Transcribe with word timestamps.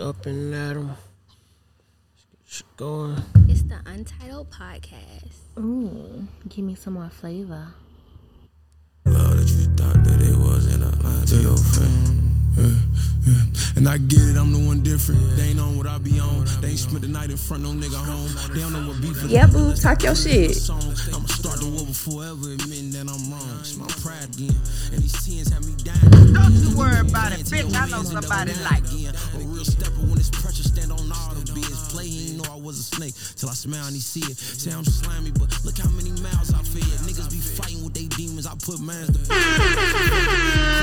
up 0.00 0.26
and 0.26 0.54
at 0.54 0.76
'em. 0.76 0.92
Shit 2.46 2.66
going. 2.76 3.22
It's 3.48 3.62
the 3.62 3.78
Untitled 3.86 4.50
Podcast. 4.50 5.36
Ooh, 5.58 6.26
give 6.48 6.64
me 6.64 6.74
some 6.74 6.94
more 6.94 7.10
flavor. 7.10 7.68
Love 9.04 9.36
that 9.36 9.48
you 9.48 9.66
thought 9.76 10.02
that 10.04 10.20
it 10.20 10.36
wasn't 10.36 10.82
a 10.82 11.02
lie 11.02 11.24
to 11.26 11.36
your 11.42 11.56
face. 11.56 12.89
And 13.80 13.88
I 13.88 13.96
get 13.96 14.20
it, 14.20 14.36
I'm 14.36 14.52
the 14.52 14.60
one 14.60 14.82
different. 14.82 15.24
They 15.40 15.56
ain't 15.56 15.58
on 15.58 15.78
what 15.78 15.86
I 15.86 15.96
be 15.96 16.20
on. 16.20 16.44
They 16.60 16.76
ain't 16.76 16.84
spent 16.84 17.00
the 17.00 17.08
night 17.08 17.30
in 17.30 17.38
front, 17.38 17.62
no 17.62 17.70
nigga 17.72 17.96
home. 17.96 18.28
They 18.52 18.60
don't 18.60 18.76
know 18.76 18.84
what 18.92 19.00
beef 19.00 19.16
is. 19.24 19.32
Yeah, 19.32 19.46
boo, 19.46 19.72
talk 19.72 20.02
your 20.02 20.14
shit. 20.14 20.52
I'ma 20.68 21.24
start 21.32 21.64
the 21.64 21.72
war 21.72 21.88
before 21.88 22.28
ever 22.28 22.60
admitting 22.60 22.92
that 22.92 23.08
I'm 23.08 23.32
wrong. 23.32 23.56
It's 23.64 23.80
my 23.80 23.88
pride 24.04 24.28
again. 24.36 24.52
And 24.92 25.00
these 25.00 25.16
teens 25.24 25.48
have 25.48 25.64
me 25.64 25.72
dying. 25.80 26.12
Don't 26.12 26.52
you 26.60 26.76
worry 26.76 27.00
about 27.00 27.32
it, 27.32 27.48
bitch. 27.48 27.72
I 27.72 27.88
know 27.88 28.04
somebody 28.04 28.52
like 28.68 28.84
again. 28.84 29.16
A 29.16 29.48
real 29.48 29.64
stepper 29.64 30.04
when 30.04 30.20
it's 30.20 30.28
pressure, 30.28 30.60
stand 30.60 30.92
on 30.92 31.00
all 31.00 31.32
the 31.32 31.48
biz. 31.56 31.72
Play, 31.88 32.04
he 32.04 32.36
know 32.36 32.52
I 32.52 32.60
was 32.60 32.76
a 32.76 32.84
snake 32.84 33.16
till 33.40 33.48
I 33.48 33.56
smell 33.56 33.88
and 33.88 33.96
he 33.96 34.04
see 34.04 34.20
it. 34.28 34.36
Say 34.36 34.76
I'm 34.76 34.84
slimy, 34.84 35.32
but 35.32 35.48
look 35.64 35.80
how 35.80 35.88
many 35.96 36.12
mouths 36.20 36.52
I 36.52 36.60
fed. 36.68 36.84
Niggas 37.08 37.32
be 37.32 37.40
fighting 37.40 37.80
with 37.80 37.96
they 37.96 38.12
demons. 38.12 38.44
I 38.44 38.52
put 38.60 38.76
mans 38.76 39.08
to 39.08 39.24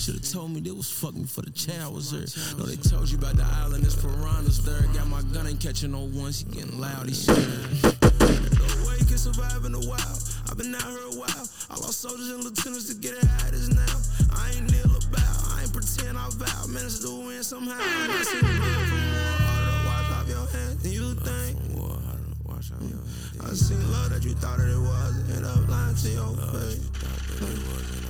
Should've 0.00 0.32
told 0.32 0.50
me 0.52 0.60
they 0.60 0.70
was 0.70 0.90
fucking 0.90 1.26
for 1.26 1.42
the 1.42 1.50
child 1.50 1.94
was 1.94 2.10
there. 2.10 2.24
No, 2.56 2.64
they 2.64 2.76
told 2.76 3.10
you 3.10 3.18
about 3.18 3.36
the 3.36 3.44
island, 3.44 3.84
there's 3.84 4.00
piranhas 4.00 4.64
there. 4.64 4.80
Got 4.94 5.08
my 5.08 5.20
gun, 5.28 5.46
ain't 5.46 5.60
catching 5.60 5.92
no 5.92 6.08
ones. 6.16 6.40
He 6.40 6.48
getting 6.48 6.80
loud, 6.80 7.06
he 7.06 7.12
scared. 7.12 7.36
No 7.36 8.88
way 8.88 8.96
you 8.96 9.04
can 9.04 9.20
survive 9.20 9.62
in 9.66 9.72
the 9.72 9.84
wild. 9.84 10.18
I've 10.48 10.56
been 10.56 10.74
out 10.74 10.88
here 10.88 11.04
a 11.04 11.20
while. 11.20 11.44
I 11.68 11.76
lost 11.84 12.00
soldiers 12.00 12.32
and 12.32 12.42
lieutenants 12.42 12.88
to 12.88 12.96
get 12.96 13.12
it 13.12 13.24
how 13.28 13.48
it 13.48 13.52
is 13.52 13.68
now. 13.68 13.92
I 14.32 14.56
ain't 14.56 14.72
kneel 14.72 14.88
about, 14.88 15.36
I 15.52 15.68
ain't 15.68 15.72
pretend 15.76 16.16
I 16.16 16.32
vow. 16.32 16.66
Managed 16.72 17.04
to 17.04 17.12
win 17.20 17.44
somehow. 17.44 17.76
I'm 17.76 18.08
not 18.08 18.24
seeing 18.24 18.40
blood 18.40 18.88
from 18.88 19.04
war. 19.04 19.36
Harder 19.36 19.84
to 19.84 20.16
off 20.16 20.28
your 20.32 20.46
hands 20.48 20.80
than 20.80 20.92
you 20.96 21.12
think. 21.12 21.76
War, 21.76 22.00
harder 22.08 22.24
to 22.24 22.40
wash 22.48 22.72
off 22.72 22.80
your 22.88 23.04
hands. 23.04 23.36
I 23.36 23.52
seen 23.52 23.84
love 23.92 24.16
that 24.16 24.24
you 24.24 24.32
thought 24.32 24.56
that 24.56 24.64
it 24.64 24.80
was. 24.80 25.12
End 25.36 25.44
up 25.44 25.68
lying 25.68 25.92
to 25.92 26.08
your 26.08 26.32
face. 26.56 28.09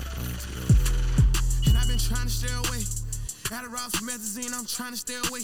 Been 1.91 1.99
trying 1.99 2.31
to 2.31 2.31
stay 2.31 2.55
away. 2.55 2.87
Had 3.51 3.67
a 3.67 3.69
route 3.69 3.91
for 3.91 4.07
methazine, 4.07 4.55
I'm 4.55 4.63
trying 4.63 4.95
to 4.95 5.01
stay 5.03 5.19
away. 5.27 5.43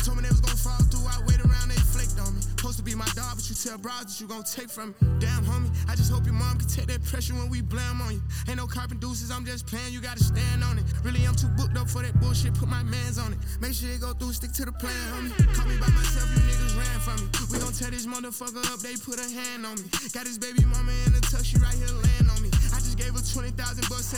Told 0.00 0.16
me 0.16 0.24
they 0.24 0.32
was 0.32 0.40
gonna 0.40 0.56
fall 0.56 0.80
through, 0.88 1.04
I 1.04 1.20
wait 1.28 1.44
around, 1.44 1.68
they 1.68 1.76
flaked 1.92 2.16
on 2.24 2.32
me. 2.32 2.40
Supposed 2.40 2.80
to 2.80 2.84
be 2.88 2.96
my 2.96 3.04
dog, 3.12 3.36
but 3.36 3.44
you 3.44 3.52
tell 3.52 3.76
bros 3.76 4.08
that 4.08 4.16
you 4.16 4.24
gonna 4.24 4.48
take 4.48 4.72
from 4.72 4.96
me. 4.96 5.20
Damn, 5.20 5.44
homie, 5.44 5.68
I 5.84 5.92
just 5.92 6.08
hope 6.08 6.24
your 6.24 6.40
mom 6.40 6.56
can 6.56 6.68
take 6.72 6.88
that 6.88 7.04
pressure 7.04 7.36
when 7.36 7.52
we 7.52 7.60
blame 7.60 8.00
on 8.00 8.16
you. 8.16 8.22
Ain't 8.48 8.56
no 8.56 8.64
carpet 8.64 8.96
deuces, 8.96 9.28
I'm 9.28 9.44
just 9.44 9.68
playing, 9.68 9.92
you 9.92 10.00
gotta 10.00 10.24
stand 10.24 10.64
on 10.64 10.80
it. 10.80 10.88
Really, 11.04 11.20
I'm 11.28 11.36
too 11.36 11.52
booked 11.52 11.76
up 11.76 11.92
for 11.92 12.00
that 12.00 12.16
bullshit, 12.16 12.56
put 12.56 12.72
my 12.72 12.82
mans 12.82 13.20
on 13.20 13.36
it. 13.36 13.38
Make 13.60 13.76
sure 13.76 13.92
it 13.92 14.00
go 14.00 14.16
through, 14.16 14.32
stick 14.32 14.56
to 14.56 14.64
the 14.64 14.72
plan, 14.72 14.96
homie. 15.12 15.36
Call 15.52 15.68
me 15.68 15.76
by 15.76 15.92
myself, 15.92 16.32
you 16.32 16.40
niggas 16.48 16.80
ran 16.80 16.98
from 17.04 17.20
me. 17.20 17.28
We 17.52 17.60
gon' 17.60 17.76
tear 17.76 17.92
this 17.92 18.08
motherfucker 18.08 18.64
up, 18.72 18.80
they 18.80 18.96
put 18.96 19.20
a 19.20 19.28
hand 19.28 19.68
on 19.68 19.76
me. 19.76 19.84
Got 20.16 20.24
his 20.24 20.40
baby 20.40 20.64
mama 20.64 20.96
in 21.04 21.12
the 21.12 21.20
tuck, 21.20 21.44
she 21.44 21.60
right 21.60 21.76
here 21.76 21.92
laying 21.92 22.28
on 22.32 22.40
me. 22.40 22.43
Just 22.96 23.06
gave 23.06 23.14
her 23.14 23.40
20,000 23.40 23.88
bucks, 23.88 24.14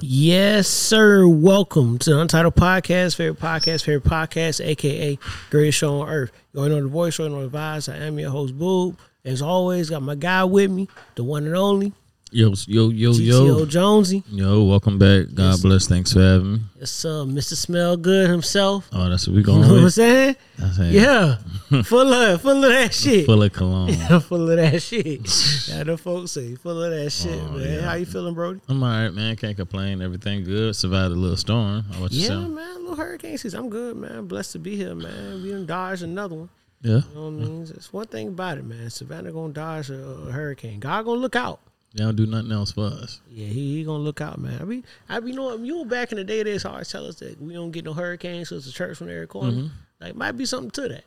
Yes, 0.00 0.68
sir. 0.68 1.26
Welcome 1.28 1.98
to 1.98 2.18
Untitled 2.18 2.54
Podcast, 2.54 3.16
favorite 3.16 3.40
podcast, 3.40 3.84
favorite 3.84 4.04
podcast, 4.04 4.64
aka 4.64 5.18
Greatest 5.50 5.78
Show 5.78 6.00
on 6.00 6.08
Earth. 6.08 6.32
Going 6.54 6.72
on 6.72 6.82
the 6.84 6.88
voice, 6.88 7.20
already 7.20 7.34
know 7.34 7.46
the 7.46 7.56
vibes. 7.56 7.92
I 7.92 7.98
am 7.98 8.18
your 8.18 8.30
host, 8.30 8.58
Boob. 8.58 8.98
As 9.24 9.42
always, 9.42 9.90
got 9.90 10.02
my 10.02 10.14
guy 10.14 10.44
with 10.44 10.70
me, 10.70 10.88
the 11.14 11.24
one 11.24 11.44
and 11.46 11.54
only, 11.54 11.92
Yo, 12.34 12.54
yo, 12.66 12.88
yo, 12.88 13.12
GTO 13.12 13.20
yo, 13.58 13.66
Jonesy. 13.66 14.22
yo! 14.30 14.64
Welcome 14.64 14.96
back. 14.98 15.26
God 15.34 15.50
Yes. 15.50 15.60
bless. 15.60 15.86
Thanks 15.86 16.14
for 16.14 16.20
having 16.22 16.52
me. 16.54 16.60
Yes, 16.80 17.04
uh, 17.04 17.24
Mr. 17.26 17.54
Smell 17.54 17.98
Good 17.98 18.30
himself. 18.30 18.88
Oh, 18.90 19.10
that's 19.10 19.26
what 19.26 19.34
we 19.34 19.40
You 19.40 19.44
going 19.44 19.60
know 19.60 19.68
what 19.68 19.76
I'm 19.76 19.84
with. 19.84 19.92
saying? 19.92 20.36
That's 20.56 20.78
it. 20.78 20.92
Yeah. 20.94 21.36
full 21.82 22.10
of 22.10 22.40
full 22.40 22.64
of 22.64 22.70
that 22.72 22.94
shit. 22.94 23.26
Full 23.26 23.42
of 23.42 23.52
cologne. 23.52 23.92
full 24.22 24.48
of 24.50 24.56
that 24.56 24.80
shit. 24.80 25.28
Yeah, 25.68 25.84
the 25.84 25.96
folks 25.98 26.32
say 26.32 26.54
full 26.54 26.82
of 26.82 26.90
that 26.90 27.10
shit, 27.10 27.38
Oh, 27.38 27.52
man. 27.52 27.68
yeah. 27.70 27.80
How 27.82 27.94
you 27.94 28.06
feeling, 28.06 28.32
Brody? 28.34 28.60
I'm 28.68 28.82
all 28.82 28.88
right, 28.88 29.10
man. 29.10 29.36
Can't 29.36 29.56
complain. 29.56 30.00
Everything 30.00 30.42
good. 30.42 30.74
Survived 30.74 31.12
a 31.12 31.16
little 31.16 31.36
storm. 31.36 31.82
How 31.90 31.98
about 31.98 32.12
Yeah, 32.12 32.20
yourself? 32.22 32.48
man. 32.48 32.80
Little 32.80 32.96
hurricane 32.96 33.36
season. 33.36 33.60
I'm 33.60 33.68
good, 33.68 33.96
man. 33.96 34.26
Blessed 34.26 34.52
to 34.52 34.58
be 34.58 34.74
here, 34.76 34.94
man. 34.94 35.42
We 35.42 35.50
done 35.50 35.66
dodged 35.66 36.02
another 36.02 36.34
one. 36.34 36.48
Yeah. 36.80 36.90
You 36.90 37.02
know 37.14 37.22
what 37.24 37.26
I 37.26 37.30
mean? 37.30 37.62
It's 37.62 37.92
one 37.92 38.06
thing 38.06 38.28
about 38.28 38.56
it, 38.58 38.64
man. 38.64 38.88
Savannah 38.90 39.30
gonna 39.32 39.52
dodge 39.52 39.90
a, 39.90 40.02
a 40.02 40.32
hurricane. 40.32 40.80
God 40.80 41.04
gonna 41.04 41.20
look 41.20 41.36
out. 41.36 41.60
They 41.94 42.04
don't 42.04 42.16
do 42.16 42.26
nothing 42.26 42.52
else 42.52 42.72
for 42.72 42.86
us. 42.86 43.20
Yeah, 43.30 43.46
he, 43.48 43.76
he 43.76 43.84
gonna 43.84 44.02
look 44.02 44.20
out, 44.20 44.38
man. 44.38 44.60
I 44.60 44.64
be, 44.64 44.82
I 45.08 45.20
be, 45.20 45.30
you 45.30 45.36
know, 45.36 45.56
you 45.56 45.74
know, 45.76 45.84
back 45.84 46.10
in 46.12 46.16
the 46.18 46.24
day, 46.24 46.42
they 46.42 46.58
always 46.64 46.90
tell 46.90 47.06
us 47.06 47.16
that 47.16 47.40
we 47.40 47.52
don't 47.52 47.70
get 47.70 47.84
no 47.84 47.92
hurricanes, 47.92 48.48
so 48.48 48.56
it's 48.56 48.66
a 48.66 48.72
church 48.72 48.96
from 48.98 49.10
every 49.10 49.26
corner. 49.26 49.52
Mm-hmm. 49.52 49.66
Like, 50.00 50.14
might 50.16 50.32
be 50.32 50.46
something 50.46 50.70
to 50.72 50.88
that. 50.88 51.04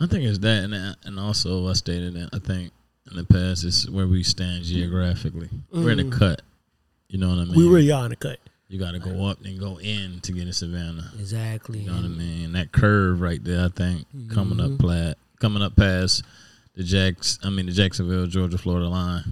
I 0.00 0.06
think 0.06 0.24
it's 0.24 0.38
that, 0.38 0.64
and 0.64 0.96
and 1.04 1.20
also 1.20 1.68
I 1.68 1.74
stated 1.74 2.14
that 2.14 2.30
I 2.32 2.38
think 2.38 2.72
in 3.10 3.16
the 3.16 3.24
past 3.24 3.64
it's 3.64 3.88
where 3.88 4.06
we 4.06 4.22
stand 4.22 4.64
geographically. 4.64 5.50
We're 5.70 5.90
in 5.90 6.10
the 6.10 6.16
cut. 6.16 6.42
You 7.08 7.18
know 7.18 7.28
what 7.28 7.38
I 7.38 7.44
mean? 7.44 7.54
We 7.54 7.68
really 7.68 7.90
are 7.92 8.04
in 8.04 8.10
the 8.10 8.16
cut. 8.16 8.38
You 8.68 8.78
got 8.78 8.92
to 8.92 8.98
go 8.98 9.26
up 9.26 9.44
and 9.44 9.60
go 9.60 9.78
in 9.78 10.20
to 10.22 10.32
get 10.32 10.46
in 10.46 10.52
Savannah. 10.54 11.10
Exactly. 11.18 11.80
You 11.80 11.90
know 11.90 11.96
what 11.96 12.06
I 12.06 12.08
mean? 12.08 12.52
That 12.52 12.72
curve 12.72 13.20
right 13.20 13.42
there, 13.44 13.66
I 13.66 13.68
think, 13.68 14.06
coming 14.32 14.56
Mm-hmm. 14.58 14.74
up 14.74 14.78
plat, 14.80 15.18
coming 15.40 15.62
up 15.62 15.76
past 15.76 16.22
the 16.74 16.82
Jacks, 16.82 17.38
I 17.44 17.50
mean 17.50 17.66
the 17.66 17.72
Jacksonville, 17.72 18.26
Georgia, 18.26 18.56
Florida 18.56 18.88
line, 18.88 19.24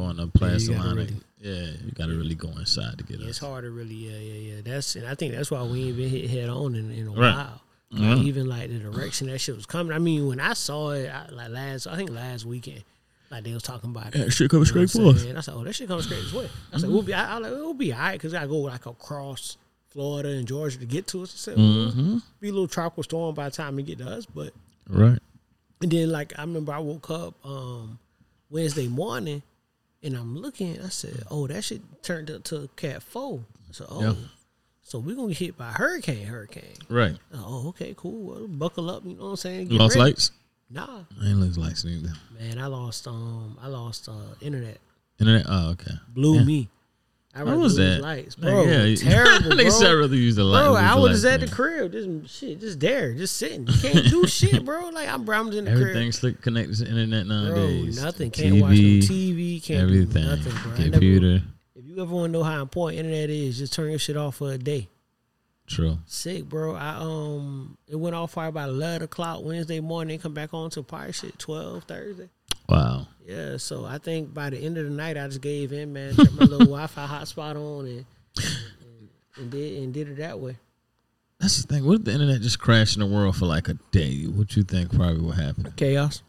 going 0.00 0.16
Mm-hmm. 0.16 0.66
the 0.66 0.74
gotta 0.74 0.88
line. 0.88 0.96
really- 0.96 1.16
yeah, 1.42 1.70
you 1.84 1.92
got 1.92 2.06
to 2.06 2.16
really 2.18 2.34
go 2.34 2.48
inside 2.58 2.98
to 2.98 3.04
get 3.04 3.18
Yeah, 3.18 3.28
it's 3.28 3.42
us. 3.42 3.48
hard 3.48 3.64
to 3.64 3.70
really, 3.70 3.94
yeah, 3.94 4.18
yeah, 4.18 4.54
yeah. 4.56 4.60
That's 4.62 4.94
and 4.96 5.06
I 5.06 5.14
think 5.14 5.32
that's 5.34 5.50
why 5.50 5.62
we 5.62 5.88
ain't 5.88 5.96
been 5.96 6.10
hit 6.10 6.28
head 6.28 6.48
on 6.50 6.74
in, 6.74 6.90
in 6.90 7.06
a 7.08 7.10
Right. 7.12 7.34
while. 7.34 7.62
Yeah. 7.92 8.16
Even 8.16 8.46
like 8.46 8.68
the 8.68 8.78
direction 8.78 9.26
that 9.28 9.38
shit 9.40 9.56
was 9.56 9.64
coming. 9.66 9.92
I 9.94 9.98
mean, 9.98 10.26
when 10.28 10.38
I 10.38 10.52
saw 10.52 10.90
it, 10.90 11.08
I, 11.08 11.28
like 11.30 11.48
last, 11.48 11.86
I 11.86 11.96
think 11.96 12.10
last 12.10 12.44
weekend, 12.44 12.84
like 13.30 13.42
they 13.44 13.52
was 13.54 13.62
talking 13.62 13.90
about 13.90 14.14
it. 14.14 14.18
That 14.18 14.30
shit 14.32 14.50
coming 14.50 14.66
straight 14.66 14.90
for 14.90 15.06
us. 15.08 15.22
saying? 15.22 15.36
I 15.36 15.40
said, 15.40 15.54
oh, 15.56 15.64
that 15.64 15.72
shit 15.74 15.88
coming 15.88 16.02
straight 16.04 16.22
this 16.22 16.32
way. 16.34 16.48
I 16.74 16.78
said, 16.78 16.90
we'll 16.90 17.02
be, 17.02 17.14
I, 17.14 17.34
I 17.36 17.38
like, 17.38 17.52
it'll 17.52 17.72
be 17.74 17.92
all 17.92 17.98
right 17.98 18.12
because 18.12 18.34
I 18.34 18.46
go 18.46 18.58
like 18.58 18.84
across 18.86 19.56
Florida 19.88 20.28
and 20.28 20.46
Georgia 20.46 20.78
to 20.78 20.86
get 20.86 21.06
to 21.08 21.22
us. 21.22 21.32
I 21.34 21.38
said, 21.52 21.56
Mm-hmm. 21.58 22.18
be 22.40 22.48
a 22.48 22.52
little 22.52 22.68
tropical 22.68 23.02
storm 23.02 23.34
by 23.34 23.46
the 23.48 23.56
time 23.56 23.78
it 23.78 23.84
get 23.86 23.98
to 23.98 24.08
us, 24.08 24.26
but 24.26 24.52
Right. 24.88 25.18
and 25.80 25.90
then 25.90 26.10
like 26.10 26.32
I 26.38 26.42
remember 26.42 26.72
I 26.72 26.78
woke 26.80 27.10
up 27.10 27.34
um 27.46 27.98
Wednesday 28.50 28.88
morning 28.88 29.42
and 30.02 30.14
I'm 30.16 30.36
looking, 30.36 30.80
I 30.82 30.88
said, 30.88 31.22
Oh, 31.30 31.46
that 31.46 31.62
shit 31.64 31.82
turned 32.02 32.30
up 32.30 32.44
to 32.44 32.68
cat 32.76 33.02
four. 33.02 33.40
I 33.68 33.72
said, 33.72 33.86
Oh, 33.90 34.00
Yeah. 34.02 34.14
so 34.82 34.98
we're 34.98 35.16
gonna 35.16 35.28
get 35.28 35.38
hit 35.38 35.58
by 35.58 35.70
hurricane, 35.72 36.26
hurricane. 36.26 36.74
Right. 36.88 37.16
Oh, 37.34 37.68
okay, 37.68 37.94
cool. 37.96 38.22
Well, 38.34 38.48
buckle 38.48 38.90
up, 38.90 39.04
you 39.04 39.14
know 39.14 39.24
what 39.24 39.30
I'm 39.30 39.36
saying? 39.36 39.60
You 39.70 39.78
Get 39.78 39.80
lost 39.80 39.96
ready. 39.96 40.10
lights? 40.10 40.30
Nah. 40.70 41.00
I 41.20 41.26
ain't 41.28 41.38
lose 41.40 41.58
lights 41.58 41.84
neither. 41.84 42.12
Man, 42.38 42.58
I 42.58 42.66
lost 42.66 43.06
um 43.08 43.58
I 43.60 43.66
lost 43.68 44.08
uh 44.08 44.12
internet. 44.40 44.78
Internet? 45.18 45.46
Oh, 45.48 45.70
okay. 45.72 45.92
Blew 46.08 46.36
Yeah. 46.36 46.44
me. 46.44 46.68
I 47.34 47.42
rather 47.42 47.58
was 47.58 47.76
that? 47.76 48.00
lights. 48.00 48.34
Bro, 48.34 48.64
yeah, 48.64 48.94
terrible, 48.96 49.50
they 49.56 49.64
bro. 49.64 49.70
said 49.70 49.90
I'd 49.90 49.94
rather 49.94 50.16
use 50.16 50.34
the 50.36 50.42
light. 50.44 50.64
Bro, 50.64 50.74
I 50.74 50.94
was 50.96 51.22
lights, 51.24 51.34
at 51.42 51.48
the 51.48 51.54
crib, 51.54 51.92
just 51.92 52.34
shit, 52.34 52.60
just 52.60 52.80
there, 52.80 53.14
just 53.14 53.36
sitting. 53.36 53.66
You 53.68 53.78
can't 53.80 54.10
do 54.10 54.26
shit, 54.28 54.64
bro. 54.64 54.88
Like 54.88 55.08
I'm, 55.08 55.24
bro, 55.24 55.38
I'm 55.38 55.48
in 55.52 55.64
the 55.64 55.70
crib. 55.70 55.80
Everything's 55.82 56.18
slick 56.18 56.42
connected 56.42 56.76
to 56.78 56.84
the 56.84 56.90
internet 56.90 57.26
Bro, 57.28 57.36
nowadays. 57.36 58.02
nothing. 58.02 58.30
Can't 58.32 58.60
watch 58.60 58.72
no 58.72 58.76
TV, 58.76 59.02
TV. 59.06 59.62
Can't 59.64 59.82
everything. 59.82 60.22
do 60.24 60.28
nothing, 60.28 60.52
bro. 60.52 60.72
I 60.72 60.78
never- 60.78 60.90
Computer. 60.90 61.42
if 61.76 61.84
you 61.84 62.02
ever 62.02 62.12
want 62.14 62.32
to 62.32 62.38
know 62.38 62.42
how 62.44 62.62
important 62.62 62.98
internet 62.98 63.30
is, 63.30 63.58
just 63.58 63.72
turn 63.74 63.90
your 63.90 63.98
shit 64.00 64.16
off 64.16 64.36
for 64.36 64.50
a 64.52 64.58
day. 64.58 64.88
True. 65.68 65.98
Sick, 66.06 66.46
bro. 66.48 66.74
I 66.74 66.96
um, 66.96 67.78
it 67.86 67.94
went 67.94 68.16
off 68.16 68.32
fire 68.32 68.48
about 68.48 68.70
eleven 68.70 69.02
o'clock 69.02 69.44
Wednesday 69.44 69.78
morning. 69.78 70.16
They 70.18 70.20
come 70.20 70.34
back 70.34 70.52
on 70.52 70.68
to 70.70 70.82
probably 70.82 71.12
shit 71.12 71.38
twelve 71.38 71.84
Thursday. 71.84 72.28
Wow. 72.70 73.06
Yeah, 73.26 73.56
so 73.58 73.84
I 73.84 73.98
think 73.98 74.34
by 74.34 74.50
the 74.50 74.58
end 74.58 74.76
of 74.78 74.84
the 74.84 74.90
night, 74.90 75.16
I 75.16 75.26
just 75.28 75.40
gave 75.40 75.72
in, 75.72 75.92
man. 75.92 76.14
Turned 76.14 76.36
my 76.36 76.44
little 76.44 76.58
Wi-Fi 76.66 77.06
hotspot 77.06 77.54
on 77.56 77.86
and, 77.86 78.04
and 78.36 79.08
and 79.36 79.50
did 79.50 79.82
and 79.82 79.94
did 79.94 80.08
it 80.08 80.16
that 80.18 80.38
way. 80.40 80.56
That's 81.38 81.62
the 81.62 81.66
thing. 81.72 81.86
What 81.86 82.00
if 82.00 82.04
the 82.04 82.12
internet 82.12 82.40
just 82.42 82.58
crashed 82.58 82.96
in 82.96 83.00
the 83.00 83.06
world 83.06 83.36
for 83.36 83.46
like 83.46 83.68
a 83.68 83.74
day? 83.92 84.24
What 84.24 84.56
you 84.56 84.62
think 84.62 84.94
probably 84.94 85.20
will 85.20 85.30
happen? 85.32 85.72
Chaos. 85.76 86.22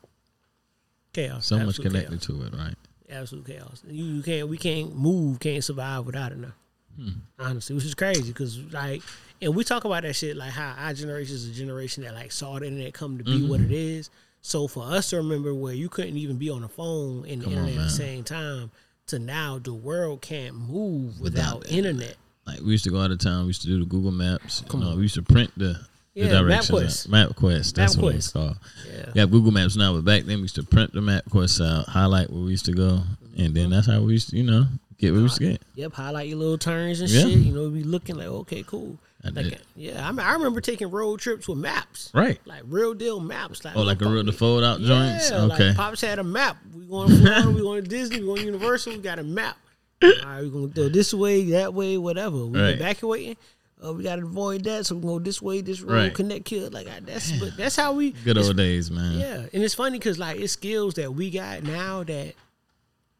Chaos. 1.14 1.46
So 1.48 1.60
much 1.60 1.80
connected 1.82 2.22
chaos. 2.22 2.26
to 2.28 2.44
it, 2.46 2.54
right? 2.58 2.76
absolute 3.10 3.46
chaos. 3.46 3.84
You, 3.86 4.06
you 4.06 4.24
can't, 4.24 4.48
we 4.48 4.58
can't 4.58 4.96
move, 4.96 5.42
can't 5.42 5.62
survive 5.62 6.06
without 6.06 6.32
it 6.32 6.38
now. 6.38 6.54
Hmm. 6.96 7.10
Honestly, 7.38 7.76
which 7.76 7.84
is 7.84 7.94
crazy 7.94 8.32
because 8.32 8.58
like, 8.72 9.02
and 9.42 9.54
we 9.54 9.66
talk 9.66 9.84
about 9.84 10.04
that 10.04 10.14
shit 10.16 10.38
like 10.38 10.52
how 10.52 10.76
our 10.78 10.94
generation 10.94 11.36
is 11.36 11.50
a 11.50 11.52
generation 11.52 12.04
that 12.04 12.14
like 12.14 12.32
saw 12.32 12.58
the 12.60 12.68
internet 12.68 12.94
come 12.94 13.18
to 13.18 13.24
be 13.26 13.32
Mm-hmm. 13.40 13.50
what 13.50 13.60
it 13.60 13.72
is. 13.72 14.10
So 14.42 14.68
for 14.68 14.84
us 14.84 15.10
to 15.12 15.18
remember 15.18 15.54
where 15.54 15.74
you 15.74 15.88
couldn't 15.90 16.18
even 16.18 16.38
be 16.38 16.50
on 16.50 16.62
the 16.62 16.68
phone 16.68 17.26
and 17.28 17.42
the 17.42 17.46
Come 17.46 17.54
on, 17.54 17.60
internet 17.68 17.78
at 17.78 17.84
the 17.84 17.90
same 17.90 18.24
time, 18.24 18.72
to 19.08 19.20
now 19.20 19.60
the 19.60 19.74
world 19.74 20.22
can't 20.22 20.56
move 20.56 21.20
Without 21.20 21.60
without, 21.60 21.72
internet. 21.72 22.16
Like 22.48 22.60
we 22.62 22.72
used 22.72 22.84
to 22.86 22.90
go 22.90 23.00
out 23.02 23.12
of 23.12 23.20
town. 23.20 23.42
We 23.44 23.48
used 23.48 23.62
to 23.62 23.68
do 23.68 23.80
the 23.80 23.86
Google 23.86 24.12
Maps. 24.12 24.64
You 24.74 24.80
know, 24.80 24.96
we 24.96 25.04
used 25.04 25.16
to 25.16 25.22
print 25.22 25.52
the, 25.58 25.74
the 26.16 26.26
Yeah, 26.26 26.28
directions. 26.42 27.08
MapQuest. 27.08 27.14
out. 27.14 27.36
MapQuest. 27.36 27.74
That's 27.76 27.98
what 27.98 28.16
it's 28.16 28.30
called. 28.32 28.58
Yeah. 28.92 29.12
We 29.14 29.20
have 29.20 29.32
Google 29.32 29.52
Maps 29.52 29.76
now, 29.76 29.94
but 29.94 30.06
back 30.06 30.24
then 30.24 30.38
we 30.38 30.44
used 30.44 30.56
to 30.56 30.64
print 30.64 30.94
the 30.94 31.02
MapQuest 31.02 31.64
out, 31.66 31.86
highlight 31.88 32.32
where 32.32 32.42
we 32.44 32.52
used 32.52 32.66
to 32.66 32.74
go, 32.74 33.02
and 33.38 33.54
then 33.54 33.70
that's 33.70 33.88
how 33.88 34.02
we 34.02 34.14
used 34.14 34.30
to, 34.32 34.38
you 34.38 34.44
know, 34.44 34.66
Get 34.98 35.14
what 35.14 35.40
we 35.40 35.48
get. 35.48 35.62
Yep, 35.74 35.94
highlight 35.94 36.28
your 36.30 36.38
little 36.38 36.60
turns 36.60 37.02
and 37.02 37.10
Yeah. 37.10 37.22
shit. 37.22 37.40
You 37.40 37.54
know, 37.54 37.70
be 37.72 37.84
looking 37.84 38.18
like 38.18 38.28
okay, 38.28 38.62
cool. 38.62 39.00
Like, 39.24 39.60
yeah, 39.76 40.08
I 40.08 40.12
mean, 40.12 40.20
I 40.22 40.34
remember 40.34 40.62
taking 40.62 40.90
road 40.90 41.20
trips 41.20 41.48
with 41.48 41.60
maps, 41.60 42.10
Right. 42.14 42.40
like 42.46 42.64
real 42.66 42.94
deal 42.96 43.20
maps. 43.20 43.64
Like 43.64 43.76
Oh, 43.76 43.84
like 43.84 44.02
a 44.02 44.10
real 44.10 44.24
the 44.24 44.32
fold 44.32 44.64
out 44.64 44.80
joints. 44.82 45.30
Yeah, 45.30 45.44
Okay. 45.44 45.68
Like 45.68 45.76
Pops 45.78 46.02
had 46.02 46.18
a 46.20 46.24
map. 46.24 46.58
We 46.76 46.86
going 46.86 47.10
to 47.10 47.16
Florida, 47.18 47.52
we 47.52 47.62
going 47.62 47.84
to 47.84 47.90
Disney, 47.90 48.20
we 48.20 48.26
going 48.26 48.38
to 48.40 48.46
Universal. 48.46 48.94
We 48.94 49.00
got 49.00 49.20
a 49.20 49.24
map. 49.24 49.58
All 50.04 50.10
right, 50.26 50.42
we 50.42 50.50
gonna 50.50 50.68
go 50.68 50.90
this 50.90 51.14
way, 51.14 51.52
that 51.52 51.76
way, 51.76 51.96
whatever. 52.00 52.46
We 52.48 52.60
Right. 52.60 52.74
evacuating. 52.76 53.38
Uh, 53.86 53.94
we 53.94 54.04
gotta 54.04 54.24
avoid 54.24 54.64
that, 54.64 54.86
so 54.88 54.96
we 54.96 55.02
go 55.04 55.20
this 55.20 55.40
way, 55.42 55.62
this 55.62 55.82
road, 55.82 55.94
Right. 55.96 56.14
connect 56.14 56.50
here. 56.50 56.70
Like 56.72 56.88
I, 56.88 57.00
that's, 57.02 57.32
but 57.34 57.56
that's 57.56 57.76
how 57.76 57.94
we. 57.94 58.12
Good 58.12 58.38
old 58.40 58.58
days, 58.58 58.90
man. 58.90 59.20
Yeah, 59.20 59.46
and 59.54 59.64
it's 59.64 59.76
funny 59.76 60.00
because 60.00 60.18
like 60.18 60.40
it's 60.40 60.54
skills 60.54 60.96
that 60.96 61.14
we 61.14 61.30
got 61.30 61.62
now 61.64 62.04
that 62.04 62.34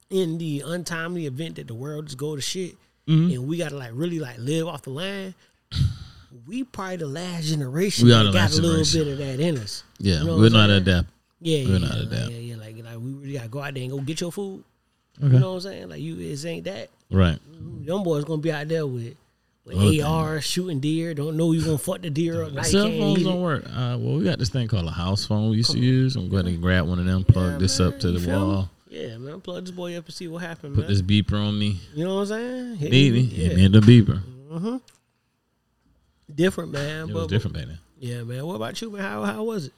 in 0.10 0.38
the 0.40 0.64
untimely 0.66 1.26
event 1.28 1.56
that 1.56 1.68
the 1.68 1.74
world 1.76 2.06
just 2.08 2.18
go 2.18 2.36
to 2.36 2.42
shit, 2.42 2.76
Mm-hmm. 3.08 3.32
and 3.34 3.48
we 3.48 3.58
gotta 3.58 3.76
like 3.76 3.92
really 3.94 4.20
like 4.20 4.38
live 4.38 4.68
off 4.68 4.84
the 4.84 4.92
land. 4.92 5.34
We 6.48 6.64
probably 6.64 6.98
the 6.98 7.08
last 7.08 7.46
generation 7.46 8.08
We 8.08 8.14
are 8.14 8.24
that 8.26 8.34
got 8.34 8.52
a 8.52 8.56
little 8.56 8.84
generation. 8.84 9.04
bit 9.04 9.12
of 9.14 9.18
that 9.20 9.40
in 9.40 9.58
us. 9.58 9.84
Yeah, 10.00 10.20
You 10.20 10.26
know 10.26 10.38
we're 10.38 10.50
not 10.50 10.68
saying? 10.70 10.82
adapt. 10.82 11.08
Yeah, 11.40 11.64
We're 11.66 11.72
yeah, 11.74 11.78
not 11.80 11.92
like, 11.98 12.08
adapt. 12.08 12.32
yeah, 12.32 12.38
yeah. 12.40 12.56
Like, 12.56 12.76
like 12.84 12.98
we 12.98 13.12
really 13.12 13.34
gotta 13.34 13.48
go 13.50 13.62
out 13.62 13.74
there 13.74 13.84
and 13.84 13.92
go 13.92 14.00
get 14.00 14.22
your 14.22 14.32
food. 14.32 14.64
Okay. 15.24 15.34
You 15.34 15.40
know 15.40 15.50
what 15.50 15.56
I'm 15.56 15.62
saying? 15.62 15.90
Like 15.90 16.02
you, 16.02 16.20
it 16.20 16.46
ain't 16.46 16.64
that. 16.66 16.90
Right. 17.12 17.38
Young 17.84 18.04
boys 18.04 18.24
gonna 18.26 18.42
be 18.42 18.52
out 18.52 18.68
there 18.68 18.86
with. 18.88 19.16
With 19.64 19.78
thing. 19.78 20.02
AR 20.04 20.42
shooting 20.42 20.80
deer, 20.80 21.14
don't 21.14 21.38
know 21.38 21.52
you 21.52 21.64
gonna 21.64 21.78
fuck 21.78 22.02
the 22.02 22.10
deer 22.10 22.44
up. 22.44 22.52
Cell 22.66 22.88
phones 22.90 23.24
don't 23.24 23.38
it. 23.38 23.42
work. 23.42 23.64
Uh, 23.68 23.96
well, 24.00 24.16
we 24.18 24.24
got 24.24 24.40
this 24.40 24.50
thing 24.50 24.68
called 24.68 24.88
a 24.88 24.92
house 24.92 25.26
phone 25.26 25.52
we 25.52 25.58
used 25.58 25.72
to 25.72 25.80
use. 25.80 26.16
I'm 26.16 26.30
going 26.30 26.46
to 26.46 26.58
grab 26.58 26.88
one 26.88 26.98
of 26.98 27.06
them, 27.06 27.24
plug 27.24 27.52
Yeah, 27.54 27.58
this 27.60 27.78
man, 27.80 27.88
up 27.90 28.00
to 28.00 28.12
the 28.12 28.20
feel 28.20 28.40
me? 28.40 28.46
wall, 28.56 28.70
Yeah, 28.90 29.18
man, 29.18 29.40
plug 29.40 29.64
this 29.66 29.72
boy 29.72 29.96
up 29.98 30.06
and 30.06 30.14
see 30.16 30.28
what 30.28 30.42
happens, 30.42 30.76
put 30.76 30.86
man. 30.86 30.90
this 30.90 31.04
beeper 31.04 31.34
on 31.34 31.60
me. 31.60 31.80
You 31.94 32.06
know 32.06 32.16
what 32.16 32.22
I'm 32.22 32.28
saying? 32.28 32.76
Hit 32.78 32.92
Need 32.92 33.14
me, 33.14 33.20
me, 33.22 33.26
hit 33.28 33.56
me 33.56 33.66
in 33.66 33.72
the 33.72 33.80
beeper. 33.82 34.20
Different, 36.36 36.72
man. 36.72 37.10
It 37.10 37.14
but, 37.14 37.20
was 37.24 37.28
different 37.28 37.56
back 37.56 37.66
then. 37.68 37.80
Yeah, 38.00 38.24
man. 38.24 38.46
What 38.46 38.56
about 38.56 38.82
you, 38.82 38.90
man? 38.92 39.02
How 39.02 39.24
how 39.24 39.44
was 39.44 39.66
it? 39.68 39.74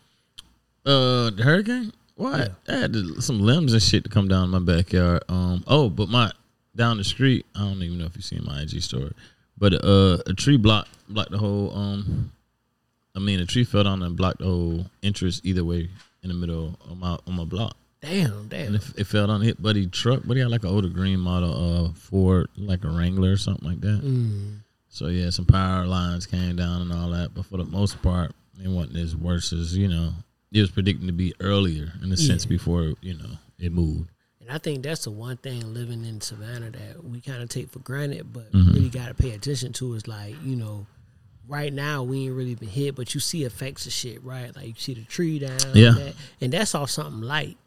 Uh, 0.85 1.29
the 1.29 1.43
hurricane. 1.43 1.93
Why? 2.15 2.47
I 2.67 2.71
had 2.75 2.93
to- 2.93 3.21
some 3.21 3.39
limbs 3.41 3.73
and 3.73 3.81
shit 3.81 4.03
to 4.03 4.09
come 4.09 4.27
down 4.27 4.49
my 4.49 4.59
backyard. 4.59 5.23
Um. 5.29 5.63
Oh, 5.67 5.89
but 5.89 6.09
my 6.09 6.31
down 6.75 6.97
the 6.97 7.03
street. 7.03 7.45
I 7.55 7.59
don't 7.59 7.81
even 7.81 7.97
know 7.97 8.05
if 8.05 8.15
you 8.15 8.21
seen 8.21 8.43
my 8.45 8.61
IG 8.61 8.81
story, 8.81 9.13
but 9.57 9.73
uh, 9.83 10.17
a 10.27 10.33
tree 10.33 10.57
blocked 10.57 10.89
blocked 11.09 11.31
the 11.31 11.37
whole. 11.37 11.75
Um, 11.75 12.31
I 13.15 13.19
mean, 13.19 13.39
a 13.39 13.45
tree 13.45 13.63
fell 13.63 13.83
down 13.83 14.01
and 14.01 14.15
blocked 14.17 14.39
the 14.39 14.45
whole 14.45 14.85
entrance 15.03 15.39
either 15.43 15.63
way 15.63 15.89
in 16.23 16.29
the 16.29 16.33
middle 16.35 16.77
of 16.89 16.97
my 16.97 17.17
on 17.27 17.35
my 17.35 17.43
block. 17.45 17.75
Damn, 18.01 18.33
And 18.33 18.49
damn. 18.49 18.75
it, 18.75 18.83
it 18.97 19.03
fell 19.07 19.27
down, 19.27 19.39
hit 19.41 19.61
Buddy 19.61 19.87
truck. 19.87 20.25
Buddy 20.27 20.41
had 20.41 20.49
like 20.49 20.63
an 20.63 20.69
older 20.71 20.89
green 20.89 21.21
model, 21.21 21.85
uh, 21.85 21.93
Ford, 21.93 22.49
like 22.57 22.83
a 22.83 22.89
Wrangler 22.89 23.31
or 23.31 23.37
something 23.37 23.65
like 23.65 23.79
that. 23.79 24.01
Mm. 24.03 24.57
So 24.93 25.07
yeah, 25.07 25.31
some 25.31 25.45
power 25.45 25.85
lines 25.87 26.25
came 26.27 26.55
down 26.55 26.81
and 26.83 26.93
all 26.93 27.09
that. 27.09 27.33
But 27.33 27.47
for 27.47 27.57
the 27.57 27.65
most 27.65 27.99
part, 28.03 28.31
it 28.63 28.67
wasn't 28.69 28.97
as 28.97 29.15
worse 29.15 29.51
as 29.51 29.75
you 29.75 29.87
know. 29.87 30.13
It 30.51 30.61
was 30.61 30.69
predicting 30.69 31.07
to 31.07 31.13
be 31.13 31.33
earlier 31.39 31.91
in 32.03 32.11
a 32.11 32.17
sense 32.17 32.45
before 32.45 32.93
you 33.01 33.15
know 33.17 33.31
it 33.57 33.71
moved. 33.71 34.09
And 34.39 34.51
I 34.51 34.59
think 34.59 34.83
that's 34.83 35.05
the 35.05 35.11
one 35.11 35.37
thing 35.37 35.73
living 35.73 36.05
in 36.05 36.21
Savannah 36.21 36.69
that 36.69 37.03
we 37.03 37.21
kind 37.21 37.41
of 37.41 37.49
take 37.49 37.69
for 37.71 37.79
granted, 37.79 38.31
but 38.31 38.51
Mm-hmm. 38.51 38.73
really 38.73 38.89
got 38.89 39.07
to 39.07 39.13
pay 39.15 39.31
attention 39.31 39.73
to 39.73 39.93
is 39.95 40.07
like, 40.07 40.35
you 40.43 40.55
know, 40.55 40.85
right 41.47 41.73
now 41.73 42.03
we 42.03 42.25
ain't 42.25 42.35
really 42.35 42.53
been 42.55 42.69
hit, 42.69 42.93
but 42.95 43.15
you 43.15 43.19
see 43.19 43.45
effects 43.45 43.87
of 43.87 43.93
shit, 43.93 44.23
right? 44.23 44.55
Like 44.55 44.67
you 44.67 44.73
see 44.77 44.93
the 44.93 45.03
tree 45.05 45.39
down, 45.39 45.57
Yeah. 45.73 45.91
that, 45.91 46.13
and 46.39 46.53
that's 46.53 46.75
all 46.75 46.85
something 46.87 47.21
light. 47.21 47.57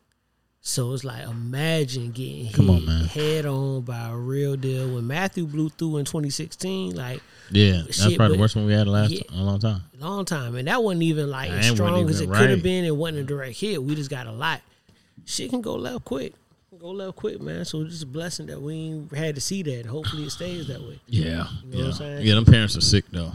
So 0.68 0.92
it's 0.94 1.04
like 1.04 1.22
imagine 1.28 2.10
getting 2.10 2.50
Come 2.50 2.66
hit 2.66 2.74
on, 2.74 2.86
man. 2.86 3.04
head 3.04 3.46
on 3.46 3.82
by 3.82 4.08
a 4.08 4.16
real 4.16 4.56
deal. 4.56 4.92
When 4.96 5.06
Matthew 5.06 5.46
blew 5.46 5.68
through 5.68 5.98
in 5.98 6.04
2016, 6.04 6.96
like 6.96 7.22
Yeah, 7.52 7.82
that's 7.84 8.02
Shit, 8.02 8.16
probably 8.16 8.36
the 8.36 8.40
worst 8.40 8.56
one 8.56 8.66
we 8.66 8.72
had 8.72 8.88
last 8.88 9.12
Yeah. 9.12 9.22
a 9.32 9.42
long 9.44 9.60
time. 9.60 9.82
long 10.00 10.24
time, 10.24 10.56
and 10.56 10.66
that 10.66 10.82
wasn't 10.82 11.04
even 11.04 11.30
like 11.30 11.50
That 11.50 11.58
as 11.60 11.70
strong 11.70 12.08
as 12.10 12.20
it 12.20 12.24
even 12.24 12.34
could 12.36 12.50
have 12.50 12.62
been. 12.64 12.84
It 12.84 12.96
wasn't 12.96 13.18
a 13.18 13.22
direct 13.22 13.56
hit. 13.60 13.80
We 13.80 13.94
just 13.94 14.10
got 14.10 14.26
a 14.26 14.32
lot. 14.32 14.60
Shit 15.24 15.50
can 15.50 15.60
go 15.60 15.76
left 15.76 16.04
quick. 16.04 16.34
Go 16.80 16.90
left 16.90 17.14
quick, 17.16 17.40
man. 17.40 17.64
So 17.64 17.82
it's 17.82 17.90
just 17.92 18.02
a 18.02 18.06
blessing 18.06 18.46
that 18.46 18.60
we 18.60 18.74
ain't 18.74 19.14
had 19.14 19.36
to 19.36 19.40
see 19.40 19.62
that. 19.62 19.86
Hopefully 19.86 20.24
it 20.24 20.30
stays 20.30 20.66
that 20.66 20.82
way. 20.82 20.98
Yeah, 21.06 21.22
You 21.22 21.28
know 21.28 21.38
what 21.44 21.74
I'm 21.78 21.84
yeah, 21.86 21.92
saying? 21.92 22.22
Mm. 22.22 22.24
yeah. 22.26 22.34
Them 22.34 22.44
parents 22.44 22.76
are 22.76 22.80
sick 22.80 23.04
though. 23.12 23.32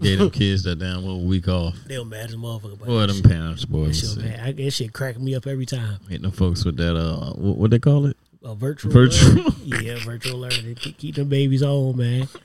Gave 0.00 0.18
them 0.18 0.30
kids 0.32 0.62
that 0.64 0.76
damn 0.78 1.02
little 1.02 1.24
week 1.24 1.48
off. 1.48 1.76
They'll 1.86 2.04
mad 2.04 2.26
as 2.26 2.34
a 2.34 2.36
motherfucker. 2.36 2.78
Boy, 2.78 3.06
them 3.06 3.16
shit, 3.16 3.28
parents, 3.28 3.64
boy, 3.64 3.86
that 3.86 3.94
shit, 3.94 4.16
man, 4.16 4.40
I, 4.40 4.52
that 4.52 4.70
shit 4.70 4.92
crack 4.92 5.18
me 5.18 5.34
up 5.34 5.46
every 5.46 5.66
time. 5.66 5.98
Hitting 6.08 6.22
them 6.22 6.32
folks 6.32 6.64
with 6.64 6.76
that 6.78 6.96
uh, 6.96 7.32
what, 7.34 7.58
what 7.58 7.70
they 7.70 7.78
call 7.78 8.06
it? 8.06 8.16
A 8.44 8.54
virtual, 8.54 8.90
Virtual. 8.90 9.52
yeah, 9.64 9.98
virtual 10.04 10.38
learning. 10.40 10.74
Keep, 10.74 10.98
keep 10.98 11.14
them 11.14 11.28
babies 11.28 11.62
on, 11.62 11.96
man. 11.96 12.28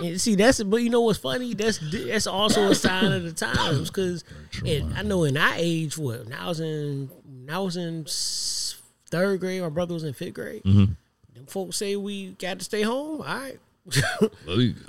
And 0.00 0.20
see, 0.20 0.36
that's 0.36 0.62
but 0.62 0.76
you 0.76 0.90
know 0.90 1.00
what's 1.00 1.18
funny? 1.18 1.54
That's 1.54 1.78
that's 1.90 2.28
also 2.28 2.70
a 2.70 2.74
sign 2.74 3.10
of 3.10 3.24
the 3.24 3.32
times 3.32 3.88
because 3.90 4.22
I 4.64 5.02
know 5.02 5.24
in 5.24 5.36
our 5.36 5.54
age, 5.56 5.98
what 5.98 6.24
when 6.24 6.32
I 6.32 6.46
was 6.46 6.60
in 6.60 7.10
when 7.24 7.50
I 7.50 7.58
was 7.58 7.76
in 7.76 8.06
third 9.10 9.40
grade, 9.40 9.60
my 9.60 9.68
brother 9.70 9.94
was 9.94 10.04
in 10.04 10.12
fifth 10.14 10.34
grade. 10.34 10.62
Mm-hmm. 10.62 10.92
Them 11.34 11.46
folks 11.46 11.78
say 11.78 11.96
we 11.96 12.28
got 12.32 12.58
to 12.60 12.64
stay 12.64 12.82
home. 12.82 13.22
All 13.22 13.26
right, 13.26 13.58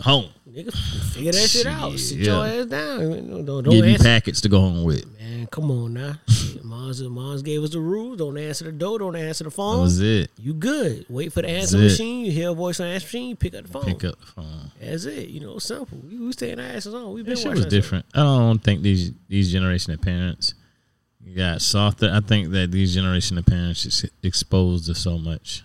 home. 0.01 0.29
nigga, 0.49 1.13
figure 1.13 1.31
that 1.31 1.47
shit 1.47 1.65
out. 1.65 1.97
Sit 1.97 2.19
yeah. 2.19 2.25
your 2.25 2.45
ass 2.45 2.65
down. 2.65 3.45
Don't, 3.45 3.63
don't, 3.63 3.63
Give 3.63 3.85
you 3.85 3.97
packets 3.97 4.41
to 4.41 4.49
go 4.49 4.59
home 4.59 4.83
with. 4.83 5.05
Man, 5.19 5.47
come 5.47 5.71
on 5.71 5.93
now. 5.93 6.15
Shit, 6.27 6.63
Mom's, 6.63 7.01
Mom's 7.01 7.41
gave 7.41 7.63
us 7.63 7.71
the 7.71 7.79
rules. 7.79 8.17
Don't 8.17 8.37
answer 8.37 8.65
the 8.65 8.71
door. 8.71 8.99
Don't 8.99 9.15
answer 9.15 9.43
the 9.43 9.49
That 9.49 9.55
phone. 9.55 9.81
was 9.81 9.99
it. 9.99 10.31
You 10.37 10.53
good. 10.53 11.05
Wait 11.09 11.31
for 11.33 11.41
the 11.41 11.49
answer 11.49 11.77
machine. 11.77 12.25
You 12.25 12.31
hear 12.31 12.49
a 12.49 12.53
voice 12.53 12.79
on 12.79 12.87
the 12.87 12.93
answer 12.93 13.05
machine. 13.05 13.29
You 13.29 13.35
pick 13.35 13.55
up 13.55 13.63
the 13.63 13.71
phone. 13.71 13.85
Pick 13.85 14.03
up 14.03 14.19
the 14.19 14.25
phone. 14.25 14.71
That's 14.79 15.05
it. 15.05 15.29
You 15.29 15.41
know, 15.41 15.59
simple. 15.59 15.97
We, 16.07 16.17
we 16.17 16.31
staying 16.31 16.59
our 16.59 16.65
asses 16.65 16.93
on. 16.93 17.13
We've 17.13 17.25
been 17.25 17.35
That 17.35 17.41
shit 17.41 17.51
was 17.51 17.65
different. 17.65 18.05
I 18.13 18.19
don't 18.19 18.63
think 18.63 18.81
these 18.81 19.11
these 19.27 19.51
generation 19.51 19.93
of 19.93 20.01
parents 20.01 20.53
got 21.35 21.61
softer. 21.61 22.09
I 22.11 22.21
think 22.21 22.51
that 22.51 22.71
these 22.71 22.93
generation 22.93 23.37
of 23.37 23.45
parents 23.45 23.85
is 23.85 24.05
exposed 24.23 24.85
to 24.87 24.95
so 24.95 25.17
much. 25.17 25.63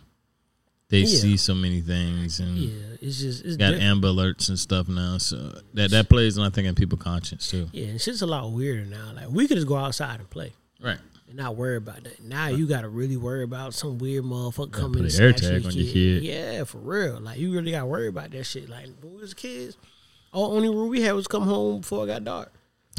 They 0.91 1.01
Yeah. 1.01 1.19
see 1.19 1.37
so 1.39 1.55
many 1.55 1.81
things 1.81 2.41
and 2.41 2.57
Yeah, 2.59 2.71
it's 3.01 3.19
just 3.19 3.45
it's 3.45 3.57
got 3.57 3.71
different. 3.71 3.83
Amber 3.85 4.09
Alerts 4.09 4.49
and 4.51 4.59
stuff 4.59 4.87
now. 4.87 5.19
So 5.19 5.59
that 5.73 5.91
that 5.91 6.09
plays 6.09 6.37
on 6.39 6.47
I 6.47 6.51
think 6.51 6.69
in 6.69 6.75
people 6.75 6.99
conscience 6.99 7.49
too. 7.51 7.69
Yeah, 7.73 7.87
it's 7.87 8.05
just 8.05 8.23
a 8.23 8.27
lot 8.27 8.53
weirder 8.53 8.85
now. 8.85 9.13
Like 9.15 9.31
we 9.31 9.49
could 9.49 9.57
just 9.57 9.67
go 9.67 9.77
outside 9.77 10.21
and 10.21 10.29
play 10.29 10.53
Right. 10.81 10.99
and 11.27 11.37
not 11.39 11.57
worry 11.57 11.77
about 11.79 12.05
that. 12.05 12.23
Now 12.23 12.49
you 12.49 12.67
got 12.67 12.83
to 12.83 12.89
really 12.91 13.17
worry 13.17 13.43
about 13.45 13.73
some 13.75 13.97
weird 13.99 14.25
motherfucker 14.25 14.73
coming 14.73 15.03
put 15.05 15.13
and 15.13 15.15
an 15.15 15.23
air 15.23 15.33
tag 15.33 15.65
on 15.67 15.73
your 15.73 15.91
kid. 15.93 16.23
Yeah, 16.23 16.65
for 16.65 16.79
real. 16.79 17.19
Like 17.19 17.39
you 17.39 17.51
really 17.53 17.71
got 17.71 17.81
to 17.81 17.87
worry 17.87 18.09
about 18.09 18.31
that 18.33 18.45
shit. 18.45 18.69
Like 18.69 18.87
when 19.01 19.15
we 19.15 19.21
was 19.23 19.33
kids, 19.35 19.77
all 20.33 20.55
only 20.55 20.69
rule 20.69 20.89
we 20.91 21.01
had 21.01 21.13
was 21.15 21.27
come 21.27 21.45
home 21.45 21.81
before 21.81 22.05
it 22.05 22.09
got 22.09 22.25
dark. 22.25 22.53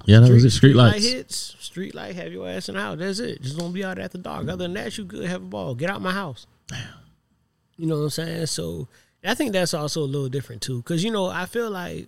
Yeah, 0.05 0.19
that 0.21 0.31
was 0.31 0.43
it. 0.43 0.49
Street 0.49 0.75
light 0.75 0.93
lights. 0.93 1.05
hits, 1.05 1.55
street 1.59 1.95
light, 1.95 2.15
have 2.15 2.33
your 2.33 2.49
ass 2.49 2.67
in 2.67 2.75
the 2.75 2.81
house. 2.81 2.97
That's 2.99 3.19
it. 3.19 3.41
Just 3.41 3.57
don't 3.57 3.71
be 3.71 3.85
out 3.85 3.97
after 3.99 4.17
dark. 4.17 4.43
Other 4.49 4.63
than 4.65 4.73
that, 4.73 4.97
you 4.97 5.05
good. 5.05 5.25
Have 5.29 5.43
a 5.43 5.45
ball. 5.45 5.73
Get 5.75 5.89
out 5.89 6.01
my 6.01 6.11
house. 6.11 6.47
You 7.77 7.87
know 7.87 7.97
what 7.97 8.03
I'm 8.03 8.09
saying? 8.11 8.45
So 8.47 8.87
I 9.23 9.33
think 9.35 9.51
that's 9.53 9.73
also 9.73 10.01
a 10.01 10.05
little 10.05 10.29
different 10.29 10.61
too, 10.61 10.77
because 10.77 11.03
you 11.03 11.11
know 11.11 11.25
I 11.27 11.45
feel 11.45 11.69
like, 11.69 12.07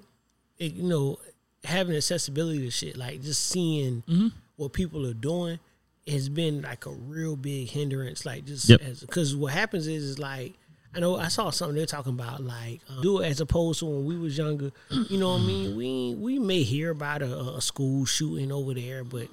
it, 0.58 0.74
you 0.74 0.84
know, 0.84 1.18
having 1.64 1.96
accessibility 1.96 2.60
to 2.62 2.72
shit, 2.72 2.98
like 2.98 3.22
just 3.22 3.48
seeing 3.48 4.04
Mm-hmm. 4.08 4.28
what 4.56 4.74
people 4.74 5.06
are 5.06 5.14
doing, 5.14 5.60
has 6.08 6.30
been 6.30 6.62
like 6.62 6.86
a 6.86 6.92
real 6.92 7.36
big 7.36 7.68
hindrance. 7.70 8.26
Like 8.26 8.46
just 8.46 8.70
Yep. 8.70 8.82
because 9.02 9.36
what 9.36 9.54
happens 9.54 9.88
is 9.88 10.04
is 10.04 10.20
like. 10.20 10.54
I 10.96 11.00
know 11.00 11.18
I 11.18 11.28
saw 11.28 11.52
something 11.52 11.76
they're 11.76 11.86
talking 11.86 12.14
about 12.14 12.42
like 12.42 12.80
um, 12.90 13.02
do 13.02 13.20
it 13.20 13.28
as 13.28 13.40
opposed 13.42 13.80
to 13.80 13.86
when 13.86 14.06
we 14.06 14.18
was 14.18 14.36
younger. 14.38 14.72
You 15.10 15.20
know 15.20 15.34
what 15.34 15.42
I 15.42 15.46
mean? 15.46 15.76
We 15.78 16.16
we 16.16 16.40
may 16.40 16.64
hear 16.64 16.90
about 16.92 17.22
a, 17.22 17.40
a 17.58 17.62
school 17.62 18.06
shooting 18.06 18.52
over 18.52 18.74
there, 18.74 19.04
but 19.04 19.28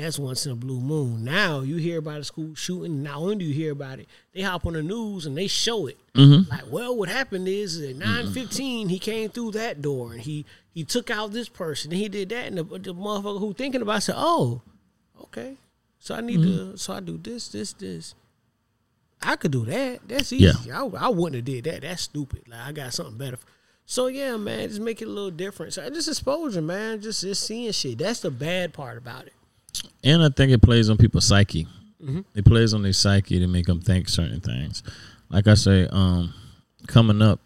that's 0.00 0.18
once 0.18 0.46
in 0.46 0.52
a 0.52 0.56
blue 0.56 0.80
moon. 0.80 1.24
Now 1.24 1.60
you 1.60 1.76
hear 1.76 1.98
about 1.98 2.20
a 2.20 2.24
school 2.24 2.54
shooting. 2.54 3.02
Not 3.02 3.16
only 3.16 3.36
do 3.36 3.44
you 3.44 3.54
hear 3.54 3.72
about 3.72 3.98
it, 4.00 4.08
they 4.32 4.42
hop 4.42 4.66
on 4.66 4.72
the 4.72 4.82
news 4.82 5.26
and 5.26 5.36
they 5.36 5.46
show 5.46 5.86
it. 5.86 5.98
Mm-hmm. 6.14 6.50
Like, 6.50 6.70
well, 6.70 6.96
what 6.96 7.08
happened 7.08 7.46
is 7.48 7.80
at 7.80 7.90
mm-hmm. 7.90 7.98
nine 8.00 8.32
fifteen 8.32 8.88
he 8.88 8.98
came 8.98 9.30
through 9.30 9.52
that 9.52 9.80
door 9.80 10.12
and 10.12 10.20
he 10.20 10.44
he 10.72 10.84
took 10.84 11.10
out 11.10 11.32
this 11.32 11.48
person 11.48 11.92
and 11.92 12.00
he 12.00 12.08
did 12.08 12.28
that 12.30 12.46
and 12.46 12.58
the, 12.58 12.64
the 12.64 12.94
motherfucker 12.94 13.38
who 13.40 13.52
thinking 13.52 13.82
about 13.82 13.98
it 13.98 14.00
said, 14.02 14.16
oh, 14.18 14.62
okay, 15.22 15.56
so 15.98 16.14
I 16.14 16.20
need 16.20 16.42
to 16.42 16.48
mm-hmm. 16.48 16.76
so 16.76 16.94
I 16.94 17.00
do 17.00 17.18
this 17.18 17.48
this 17.48 17.72
this. 17.74 18.14
I 19.22 19.36
could 19.36 19.52
do 19.52 19.66
that. 19.66 20.00
That's 20.08 20.32
easy. 20.32 20.68
Yeah. 20.68 20.82
I, 20.82 21.06
I 21.06 21.08
wouldn't 21.08 21.36
have 21.36 21.44
did 21.44 21.64
that. 21.64 21.82
That's 21.82 22.02
stupid. 22.02 22.48
Like 22.48 22.60
I 22.60 22.72
got 22.72 22.94
something 22.94 23.18
better. 23.18 23.38
So 23.84 24.06
yeah, 24.06 24.36
man, 24.36 24.68
just 24.68 24.80
make 24.80 25.02
it 25.02 25.08
a 25.08 25.10
little 25.10 25.32
different. 25.32 25.74
So 25.74 25.90
just 25.90 26.08
exposure, 26.08 26.62
man. 26.62 27.02
Just 27.02 27.22
just 27.22 27.44
seeing 27.44 27.72
shit. 27.72 27.98
That's 27.98 28.20
the 28.20 28.30
bad 28.30 28.72
part 28.72 28.96
about 28.96 29.26
it. 29.26 29.32
And 30.04 30.22
I 30.22 30.28
think 30.30 30.52
it 30.52 30.62
plays 30.62 30.88
on 30.90 30.96
people's 30.96 31.26
psyche. 31.26 31.66
It 32.34 32.44
plays 32.46 32.72
on 32.72 32.82
their 32.82 32.94
psyche 32.94 33.38
to 33.40 33.46
make 33.46 33.66
them 33.66 33.80
think 33.82 34.08
certain 34.08 34.40
things. 34.40 34.82
Like 35.28 35.46
I 35.46 35.54
say, 35.54 35.86
um, 35.92 36.32
coming 36.86 37.20
up, 37.20 37.40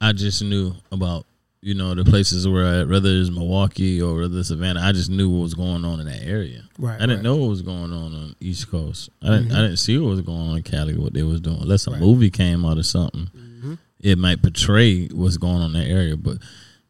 I 0.00 0.12
just 0.12 0.42
knew 0.42 0.72
about 0.92 1.26
you 1.62 1.74
know, 1.74 1.94
the 1.94 2.04
places 2.04 2.48
where 2.48 2.64
I, 2.64 2.84
whether 2.84 3.10
it's 3.10 3.28
Milwaukee 3.28 4.00
or 4.00 4.14
whether 4.20 4.38
it's 4.38 4.48
Savannah, 4.48 4.80
I 4.80 4.92
just 4.92 5.10
knew 5.10 5.28
what 5.28 5.42
was 5.42 5.52
going 5.52 5.84
on 5.84 6.00
in 6.00 6.06
that 6.06 6.22
area. 6.24 6.62
Right, 6.78 6.94
I 6.94 7.00
didn't 7.00 7.10
right. 7.10 7.16
Mm-hmm. 7.16 7.22
know 7.24 7.36
what 7.36 7.48
was 7.50 7.60
going 7.60 7.92
on 7.92 8.14
on 8.14 8.34
East 8.40 8.70
Coast. 8.70 9.10
I 9.22 9.26
didn't. 9.26 9.52
I 9.52 9.56
didn't 9.62 9.76
see 9.76 9.98
what 9.98 10.08
was 10.10 10.22
going 10.22 10.38
on 10.48 10.56
in 10.56 10.62
Cali. 10.62 10.96
What 10.96 11.12
they 11.12 11.22
was 11.22 11.42
doing. 11.42 11.58
Unless 11.60 11.86
a 11.86 11.98
movie 11.98 12.30
came 12.30 12.64
out 12.64 12.78
or 12.78 12.82
something, 12.82 13.28
Mm-hmm. 13.36 13.74
it 13.98 14.16
might 14.16 14.40
portray 14.40 15.08
what's 15.08 15.36
going 15.36 15.56
on 15.56 15.74
in 15.76 15.82
that 15.82 15.88
area. 15.90 16.16
But 16.16 16.38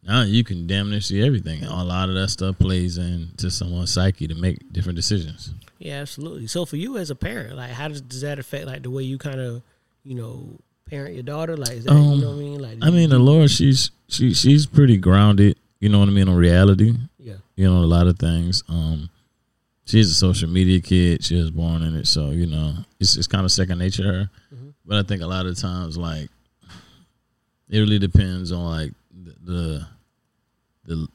now 0.02 0.22
you 0.22 0.42
can 0.44 0.66
damn 0.66 0.90
near 0.90 1.00
see 1.00 1.22
everything. 1.22 1.64
A 1.64 1.84
lot 1.84 2.08
of 2.08 2.14
that 2.14 2.28
stuff 2.28 2.58
plays 2.58 2.98
into 2.98 3.50
someone's 3.50 3.92
psyche 3.92 4.26
to 4.28 4.34
make 4.34 4.72
different 4.72 4.96
decisions. 4.96 5.52
Yeah, 5.78 5.94
absolutely. 6.00 6.46
So 6.46 6.64
for 6.64 6.76
you 6.76 6.96
as 6.98 7.10
a 7.10 7.14
parent, 7.14 7.56
like 7.56 7.70
how 7.70 7.88
does 7.88 8.00
does 8.00 8.20
that 8.22 8.38
affect 8.38 8.66
like 8.66 8.82
the 8.82 8.90
way 8.90 9.02
you 9.02 9.18
kind 9.18 9.40
of, 9.40 9.62
you 10.04 10.14
know, 10.14 10.58
parent 10.88 11.14
your 11.14 11.22
daughter? 11.22 11.56
Like 11.56 11.72
is 11.72 11.84
that, 11.84 11.92
you 11.92 11.98
Um, 11.98 12.20
know 12.20 12.28
what 12.30 12.36
I 12.36 12.38
mean? 12.38 12.58
Like 12.60 12.78
I 12.82 12.90
mean, 12.90 13.10
the 13.10 13.18
Lord, 13.18 13.50
she's 13.50 13.90
she 14.08 14.34
she's 14.34 14.66
pretty 14.66 14.96
grounded. 14.96 15.56
You 15.80 15.88
know 15.88 15.98
what 16.00 16.08
I 16.08 16.12
mean 16.12 16.28
on 16.28 16.34
reality. 16.36 16.94
yeah, 17.18 17.34
you 17.56 17.64
know 17.66 17.78
a 17.78 17.86
lot 17.88 18.06
of 18.06 18.18
things 18.18 18.62
um 18.68 19.08
she's 19.86 20.10
a 20.10 20.14
social 20.14 20.48
media 20.48 20.78
kid 20.80 21.24
she 21.24 21.34
was 21.36 21.50
born 21.50 21.82
in 21.82 21.96
it 21.96 22.06
so 22.06 22.30
you 22.30 22.46
know 22.46 22.74
it's, 23.00 23.16
it's 23.16 23.26
kind 23.26 23.44
of 23.44 23.50
second 23.50 23.78
nature 23.78 24.02
to 24.02 24.08
her 24.12 24.30
but 24.86 24.96
i 24.98 25.02
think 25.02 25.20
a 25.22 25.26
lot 25.26 25.46
of 25.46 25.58
times 25.58 25.96
like 25.96 26.28
it 27.68 27.78
really 27.78 27.98
depends 27.98 28.52
on 28.52 28.62
like 28.64 28.92
the, 29.50 29.86
the 30.86 31.08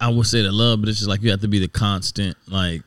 i 0.00 0.08
would 0.08 0.26
say 0.26 0.42
the 0.42 0.52
love 0.52 0.80
but 0.80 0.88
it's 0.88 0.98
just 0.98 1.08
like 1.08 1.22
you 1.22 1.30
have 1.30 1.40
to 1.40 1.48
be 1.48 1.58
the 1.58 1.68
constant 1.68 2.36
like 2.48 2.82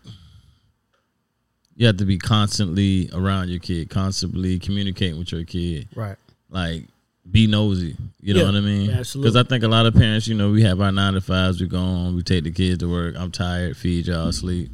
you 1.75 1.87
have 1.87 1.97
to 1.97 2.05
be 2.05 2.17
constantly 2.17 3.09
around 3.13 3.49
your 3.49 3.59
kid 3.59 3.89
constantly 3.89 4.59
communicating 4.59 5.17
with 5.17 5.31
your 5.31 5.43
kid 5.43 5.87
right. 5.95 6.17
like 6.49 6.83
be 7.29 7.45
nosy. 7.45 7.95
You 8.19 8.33
know 8.33 8.39
Yeah, 8.41 8.45
what 8.47 8.55
I 8.55 8.59
mean? 8.61 8.89
absolutely. 8.89 9.29
Because 9.31 9.45
I 9.45 9.47
think 9.47 9.63
a 9.63 9.67
lot 9.67 9.85
of 9.85 9.93
parents, 9.93 10.27
you 10.27 10.33
know, 10.33 10.49
we 10.51 10.63
have 10.63 10.81
our 10.81 10.91
nine 10.91 11.13
to 11.13 11.21
fives. 11.21 11.61
We 11.61 11.67
go 11.67 11.77
on, 11.77 12.15
we 12.15 12.23
take 12.23 12.43
the 12.43 12.51
kids 12.51 12.79
to 12.79 12.91
work. 12.91 13.13
I'm 13.15 13.31
tired. 13.31 13.77
Feed 13.77 14.07
y'all 14.07 14.31
sleep. 14.31 14.71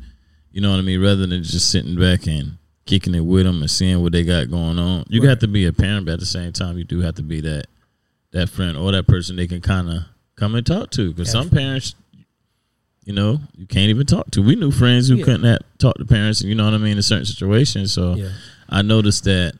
You 0.54 0.62
know 0.62 0.72
what 0.72 0.80
I 0.80 0.82
mean? 0.82 1.02
Rather 1.02 1.28
than 1.28 1.44
just 1.44 1.70
sitting 1.70 2.00
back 2.00 2.26
and 2.26 2.58
kicking 2.86 3.14
it 3.14 3.20
with 3.20 3.46
them 3.46 3.60
and 3.62 3.70
seeing 3.70 4.02
what 4.02 4.14
they 4.14 4.24
got 4.24 4.50
going 4.50 4.80
on. 4.80 5.04
You 5.10 5.22
Right. 5.22 5.30
have 5.30 5.40
to 5.40 5.48
be 5.50 5.66
a 5.66 5.74
parent, 5.74 6.06
but 6.06 6.14
at 6.14 6.20
the 6.22 6.26
same 6.26 6.54
time, 6.54 6.78
you 6.78 6.86
do 6.86 7.02
have 7.02 7.16
to 7.16 7.22
be 7.22 7.42
that 7.42 7.66
that 8.32 8.50
friend 8.50 8.78
or 8.78 8.92
that 8.92 9.08
person 9.08 9.36
they 9.36 9.48
can 9.48 9.62
kind 9.62 9.90
of 9.90 10.04
come 10.36 10.56
and 10.56 10.66
talk 10.66 10.92
to. 10.92 11.12
Because 11.12 11.32
some 11.32 11.50
parents, 11.50 11.96
you 13.06 13.14
know, 13.14 13.40
you 13.56 13.66
can't 13.66 13.90
even 13.90 14.06
talk 14.06 14.32
to. 14.32 14.42
We 14.42 14.56
knew 14.56 14.72
friends 14.72 15.08
who 15.08 15.16
Yeah. 15.16 15.26
couldn't 15.26 15.44
have, 15.44 15.60
talk 15.78 15.98
to 15.98 16.06
parents. 16.06 16.42
You 16.42 16.56
know 16.56 16.66
what 16.66 16.74
I 16.74 16.78
mean? 16.78 16.98
In 16.98 17.04
certain 17.04 17.26
situations. 17.26 17.94
So 17.94 18.16
Yeah. 18.16 18.32
I 18.70 18.82
noticed 18.82 19.24
that 19.26 19.54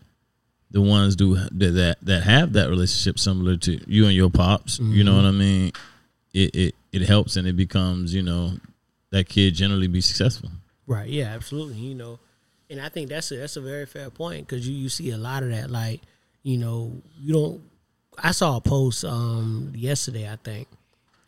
the 0.72 0.82
ones 0.82 1.16
do 1.16 1.36
that 1.36 1.98
that, 2.02 2.24
have 2.24 2.54
that 2.54 2.70
relationship 2.70 3.18
similar 3.20 3.56
to 3.58 3.80
you 3.88 4.06
and 4.06 4.14
your 4.14 4.30
pops. 4.30 4.80
You 4.80 5.04
know 5.04 5.14
mm-hmm. 5.14 5.24
what 5.24 5.30
I 5.30 5.32
mean? 5.32 5.72
It, 6.34 6.56
it 6.56 6.76
it 6.92 7.02
helps 7.04 7.36
and 7.36 7.48
it 7.48 7.56
becomes 7.56 8.14
you 8.14 8.22
know 8.22 8.54
that 9.12 9.30
kid 9.30 9.56
generally 9.56 9.88
be 9.88 10.02
successful. 10.02 10.52
Right. 10.86 11.10
Yeah. 11.10 11.28
Absolutely. 11.34 11.76
You 11.78 11.96
know, 11.96 12.20
and 12.70 12.82
I 12.82 12.90
think 12.90 13.10
that's 13.10 13.32
a 13.32 13.38
that's 13.38 13.56
a 13.56 13.62
very 13.62 13.86
fair 13.86 14.10
point 14.10 14.48
because 14.48 14.68
you 14.68 14.76
you 14.76 14.90
see 14.90 15.12
a 15.12 15.18
lot 15.18 15.44
of 15.44 15.50
that. 15.50 15.70
Like, 15.70 16.02
you 16.44 16.58
know, 16.58 17.02
you 17.20 17.34
don't. 17.34 17.62
I 18.18 18.32
saw 18.32 18.58
a 18.58 18.62
post 18.62 19.06
um 19.06 19.72
yesterday, 19.76 20.30
I 20.32 20.38
think, 20.38 20.68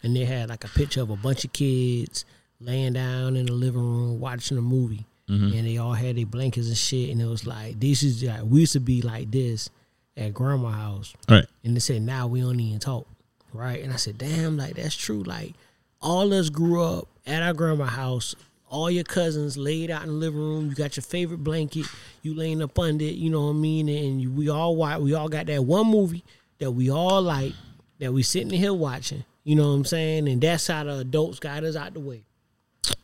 and 0.04 0.16
they 0.16 0.26
had 0.26 0.50
like 0.50 0.64
a 0.64 0.70
picture 0.70 1.02
of 1.02 1.10
a 1.10 1.16
bunch 1.16 1.46
of 1.46 1.54
kids 1.54 2.26
laying 2.60 2.94
down 2.94 3.36
in 3.36 3.46
the 3.46 3.54
living 3.54 3.82
room 3.82 4.20
watching 4.20 4.58
a 4.58 4.62
movie, 4.62 5.06
and 5.28 5.68
they 5.68 5.78
all 5.78 5.94
had 5.94 6.18
their 6.18 6.26
blankets 6.26 6.68
and 6.68 6.78
shit, 6.78 7.12
and 7.12 7.22
it 7.22 7.26
was 7.28 7.46
like 7.46 7.80
this 7.80 8.02
is 8.02 8.24
like 8.24 8.42
we 8.44 8.62
used 8.62 8.74
to 8.74 8.80
be 8.80 9.02
like 9.04 9.30
this 9.32 9.70
at 10.18 10.34
grandma 10.34 10.70
house. 10.72 11.14
right? 11.30 11.46
And 11.64 11.76
they 11.76 11.80
said, 11.80 12.02
now 12.02 12.28
we 12.28 12.42
don't 12.42 12.60
even 12.60 12.80
talk. 12.80 13.08
Right. 13.54 13.82
And 13.82 13.94
I 13.94 13.96
said, 13.96 14.18
damn, 14.18 14.58
like 14.58 14.76
that's 14.76 14.96
true. 14.96 15.24
Like 15.24 15.54
all 16.02 16.34
us 16.34 16.50
grew 16.50 16.84
up 16.84 17.08
at 17.26 17.42
our 17.44 17.54
grandma 17.54 17.86
house. 17.86 18.36
All 18.70 18.92
your 18.92 19.04
cousins 19.04 19.58
laid 19.58 19.90
out 19.90 20.02
in 20.04 20.10
the 20.10 20.14
living 20.16 20.40
room. 20.40 20.70
You 20.70 20.76
got 20.76 20.96
your 20.98 21.04
favorite 21.04 21.44
blanket. 21.44 21.86
You 22.22 22.34
laying 22.36 22.62
up 22.62 22.78
under 22.78 23.04
it. 23.06 23.16
You 23.16 23.30
know 23.32 23.46
what 23.46 23.52
I 23.52 23.54
mean? 23.54 23.88
And 23.90 24.36
we 24.38 24.50
all. 24.50 24.76
We 25.02 25.14
all 25.14 25.30
got 25.30 25.46
that 25.48 25.64
one 25.64 25.88
movie 25.88 26.24
that 26.60 26.72
we 26.72 26.90
all 26.92 27.22
like. 27.22 27.54
That 28.00 28.14
we 28.14 28.24
sitting 28.24 28.50
here 28.52 28.74
watching. 28.74 29.26
You 29.44 29.56
know 29.56 29.68
what 29.70 29.74
I'm 29.76 29.86
saying? 29.86 30.30
And 30.30 30.40
that's 30.40 30.68
how 30.68 30.84
the 30.86 31.00
adults 31.00 31.40
got 31.40 31.64
us 31.66 31.76
out 31.76 31.94
the 31.94 32.00
way 32.00 32.24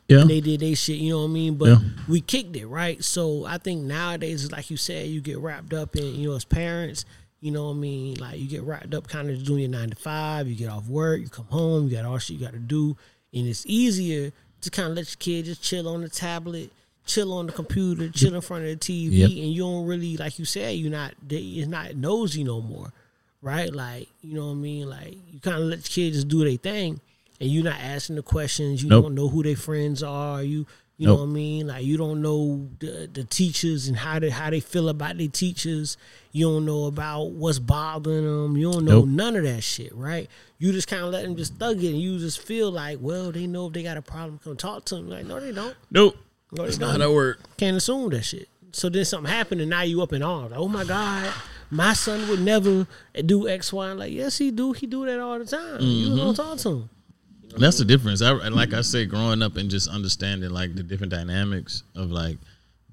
Yeah. 0.08 0.24
they 0.24 0.40
did 0.40 0.60
they 0.62 0.74
shit, 0.76 0.98
you 1.00 1.10
know 1.10 1.24
what 1.24 1.30
I 1.32 1.34
mean? 1.34 1.56
But 1.56 1.70
Yeah. 1.70 1.80
we 2.08 2.22
kicked 2.22 2.56
it, 2.56 2.68
right? 2.68 3.04
So 3.04 3.46
I 3.46 3.58
think 3.58 3.82
nowadays, 3.84 4.50
like 4.52 4.70
you 4.70 4.78
said, 4.78 5.08
you 5.10 5.20
get 5.20 5.40
wrapped 5.40 5.74
up 5.74 5.96
in, 5.98 6.16
you 6.16 6.30
know, 6.30 6.36
as 6.36 6.46
parents, 6.46 7.04
you 7.42 7.52
know 7.52 7.66
what 7.66 7.72
I 7.76 7.80
mean? 7.80 8.16
Like 8.20 8.40
you 8.40 8.48
get 8.48 8.64
wrapped 8.64 8.94
up 8.94 9.08
kind 9.08 9.30
of 9.30 9.44
doing 9.44 9.62
your 9.62 9.70
nine 9.70 9.90
to 9.90 9.96
five, 9.98 10.48
you 10.48 10.56
get 10.56 10.70
off 10.70 10.88
work, 10.88 11.20
you 11.22 11.28
come 11.28 11.48
home, 11.50 11.86
you 11.86 11.92
got 11.98 12.06
all 12.06 12.18
shit 12.20 12.38
you 12.40 12.46
got 12.46 12.54
to 12.54 12.60
do. 12.60 12.96
And 13.34 13.48
it's 13.48 13.66
easier 13.66 14.32
to 14.62 14.70
kind 14.70 14.90
of 14.92 14.96
let 14.96 15.10
your 15.10 15.18
kid 15.20 15.46
just 15.46 15.62
chill 15.62 15.88
on 15.90 16.02
the 16.02 16.10
tablet, 16.10 16.72
chill 17.06 17.34
on 17.34 17.48
the 17.48 17.52
computer, 17.52 18.08
chill 18.10 18.34
in 18.36 18.42
front 18.42 18.64
of 18.66 18.70
the 18.70 18.78
TV. 18.78 19.12
Yep. 19.18 19.30
And 19.30 19.52
you 19.54 19.62
don't 19.64 19.86
really, 19.86 20.16
like 20.16 20.40
you 20.40 20.46
said, 20.46 20.76
you're 20.78 20.92
not, 20.92 21.14
they, 21.28 21.38
it's 21.40 21.68
not 21.68 21.96
nosy 21.96 22.44
no 22.44 22.62
more, 22.62 22.94
right? 23.46 23.72
Like, 23.74 24.10
you 24.22 24.34
know 24.34 24.48
what 24.48 24.54
I 24.54 24.56
mean? 24.56 24.90
Like 24.90 25.16
you 25.32 25.40
kind 25.40 25.58
of 25.58 25.64
let 25.64 25.84
the 25.84 25.90
kids 25.90 26.18
just 26.18 26.28
do 26.28 26.44
their 26.44 26.58
thing 26.58 27.00
and 27.40 27.50
you're 27.50 27.64
not 27.64 27.80
asking 27.80 28.16
the 28.18 28.24
questions. 28.24 28.82
You 28.84 28.90
Nope. 28.90 29.04
don't 29.06 29.16
know 29.16 29.28
who 29.30 29.44
their 29.44 29.56
friends 29.56 30.02
are. 30.04 30.42
You 30.44 30.66
you 30.98 31.08
know 31.08 31.16
what 31.16 31.24
I 31.24 31.25
mean? 31.25 31.68
Like 31.68 31.84
you 31.84 31.98
don't 31.98 32.22
know 32.22 32.70
the, 32.80 33.10
the 33.12 33.25
teachers 33.25 33.88
and 33.90 33.98
how 33.98 34.18
they 34.18 34.30
how 34.30 34.50
they 34.50 34.62
feel 34.62 34.88
about 34.90 35.18
their 35.18 35.28
teachers. 35.28 35.98
You 36.32 36.46
don't 36.48 36.66
know 36.66 36.86
about 36.86 37.32
what's 37.32 37.60
bothering 37.60 38.24
them. 38.25 38.56
You 38.58 38.72
don't 38.72 38.86
know 38.86 39.00
Nope. 39.02 39.08
none 39.10 39.36
of 39.36 39.44
that 39.44 39.62
shit, 39.62 39.94
right? 39.94 40.30
You 40.58 40.72
just 40.72 40.88
kind 40.88 41.04
of 41.04 41.12
let 41.12 41.24
them 41.24 41.36
just 41.36 41.56
thug 41.56 41.84
it, 41.84 41.90
and 41.90 42.00
you 42.02 42.18
just 42.18 42.40
feel 42.40 42.72
like, 42.72 43.00
well, 43.02 43.32
they 43.34 43.46
know 43.46 43.68
if 43.68 43.74
they 43.74 43.84
got 43.84 43.98
a 43.98 44.02
problem, 44.02 44.40
come 44.42 44.56
talk 44.56 44.86
to 44.86 44.96
them. 44.96 45.10
Like, 45.10 45.25
no, 45.25 45.38
they 45.42 45.52
don't. 45.52 45.75
Nope. 45.92 46.16
No, 46.54 46.64
they 46.64 46.68
That's 46.70 46.78
don't. 46.78 46.88
not 46.88 46.92
how 46.94 47.08
that 47.10 47.14
work. 47.14 47.40
Can't 47.58 47.75
assume 47.75 48.10
that 48.12 48.24
shit. 48.24 48.48
So 48.72 48.88
then 48.88 49.04
something 49.04 49.30
happened, 49.32 49.60
and 49.60 49.70
now 49.70 49.82
you 49.82 50.02
up 50.02 50.14
in 50.14 50.24
arms. 50.24 50.52
Like, 50.52 50.60
oh 50.62 50.70
my 50.70 50.86
god, 50.86 51.34
my 51.75 51.94
son 51.94 52.27
would 52.29 52.41
never 52.41 52.88
do 53.25 53.48
X, 53.48 53.72
Y, 53.74 53.89
and 53.89 54.00
like, 54.00 54.12
yes, 54.13 54.38
he 54.38 54.51
do. 54.51 54.72
He 54.74 54.88
do 54.88 55.05
that 55.05 55.20
all 55.20 55.38
the 55.39 55.46
time. 55.46 55.82
You 55.82 56.08
Mm-hmm. 56.08 56.17
don't 56.17 56.36
talk 56.36 56.58
to 56.60 56.70
him. 56.70 56.89
That's 57.58 57.77
the 57.77 57.86
difference. 57.86 58.22
I 58.22 58.32
like 58.32 58.74
I 58.74 58.82
say, 58.82 59.05
growing 59.05 59.41
up 59.41 59.55
and 59.55 59.70
just 59.70 59.88
understanding 59.89 60.50
like 60.50 60.75
the 60.75 60.84
different 60.84 61.12
dynamics 61.12 61.84
of 61.96 62.12
like 62.12 62.38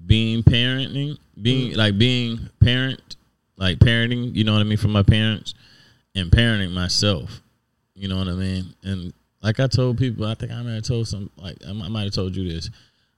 being 0.05 0.41
parenting, 0.43 1.17
being 1.41 1.75
like 1.75 1.97
being 1.97 2.49
parent, 2.61 3.17
like 3.57 3.79
parenting. 3.79 4.33
You 4.35 4.43
know 4.45 4.53
what 4.53 4.61
I 4.61 4.63
mean 4.63 4.77
from 4.77 4.91
my 4.91 5.03
parents, 5.03 5.53
and 6.15 6.31
parenting 6.31 6.71
myself. 6.71 7.41
You 7.95 8.07
know 8.07 8.17
what 8.17 8.27
I 8.29 8.33
mean. 8.33 8.73
And 8.83 9.13
like 9.41 9.59
I 9.59 9.67
told 9.67 9.97
people, 9.97 10.25
I 10.25 10.33
think 10.35 10.51
I 10.53 10.61
might 10.61 10.75
have 10.75 10.83
told 10.83 11.07
some 11.09 11.29
like 11.37 11.57
I 11.67 11.73
might 11.73 12.03
have 12.05 12.13
told 12.13 12.35
you 12.35 12.47
this. 12.49 12.69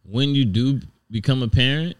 When 0.04 0.34
you 0.34 0.46
do 0.46 0.82
become 1.12 1.44
a 1.44 1.48
parent, 1.48 1.96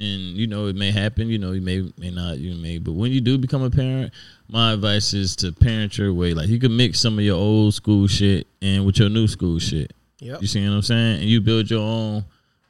and 0.00 0.36
you 0.36 0.46
know 0.46 0.66
it 0.66 0.76
may 0.76 0.90
happen, 0.90 1.28
you 1.28 1.38
know 1.38 1.52
you 1.52 1.60
may 1.60 1.90
may 1.98 2.10
not, 2.10 2.38
you 2.38 2.54
may, 2.54 2.78
but 2.78 2.92
when 2.92 3.12
you 3.12 3.20
do 3.20 3.38
become 3.38 3.62
a 3.62 3.70
parent, 3.70 4.12
my 4.48 4.72
advice 4.72 5.12
is 5.12 5.36
to 5.36 5.52
parent 5.52 5.98
your 5.98 6.12
way. 6.14 6.34
Like 6.34 6.48
you 6.48 6.58
can 6.58 6.76
mix 6.76 6.98
some 7.00 7.18
of 7.18 7.24
your 7.24 7.36
old 7.36 7.74
school 7.74 8.08
shit 8.08 8.46
and 8.62 8.86
with 8.86 8.98
your 8.98 9.10
new 9.10 9.28
school 9.28 9.58
shit. 9.58 9.92
Yep. 10.20 10.42
You 10.42 10.46
see 10.48 10.66
what 10.66 10.74
I'm 10.74 10.82
saying? 10.82 11.20
And 11.20 11.28
you 11.28 11.40
build 11.40 11.70
your 11.70 11.80
own 11.80 12.24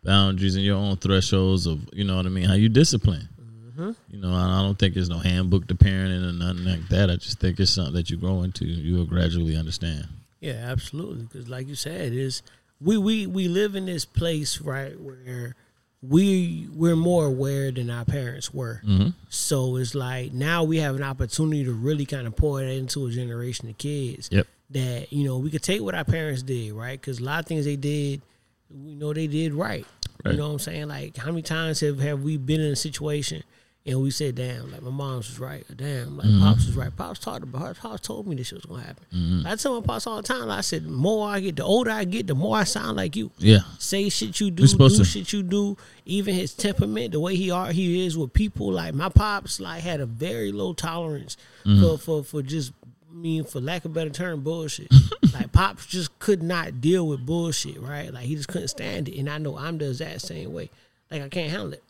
boundaries 0.05 0.57
and 0.57 0.65
your 0.65 0.77
own 0.77 0.97
thresholds 0.97 1.67
of 1.67 1.89
you 1.93 2.05
know 2.05 2.17
what 2.17 2.27
I 2.27 2.31
mean, 2.31 2.45
how 2.45 2.55
you 2.55 2.69
discipline. 2.69 3.29
Mm-hmm. 3.41 3.91
You 4.11 4.21
know, 4.21 4.35
I 4.35 4.59
I 4.59 4.63
don't 4.63 4.79
think 4.79 4.95
there's 4.95 5.09
no 5.09 5.19
handbook 5.19 5.69
to 5.69 5.75
parenting 5.75 6.29
or 6.29 6.33
nothing 6.33 6.65
like 6.65 6.89
that. 6.89 7.11
I 7.11 7.17
just 7.17 7.39
think 7.39 7.61
it's 7.61 7.71
something 7.71 7.95
that 7.95 8.11
you 8.11 8.17
grow 8.17 8.43
into. 8.43 8.65
You 8.67 8.97
will 8.97 9.07
gradually 9.07 9.57
understand. 9.57 10.07
Yeah, 10.41 10.55
absolutely. 10.65 11.25
Because 11.25 11.49
like 11.49 11.69
you 11.69 11.75
said, 11.77 12.13
is 12.13 12.43
we 12.81 12.99
we 12.99 13.27
we 13.27 13.47
live 13.47 13.77
in 13.77 13.87
this 13.87 14.05
place 14.05 14.61
right 14.61 14.99
where 14.99 15.55
we 16.03 16.67
we're 16.75 16.97
more 16.97 17.27
aware 17.27 17.71
than 17.71 17.91
our 17.91 18.05
parents 18.05 18.55
were. 18.55 18.81
Mm-hmm. 18.85 19.11
So 19.29 19.77
it's 19.77 19.95
like 19.95 20.33
now 20.33 20.65
we 20.65 20.79
have 20.79 20.97
an 20.97 21.03
opportunity 21.03 21.65
to 21.65 21.73
really 21.73 22.07
kind 22.07 22.27
of 22.27 22.37
pour 22.37 22.61
that 22.61 22.71
into 22.71 23.07
a 23.07 23.11
generation 23.11 23.69
of 23.69 23.79
kids. 23.79 24.29
Yep. 24.33 24.47
That 24.71 25.13
you 25.13 25.25
know 25.25 25.39
we 25.39 25.51
could 25.51 25.63
take 25.63 25.83
what 25.83 25.95
our 25.95 26.05
parents 26.05 26.43
did, 26.43 26.73
right? 26.73 26.99
Because 27.01 27.19
a 27.19 27.25
lot 27.25 27.41
of 27.41 27.47
things 27.47 27.65
they 27.65 27.77
did, 27.77 28.23
we 28.71 28.95
know 28.95 29.13
they 29.13 29.27
did 29.27 29.53
right. 29.53 29.85
Right. 30.25 30.33
You 30.33 30.39
know 30.39 30.49
what 30.49 30.55
I'm 30.55 30.59
saying? 30.61 30.89
Like 30.89 31.17
how 31.17 31.31
many 31.31 31.43
times 31.43 31.81
have 31.81 31.99
have 32.01 32.23
we 32.23 32.37
been 32.37 32.61
in 32.61 32.73
a 32.73 32.77
situation 32.77 33.43
and 33.87 34.03
we 34.03 34.11
said, 34.11 34.35
"Damn, 34.35 34.71
like 34.71 34.83
my 34.83 34.91
mom's 34.91 35.29
was 35.29 35.39
right," 35.39 35.65
"Damn, 35.75 36.17
like 36.19 36.27
pops 36.41 36.67
was 36.67 36.77
right." 36.77 36.95
Pops 36.95 37.19
talked 37.19 37.43
about 37.43 37.63
her. 37.63 37.75
Pops 37.75 38.01
told 38.07 38.27
me 38.27 38.37
this 38.37 38.49
shit 38.49 38.57
was 38.57 38.67
gonna 38.67 38.83
happen. 38.83 39.47
I 39.47 39.57
tell 39.57 39.81
my 39.81 39.87
pops 39.87 40.07
all 40.07 40.17
the 40.17 40.23
time. 40.23 40.49
Like 40.49 40.59
I 40.59 40.61
said, 40.61 40.85
the 40.85 40.91
more 40.91 41.29
I 41.29 41.41
get, 41.41 41.57
the 41.57 41.65
older 41.65 41.91
I 41.91 42.05
get, 42.05 42.27
the 42.27 42.35
more 42.35 42.57
I 42.59 42.65
sound 42.65 42.97
like 42.99 43.17
you. 43.17 43.31
Yeah. 43.39 43.61
Say 43.79 44.09
shit 44.11 44.39
you 44.41 44.51
do, 44.51 44.67
do 44.67 44.89
to. 44.91 45.05
shit 45.05 45.33
you 45.33 45.43
do. 45.43 45.77
Even 46.05 46.35
his 46.35 46.53
temperament, 46.55 47.13
the 47.13 47.21
way 47.21 47.37
he 47.37 47.51
are, 47.51 47.73
he 47.73 48.05
is 48.05 48.19
with 48.19 48.33
people. 48.35 48.71
Like 48.73 48.93
my 48.95 49.09
pops, 49.09 49.61
like 49.61 49.83
had 49.83 50.01
a 50.01 50.07
very 50.07 50.53
low 50.53 50.73
tolerance 50.75 51.37
Mm-hmm. 51.65 51.83
for 51.83 51.99
for 51.99 52.23
for 52.25 52.43
just. 52.43 52.73
I 53.11 53.13
mean, 53.13 53.43
for 53.45 53.61
lack 53.61 53.85
of 53.85 53.91
a 53.91 53.95
better 53.95 54.09
term, 54.11 54.43
bullshit. 54.43 54.89
like 55.35 55.51
pops 55.53 55.85
just 55.87 56.17
could 56.21 56.43
not 56.45 56.81
deal 56.81 57.09
with 57.09 57.27
bullshit, 57.27 57.81
right? 57.81 58.13
Like 58.15 58.25
he 58.27 58.37
just 58.37 58.49
couldn't 58.49 58.69
stand 58.69 59.09
it, 59.09 59.19
and 59.19 59.29
I 59.29 59.39
know 59.39 59.59
I'm 59.59 59.79
the 59.79 59.89
exact 59.89 60.21
same 60.23 60.53
way. 60.53 60.71
Like 61.11 61.23
I 61.23 61.29
can't 61.29 61.51
handle 61.51 61.73
it. 61.73 61.83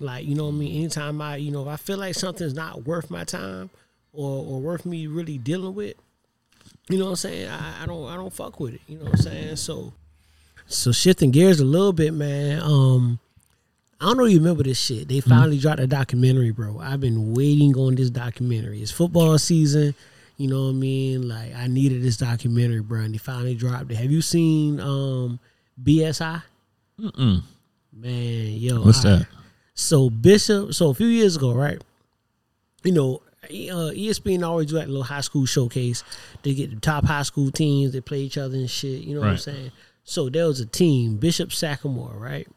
Like 0.00 0.26
you 0.26 0.34
know 0.34 0.44
what 0.44 0.54
I 0.54 0.58
mean. 0.58 0.76
Anytime 0.76 1.20
I, 1.20 1.36
you 1.36 1.50
know, 1.50 1.62
if 1.62 1.68
I 1.68 1.76
feel 1.76 1.98
like 1.98 2.14
something's 2.14 2.54
not 2.54 2.84
worth 2.86 3.10
my 3.10 3.24
time 3.24 3.70
or 4.12 4.44
or 4.44 4.60
worth 4.60 4.86
me 4.86 5.06
really 5.06 5.38
dealing 5.38 5.74
with, 5.74 5.94
You 6.88 6.98
know 6.98 7.04
what 7.06 7.10
I'm 7.10 7.16
saying? 7.16 7.48
I, 7.48 7.82
I 7.82 7.86
don't 7.86 8.08
I 8.08 8.16
don't 8.16 8.32
fuck 8.32 8.60
with 8.60 8.74
it. 8.74 8.80
You 8.86 8.98
know 8.98 9.04
what 9.04 9.14
I'm 9.14 9.20
saying? 9.22 9.56
So 9.56 9.92
so 10.66 10.92
shifting 10.92 11.30
gears 11.30 11.60
a 11.60 11.64
little 11.64 11.92
bit, 11.92 12.12
man. 12.14 12.60
Um 12.62 13.18
I 14.00 14.04
don't 14.06 14.16
know 14.18 14.26
if 14.26 14.32
you 14.32 14.38
remember 14.38 14.62
this 14.62 14.78
shit. 14.78 15.08
They 15.08 15.18
finally 15.18 15.58
dropped 15.58 15.80
a 15.80 15.86
documentary, 15.88 16.52
bro. 16.52 16.78
I've 16.78 17.00
been 17.00 17.34
waiting 17.34 17.74
on 17.76 17.96
this 17.96 18.10
documentary. 18.10 18.80
It's 18.80 18.92
football 18.92 19.36
season. 19.38 19.94
You 20.36 20.46
know 20.48 20.66
what 20.66 20.70
I 20.70 20.74
mean? 20.74 21.28
Like 21.28 21.52
I 21.56 21.66
needed 21.66 22.02
this 22.02 22.16
documentary, 22.16 22.80
bro, 22.80 23.00
and 23.00 23.12
they 23.12 23.18
finally 23.18 23.56
dropped 23.56 23.90
it. 23.90 23.96
Have 23.96 24.12
you 24.12 24.22
seen 24.22 24.78
um 24.78 25.40
BS 25.82 26.20
High? 26.20 26.42
Mm-mm. 27.00 27.42
Man, 27.92 28.46
yo. 28.52 28.82
What's 28.82 29.04
I- 29.04 29.10
that? 29.18 29.26
So 29.78 30.10
Bishop, 30.10 30.74
so 30.74 30.90
a 30.90 30.94
few 30.94 31.06
years 31.06 31.36
ago, 31.36 31.52
right? 31.54 31.80
You 32.82 32.90
know, 32.92 33.22
uh, 33.44 33.92
ESPN 33.94 34.44
always 34.44 34.66
do 34.66 34.74
that 34.74 34.88
little 34.88 35.04
high 35.04 35.20
school 35.20 35.46
showcase. 35.46 36.02
They 36.42 36.52
get 36.52 36.70
the 36.70 36.80
top 36.80 37.04
high 37.04 37.22
school 37.22 37.52
teams. 37.52 37.92
They 37.92 38.00
play 38.00 38.18
each 38.18 38.36
other 38.36 38.56
and 38.56 38.68
shit. 38.68 39.02
You 39.02 39.14
know 39.14 39.20
what 39.20 39.30
I'm 39.30 39.38
saying? 39.38 39.70
So 40.02 40.28
there 40.28 40.46
was 40.46 40.58
a 40.58 40.66
team, 40.66 41.16
Bishop 41.18 41.52
Sycamore, 41.52 42.14
right? 42.16 42.48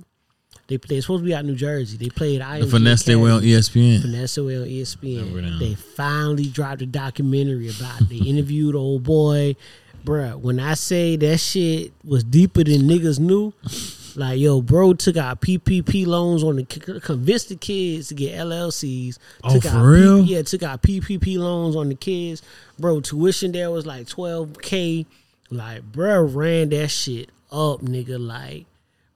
They 0.68 0.78
they 0.78 1.00
supposed 1.00 1.22
to 1.22 1.26
be 1.28 1.36
out 1.36 1.42
in 1.42 1.48
New 1.48 1.56
Jersey. 1.56 1.96
They 1.96 2.10
played 2.10 2.42
The 2.42 2.46
IMG 2.46 2.72
finesse 2.72 3.04
they 3.04 3.16
were 3.16 3.32
on 3.32 3.42
ESPN. 3.44 4.02
Finesse 4.02 4.38
away 4.38 4.58
on 4.58 4.66
ESPN. 4.66 5.60
They 5.60 5.76
finally 5.76 6.48
dropped 6.48 6.82
a 6.82 6.88
documentary 6.88 7.70
about. 7.70 8.02
it. 8.02 8.10
They 8.10 8.16
interviewed 8.26 8.74
old 8.74 9.04
boy, 9.04 9.56
bruh. 10.04 10.40
When 10.40 10.60
I 10.60 10.74
say 10.74 11.18
that 11.18 11.38
shit 11.38 11.94
was 12.04 12.24
deeper 12.24 12.64
than 12.64 12.82
niggas 12.84 13.20
knew, 13.20 13.54
like 14.16 14.40
yo, 14.40 14.62
bro 14.62 14.94
took 14.94 15.18
out 15.18 15.42
PPP 15.42 16.06
loans 16.06 16.44
on 16.44 16.58
the 16.58 17.00
convinced 17.02 17.50
the 17.50 17.56
kids 17.56 18.10
to 18.10 18.16
get 18.16 18.36
LLCs. 18.36 19.18
Oh, 19.44 19.54
took 19.54 19.64
for 19.64 19.70
out 19.70 19.84
real? 19.84 20.22
yeah, 20.24 20.42
took 20.42 20.64
out 20.64 20.82
PPP 20.82 21.38
loans 21.38 21.76
on 21.76 21.90
the 21.90 21.96
kids. 21.96 22.42
Bro, 22.80 23.02
tuition 23.02 23.52
there 23.52 23.72
was 23.72 23.86
like 23.86 24.08
twelve 24.08 24.62
k. 24.62 25.06
Like, 25.50 25.84
bro, 25.84 26.22
ran 26.24 26.70
that 26.70 26.88
shit 26.90 27.30
up, 27.52 27.82
nigga. 27.82 28.20
Like, 28.20 28.66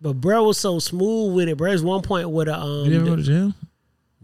but 0.02 0.14
bro 0.14 0.44
was 0.44 0.60
so 0.60 0.80
smooth 0.80 1.36
with 1.36 1.48
it. 1.48 1.58
Bro, 1.58 1.70
there's 1.70 1.84
one 1.84 2.02
point 2.02 2.30
with 2.30 2.48
a 2.48 2.60
um, 2.60 2.90
you 2.90 2.98
ever 2.98 3.06
go 3.06 3.16
to 3.16 3.24
jail? 3.24 3.54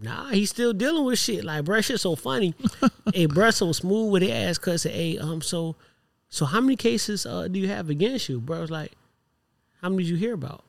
Nah, 0.01 0.29
he's 0.29 0.49
still 0.49 0.73
dealing 0.73 1.05
with 1.05 1.19
shit. 1.19 1.43
Like, 1.43 1.63
bruh, 1.63 1.83
shit's 1.83 2.01
so 2.01 2.15
funny. 2.15 2.55
hey, 3.13 3.27
bruh, 3.27 3.53
so 3.53 3.71
smooth 3.71 4.11
with 4.11 4.23
it 4.23 4.31
ass 4.31 4.57
cuz 4.57 4.83
hey, 4.83 5.17
um, 5.17 5.41
so 5.41 5.75
so 6.29 6.45
how 6.45 6.59
many 6.59 6.75
cases 6.75 7.25
uh 7.25 7.47
do 7.47 7.59
you 7.59 7.67
have 7.67 7.89
against 7.89 8.27
you? 8.27 8.39
Bro 8.39 8.61
was 8.61 8.71
like, 8.71 8.93
how 9.81 9.89
many 9.89 10.03
did 10.03 10.09
you 10.09 10.15
hear 10.15 10.33
about? 10.33 10.63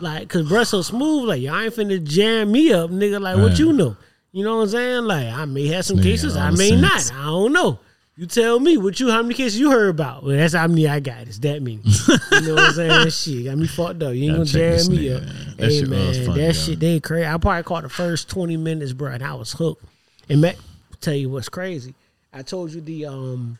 Like, 0.00 0.28
cause 0.28 0.48
bruh 0.48 0.66
so 0.66 0.82
smooth, 0.82 1.28
like, 1.28 1.40
y'all 1.40 1.58
ain't 1.60 1.74
finna 1.74 2.02
jam 2.02 2.52
me 2.52 2.72
up, 2.72 2.90
nigga. 2.90 3.20
Like, 3.20 3.36
what 3.36 3.58
you 3.58 3.72
know? 3.72 3.96
You 4.32 4.44
know 4.44 4.56
what 4.56 4.62
I'm 4.62 4.68
saying? 4.68 5.04
Like, 5.04 5.26
I 5.26 5.44
may 5.44 5.66
have 5.68 5.84
some 5.84 6.00
cases, 6.00 6.36
I 6.36 6.50
may 6.50 6.70
sense. 6.70 7.10
not. 7.10 7.18
I 7.18 7.24
don't 7.24 7.52
know. 7.52 7.78
You 8.16 8.26
tell 8.26 8.60
me 8.60 8.76
what 8.76 9.00
you 9.00 9.10
how 9.10 9.22
many 9.22 9.34
cases 9.34 9.58
you 9.58 9.72
heard 9.72 9.88
about. 9.88 10.22
Well, 10.22 10.36
that's 10.36 10.54
how 10.54 10.68
many 10.68 10.86
I 10.86 11.00
got. 11.00 11.22
It's 11.22 11.38
that 11.40 11.60
many. 11.62 11.80
you 12.32 12.48
know 12.48 12.54
what 12.54 12.64
I'm 12.64 12.72
saying? 12.72 13.10
Shit, 13.10 13.44
got 13.46 13.58
me 13.58 13.66
fucked 13.66 14.02
up. 14.04 14.14
You 14.14 14.24
ain't 14.24 14.34
gonna 14.34 14.44
jam 14.44 14.88
me 14.88 15.08
nigga, 15.08 15.16
up. 15.16 15.22
man. 15.22 15.54
That 15.56 15.64
hey 15.64 15.70
shit 15.70 15.88
was 15.88 15.90
man, 15.90 16.26
funny, 16.26 16.40
that 16.40 16.46
yo. 16.46 16.52
shit 16.52 16.80
they 16.80 17.00
crazy. 17.00 17.26
I 17.26 17.38
probably 17.38 17.62
caught 17.64 17.82
the 17.82 17.88
first 17.88 18.30
20 18.30 18.56
minutes, 18.56 18.92
bro, 18.92 19.10
and 19.10 19.24
I 19.24 19.34
was 19.34 19.52
hooked. 19.52 19.84
And 20.28 20.40
Matt, 20.40 20.56
tell 21.00 21.14
you 21.14 21.28
what's 21.28 21.48
crazy. 21.48 21.94
I 22.32 22.42
told 22.42 22.72
you 22.72 22.80
the 22.80 23.06
um 23.06 23.58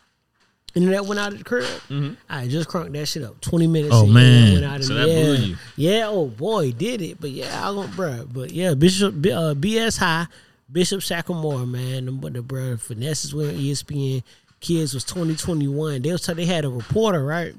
internet 0.74 1.04
went 1.04 1.20
out 1.20 1.32
of 1.32 1.38
the 1.38 1.44
crib. 1.44 2.16
I 2.28 2.46
just 2.46 2.68
crunked 2.68 2.92
that 2.92 3.06
shit 3.06 3.22
up. 3.22 3.40
20 3.40 3.66
minutes. 3.66 3.94
Mm-hmm. 3.94 4.10
Oh, 4.10 4.12
man. 4.12 4.52
went 4.54 4.64
out 4.64 4.80
of 4.80 4.84
So 4.84 4.94
that 4.94 5.08
yeah. 5.08 5.22
blew 5.22 5.34
you. 5.34 5.56
Yeah, 5.76 6.06
oh 6.08 6.26
boy, 6.26 6.72
did 6.72 7.02
it. 7.02 7.20
But 7.20 7.30
yeah, 7.30 7.68
I 7.68 7.72
don't, 7.72 7.94
bro. 7.94 8.26
But 8.30 8.50
yeah, 8.50 8.74
Bishop 8.74 9.14
uh, 9.14 9.54
BS 9.54 9.98
High, 9.98 10.26
Bishop 10.70 11.02
Sycamore, 11.02 11.66
man. 11.66 12.06
Them, 12.06 12.20
the 12.20 12.42
bro, 12.42 12.76
finesses 12.76 13.32
on 13.34 13.54
E 13.56 13.72
ESPN. 13.72 14.22
Kids 14.60 14.94
was 14.94 15.04
2021. 15.04 16.00
They 16.02 16.10
was 16.10 16.26
t- 16.26 16.32
they 16.32 16.46
had 16.46 16.64
a 16.64 16.70
reporter, 16.70 17.24
right? 17.24 17.54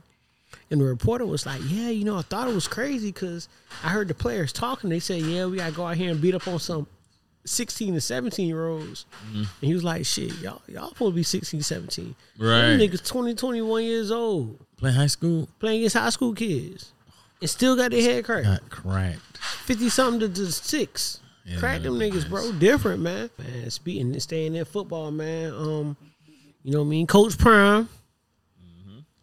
And 0.72 0.81
the 0.81 0.86
reporter 0.86 1.25
was 1.25 1.45
like, 1.45 1.62
"Yeah, 1.67 1.89
you 1.89 2.03
know, 2.03 2.17
I 2.17 2.24
thought 2.24 2.48
it 2.48 2.55
was 2.55 2.67
crazy 2.67 3.12
because 3.12 3.48
I 3.84 3.89
heard 3.89 4.07
the 4.07 4.15
players 4.15 4.51
talking. 4.51 4.89
They 4.89 5.00
said, 5.00 5.22
yeah, 5.22 5.45
we 5.45 5.57
gotta 5.57 5.72
go 5.72 5.86
out 5.86 5.98
here 5.98 6.10
and 6.10 6.19
beat 6.19 6.34
up 6.34 6.48
on 6.48 6.57
some 6.57 6.88
16 7.46 7.94
and 7.94 8.04
17 8.04 8.48
year 8.48 8.68
olds." 8.68 9.06
Mm-hmm. 9.28 9.38
And 9.38 9.48
he 9.62 9.74
was 9.74 9.84
like, 9.84 10.06
"Shit, 10.06 10.34
y'all, 10.40 10.62
y'all 10.68 10.90
supposed 10.90 11.12
to 11.14 11.16
be 11.16 11.24
16, 11.24 11.62
17. 11.62 12.16
Right. 12.38 12.62
Them 12.62 12.80
niggas 12.80 13.06
20, 13.08 13.36
21 13.36 13.84
years 13.84 14.12
old 14.12 14.60
Playing 14.78 14.96
high 14.96 15.08
school? 15.08 15.48
playing 15.60 15.79
against 15.79 15.96
high 15.96 16.10
school 16.10 16.34
kids, 16.34 16.92
and 17.42 17.50
still 17.50 17.75
got 17.75 17.92
their 17.92 18.01
head 18.01 18.25
cracked." 18.25 18.46
Got 18.46 18.70
cracked. 18.70 19.38
fifty 19.66 19.90
something 19.90 20.20
to, 20.22 20.29
to 20.29 20.51
six. 20.51 21.20
Yeah, 21.46 21.60
Crack 21.60 21.84
them 21.84 22.00
niggas, 22.00 22.27
bro. 22.27 22.51
Different, 22.53 23.03
man. 23.03 23.29
Man, 23.38 23.70
speaking 23.70 24.20
staying 24.20 24.55
in 24.55 24.66
football, 24.66 25.12
man. 25.12 25.53
Um, 25.53 25.98
you 26.64 26.72
know 26.72 26.79
what 26.79 26.86
I 26.86 26.90
mean? 26.90 27.05
Coach 27.05 27.38
Prime. 27.38 27.88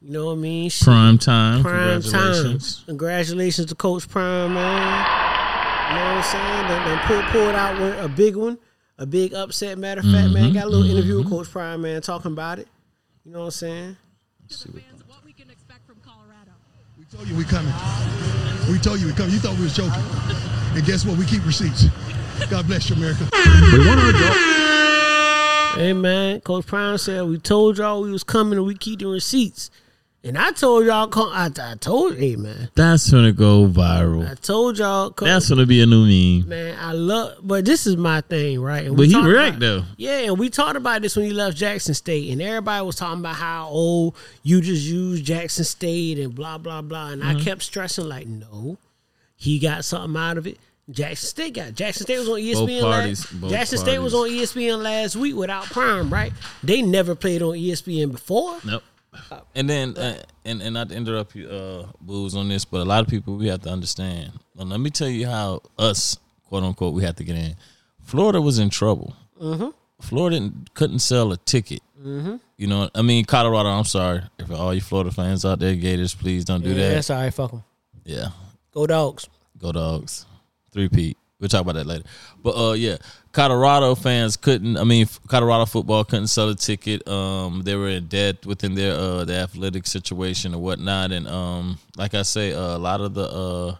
You 0.00 0.10
know 0.10 0.26
what 0.26 0.32
I 0.32 0.36
mean? 0.36 0.70
Prime 0.82 1.18
time. 1.18 1.62
Prime 1.62 2.02
time. 2.02 2.02
Congratulations. 2.02 2.82
Congratulations 2.86 3.66
to 3.68 3.74
Coach 3.76 4.08
Prime, 4.08 4.54
man. 4.54 5.21
You 5.92 5.98
know 5.98 6.04
what 6.04 6.16
I'm 6.16 6.22
saying? 6.22 6.68
They, 6.68 6.90
they 6.90 7.00
pulled, 7.02 7.24
pulled 7.26 7.54
out 7.54 7.78
one, 7.78 7.92
a 7.98 8.08
big 8.08 8.34
one, 8.34 8.58
a 8.96 9.04
big 9.04 9.34
upset. 9.34 9.76
Matter 9.76 10.00
of 10.00 10.06
fact, 10.06 10.32
man, 10.32 10.54
got 10.54 10.64
a 10.64 10.68
little 10.70 10.90
interview 10.90 11.18
with 11.18 11.28
Coach 11.28 11.50
Prime, 11.50 11.82
man, 11.82 12.00
talking 12.00 12.32
about 12.32 12.58
it. 12.58 12.66
You 13.26 13.32
know 13.32 13.40
what 13.40 13.44
I'm 13.46 13.50
saying? 13.50 13.96
what 15.06 15.22
we 15.22 15.34
can 15.34 15.50
expect 15.50 15.86
from 15.86 15.96
Colorado. 16.02 16.52
We 16.98 17.04
told 17.04 17.28
you 17.28 17.36
we 17.36 17.44
coming. 17.44 17.74
We 18.70 18.78
told 18.78 19.00
you 19.00 19.08
we 19.08 19.12
coming. 19.12 19.32
You 19.34 19.38
thought 19.38 19.54
we 19.58 19.64
was 19.64 19.76
joking. 19.76 19.92
And 20.74 20.82
guess 20.86 21.04
what? 21.04 21.18
We 21.18 21.26
keep 21.26 21.44
receipts. 21.44 21.84
God 22.48 22.66
bless 22.66 22.88
you, 22.88 22.96
America. 22.96 23.28
Hey 25.74 25.92
man, 25.92 26.40
Coach 26.40 26.66
Prime 26.66 26.96
said 26.96 27.24
we 27.24 27.36
told 27.36 27.76
y'all 27.76 28.00
we 28.00 28.10
was 28.10 28.24
coming 28.24 28.56
and 28.56 28.66
we 28.66 28.76
keep 28.76 29.00
the 29.00 29.08
receipts. 29.08 29.70
And 30.24 30.38
I 30.38 30.52
told 30.52 30.86
y'all, 30.86 31.08
co- 31.08 31.30
I, 31.32 31.50
I 31.58 31.74
told, 31.80 32.16
hey 32.16 32.36
man, 32.36 32.68
That's 32.76 33.10
gonna 33.10 33.32
go 33.32 33.66
viral. 33.66 34.30
I 34.30 34.34
told 34.34 34.78
y'all, 34.78 35.10
co- 35.10 35.24
That's 35.24 35.48
gonna 35.48 35.66
be 35.66 35.80
a 35.82 35.86
new 35.86 36.06
meme. 36.06 36.48
man, 36.48 36.78
I 36.80 36.92
love, 36.92 37.38
but 37.42 37.64
this 37.64 37.88
is 37.88 37.96
my 37.96 38.20
thing, 38.20 38.60
right? 38.60 38.86
And 38.86 38.96
But 38.96 39.06
he 39.08 39.16
right 39.16 39.48
about- 39.48 39.58
though. 39.58 39.82
Yeah, 39.96 40.18
and 40.20 40.38
we 40.38 40.48
talked 40.48 40.76
about 40.76 41.02
this 41.02 41.16
when 41.16 41.24
he 41.24 41.32
left 41.32 41.56
Jackson 41.56 41.94
State, 41.94 42.30
and 42.30 42.40
everybody 42.40 42.86
was 42.86 42.94
talking 42.94 43.18
about 43.18 43.34
how 43.34 43.68
oh 43.72 44.14
you 44.44 44.60
just 44.60 44.84
used 44.84 45.24
Jackson 45.24 45.64
State 45.64 46.20
and 46.20 46.32
blah 46.32 46.56
blah 46.56 46.82
blah, 46.82 47.08
and 47.08 47.22
Mm-hmm. 47.22 47.38
I 47.38 47.42
kept 47.42 47.62
stressing 47.62 48.08
like 48.08 48.28
no, 48.28 48.78
he 49.34 49.58
got 49.58 49.84
something 49.84 50.16
out 50.20 50.38
of 50.38 50.46
it. 50.46 50.56
Jackson 50.88 51.28
State 51.28 51.54
got 51.54 51.74
Jackson 51.74 52.04
State 52.06 52.18
was 52.20 52.28
on 52.28 52.38
ESPN. 52.38 52.80
parties, 52.82 53.32
last, 53.42 53.50
Jackson 53.50 53.78
State 53.78 53.98
was 53.98 54.14
on. 54.14 54.28
ESPN 54.28 54.82
last 54.84 55.16
week 55.16 55.34
without 55.34 55.64
Prime, 55.64 56.10
right? 56.10 56.32
They 56.62 56.80
never 56.80 57.16
played 57.16 57.42
on 57.42 57.54
ESPN 57.56 58.12
before. 58.12 58.58
Nope. 58.64 58.84
And 59.54 59.68
then, 59.68 59.96
uh, 59.98 60.22
and 60.44 60.62
and 60.62 60.72
not 60.74 60.88
to 60.88 60.94
interrupt 60.96 61.34
you, 61.34 61.46
uh, 61.48 61.86
booze 62.00 62.34
on 62.34 62.48
this, 62.48 62.64
but 62.64 62.80
a 62.80 62.84
lot 62.84 63.00
of 63.00 63.08
people 63.08 63.36
we 63.36 63.48
have 63.48 63.60
to 63.62 63.70
understand. 63.70 64.32
Now, 64.56 64.64
let 64.64 64.80
me 64.80 64.90
tell 64.90 65.08
you 65.08 65.26
how 65.26 65.60
us, 65.78 66.16
quote 66.48 66.64
unquote, 66.64 66.94
we 66.94 67.02
had 67.04 67.16
to 67.18 67.24
get 67.24 67.36
in. 67.36 67.54
Florida 68.00 68.40
was 68.40 68.58
in 68.58 68.70
trouble. 68.70 69.14
Mm-hmm. 69.40 69.68
Florida 70.00 70.50
couldn't 70.74 71.00
sell 71.00 71.32
a 71.32 71.36
ticket. 71.36 71.80
Mm-hmm. 72.02 72.36
You 72.56 72.66
know, 72.66 72.88
I 72.94 73.02
mean, 73.02 73.24
Colorado. 73.24 73.68
I'm 73.68 73.84
sorry 73.84 74.22
if 74.38 74.50
all 74.50 74.72
you 74.74 74.80
Florida 74.80 75.10
fans 75.10 75.44
out 75.44 75.58
there, 75.58 75.74
Gators, 75.76 76.14
please 76.14 76.44
don't 76.44 76.62
do 76.62 76.70
Yeah, 76.70 76.88
that. 76.88 76.94
that's 76.94 77.10
all 77.10 77.20
right. 77.20 77.32
Fuck 77.34 77.50
them. 77.52 77.64
Yeah, 78.04 78.28
Go 78.72 78.86
dogs. 78.86 79.28
Go 79.58 79.70
dogs. 79.72 80.26
Three-peat. 80.72 81.16
We'll 81.38 81.48
talk 81.48 81.60
about 81.62 81.74
that 81.74 81.86
later. 81.86 82.04
But 82.42 82.56
uh 82.56 82.72
yeah, 82.72 82.96
Colorado 83.32 83.94
fans 83.94 84.36
couldn't 84.36 84.76
I 84.76 84.84
mean 84.84 85.06
Colorado 85.26 85.64
football 85.66 86.04
couldn't 86.04 86.26
sell 86.28 86.50
a 86.50 86.54
ticket. 86.54 87.06
Um 87.08 87.62
they 87.62 87.74
were 87.74 87.88
in 87.88 88.06
debt 88.06 88.44
within 88.44 88.74
their 88.74 88.94
uh 88.94 89.24
the 89.24 89.34
athletic 89.34 89.86
situation 89.86 90.52
and 90.52 90.62
whatnot. 90.62 91.12
And 91.12 91.26
um 91.26 91.78
like 91.96 92.14
I 92.14 92.22
say, 92.22 92.52
uh, 92.52 92.76
a 92.76 92.78
lot 92.78 93.00
of 93.00 93.14
the 93.14 93.24
uh 93.24 93.76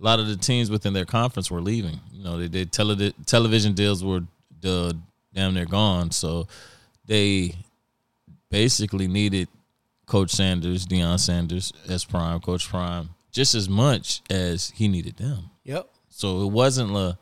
a 0.00 0.04
lot 0.04 0.20
of 0.20 0.28
the 0.28 0.36
teams 0.36 0.70
within 0.70 0.92
their 0.92 1.04
conference 1.04 1.50
were 1.50 1.60
leaving. 1.60 1.98
You 2.12 2.22
know, 2.22 2.38
they 2.38 2.48
did 2.48 2.70
tele- 2.72 3.12
television 3.26 3.74
deals 3.74 4.04
were 4.04 4.22
uh, 4.64 4.92
damn 5.34 5.54
near 5.54 5.66
gone. 5.66 6.12
So 6.12 6.46
they 7.06 7.56
basically 8.48 9.08
needed 9.08 9.48
Coach 10.06 10.30
Sanders, 10.30 10.86
Deion 10.86 11.18
Sanders 11.18 11.72
as 11.88 12.04
prime, 12.04 12.38
Coach 12.40 12.68
Prime, 12.68 13.10
just 13.32 13.54
as 13.56 13.68
much 13.68 14.22
as 14.30 14.70
he 14.76 14.86
needed 14.86 15.16
them. 15.16 15.50
Yep. 15.64 15.88
So 16.08 16.42
it 16.42 16.52
wasn't 16.52 16.90
like, 16.92 17.16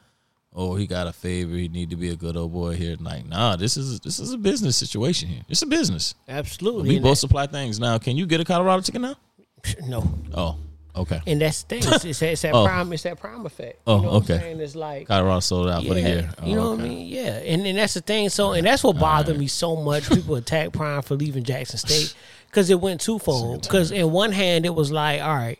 oh, 0.57 0.75
he 0.75 0.87
got 0.87 1.07
a 1.07 1.13
favor. 1.13 1.55
He 1.55 1.69
need 1.69 1.91
to 1.91 1.97
be 1.97 2.09
a 2.09 2.17
good 2.17 2.37
old 2.37 2.53
boy 2.53 2.75
here. 2.75 2.97
Like, 2.99 3.27
nah, 3.27 3.55
this 3.57 3.77
is 3.77 4.01
this 4.01 4.19
is 4.19 4.33
a 4.33 4.39
business 4.39 4.77
situation 4.77 5.29
here. 5.29 5.43
It's 5.49 5.63
a 5.63 5.67
business. 5.67 6.15
Absolutely. 6.29 6.89
We 6.89 6.97
And 6.97 7.05
both 7.05 7.19
supply 7.19 7.47
things. 7.47 7.79
Now, 7.79 7.99
can 7.99 8.17
you 8.17 8.27
get 8.27 8.41
a 8.41 8.45
Colorado 8.45 8.81
ticket 8.83 9.03
now? 9.03 9.17
no. 9.87 10.09
Oh, 10.35 10.57
okay. 10.97 11.21
And 11.27 11.41
that's 11.41 11.63
the 11.65 11.81
thing. 11.81 11.93
It's, 11.93 12.05
it's, 12.05 12.19
that- 12.21 12.33
it's 12.33 12.43
that 12.43 12.55
Oh. 12.55 12.65
prime. 12.65 12.93
It's 12.93 13.03
that 13.03 13.19
prime 13.21 13.45
effect. 13.47 13.81
Oh, 13.87 13.97
you 13.97 14.03
know 14.03 14.13
What 14.15 14.31
okay. 14.31 14.53
It's 14.59 14.75
like 14.75 15.07
Colorado 15.09 15.41
sold 15.41 15.69
out 15.69 15.85
for 15.85 15.95
the 15.95 16.01
yeah, 16.01 16.09
year. 16.09 16.31
you 16.45 16.53
Oh, 16.53 16.55
know 16.55 16.67
okay. 16.73 16.83
what 16.83 16.87
I 16.87 16.89
mean? 16.89 17.07
Yeah, 17.09 17.37
and 17.39 17.67
and 17.67 17.79
that's 17.79 17.95
the 17.95 18.01
thing. 18.01 18.29
So 18.31 18.53
and 18.53 18.67
that's 18.67 18.83
what 18.83 18.99
bothered 18.99 19.39
me 19.39 19.47
so 19.49 19.77
much. 19.77 20.09
People 20.09 20.35
attack 20.43 20.73
Prime 20.73 21.03
for 21.03 21.15
leaving 21.17 21.43
Jackson 21.45 21.79
State 21.79 22.15
because 22.49 22.71
it 22.71 22.81
went 22.81 23.01
twofold. 23.01 23.63
Because 23.63 23.91
in 23.91 24.11
one 24.11 24.33
hand, 24.33 24.65
it 24.65 24.75
was 24.75 24.91
like, 24.91 25.21
all 25.21 25.35
right, 25.35 25.59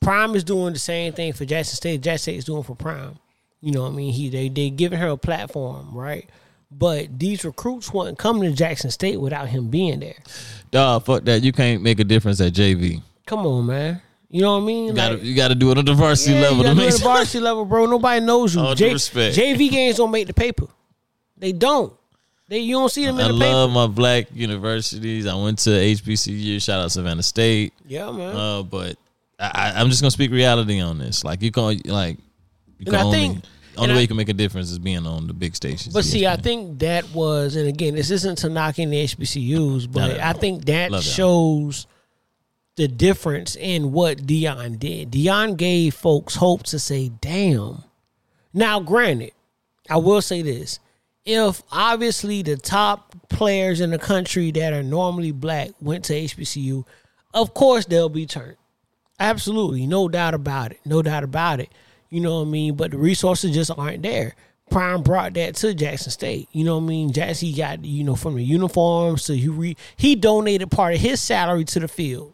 Prime 0.00 0.34
is 0.36 0.44
doing 0.44 0.72
the 0.74 0.78
same 0.78 1.12
thing 1.14 1.32
for 1.32 1.44
Jackson 1.44 1.74
State. 1.76 2.00
Jackson 2.02 2.22
State 2.32 2.36
is 2.38 2.44
doing 2.44 2.62
for 2.62 2.76
Prime. 2.76 3.18
You 3.60 3.72
know 3.72 3.82
what 3.82 3.92
I 3.92 3.96
mean? 3.96 4.12
He 4.12 4.28
they 4.28 4.48
they 4.48 4.70
giving 4.70 4.98
her 4.98 5.08
a 5.08 5.16
platform, 5.16 5.90
right? 5.92 6.28
But 6.70 7.18
these 7.18 7.44
recruits 7.44 7.92
wasn't 7.92 8.18
coming 8.18 8.50
to 8.50 8.56
Jackson 8.56 8.90
State 8.90 9.20
without 9.20 9.48
him 9.48 9.68
being 9.68 10.00
there. 10.00 10.16
Dog, 10.70 11.04
fuck 11.04 11.24
that. 11.24 11.42
You 11.42 11.52
can't 11.52 11.82
make 11.82 12.00
a 12.00 12.04
difference 12.04 12.40
at 12.40 12.52
JV. 12.52 13.02
Come 13.24 13.46
on, 13.46 13.66
man. 13.66 14.02
You 14.28 14.42
know 14.42 14.56
what 14.56 14.62
I 14.64 14.66
mean? 14.66 14.84
You 14.86 14.92
gotta 14.92 15.14
Like- 15.14 15.22
you 15.24 15.34
gotta 15.34 15.54
do 15.54 15.70
it 15.70 15.78
on 15.78 15.84
the 15.84 15.94
varsity 15.94 16.34
Yeah, 16.34 16.40
level 16.42 16.56
you 16.58 16.62
to 16.64 16.68
gotta 16.70 16.80
do 16.80 16.86
it 16.88 16.94
at 16.94 17.00
varsity 17.00 17.40
level, 17.40 17.64
bro. 17.64 17.86
Nobody 17.86 18.24
knows 18.24 18.54
you. 18.54 18.60
All 18.60 18.74
due 18.74 18.92
respect. 18.92 19.36
JV 19.36 19.70
games 19.70 19.96
don't 19.96 20.10
make 20.10 20.26
the 20.26 20.34
paper. 20.34 20.66
They 21.38 21.52
don't. 21.52 21.92
They 22.48 22.58
you 22.58 22.74
don't 22.74 22.90
see 22.90 23.04
them 23.06 23.18
in 23.18 23.26
the 23.28 23.32
paper. 23.32 23.44
I 23.44 23.48
the 23.48 23.54
love 23.54 23.70
paper. 23.70 23.74
my 23.74 23.86
black 23.86 24.26
universities. 24.34 25.26
I 25.26 25.34
went 25.34 25.58
to 25.60 25.70
HBCU. 25.70 26.60
Shout 26.62 26.80
out 26.80 26.92
Savannah 26.92 27.22
State. 27.22 27.72
Yeah, 27.86 28.10
man. 28.10 28.36
Uh, 28.36 28.62
but 28.64 28.96
I, 29.38 29.50
I- 29.54 29.80
I'm 29.80 29.88
just 29.88 30.02
gonna 30.02 30.10
speak 30.10 30.30
reality 30.32 30.80
on 30.80 30.98
this. 30.98 31.24
Like 31.24 31.42
you 31.42 31.50
can 31.52 31.78
like, 31.86 32.18
you 32.78 32.86
And 32.86 32.96
I 32.96 33.02
only 33.02 33.18
think- 33.18 33.44
only 33.78 33.92
way 33.94 33.98
I- 33.98 34.02
you 34.02 34.08
can 34.08 34.16
make 34.16 34.28
a 34.30 34.34
difference 34.34 34.70
is 34.70 34.78
being 34.78 35.06
on 35.06 35.26
the 35.26 35.34
big 35.34 35.54
stations. 35.54 35.92
But 35.92 36.04
see, 36.04 36.26
I 36.26 36.36
think 36.36 36.78
that 36.78 37.12
was, 37.12 37.56
and 37.56 37.68
again, 37.68 37.94
this 37.94 38.10
isn't 38.10 38.38
to 38.38 38.48
knock 38.48 38.78
in 38.78 38.90
the 38.90 38.96
HBCUs, 38.98 39.86
but 39.86 40.00
No, 40.00 40.08
no, 40.08 40.16
no. 40.16 40.22
I 40.22 40.32
think 40.32 40.64
that 40.66 41.02
shows 41.02 41.86
the 42.76 42.88
difference 42.88 43.54
in 43.56 43.92
what 43.92 44.18
Deion 44.26 44.78
did. 44.78 45.10
Deion 45.10 45.56
gave 45.56 45.94
folks 45.94 46.36
hope 46.36 46.62
to 46.64 46.78
say, 46.78 47.10
"Damn." 47.20 47.84
Now, 48.54 48.80
granted, 48.80 49.32
I 49.90 49.96
will 49.98 50.22
say 50.22 50.40
this: 50.42 50.78
if 51.24 51.62
obviously 51.72 52.42
the 52.42 52.56
top 52.56 53.14
players 53.28 53.80
in 53.80 53.90
the 53.90 53.98
country 53.98 54.50
that 54.52 54.72
are 54.72 54.82
normally 54.82 55.32
black 55.32 55.70
went 55.80 56.04
to 56.04 56.14
HBCU, 56.14 56.84
of 57.34 57.52
course 57.52 57.84
they'll 57.84 58.08
be 58.08 58.24
turned. 58.26 58.56
Absolutely, 59.18 59.86
no 59.86 60.08
doubt 60.08 60.34
about 60.34 60.72
it. 60.72 60.80
No 60.84 61.02
doubt 61.02 61.24
about 61.24 61.60
it. 61.60 61.70
You 62.10 62.20
know 62.20 62.40
what 62.40 62.46
I 62.48 62.50
mean? 62.50 62.74
But 62.74 62.92
the 62.92 62.98
resources 62.98 63.54
just 63.54 63.70
aren't 63.76 64.02
there. 64.02 64.34
Prime 64.70 65.02
brought 65.02 65.34
that 65.34 65.54
to 65.56 65.74
Jackson 65.74 66.10
State. 66.10 66.48
You 66.52 66.64
know 66.64 66.76
what 66.78 66.84
I 66.84 66.88
mean? 66.88 67.12
Jackson 67.12 67.48
he 67.48 67.54
got 67.54 67.84
you 67.84 68.02
know 68.04 68.16
from 68.16 68.34
the 68.34 68.42
uniforms 68.42 69.24
to 69.26 69.36
he 69.36 69.48
re, 69.48 69.76
he 69.96 70.16
donated 70.16 70.70
part 70.70 70.94
of 70.94 71.00
his 71.00 71.20
salary 71.20 71.64
to 71.66 71.80
the 71.80 71.88
field 71.88 72.32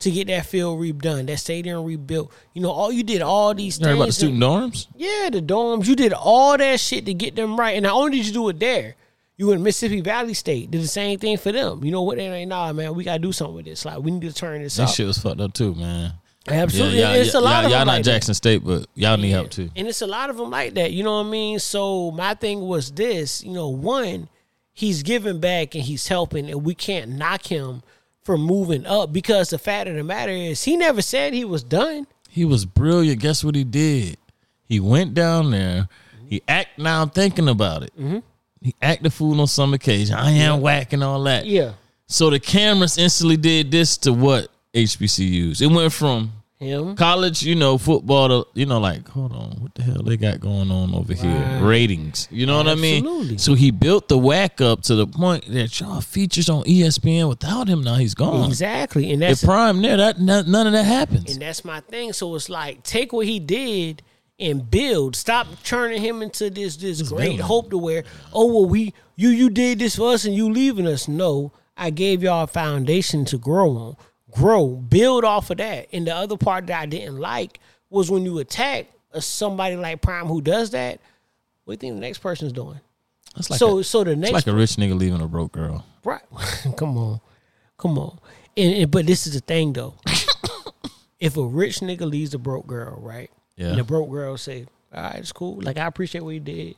to 0.00 0.10
get 0.10 0.26
that 0.28 0.46
field 0.46 0.80
redone, 0.80 1.26
that 1.26 1.38
stadium 1.38 1.84
rebuilt. 1.84 2.32
You 2.54 2.62
know, 2.62 2.70
all 2.70 2.92
you 2.92 3.02
did 3.02 3.22
all 3.22 3.54
these 3.54 3.78
you 3.78 3.84
things. 3.86 3.96
about 3.96 4.06
the 4.06 4.12
student 4.12 4.40
dorms. 4.42 4.86
Yeah, 4.96 5.30
the 5.30 5.40
dorms. 5.42 5.86
You 5.86 5.96
did 5.96 6.12
all 6.12 6.56
that 6.58 6.78
shit 6.80 7.06
to 7.06 7.14
get 7.14 7.34
them 7.36 7.58
right. 7.58 7.76
And 7.76 7.84
not 7.84 7.94
only 7.94 8.18
did 8.18 8.26
you 8.26 8.32
do 8.32 8.48
it 8.48 8.60
there, 8.60 8.94
you 9.36 9.50
in 9.52 9.62
Mississippi 9.62 10.00
Valley 10.00 10.34
State 10.34 10.70
did 10.70 10.82
the 10.82 10.88
same 10.88 11.18
thing 11.18 11.36
for 11.36 11.50
them. 11.50 11.82
You 11.84 11.90
know 11.90 12.02
what? 12.02 12.16
They 12.16 12.26
ain't 12.28 12.50
nah, 12.50 12.72
man. 12.72 12.94
We 12.94 13.02
gotta 13.02 13.18
do 13.18 13.32
something 13.32 13.56
with 13.56 13.64
this. 13.64 13.84
Like 13.84 13.98
we 13.98 14.10
need 14.12 14.22
to 14.22 14.32
turn 14.32 14.62
this 14.62 14.76
That 14.76 14.88
up. 14.88 14.94
shit 14.94 15.06
was 15.06 15.18
fucked 15.18 15.40
up 15.40 15.52
too, 15.52 15.74
man. 15.74 16.12
Absolutely, 16.48 16.98
Yeah, 16.98 17.14
it's 17.14 17.34
a 17.34 17.40
lot 17.40 17.58
y'all, 17.62 17.66
of 17.66 17.70
y'all 17.70 17.78
not 17.80 17.86
like 17.86 18.04
that. 18.04 18.10
Jackson 18.12 18.34
State, 18.34 18.64
but 18.64 18.86
y'all 18.94 19.16
need 19.16 19.30
help 19.30 19.50
too. 19.50 19.70
And 19.76 19.86
it's 19.86 20.02
a 20.02 20.06
lot 20.06 20.30
of 20.30 20.36
them 20.36 20.50
like 20.50 20.74
that. 20.74 20.92
You 20.92 21.04
know 21.04 21.18
what 21.18 21.26
I 21.26 21.30
mean? 21.30 21.58
So 21.58 22.10
my 22.10 22.34
thing 22.34 22.60
was 22.60 22.90
this. 22.90 23.44
You 23.44 23.52
know, 23.52 23.68
one, 23.68 24.28
he's 24.72 25.02
giving 25.02 25.40
back 25.40 25.74
and 25.74 25.84
he's 25.84 26.08
helping, 26.08 26.50
and 26.50 26.64
we 26.64 26.74
can't 26.74 27.12
knock 27.12 27.46
him 27.46 27.82
for 28.22 28.38
moving 28.38 28.86
up 28.86 29.12
because 29.12 29.50
the 29.50 29.58
fact 29.58 29.88
of 29.88 29.96
the 29.96 30.04
matter 30.04 30.32
is 30.32 30.64
he 30.64 30.76
never 30.76 31.02
said 31.02 31.32
he 31.32 31.44
was 31.44 31.62
done. 31.62 32.06
He 32.28 32.44
was 32.44 32.64
brilliant. 32.64 33.20
Guess 33.20 33.44
what 33.44 33.54
he 33.54 33.64
did? 33.64 34.16
He 34.64 34.80
went 34.80 35.14
down 35.14 35.50
there. 35.50 35.88
He 36.28 36.42
act 36.48 36.78
now. 36.78 37.02
I'm 37.02 37.10
thinking 37.10 37.48
about 37.48 37.82
it. 37.82 37.92
Mm-hmm. 37.98 38.20
He 38.62 38.74
acted 38.80 39.12
fool 39.12 39.40
on 39.40 39.48
some 39.48 39.74
occasion. 39.74 40.14
I 40.16 40.30
am 40.30 40.60
whack 40.60 40.92
and 40.92 41.02
all 41.02 41.22
that. 41.24 41.46
Yeah, 41.46 41.72
So 42.06 42.30
the 42.30 42.38
cameras 42.38 42.96
instantly 42.96 43.36
did 43.36 43.70
this 43.70 43.96
to 43.98 44.12
what 44.12 44.48
HBCUs? 44.74 45.60
It 45.60 45.66
went 45.66 45.92
from 45.92 46.32
him. 46.58 46.94
college, 46.96 47.42
you 47.42 47.54
know, 47.54 47.76
football 47.76 48.28
to 48.28 48.48
you 48.54 48.66
know, 48.66 48.78
like, 48.78 49.06
hold 49.08 49.32
on, 49.32 49.50
what 49.60 49.74
the 49.74 49.82
hell 49.82 50.02
they 50.02 50.16
got 50.16 50.40
going 50.40 50.70
on 50.70 50.94
over 50.94 51.12
here? 51.12 51.58
Ratings. 51.60 52.28
You 52.30 52.46
know 52.46 52.56
what 52.56 52.68
I 52.68 52.74
mean? 52.76 53.38
So 53.38 53.54
he 53.54 53.70
built 53.70 54.08
the 54.08 54.16
whack 54.16 54.60
up 54.60 54.82
to 54.82 54.94
the 54.94 55.06
point 55.06 55.46
that 55.52 55.80
y'all 55.80 56.00
features 56.00 56.48
on 56.48 56.62
ESPN 56.64 57.28
without 57.28 57.68
him. 57.68 57.82
Now 57.82 57.96
he's 57.96 58.14
gone. 58.14 58.48
Exactly, 58.48 59.12
and 59.12 59.22
If 59.22 59.28
that's 59.40 59.44
Prime 59.44 59.82
there, 59.82 59.96
that 59.96 60.20
none 60.20 60.66
of 60.66 60.72
that 60.72 60.84
happens. 60.84 61.32
and 61.32 61.42
that's 61.42 61.64
my 61.64 61.80
thing. 61.80 62.12
So 62.12 62.34
it's 62.36 62.48
like 62.48 62.82
take 62.84 63.12
what 63.12 63.26
he 63.26 63.40
did 63.40 64.02
and 64.38 64.68
build. 64.70 65.14
Stop 65.16 65.46
turning 65.64 66.00
him 66.00 66.22
into 66.22 66.48
this 66.48 66.76
this 66.76 67.02
great 67.02 67.32
villain. 67.32 67.38
hope 67.40 67.70
to 67.70 67.78
where 67.78 68.04
oh 68.32 68.46
well 68.46 68.68
we 68.68 68.94
you 69.16 69.28
you 69.28 69.50
did 69.50 69.78
this 69.80 69.96
for 69.96 70.12
us 70.14 70.24
and 70.24 70.34
you 70.34 70.48
leaving 70.50 70.86
us. 70.86 71.08
No, 71.08 71.52
I 71.76 71.90
gave 71.90 72.22
y'all 72.22 72.44
a 72.44 72.46
foundation 72.46 73.24
to 73.26 73.38
grow 73.38 73.70
on, 73.76 73.96
grow, 74.32 74.68
build 74.68 75.24
off 75.24 75.50
of 75.50 75.58
that. 75.58 75.88
And 75.92 76.06
the 76.06 76.14
other 76.14 76.36
part 76.36 76.66
that 76.66 76.80
I 76.80 76.86
didn't 76.86 77.18
like 77.18 77.60
was 77.90 78.10
when 78.10 78.24
you 78.24 78.38
attack 78.38 78.86
a, 79.12 79.20
somebody 79.20 79.76
like 79.76 80.00
Prime 80.00 80.26
who 80.26 80.40
does 80.40 80.70
that. 80.70 81.00
What 81.64 81.78
do 81.78 81.86
you 81.86 81.92
think 81.92 82.00
the 82.00 82.06
next 82.06 82.18
person's 82.18 82.52
doing? 82.52 82.80
It's 83.36 83.48
like 83.48 83.58
so 83.58 83.78
a, 83.78 83.84
so 83.84 84.04
the 84.04 84.12
it's 84.12 84.20
next 84.20 84.32
like 84.32 84.46
a 84.46 84.54
rich 84.54 84.72
nigga 84.72 84.98
leaving 84.98 85.20
a 85.20 85.28
broke 85.28 85.52
girl. 85.52 85.86
Right. 86.04 86.22
come 86.76 86.98
on. 86.98 87.20
Come 87.78 87.98
on. 87.98 88.18
And, 88.56 88.74
and 88.74 88.90
but 88.90 89.06
this 89.06 89.26
is 89.26 89.34
the 89.34 89.40
thing 89.40 89.72
though. 89.72 89.94
if 91.20 91.36
a 91.36 91.42
rich 91.42 91.80
nigga 91.80 92.08
leaves 92.08 92.34
a 92.34 92.38
broke 92.38 92.66
girl, 92.66 92.98
right? 93.00 93.30
Yeah. 93.56 93.68
And 93.68 93.78
the 93.78 93.84
broke 93.84 94.10
girl 94.10 94.36
say, 94.36 94.66
All 94.92 95.02
right, 95.02 95.16
it's 95.16 95.32
cool. 95.32 95.60
Like 95.62 95.78
I 95.78 95.86
appreciate 95.86 96.22
what 96.22 96.34
you 96.34 96.40
did. 96.40 96.74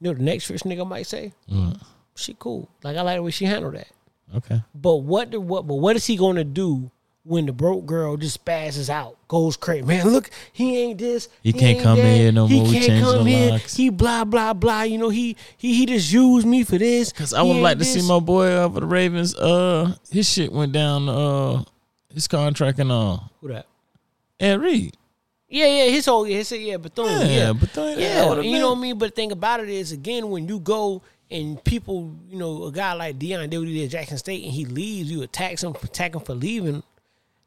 You 0.00 0.08
know 0.08 0.14
the 0.14 0.22
next 0.22 0.50
rich 0.50 0.62
nigga 0.62 0.86
might 0.86 1.06
say? 1.06 1.32
Mm. 1.50 1.80
She 2.16 2.34
cool. 2.38 2.68
Like 2.82 2.96
I 2.96 3.02
like 3.02 3.18
the 3.18 3.22
way 3.22 3.30
she 3.30 3.44
handled 3.44 3.74
that. 3.74 3.88
Okay. 4.34 4.62
But 4.74 4.96
what 4.96 5.30
the 5.30 5.40
what 5.40 5.66
but 5.66 5.74
what 5.74 5.96
is 5.96 6.06
he 6.06 6.16
gonna 6.16 6.44
do 6.44 6.90
when 7.24 7.46
the 7.46 7.52
broke 7.52 7.86
girl 7.86 8.16
just 8.16 8.44
spazzes 8.44 8.88
out, 8.88 9.16
goes 9.28 9.56
crazy? 9.56 9.84
Man, 9.84 10.08
look, 10.08 10.30
he 10.52 10.78
ain't 10.78 10.98
this. 10.98 11.28
He 11.42 11.52
can't 11.52 11.80
come 11.80 11.98
that, 11.98 12.04
in 12.04 12.16
here 12.16 12.32
no 12.32 12.46
he 12.46 12.60
more. 12.60 12.68
We 12.68 12.80
can't 12.80 13.04
come 13.04 13.24
the 13.24 13.34
in. 13.34 13.50
locks. 13.50 13.76
He 13.76 13.90
blah 13.90 14.24
blah 14.24 14.52
blah. 14.52 14.82
You 14.82 14.98
know, 14.98 15.08
he 15.10 15.36
he 15.56 15.74
he 15.74 15.86
just 15.86 16.12
used 16.12 16.46
me 16.46 16.64
for 16.64 16.78
this. 16.78 17.12
Cause 17.12 17.34
I 17.34 17.42
would 17.42 17.56
like 17.56 17.78
to 17.78 17.84
see 17.84 18.06
my 18.06 18.18
boy 18.18 18.68
for 18.68 18.80
the 18.80 18.86
Ravens. 18.86 19.34
Uh, 19.34 19.94
his 20.10 20.28
shit 20.28 20.52
went 20.52 20.72
down. 20.72 21.08
Uh, 21.08 21.64
his 22.12 22.28
contract 22.28 22.78
and 22.78 22.92
all. 22.92 23.30
Who 23.40 23.48
that? 23.48 23.66
Ed 24.38 24.60
Reed. 24.60 24.96
Yeah, 25.48 25.66
yeah, 25.66 25.90
his 25.90 26.06
whole 26.06 26.24
his 26.24 26.50
yeah, 26.52 26.78
Bethune. 26.78 27.06
Yeah, 27.06 27.26
Yeah, 27.26 27.52
Bethune, 27.52 27.98
yeah, 27.98 28.24
Yeah, 28.24 28.40
you 28.40 28.58
know 28.58 28.70
what 28.70 28.78
I 28.78 28.80
mean. 28.80 28.96
But 28.96 29.10
the 29.10 29.14
thing 29.14 29.32
about 29.32 29.60
it 29.60 29.68
is, 29.68 29.92
again, 29.92 30.30
when 30.30 30.48
you 30.48 30.58
go 30.58 31.02
and 31.32 31.62
people, 31.64 32.14
you 32.28 32.38
know, 32.38 32.64
a 32.64 32.72
guy 32.72 32.92
like 32.92 33.18
Deion 33.18 33.48
did 33.50 33.58
what 33.58 33.68
he 33.68 33.74
did 33.74 33.84
at 33.86 33.90
Jackson 33.90 34.18
State, 34.18 34.44
and 34.44 34.52
he 34.52 34.64
leaves, 34.64 35.10
you 35.10 35.22
attack 35.22 35.60
him, 35.60 35.74
attack 35.82 36.14
him 36.14 36.20
for 36.20 36.34
leaving. 36.34 36.82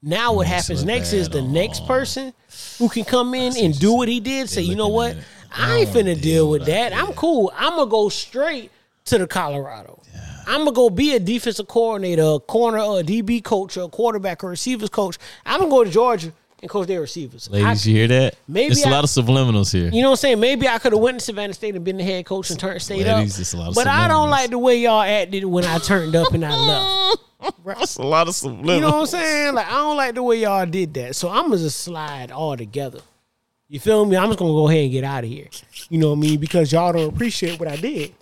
Now 0.02 0.34
what 0.34 0.48
Makes 0.48 0.68
happens 0.68 0.86
next 0.86 1.14
is 1.14 1.30
the 1.30 1.42
next 1.42 1.88
person 1.88 2.34
who 2.78 2.90
can 2.90 3.06
come 3.06 3.34
in 3.34 3.58
and 3.58 3.78
do 3.80 3.94
what 3.94 4.08
he 4.08 4.20
did. 4.20 4.50
Say, 4.50 4.62
you 4.62 4.76
know 4.76 4.88
what? 4.88 5.18
I 5.52 5.78
ain't 5.78 5.90
finna 5.90 6.20
deal 6.20 6.50
with 6.50 6.66
that. 6.66 6.94
I'm 6.94 7.14
cool. 7.14 7.52
I'm 7.56 7.76
gonna 7.76 7.90
go 7.90 8.10
straight 8.10 8.72
to 9.06 9.18
the 9.18 9.26
Colorado. 9.26 10.02
I'm 10.48 10.60
gonna 10.60 10.74
go 10.74 10.90
be 10.92 11.16
a 11.16 11.20
defensive 11.20 11.68
coordinator, 11.68 12.36
a 12.36 12.40
corner, 12.40 12.80
or 12.80 13.00
a 13.00 13.04
DB 13.04 13.44
coach, 13.44 13.78
or 13.78 13.86
a 13.86 13.90
quarterback, 13.90 14.44
or 14.44 14.50
receivers 14.50 14.90
coach. 14.90 15.18
I'm 15.46 15.60
gonna 15.60 15.72
go 15.72 15.84
to 15.84 15.90
Georgia 15.90 16.34
and 16.66 16.70
coach 16.70 16.88
their 16.88 17.00
receivers. 17.02 17.48
I- 17.52 17.58
Ladies, 17.58 17.88
you 17.88 17.96
hear 17.96 18.08
that? 18.08 18.36
maybe 18.48 18.74
it's 18.74 18.84
a 18.84 18.88
I- 18.88 18.92
lot 18.92 19.04
of 19.04 19.10
subliminals 19.10 19.72
here. 19.72 19.90
you 19.92 20.02
know 20.02 20.10
what 20.10 20.14
I'm 20.14 20.18
saying? 20.18 20.40
Maybe 20.40 20.68
I 20.68 20.78
could 20.80 20.92
have 20.94 21.02
went 21.02 21.20
to 21.20 21.24
Savannah 21.26 21.54
State 21.54 21.76
and 21.76 21.86
been 21.86 21.98
the 21.98 22.04
head 22.04 22.26
coach 22.26 22.50
and 22.50 22.60
turned 22.60 22.82
state 22.82 23.06
Ladies, 23.06 23.36
up. 23.36 23.42
it's 23.42 23.54
a 23.54 23.58
lot 23.58 23.70
of 23.70 23.76
but 23.76 23.88
I 23.88 24.08
don't 24.08 24.30
like 24.30 24.50
the 24.50 24.60
way 24.60 24.78
y'all 24.80 25.02
acted 25.02 25.46
when 25.46 25.64
I 25.66 25.78
turned 25.78 26.16
up 26.16 26.34
and 26.34 26.44
I 26.46 26.56
left. 26.56 27.22
That's 27.66 27.98
a 27.98 28.04
lot 28.04 28.28
of 28.28 28.34
subliminals. 28.34 28.76
You 28.76 28.82
know 28.82 28.88
what 28.90 28.96
I'm 29.02 29.06
saying? 29.08 29.54
Like 29.56 29.68
I 29.68 29.72
don't 29.72 29.98
like 29.98 30.16
the 30.16 30.24
way 30.24 30.42
y'all 30.42 30.66
did 30.66 30.94
that. 30.96 31.16
So 31.16 31.30
I'm 31.30 31.44
gonna 31.50 31.58
just 31.58 31.80
slide 31.82 32.32
all 32.32 32.58
together. 32.58 33.00
You 33.68 33.80
feel 33.80 34.06
me? 34.06 34.16
I'm 34.18 34.28
just 34.28 34.40
gonna 34.40 34.52
go 34.52 34.68
ahead 34.70 34.84
and 34.84 34.92
get 34.92 35.04
out 35.04 35.24
of 35.24 35.30
here. 35.30 35.48
You 35.90 35.98
know 36.00 36.10
what 36.12 36.18
I 36.18 36.20
mean? 36.22 36.40
Because 36.40 36.72
y'all 36.72 36.94
don't 36.94 37.10
appreciate 37.14 37.60
what 37.60 37.68
I 37.68 37.76
did. 37.76 38.14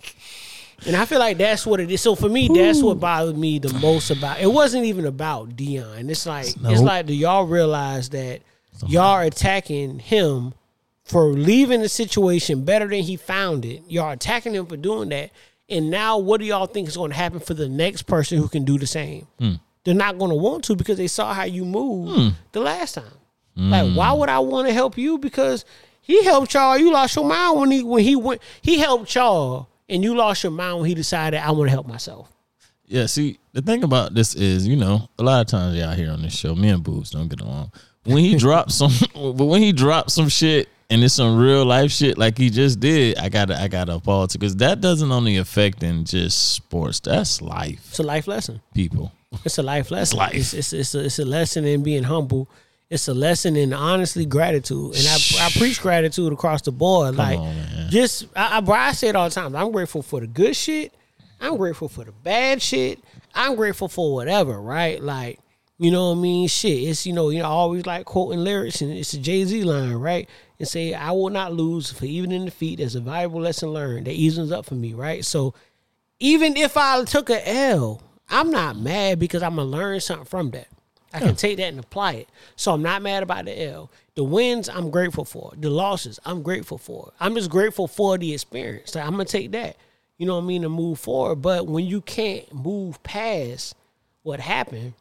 And 0.86 0.94
I 0.96 1.04
feel 1.06 1.18
like 1.18 1.38
that's 1.38 1.66
what 1.66 1.80
it 1.80 1.90
is. 1.90 2.00
So 2.00 2.14
for 2.14 2.28
me, 2.28 2.48
that's 2.48 2.82
what 2.82 3.00
bothered 3.00 3.38
me 3.38 3.58
the 3.58 3.72
most 3.74 4.10
about 4.10 4.40
it 4.40 4.46
wasn't 4.52 4.84
even 4.84 5.06
about 5.06 5.56
Deion. 5.56 6.10
It's 6.10 6.26
like 6.26 6.46
it's 6.46 6.80
like 6.82 7.06
do 7.06 7.14
y'all 7.14 7.46
realize 7.46 8.10
that 8.10 8.40
y'all 8.86 9.02
are 9.02 9.22
attacking 9.22 9.98
him 10.00 10.52
for 11.04 11.26
leaving 11.26 11.80
the 11.80 11.88
situation 11.88 12.64
better 12.64 12.86
than 12.88 13.02
he 13.02 13.16
found 13.16 13.64
it. 13.64 13.82
Y'all 13.88 14.10
attacking 14.12 14.54
him 14.54 14.66
for 14.66 14.76
doing 14.76 15.10
that. 15.10 15.30
And 15.68 15.90
now 15.90 16.18
what 16.18 16.40
do 16.40 16.46
y'all 16.46 16.66
think 16.66 16.88
is 16.88 16.96
going 16.96 17.10
to 17.10 17.16
happen 17.16 17.40
for 17.40 17.54
the 17.54 17.68
next 17.68 18.02
person 18.02 18.38
who 18.38 18.48
can 18.48 18.64
do 18.64 18.78
the 18.78 18.86
same? 18.86 19.26
They're 19.84 19.94
not 19.94 20.18
going 20.18 20.30
to 20.30 20.36
want 20.36 20.64
to 20.64 20.76
because 20.76 20.96
they 20.98 21.06
saw 21.08 21.32
how 21.34 21.44
you 21.44 21.64
moved 21.64 22.34
the 22.52 22.60
last 22.60 22.94
time. 22.94 23.04
Like 23.56 23.94
why 23.94 24.12
would 24.12 24.28
I 24.28 24.38
want 24.40 24.66
to 24.68 24.74
help 24.74 24.98
you 24.98 25.16
because 25.18 25.64
he 26.00 26.24
helped 26.24 26.52
y'all. 26.54 26.76
You 26.76 26.92
lost 26.92 27.16
your 27.16 27.24
mind 27.24 27.58
when 27.58 27.70
he 27.70 27.82
when 27.82 28.02
he 28.02 28.16
went 28.16 28.42
he 28.60 28.78
helped 28.78 29.14
y'all 29.14 29.68
and 29.88 30.02
you 30.02 30.14
lost 30.16 30.42
your 30.42 30.52
mind 30.52 30.78
when 30.80 30.88
he 30.88 30.94
decided 30.94 31.40
I 31.40 31.50
want 31.50 31.66
to 31.68 31.70
help 31.70 31.86
myself. 31.86 32.30
Yeah, 32.86 33.06
see, 33.06 33.38
the 33.52 33.62
thing 33.62 33.82
about 33.82 34.14
this 34.14 34.34
is, 34.34 34.66
you 34.66 34.76
know, 34.76 35.08
a 35.18 35.22
lot 35.22 35.40
of 35.40 35.46
times 35.46 35.76
y'all 35.78 35.94
here 35.94 36.10
on 36.10 36.22
this 36.22 36.36
show, 36.36 36.54
me 36.54 36.68
and 36.68 36.82
Boobs 36.82 37.10
don't 37.10 37.28
get 37.28 37.40
along. 37.40 37.72
When 38.04 38.18
he 38.18 38.36
drops 38.38 38.74
some, 38.74 38.92
but 39.14 39.44
when 39.46 39.62
he 39.62 39.72
drops 39.72 40.12
some 40.14 40.28
shit 40.28 40.68
and 40.90 41.02
it's 41.02 41.14
some 41.14 41.38
real 41.38 41.64
life 41.64 41.90
shit 41.90 42.18
like 42.18 42.36
he 42.36 42.50
just 42.50 42.80
did, 42.80 43.16
I 43.18 43.30
gotta, 43.30 43.58
I 43.60 43.68
gotta 43.68 43.94
apologize 43.94 44.36
because 44.36 44.56
that 44.56 44.82
doesn't 44.82 45.10
only 45.10 45.38
affect 45.38 45.82
in 45.82 46.04
just 46.04 46.52
sports. 46.54 47.00
That's 47.00 47.40
life, 47.40 47.80
It's 47.88 47.98
a 48.00 48.02
life 48.02 48.26
lesson. 48.28 48.60
people. 48.74 49.12
It's 49.44 49.56
a 49.58 49.62
life 49.62 49.90
lesson. 49.90 50.18
life. 50.18 50.34
It's 50.34 50.52
it's, 50.52 50.72
it's, 50.74 50.94
a, 50.94 51.04
it's 51.06 51.18
a 51.18 51.24
lesson 51.24 51.64
in 51.64 51.82
being 51.82 52.02
humble 52.04 52.48
it's 52.90 53.08
a 53.08 53.14
lesson 53.14 53.56
in 53.56 53.72
honestly 53.72 54.26
gratitude, 54.26 54.94
and 54.96 55.06
I, 55.06 55.46
I 55.46 55.50
preach 55.56 55.80
gratitude 55.80 56.32
across 56.32 56.62
the 56.62 56.72
board. 56.72 57.16
like, 57.16 57.38
on, 57.38 57.54
just 57.90 58.26
I, 58.36 58.60
I, 58.60 58.72
I 58.72 58.92
say 58.92 59.08
it 59.08 59.16
all 59.16 59.28
the 59.28 59.34
time. 59.34 59.56
I'm 59.56 59.72
grateful 59.72 60.02
for 60.02 60.20
the 60.20 60.26
good 60.26 60.54
shit. 60.54 60.92
I'm 61.40 61.56
grateful 61.56 61.88
for 61.88 62.04
the 62.04 62.12
bad 62.12 62.62
shit. 62.62 63.00
I'm 63.34 63.56
grateful 63.56 63.88
for 63.88 64.14
whatever, 64.14 64.60
right? 64.60 65.02
Like, 65.02 65.40
you 65.78 65.90
know 65.90 66.10
what 66.10 66.18
I 66.18 66.20
mean? 66.20 66.48
Shit. 66.48 66.88
It's 66.88 67.06
you 67.06 67.12
know, 67.12 67.30
you 67.30 67.40
know, 67.40 67.46
I 67.46 67.48
always 67.48 67.86
like 67.86 68.04
quoting 68.04 68.44
lyrics, 68.44 68.80
and 68.80 68.92
it's 68.92 69.12
a 69.14 69.18
Jay 69.18 69.44
Z 69.44 69.64
line, 69.64 69.94
right? 69.94 70.28
And 70.58 70.68
say, 70.68 70.94
"I 70.94 71.10
will 71.10 71.30
not 71.30 71.52
lose 71.52 71.90
for 71.90 72.04
even 72.04 72.30
in 72.32 72.44
defeat. 72.44 72.78
There's 72.78 72.94
a 72.94 73.00
valuable 73.00 73.40
lesson 73.40 73.70
learned 73.70 74.06
that 74.06 74.12
evens 74.12 74.52
up 74.52 74.66
for 74.66 74.74
me, 74.74 74.94
right?" 74.94 75.24
So, 75.24 75.54
even 76.20 76.56
if 76.56 76.76
I 76.76 77.02
took 77.04 77.28
a 77.28 77.48
L, 77.48 78.00
I'm 78.30 78.50
not 78.50 78.76
mad 78.78 79.18
because 79.18 79.42
I'm 79.42 79.56
gonna 79.56 79.68
learn 79.68 80.00
something 80.00 80.26
from 80.26 80.50
that. 80.52 80.68
I 81.14 81.20
can 81.20 81.36
take 81.36 81.58
that 81.58 81.68
and 81.68 81.78
apply 81.78 82.14
it. 82.14 82.28
So 82.56 82.72
I'm 82.72 82.82
not 82.82 83.00
mad 83.00 83.22
about 83.22 83.44
the 83.44 83.62
L. 83.62 83.90
The 84.16 84.24
wins, 84.24 84.68
I'm 84.68 84.90
grateful 84.90 85.24
for. 85.24 85.52
The 85.56 85.70
losses, 85.70 86.18
I'm 86.24 86.42
grateful 86.42 86.76
for. 86.76 87.12
I'm 87.20 87.36
just 87.36 87.50
grateful 87.50 87.86
for 87.86 88.18
the 88.18 88.34
experience. 88.34 88.94
Like, 88.96 89.04
I'm 89.04 89.12
gonna 89.12 89.24
take 89.24 89.52
that. 89.52 89.76
You 90.18 90.26
know 90.26 90.34
what 90.34 90.42
I 90.42 90.46
mean 90.46 90.62
to 90.62 90.68
move 90.68 90.98
forward. 90.98 91.36
But 91.36 91.66
when 91.68 91.86
you 91.86 92.00
can't 92.00 92.52
move 92.52 93.00
past 93.04 93.76
what 94.24 94.40
happened, 94.40 94.94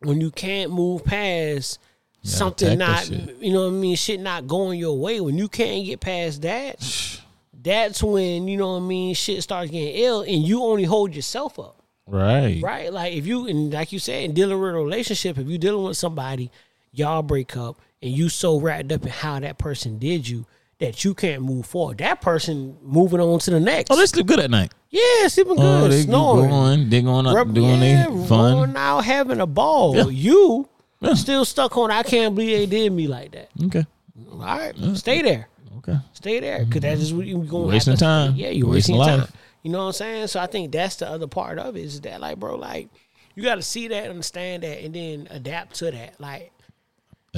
when 0.00 0.20
you 0.20 0.32
can't 0.32 0.72
move 0.72 1.04
past 1.04 1.78
something 2.22 2.78
not, 2.78 3.08
you 3.08 3.52
know 3.52 3.62
what 3.62 3.74
I 3.74 3.78
mean, 3.78 3.94
shit 3.94 4.20
not 4.20 4.48
going 4.48 4.78
your 4.78 4.98
way. 4.98 5.20
When 5.20 5.38
you 5.38 5.48
can't 5.48 5.86
get 5.86 6.00
past 6.00 6.42
that, 6.42 6.80
that's 7.62 8.02
when 8.02 8.48
you 8.48 8.56
know 8.56 8.72
what 8.72 8.82
I 8.82 8.86
mean. 8.86 9.14
Shit 9.14 9.42
starts 9.44 9.70
getting 9.70 9.94
ill, 9.94 10.22
and 10.22 10.42
you 10.46 10.62
only 10.64 10.84
hold 10.84 11.14
yourself 11.14 11.60
up 11.60 11.81
Right. 12.12 12.60
right? 12.62 12.92
Like 12.92 13.14
if 13.14 13.26
you 13.26 13.46
and 13.46 13.72
like 13.72 13.90
you 13.90 13.98
said, 13.98 14.22
in 14.24 14.34
dealing 14.34 14.60
with 14.60 14.70
a 14.70 14.74
relationship, 14.74 15.38
if 15.38 15.48
you 15.48 15.56
dealing 15.56 15.84
with 15.84 15.96
somebody, 15.96 16.50
y'all 16.92 17.22
break 17.22 17.56
up, 17.56 17.80
and 18.02 18.12
you 18.12 18.28
so 18.28 18.60
wrapped 18.60 18.92
up 18.92 19.02
in 19.02 19.08
how 19.08 19.40
that 19.40 19.56
person 19.56 19.98
did 19.98 20.28
you 20.28 20.44
that 20.78 21.04
you 21.04 21.14
can't 21.14 21.42
move 21.42 21.64
forward. 21.64 21.98
That 21.98 22.20
person 22.20 22.76
moving 22.82 23.20
on 23.20 23.38
to 23.38 23.50
the 23.50 23.60
next. 23.60 23.90
Oh, 23.90 23.96
they 23.96 24.04
sleep 24.06 24.26
good 24.26 24.40
at 24.40 24.50
night. 24.50 24.72
yeah, 24.90 25.28
sleeping 25.28 25.52
oh, 25.52 25.56
good, 25.56 25.84
Oh, 25.84 25.88
they 25.88 26.02
snoring, 26.02 26.50
going, 26.50 26.90
they 26.90 27.02
going 27.02 27.26
up, 27.26 27.34
Rub- 27.36 27.54
doing 27.54 27.80
yeah, 27.80 28.08
their 28.08 28.26
fun. 28.26 28.54
rolling 28.54 28.76
out, 28.76 29.00
having 29.00 29.40
a 29.40 29.46
ball. 29.46 29.96
Yeah. 29.96 30.06
You 30.08 30.68
Yeah. 31.00 31.14
still 31.14 31.44
stuck 31.44 31.76
on. 31.78 31.90
I 31.90 32.02
can't 32.02 32.34
believe 32.34 32.58
they 32.58 32.66
did 32.66 32.92
me 32.92 33.06
like 33.06 33.30
that. 33.32 33.48
Okay. 33.64 33.86
All 34.32 34.38
right, 34.38 34.74
stay 34.94 35.22
there. 35.22 35.48
Okay. 35.78 35.96
Stay 36.12 36.40
there 36.40 36.58
because 36.64 36.80
mm-hmm. 36.80 36.80
that's 36.80 37.00
just 37.00 37.12
what 37.14 37.26
you're 37.26 37.44
going 37.44 37.68
Wasting 37.68 37.96
time. 37.96 38.34
Yeah, 38.34 38.50
you're 38.50 38.68
Wasting 38.68 38.98
wasting, 38.98 39.20
time. 39.20 39.28
You 39.62 39.70
know 39.70 39.78
what 39.78 39.86
I'm 39.86 39.92
saying? 39.92 40.26
So 40.26 40.40
I 40.40 40.46
think 40.46 40.72
that's 40.72 40.96
the 40.96 41.08
other 41.08 41.26
part 41.26 41.58
of 41.58 41.76
it 41.76 41.80
is 41.80 42.00
that 42.02 42.20
like, 42.20 42.38
bro, 42.38 42.56
like 42.56 42.88
you 43.34 43.42
got 43.42 43.56
to 43.56 43.62
see 43.62 43.88
that, 43.88 44.10
understand 44.10 44.62
that, 44.64 44.82
and 44.84 44.94
then 44.94 45.28
adapt 45.30 45.76
to 45.76 45.90
that. 45.90 46.20
Like 46.20 46.52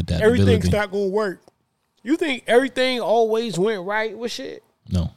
everything's 0.08 0.70
not 0.70 0.90
gonna 0.90 1.08
work. 1.08 1.40
You 2.02 2.16
think 2.16 2.44
everything 2.46 3.00
always 3.00 3.58
went 3.58 3.84
right 3.84 4.16
with 4.16 4.32
shit? 4.32 4.62
no. 4.88 5.10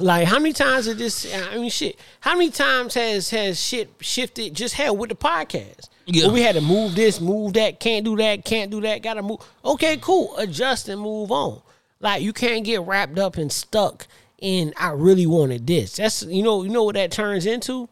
Like 0.00 0.28
how 0.28 0.38
many 0.38 0.52
times 0.52 0.86
did 0.86 0.98
this? 0.98 1.26
I 1.34 1.56
mean 1.56 1.70
shit. 1.70 1.98
How 2.20 2.34
many 2.34 2.50
times 2.50 2.94
has 2.94 3.30
has 3.30 3.60
shit 3.60 3.90
shifted 3.98 4.54
just 4.54 4.74
hell 4.74 4.96
with 4.96 5.10
the 5.10 5.16
podcast? 5.16 5.88
Yeah. 6.06 6.28
We 6.28 6.40
had 6.40 6.54
to 6.54 6.60
move 6.60 6.94
this, 6.94 7.20
move 7.20 7.54
that, 7.54 7.80
can't 7.80 8.04
do 8.04 8.16
that, 8.16 8.44
can't 8.44 8.70
do 8.70 8.80
that, 8.82 9.02
gotta 9.02 9.22
move. 9.22 9.40
Okay, 9.64 9.96
cool. 10.00 10.36
Adjust 10.36 10.88
and 10.88 11.00
move 11.00 11.32
on. 11.32 11.62
Like 11.98 12.22
you 12.22 12.32
can't 12.32 12.64
get 12.64 12.82
wrapped 12.82 13.18
up 13.18 13.38
and 13.38 13.50
stuck 13.50 14.06
in 14.38 14.72
I 14.76 14.90
really 14.90 15.26
wanted 15.26 15.66
this. 15.66 15.96
That's 15.96 16.22
you 16.22 16.42
know, 16.42 16.62
you 16.62 16.70
know 16.70 16.84
what 16.84 16.94
that 16.94 17.10
turns 17.10 17.46
into? 17.46 17.88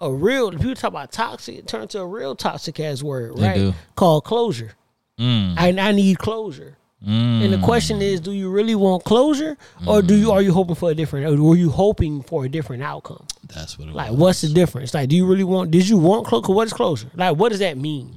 A 0.00 0.12
real 0.12 0.50
people 0.50 0.74
talk 0.74 0.88
about 0.88 1.12
toxic, 1.12 1.56
it 1.58 1.66
turns 1.68 1.92
to 1.92 2.00
a 2.00 2.06
real 2.06 2.34
toxic 2.34 2.80
ass 2.80 3.02
word, 3.02 3.38
right? 3.38 3.72
Called 3.94 4.24
closure. 4.24 4.72
Mm. 5.20 5.54
I, 5.56 5.68
I 5.88 5.92
need 5.92 6.18
closure. 6.18 6.76
And 7.04 7.52
the 7.52 7.58
question 7.58 8.00
is, 8.00 8.20
do 8.20 8.30
you 8.30 8.48
really 8.48 8.76
want 8.76 9.02
closure, 9.02 9.56
or 9.88 10.02
do 10.02 10.14
you 10.14 10.30
are 10.30 10.40
you 10.40 10.52
hoping 10.52 10.76
for 10.76 10.90
a 10.92 10.94
different? 10.94 11.26
Or 11.26 11.42
were 11.42 11.56
you 11.56 11.68
hoping 11.68 12.22
for 12.22 12.44
a 12.44 12.48
different 12.48 12.84
outcome? 12.84 13.26
That's 13.52 13.76
what 13.76 13.88
it 13.88 13.94
Like, 13.94 14.10
was. 14.12 14.20
what's 14.20 14.40
the 14.42 14.48
difference? 14.50 14.94
Like, 14.94 15.08
do 15.08 15.16
you 15.16 15.26
really 15.26 15.42
want? 15.42 15.72
Did 15.72 15.88
you 15.88 15.98
want 15.98 16.26
closure? 16.28 16.52
What 16.52 16.68
is 16.68 16.72
closure? 16.72 17.10
Like, 17.16 17.36
what 17.36 17.48
does 17.48 17.58
that 17.58 17.76
mean? 17.76 18.14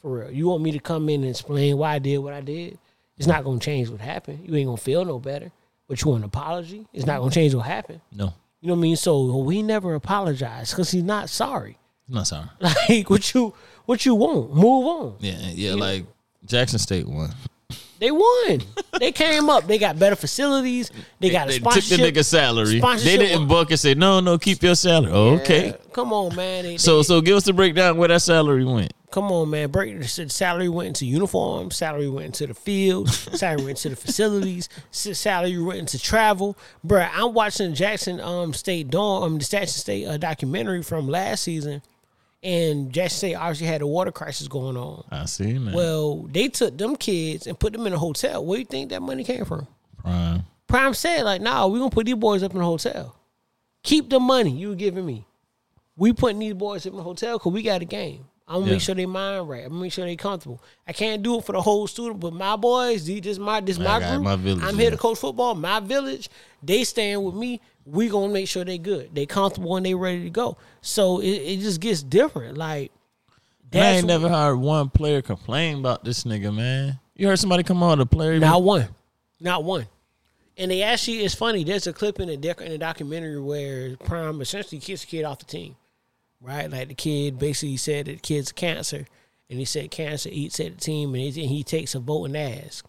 For 0.00 0.18
real, 0.18 0.30
you 0.30 0.46
want 0.46 0.62
me 0.62 0.70
to 0.72 0.78
come 0.78 1.08
in 1.08 1.22
and 1.22 1.30
explain 1.30 1.76
why 1.76 1.94
I 1.94 1.98
did 1.98 2.18
what 2.18 2.32
I 2.34 2.40
did? 2.40 2.78
It's 3.18 3.26
not 3.26 3.42
gonna 3.42 3.58
change 3.58 3.88
what 3.88 4.00
happened. 4.00 4.48
You 4.48 4.54
ain't 4.56 4.66
gonna 4.66 4.76
feel 4.76 5.04
no 5.04 5.18
better. 5.18 5.50
But 5.88 6.02
you 6.02 6.10
want 6.10 6.22
an 6.22 6.26
apology? 6.26 6.86
It's 6.92 7.06
not 7.06 7.18
gonna 7.20 7.30
change 7.30 7.54
what 7.54 7.66
happened. 7.66 8.00
No. 8.12 8.32
You 8.60 8.68
know 8.68 8.74
what 8.74 8.78
I 8.78 8.82
mean? 8.82 8.96
So 8.96 9.36
we 9.38 9.62
never 9.62 9.94
apologize 9.94 10.70
because 10.70 10.90
he's 10.90 11.02
not 11.02 11.28
sorry. 11.28 11.76
I'm 12.08 12.14
not 12.14 12.26
sorry. 12.26 12.48
Like, 12.60 13.10
what 13.10 13.34
you 13.34 13.54
what 13.84 14.06
you 14.06 14.14
want? 14.14 14.54
Move 14.54 14.86
on. 14.86 15.16
Yeah, 15.20 15.38
yeah, 15.52 15.74
like 15.74 16.06
Jackson 16.44 16.78
State 16.78 17.06
won. 17.06 17.30
They 17.98 18.10
won. 18.10 18.60
they 18.98 19.12
came 19.12 19.48
up. 19.48 19.66
They 19.66 19.78
got 19.78 19.98
better 19.98 20.16
facilities. 20.16 20.90
They 21.20 21.30
got 21.30 21.48
a 21.48 21.52
They 21.52 21.58
took 21.58 21.74
the 21.74 21.80
sponsorship. 21.80 22.14
nigga 22.14 22.24
salary. 22.24 22.80
They 22.80 23.16
didn't 23.16 23.46
book 23.48 23.70
and 23.70 23.78
say, 23.80 23.94
no, 23.94 24.20
no, 24.20 24.36
keep 24.36 24.62
your 24.62 24.74
salary. 24.74 25.12
Oh, 25.12 25.34
okay. 25.36 25.74
Come 25.92 26.12
on, 26.12 26.34
man. 26.34 26.64
They- 26.64 26.76
So 26.76 26.98
they- 26.98 27.02
so 27.04 27.20
give 27.20 27.36
us 27.36 27.44
the 27.44 27.52
breakdown 27.52 27.96
where 27.96 28.08
that 28.08 28.20
salary 28.20 28.64
went. 28.64 28.92
Come 29.14 29.30
on, 29.30 29.48
man. 29.48 29.70
Break 29.70 29.96
the 30.00 30.08
salary 30.08 30.68
went 30.68 30.88
into 30.88 31.06
uniforms. 31.06 31.76
Salary 31.76 32.08
went 32.08 32.26
into 32.26 32.48
the 32.48 32.54
field. 32.54 33.08
salary 33.12 33.64
went 33.64 33.78
into 33.78 33.90
the 33.90 33.96
facilities. 33.96 34.68
Salary 34.90 35.56
went 35.56 35.78
into 35.78 36.00
travel. 36.00 36.58
Bruh, 36.84 37.08
I'm 37.14 37.32
watching 37.32 37.74
Jackson 37.74 38.20
um 38.20 38.52
State 38.52 38.90
Dawn, 38.90 39.22
um 39.22 39.38
the 39.38 39.44
Jackson 39.44 39.80
State 39.80 40.06
uh, 40.06 40.16
documentary 40.16 40.82
from 40.82 41.06
last 41.06 41.44
season, 41.44 41.80
and 42.42 42.92
Jackson 42.92 43.18
State 43.18 43.34
obviously 43.36 43.68
had 43.68 43.82
a 43.82 43.86
water 43.86 44.10
crisis 44.10 44.48
going 44.48 44.76
on. 44.76 45.04
I 45.12 45.26
see, 45.26 45.58
man. 45.60 45.74
Well, 45.74 46.22
they 46.24 46.48
took 46.48 46.76
them 46.76 46.96
kids 46.96 47.46
and 47.46 47.56
put 47.58 47.72
them 47.72 47.86
in 47.86 47.92
a 47.92 47.98
hotel. 47.98 48.44
Where 48.44 48.56
do 48.56 48.60
you 48.62 48.66
think 48.66 48.90
that 48.90 49.00
money 49.00 49.22
came 49.22 49.44
from? 49.44 49.68
Prime. 49.98 50.44
Prime 50.66 50.94
said, 50.94 51.22
like, 51.22 51.40
nah, 51.40 51.68
we 51.68 51.78
gonna 51.78 51.90
put 51.90 52.06
these 52.06 52.16
boys 52.16 52.42
up 52.42 52.52
in 52.52 52.60
a 52.60 52.64
hotel. 52.64 53.14
Keep 53.84 54.10
the 54.10 54.18
money 54.18 54.50
you 54.50 54.70
were 54.70 54.74
giving 54.74 55.06
me. 55.06 55.24
We 55.96 56.12
putting 56.12 56.40
these 56.40 56.54
boys 56.54 56.84
up 56.84 56.94
in 56.94 56.98
a 56.98 57.02
hotel 57.04 57.38
because 57.38 57.52
we 57.52 57.62
got 57.62 57.80
a 57.80 57.84
game. 57.84 58.24
I'm 58.46 58.56
gonna 58.56 58.66
Yeah. 58.66 58.72
make 58.72 58.80
sure 58.82 58.94
they 58.94 59.06
mind 59.06 59.48
right. 59.48 59.64
I'm 59.64 59.70
gonna 59.70 59.80
make 59.82 59.92
sure 59.92 60.04
they 60.04 60.16
comfortable. 60.16 60.60
I 60.86 60.92
can't 60.92 61.22
do 61.22 61.38
it 61.38 61.44
for 61.44 61.52
the 61.52 61.62
whole 61.62 61.86
student, 61.86 62.20
but 62.20 62.32
my 62.34 62.56
boys, 62.56 63.04
these 63.06 63.22
this 63.22 63.38
my 63.38 63.60
this 63.60 63.78
my 63.78 63.98
group. 64.00 64.22
my 64.22 64.36
village, 64.36 64.62
I'm 64.64 64.78
here 64.78 64.90
to 64.90 64.96
coach 64.98 65.18
football. 65.18 65.54
My 65.54 65.80
village, 65.80 66.28
they 66.62 66.84
stand 66.84 67.24
with 67.24 67.34
me. 67.34 67.60
We 67.86 68.08
gonna 68.08 68.32
make 68.32 68.48
sure 68.48 68.64
they 68.64 68.78
good. 68.78 69.14
They 69.14 69.24
comfortable 69.26 69.76
and 69.76 69.84
they 69.86 69.94
ready 69.94 70.24
to 70.24 70.30
go. 70.30 70.56
So 70.82 71.20
it, 71.20 71.28
it 71.28 71.60
just 71.60 71.80
gets 71.80 72.02
different. 72.02 72.58
Like 72.58 72.92
I 73.72 73.78
ain't 73.78 74.06
never 74.06 74.28
heard 74.28 74.56
one 74.56 74.88
player 74.90 75.20
complain 75.22 75.78
about 75.78 76.04
this 76.04 76.24
nigga, 76.24 76.54
man. 76.54 76.98
You 77.16 77.28
heard 77.28 77.38
somebody 77.38 77.62
come 77.62 77.82
on 77.82 77.98
the 77.98 78.06
player? 78.06 78.38
Not 78.38 78.62
one. 78.62 78.88
Not 79.40 79.64
one. 79.64 79.86
And 80.56 80.70
they 80.70 80.82
actually, 80.82 81.24
it's 81.24 81.34
funny. 81.34 81.64
There's 81.64 81.86
a 81.88 81.92
clip 81.92 82.20
in 82.20 82.28
the 82.28 82.36
doc- 82.36 82.60
in 82.60 82.70
the 82.70 82.78
documentary 82.78 83.40
where 83.40 83.96
Prime 83.96 84.40
essentially 84.40 84.80
kicks 84.80 85.00
the 85.00 85.06
kid 85.08 85.24
off 85.24 85.38
the 85.40 85.44
team, 85.44 85.74
right? 86.44 86.70
Like 86.70 86.88
the 86.88 86.94
kid 86.94 87.38
basically 87.38 87.76
said 87.76 88.06
that 88.06 88.12
the 88.12 88.18
kid's 88.20 88.52
cancer, 88.52 89.06
and 89.48 89.58
he 89.58 89.64
said 89.64 89.90
cancer 89.90 90.28
eats 90.30 90.60
at 90.60 90.74
the 90.76 90.80
team, 90.80 91.14
and 91.14 91.22
he, 91.22 91.42
and 91.42 91.50
he 91.50 91.64
takes 91.64 91.94
a 91.94 92.00
vote 92.00 92.26
and 92.26 92.36
asks. 92.36 92.82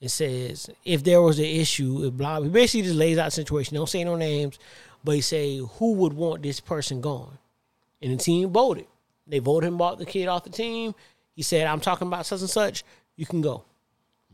It 0.00 0.08
says 0.08 0.68
if 0.84 1.04
there 1.04 1.22
was 1.22 1.38
an 1.38 1.44
issue, 1.44 2.04
it 2.04 2.16
blah. 2.16 2.40
He 2.40 2.48
basically 2.48 2.82
just 2.82 2.96
lays 2.96 3.18
out 3.18 3.26
the 3.26 3.30
situation. 3.30 3.76
Don't 3.76 3.88
say 3.88 4.02
no 4.02 4.16
names, 4.16 4.58
but 5.04 5.14
he 5.14 5.20
say 5.20 5.58
who 5.58 5.92
would 5.94 6.12
want 6.14 6.42
this 6.42 6.58
person 6.60 7.00
gone, 7.00 7.38
and 8.00 8.12
the 8.12 8.22
team 8.22 8.50
voted. 8.50 8.86
They 9.26 9.38
voted 9.38 9.68
him 9.68 9.74
about 9.74 9.98
the 9.98 10.06
kid 10.06 10.26
off 10.26 10.44
the 10.44 10.50
team. 10.50 10.94
He 11.36 11.42
said, 11.42 11.66
"I'm 11.66 11.80
talking 11.80 12.08
about 12.08 12.26
such 12.26 12.40
and 12.40 12.50
such. 12.50 12.82
You 13.16 13.26
can 13.26 13.40
go." 13.40 13.64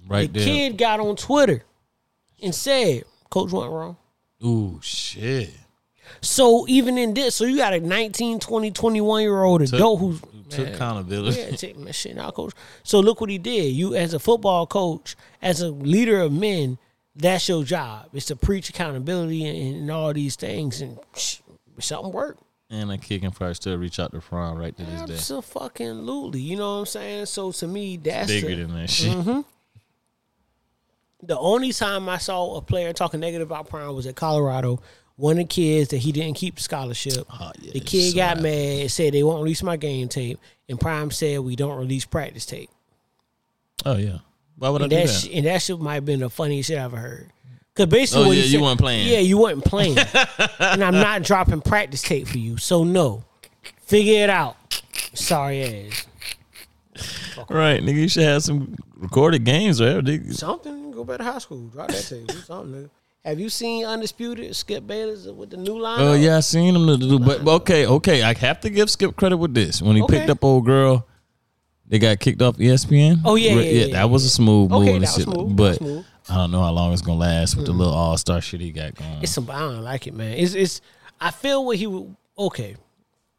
right 0.07 0.33
the 0.33 0.39
there. 0.39 0.49
kid 0.49 0.79
got 0.79 1.01
on 1.01 1.17
Twitter 1.17 1.63
and 2.43 2.55
said, 2.55 3.05
Coach 3.31 3.53
went 3.53 3.71
wrong. 3.71 3.97
Ooh, 4.45 4.79
shit. 4.83 5.51
So 6.21 6.67
even 6.69 6.99
in 6.99 7.15
this, 7.15 7.35
so 7.37 7.45
you 7.45 7.57
got 7.57 7.73
a 7.75 7.81
19, 7.81 8.41
20, 8.41 8.71
21 8.71 9.23
year 9.23 9.43
old 9.43 9.63
adult 9.63 10.01
who's 10.01 10.21
Took 10.49 10.65
Man, 10.65 10.75
accountability. 10.75 11.41
yeah, 11.41 11.51
taking 11.57 11.85
that 11.85 11.95
shit 11.95 12.17
now, 12.17 12.31
coach. 12.31 12.55
So 12.83 13.01
look 13.01 13.21
what 13.21 13.29
he 13.29 13.37
did. 13.37 13.67
You 13.75 13.95
as 13.95 14.15
a 14.15 14.19
football 14.19 14.67
coach, 14.67 15.15
as 15.43 15.61
a 15.61 15.69
leader 15.69 16.21
of 16.21 16.33
men, 16.33 16.79
that's 17.15 17.49
your 17.51 17.65
job. 17.65 18.09
It's 18.15 18.27
to 18.27 18.37
preach 18.37 18.71
accountability 18.71 19.45
and, 19.47 19.77
and 19.77 19.91
all 19.91 20.13
these 20.15 20.37
things, 20.37 20.81
and 20.81 20.99
sh- 21.15 21.41
something 21.81 22.13
worked. 22.13 22.43
And 22.71 22.91
a 22.91 22.97
kid 22.97 23.21
can 23.21 23.31
probably 23.31 23.55
still 23.55 23.77
reach 23.77 23.99
out 24.01 24.13
to 24.13 24.21
Frown 24.23 24.57
right 24.59 24.75
to 24.77 24.85
this 24.85 25.03
day. 25.03 25.15
Absolutely. 25.15 26.41
You 26.41 26.57
know 26.57 26.75
what 26.75 26.79
I'm 26.81 26.87
saying? 26.87 27.27
So 27.27 27.53
to 27.53 27.67
me, 27.67 27.97
that's 27.99 28.29
Bigger 28.31 28.49
the- 28.49 28.55
than 28.65 28.75
that 28.77 28.89
shit. 28.91 29.13
Mm-hmm. 29.17 29.41
The 31.23 31.39
only 31.39 31.73
time 31.73 32.09
I 32.09 32.19
saw 32.19 32.57
a 32.57 32.63
player 32.63 32.93
talking 32.93 33.21
negative 33.21 33.49
about 33.49 33.69
Prime 33.69 33.95
was 33.95 34.07
at 34.07 34.15
Colorado. 34.17 34.81
One 35.19 35.33
of 35.33 35.39
the 35.39 35.45
kids 35.53 35.91
that 35.91 35.99
he 35.99 36.13
didn't 36.13 36.35
keep 36.37 36.55
the 36.55 36.63
scholarship. 36.63 37.27
Oh, 37.29 37.51
yeah, 37.61 37.73
the 37.73 37.81
kid 37.81 38.15
got 38.15 38.41
mad 38.41 38.81
and 38.83 38.91
said 38.91 39.13
they 39.13 39.23
won't 39.23 39.43
release 39.43 39.63
my 39.63 39.77
game 39.77 40.09
tape. 40.09 40.39
And 40.69 40.79
Prime 40.81 41.11
said 41.11 41.41
we 41.41 41.57
don't 41.57 41.77
release 41.77 42.05
practice 42.07 42.47
tape. 42.47 42.71
Oh 43.85 43.97
yeah. 43.97 44.19
Why 44.57 44.69
would 44.71 44.81
I 44.83 44.85
And 44.85 44.91
do 44.91 44.97
that, 44.97 45.09
sh- 45.09 45.29
and 45.33 45.47
that 45.47 45.61
shit 45.63 45.79
might 45.81 45.95
have 45.95 46.05
been 46.05 46.21
the 46.21 46.31
funniest 46.31 46.69
shit 46.69 46.79
I've 46.79 46.87
ever 46.95 46.97
heard. 46.97 47.31
Cause 47.75 47.87
basically, 47.87 48.25
Oh, 48.29 48.31
yeah, 48.31 48.43
you 48.45 48.49
said- 48.53 48.61
weren't 48.61 48.81
playing. 48.81 49.09
Yeah, 49.09 49.19
you 49.19 49.39
weren't 49.39 49.65
playing, 49.65 49.99
and 50.61 50.83
I'm 50.85 50.95
not 50.95 51.23
dropping 51.23 51.61
practice 51.63 52.03
tape 52.03 52.27
for 52.29 52.39
you. 52.39 52.57
So 52.57 52.83
no, 52.85 53.25
figure 53.83 54.23
it 54.25 54.31
out. 54.31 54.57
Sorry 55.15 55.87
ass. 55.91 56.07
Right, 57.49 57.81
nigga, 57.81 57.95
you 57.95 58.09
should 58.09 58.25
have 58.25 58.43
some 58.43 58.75
recorded 58.97 59.45
games, 59.45 59.81
right? 59.81 60.03
Nigga. 60.05 60.35
Something. 60.35 60.91
Go 60.91 61.05
back 61.05 61.19
to 61.19 61.25
high 61.25 61.39
school. 61.39 61.69
Drop 61.69 61.87
that 61.89 62.03
tape. 62.05 62.29
Something. 62.45 62.83
Nigga. 62.83 62.91
Have 63.25 63.39
you 63.41 63.49
seen 63.51 63.85
Undisputed 63.85 64.55
Skip 64.57 64.87
Bayless 64.87 65.27
with 65.27 65.51
the 65.51 65.57
new 65.57 65.79
line? 65.79 66.01
Oh 66.01 66.15
yeah, 66.15 66.37
I 66.37 66.41
seen 66.41 66.75
him 66.75 66.87
but 67.25 67.45
but 67.45 67.55
okay, 67.63 67.87
okay. 67.87 68.23
I 68.23 68.33
have 68.35 68.61
to 68.61 68.71
give 68.71 68.89
Skip 68.91 69.17
credit 69.17 69.37
with 69.37 69.55
this. 69.55 69.83
When 69.83 69.97
he 69.97 70.03
Okay. 70.03 70.19
picked 70.21 70.31
up 70.31 70.43
old 70.45 70.65
girl, 70.65 71.07
they 71.87 71.99
got 71.99 72.21
kicked 72.21 72.41
off 72.43 72.57
ESPN. 72.57 73.21
Oh, 73.25 73.35
yeah, 73.35 73.55
yeah, 73.55 73.61
yeah, 73.61 73.85
yeah, 73.87 73.93
that 73.95 74.11
was 74.11 74.25
a 74.25 74.31
smooth 74.31 74.71
move 74.71 74.83
Okay, 74.83 74.95
and 74.95 75.05
that 75.05 75.13
shit. 75.15 75.25
smooth, 75.25 75.57
But. 75.57 75.83
I 76.31 76.35
don't 76.35 76.51
know 76.51 76.63
how 76.63 76.71
long 76.73 76.93
it's 76.93 77.01
gonna 77.01 77.19
last 77.19 77.57
with 77.57 77.65
the 77.65 77.73
little 77.73 77.93
all 77.93 78.19
star 78.19 78.43
shit 78.43 78.61
he 78.61 78.71
got 78.71 78.95
going. 78.95 79.23
It's 79.23 79.33
some. 79.33 79.51
I 79.51 79.61
don't 79.61 79.83
like 79.83 80.07
it, 80.07 80.13
man. 80.15 80.37
It's. 80.37 80.53
It's. 80.55 80.81
I 81.21 81.31
feel 81.31 81.65
what 81.65 81.77
he. 81.79 81.87
would 81.87 82.15
Okay. 82.39 82.77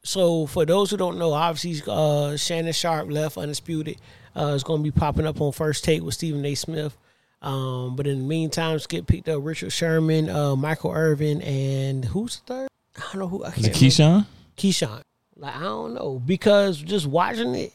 So 0.03 0.47
for 0.47 0.65
those 0.65 0.89
who 0.89 0.97
don't 0.97 1.19
know, 1.19 1.33
obviously 1.33 1.83
uh, 1.91 2.35
Shannon 2.35 2.73
Sharpe 2.73 3.11
left 3.11 3.37
undisputed. 3.37 3.97
Uh, 4.35 4.53
it's 4.55 4.63
going 4.63 4.79
to 4.79 4.83
be 4.83 4.91
popping 4.91 5.27
up 5.27 5.39
on 5.41 5.51
first 5.51 5.83
take 5.83 6.01
with 6.01 6.13
Stephen 6.15 6.43
A. 6.45 6.55
Smith. 6.55 6.97
Um, 7.41 7.95
but 7.95 8.05
in 8.07 8.19
the 8.19 8.25
meantime, 8.25 8.77
Skip 8.79 9.07
picked 9.07 9.29
up 9.29 9.39
Richard 9.43 9.71
Sherman, 9.71 10.29
uh, 10.29 10.55
Michael 10.55 10.91
Irvin, 10.91 11.41
and 11.41 12.03
who's 12.05 12.39
the 12.41 12.53
third? 12.53 12.67
I 12.97 13.01
don't 13.13 13.19
know 13.21 13.27
who. 13.27 13.43
I 13.45 13.49
Is 13.49 13.67
it. 13.67 13.73
Keyshawn? 13.73 14.25
Keyshawn. 14.57 15.01
Like 15.37 15.55
I 15.55 15.61
don't 15.61 15.93
know 15.93 16.21
because 16.25 16.77
just 16.81 17.07
watching 17.07 17.55
it, 17.55 17.73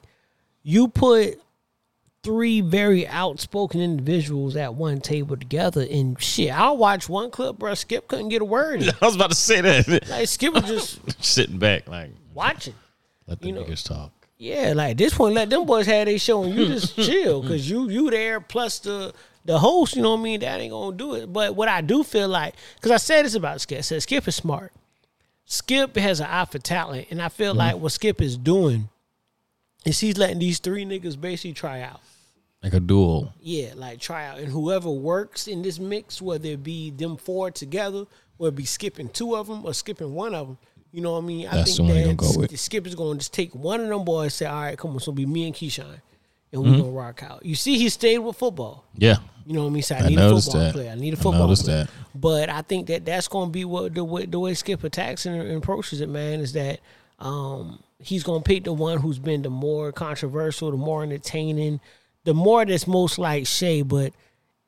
you 0.63 0.89
put 0.89 1.41
three 2.23 2.61
very 2.61 3.07
outspoken 3.07 3.81
individuals 3.81 4.55
at 4.57 4.75
one 4.75 5.01
table 5.01 5.37
together, 5.37 5.87
and 5.91 6.21
shit. 6.21 6.53
I'll 6.53 6.77
watch 6.77 7.09
one 7.09 7.31
clip, 7.31 7.59
bro. 7.59 7.73
Skip 7.75 8.07
couldn't 8.09 8.29
get 8.29 8.43
a 8.43 8.45
word. 8.45 8.83
in. 8.83 8.91
I 9.01 9.07
was 9.07 9.15
about 9.17 9.31
to 9.31 9.37
say 9.37 9.63
that. 9.63 10.09
Like 10.11 10.29
Skip 10.29 10.53
was 10.53 10.65
just 10.65 11.25
Sitting 11.25 11.59
back, 11.59 11.89
like 11.89 12.11
watching. 12.35 12.75
let 13.27 13.41
the 13.41 13.47
You 13.47 13.53
know- 13.55 13.65
talk. 13.65 14.13
Yeah, 14.37 14.73
like 14.75 14.91
at 14.91 14.99
this 14.99 15.15
point, 15.15 15.35
let 15.37 15.49
them 15.49 15.65
boys 15.65 15.87
have 15.87 16.05
their 16.07 16.19
show 16.19 16.43
and 16.43 16.55
you 16.55 16.67
just 16.67 16.97
chill 16.97 17.41
because 17.41 17.71
you 17.71 17.89
you 17.89 18.11
there 18.11 18.41
plus 18.41 18.81
the 18.81 19.15
the 19.45 19.59
host. 19.59 19.97
You 19.97 20.03
know 20.03 20.13
what 20.13 20.21
I 20.21 20.23
mean? 20.23 20.41
That 20.41 20.61
ain't 20.61 20.73
gonna 20.73 20.97
do 20.97 21.15
it. 21.15 21.33
But 21.33 21.55
what 21.55 21.69
I 21.69 21.81
do 21.81 22.03
feel 22.03 22.29
like, 22.29 22.55
because 22.77 22.91
I 22.91 22.97
said 22.97 23.25
this 23.25 23.35
about 23.35 23.61
Skip, 23.61 23.79
I 23.79 23.83
said 23.83 24.03
Skip 24.03 24.27
is 24.29 24.35
smart. 24.35 24.73
Skip 25.47 25.97
has 25.97 26.21
an 26.21 26.27
eye 26.27 26.47
for 26.47 26.59
talent, 26.59 27.09
and 27.11 27.21
I 27.21 27.29
feel 27.29 27.53
mm-hmm. 27.53 27.59
like 27.59 27.77
what 27.77 27.93
Skip 27.93 28.21
is 28.21 28.37
doing 28.37 28.89
is 29.85 30.01
he's 30.01 30.17
letting 30.17 30.39
these 30.39 30.59
three 30.59 30.85
niggas 30.85 31.21
basically 31.21 31.53
try 31.53 31.83
out. 31.83 32.01
Like 32.63 32.73
a 32.73 32.81
duel. 32.81 33.35
Yeah, 33.41 33.75
like 33.77 34.01
try 34.01 34.27
out, 34.27 34.39
and 34.39 34.49
whoever 34.49 34.91
works 34.91 35.47
in 35.47 35.61
this 35.61 35.79
mix, 35.79 36.23
whether 36.23 36.49
it 36.49 36.63
be 36.63 36.91
them 36.91 37.19
four 37.19 37.51
together, 37.51 38.07
or 38.39 38.49
it 38.49 38.57
be 38.57 38.65
skipping 38.65 39.11
two 39.11 39.37
of 39.37 39.49
them 39.49 39.67
or 39.67 39.75
skipping 39.75 40.15
one 40.15 40.35
of 40.35 40.47
them. 40.47 40.59
You 40.91 41.03
know 41.03 41.13
what 41.13 41.25
I 41.25 41.27
mean? 41.27 41.47
I 41.47 41.57
That's 41.57 41.77
think 41.77 41.89
the 41.89 41.95
one 41.95 42.09
that 42.09 42.17
go 42.17 42.57
Skip 42.57 42.87
is 42.87 42.95
going 42.95 43.15
to 43.15 43.19
just 43.19 43.35
take 43.35 43.55
one 43.55 43.81
of 43.81 43.89
them 43.89 44.05
boys, 44.05 44.33
say, 44.33 44.47
"All 44.47 44.63
right, 44.63 44.79
come 44.79 44.93
on, 44.93 45.01
so 45.01 45.11
it'll 45.11 45.15
be 45.15 45.27
me 45.27 45.47
and 45.47 45.55
Keyshawn, 45.55 46.01
and 46.55 46.63
we 46.63 46.71
Mm-hmm. 46.71 46.79
gonna 46.81 46.93
rock 46.93 47.23
out." 47.23 47.45
You 47.45 47.55
see, 47.55 47.77
he 47.77 47.91
stayed 47.91 48.19
with 48.21 48.37
football. 48.39 48.85
Yeah. 48.97 49.17
You 49.47 49.53
know 49.53 49.65
what 49.65 49.67
I 49.67 49.73
mean? 49.73 49.83
So 49.83 49.95
I, 49.95 49.99
I 49.99 50.09
need 50.09 50.19
a 50.19 50.31
football 50.41 50.61
that. 50.63 50.73
player. 50.73 50.91
I 50.91 50.95
need 50.95 51.13
a 51.13 51.17
football 51.17 51.35
noticed 51.49 51.65
player. 51.67 51.85
that. 51.85 51.91
But 52.15 52.49
I 52.49 52.63
think 52.63 52.87
that 52.87 53.05
that's 53.05 53.29
going 53.29 53.49
to 53.49 53.53
be 53.53 53.67
what 53.67 53.93
the 53.95 54.03
way, 54.03 54.25
the 54.25 54.39
way 54.41 54.55
Skip 54.55 54.83
attacks 54.85 55.27
and, 55.27 55.53
approaches 55.53 56.01
it, 56.01 56.09
man, 56.09 56.41
is 56.41 56.55
that 56.55 56.81
um, 57.19 57.79
he's 57.99 58.23
going 58.23 58.43
to 58.43 58.49
pick 58.49 58.65
the 58.65 58.73
one 58.73 58.99
who's 59.01 59.19
been 59.19 59.43
the 59.43 59.51
more 59.51 59.93
controversial, 59.93 60.71
the 60.71 60.79
more 60.79 61.03
entertaining, 61.03 61.81
the 62.25 62.33
more 62.33 62.65
that's 62.65 62.87
most 62.87 63.19
like 63.19 63.47
Shay. 63.47 63.83
But 63.83 64.15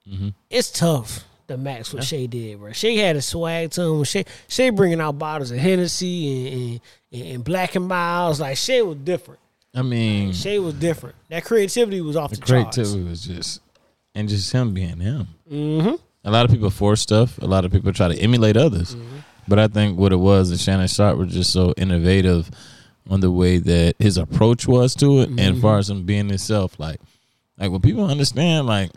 Mm-hmm. 0.09 0.29
it's 0.51 0.71
tough. 0.71 1.25
The 1.49 1.57
max 1.57 1.93
what 1.95 2.05
Shay 2.05 2.27
did, 2.27 2.59
bro. 2.61 2.73
Shay 2.73 2.97
had 2.97 3.17
a 3.17 3.23
swag 3.23 3.71
to 3.73 3.83
him. 3.83 4.05
Shay, 4.05 4.25
Shay 4.49 4.71
bringing 4.71 5.01
out 5.01 5.19
bottles 5.19 5.51
of 5.53 5.59
Hennessy 5.59 6.49
and, 6.73 6.81
and, 7.23 7.33
and 7.37 7.45
Black 7.45 7.75
and 7.77 7.87
Milds. 7.89 8.41
Like 8.41 8.57
Shay 8.57 8.83
was 8.83 8.99
different. 8.99 9.41
I 9.77 9.83
mean, 9.83 10.33
Shay 10.33 10.59
was 10.59 10.75
different. 10.75 11.15
That 11.29 11.45
creativity 11.45 12.01
was 12.01 12.17
off 12.17 12.31
the, 12.31 12.37
the 12.37 12.47
charts. 12.47 12.77
creativity 12.77 13.09
was 13.09 13.23
just, 13.25 13.61
and 14.15 14.29
just 14.29 14.51
him 14.53 14.73
being 14.75 14.99
him. 14.99 15.29
Mm-hmm. 15.51 15.95
A 16.25 16.31
lot 16.31 16.45
of 16.47 16.51
people 16.51 16.71
force 16.71 17.01
stuff. 17.03 17.39
A 17.39 17.47
lot 17.47 17.65
of 17.65 17.71
people 17.73 17.93
try 17.93 18.09
to 18.09 18.17
emulate 18.19 18.57
others. 18.57 18.95
Mm-hmm. 18.95 19.19
But 19.47 19.59
I 19.61 19.69
think 19.69 19.99
what 19.99 20.13
it 20.13 20.17
was 20.17 20.51
is 20.51 20.63
Shannon 20.63 20.89
Sharpe 20.89 21.19
was 21.19 21.33
just 21.33 21.53
so 21.53 21.73
innovative 21.77 22.51
on 23.09 23.21
the 23.21 23.31
way 23.31 23.59
that 23.59 23.95
his 24.01 24.17
approach 24.19 24.67
was 24.67 24.95
to 24.97 25.21
it, 25.21 25.29
and 25.29 25.39
Mm-hmm. 25.39 25.57
as 25.57 25.63
far 25.63 25.79
as 25.79 25.89
him 25.91 26.03
being 26.05 26.29
himself, 26.29 26.81
like, 26.81 27.01
like 27.59 27.71
when 27.71 27.81
people 27.81 28.05
understand, 28.11 28.67
like 28.67 28.91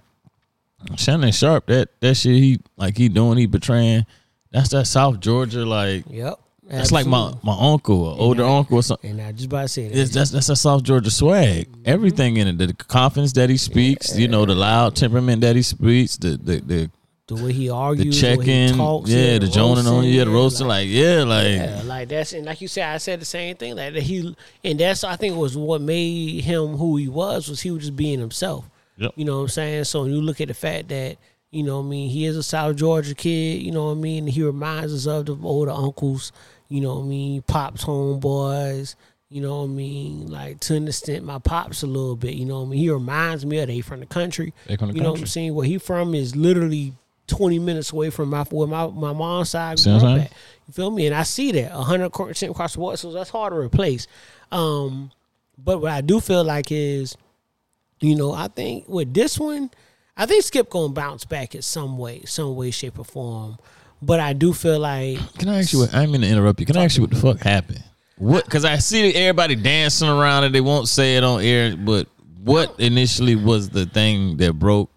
Shannon 0.97 1.31
Sharpe, 1.31 1.67
that 1.67 1.89
that 1.99 2.15
shit 2.15 2.35
he 2.35 2.59
like 2.77 2.97
he 2.97 3.09
doing, 3.09 3.37
he 3.37 3.45
betraying. 3.45 4.05
That's 4.51 4.69
that 4.69 4.87
South 4.87 5.19
Georgia, 5.19 5.65
like 5.65 6.05
Yep. 6.09 6.39
That's 6.69 6.91
like 6.91 7.07
my 7.07 7.33
my 7.41 7.55
uncle, 7.59 8.03
or 8.03 8.19
older 8.19 8.43
uncle, 8.43 8.77
or 8.77 8.83
something. 8.83 9.11
And 9.11 9.21
I 9.21 9.31
just 9.31 9.45
about 9.45 9.63
to 9.63 9.67
say 9.67 9.87
that. 9.87 9.97
It's, 9.97 10.13
that's 10.13 10.29
that's 10.29 10.49
a 10.49 10.55
South 10.55 10.83
Georgia 10.83 11.09
swag. 11.09 11.69
Mm-hmm. 11.69 11.81
Everything 11.85 12.37
in 12.37 12.47
it, 12.47 12.57
the 12.57 12.73
confidence 12.73 13.33
that 13.33 13.49
he 13.49 13.57
speaks, 13.57 14.15
you 14.17 14.27
know, 14.27 14.45
the 14.45 14.55
loud 14.55 14.95
temperament 14.95 15.41
that 15.41 15.55
he 15.55 15.63
speaks, 15.63 16.17
the 16.17 16.37
the 16.37 16.59
the, 16.59 16.91
the 17.27 17.43
way 17.43 17.53
he 17.53 17.67
the 17.67 17.73
argues, 17.73 18.21
the 18.21 18.27
way 18.27 18.31
he 18.31 18.37
checking, 18.37 18.77
talks, 18.77 19.09
yeah, 19.09 19.39
the 19.39 19.47
joning 19.47 19.87
on, 19.87 19.95
roasting, 19.95 20.13
yeah, 20.13 20.23
the 20.25 20.29
roasting, 20.29 20.67
like, 20.67 20.79
like 20.81 20.89
yeah, 20.89 21.23
like 21.23 21.45
yeah, 21.45 21.81
like 21.85 22.09
that's 22.09 22.33
and 22.33 22.45
like 22.45 22.61
you 22.61 22.67
said, 22.67 22.93
I 22.93 22.97
said 22.97 23.19
the 23.19 23.25
same 23.25 23.55
thing. 23.55 23.75
Like 23.75 23.93
that 23.93 24.03
he 24.03 24.35
and 24.63 24.79
that's 24.79 25.03
I 25.03 25.15
think 25.15 25.37
was 25.37 25.57
what 25.57 25.81
made 25.81 26.43
him 26.43 26.77
who 26.77 26.97
he 26.97 27.07
was 27.07 27.49
was 27.49 27.61
he 27.61 27.71
was 27.71 27.81
just 27.81 27.95
being 27.95 28.19
himself. 28.19 28.69
Yep. 28.97 29.13
You 29.15 29.25
know 29.25 29.37
what 29.37 29.43
I'm 29.43 29.49
saying? 29.49 29.83
So 29.85 30.03
when 30.03 30.11
you 30.11 30.21
look 30.21 30.39
at 30.39 30.49
the 30.49 30.53
fact 30.53 30.89
that 30.89 31.17
you 31.49 31.63
know 31.63 31.79
what 31.79 31.87
I 31.87 31.89
mean 31.89 32.09
he 32.09 32.25
is 32.25 32.37
a 32.37 32.43
South 32.43 32.75
Georgia 32.75 33.15
kid. 33.15 33.63
You 33.63 33.71
know 33.71 33.85
what 33.85 33.91
I 33.93 33.95
mean? 33.95 34.27
He 34.27 34.43
reminds 34.43 34.93
us 34.93 35.07
of 35.07 35.25
the 35.25 35.35
older 35.41 35.71
uncles. 35.71 36.31
You 36.69 36.81
know 36.81 36.95
what 36.95 37.05
I 37.05 37.07
mean? 37.07 37.41
Pops 37.41 37.83
homeboys. 37.83 38.95
You 39.29 39.41
know 39.41 39.57
what 39.59 39.65
I 39.65 39.67
mean? 39.67 40.27
Like 40.31 40.59
to 40.61 40.75
an 40.75 40.87
extent, 40.87 41.23
my 41.23 41.37
pops 41.39 41.83
a 41.83 41.87
little 41.87 42.15
bit. 42.15 42.33
You 42.35 42.45
know 42.45 42.61
what 42.61 42.67
I 42.67 42.69
mean? 42.69 42.79
He 42.79 42.89
reminds 42.89 43.45
me 43.45 43.59
of 43.59 43.67
they 43.67 43.81
from 43.81 43.99
the 43.99 44.05
country. 44.07 44.53
They 44.65 44.75
from 44.75 44.89
the 44.89 44.95
you 44.95 45.01
know 45.01 45.11
what 45.11 45.19
I'm 45.19 45.27
saying? 45.27 45.53
Where 45.53 45.65
he 45.67 45.77
from 45.77 46.15
is 46.15 46.35
literally 46.35 46.93
20 47.27 47.59
minutes 47.59 47.91
away 47.91 48.09
from 48.09 48.29
my 48.29 48.43
where 48.45 48.67
my, 48.67 48.87
my 48.87 49.13
mom's 49.13 49.51
side 49.51 49.77
See 49.77 49.91
what 49.91 49.99
grew 49.99 50.07
I'm 50.09 50.13
up 50.15 50.19
saying? 50.21 50.27
at. 50.31 50.37
You 50.67 50.73
feel 50.73 50.91
me? 50.91 51.05
And 51.05 51.15
I 51.15 51.23
see 51.23 51.51
that 51.51 51.73
100 51.73 52.09
percent 52.11 52.51
across 52.51 52.73
the 52.73 52.79
board. 52.79 52.97
So 52.97 53.11
that's 53.11 53.29
hard 53.29 53.53
to 53.53 53.57
replace. 53.57 54.07
Um, 54.51 55.11
but 55.57 55.79
what 55.81 55.91
I 55.91 56.01
do 56.01 56.19
feel 56.19 56.43
like 56.43 56.71
is, 56.71 57.15
you 57.99 58.15
know, 58.15 58.31
I 58.31 58.47
think 58.47 58.87
with 58.87 59.13
this 59.13 59.37
one, 59.39 59.69
I 60.17 60.25
think 60.25 60.43
Skip 60.43 60.69
gonna 60.71 60.91
bounce 60.93 61.25
back 61.25 61.53
in 61.53 61.61
some 61.61 61.97
way, 61.99 62.23
some 62.25 62.55
way, 62.55 62.71
shape, 62.71 62.97
or 62.97 63.05
form. 63.05 63.57
But 64.01 64.19
I 64.19 64.33
do 64.33 64.53
feel 64.53 64.79
like 64.79 65.17
Can 65.37 65.49
I 65.49 65.59
ask 65.59 65.73
you? 65.73 65.79
What, 65.79 65.93
I 65.93 65.99
didn't 66.01 66.11
mean 66.13 66.21
to 66.21 66.27
interrupt 66.27 66.59
you. 66.59 66.65
Can 66.65 66.77
I 66.77 66.85
ask 66.85 66.97
you 66.97 67.03
what 67.03 67.11
the 67.11 67.17
fuck 67.17 67.39
happened? 67.39 67.83
What? 68.17 68.45
Because 68.45 68.65
I 68.65 68.77
see 68.77 69.13
everybody 69.13 69.55
dancing 69.55 70.09
around 70.09 70.43
it. 70.45 70.51
They 70.51 70.61
won't 70.61 70.87
say 70.87 71.17
it 71.17 71.23
on 71.23 71.41
air. 71.41 71.75
But 71.75 72.07
what 72.43 72.79
initially 72.79 73.35
was 73.35 73.69
the 73.69 73.85
thing 73.85 74.37
that 74.37 74.53
broke? 74.53 74.89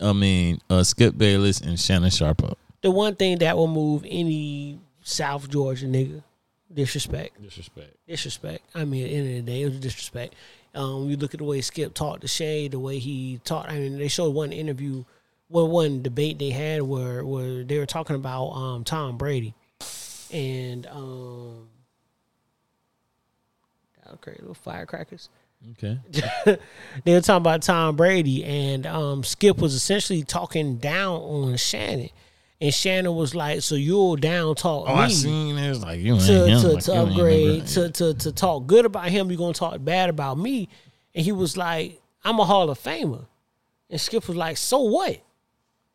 I 0.00 0.12
mean, 0.12 0.58
uh, 0.68 0.82
Skip 0.82 1.16
Bayless 1.16 1.60
and 1.60 1.78
Shannon 1.80 2.10
Sharpe 2.10 2.44
up. 2.44 2.58
the 2.82 2.90
one 2.90 3.14
thing 3.16 3.38
that 3.38 3.56
will 3.56 3.66
move 3.68 4.04
any 4.06 4.78
South 5.02 5.48
Georgia 5.48 5.86
nigga, 5.86 6.22
disrespect. 6.72 7.40
Disrespect. 7.42 7.96
disrespect. 8.06 8.64
I 8.74 8.84
mean, 8.84 9.04
at 9.04 9.10
the 9.10 9.16
end 9.16 9.28
of 9.38 9.46
the 9.46 9.52
day, 9.52 9.62
it 9.62 9.68
was 9.70 9.80
disrespect. 9.80 10.34
Um, 10.74 11.08
you 11.08 11.16
look 11.16 11.32
at 11.34 11.38
the 11.38 11.44
way 11.44 11.60
Skip 11.60 11.94
talked 11.94 12.22
to 12.22 12.28
Shay, 12.28 12.68
the 12.68 12.78
way 12.78 12.98
he 12.98 13.40
talked. 13.44 13.70
I 13.70 13.78
mean, 13.78 13.96
they 13.96 14.08
showed 14.08 14.34
one 14.34 14.52
interview, 14.52 15.04
well, 15.54 15.68
one 15.68 16.02
debate 16.02 16.40
they 16.40 16.50
had 16.50 16.82
where 16.82 17.24
where 17.24 17.62
they 17.62 17.78
were 17.78 17.86
talking 17.86 18.16
about 18.16 18.48
um, 18.48 18.82
Tom 18.82 19.16
Brady, 19.16 19.54
and 20.32 20.84
um, 20.88 21.68
okay, 24.14 24.34
little 24.40 24.54
firecrackers. 24.54 25.28
Okay. 25.70 26.00
they 27.04 27.14
were 27.14 27.20
talking 27.20 27.36
about 27.36 27.62
Tom 27.62 27.94
Brady, 27.94 28.44
and 28.44 28.84
um, 28.84 29.22
Skip 29.22 29.58
was 29.58 29.74
essentially 29.74 30.24
talking 30.24 30.78
down 30.78 31.20
on 31.20 31.56
Shannon, 31.56 32.10
and 32.60 32.74
Shannon 32.74 33.14
was 33.14 33.36
like, 33.36 33.62
"So 33.62 33.76
you'll 33.76 34.16
down 34.16 34.56
talk 34.56 34.88
Oh, 34.88 34.96
me?" 34.96 35.02
I 35.02 35.08
seen 35.08 35.54
this. 35.54 35.80
Like 35.80 36.00
you 36.00 36.14
ain't 36.14 36.24
to, 36.24 36.46
him. 36.46 36.60
to, 36.62 36.68
like, 36.70 36.84
to 36.84 36.94
upgrade 36.94 37.66
to, 37.68 37.90
to 37.90 38.14
to 38.14 38.32
talk 38.32 38.66
good 38.66 38.86
about 38.86 39.08
him 39.08 39.30
you're 39.30 39.38
gonna 39.38 39.52
talk 39.54 39.76
bad 39.84 40.10
about 40.10 40.36
me 40.36 40.68
and 41.14 41.24
he 41.24 41.30
was 41.30 41.56
like 41.56 42.00
i'm 42.24 42.40
a 42.40 42.44
hall 42.44 42.68
of 42.70 42.78
famer 42.78 43.26
and 43.88 44.00
skip 44.00 44.26
was 44.26 44.36
like 44.36 44.56
so 44.56 44.80
what 44.80 45.23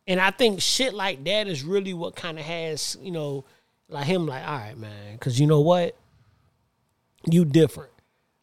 and 0.10 0.20
i 0.20 0.30
think 0.30 0.62
shit 0.62 0.94
like 0.94 1.24
that 1.24 1.48
is 1.48 1.64
really 1.64 1.94
what 1.94 2.16
kind 2.16 2.38
of 2.38 2.44
has 2.44 2.98
you 3.02 3.12
know 3.12 3.46
like 3.88 4.06
him 4.06 4.28
like 4.28 4.46
all 4.46 4.58
right 4.58 4.78
man 4.78 5.14
because 5.14 5.40
you 5.40 5.48
know 5.48 5.62
what 5.62 5.96
you 7.30 7.46
different 7.46 7.92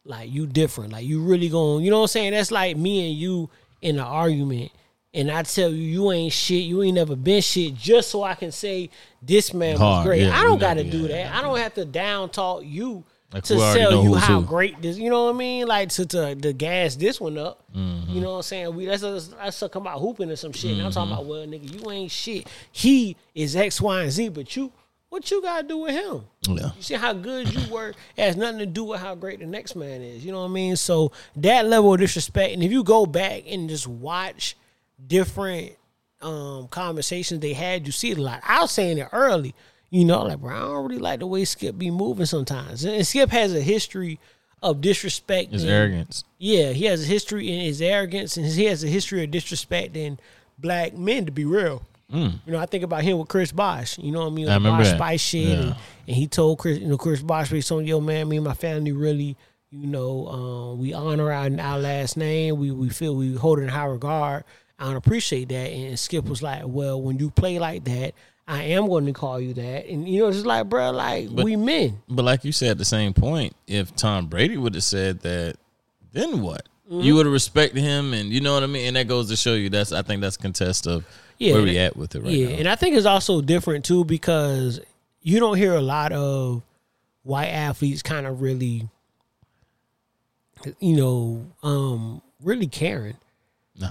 like 0.03 0.31
you 0.31 0.47
different 0.47 0.91
like 0.91 1.05
you 1.05 1.21
really 1.21 1.49
going 1.49 1.83
you 1.83 1.91
know 1.91 1.97
what 1.97 2.03
i'm 2.03 2.07
saying 2.07 2.31
that's 2.31 2.49
like 2.49 2.75
me 2.75 3.09
and 3.09 3.19
you 3.19 3.49
in 3.81 3.97
an 3.97 4.05
argument 4.05 4.71
and 5.13 5.31
I 5.31 5.41
tell 5.41 5.71
you, 5.71 5.77
you 5.77 6.11
ain't 6.11 6.31
shit. 6.31 6.63
You 6.63 6.83
ain't 6.83 6.93
never 6.93 7.15
been 7.15 7.41
shit. 7.41 7.73
Just 7.73 8.11
so 8.11 8.21
I 8.21 8.35
can 8.35 8.51
say 8.51 8.91
this 9.19 9.51
man 9.51 9.79
was 9.79 10.05
great. 10.05 10.23
yeah, 10.23 10.39
I 10.39 10.43
don't 10.43 10.59
got 10.59 10.75
to 10.75 10.83
yeah, 10.83 10.91
do 10.91 10.97
yeah, 10.99 11.07
that. 11.07 11.33
I 11.33 11.41
don't 11.41 11.57
have 11.57 11.73
to 11.75 11.85
down 11.85 12.29
talk 12.29 12.61
you 12.63 13.03
Like, 13.33 13.43
to 13.43 13.55
tell 13.57 14.03
you 14.03 14.15
how 14.15 14.39
who. 14.39 14.47
great 14.47 14.81
this. 14.81 14.97
You 14.97 15.09
know 15.09 15.25
what 15.25 15.35
I 15.35 15.37
mean? 15.37 15.67
Like 15.67 15.89
to 15.89 16.05
to, 16.05 16.35
to 16.35 16.53
gas 16.53 16.95
this 16.95 17.19
one 17.19 17.37
up. 17.37 17.63
Mm-hmm. 17.75 18.11
You 18.11 18.21
know 18.21 18.31
what 18.31 18.35
I'm 18.37 18.41
saying? 18.43 18.75
We 18.75 18.85
that's 18.85 19.03
us 19.03 19.27
that's 19.27 19.59
talking 19.59 19.81
about 19.81 19.99
hooping 19.99 20.31
or 20.31 20.35
some 20.37 20.53
shit. 20.53 20.71
And 20.71 20.81
I'm 20.81 20.87
Mm-hmm. 20.87 20.93
talking 20.93 21.11
about 21.13 21.25
well, 21.25 21.45
nigga, 21.45 21.69
you 21.83 21.91
ain't 21.91 22.11
shit. 22.11 22.47
He 22.71 23.17
is 23.35 23.55
X, 23.55 23.81
Y, 23.81 24.01
and 24.03 24.11
Z, 24.11 24.29
but 24.29 24.55
you 24.55 24.71
What 25.09 25.29
you 25.29 25.41
gotta 25.41 25.67
do 25.67 25.77
with 25.79 25.91
him? 25.91 26.23
Yeah. 26.47 26.71
You 26.77 26.81
see 26.81 26.93
how 26.95 27.11
good 27.13 27.53
you 27.53 27.73
were. 27.73 27.89
It 27.89 28.21
has 28.23 28.37
nothing 28.37 28.59
to 28.59 28.65
do 28.65 28.85
with 28.85 29.01
how 29.01 29.13
great 29.15 29.39
the 29.39 29.45
next 29.45 29.75
man 29.75 30.01
is. 30.01 30.23
You 30.25 30.31
know 30.31 30.39
what 30.43 30.49
I 30.49 30.53
mean? 30.53 30.75
So 30.77 31.11
that 31.35 31.65
level 31.65 31.93
of 31.93 31.99
disrespect, 31.99 32.53
and 32.53 32.63
if 32.63 32.71
you 32.71 32.83
go 32.83 33.05
back 33.05 33.43
and 33.47 33.67
just 33.69 33.87
watch 33.87 34.55
different 35.05 35.73
um 36.21 36.67
conversations 36.69 37.41
they 37.41 37.53
had, 37.53 37.85
you 37.85 37.91
see 37.91 38.11
it 38.11 38.17
a 38.17 38.21
lot. 38.21 38.41
I 38.43 38.61
was 38.61 38.71
saying 38.71 38.97
it 38.97 39.07
early. 39.11 39.53
You 39.89 40.03
know, 40.05 40.23
like 40.23 40.39
bro, 40.39 40.53
I 40.55 40.59
don't 40.59 40.85
really 40.89 40.99
like 41.01 41.19
the 41.19 41.27
way 41.27 41.45
Skip 41.45 41.77
be 41.77 41.91
moving 41.91 42.25
sometimes. 42.25 42.83
And 42.83 43.05
Skip 43.07 43.29
has 43.29 43.53
a 43.55 43.61
history 43.61 44.19
of 44.61 44.81
disrespect. 44.81 45.51
His 45.53 45.63
and- 45.63 45.71
arrogance. 45.71 46.23
Yeah, 46.39 46.71
he 46.73 46.85
has 46.85 47.03
a 47.03 47.05
history 47.07 47.49
in 47.51 47.61
his 47.61 47.81
arrogance, 47.81 48.37
and 48.37 48.45
he 48.45 48.65
has 48.65 48.83
a 48.83 48.87
history 48.87 49.23
of 49.23 49.31
disrespecting 49.31 50.17
black 50.59 50.95
men. 50.95 51.25
To 51.25 51.31
be 51.31 51.45
real, 51.45 51.83
you 52.09 52.31
know, 52.47 52.57
I 52.59 52.65
think 52.65 52.83
about 52.83 53.03
him 53.03 53.17
with 53.17 53.27
Chris 53.29 53.51
Bosh. 53.51 53.97
You 53.97 54.11
know 54.11 54.21
what 54.21 54.27
I 54.27 54.35
mean? 54.35 54.47
Mm. 54.47 54.51
I 54.51 54.53
remember 54.55 54.79
Bosh 54.83 54.91
that. 54.91 54.97
Spice 54.97 55.21
shit, 55.21 55.47
and, 55.57 55.67
Yeah. 55.69 55.75
and 56.07 56.15
he 56.15 56.27
told 56.27 56.59
Chris, 56.59 56.79
you 56.79 56.87
know, 56.87 56.97
Chris 56.97 57.21
Bosh, 57.21 57.49
he 57.49 57.61
told 57.61 57.85
yo 57.85 57.99
man, 58.01 58.27
me 58.29 58.37
and 58.37 58.45
my 58.45 58.53
family 58.53 58.91
really, 58.91 59.35
you 59.71 59.87
know, 59.87 60.27
um, 60.27 60.79
we 60.79 60.93
honor 60.93 61.31
our, 61.31 61.49
our 61.59 61.79
last 61.79 62.17
name. 62.17 62.57
We 62.59 62.71
we 62.71 62.89
feel 62.89 63.15
we 63.15 63.35
hold 63.35 63.59
it 63.59 63.63
in 63.63 63.69
high 63.69 63.85
regard. 63.85 64.43
I 64.79 64.85
don't 64.85 64.95
appreciate 64.97 65.49
that. 65.49 65.71
And 65.71 65.97
Skip 65.97 66.25
was 66.25 66.43
like, 66.43 66.63
well, 66.65 67.01
when 67.01 67.17
you 67.19 67.29
play 67.31 67.57
like 67.57 67.83
that, 67.85 68.13
I 68.47 68.63
am 68.63 68.87
going 68.87 69.05
to 69.07 69.13
call 69.13 69.39
you 69.41 69.53
that. 69.55 69.87
And 69.87 70.07
you 70.07 70.21
know, 70.21 70.27
it's 70.29 70.37
just 70.37 70.45
like, 70.47 70.69
bro, 70.69 70.91
like 70.91 71.33
But- 71.35 71.43
we 71.45 71.55
men. 71.55 72.01
But 72.07 72.23
like 72.23 72.45
you 72.45 72.51
said, 72.51 72.71
at 72.71 72.77
the 72.77 72.85
same 72.85 73.13
point, 73.13 73.55
if 73.67 73.95
Tom 73.95 74.27
Brady 74.27 74.55
would 74.57 74.73
have 74.75 74.83
said 74.85 75.19
that, 75.21 75.57
then 76.13 76.41
what? 76.41 76.67
Mm-hmm. 76.89 77.01
You 77.01 77.15
would 77.15 77.25
have 77.25 77.33
respected 77.33 77.81
him, 77.81 78.13
and 78.13 78.29
you 78.31 78.39
know 78.39 78.53
what 78.53 78.63
I 78.63 78.67
mean. 78.67 78.85
And 78.87 78.95
that 78.95 79.09
goes 79.09 79.27
to 79.29 79.35
show 79.35 79.53
you 79.55 79.69
that's 79.69 79.91
I 79.91 80.01
think 80.03 80.21
that's 80.21 80.37
contest 80.37 80.87
of 80.87 81.05
Yeah, 81.37 81.53
where 81.55 81.63
we 81.63 81.77
at 81.77 81.97
with 81.97 82.15
it 82.15 82.21
right 82.23 82.31
yeah, 82.31 82.47
now. 82.47 82.55
and 82.55 82.67
I 82.69 82.75
think 82.75 82.95
it's 82.95 83.05
also 83.05 83.41
different 83.41 83.83
too 83.83 84.05
because 84.05 84.79
you 85.21 85.41
don't 85.41 85.57
hear 85.57 85.73
a 85.73 85.81
lot 85.81 86.13
of 86.13 86.63
white 87.23 87.47
athletes 87.49 88.01
kind 88.01 88.25
of 88.25 88.41
really, 88.41 88.87
you 90.79 90.95
know, 90.95 91.45
um, 91.61 92.21
really 92.41 92.67
caring. 92.67 93.17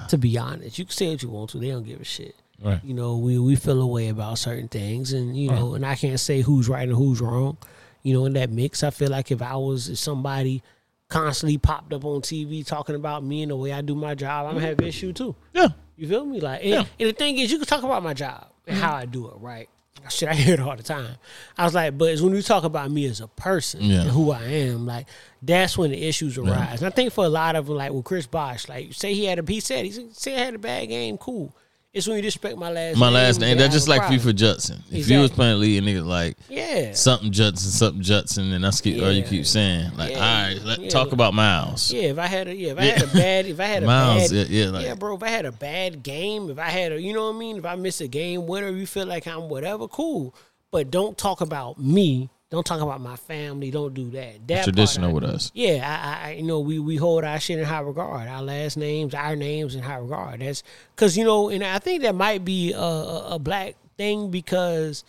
To 0.08 0.18
be 0.18 0.36
honest, 0.36 0.78
you 0.80 0.84
can 0.86 0.92
say 0.92 1.10
what 1.10 1.22
you 1.22 1.28
want 1.28 1.50
to; 1.50 1.58
they 1.58 1.68
don't 1.68 1.84
give 1.84 2.00
a 2.00 2.04
shit. 2.04 2.34
Right. 2.62 2.82
You 2.82 2.94
know, 2.94 3.18
we 3.18 3.38
we 3.38 3.54
feel 3.56 3.80
a 3.82 3.86
way 3.86 4.08
about 4.08 4.38
certain 4.38 4.68
things, 4.68 5.12
and 5.12 5.36
you 5.36 5.50
know, 5.50 5.74
and 5.74 5.84
I 5.84 5.94
can't 5.94 6.18
say 6.18 6.40
who's 6.40 6.68
right 6.68 6.88
and 6.88 6.96
who's 6.96 7.20
wrong. 7.20 7.58
You 8.02 8.14
know, 8.14 8.24
in 8.24 8.32
that 8.34 8.50
mix, 8.50 8.82
I 8.82 8.90
feel 8.90 9.10
like 9.10 9.30
if 9.30 9.42
I 9.42 9.56
was 9.56 9.88
if 9.88 9.98
somebody 9.98 10.62
constantly 11.08 11.58
popped 11.58 11.92
up 11.92 12.04
on 12.04 12.22
TV 12.22 12.66
talking 12.66 12.94
about 12.94 13.22
me 13.22 13.42
and 13.42 13.50
the 13.50 13.56
way 13.56 13.72
I 13.72 13.80
do 13.80 13.94
my 13.94 14.14
job, 14.14 14.46
I'm 14.46 14.54
gonna 14.54 14.66
have 14.66 14.80
issue 14.80 15.12
too. 15.12 15.34
Yeah. 15.52 15.68
You 15.96 16.08
feel 16.08 16.24
me? 16.24 16.40
Like, 16.40 16.60
and, 16.60 16.70
Yeah. 16.70 16.84
and 16.98 17.08
the 17.08 17.12
thing 17.12 17.38
is, 17.38 17.50
you 17.50 17.58
can 17.58 17.66
talk 17.66 17.82
about 17.82 18.02
my 18.02 18.14
job 18.14 18.48
and 18.66 18.76
mm-hmm. 18.76 18.86
how 18.86 18.94
I 18.94 19.06
do 19.06 19.28
it, 19.28 19.34
right? 19.38 19.68
Shit, 20.08 20.28
I 20.28 20.34
hear 20.34 20.54
it 20.54 20.60
all 20.60 20.76
the 20.76 20.82
time. 20.82 21.16
I 21.58 21.64
was 21.64 21.74
like, 21.74 21.98
but 21.98 22.10
it's 22.10 22.22
when 22.22 22.34
you 22.34 22.42
talk 22.42 22.62
about 22.64 22.90
me 22.90 23.06
as 23.06 23.20
a 23.20 23.26
person 23.26 23.80
Yeah. 23.82 24.02
and 24.02 24.10
who 24.10 24.30
I 24.30 24.42
am, 24.44 24.86
like 24.86 25.08
that's 25.42 25.76
when 25.76 25.90
the 25.90 26.00
issues 26.06 26.38
arise. 26.38 26.80
And 26.80 26.86
I 26.86 26.90
think 26.90 27.12
for 27.12 27.24
a 27.24 27.28
lot 27.28 27.56
of 27.56 27.66
them, 27.66 27.76
like 27.76 27.92
with 27.92 28.04
Chris 28.04 28.26
Bosh, 28.26 28.68
like 28.68 28.92
say 28.92 29.14
he 29.14 29.24
had 29.24 29.38
a, 29.38 29.44
he 29.46 29.58
said 29.58 29.84
he 29.84 29.90
said 29.90 30.32
he 30.32 30.38
had 30.38 30.54
a 30.54 30.58
bad 30.58 30.86
game, 30.88 31.18
cool. 31.18 31.56
It's 31.96 32.06
when 32.06 32.16
you 32.16 32.22
disrespect 32.22 32.58
my 32.58 32.70
last 32.70 32.98
My 32.98 33.06
name. 33.06 33.14
last 33.14 33.40
name. 33.40 33.56
That's 33.56 33.72
just 33.72 33.88
like 33.88 34.02
FIFA. 34.02 34.34
Judson. 34.34 34.82
If 34.90 35.08
you 35.08 35.18
was 35.20 35.30
playing 35.30 35.60
lead 35.60 35.78
and 35.78 35.86
nigga 35.86 36.04
like 36.06 36.36
Yeah. 36.50 36.92
something 36.92 37.32
Judson, 37.32 37.70
something 37.70 38.02
Judson, 38.02 38.52
and 38.52 38.62
that's 38.62 38.82
keep 38.82 39.02
or 39.02 39.10
you 39.10 39.22
keep 39.22 39.46
saying 39.46 39.92
like, 39.96 40.10
Yeah. 40.10 40.16
all 40.18 40.42
right, 40.48 40.62
let 40.62 40.78
Yeah. 40.80 40.90
talk 40.90 41.12
about 41.12 41.32
Miles. 41.32 41.90
Yeah, 41.90 42.02
if 42.10 42.18
I 42.18 42.26
had 42.26 42.48
a 42.48 42.54
yeah, 42.54 42.72
if 42.72 42.78
I 42.78 42.84
had 42.84 43.02
a 43.02 43.06
bad 43.06 43.46
if 43.46 43.58
I 43.60 43.64
had 43.64 43.82
a 43.82 43.86
Miles, 43.86 44.30
bad 44.30 44.48
yeah, 44.48 44.64
yeah, 44.64 44.70
like- 44.70 44.98
bro, 44.98 45.16
if 45.16 45.22
I 45.22 45.28
had 45.28 45.46
a 45.46 45.52
bad 45.52 46.02
game, 46.02 46.50
if 46.50 46.58
I 46.58 46.68
had 46.68 46.92
a 46.92 47.00
you 47.00 47.14
know 47.14 47.28
what 47.30 47.36
I 47.36 47.38
mean, 47.38 47.56
if 47.56 47.64
I 47.64 47.76
miss 47.76 48.02
a 48.02 48.08
game 48.08 48.46
winner, 48.46 48.68
you 48.70 48.86
feel 48.86 49.06
like 49.06 49.26
I'm 49.26 49.48
whatever, 49.48 49.88
cool. 49.88 50.34
But 50.70 50.90
don't 50.90 51.16
talk 51.16 51.40
about 51.40 51.80
me. 51.80 52.28
Don't 52.48 52.64
talk 52.64 52.80
about 52.80 53.00
my 53.00 53.16
family. 53.16 53.72
Don't 53.72 53.92
do 53.92 54.08
that. 54.10 54.46
That 54.46 54.64
Traditional 54.64 55.10
I- 55.10 55.12
with 55.14 55.24
us. 55.24 55.50
Yeah, 55.52 55.82
I, 55.84 56.28
I, 56.28 56.28
I 56.28 56.32
you 56.34 56.44
know, 56.44 56.60
we 56.60 56.78
we 56.78 56.96
hold 56.96 57.24
our 57.24 57.40
shit 57.40 57.58
in 57.58 57.64
high 57.64 57.80
regard. 57.80 58.28
Our 58.28 58.42
last 58.42 58.76
names, 58.76 59.14
our 59.14 59.34
names 59.34 59.74
in 59.74 59.82
high 59.82 59.96
regard. 59.96 60.40
That's 60.40 60.62
because 60.94 61.16
you 61.16 61.24
know, 61.24 61.48
and 61.48 61.64
I 61.64 61.80
think 61.80 62.02
that 62.02 62.14
might 62.14 62.44
be 62.44 62.72
a, 62.72 62.78
a, 62.78 63.34
a 63.34 63.38
black 63.40 63.74
thing 63.96 64.30
because 64.30 65.02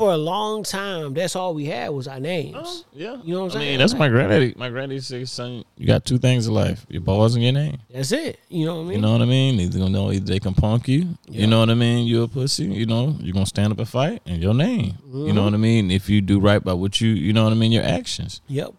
for 0.00 0.12
a 0.12 0.16
long 0.16 0.62
time, 0.62 1.12
that's 1.12 1.36
all 1.36 1.52
we 1.52 1.66
had 1.66 1.90
was 1.90 2.08
our 2.08 2.18
names. 2.18 2.84
Yeah, 2.94 3.18
You 3.22 3.34
know 3.34 3.40
what 3.44 3.52
I'm 3.52 3.58
I 3.58 3.60
saying? 3.60 3.70
mean, 3.72 3.78
that's 3.80 3.92
Like- 3.92 4.00
my 4.00 4.08
granddaddy. 4.08 4.54
My 4.56 4.70
granddaddy 4.70 5.00
said, 5.02 5.28
"Son, 5.28 5.62
you 5.76 5.86
got 5.86 6.06
two 6.06 6.16
things 6.18 6.46
in 6.46 6.54
life: 6.54 6.86
your 6.88 7.02
balls 7.02 7.34
and 7.34 7.44
your 7.44 7.52
name." 7.52 7.76
That's 7.92 8.10
it. 8.12 8.38
You 8.48 8.64
know 8.64 8.76
what 8.76 8.80
I 8.80 8.84
mean? 8.84 8.92
You 8.96 9.02
know 9.02 9.12
what 9.12 9.20
I 9.22 9.26
mean? 9.26 9.60
Either 9.60 9.78
gonna 9.78 9.90
know 9.90 10.10
either 10.10 10.24
they 10.24 10.38
can 10.40 10.54
punk 10.54 10.88
you. 10.88 11.18
You 11.28 11.46
know 11.46 11.60
what 11.60 11.68
I 11.68 11.74
mean? 11.74 12.06
You're 12.06 12.24
a 12.24 12.28
pussy. 12.28 12.64
You 12.64 12.86
know 12.86 13.14
you're 13.20 13.34
gonna 13.34 13.44
stand 13.44 13.72
up 13.72 13.78
and 13.78 13.88
fight, 13.88 14.22
and 14.24 14.42
your 14.42 14.54
name. 14.54 14.94
You 15.06 15.14
Mm-hmm. 15.14 15.34
know 15.34 15.44
what 15.44 15.52
I 15.54 15.58
mean? 15.58 15.90
If 15.90 16.08
you 16.08 16.22
do 16.22 16.40
right 16.40 16.64
by 16.64 16.72
what 16.72 17.00
you, 17.02 17.10
you 17.10 17.32
know 17.34 17.44
what 17.44 17.52
I 17.52 17.56
mean. 17.56 17.72
Your 17.72 17.84
actions, 17.84 18.40
Yep. 18.48 18.72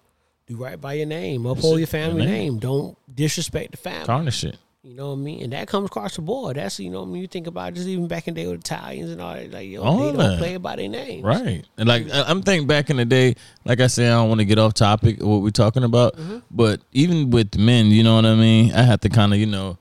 Do 0.47 0.55
right 0.57 0.81
by 0.81 0.93
your 0.93 1.05
name. 1.05 1.45
Uphold 1.45 1.77
your 1.77 1.87
family 1.87 2.23
Your 2.23 2.31
name. 2.31 2.53
name. 2.53 2.59
Don't 2.59 2.97
disrespect 3.13 3.71
the 3.71 3.77
family. 3.77 4.05
tarnish 4.07 4.43
it. 4.43 4.57
You 4.83 4.95
know 4.95 5.09
what 5.09 5.17
I 5.19 5.21
mean? 5.21 5.43
And 5.43 5.53
that 5.53 5.67
comes 5.67 5.85
across 5.87 6.15
the 6.15 6.23
board. 6.23 6.55
That's 6.57 6.79
you 6.79 6.89
know 6.89 7.01
what 7.01 7.09
I 7.09 7.11
mean. 7.11 7.21
you 7.21 7.27
think 7.27 7.45
about 7.45 7.75
just 7.75 7.87
even 7.87 8.07
back 8.07 8.27
in 8.27 8.33
the 8.33 8.41
day 8.41 8.47
with 8.47 8.61
Italians 8.61 9.11
and 9.11 9.21
all 9.21 9.35
that. 9.35 9.51
Like 9.51 9.69
yo, 9.69 9.83
All 9.83 9.97
they 9.99 10.05
don't 10.05 10.17
that. 10.17 10.39
play 10.39 10.57
by 10.57 10.75
their 10.75 10.89
names. 10.89 11.23
Right. 11.23 11.63
And 11.77 11.87
like 11.87 12.07
I'm 12.11 12.41
thinking 12.41 12.67
back 12.67 12.89
in 12.89 12.97
the 12.97 13.05
day, 13.05 13.35
like 13.63 13.79
I 13.79 13.85
said, 13.85 14.07
I 14.11 14.15
don't 14.15 14.27
want 14.29 14.39
to 14.39 14.45
get 14.45 14.57
off 14.57 14.73
topic 14.73 15.21
of 15.21 15.27
what 15.27 15.41
we're 15.43 15.51
talking 15.51 15.83
about, 15.83 16.15
Mm-hmm. 16.17 16.37
but 16.49 16.81
even 16.93 17.29
with 17.29 17.57
men, 17.59 17.87
you 17.87 18.01
know 18.01 18.15
what 18.15 18.25
I 18.25 18.33
mean? 18.33 18.73
I 18.73 18.81
have 18.81 19.01
to 19.01 19.09
kind 19.09 19.33
of, 19.33 19.39
you 19.39 19.45
know, 19.45 19.77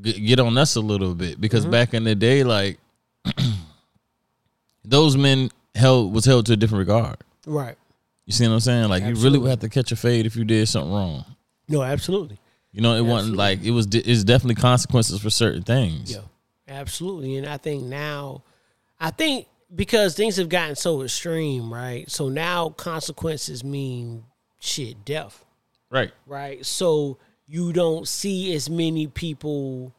get 0.00 0.40
on 0.40 0.56
us 0.56 0.76
a 0.76 0.80
little 0.80 1.14
bit 1.14 1.38
because 1.38 1.62
Mm-hmm. 1.64 1.70
back 1.72 1.92
in 1.92 2.04
the 2.04 2.14
day, 2.14 2.42
like 2.42 2.78
those 4.84 5.16
men 5.16 5.50
held 5.74 6.12
was 6.12 6.24
held 6.24 6.46
to 6.46 6.52
a 6.54 6.56
different 6.56 6.80
regard. 6.80 7.16
Right. 7.46 7.76
You 8.24 8.32
see 8.32 8.46
what 8.48 8.54
I'm 8.54 8.60
saying? 8.60 8.88
Like 8.88 9.04
you 9.04 9.14
really 9.16 9.38
would 9.38 9.50
have 9.50 9.60
to 9.60 9.68
catch 9.68 9.92
a 9.92 9.96
fade 9.96 10.26
if 10.26 10.36
you 10.36 10.44
did 10.44 10.66
something 10.68 10.90
wrong. 10.92 11.24
No, 11.68 11.82
absolutely. 11.82 12.38
You 12.76 12.82
know, 12.82 12.94
it 12.94 13.00
wasn't 13.00 13.36
like 13.38 13.64
it 13.64 13.70
was. 13.70 13.86
It's 13.92 14.22
definitely 14.22 14.56
consequences 14.56 15.18
for 15.20 15.30
certain 15.30 15.62
things. 15.62 16.12
Yeah. 16.12 16.20
Absolutely. 16.68 17.36
And 17.36 17.46
I 17.46 17.56
think 17.56 17.84
now 17.84 18.42
I 19.00 19.10
think 19.10 19.46
because 19.74 20.14
things 20.14 20.36
have 20.36 20.50
gotten 20.50 20.76
so 20.76 21.00
extreme, 21.00 21.72
right? 21.72 22.08
So 22.10 22.28
now 22.28 22.68
consequences 22.68 23.64
mean 23.64 24.24
shit, 24.60 25.06
death. 25.06 25.42
Right. 25.88 26.12
right? 26.26 26.66
So 26.66 27.16
you 27.48 27.72
don't 27.72 28.06
see 28.06 28.54
as 28.54 28.68
many 28.68 29.06
people 29.06 29.94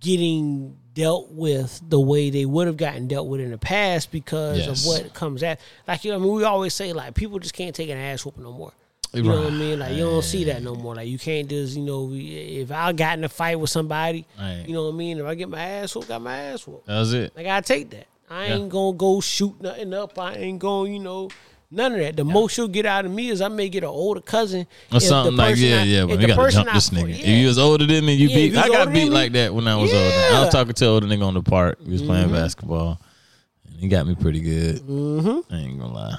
getting 0.00 0.76
dealt 0.94 1.30
with 1.30 1.80
the 1.88 2.00
way 2.00 2.30
they 2.30 2.44
would 2.46 2.66
have 2.66 2.76
gotten 2.76 3.06
dealt 3.06 3.28
with 3.28 3.40
in 3.40 3.50
the 3.52 3.58
past 3.58 4.10
because 4.10 4.58
Yes. 4.66 4.80
of 4.80 4.86
what 4.86 5.14
comes 5.14 5.44
at. 5.44 5.60
Like 5.86 6.04
you 6.04 6.10
know, 6.10 6.16
I 6.16 6.20
mean, 6.20 6.32
we 6.32 6.42
always 6.44 6.74
say 6.74 6.92
like 6.92 7.14
people 7.14 7.38
just 7.38 7.54
can't 7.54 7.74
take 7.74 7.88
an 7.90 7.98
ass 7.98 8.24
whooping 8.24 8.42
no 8.42 8.52
more. 8.52 8.72
You 9.14 9.22
know 9.22 9.42
what 9.42 9.52
I 9.52 9.56
mean? 9.56 9.78
Like 9.78 9.92
you 9.92 10.04
don't 10.04 10.22
see 10.24 10.44
that 10.44 10.62
no 10.62 10.74
more. 10.74 10.94
Like 10.94 11.08
you 11.08 11.18
can't 11.18 11.48
just 11.48 11.76
you 11.76 11.82
know 11.82 12.10
if 12.12 12.70
I 12.72 12.92
got 12.92 13.18
in 13.18 13.24
a 13.24 13.28
fight 13.28 13.58
with 13.58 13.70
somebody, 13.70 14.26
Right. 14.38 14.64
you 14.66 14.74
know 14.74 14.84
what 14.86 14.94
I 14.94 14.96
mean? 14.96 15.18
If 15.18 15.26
I 15.26 15.34
get 15.34 15.48
my 15.48 15.60
ass 15.62 15.94
whooped, 15.94 16.08
got 16.08 16.20
my 16.22 16.36
ass 16.36 16.66
whooped. 16.66 16.86
That's 16.86 17.12
it. 17.12 17.32
Like 17.36 17.46
I 17.46 17.60
take 17.60 17.90
that. 17.90 18.06
I 18.30 18.46
Yeah. 18.46 18.54
ain't 18.56 18.68
gonna 18.70 18.96
go 18.96 19.20
shoot 19.20 19.60
nothing 19.60 19.92
up. 19.94 20.18
I 20.18 20.34
ain't 20.34 20.58
gonna, 20.58 20.90
you 20.90 20.98
know, 20.98 21.28
none 21.70 21.92
of 21.92 21.98
that. 21.98 22.16
The 22.16 22.24
most 22.24 22.56
you'll 22.58 22.68
get 22.68 22.86
out 22.86 23.04
of 23.04 23.12
me 23.12 23.28
is 23.28 23.40
I 23.40 23.48
may 23.48 23.68
get 23.68 23.82
an 23.84 23.90
older 23.90 24.20
cousin 24.20 24.66
Or 24.92 24.98
something 25.00 25.36
like 25.36 25.56
yeah, 25.58 25.80
I- 25.80 25.82
yeah. 25.84 26.06
But 26.06 26.18
we 26.18 26.26
got 26.26 26.42
to 26.44 26.50
jump 26.50 26.72
this 26.72 26.90
nigga. 26.90 27.10
If 27.10 27.26
you 27.26 27.46
was 27.46 27.58
older 27.58 27.86
than 27.86 28.04
me, 28.04 28.14
you 28.14 28.28
Yeah, 28.28 28.36
beat. 28.36 28.52
you 28.54 28.58
I 28.58 28.68
got 28.68 28.92
beat 28.92 29.10
like 29.10 29.32
that 29.32 29.54
when 29.54 29.68
I 29.68 29.76
was 29.76 29.92
older. 29.92 30.04
I 30.04 30.10
Mm-hmm. 30.10 30.40
was 30.44 30.52
talking 30.54 30.72
to 30.72 30.84
an 30.86 30.90
older 30.90 31.06
nigga 31.06 31.26
on 31.26 31.34
the 31.34 31.42
park. 31.42 31.78
We 31.84 31.92
was 31.92 32.02
playing 32.02 32.32
basketball, 32.32 32.98
and 33.68 33.76
he 33.78 33.88
got 33.88 34.06
me 34.06 34.14
pretty 34.14 34.40
good. 34.40 34.76
Mm-hmm. 34.80 35.54
I 35.54 35.58
ain't 35.58 35.78
gonna 35.78 35.92
lie. 35.92 36.16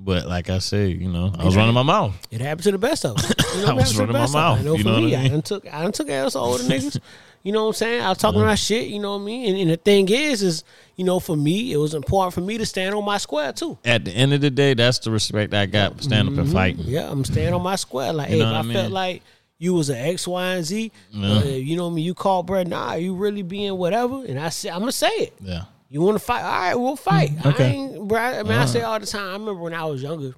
But 0.00 0.26
like 0.26 0.48
I 0.48 0.58
said, 0.58 0.90
you 0.92 1.08
know, 1.08 1.32
I 1.36 1.44
was 1.44 1.56
running 1.56 1.74
my 1.74 1.82
mouth. 1.82 2.14
It 2.30 2.40
happened 2.40 2.62
to 2.64 2.70
the 2.72 2.78
best 2.78 3.04
of 3.04 3.16
us. 3.16 3.34
You 3.56 3.62
know, 3.64 3.70
I 3.70 3.72
was 3.72 3.82
happens 3.84 3.90
to 3.92 3.96
the 3.96 4.00
running 4.06 4.12
my 4.12 4.20
best 4.20 4.30
of 4.34 4.36
us. 4.36 4.42
mouth, 4.42 4.58
I 4.58 4.62
know 4.62 4.72
you 4.76 4.82
for 4.82 4.88
know 4.88 4.94
what 4.94 5.02
me, 5.04 5.16
I 5.16 5.18
I 5.18 5.22
mean? 5.24 5.32
done 5.32 5.42
took, 5.42 5.74
I 5.74 5.82
done 5.82 5.92
took 5.92 6.08
ass 6.10 6.36
older 6.36 6.62
niggas. 6.64 7.00
You 7.44 7.52
know 7.52 7.62
what 7.62 7.68
I'm 7.68 7.74
saying? 7.74 8.02
I 8.02 8.08
was 8.08 8.18
talking 8.18 8.40
my 8.40 8.56
shit. 8.56 8.88
You 8.88 8.98
know 8.98 9.12
what 9.16 9.22
I 9.22 9.26
mean? 9.26 9.48
And, 9.50 9.58
and 9.62 9.70
the 9.70 9.76
thing 9.76 10.08
is, 10.08 10.42
is 10.42 10.64
you 10.96 11.04
know, 11.04 11.20
for 11.20 11.36
me, 11.36 11.72
it 11.72 11.76
was 11.76 11.94
important 11.94 12.34
for 12.34 12.40
me 12.40 12.58
to 12.58 12.66
stand 12.66 12.96
on 12.96 13.04
my 13.04 13.16
square 13.16 13.52
too. 13.52 13.78
At 13.84 14.04
the 14.04 14.10
end 14.10 14.34
of 14.34 14.40
the 14.40 14.50
day, 14.50 14.74
that's 14.74 14.98
the 14.98 15.12
respect 15.12 15.54
I 15.54 15.66
got 15.66 15.96
for 15.96 16.02
standing 16.02 16.34
up 16.34 16.44
and 16.44 16.52
fighting. 16.52 16.82
Mm-hmm. 16.82 16.90
Yeah, 16.90 17.08
I'm 17.10 17.24
staying 17.24 17.54
on 17.54 17.62
my 17.62 17.76
square. 17.76 18.12
Like, 18.12 18.30
You 18.30 18.38
hey, 18.38 18.42
if 18.42 18.46
I, 18.48 18.58
I 18.58 18.72
felt 18.72 18.92
like 18.92 19.22
you 19.56 19.72
was 19.72 19.88
an 19.88 19.96
X, 19.96 20.26
Y, 20.26 20.46
and 20.46 20.64
Z, 20.64 20.92
Yeah. 21.12 21.38
uh, 21.38 21.44
you 21.44 21.76
know 21.76 21.84
what 21.86 21.92
I 21.92 21.94
mean? 21.94 22.04
You 22.04 22.12
call 22.14 22.42
bro, 22.42 22.64
nah, 22.64 22.94
you 22.94 23.14
really 23.14 23.42
being 23.42 23.78
whatever, 23.78 24.24
and 24.26 24.38
I 24.38 24.48
said, 24.48 24.72
I'm 24.72 24.80
gonna 24.80 24.92
say 24.92 25.08
it. 25.08 25.32
Yeah. 25.40 25.62
You 25.88 26.02
want 26.02 26.18
to 26.18 26.24
fight? 26.24 26.42
All 26.42 26.50
right, 26.50 26.74
we'll 26.74 26.96
fight. 26.96 27.32
I 27.44 27.62
ain't, 27.62 28.06
bro, 28.06 28.18
I 28.20 28.42
mean, 28.42 28.52
I 28.52 28.66
say 28.66 28.82
all 28.82 29.00
the 29.00 29.06
time. 29.06 29.28
I 29.28 29.32
remember 29.32 29.54
when 29.54 29.72
I 29.74 29.84
was 29.86 30.02
younger, 30.02 30.34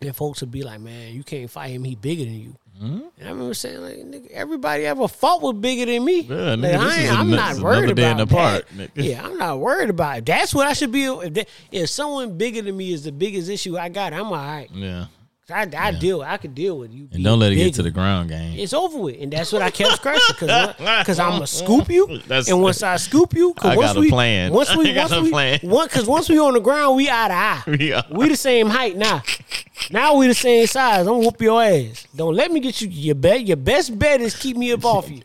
and 0.00 0.16
folks 0.16 0.40
would 0.40 0.50
be 0.50 0.62
like, 0.62 0.80
"Man, 0.80 1.12
you 1.14 1.22
can't 1.22 1.50
fight 1.50 1.68
him. 1.68 1.84
He 1.84 1.94
bigger 1.94 2.24
than 2.24 2.34
you." 2.34 2.56
Hmm? 2.78 3.00
And 3.18 3.28
I 3.28 3.30
remember 3.30 3.54
saying, 3.54 3.80
"Like, 3.82 3.96
nigga, 3.96 4.30
everybody 4.30 4.86
ever 4.86 5.08
fought 5.08 5.42
was 5.42 5.56
bigger 5.56 5.86
than 5.90 6.04
me. 6.04 6.20
Yeah, 6.22 6.56
nigga, 6.56 6.78
I 6.78 6.96
ain't, 7.00 7.18
I'm 7.18 7.30
not 7.30 7.58
worried 7.58 7.90
another 7.90 7.94
day 7.94 8.10
in 8.10 8.20
about 8.20 8.28
park, 8.28 8.66
that. 8.76 8.90
Yeah, 8.96 9.26
I'm 9.26 9.36
not 9.36 9.60
worried 9.60 9.90
about 9.90 10.18
it. 10.18 10.26
That's 10.26 10.54
what 10.54 10.66
I 10.66 10.72
should 10.72 10.92
be. 10.92 11.04
If, 11.04 11.34
that, 11.34 11.48
if 11.70 11.90
someone 11.90 12.36
bigger 12.38 12.62
than 12.62 12.76
me 12.76 12.92
is 12.92 13.04
the 13.04 13.12
biggest 13.12 13.50
issue 13.50 13.76
I 13.76 13.88
got, 13.90 14.12
I'm 14.12 14.26
all 14.26 14.32
right. 14.32 14.68
Yeah. 14.72 15.06
'Cause 15.48 15.68
I, 15.74 15.86
I 15.88 15.92
deal. 15.92 16.22
I 16.22 16.38
could 16.38 16.56
deal 16.56 16.76
with 16.78 16.92
you. 16.92 17.08
And 17.12 17.22
don't 17.22 17.38
let 17.38 17.52
it 17.52 17.54
get 17.54 17.74
to 17.74 17.82
the 17.84 17.90
ground 17.92 18.30
game. 18.30 18.58
It's 18.58 18.72
over 18.72 18.98
with, 18.98 19.16
and 19.20 19.32
that's 19.32 19.52
what 19.52 19.62
I 19.62 19.70
kept 19.70 19.92
stressing 19.92 20.34
because 20.40 21.18
I'm 21.20 21.30
gonna 21.32 21.46
scoop 21.46 21.88
you, 21.88 22.06
That's- 22.26 22.48
and 22.48 22.60
once 22.60 22.82
I 22.82 22.96
scoop 22.96 23.32
you, 23.32 23.54
'cause 23.54 23.70
I 23.72 23.76
once 23.76 23.92
got 23.94 24.04
a 24.04 24.08
plan. 24.08 24.52
Once 24.52 24.74
we, 24.76 24.90
I 24.90 24.94
got 24.94 25.10
once 25.10 25.12
a 25.12 25.22
we, 25.22 25.30
plan. 25.30 25.58
because 25.62 26.06
once 26.06 26.28
we 26.28 26.38
on 26.40 26.54
the 26.54 26.60
ground, 26.60 26.96
we 26.96 27.08
eye 27.08 27.28
to 27.28 27.34
eye. 27.34 27.62
We. 27.68 27.94
We 28.10 28.28
the 28.28 28.36
same 28.36 28.68
height 28.68 28.96
now. 28.96 29.22
Now 29.92 30.16
we 30.16 30.26
the 30.26 30.34
same 30.34 30.66
size. 30.66 31.00
I'm 31.00 31.06
gonna 31.14 31.18
whoop 31.20 31.40
your 31.40 31.62
ass. 31.62 32.08
Don't 32.16 32.34
let 32.34 32.50
me 32.50 32.58
get 32.58 32.80
you. 32.80 32.88
Your 32.88 33.14
bet. 33.14 33.46
Your 33.46 33.56
best 33.58 33.96
bet 33.96 34.20
is 34.20 34.34
keep 34.34 34.56
me 34.56 34.72
up 34.72 34.84
off 34.84 35.08
you. 35.08 35.20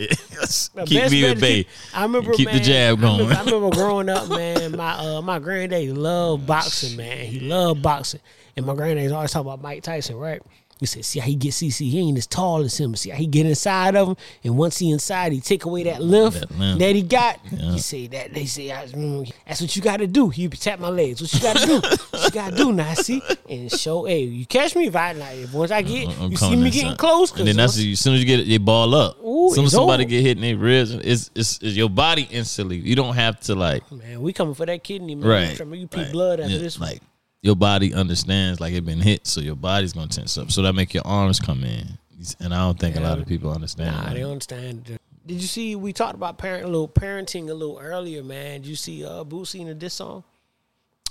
Keep 0.86 1.10
me 1.12 1.26
at 1.26 1.40
bay. 1.40 1.64
keep- 1.64 1.68
I 1.96 2.04
remember, 2.04 2.34
Keep 2.34 2.46
man, 2.48 2.58
the 2.58 2.64
jab 2.64 2.98
I 3.00 3.02
going. 3.02 3.20
remember, 3.22 3.36
I 3.42 3.44
remember 3.46 3.76
growing 3.76 4.10
up, 4.10 4.30
man. 4.30 4.76
My 4.78 4.92
uh, 5.00 5.22
my 5.24 5.40
granddad 5.40 5.98
loved 5.98 6.46
boxing, 6.46 6.96
man. 6.98 7.26
He 7.26 7.40
loved 7.40 7.82
boxing, 7.82 8.20
and 8.56 8.66
my 8.66 8.76
granddad's 8.76 9.12
always 9.12 9.32
talking 9.32 9.48
about 9.48 9.62
Mike 9.62 9.84
Tyson, 9.84 10.18
right? 10.18 10.42
He 10.82 10.88
said, 10.88 11.06
"See 11.06 11.20
how 11.20 11.28
he 11.28 11.36
gets 11.36 11.62
CC? 11.62 11.92
He 11.92 12.00
ain't 12.00 12.18
as 12.18 12.26
tall 12.26 12.64
as 12.64 12.76
him. 12.76 12.96
See 12.96 13.12
how 13.12 13.16
he 13.16 13.28
get 13.28 13.46
inside 13.46 13.96
of 13.96 14.08
him, 14.08 14.16
and 14.44 14.58
once 14.58 14.80
he 14.80 14.90
inside, 14.90 15.32
he 15.32 15.40
take 15.40 15.66
away 15.66 15.84
that 15.84 16.02
length 16.02 16.40
That 16.40 16.80
that, 16.80 16.96
he 16.96 17.04
got. 17.04 17.40
Yeah. 17.52 17.74
He 17.74 17.78
say 17.78 18.08
that 18.08 18.34
they 18.34 18.48
say 18.48 18.70
mm, 18.70 19.32
that's 19.46 19.62
what 19.62 19.76
you 19.76 19.82
got 19.84 19.98
to 19.98 20.08
do. 20.08 20.30
He 20.30 20.48
tap 20.50 20.80
my 20.80 20.90
legs. 20.90 21.22
What 21.22 21.32
you 21.36 21.40
got 21.40 21.58
to 21.58 21.66
do? 21.68 21.74
what 22.10 22.24
you 22.24 22.32
got 22.32 22.50
to 22.50 22.56
do 22.56 22.74
now? 22.74 22.96
See 22.96 23.22
and 23.48 23.72
show. 23.72 24.06
Hey, 24.06 24.24
you 24.24 24.48
catch 24.48 24.76
me 24.76 24.88
if 24.88 24.96
I 24.96 25.12
like. 25.12 25.38
If 25.38 25.54
once 25.54 25.70
I 25.70 25.84
get, 25.84 26.20
I'm 26.20 26.32
you 26.32 26.38
see 26.38 26.56
me 26.56 26.72
getting 26.72 26.96
close. 26.98 27.32
And 27.38 27.48
then 27.48 27.58
that's 27.58 27.78
as 27.78 28.00
soon 28.00 28.16
as 28.16 28.20
you 28.20 28.26
get 28.26 28.40
it, 28.40 28.48
they 28.48 28.58
ball 28.58 28.96
up. 28.96 29.24
Ooh, 29.24 29.50
as 29.50 29.56
soon 29.56 29.66
as 29.66 29.74
somebody 29.74 30.06
over. 30.06 30.10
get 30.10 30.22
hit 30.24 30.38
in 30.38 30.42
their 30.42 30.58
ribs, 30.58 30.96
it's, 30.96 31.30
it's 31.36 31.60
it's 31.62 31.76
your 31.76 31.90
body 31.92 32.28
instantly. 32.32 32.78
You 32.78 32.96
don't 32.96 33.14
have 33.14 33.40
to 33.42 33.54
like 33.54 33.84
man. 33.92 34.20
We 34.20 34.34
coming 34.34 34.56
for 34.56 34.66
that 34.66 34.84
kidney, 34.84 35.14
man. 35.14 35.30
right. 35.30 35.78
You 35.78 35.88
pee 35.88 36.02
right. 36.02 36.12
blood 36.12 36.40
after 36.40 36.52
Yeah, 36.54 36.58
this. 36.58 36.80
one. 36.80 36.90
like 36.90 37.02
your 37.42 37.56
body 37.56 37.94
understands 37.94 38.60
like 38.60 38.74
it 38.74 38.86
been 38.86 39.00
hit, 39.00 39.26
so 39.28 39.42
your 39.42 39.56
body's 39.56 39.94
gonna 39.94 40.08
tense 40.08 40.38
up. 40.38 40.52
So 40.52 40.62
that 40.62 40.74
make 40.74 40.94
your 40.94 41.06
arms 41.06 41.40
come 41.40 41.64
in. 41.64 41.98
And 42.40 42.54
I 42.54 42.60
don't 42.60 42.80
think 42.80 42.96
a 42.96 43.00
lot 43.00 43.18
of 43.18 43.26
people 43.26 43.52
understand. 43.52 43.96
Nah, 43.96 44.04
that. 44.04 44.14
they 44.14 44.20
don't 44.20 44.34
understand. 44.34 45.00
Did 45.26 45.42
you 45.42 45.48
see 45.48 45.76
we 45.76 45.92
talked 45.92 46.14
about 46.14 46.38
parent 46.38 46.64
a 46.66 46.68
little 46.68 46.88
parenting 46.88 47.50
a 47.50 47.54
little 47.54 47.80
earlier, 47.80 48.24
man? 48.24 48.62
Did 48.62 48.68
you 48.70 48.76
see 48.76 49.04
uh 49.04 49.24
Boosie 49.24 49.62
in 49.62 49.68
the 49.68 49.74
diss 49.74 49.96
song? 49.96 50.24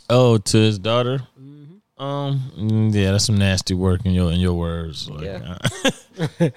Oh, 0.08 0.38
to 0.38 0.56
his 0.56 0.78
daughter. 0.78 1.20
Mm-hmm. 1.40 2.02
Um, 2.02 2.40
mm, 2.56 2.94
yeah, 2.94 3.12
that's 3.12 3.26
some 3.26 3.36
nasty 3.36 3.74
work 3.74 4.06
in 4.06 4.12
your 4.12 4.32
in 4.32 4.40
your 4.40 4.54
words. 4.54 5.10
Like, 5.10 5.24
Yeah. 5.24 5.58
I, 6.18 6.52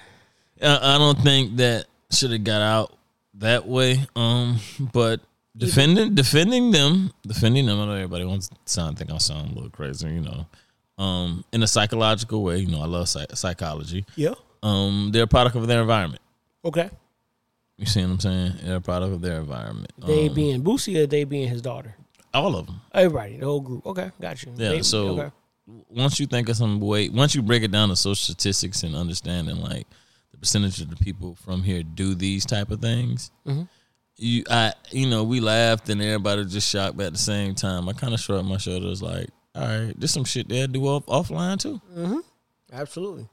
I 0.94 0.98
don't 0.98 1.18
think 1.18 1.56
that 1.56 1.86
should 2.10 2.30
have 2.30 2.44
got 2.44 2.62
out 2.62 2.96
that 3.34 3.66
way. 3.66 4.06
Um, 4.16 4.58
but 4.92 5.20
defending 5.56 6.14
defending 6.14 6.70
them, 6.70 7.12
defending 7.26 7.66
them. 7.66 7.80
I 7.80 7.86
know 7.86 7.92
everybody 7.92 8.24
wants 8.24 8.48
to 8.48 8.56
sound 8.66 8.98
think 8.98 9.10
I 9.12 9.18
sound 9.18 9.52
a 9.52 9.54
little 9.54 9.70
crazy, 9.70 10.08
you 10.08 10.20
know. 10.20 10.46
Um, 10.96 11.44
in 11.52 11.62
a 11.62 11.66
psychological 11.66 12.42
way, 12.42 12.58
you 12.58 12.68
know, 12.68 12.80
I 12.80 12.86
love 12.86 13.08
psych- 13.08 13.34
psychology. 13.36 14.04
Yeah. 14.16 14.34
Um, 14.62 15.10
they're 15.12 15.24
a 15.24 15.26
product 15.28 15.56
of 15.56 15.66
their 15.66 15.80
environment. 15.80 16.22
Okay. 16.64 16.88
You 17.76 17.86
see 17.86 18.00
what 18.02 18.10
I'm 18.10 18.20
saying? 18.20 18.52
They're 18.62 18.76
a 18.76 18.80
product 18.80 19.12
of 19.14 19.20
their 19.20 19.40
environment. 19.40 19.92
They 19.98 20.28
Um, 20.28 20.34
being 20.34 20.62
Boosie 20.62 20.96
or 21.02 21.06
they 21.06 21.24
being 21.24 21.48
his 21.48 21.60
daughter? 21.62 21.96
all 22.32 22.56
of 22.56 22.66
them. 22.66 22.80
Everybody, 22.92 23.36
the 23.38 23.46
whole 23.46 23.60
group. 23.60 23.86
Okay, 23.86 24.10
got 24.20 24.42
you. 24.42 24.52
Yeah. 24.56 24.70
They- 24.70 24.82
so 24.82 25.20
okay. 25.20 25.30
once 25.88 26.18
you 26.18 26.26
think 26.26 26.48
of 26.48 26.56
some 26.56 26.80
way, 26.80 27.08
once 27.08 27.34
you 27.34 27.42
break 27.42 27.62
it 27.62 27.70
down 27.70 27.88
to 27.90 27.96
social 27.96 28.14
statistics 28.16 28.82
and 28.84 28.94
understanding 28.96 29.56
like 29.60 29.86
the 30.32 30.38
percentage 30.38 30.80
of 30.80 30.90
the 30.90 30.96
people 30.96 31.36
from 31.44 31.62
here 31.62 31.82
do 31.84 32.14
these 32.14 32.44
type 32.46 32.70
of 32.70 32.80
things, 32.80 33.30
Mm-hmm. 33.46 33.62
You, 34.16 34.44
I, 34.48 34.72
you 34.90 35.06
know, 35.08 35.24
we 35.24 35.40
laughed 35.40 35.88
and 35.88 36.00
everybody 36.00 36.42
was 36.42 36.52
just 36.52 36.68
shocked. 36.68 36.96
But 36.96 37.06
at 37.06 37.12
the 37.12 37.18
same 37.18 37.54
time, 37.54 37.88
I 37.88 37.92
kind 37.92 38.14
of 38.14 38.20
shrugged 38.20 38.48
my 38.48 38.58
shoulders, 38.58 39.02
like, 39.02 39.28
all 39.54 39.62
right, 39.62 39.94
there's 39.96 40.12
some 40.12 40.24
shit 40.24 40.48
they 40.48 40.66
do 40.66 40.84
off, 40.86 41.06
offline 41.06 41.58
too. 41.58 41.80
Mm-hmm. 41.96 42.18
Absolutely. 42.72 43.28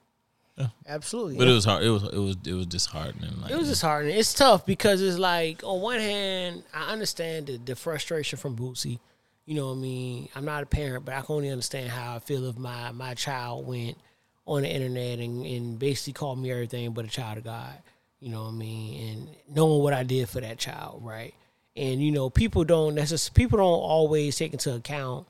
Yeah. 0.58 0.68
Absolutely. 0.88 1.38
But 1.38 1.48
it 1.48 1.52
was 1.52 1.66
hard. 1.66 1.84
It 1.84 1.90
was 1.90 2.04
it 2.04 2.18
was 2.18 2.36
it 2.46 2.54
was 2.54 2.66
disheartening. 2.68 3.42
Like, 3.42 3.52
It 3.52 3.58
was 3.58 3.70
disheartening. 3.70 4.18
It's 4.18 4.34
tough 4.34 4.66
because 4.66 5.02
it's 5.02 5.18
like 5.18 5.64
on 5.64 5.82
one 5.82 6.00
hand, 6.00 6.64
I 6.74 6.92
understand 6.92 7.48
the, 7.48 7.58
the 7.58 7.76
frustration 7.76 8.38
from 8.38 8.56
Boosie. 8.56 9.00
You 9.46 9.56
know 9.56 9.68
what 9.68 9.78
I 9.78 9.82
mean? 9.82 10.30
I'm 10.36 10.46
not 10.46 10.64
a 10.64 10.68
parent, 10.68 11.06
but 11.06 11.16
I 11.16 11.22
can 11.22 11.36
only 11.36 11.50
understand 11.50 11.90
how 11.90 12.16
I 12.16 12.20
feel 12.20 12.46
if 12.46 12.58
my 12.58 12.92
my 12.92 13.14
child 13.16 13.66
went 13.66 13.98
on 14.46 14.64
the 14.64 14.70
internet 14.70 15.20
and, 15.20 15.46
and 15.46 15.80
basically 15.80 16.14
called 16.14 16.40
me 16.40 16.52
everything 16.52 16.92
but 16.92 17.06
a 17.06 17.10
child 17.10 17.38
of 17.40 17.44
God. 17.46 17.74
You 18.22 18.30
know 18.30 18.44
what 18.44 18.50
I 18.50 18.54
mean? 18.54 19.08
And 19.10 19.28
knowing 19.56 19.82
what 19.82 19.94
I 19.94 20.04
did 20.04 20.30
for 20.30 20.40
that 20.42 20.58
child, 20.60 21.02
right? 21.04 21.34
And 21.76 22.02
you 22.04 22.12
know, 22.12 22.30
people 22.30 22.64
don't 22.64 22.96
necessarily 22.96 23.34
people 23.36 23.58
don't 23.58 23.66
always 23.68 24.36
take 24.38 24.54
into 24.54 24.74
account 24.76 25.26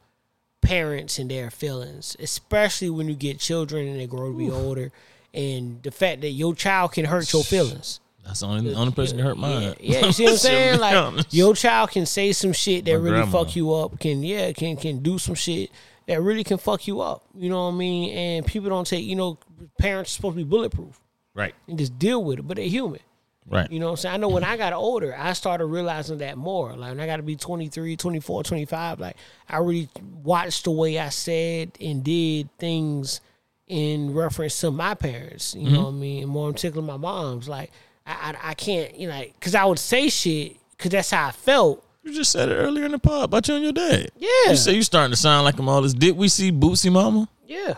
parents 0.62 1.18
and 1.18 1.32
their 1.32 1.50
feelings, 1.50 2.16
especially 2.20 2.90
when 2.90 3.08
you 3.08 3.16
get 3.16 3.40
children 3.40 3.88
and 3.88 4.00
they 4.00 4.08
grow 4.08 4.32
to 4.32 4.38
be 4.38 4.52
older, 4.52 4.92
and 5.34 5.82
the 5.84 5.92
fact 5.92 6.22
that 6.22 6.30
your 6.32 6.54
child 6.54 6.92
can 6.94 7.06
hurt 7.06 7.32
your 7.32 7.44
feelings. 7.44 8.00
that's 8.26 8.42
the 8.42 8.48
only 8.48 8.72
the 8.72 8.78
only 8.78 8.92
person 8.94 9.18
that 9.18 9.24
hurt 9.24 9.38
mine. 9.38 9.62
Yeah, 9.62 9.74
yeah, 9.80 10.06
you 10.08 10.12
see 10.12 10.24
what 10.26 10.32
I'm 10.34 10.38
saying? 10.50 10.80
Like 10.80 10.96
honest. 10.96 11.34
your 11.34 11.56
child 11.56 11.92
can 11.92 12.06
say 12.06 12.32
some 12.34 12.54
shit 12.54 12.86
that 12.86 12.92
My 12.94 12.98
really 12.98 13.18
grandma. 13.22 13.32
fuck 13.44 13.56
you 13.56 13.74
up. 13.74 14.00
Can 14.00 14.22
yeah, 14.24 14.52
can 14.52 14.76
can 14.76 15.00
do 15.02 15.18
some 15.18 15.36
shit 15.36 15.70
that 16.08 16.22
really 16.22 16.44
can 16.44 16.58
fuck 16.58 16.88
you 16.88 17.00
up. 17.02 17.24
You 17.36 17.50
know 17.50 17.68
what 17.68 17.74
I 17.74 17.78
mean? 17.78 18.18
And 18.18 18.46
people 18.46 18.70
don't 18.70 18.86
take. 18.86 19.06
You 19.06 19.16
know, 19.16 19.38
parents 19.80 20.12
are 20.12 20.16
supposed 20.16 20.36
to 20.38 20.44
be 20.44 20.50
bulletproof 20.50 21.00
right, 21.34 21.54
and 21.68 21.78
just 21.78 21.98
deal 21.98 22.24
with 22.24 22.40
it, 22.40 22.48
but 22.48 22.58
they're 22.58 22.66
human. 22.66 23.00
right. 23.48 23.72
You 23.72 23.80
know 23.80 23.88
what 23.88 23.92
I'm 23.92 23.98
saying? 23.98 24.16
I 24.16 24.18
know 24.18 24.30
when 24.30 24.44
I 24.44 24.58
got 24.58 24.74
older, 24.74 25.16
I 25.18 25.34
started 25.34 25.66
realizing 25.66 26.20
that 26.20 26.38
more. 26.38 26.74
Like 26.74 26.92
when 26.92 27.00
I 27.00 27.06
got 27.06 27.18
to 27.18 27.24
be 27.24 27.36
23, 27.36 27.96
24, 27.96 28.44
25, 28.44 29.00
like 29.00 29.16
I 29.50 29.58
really 29.58 29.90
watched 30.24 30.66
the 30.66 30.72
way 30.72 31.00
I 31.00 31.10
said 31.10 31.72
and 31.80 32.04
did 32.04 32.50
things 32.58 33.22
in 33.68 34.14
reference 34.14 34.60
to 34.62 34.70
my 34.70 34.94
parents. 34.94 35.56
You 35.56 35.64
know 35.64 35.70
mm-hmm. 35.70 35.84
what 35.84 35.90
I 35.90 35.94
mean? 35.94 36.24
And 36.24 36.32
more 36.32 36.48
in 36.48 36.54
particular, 36.54 36.86
my 36.86 36.98
mom's. 36.98 37.48
Like 37.48 37.72
I, 38.06 38.36
I, 38.44 38.50
I 38.50 38.54
can't, 38.54 38.98
you 38.98 39.08
know, 39.08 39.24
because 39.40 39.56
I 39.56 39.66
would 39.66 39.80
say 39.80 40.10
shit 40.10 40.58
because 40.78 40.92
that's 40.92 41.12
how 41.12 41.28
I 41.28 41.32
felt. 41.32 41.86
You 42.04 42.14
just 42.14 42.32
said 42.32 42.50
it 42.50 42.56
earlier 42.56 42.86
in 42.86 42.92
the 42.92 43.00
pod 43.00 43.26
about 43.26 43.48
you 43.48 43.56
and 43.56 43.64
your 43.64 43.74
dad. 43.74 44.10
Yeah. 44.18 44.50
You 44.50 44.56
say 44.56 44.74
you 44.74 44.82
starting 44.82 45.12
to 45.12 45.18
sound 45.18 45.46
like 45.46 45.58
him 45.58 45.70
all 45.70 45.82
this. 45.82 45.94
Did 45.94 46.18
we 46.18 46.28
see 46.28 46.52
Boosie 46.52 46.92
Mama? 46.92 47.30
Yeah. 47.48 47.76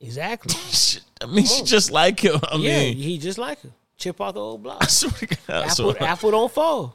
Exactly. 0.00 0.54
I 1.22 1.26
mean, 1.26 1.44
she 1.44 1.62
just 1.64 1.90
like 1.90 2.20
him. 2.20 2.40
I 2.50 2.56
yeah, 2.56 2.78
mean, 2.80 2.96
he 2.96 3.18
just 3.18 3.38
like 3.38 3.60
her. 3.62 3.70
Chip 3.96 4.20
off 4.20 4.34
the 4.34 4.40
old 4.40 4.62
block. 4.62 4.78
I 4.80 4.86
swear 4.86 5.10
to 5.12 5.26
God, 5.26 5.38
I, 5.48 5.68
swear- 5.68 5.90
Apple, 5.96 6.06
apple 6.06 6.30
don't 6.30 6.52
fall. 6.52 6.94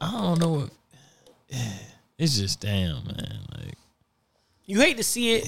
I 0.00 0.10
don't 0.12 0.38
know. 0.40 0.50
What, 0.50 0.70
it's 2.18 2.38
just 2.38 2.60
damn, 2.60 3.04
man. 3.04 3.38
Like, 3.56 3.74
You 4.66 4.80
hate 4.80 4.96
to 4.96 5.04
see 5.04 5.34
it. 5.34 5.44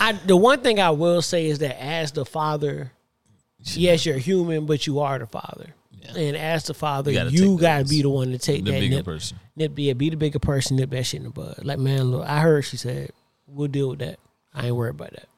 I 0.00 0.12
the 0.12 0.36
one 0.36 0.60
thing 0.60 0.78
I 0.80 0.90
will 0.90 1.22
say 1.22 1.46
is 1.46 1.58
that 1.60 1.82
as 1.82 2.12
the 2.12 2.24
father, 2.24 2.92
yes, 3.64 4.04
you're 4.06 4.18
human, 4.18 4.66
but 4.66 4.86
you 4.86 5.00
are 5.00 5.18
the 5.18 5.26
father. 5.26 5.74
And 6.14 6.36
as 6.36 6.64
the 6.64 6.74
father, 6.74 7.10
You 7.10 7.18
gotta 7.18 7.30
you 7.30 7.58
gotta 7.58 7.84
be 7.84 8.00
the 8.02 8.08
one 8.10 8.30
to 8.30 8.38
take 8.38 8.64
the 8.64 8.70
that 8.70 8.80
bigger 8.80 8.96
nip, 8.96 9.04
person. 9.04 9.40
nip, 9.56 9.72
yeah, 9.76 9.92
be 9.94 10.08
the 10.10 10.16
bigger 10.16 10.38
person, 10.38 10.76
nip 10.76 10.90
that 10.90 11.04
shit 11.04 11.18
in 11.18 11.24
the 11.24 11.30
bud. 11.30 11.60
Like 11.64 11.78
man, 11.80 12.12
look, 12.12 12.26
I 12.28 12.40
heard 12.40 12.62
she 12.62 12.76
said, 12.76 13.10
"We'll 13.48 13.66
deal 13.68 13.90
with 13.90 13.98
that. 13.98 14.20
I 14.54 14.66
ain't 14.66 14.76
worried 14.76 14.94
about 14.94 15.10
that." 15.12 15.28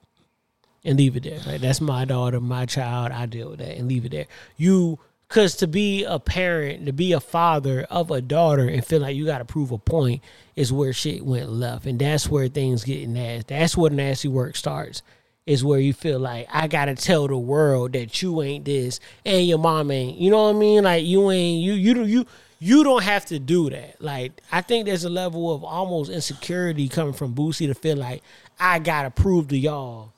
And 0.89 0.97
leave 0.97 1.17
it 1.17 1.25
there. 1.25 1.39
Like 1.45 1.61
that's 1.61 1.83
my 1.83 2.07
daughter, 2.07 2.41
my 2.41 2.65
child. 2.65 3.13
I 3.13 3.27
deal 3.27 3.51
with 3.51 3.59
that 3.59 3.77
and 3.77 3.89
leave 3.89 4.07
it 4.07 4.13
there. 4.13 4.25
You, 4.57 4.99
cause 5.29 5.55
to 5.57 5.67
be 5.67 6.03
a 6.05 6.19
parent, 6.19 6.87
to 6.87 6.95
be 6.95 7.13
a 7.13 7.21
father 7.21 7.87
of 7.91 8.11
a 8.11 8.23
daughter, 8.23 8.67
and 8.67 8.83
feel 8.83 9.03
like 9.03 9.15
you 9.15 9.27
got 9.27 9.39
to 9.39 9.45
prove 9.45 9.71
a 9.71 9.77
point 9.77 10.23
is 10.57 10.73
where 10.73 10.95
shit 10.95 11.27
went 11.27 11.51
left, 11.51 11.85
and 11.85 11.99
that's 11.99 12.31
where 12.31 12.49
things 12.49 12.85
get 12.85 13.07
nasty. 13.07 13.55
That's 13.55 13.77
where 13.77 13.91
nasty 13.91 14.29
work 14.29 14.57
starts. 14.57 15.03
Is 15.45 15.63
where 15.63 15.79
you 15.79 15.93
feel 15.93 16.19
like 16.19 16.49
I 16.51 16.69
gotta 16.69 16.95
tell 16.95 17.29
the 17.29 17.37
world 17.37 17.93
that 17.93 18.23
you 18.23 18.41
ain't 18.41 18.65
this 18.65 18.99
and 19.27 19.47
your 19.47 19.59
mom 19.59 19.91
ain't. 19.91 20.17
You 20.19 20.31
know 20.31 20.45
what 20.45 20.57
I 20.57 20.59
mean? 20.59 20.85
Like 20.85 21.05
you 21.05 21.31
ain't 21.31 21.63
you 21.63 21.75
you 21.75 22.05
you 22.05 22.27
you 22.61 22.83
don't 22.83 23.03
have 23.03 23.27
to 23.27 23.39
do 23.39 23.69
that. 23.71 24.01
Like 24.01 24.41
I 24.53 24.63
think 24.63 24.87
there's 24.87 25.05
a 25.05 25.11
level 25.11 25.55
of 25.55 25.65
almost 25.65 26.11
insecurity 26.11 26.89
coming 26.89 27.15
from 27.15 27.35
Boosie 27.35 27.67
to 27.67 27.75
feel 27.75 27.99
like 27.99 28.23
I 28.59 28.79
gotta 28.79 29.11
prove 29.11 29.49
to 29.49 29.59
y'all. 29.59 30.13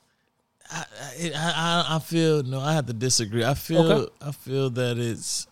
I, 0.71 0.85
I, 1.35 1.85
I 1.95 1.99
feel 1.99 2.43
no. 2.43 2.59
I 2.59 2.73
have 2.73 2.85
to 2.87 2.93
disagree. 2.93 3.43
I 3.43 3.53
feel 3.53 3.91
Okay. 3.91 4.11
I 4.21 4.31
feel 4.31 4.69
that 4.71 4.97
it's 4.97 5.47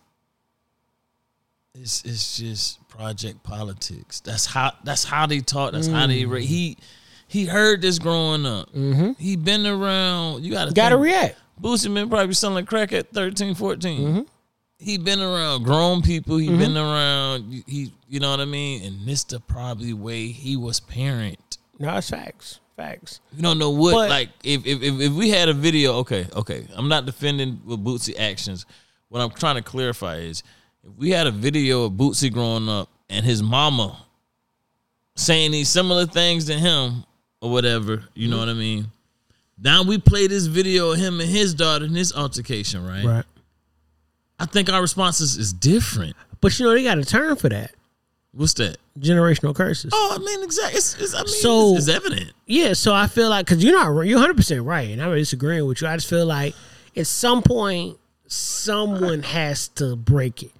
it's 1.74 2.04
it's 2.04 2.36
just 2.38 2.86
project 2.88 3.42
politics. 3.42 4.20
That's 4.20 4.46
how 4.46 4.72
that's 4.84 5.04
how 5.04 5.26
they 5.26 5.40
talk. 5.40 5.72
That's 5.72 5.86
how 5.86 6.06
they 6.06 6.24
ra- 6.24 6.38
he 6.38 6.78
he 7.28 7.46
heard 7.46 7.82
this 7.82 7.98
growing 7.98 8.44
up. 8.46 8.72
Mm-hmm. 8.72 9.12
He 9.18 9.36
been 9.36 9.66
around. 9.66 10.44
You 10.44 10.52
gotta 10.52 10.72
Gotta 10.72 10.96
think, 10.96 11.04
react. 11.04 11.36
Boosie 11.60 11.92
been 11.92 12.08
probably 12.08 12.34
selling 12.34 12.64
crack 12.64 12.92
at 12.92 13.12
13, 13.12 13.54
14. 13.54 14.00
Mm-hmm. 14.00 14.20
He 14.78 14.96
been 14.96 15.20
around 15.20 15.62
grown 15.64 16.00
people. 16.00 16.38
He 16.38 16.48
been 16.48 16.76
around 16.76 17.62
he 17.66 17.92
you 18.08 18.18
know 18.18 18.30
what 18.30 18.40
I 18.40 18.46
mean. 18.46 18.82
And 18.82 19.06
this 19.06 19.24
the 19.24 19.38
probably 19.38 19.92
way 19.92 20.28
he 20.28 20.56
was 20.56 20.80
parent. 20.80 21.58
No, 21.78 21.96
it's 21.96 22.10
facts. 22.10 22.60
Facts. 22.80 23.20
You 23.36 23.42
don't 23.42 23.58
know 23.58 23.70
what 23.70 23.92
But- 23.92 24.10
like 24.10 24.30
if, 24.42 24.64
if 24.66 24.82
if 24.82 25.00
if 25.00 25.12
we 25.12 25.28
had 25.28 25.48
a 25.50 25.52
video. 25.52 25.96
Okay, 25.98 26.26
okay. 26.34 26.66
I'm 26.74 26.88
not 26.88 27.04
defending 27.04 27.60
with 27.66 27.84
Boosie 27.84 28.18
actions. 28.18 28.64
What 29.10 29.20
I'm 29.20 29.30
trying 29.30 29.56
to 29.56 29.62
clarify 29.62 30.16
is 30.16 30.42
if 30.82 30.92
we 30.96 31.10
had 31.10 31.26
a 31.26 31.30
video 31.30 31.84
of 31.84 31.92
Boosie 31.92 32.32
growing 32.32 32.68
up 32.70 32.88
and 33.10 33.24
his 33.24 33.42
mama 33.42 34.06
saying 35.14 35.50
these 35.50 35.68
similar 35.68 36.06
things 36.06 36.46
to 36.46 36.54
him 36.54 37.04
or 37.42 37.50
whatever. 37.50 38.04
You 38.14 38.28
know 38.28 38.38
what 38.38 38.48
I 38.48 38.54
mean? 38.54 38.86
Now 39.58 39.82
we 39.82 39.98
play 39.98 40.26
this 40.26 40.46
video 40.46 40.92
of 40.92 40.98
him 40.98 41.20
and 41.20 41.28
his 41.28 41.52
daughter 41.52 41.84
in 41.84 41.92
this 41.92 42.14
altercation, 42.14 42.86
right? 42.86 43.04
Right. 43.04 43.24
I 44.38 44.46
think 44.46 44.70
our 44.72 44.80
responses 44.80 45.36
is 45.36 45.52
different. 45.52 46.16
But 46.40 46.58
you 46.58 46.64
know 46.64 46.72
they 46.72 46.82
got 46.82 46.96
a 46.96 47.04
term 47.04 47.36
for 47.36 47.50
that. 47.50 47.72
What's 48.32 48.54
that? 48.54 48.76
Generational 48.98 49.54
curses. 49.54 49.90
Oh, 49.92 50.16
I 50.16 50.18
mean, 50.24 50.44
exactly. 50.44 50.78
It's, 50.78 50.94
it's, 51.00 51.14
I 51.14 51.18
mean, 51.18 51.26
So- 51.28 51.74
it's, 51.76 51.88
it's 51.88 51.96
evident. 51.96 52.32
Yeah, 52.46 52.74
so 52.74 52.94
I 52.94 53.06
feel 53.06 53.28
like 53.28 53.46
because 53.46 53.62
you're 53.64 53.72
not 53.72 53.86
you're 54.06 54.18
100 54.18 54.36
percent 54.36 54.62
right, 54.64 54.88
and 54.90 55.02
I'm 55.02 55.14
disagreeing 55.14 55.66
with 55.66 55.80
you. 55.82 55.88
I 55.88 55.96
just 55.96 56.08
feel 56.08 56.26
like 56.26 56.54
at 56.96 57.06
some 57.06 57.42
point 57.42 57.96
someone 58.26 59.22
has 59.22 59.68
to 59.68 59.96
break 59.96 60.42
it. 60.44 60.52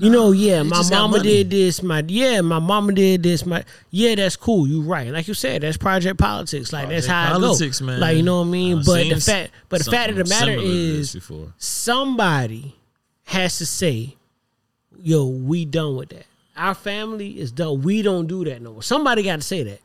You 0.00 0.10
know, 0.10 0.32
yeah, 0.32 0.64
my 0.64 0.82
mama 0.90 1.22
did 1.22 1.50
this. 1.50 1.80
My 1.80 2.02
yeah, 2.08 2.40
my 2.40 2.58
mama 2.58 2.92
did 2.92 3.22
this. 3.22 3.46
My 3.46 3.64
yeah, 3.90 4.16
that's 4.16 4.34
cool. 4.34 4.66
You 4.66 4.82
right, 4.82 5.08
like 5.12 5.28
you 5.28 5.34
said, 5.34 5.62
that's 5.62 5.76
project 5.76 6.18
politics. 6.18 6.72
Like 6.72 6.88
that's 6.88 7.06
Project 7.06 7.32
how 7.32 7.38
politics, 7.38 7.80
I 7.80 7.84
go. 7.84 7.86
man. 7.92 8.00
Like 8.00 8.16
you 8.16 8.22
know 8.24 8.40
what 8.40 8.48
I 8.48 8.50
mean. 8.50 8.78
I've 8.80 8.84
but 8.86 9.08
the 9.08 9.20
fact, 9.20 9.50
but 9.68 9.84
the 9.84 9.90
fact 9.90 10.10
of 10.10 10.16
the 10.16 10.24
matter 10.24 10.46
similar 10.52 10.62
to 10.62 10.68
this 10.68 10.98
is, 11.08 11.14
before. 11.14 11.54
somebody 11.58 12.74
has 13.26 13.58
to 13.58 13.66
say, 13.66 14.16
"Yo, 15.00 15.26
we 15.26 15.64
done 15.64 15.94
with 15.96 16.08
that. 16.08 16.26
Our 16.56 16.74
family 16.74 17.38
is 17.38 17.52
done. 17.52 17.82
We 17.82 18.02
don't 18.02 18.26
do 18.26 18.44
that 18.44 18.62
no 18.62 18.72
more." 18.72 18.82
Somebody 18.82 19.22
got 19.22 19.36
to 19.36 19.42
say 19.42 19.62
that, 19.62 19.80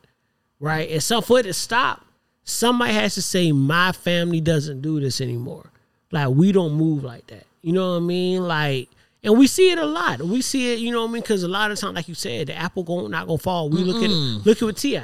right? 0.59 0.89
And 0.89 1.03
so 1.03 1.21
for 1.21 1.39
it 1.39 1.43
to 1.43 1.53
stop, 1.53 2.05
somebody 2.43 2.93
has 2.93 3.15
to 3.15 3.21
say, 3.21 3.51
"My 3.51 3.91
family 3.91 4.41
doesn't 4.41 4.81
do 4.81 4.99
this 4.99 5.21
anymore. 5.21 5.71
Like 6.11 6.29
we 6.29 6.51
don't 6.51 6.73
move 6.73 7.03
like 7.03 7.27
that." 7.27 7.45
You 7.61 7.73
know 7.73 7.91
what 7.91 7.97
I 7.97 7.99
mean? 8.01 8.47
Like. 8.47 8.89
And 9.23 9.37
we 9.37 9.45
see 9.45 9.69
it 9.69 9.77
a 9.77 9.85
lot. 9.85 10.19
We 10.23 10.41
see 10.41 10.73
it, 10.73 10.79
you 10.79 10.91
know 10.91 11.03
what 11.03 11.09
I 11.09 11.13
mean? 11.13 11.21
Because 11.21 11.43
a 11.43 11.47
lot 11.47 11.69
of 11.69 11.77
times, 11.79 11.93
like 11.93 12.07
you 12.07 12.15
said, 12.15 12.47
the 12.47 12.55
apple 12.55 12.81
going 12.81 13.11
not 13.11 13.27
gonna 13.27 13.37
fall. 13.37 13.69
We 13.69 13.83
look 13.83 14.03
at 14.03 14.09
it, 14.09 14.13
look 14.13 14.57
at 14.57 14.63
what 14.63 14.77
Ti. 14.77 14.99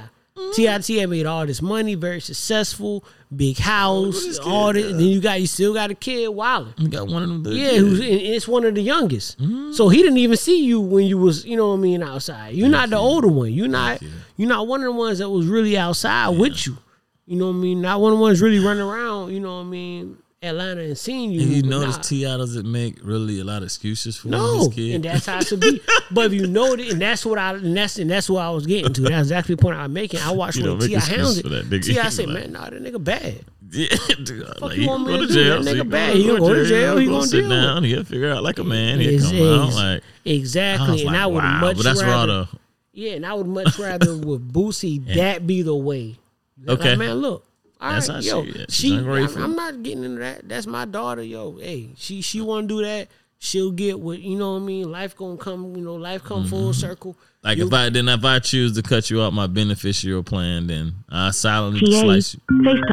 T.I. 0.53 0.77
T.I. 0.79 1.05
made 1.05 1.25
all 1.25 1.45
this 1.45 1.61
money, 1.61 1.95
very 1.95 2.19
successful, 2.19 3.03
big 3.35 3.57
house, 3.57 4.37
all 4.39 4.73
this. 4.73 4.91
Then 4.91 4.99
you 4.99 5.19
got 5.19 5.41
you 5.41 5.47
still 5.47 5.73
got 5.73 5.91
a 5.91 5.95
kid, 5.95 6.29
Wilder. 6.29 6.73
You 6.77 6.87
got 6.87 7.07
one 7.07 7.23
of 7.23 7.43
them. 7.43 7.53
Yeah, 7.53 7.77
who's 7.77 7.99
and 7.99 8.09
it's 8.09 8.47
one 8.47 8.65
of 8.65 8.75
the 8.75 8.81
youngest. 8.81 9.39
Mm-hmm. 9.39 9.73
So 9.73 9.89
he 9.89 10.01
didn't 10.01 10.17
even 10.17 10.37
see 10.37 10.63
you 10.63 10.79
when 10.79 11.05
you 11.05 11.17
was, 11.17 11.45
you 11.45 11.57
know 11.57 11.69
what 11.69 11.77
I 11.77 11.79
mean, 11.79 12.03
outside. 12.03 12.53
You're 12.53 12.69
not 12.69 12.89
the 12.89 12.97
older 12.97 13.27
one. 13.27 13.51
You're 13.51 13.67
not 13.67 14.01
you're 14.37 14.49
not 14.49 14.67
one 14.67 14.81
of 14.81 14.85
the 14.85 14.91
ones 14.91 15.19
that 15.19 15.29
was 15.29 15.47
really 15.47 15.77
outside 15.77 16.29
with 16.29 16.65
you. 16.65 16.77
You 17.25 17.37
know 17.37 17.47
what 17.47 17.57
I 17.57 17.57
mean? 17.57 17.81
Not 17.81 17.99
one 17.99 18.13
of 18.13 18.19
the 18.19 18.21
ones 18.21 18.41
really 18.41 18.59
running 18.59 18.83
around, 18.83 19.33
you 19.33 19.41
know 19.41 19.57
what 19.57 19.65
I 19.65 19.69
mean, 19.69 20.17
Atlanta 20.47 20.81
and 20.81 20.97
seeing 20.97 21.31
you. 21.31 21.41
And 21.41 21.49
you 21.51 21.63
notice 21.63 21.97
nah. 21.97 22.01
T.I. 22.03 22.37
doesn't 22.37 22.69
make 22.71 22.99
really 23.03 23.39
a 23.39 23.43
lot 23.43 23.57
of 23.57 23.63
excuses 23.63 24.17
for 24.17 24.29
No, 24.29 24.69
and 24.75 25.03
that's 25.03 25.25
how 25.25 25.37
it 25.39 25.47
should 25.47 25.59
be. 25.59 25.81
but 26.11 26.25
if 26.25 26.33
you 26.33 26.47
know 26.47 26.73
it, 26.73 26.91
and 26.91 27.01
that's 27.01 27.25
what 27.25 27.37
I 27.37 27.53
and 27.55 27.75
that's 27.77 27.99
and 27.99 28.09
that's 28.09 28.29
what 28.29 28.41
I 28.41 28.49
was 28.49 28.65
getting 28.65 28.93
to. 28.93 29.01
That's 29.01 29.27
exactly 29.27 29.55
the 29.55 29.61
point 29.61 29.77
I'm 29.77 29.93
making. 29.93 30.19
I 30.21 30.31
watched 30.31 30.61
when 30.61 30.79
T.I. 30.79 30.99
hounded. 30.99 31.43
for 31.43 31.49
that 31.49 31.65
nigga. 31.69 31.85
T.I. 31.85 32.09
said, 32.09 32.27
Like- 32.29 32.33
"Man, 32.43 32.51
nah, 32.53 32.69
that 32.69 32.81
nigga 32.81 33.03
bad." 33.03 33.45
yeah, 33.71 33.87
dude, 34.23 34.47
Fuck 34.47 34.61
like, 34.61 34.77
you 34.77 34.87
want 34.87 35.05
me 35.07 35.13
go 35.13 35.21
to 35.21 35.27
do? 35.27 35.33
jail. 35.33 35.57
That 35.57 35.63
so 35.65 35.71
nigga 35.75 35.83
he 35.83 35.89
bad. 35.89 36.15
He 36.15 36.27
gonna 36.27 36.39
go 36.39 36.53
to 36.53 36.65
jail. 36.65 36.97
He 36.97 37.05
gonna 37.05 37.17
gonna 37.17 37.27
sit 37.27 37.41
deal 37.41 37.49
down. 37.49 37.83
He'll 37.83 38.03
figure 38.03 38.31
out 38.31 38.43
like 38.43 38.59
a 38.59 38.63
man. 38.63 38.99
He'll 38.99 39.19
come 39.29 39.41
out 39.41 39.73
like 39.73 40.03
exactly, 40.25 41.03
I 41.05 41.07
and 41.07 41.17
I 41.17 41.25
would 41.27 41.43
wow, 41.43 41.61
much 41.61 41.77
but 41.77 41.83
that's 41.83 42.03
rather. 42.03 42.47
Yeah, 42.93 43.11
and 43.13 43.25
I 43.25 43.33
would 43.33 43.47
much 43.47 43.77
rather 43.77 44.17
with 44.17 44.51
Boosie 44.51 45.05
that 45.15 45.45
be 45.45 45.61
the 45.61 45.75
way. 45.75 46.15
Like, 46.63 46.79
Okay. 46.79 46.95
man, 46.95 47.15
look. 47.15 47.45
All 47.79 47.91
That's 47.91 48.09
right, 48.09 48.15
how 48.15 48.21
yo, 48.21 48.43
she- 48.43 48.49
yeah, 48.59 48.65
she's 48.69 48.75
she. 48.79 48.97
I'm. 48.97 49.37
I'm 49.37 49.55
not 49.55 49.83
getting 49.83 50.03
into 50.03 50.19
that. 50.19 50.47
That's 50.49 50.65
my 50.67 50.85
daughter, 50.85 51.21
yo. 51.21 51.57
Hey, 51.57 51.91
she 51.95 52.21
she 52.21 52.41
want 52.41 52.67
to 52.67 52.75
do 52.75 52.83
that. 52.83 53.07
She'll 53.39 53.71
get 53.71 53.99
what 53.99 54.19
you 54.19 54.35
know. 54.35 54.53
what 54.53 54.61
I 54.63 54.65
mean, 54.65 54.91
life 54.91 55.15
gonna 55.15 55.37
come. 55.37 55.75
You 55.75 55.83
know, 55.83 55.95
life 55.95 56.23
come 56.23 56.47
full 56.47 56.73
circle. 56.73 57.13
Mm-hmm. 57.13 57.47
Like 57.47 57.57
You- 57.59 57.67
if 57.67 57.73
I 57.73 57.89
then 57.89 58.09
if 58.09 58.25
I 58.25 58.39
choose 58.39 58.73
to 58.75 58.81
cut 58.81 59.09
you 59.11 59.21
out 59.21 59.31
my 59.33 59.45
beneficial 59.47 60.23
plan, 60.23 60.67
then 60.67 60.93
I 61.09 61.29
silently 61.31 61.91
slice 61.91 62.35
you. 62.35 62.83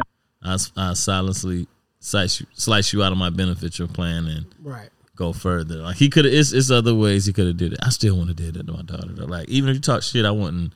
I, 0.43 0.57
I 0.77 0.93
silently 0.93 1.67
slice 1.99 2.39
you, 2.39 2.45
slice 2.53 2.93
you 2.93 3.01
out 3.01 3.11
of 3.11 3.17
my 3.17 3.31
beneficial 3.31 3.87
plan 3.87 4.27
and 4.27 4.45
right. 4.61 4.89
go 5.15 5.33
further. 5.33 5.77
Like 5.77 5.95
he 5.95 6.09
could 6.09 6.25
have. 6.25 6.33
It's, 6.35 6.51
it's 6.51 6.69
other 6.69 6.93
ways 6.93 7.25
he 7.25 7.33
could 7.33 7.47
have 7.47 7.57
did 7.57 7.73
it. 7.73 7.79
I 7.81 7.89
still 7.89 8.15
want 8.15 8.29
to 8.29 8.35
do 8.35 8.51
that 8.51 8.67
to 8.67 8.71
my 8.71 8.83
daughter. 8.83 9.09
Though. 9.13 9.25
Like 9.25 9.49
even 9.49 9.71
if 9.71 9.75
you 9.77 9.81
talk 9.81 10.03
shit, 10.03 10.25
I 10.25 10.31
wouldn't. 10.31 10.73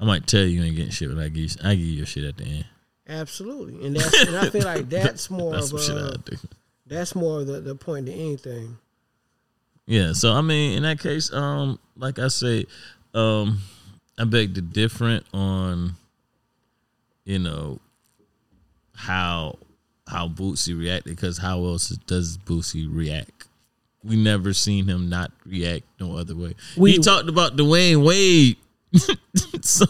I 0.00 0.04
might 0.06 0.26
tell 0.26 0.40
you 0.40 0.60
you 0.60 0.62
ain't 0.64 0.74
getting 0.76 0.90
shit, 0.90 1.14
but 1.14 1.22
I 1.22 1.28
give 1.28 1.36
you, 1.44 1.50
I 1.62 1.74
give 1.74 1.84
you 1.84 1.92
your 1.92 2.06
shit 2.06 2.24
at 2.24 2.38
the 2.38 2.44
end. 2.44 2.64
Absolutely, 3.08 3.84
and 3.86 3.96
that's 3.96 4.26
and 4.26 4.36
I 4.36 4.48
feel 4.50 4.64
like 4.64 4.88
that's 4.88 5.28
more 5.30 5.52
That's 5.52 5.72
of 5.72 5.80
a, 5.96 6.20
that's 6.86 7.14
more 7.14 7.40
of 7.40 7.46
the, 7.46 7.60
the 7.60 7.74
point 7.74 8.06
than 8.06 8.14
anything. 8.14 8.76
Yeah, 9.86 10.12
so 10.12 10.32
I 10.32 10.40
mean, 10.40 10.76
in 10.76 10.82
that 10.84 11.00
case, 11.00 11.32
um, 11.32 11.78
like 11.96 12.18
I 12.18 12.28
say, 12.28 12.66
um, 13.14 13.58
I 14.18 14.24
beg 14.24 14.54
to 14.54 14.60
different 14.62 15.26
on, 15.34 15.96
you 17.24 17.38
know, 17.40 17.80
how 18.94 19.58
how 20.06 20.28
Boosie 20.28 20.78
reacted 20.78 21.16
because 21.16 21.38
how 21.38 21.64
else 21.64 21.88
does 21.88 22.38
Boosie 22.38 22.86
react? 22.90 23.48
We 24.04 24.16
never 24.16 24.52
seen 24.52 24.86
him 24.88 25.08
not 25.08 25.32
react 25.46 25.84
no 26.00 26.16
other 26.16 26.34
way. 26.36 26.54
We- 26.76 26.92
he 26.92 26.98
talked 26.98 27.28
about 27.28 27.56
Dwyane 27.56 28.04
Wade. 28.04 28.56
so, 29.62 29.86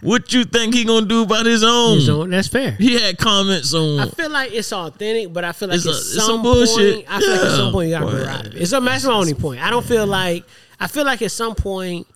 what 0.00 0.32
you 0.32 0.44
think 0.44 0.74
he 0.74 0.84
gonna 0.84 1.06
do 1.06 1.22
about 1.22 1.44
his 1.46 1.62
own? 1.62 2.00
So 2.00 2.26
that's 2.26 2.48
fair. 2.48 2.72
He 2.72 2.98
had 2.98 3.18
comments 3.18 3.74
on. 3.74 4.00
I 4.00 4.08
feel 4.08 4.30
like 4.30 4.52
it's 4.52 4.72
authentic, 4.72 5.32
but 5.32 5.44
I 5.44 5.52
feel 5.52 5.68
like 5.68 5.76
It's 5.76 5.86
at 5.86 5.92
a- 5.92 5.96
it's 5.96 6.24
some 6.24 6.42
bullshit. 6.42 7.06
point, 7.06 7.06
I 7.10 7.20
feel 7.20 7.30
like 7.30 7.40
at 7.44 7.50
some 7.56 7.72
point 7.72 7.88
you 7.88 7.94
gotta 7.94 8.06
Boy. 8.06 8.12
grow 8.12 8.26
out. 8.26 8.46
It's 8.46 8.72
a, 8.72 8.80
that's 8.80 9.04
my 9.04 9.12
only 9.12 9.34
point. 9.34 9.60
I 9.62 9.70
don't 9.70 9.84
feel 9.84 10.06
like 10.06 10.44
I 10.80 10.86
feel 10.86 11.04
like 11.04 11.20
at 11.22 11.30
some 11.32 11.54
point 11.54 12.06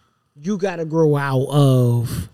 you 0.41 0.57
gotta 0.57 0.85
grow 0.85 1.17
out 1.17 1.47
of 1.51 2.29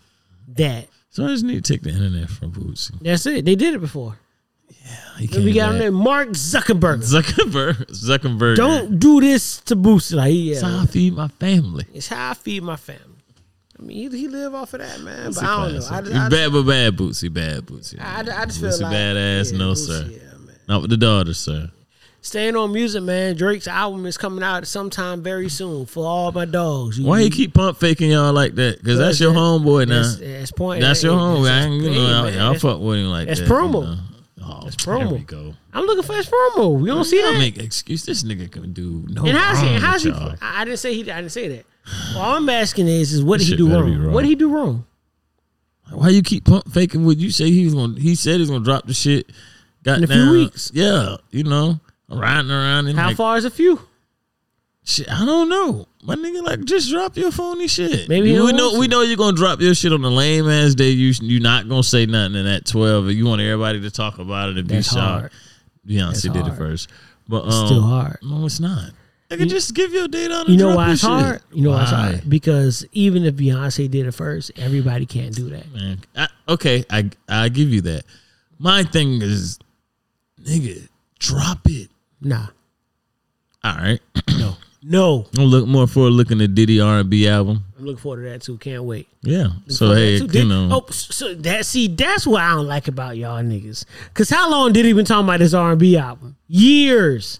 that. 0.56 0.86
so 1.10 1.24
I 1.24 1.28
just 1.28 1.44
need 1.44 1.64
to 1.64 1.72
take 1.72 1.82
the 1.82 1.90
internet 1.90 2.28
from 2.30 2.52
Boosie. 2.52 2.98
That's 3.00 3.26
it. 3.26 3.44
They 3.44 3.54
did 3.56 3.74
it 3.74 3.80
before. 3.80 4.16
And 5.18 5.44
we 5.44 5.52
got 5.52 5.70
back. 5.72 5.78
there, 5.80 5.92
Mark 5.92 6.28
Zuckerberg. 6.30 6.98
Zuckerberg. 7.02 7.86
Zuckerberg. 7.90 8.56
Don't 8.56 8.98
do 8.98 9.20
this 9.20 9.58
to 9.62 9.74
Boosie. 9.76 10.14
Like, 10.14 10.32
it's 10.32 10.62
how 10.62 10.78
I 10.82 10.86
feed 10.86 11.14
my 11.14 11.28
family. 11.28 11.84
it's 11.92 12.08
how 12.08 12.30
I 12.30 12.34
feed 12.34 12.62
my 12.62 12.76
family. 12.76 13.02
I 13.78 13.82
mean, 13.82 14.10
he, 14.10 14.18
he 14.18 14.28
live 14.28 14.54
off 14.54 14.74
of 14.74 14.80
that, 14.80 15.00
man. 15.00 15.28
It's 15.28 15.40
but 15.40 15.48
I 15.48 15.56
don't 15.68 15.72
know. 15.74 15.86
I, 15.90 16.02
He's 16.02 16.12
I, 16.16 16.28
bad 16.28 16.52
but 16.52 16.62
bad 16.64 16.96
Boosie. 16.96 17.32
Bad 17.32 17.66
Boosie. 17.66 18.00
I, 18.00 18.20
I 18.20 18.44
just 18.46 18.60
feel 18.60 18.70
Boosie 18.70 18.82
like 18.82 18.92
badass. 18.92 19.52
yeah, 19.52 19.58
no, 19.58 19.72
Boosie, 19.72 19.86
sir. 19.86 20.06
Yeah, 20.10 20.38
man. 20.46 20.56
Not 20.68 20.80
with 20.82 20.90
the 20.90 20.96
daughter, 20.96 21.34
sir. 21.34 21.70
Staying 22.20 22.56
on 22.56 22.72
music, 22.72 23.04
man. 23.04 23.36
Drake's 23.36 23.68
album 23.68 24.04
is 24.04 24.18
coming 24.18 24.42
out 24.42 24.66
sometime 24.66 25.22
very 25.22 25.48
soon 25.48 25.86
for 25.86 26.04
all 26.04 26.32
my 26.32 26.44
dogs. 26.44 27.00
Why 27.00 27.20
you 27.20 27.30
keep 27.30 27.54
pump 27.54 27.78
faking 27.78 28.10
y'all 28.10 28.32
like 28.32 28.56
that? 28.56 28.78
Because 28.78 28.98
that's 28.98 29.20
your 29.20 29.32
homeboy 29.32 29.86
now. 29.88 30.02
That's, 30.02 30.16
that's 30.16 30.50
point. 30.50 30.80
That's 30.80 31.02
your 31.04 31.16
homeboy. 31.16 31.48
I 31.50 31.60
ain't, 31.64 31.74
you 31.82 31.90
know, 31.90 32.24
man, 32.24 32.34
y'all 32.34 32.54
fuck 32.54 32.80
with 32.80 32.98
him 32.98 33.06
like 33.06 33.28
that's 33.28 33.40
that. 33.40 33.48
That's 33.48 33.60
promo. 33.60 33.82
You 33.82 33.94
know? 33.94 33.98
Oh, 34.50 34.60
That's 34.64 34.84
There 34.84 34.94
promo. 34.96 35.12
we 35.12 35.18
go. 35.20 35.54
I'm 35.72 35.84
looking 35.84 36.02
for 36.02 36.14
his 36.14 36.26
promo. 36.26 36.80
You 36.80 36.86
don't 36.86 37.04
see 37.04 37.20
that? 37.22 37.38
make 37.38 37.58
excuse. 37.58 38.04
This 38.04 38.24
nigga 38.24 38.50
can 38.50 38.72
do 38.72 39.04
no 39.08 39.24
and 39.24 39.36
how's 39.36 39.60
he? 39.60 39.68
how's 39.74 40.02
he? 40.02 40.10
I 40.10 40.36
I 40.40 40.64
didn't 40.64 40.78
say 40.80 40.94
he. 40.94 41.10
I 41.10 41.20
didn't 41.20 41.32
say 41.32 41.48
that. 41.48 41.66
All 42.16 42.36
I'm 42.36 42.48
asking 42.48 42.88
is, 42.88 43.12
is 43.12 43.22
what 43.22 43.38
This 43.40 43.48
did 43.48 43.58
he 43.58 43.64
do 43.66 43.72
wrong? 43.72 43.96
wrong. 43.96 44.12
What 44.12 44.22
did 44.22 44.28
he 44.28 44.34
do 44.34 44.50
wrong? 44.50 44.84
Why 45.90 46.10
you 46.10 46.22
keep 46.22 46.44
pump 46.44 46.70
faking? 46.72 47.04
What 47.06 47.16
you 47.16 47.30
say 47.30 47.50
he 47.50 47.64
was 47.64 47.74
gonna? 47.74 47.98
He 47.98 48.14
said 48.14 48.40
he's 48.40 48.50
gonna 48.50 48.64
drop 48.64 48.86
the 48.86 48.94
shit. 48.94 49.30
Got 49.84 49.98
In 49.98 50.04
a 50.04 50.06
few 50.06 50.30
weeks. 50.32 50.70
Yeah, 50.74 51.16
you 51.30 51.44
know, 51.44 51.80
riding 52.10 52.50
around 52.50 52.88
in 52.88 52.96
How 52.96 53.08
like, 53.08 53.16
far 53.16 53.36
is 53.38 53.44
a 53.46 53.50
few? 53.50 53.80
Shit, 54.84 55.10
I 55.10 55.24
don't 55.24 55.48
know. 55.48 55.86
My 56.02 56.14
nigga, 56.14 56.42
like, 56.42 56.64
just 56.64 56.90
drop 56.90 57.16
your 57.16 57.30
phony 57.30 57.68
shit. 57.68 58.08
Maybe 58.08 58.32
we 58.32 58.52
know 58.52 58.68
want 58.70 58.78
we 58.80 58.88
know 58.88 59.02
you're 59.02 59.16
gonna 59.16 59.36
drop 59.36 59.60
your 59.60 59.74
shit 59.74 59.92
on 59.92 60.02
the 60.02 60.10
lame 60.10 60.48
ass 60.48 60.74
day. 60.74 60.90
You 60.90 61.12
you 61.22 61.40
not 61.40 61.68
gonna 61.68 61.82
say 61.82 62.04
nothing 62.06 62.36
in 62.36 62.44
that 62.44 62.66
twelve. 62.66 63.08
You 63.10 63.24
want 63.26 63.40
everybody 63.40 63.80
to 63.80 63.90
talk 63.90 64.18
about 64.18 64.50
it 64.50 64.58
and 64.58 64.68
be 64.68 64.74
That's 64.76 64.88
shocked. 64.88 64.98
hard. 65.20 65.32
Beyonce 65.86 66.10
That's 66.10 66.22
did 66.22 66.46
it 66.46 66.54
first, 66.56 66.90
but 67.28 67.42
um, 67.44 67.48
It's 67.48 67.56
still 67.70 67.82
hard. 67.82 68.18
No, 68.22 68.44
it's 68.44 68.60
not. 68.60 68.90
Nigga, 69.30 69.46
just 69.48 69.74
give 69.74 69.92
your 69.92 70.08
date 70.08 70.30
on. 70.30 70.46
You 70.46 70.52
and 70.52 70.58
know 70.58 70.76
why 70.76 70.84
your 70.86 70.92
it's 70.92 71.00
shit. 71.02 71.10
hard? 71.10 71.42
You 71.52 71.62
know 71.64 71.70
why 71.70 71.82
it's 71.82 71.92
Why? 71.92 71.98
hard? 71.98 72.30
Because 72.30 72.86
even 72.92 73.24
if 73.24 73.34
Beyonce 73.34 73.90
did 73.90 74.06
it 74.06 74.12
first, 74.12 74.50
everybody 74.56 75.04
can't 75.04 75.34
do 75.34 75.50
that. 75.50 75.70
Man, 75.72 75.98
I, 76.16 76.28
okay, 76.48 76.84
I 76.90 77.10
I 77.28 77.48
give 77.50 77.68
you 77.68 77.82
that. 77.82 78.04
My 78.58 78.82
thing 78.84 79.20
is, 79.20 79.58
nigga, 80.42 80.88
drop 81.18 81.60
it. 81.66 81.90
Nah, 82.22 82.46
All 83.62 83.74
right, 83.76 84.00
no, 84.30 84.54
no. 84.82 85.26
I'm 85.36 85.44
look 85.44 85.68
more 85.68 85.86
forward 85.86 86.12
looking 86.12 86.40
at 86.40 86.54
Diddy 86.54 86.80
R 86.80 87.00
and 87.00 87.10
B 87.10 87.28
album. 87.28 87.64
I'm 87.78 87.84
looking 87.84 88.00
forward 88.00 88.24
to 88.24 88.30
that 88.30 88.42
too. 88.42 88.56
Can't 88.56 88.82
wait. 88.84 89.08
Yeah. 89.22 89.48
So 89.68 89.92
hey, 89.92 90.16
you 90.16 90.44
know, 90.46 90.68
Oh, 90.72 90.86
so 90.90 91.34
that 91.34 91.66
see, 91.66 91.86
that's 91.88 92.26
what 92.26 92.42
I 92.42 92.54
don't 92.54 92.66
like 92.66 92.88
about 92.88 93.18
y'all 93.18 93.42
niggas. 93.42 93.84
Cause 94.14 94.30
how 94.30 94.50
long 94.50 94.72
did 94.72 94.86
he 94.86 94.92
been 94.94 95.04
talking 95.04 95.28
about 95.28 95.38
this 95.40 95.52
R 95.54 95.72
and 95.72 95.78
B 95.78 95.96
album? 95.98 96.36
Years, 96.48 97.38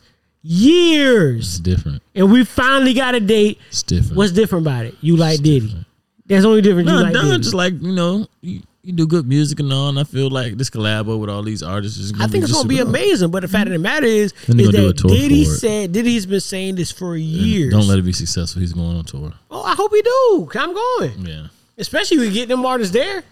years, 0.49 1.47
it's 1.49 1.59
different. 1.61 2.03
and 2.15 2.33
we 2.33 2.45
finally 2.45 2.95
got 2.95 3.15
a 3.15 3.21
date. 3.21 3.59
It's 3.69 3.83
different. 3.83 4.17
What's 4.17 4.33
different 4.33 4.65
about 4.67 4.87
it? 4.87 4.95
You 5.01 5.17
like 5.17 5.41
Diddy. 5.41 5.85
That's 6.27 6.45
only 6.45 6.61
different. 6.63 6.87
No, 6.89 6.99
you 6.99 7.05
like 7.05 7.13
no, 7.13 7.23
Diddy. 7.23 7.39
just 7.43 7.55
like 7.55 7.75
you 7.81 7.93
know, 7.93 8.27
you, 8.41 8.63
you 8.83 8.93
do 8.93 9.07
good 9.07 9.27
music 9.27 9.61
and 9.61 9.73
all. 9.73 9.89
And 9.89 9.99
I 9.99 10.05
feel 10.05 10.31
like 10.31 10.57
this 10.57 10.71
collabo 10.71 11.19
with 11.19 11.31
all 11.31 11.43
these 11.43 11.63
artists 11.63 11.99
is. 11.99 12.13
Gonna 12.13 12.25
I 12.25 12.27
think 12.29 12.45
it's 12.45 12.53
gonna 12.53 12.69
be 12.69 12.77
super 12.77 12.85
dope. 12.91 12.95
amazing. 13.01 13.31
But 13.31 13.41
the 13.43 13.49
fact 13.49 13.67
of 13.67 13.73
the 13.73 13.79
matter 13.79 14.07
is, 14.07 14.33
Then 14.47 14.61
is 14.61 14.71
that 14.71 15.03
Diddy 15.09 15.45
for 15.45 15.51
it. 15.51 15.55
said 15.55 15.93
Diddy's 15.93 16.27
been 16.27 16.41
saying 16.41 16.75
this 16.77 16.91
for 16.91 17.15
And 17.15 17.23
years. 17.23 17.73
Don't 17.73 17.87
let 17.89 17.99
it 17.99 18.03
be 18.05 18.13
successful. 18.13 18.61
He's 18.61 18.73
going 18.73 18.97
on 18.97 19.05
tour. 19.05 19.33
Oh, 19.51 19.63
I 19.63 19.75
hope 19.75 19.93
he 19.95 20.03
do. 20.03 20.49
I'm 20.55 20.75
going. 20.75 21.27
Yeah. 21.27 21.47
especially 21.79 22.19
we 22.19 22.31
get 22.31 22.49
them 22.49 22.65
artists 22.67 22.93
there, 22.93 23.23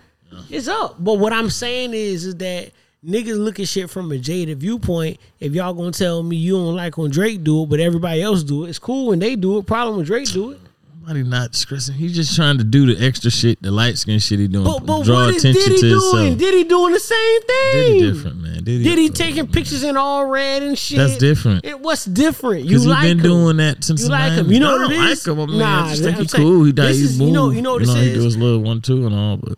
it's 0.50 0.68
up. 0.68 0.96
But 1.02 1.14
what 1.14 1.32
I'm 1.32 1.50
saying 1.50 1.92
is, 1.94 2.24
is 2.26 2.34
that 2.36 2.70
niggas 3.05 3.38
look 3.42 3.61
at 3.61 3.68
shit 3.68 3.90
from 3.90 4.11
a 4.12 4.18
jaded 4.18 4.59
viewpoint. 4.61 5.18
If 5.40 5.53
y'all 5.53 5.74
gonna 5.74 5.92
tell 5.92 6.22
me 6.22 6.36
you 6.36 6.53
don't 6.57 6.74
like 6.76 6.97
when 6.99 7.11
Drake 7.11 7.42
do 7.44 7.62
it, 7.62 7.66
but 7.68 7.80
everybody 7.80 8.22
else 8.22 8.42
do 8.42 8.64
it, 8.64 8.70
it's 8.70 8.78
cool 8.78 9.09
when 9.09 9.18
they 9.18 9.36
do 9.36 9.59
it. 9.59 9.66
Problem 9.66 9.97
when 9.97 10.07
Drake 10.07 10.30
do 10.32 10.53
it. 10.53 10.61
Somebody 11.07 11.22
not 11.22 11.55
stressing. 11.55 11.94
He's 11.94 12.16
just 12.16 12.34
trying 12.34 12.59
to 12.59 12.64
do 12.64 12.92
the 12.92 13.05
extra 13.07 13.30
shit, 13.30 13.62
the 13.62 13.70
light 13.70 13.97
skin 13.97 14.18
shit 14.18 14.40
he 14.40 14.49
doing. 14.49 14.64
But, 14.64 14.84
but 14.84 15.05
draw 15.05 15.26
what 15.26 15.36
is 15.36 15.44
attention 15.44 15.62
Diddy 15.62 15.74
to 15.76 15.80
doing? 15.88 16.24
himself. 16.24 16.38
Diddy 16.38 16.64
doing 16.64 16.92
the 16.94 16.99
same 16.99 17.40
thing. 17.42 17.72
Diddy 17.72 18.01
different, 18.12 18.36
man. 18.42 18.64
Diddy, 18.64 18.82
Diddy 18.82 19.09
taking 19.11 19.47
pictures 19.47 19.84
in 19.84 19.97
all 19.97 20.26
red 20.26 20.64
and 20.64 20.76
shit. 20.76 20.99
That's 20.99 21.16
different. 21.16 21.64
It, 21.64 21.78
what's 21.78 22.07
different? 22.07 22.64
You 22.64 22.80
he 22.80 22.86
like 22.88 23.03
been 23.05 23.18
him. 23.18 23.22
doing 23.22 23.57
that 23.59 23.84
since 23.84 24.03
You 24.03 24.09
like 24.09 24.32
him. 24.32 24.51
You 24.51 24.59
know 24.59 24.70
I 24.70 24.72
what 24.72 24.78
don't 24.88 24.92
it 24.94 24.99
like 24.99 25.12
is? 25.12 25.26
him. 25.28 25.38
I 25.40 25.47
mean, 25.47 25.59
Nah, 25.59 25.84
I 25.84 25.88
just 25.90 26.03
think 26.03 26.16
he's 26.16 26.32
cool. 26.34 26.64
He 26.64 26.72
died. 26.72 26.86
this 26.88 26.97
He 26.99 27.05
is- 27.05 27.20
you 27.20 27.30
know- 27.30 27.44
moved. 27.44 27.57
you 27.57 27.62
know 27.62 27.72
what 27.74 27.82
this 27.82 27.94
he 27.94 28.01
is? 28.09 28.14
do 28.18 28.24
his 28.24 28.36
little 28.36 28.59
one 28.59 28.80
two 28.80 29.07
and 29.07 29.14
all, 29.14 29.36
but 29.36 29.57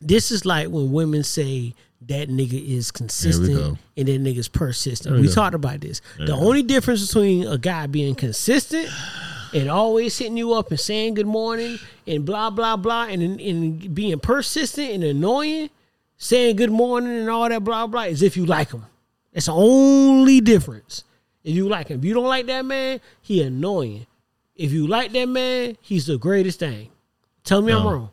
This 0.00 0.30
is 0.30 0.44
like 0.44 0.68
when 0.68 0.92
women 0.92 1.24
say 1.24 1.74
that 2.08 2.28
nigga 2.28 2.52
is 2.76 2.90
consistent 2.90 3.78
and 3.96 4.08
that 4.08 4.22
nigga's 4.22 4.48
persistent. 4.48 5.14
We 5.16 5.22
We, 5.22 5.28
talked 5.28 5.54
about 5.54 5.80
this. 5.80 6.00
There 6.18 6.26
the 6.26 6.34
we 6.34 6.40
go. 6.40 6.46
only 6.46 6.62
difference 6.62 7.06
between 7.06 7.46
a 7.46 7.58
guy 7.58 7.86
being 7.86 8.14
consistent 8.14 8.88
and 9.52 9.70
always 9.70 10.18
hitting 10.18 10.36
you 10.36 10.52
up 10.54 10.70
and 10.70 10.80
saying 10.80 11.14
good 11.14 11.26
morning 11.26 11.78
and 12.06 12.24
blah 12.24 12.50
blah 12.50 12.76
blah 12.76 13.04
and, 13.06 13.40
and 13.40 13.94
being 13.94 14.18
persistent 14.18 14.90
and 14.90 15.04
annoying, 15.04 15.70
saying 16.18 16.56
good 16.56 16.70
morning 16.72 17.16
and 17.16 17.30
all 17.30 17.48
that 17.48 17.62
blah 17.64 17.86
blah 17.86 18.02
is 18.02 18.22
if 18.22 18.36
you 18.36 18.44
like 18.46 18.70
him. 18.72 18.84
That's 19.32 19.46
the 19.46 19.52
only 19.54 20.40
difference. 20.40 21.04
If 21.42 21.54
you 21.54 21.68
like 21.68 21.88
him, 21.88 21.98
if 21.98 22.04
you 22.04 22.14
don't 22.14 22.24
like 22.26 22.46
that 22.46 22.64
man, 22.64 23.00
he 23.20 23.42
annoying. 23.42 24.06
If 24.56 24.72
you 24.72 24.86
like 24.86 25.12
that 25.12 25.28
man, 25.28 25.76
he's 25.80 26.06
the 26.06 26.16
greatest 26.16 26.58
thing. 26.60 26.90
Tell 27.42 27.60
me 27.60 27.72
I'm 27.72 27.86
wrong. 27.86 28.10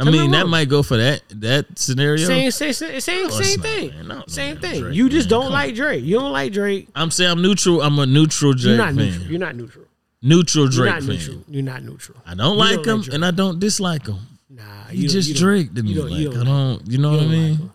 I 0.00 0.04
Tell 0.04 0.12
mean 0.12 0.30
that 0.30 0.46
might 0.48 0.68
go 0.70 0.82
for 0.82 0.96
that 0.96 1.22
that 1.40 1.78
scenario. 1.78 2.26
Same, 2.26 2.50
same, 2.50 2.72
same, 2.72 3.00
same, 3.00 3.30
same 3.30 3.60
thing. 3.60 3.90
man. 3.90 4.08
No, 4.08 4.24
same 4.26 4.54
man, 4.54 4.62
thing. 4.62 4.80
Drake, 4.80 4.94
you 4.94 5.08
just 5.10 5.30
man. 5.30 5.40
don't 5.40 5.52
like 5.52 5.74
Drake. 5.74 6.02
You 6.04 6.18
don't 6.18 6.32
like 6.32 6.52
Drake. 6.52 6.88
I'm 6.94 7.10
saying 7.10 7.30
I'm 7.30 7.42
neutral. 7.42 7.82
I'm 7.82 7.98
a 7.98 8.06
neutral 8.06 8.52
Drake 8.54 8.64
You're 8.64 8.76
not 8.78 8.86
fan. 8.94 8.96
neutral. 8.96 9.26
You're 9.26 9.38
not 9.40 9.56
neutral. 9.56 9.84
Neutral 10.22 10.64
You're 10.64 10.72
Drake 10.72 10.94
fan. 10.94 11.06
neutral. 11.06 11.36
You're 11.48 11.62
not 11.62 11.82
neutral. 11.82 12.18
I 12.26 12.34
don't 12.34 12.52
You 12.54 12.58
like 12.58 12.76
don't 12.82 12.88
him 12.88 13.00
like 13.02 13.12
and 13.14 13.24
I 13.26 13.30
don't 13.30 13.60
dislike 13.60 14.06
him. 14.06 14.18
Nah, 14.48 14.84
He 14.90 15.06
just 15.06 15.28
you 15.28 15.34
Drake 15.34 15.74
to 15.74 15.82
me. 15.82 15.94
like 15.94 16.12
you 16.18 16.30
I 16.40 16.44
don't. 16.44 16.86
You 16.88 16.98
know 16.98 17.10
what 17.10 17.20
I 17.20 17.22
like 17.24 17.30
mean? 17.30 17.56
him. 17.56 17.70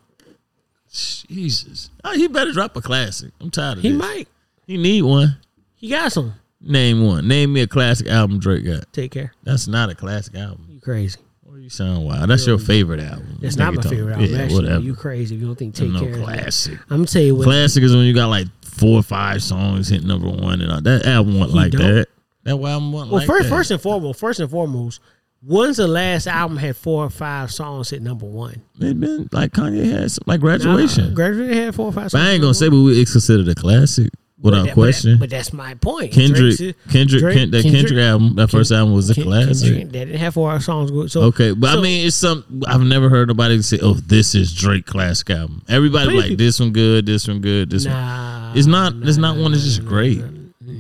Jesus. 0.92 1.90
Oh, 2.04 2.14
he 2.16 2.28
better 2.28 2.52
drop 2.52 2.76
a 2.76 2.82
classic. 2.82 3.32
I'm 3.42 3.52
tired 3.52 3.78
of 3.78 3.84
He 3.84 3.90
this. 3.90 3.96
He 3.96 3.98
might. 4.16 4.28
He 4.68 4.78
need 4.78 5.02
one. 5.04 5.38
He 5.76 5.90
got 5.90 6.12
some. 6.12 6.34
Name 6.62 7.06
one. 7.06 7.28
Name 7.28 7.54
me 7.54 7.62
a 7.62 7.68
classic 7.68 8.08
album 8.08 8.40
Drake 8.40 8.66
got. 8.66 8.92
Take 8.94 9.12
care. 9.12 9.34
That's 9.44 9.68
not 9.68 9.90
a 9.90 9.96
classic 9.96 10.36
album. 10.36 10.66
You 10.72 10.80
crazy. 10.80 11.20
Or 11.48 11.60
you 11.60 11.70
sound 11.70 12.04
wild. 12.06 12.30
That's 12.30 12.46
your 12.48 12.58
favorite 12.58 13.00
album. 13.00 13.38
That's 13.42 13.56
not 13.56 13.74
my 13.76 13.82
talking- 13.82 13.98
favorite 13.98 14.14
album. 14.14 14.30
Yeah, 14.32 14.38
actually, 14.40 14.56
whatever. 14.64 14.84
you 14.84 14.96
crazy 14.96 15.36
if 15.36 15.42
you 15.42 15.48
don't 15.48 15.56
think 15.58 15.76
Take 15.76 15.92
no 15.92 16.00
Care. 16.02 16.18
classic. 16.18 16.80
I'm 16.90 16.98
gonna 16.98 17.06
tell 17.06 17.22
you 17.22 17.36
what. 17.36 17.44
Classic 17.44 17.84
is 17.84 17.96
when 17.96 18.06
you 18.06 18.14
got 18.14 18.28
like 18.28 18.48
four 18.64 19.00
or 19.00 19.04
five 19.04 19.44
songs 19.44 19.88
hit 19.90 20.04
number 20.04 20.28
one 20.30 20.62
and 20.62 20.72
all. 20.72 20.82
That 20.82 21.06
album 21.06 21.38
wasn't 21.40 21.56
like 21.56 21.72
don't. 21.72 21.82
that. 21.82 22.08
That 22.44 22.52
album 22.58 22.92
wasn't 22.92 23.12
well, 23.12 23.20
like 23.22 23.28
first, 23.28 23.44
that. 23.44 23.50
first 23.50 23.72
and 23.72 23.82
foremost, 23.82 24.20
first 24.20 24.40
and 24.40 24.50
foremost, 24.50 25.00
when's 25.44 25.78
the 25.78 25.88
last 25.88 26.26
album 26.28 26.58
had 26.58 26.76
four 26.76 27.06
or 27.06 27.10
five 27.10 27.52
songs 27.52 27.90
hit 27.92 28.02
number 28.02 28.26
one? 28.26 28.62
It 28.80 29.00
been 29.00 29.30
like 29.32 29.52
Kanye 29.54 29.90
had 29.92 30.12
some, 30.12 30.24
like 30.26 30.42
graduation. 30.42 31.10
Nah, 31.10 31.16
graduation 31.16 31.54
had 31.58 31.76
four 31.76 31.88
or 31.88 31.92
five. 31.92 32.06
but 32.06 32.12
songs. 32.12 32.24
I 32.24 32.32
ain't 32.32 32.42
gonna 32.42 32.54
say, 32.56 32.70
but 32.70 32.78
we- 32.78 33.00
it's 33.02 33.12
considered 33.12 33.48
a 33.48 33.56
classic 33.56 34.12
But 34.38 34.52
without 34.52 34.66
that- 34.66 34.74
question. 34.74 35.14
But, 35.14 35.20
but 35.22 35.30
that's 35.30 35.54
my 35.54 35.76
point. 35.76 36.12
Kendrick, 36.12 36.58
Drake's- 36.58 36.78
Kendrick, 36.92 37.22
Drake- 37.22 37.38
Ken, 37.38 37.52
that 37.52 37.64
Kendrick, 37.64 38.00
album, 38.00 38.36
that 38.36 38.50
first 38.50 38.70
album 38.72 38.94
was 38.94 39.10
a 39.10 39.16
Ken- 39.16 39.24
classic. 39.24 39.68
Kendrick, 39.70 39.92
that 39.94 40.06
didn't 40.06 40.20
have 40.20 40.34
four 40.34 40.60
songs. 40.60 40.92
Good. 40.92 41.10
So 41.10 41.22
Okay, 41.24 41.52
but 41.54 41.72
so- 41.72 41.80
I 41.80 41.82
mean, 41.82 42.06
it's 42.06 42.18
some 42.18 42.44
I've 42.68 42.82
never 42.82 43.08
heard 43.10 43.30
nobody 43.30 43.62
say, 43.62 43.80
"Oh, 43.82 43.94
this 43.94 44.36
is 44.36 44.54
Drake 44.54 44.86
classic 44.86 45.30
album." 45.30 45.62
Everybody 45.70 46.18
like 46.18 46.38
this 46.38 46.60
one 46.60 46.72
good, 46.72 47.06
this 47.06 47.28
one 47.30 47.40
good, 47.40 47.70
this 47.70 47.86
one. 47.86 47.94
Nah, 47.94 48.52
It's 48.56 48.68
not. 48.68 48.96
nah, 48.98 49.08
it's 49.08 49.18
not 49.18 49.38
nah, 49.38 49.42
one 49.44 49.52
that's 49.54 49.64
just 49.64 49.84
nah, 49.84 49.90
great. 49.90 50.20
nah, 50.20 50.28
nah. 50.62 50.74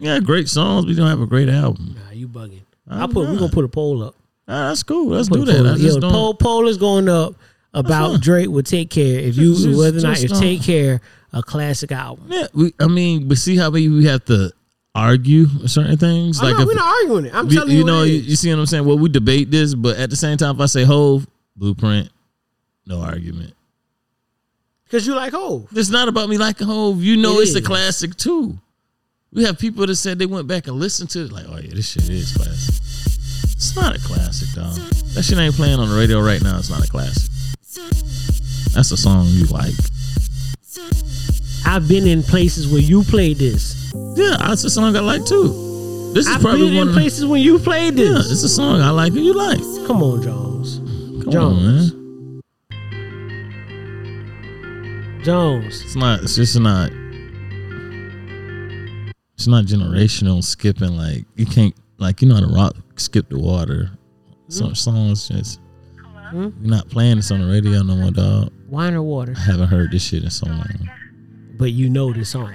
Yeah, 0.00 0.20
great 0.20 0.48
songs, 0.48 0.86
We 0.86 0.94
don't 0.94 1.08
have 1.08 1.20
a 1.20 1.26
great 1.26 1.48
album. 1.50 1.94
Nah, 1.94 2.12
you 2.14 2.26
bugging. 2.26 2.62
I'll 2.88 3.06
put. 3.08 3.28
We're 3.28 3.36
gonna 3.36 3.48
put 3.52 3.64
a 3.66 3.68
poll 3.68 4.02
up. 4.02 4.14
Ah, 4.48 4.68
that's 4.68 4.82
cool. 4.82 5.08
Let's 5.10 5.28
do 5.28 5.44
that. 5.44 5.56
poll 5.56 5.66
I 5.68 5.76
Yo, 5.76 6.00
poll 6.00 6.34
poll 6.34 6.68
is 6.68 6.78
going 6.78 7.06
up 7.10 7.34
about. 7.74 8.22
Drake 8.22 8.48
would 8.48 8.64
take 8.64 8.88
care 8.88 9.18
if 9.20 9.36
you 9.36 9.54
Just- 9.54 9.76
whether 9.78 9.98
or 9.98 10.00
not 10.00 10.22
if 10.22 10.32
take 10.38 10.62
care 10.62 11.02
a 11.32 11.42
classic 11.42 11.92
album. 11.92 12.26
Yeah, 12.28 12.46
we. 12.54 12.72
I 12.80 12.86
mean, 12.86 13.28
but 13.28 13.38
see 13.38 13.56
how 13.56 13.70
we 13.70 13.88
we 13.88 14.06
have 14.06 14.24
to 14.26 14.52
argue 14.94 15.46
certain 15.68 15.96
things. 15.96 16.40
I'm 16.40 16.46
like 16.46 16.54
not, 16.54 16.62
if 16.62 16.66
we're 16.68 16.74
not 16.74 16.94
arguing 17.02 17.24
it. 17.26 17.34
I'm 17.34 17.48
you, 17.48 17.54
telling 17.54 17.70
you, 17.72 17.78
you 17.78 17.84
know, 17.84 17.98
what 18.00 18.08
it 18.08 18.12
you, 18.12 18.18
you 18.20 18.36
see 18.36 18.50
what 18.50 18.58
I'm 18.58 18.66
saying. 18.66 18.84
Well, 18.84 18.98
we 18.98 19.08
debate 19.08 19.50
this, 19.50 19.74
but 19.74 19.96
at 19.98 20.10
the 20.10 20.16
same 20.16 20.36
time, 20.38 20.54
if 20.56 20.60
I 20.60 20.66
say 20.66 20.84
Hove 20.84 21.26
Blueprint, 21.56 22.10
no 22.86 23.00
argument. 23.00 23.54
because 24.84 25.06
you 25.06 25.14
like 25.14 25.34
oh 25.34 25.68
It's 25.72 25.90
not 25.90 26.08
about 26.08 26.28
me 26.28 26.38
liking 26.38 26.66
Hove. 26.66 27.02
You 27.02 27.16
know, 27.16 27.38
It 27.38 27.42
it's 27.48 27.54
a 27.54 27.62
classic 27.62 28.16
too. 28.16 28.58
We 29.32 29.44
have 29.44 29.58
people 29.58 29.86
that 29.86 29.94
said 29.96 30.18
they 30.18 30.26
went 30.26 30.48
back 30.48 30.66
and 30.68 30.76
listened 30.80 31.10
to 31.10 31.24
it, 31.26 31.32
like, 31.32 31.44
oh 31.48 31.58
yeah, 31.58 31.74
this 31.74 31.90
shit 31.90 32.08
is 32.08 32.32
classic. 32.34 32.74
It's 33.54 33.76
not 33.76 33.94
a 33.94 33.98
classic, 33.98 34.48
dog. 34.54 34.74
That 35.14 35.22
shit 35.22 35.36
ain't 35.36 35.54
playing 35.54 35.78
on 35.78 35.90
the 35.90 35.96
radio 35.96 36.20
right 36.22 36.40
now. 36.42 36.58
It's 36.58 36.70
not 36.70 36.82
a 36.82 36.88
classic. 36.90 37.30
That's 38.72 38.90
a 38.90 38.96
song 38.96 39.26
you 39.26 39.44
like. 39.46 39.74
I've 41.68 41.86
been 41.86 42.06
in 42.06 42.22
places 42.22 42.66
where 42.66 42.80
you 42.80 43.04
played 43.04 43.36
this. 43.36 43.92
Yeah, 44.16 44.36
that's 44.38 44.64
a 44.64 44.70
song 44.70 44.96
I 44.96 45.00
like 45.00 45.26
too. 45.26 46.12
This 46.14 46.26
is 46.26 46.34
I've 46.34 46.40
probably 46.40 46.70
been 46.70 46.78
one. 46.78 46.88
in 46.88 46.94
places 46.94 47.26
when 47.26 47.42
you 47.42 47.58
played 47.58 47.98
yeah, 47.98 48.14
this. 48.14 48.32
it's 48.32 48.42
a 48.42 48.48
song 48.48 48.80
I 48.80 48.88
like 48.88 49.12
and 49.12 49.22
you 49.22 49.34
like. 49.34 49.60
Come 49.86 50.02
on, 50.02 50.22
Jones. 50.22 50.78
Come 51.24 51.30
Jones. 51.30 51.92
on, 51.92 52.40
man. 55.10 55.22
Jones. 55.22 55.82
It's 55.82 55.94
not. 55.94 56.22
It's 56.22 56.36
just 56.36 56.58
not. 56.58 56.90
It's 59.34 59.46
not 59.46 59.66
generational 59.66 60.42
skipping. 60.42 60.96
Like 60.96 61.26
you 61.36 61.44
can't. 61.44 61.74
Like 61.98 62.22
you 62.22 62.28
know 62.28 62.36
how 62.36 62.40
to 62.40 62.46
rock 62.46 62.76
skip 62.96 63.28
the 63.28 63.38
water. 63.38 63.90
Mm-hmm. 63.90 64.52
Some 64.52 64.74
songs 64.74 65.28
just. 65.28 65.60
Hmm? 66.30 66.48
You're 66.62 66.70
not 66.70 66.88
playing 66.88 67.16
this 67.16 67.30
on 67.30 67.42
the 67.42 67.46
radio 67.46 67.82
no 67.82 67.94
more, 67.94 68.10
dog. 68.10 68.54
Wine 68.68 68.94
or 68.94 69.02
water, 69.02 69.34
I 69.36 69.40
haven't 69.40 69.68
heard 69.68 69.92
this 69.92 70.02
shit 70.02 70.24
in 70.24 70.30
so 70.30 70.46
long. 70.46 70.88
But 71.58 71.72
you 71.72 71.90
know 71.90 72.12
this 72.12 72.30
song. 72.30 72.54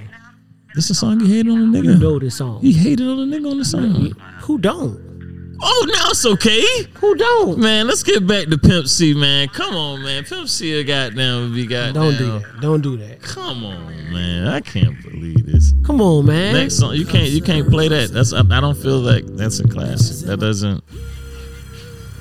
This 0.75 0.89
a 0.89 0.95
song 0.95 1.19
you 1.19 1.27
hated 1.27 1.51
on 1.51 1.71
the 1.71 1.79
You 1.81 1.91
nigga. 1.91 1.99
know 2.01 2.17
this 2.19 2.37
song. 2.37 2.59
He 2.61 2.73
hated 2.73 3.07
on 3.07 3.29
the 3.29 3.37
nigga 3.37 3.51
on 3.51 3.59
the 3.59 3.65
song. 3.65 4.11
Who 4.41 4.57
don't? 4.57 5.13
Oh, 5.61 5.85
now 5.93 6.09
it's 6.09 6.25
okay. 6.25 6.65
Who 6.95 7.15
don't? 7.15 7.59
Man, 7.59 7.87
let's 7.87 8.01
get 8.03 8.25
back 8.25 8.47
to 8.47 8.57
Pimp 8.57 8.87
C, 8.87 9.13
man. 9.13 9.47
Come 9.49 9.75
on, 9.75 10.01
man. 10.01 10.23
Pimp 10.23 10.49
C 10.49 10.73
a 10.73 10.83
goddamn 10.83 11.53
be 11.53 11.67
goddamn. 11.67 11.93
Don't 11.93 12.17
do 12.17 12.39
that. 12.39 12.61
Don't 12.61 12.81
do 12.81 12.97
that. 12.97 13.21
Come 13.21 13.63
on, 13.63 14.11
man. 14.11 14.47
I 14.47 14.59
can't 14.61 14.99
believe 15.03 15.45
this. 15.45 15.73
Come 15.85 16.01
on, 16.01 16.25
man. 16.25 16.53
Next 16.55 16.79
song, 16.79 16.95
you 16.95 17.05
can't 17.05 17.29
you 17.29 17.41
can't 17.41 17.69
play 17.69 17.87
that. 17.87 18.11
That's 18.11 18.33
I, 18.33 18.39
I 18.39 18.59
don't 18.59 18.75
feel 18.75 18.99
like 18.99 19.25
that's 19.27 19.59
a 19.59 19.67
classic. 19.67 20.27
That 20.27 20.37
doesn't. 20.37 20.83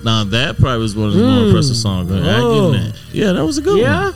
Nah, 0.04 0.24
that 0.24 0.58
probably 0.58 0.78
was 0.78 0.94
one 0.96 1.08
of 1.08 1.14
the 1.14 1.22
more 1.22 1.44
mm. 1.44 1.46
impressive 1.48 1.76
songs. 1.76 2.10
I 2.12 2.16
Oh. 2.40 2.72
give 2.72 2.80
that. 2.82 2.98
Yeah, 3.12 3.32
that 3.32 3.44
was 3.46 3.58
a 3.58 3.62
good 3.62 3.78
Yeah. 3.80 4.10
one. 4.10 4.14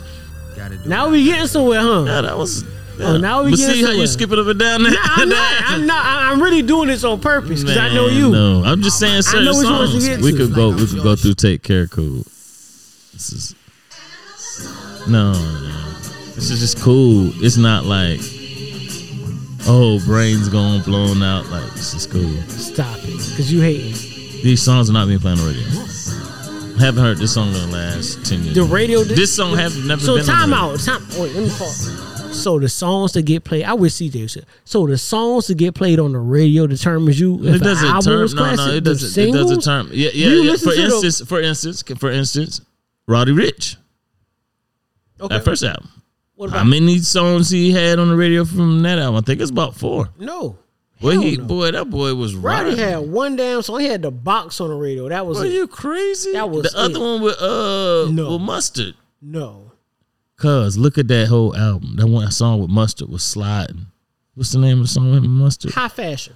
Now 0.85 1.09
we 1.09 1.23
getting 1.23 1.47
somewhere, 1.47 1.81
huh? 1.81 2.03
Yeah, 2.05 2.21
that 2.21 2.37
was. 2.37 2.63
Oh, 2.63 2.67
yeah. 2.97 3.05
Oh, 3.05 3.17
now 3.17 3.43
we 3.43 3.51
but 3.51 3.57
getting 3.57 3.75
see 3.75 3.81
how 3.81 3.87
somewhere. 3.87 4.01
you 4.01 4.07
skip 4.07 4.31
it 4.31 4.39
up 4.39 4.47
and 4.47 4.59
down 4.59 4.83
there. 4.83 4.93
I'm 4.95 5.29
not. 5.29 5.53
I'm 5.67 5.85
not. 5.85 6.05
I'm 6.05 6.41
really 6.41 6.61
doing 6.61 6.87
this 6.87 7.03
on 7.03 7.19
purpose 7.19 7.61
because 7.63 7.77
I 7.77 7.93
know 7.93 8.07
you. 8.07 8.31
No, 8.31 8.63
I'm 8.63 8.81
just 8.81 8.99
saying 8.99 9.21
certain 9.21 9.47
to 9.47 9.53
songs. 9.53 10.21
We 10.21 10.35
could 10.35 10.53
go. 10.53 10.71
We 10.71 10.87
could 10.87 11.03
go 11.03 11.15
through 11.15 11.35
Take 11.35 11.63
Care, 11.63 11.87
cool. 11.87 12.23
This 13.13 13.31
is 13.31 13.55
no, 15.07 15.31
no. 15.31 15.93
This 16.35 16.51
is 16.51 16.59
just 16.59 16.81
cool. 16.81 17.31
It's 17.43 17.57
not 17.57 17.85
like 17.85 18.19
oh, 19.67 19.99
brains 20.05 20.49
going 20.49 20.81
blown 20.81 21.23
out. 21.23 21.47
Like 21.47 21.71
this 21.73 21.93
is 21.93 22.05
cool. 22.05 22.41
Stop 22.49 22.97
it, 22.99 23.05
because 23.05 23.51
you 23.51 23.61
hate 23.61 23.95
hating. 23.95 24.43
These 24.43 24.61
songs 24.61 24.89
are 24.89 24.93
not 24.93 25.07
being 25.07 25.19
played 25.19 25.39
on 25.39 25.45
the 25.45 25.45
radio. 25.45 25.96
Haven't 26.79 27.03
heard 27.03 27.17
this 27.17 27.33
song 27.33 27.47
in 27.47 27.53
the 27.53 27.67
last 27.67 28.25
ten 28.25 28.43
years. 28.43 28.55
The 28.55 28.63
radio. 28.63 29.03
This 29.03 29.35
song 29.35 29.55
has 29.57 29.75
never 29.85 30.01
So 30.01 30.15
been. 30.17 30.25
time 30.25 30.49
the 30.51 30.55
radio. 30.55 30.73
out. 30.73 30.79
Time. 30.79 31.01
Wait, 31.19 31.33
let 31.35 31.43
me 31.43 31.49
pause. 31.49 32.13
So 32.43 32.59
the 32.59 32.69
songs 32.69 33.13
that 33.13 33.23
get 33.23 33.43
played, 33.43 33.63
I 33.63 33.73
wish 33.73 33.93
CJ 33.93 34.29
said. 34.29 34.45
So 34.63 34.85
the 34.85 34.97
songs 34.97 35.47
that 35.47 35.55
get 35.57 35.73
played 35.73 35.99
on 35.99 36.11
the 36.11 36.19
radio 36.19 36.67
determines 36.67 37.19
you. 37.19 37.35
It 37.47 37.59
doesn't 37.63 38.01
term. 38.03 38.27
No, 38.35 38.55
no, 38.55 38.73
it 38.73 38.83
doesn't. 38.83 39.23
It 39.23 39.31
doesn't 39.31 39.61
term. 39.61 39.89
Yeah, 39.91 40.09
yeah. 40.13 40.27
Yeah. 40.43 40.51
For 40.57 40.71
to 40.71 40.75
the- 40.75 40.83
instance, 40.83 41.21
for 41.27 41.41
instance, 41.41 41.83
for 41.97 42.11
instance, 42.11 42.61
Roddy 43.07 43.31
Ricch. 43.31 43.77
Okay. 45.19 45.35
That 45.35 45.43
first 45.45 45.63
album. 45.63 45.89
What 46.35 46.51
How 46.51 46.63
many 46.63 46.99
songs 46.99 47.49
he 47.49 47.71
had 47.71 47.97
on 47.97 48.09
the 48.09 48.15
radio 48.15 48.45
from 48.45 48.81
that 48.83 48.99
album? 48.99 49.15
I 49.15 49.21
think 49.21 49.41
it's 49.41 49.49
about 49.49 49.75
four. 49.75 50.09
no? 50.19 50.57
Boy, 50.99 51.19
he 51.19 51.37
no. 51.37 51.43
boy, 51.45 51.71
that 51.71 51.89
boy 51.89 52.13
was 52.15 52.33
Roddy 52.35 52.69
riding. 52.71 52.79
had 52.79 52.97
one 53.09 53.35
damn 53.35 53.61
song. 53.61 53.79
He 53.81 53.87
had 53.87 54.01
the 54.01 54.11
box 54.11 54.59
on 54.61 54.69
the 54.69 54.75
radio. 54.75 55.07
That 55.09 55.25
was 55.27 55.41
it. 55.41 55.51
you 55.51 55.67
crazy? 55.67 56.31
That 56.33 56.49
was 56.49 56.71
the 56.71 56.77
other 56.79 56.99
one 56.99 57.21
with 57.21 57.39
uh 57.41 58.09
No. 58.11 58.33
with 58.33 58.41
mustard. 58.41 58.95
no. 59.21 59.63
Cause 60.37 60.77
look 60.77 60.99
at 60.99 61.07
that 61.07 61.27
whole 61.29 61.55
album. 61.55 61.95
That 61.95 62.05
one 62.07 62.29
song 62.29 62.59
with 62.59 62.69
mustard 62.69 63.09
was 63.09 63.23
sliding. 63.23 63.87
What's 64.35 64.51
the 64.51 64.59
name 64.59 64.77
of 64.79 64.83
the 64.83 64.87
song 64.89 65.11
with 65.11 65.23
mustard? 65.23 65.71
High 65.73 65.87
fashion. 65.87 66.35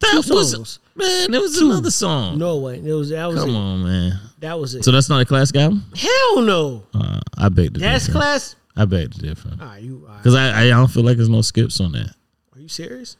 That 0.00 0.22
two 0.26 0.34
was 0.34 0.52
songs. 0.52 0.78
man. 0.96 1.32
It 1.34 1.38
was 1.40 1.58
another 1.58 1.90
song. 1.90 2.38
No 2.38 2.56
way. 2.58 2.78
It 2.78 2.92
was 2.92 3.10
that 3.10 3.26
was 3.26 3.38
Come 3.40 3.50
it. 3.50 3.54
on, 3.56 3.82
man. 3.84 4.20
That 4.40 4.58
was 4.58 4.74
it. 4.74 4.84
So 4.84 4.90
that's 4.90 5.08
not 5.10 5.20
a 5.20 5.24
classic 5.26 5.56
album. 5.56 5.84
Hell 5.94 6.40
no. 6.40 6.82
Uh, 6.94 7.20
I 7.36 7.48
beg 7.50 7.74
to 7.74 7.80
That's 7.80 8.08
class. 8.08 8.56
I 8.74 8.86
beg 8.86 9.12
to 9.12 9.18
differ. 9.20 9.50
All 9.60 9.66
right, 9.66 9.82
you. 9.82 10.06
All 10.08 10.32
right. 10.32 10.54
I, 10.54 10.64
I 10.66 10.68
don't 10.70 10.88
feel 10.90 11.04
like 11.04 11.18
there's 11.18 11.28
no 11.28 11.42
skips 11.42 11.78
on 11.80 11.92
that 11.92 12.14
Are 12.54 12.60
you 12.60 12.68
serious? 12.68 13.16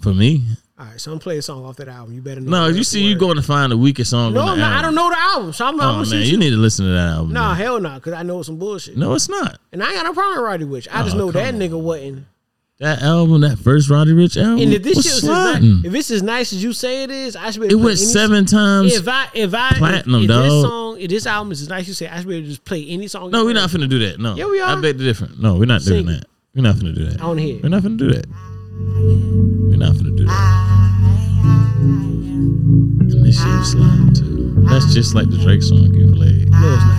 For 0.00 0.12
me. 0.12 0.44
All 0.78 0.84
right, 0.84 1.00
so 1.00 1.10
I'm 1.10 1.18
playing 1.18 1.38
a 1.38 1.42
song 1.42 1.64
off 1.64 1.76
that 1.76 1.88
album. 1.88 2.14
You 2.14 2.20
better 2.20 2.40
know. 2.40 2.50
No, 2.50 2.66
you 2.68 2.84
see, 2.84 3.02
you 3.02 3.16
going 3.16 3.36
to 3.36 3.42
find 3.42 3.72
the 3.72 3.78
weakest 3.78 4.10
song. 4.10 4.34
No, 4.34 4.42
on 4.42 4.58
the 4.58 4.64
I 4.64 4.82
don't 4.82 4.94
know 4.94 5.08
the 5.08 5.18
album, 5.18 5.52
so 5.54 5.64
I'm 5.64 5.76
not. 5.78 5.94
Oh 5.94 6.00
I'm 6.02 6.10
man, 6.10 6.26
you 6.26 6.36
need 6.36 6.50
to 6.50 6.56
listen 6.56 6.84
to 6.84 6.92
that 6.92 7.14
album. 7.14 7.32
Nah, 7.32 7.48
man. 7.48 7.56
hell 7.56 7.80
no, 7.80 7.94
because 7.94 8.12
I 8.12 8.22
know 8.22 8.40
it's 8.40 8.46
some 8.48 8.58
bullshit. 8.58 8.96
no, 8.96 9.14
it's 9.14 9.28
not. 9.28 9.58
And 9.72 9.82
I 9.82 9.86
ain't 9.86 9.96
got 9.96 10.04
no 10.04 10.12
problem 10.12 10.36
with 10.36 10.44
Roddy 10.44 10.64
Ricch. 10.66 10.88
I 10.92 11.00
oh, 11.00 11.04
just 11.04 11.16
Oh, 11.16 11.18
know 11.18 11.30
that 11.32 11.52
come 11.52 11.60
nigga 11.60 11.80
wasn't. 11.80 12.26
That 12.78 13.00
album, 13.00 13.40
that 13.40 13.58
first 13.58 13.88
Roddy 13.88 14.12
Ricch 14.12 14.36
album, 14.36 14.58
And 14.64 14.74
if 14.74 14.82
this 14.82 15.02
shit 15.02 15.14
was 15.14 15.24
as 15.24 15.62
nice, 15.62 15.84
if 15.86 15.94
it's 15.94 16.10
as 16.10 16.22
nice 16.22 16.52
as 16.52 16.62
you 16.62 16.74
say 16.74 17.04
it 17.04 17.10
is, 17.10 17.36
I 17.36 17.50
should 17.52 17.62
be. 17.62 17.68
it 17.68 17.70
able 17.70 17.78
to 17.78 17.84
play 17.84 17.88
went 17.92 17.98
seven 17.98 18.44
times. 18.44 18.94
If 18.94 19.08
I 19.08 19.28
if 19.32 19.54
I 19.54 19.70
platinum, 19.78 20.24
if, 20.24 20.30
if 20.30 20.36
this 20.36 20.62
song 20.62 21.00
if 21.00 21.08
this 21.08 21.26
album 21.26 21.52
is 21.52 21.62
as 21.62 21.68
nice 21.70 21.80
as 21.80 21.88
you 21.88 21.94
say, 21.94 22.08
I 22.08 22.18
should 22.18 22.28
be 22.28 22.36
able 22.36 22.44
to 22.44 22.50
just 22.50 22.66
play 22.66 22.86
any 22.86 23.08
song. 23.08 23.30
no, 23.30 23.46
we're 23.46 23.54
not 23.54 23.70
finna 23.70 23.88
do 23.88 23.98
that. 24.00 24.20
No, 24.20 24.36
Yeah, 24.36 24.44
we 24.44 24.60
are. 24.60 24.76
I 24.76 24.80
bet 24.82 24.98
to 24.98 25.04
differ. 25.04 25.30
No, 25.38 25.54
we're 25.54 25.64
not 25.64 25.80
Sing 25.80 26.04
doing 26.04 26.18
that. 26.18 26.26
We're 26.54 26.60
not 26.60 26.76
finna 26.76 26.94
do 26.94 27.06
that. 27.06 27.22
I 27.22 27.26
wanna 27.26 27.40
hear. 27.40 27.60
We're 27.62 27.70
not 27.70 27.82
finna 27.82 27.96
do 27.96 28.12
that. 28.12 29.35
We're 29.76 29.84
not 29.84 29.94
finna 29.96 30.16
do 30.16 30.24
that. 30.24 30.32
And 33.12 33.26
this 33.26 33.36
shit 33.36 33.46
was 33.46 33.72
sliding 33.72 34.14
too. 34.14 34.54
That's 34.70 34.94
just 34.94 35.14
like 35.14 35.28
the 35.28 35.36
Drake 35.36 35.62
song 35.62 35.92
you 35.92 36.14
played. 36.14 36.48
No, 36.50 36.56
it's 36.74 36.82
not. 36.82 36.96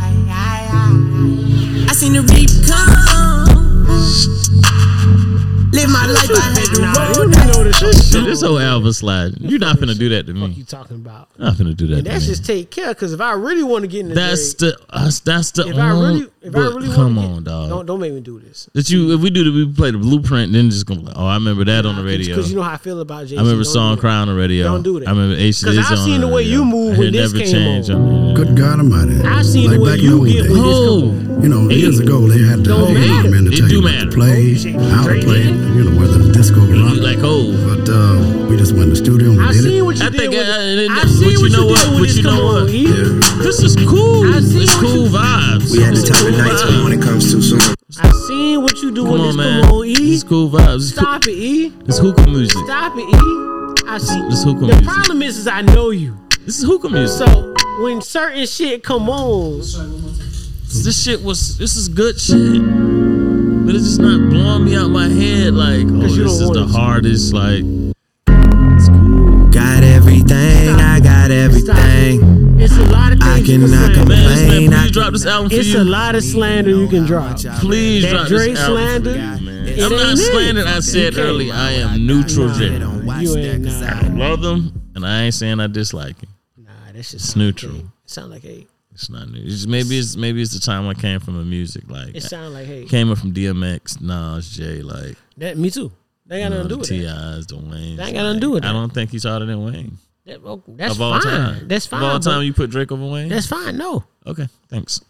I 1.89 1.93
seen 1.93 2.13
the 2.13 2.21
reap 2.21 2.49
come. 2.67 3.87
Live 5.73 5.89
my 5.89 6.05
life, 6.07 6.29
I 6.31 6.39
had 6.53 6.75
to 6.75 6.81
Nah, 6.81 6.93
roll. 6.93 7.25
you 7.25 7.35
know 7.51 7.63
this 7.63 7.77
shit. 7.79 7.95
Shit, 8.13 8.25
this 8.25 8.41
whole 8.41 8.59
album 8.59 8.93
sliding. 8.93 9.37
You're 9.49 9.59
not 9.59 9.77
finna 9.77 9.97
do 9.97 10.09
that 10.09 10.27
to 10.27 10.33
me. 10.33 10.41
What 10.41 10.51
you 10.51 10.57
me. 10.57 10.63
talking 10.63 10.97
about? 10.97 11.29
Not 11.39 11.57
gonna 11.57 11.73
do 11.73 11.87
that 11.87 11.95
And 11.97 12.05
to 12.05 12.11
that's 12.11 12.25
me. 12.25 12.29
just 12.29 12.45
take 12.45 12.69
care. 12.69 12.89
Because 12.89 13.11
if 13.13 13.21
I 13.21 13.31
really 13.33 13.63
want 13.63 13.81
to 13.83 13.87
get 13.87 14.01
in 14.01 14.09
the 14.09 14.15
That's 14.15 14.53
Drake, 14.53 14.75
the 14.77 14.95
us. 14.95 15.19
That's 15.21 15.49
the. 15.51 15.67
if 15.67 15.75
I 15.77 15.89
really 15.89 16.27
only- 16.47 16.49
if 16.49 16.55
I 16.55 16.69
but 16.73 16.75
really 16.81 16.95
come 16.95 17.15
want 17.15 17.31
on, 17.37 17.43
dog. 17.43 17.69
don't 17.69 17.85
don't 17.85 17.99
make 17.99 18.13
me 18.13 18.19
do 18.21 18.39
this. 18.39 18.69
That 18.73 18.89
you 18.89 19.13
if 19.13 19.21
we 19.21 19.29
do 19.29 19.43
the 19.43 19.51
we 19.51 19.71
play 19.73 19.91
the 19.91 19.97
blueprint, 19.97 20.53
then 20.53 20.69
just 20.69 20.85
gonna 20.85 21.01
be 21.01 21.05
like, 21.07 21.15
oh, 21.17 21.25
I 21.25 21.35
remember 21.35 21.63
that 21.65 21.85
on 21.85 21.95
the 21.95 22.03
radio. 22.03 22.35
Because 22.35 22.49
you 22.49 22.55
know 22.55 22.63
how 22.63 22.73
I 22.73 22.77
feel 22.77 22.99
about 23.01 23.27
Jay. 23.27 23.37
I 23.37 23.41
remember 23.41 23.63
song 23.63 23.97
cry 23.97 24.15
on 24.15 24.27
the 24.27 24.33
radio. 24.35 24.65
Don't 24.65 24.83
do 24.83 24.99
that. 24.99 25.07
I 25.07 25.11
remember 25.11 25.35
because 25.35 25.77
I've 25.77 25.99
seen 25.99 26.21
the 26.21 26.27
way 26.27 26.43
you 26.43 26.63
move 26.65 26.97
when 26.97 27.11
this 27.11 27.33
never 27.33 27.43
came 27.43 27.53
change 27.53 27.89
on. 27.89 28.01
on. 28.01 28.33
Good 28.35 28.55
God 28.57 28.79
Almighty. 28.79 29.21
I 29.21 29.41
seen 29.41 29.69
like 29.69 29.79
the 29.79 29.83
way 29.83 29.95
you 29.97 30.25
the 30.25 30.31
get 30.31 30.41
when 30.43 30.53
this 30.53 30.61
Oh. 30.63 31.01
come 31.01 31.31
on. 31.37 31.43
You 31.43 31.49
know, 31.49 31.69
years 31.69 31.99
ago 31.99 32.27
they 32.27 32.41
had 32.43 32.59
the 32.59 32.69
Don't 32.69 32.95
hey, 32.95 33.07
matter. 33.07 33.29
man 33.29 33.45
to 33.45 33.51
It 33.51 33.57
tell 33.57 33.67
do 33.67 33.75
you 33.75 33.81
what 33.83 33.91
to 33.99 34.07
play, 34.09 34.53
how 34.89 35.05
to 35.07 35.19
play 35.21 35.41
it, 35.41 35.53
you 35.77 35.83
know, 35.83 35.99
whether 35.99 36.19
it's 36.19 36.29
disco 36.29 36.61
or 36.61 36.73
rock. 36.73 36.97
Like 36.97 37.19
oh. 37.21 37.53
But 37.67 37.87
uh, 37.89 38.47
we 38.49 38.57
just 38.57 38.73
went 38.73 38.85
to 38.85 38.89
the 38.89 38.95
studio 38.95 39.29
and 39.29 39.37
we 39.37 39.43
I 39.43 39.51
did 39.53 39.61
seen 39.63 39.85
what 39.85 39.97
you 39.97 40.05
I 40.05 40.09
did. 40.09 40.19
think, 40.19 40.31
with, 40.33 40.47
uh, 40.49 40.51
and- 40.51 40.91
I 40.91 41.03
but 41.03 41.09
seen 41.09 41.29
you 41.29 41.41
what 41.41 41.51
know 41.51 41.63
you 41.63 41.69
what? 41.69 41.81
did 41.85 41.89
with 41.93 41.99
But 41.99 42.07
this 42.07 42.17
you 42.17 42.23
know 42.23 42.29
come 42.31 42.43
what? 42.45 42.71
On. 43.37 43.43
Yeah. 43.43 43.43
This 43.43 43.59
is 43.63 43.75
cool. 43.87 44.23
It's 44.35 44.75
cool 44.75 45.07
vibes. 45.07 45.71
We 45.71 45.81
had 45.81 45.95
the 45.95 45.99
It's 45.99 46.09
type 46.09 46.21
of 46.27 46.33
cool 46.33 46.37
nights 46.37 46.83
when 46.83 46.93
it 46.93 47.01
comes 47.01 47.31
too 47.31 47.41
soon. 47.41 47.59
I 47.99 48.09
seen 48.27 48.61
what 48.61 48.77
you 48.81 48.91
do 48.91 49.03
Come 49.03 49.11
with 49.13 49.21
on, 49.21 49.27
this 49.27 49.35
man. 49.37 49.63
come 49.63 49.71
on. 49.73 49.85
E. 49.85 49.93
It's 50.13 50.23
cool 50.23 50.49
vibes. 50.49 50.75
It's 50.75 50.91
cool- 50.93 51.03
Stop 51.03 51.27
it, 51.27 51.31
E. 51.37 51.73
It's 51.87 51.97
hookah 51.99 52.27
music. 52.29 52.57
Stop 52.65 52.93
it, 52.97 53.01
E. 53.01 53.83
I 53.89 53.97
see. 53.99 54.21
This 54.29 54.43
hookah 54.43 54.59
the 54.59 54.65
music. 54.67 54.83
problem 54.85 55.21
is, 55.21 55.37
is 55.37 55.47
I 55.47 55.61
know 55.61 55.89
you. 55.91 56.17
This 56.45 56.59
is 56.59 56.65
hookah 56.65 56.89
music. 56.89 57.27
So 57.27 57.53
when 57.81 58.01
certain 58.01 58.45
shit 58.45 58.83
come 58.83 59.09
on, 59.09 59.59
this 59.59 61.03
shit 61.03 61.23
was. 61.23 61.57
This 61.57 61.75
is 61.75 61.87
good 61.89 62.19
shit. 62.19 62.61
But 63.65 63.75
it's 63.75 63.85
just 63.85 64.01
not 64.01 64.29
blowing 64.29 64.65
me 64.65 64.75
out 64.77 64.89
my 64.89 65.07
head. 65.09 65.53
Like, 65.53 65.85
oh, 65.87 66.05
you 66.05 66.07
this 66.07 66.15
don't 66.17 66.25
is 66.27 66.41
want 66.43 66.53
the 66.55 66.63
it 66.63 66.67
to. 66.67 66.73
hardest. 66.73 67.33
Like, 67.33 67.63
Got 69.51 69.83
everything, 69.83 70.69
I 70.75 70.99
got 70.99 71.31
everything. 71.31 72.59
it's 72.59 72.75
a 72.77 72.85
lot 72.85 73.06
of 73.06 73.06
I 73.37 73.45
can 73.45 73.61
cannot 73.61 73.69
slander. 73.69 74.05
man, 74.05 74.37
Complain, 74.37 74.69
man, 74.69 74.79
I 74.79 74.81
please 74.83 74.91
drop 74.91 75.11
this 75.13 75.25
album 75.25 75.49
for 75.49 75.55
It's 75.55 75.67
you. 75.67 75.79
a 75.79 75.83
lot 75.83 76.15
of 76.15 76.23
slander 76.23 76.69
you 76.71 76.87
can 76.87 77.05
drop. 77.05 77.37
Please 77.59 78.03
That 78.03 78.11
drop 78.11 78.27
Drake 78.27 78.51
this 78.55 78.59
album 78.59 78.77
slander, 78.77 79.13
for 79.13 79.17
you, 79.17 79.45
man. 79.51 79.79
I'm 79.83 79.91
not 79.91 80.09
ain't 80.09 80.19
slandering. 80.19 80.67
I 80.67 80.79
said 80.79 81.13
can't. 81.15 81.25
earlier, 81.27 81.53
I 81.53 81.71
am 81.73 82.05
neutral. 82.07 82.47
Nah, 82.47 82.57
Drake. 82.57 82.71
You 83.21 83.37
ain't 83.37 83.63
nah, 83.63 83.87
I 83.87 84.07
love 84.29 84.41
them, 84.41 84.81
and 84.95 85.05
I 85.05 85.23
ain't 85.23 85.33
saying 85.33 85.59
I 85.59 85.67
dislike 85.67 86.19
him. 86.21 86.29
nah. 86.57 86.71
That's 86.93 87.11
just 87.11 87.25
It's 87.25 87.35
neutral. 87.35 87.75
It 87.77 87.85
sound 88.05 88.31
like 88.31 88.41
hate. 88.43 88.67
It's 88.93 89.09
not 89.11 89.29
new. 89.29 89.39
It's 89.43 89.53
just, 89.53 89.67
maybe 89.67 89.99
it's 89.99 90.15
maybe 90.15 90.41
it's 90.41 90.53
the 90.53 90.59
time 90.59 90.87
I 90.87 90.95
came 90.95 91.19
from 91.19 91.37
a 91.39 91.43
music 91.45 91.83
like 91.87 92.15
It 92.15 92.23
sound 92.23 92.55
like 92.55 92.65
hey 92.65 92.85
came 92.85 93.11
up 93.11 93.19
from 93.19 93.31
DMX, 93.33 94.01
Nas, 94.01 94.49
Jay, 94.49 94.81
like 94.81 95.15
That 95.37 95.57
me 95.57 95.69
too. 95.69 95.91
They 96.25 96.41
ain't 96.41 96.51
got 96.51 96.57
nothing 96.57 96.69
to 96.69 96.73
do 96.75 96.79
with 96.79 96.89
that. 96.89 96.95
T.I.'s, 96.95 97.45
the 97.45 97.55
Wayne. 97.57 97.95
That 97.97 98.07
ain't 98.07 98.15
got 98.15 98.23
nothing 98.23 98.39
to 98.41 98.47
do 98.47 98.51
with 98.51 98.63
it. 98.65 98.67
I 98.67 98.73
don't 98.73 98.91
think 98.91 99.11
he's 99.11 99.23
harder 99.25 99.45
than 99.45 99.63
Wayne 99.63 99.97
That- 100.27 100.41
oh, 100.45 100.61
That's 100.67 100.93
of 100.95 101.01
all 101.01 101.13
fine. 101.19 101.21
time. 101.23 101.67
That's 101.67 101.85
fine. 101.87 102.03
Of 102.03 102.09
all 102.11 102.19
time, 102.19 102.43
you 102.43 102.53
put 102.53 102.69
Drake 102.69 102.91
over 102.91 103.05
Wayne. 103.05 103.29
That's 103.29 103.47
fine. 103.47 103.77
No, 103.77 104.03
okay. 104.25 104.47
Thanks. 104.69 105.01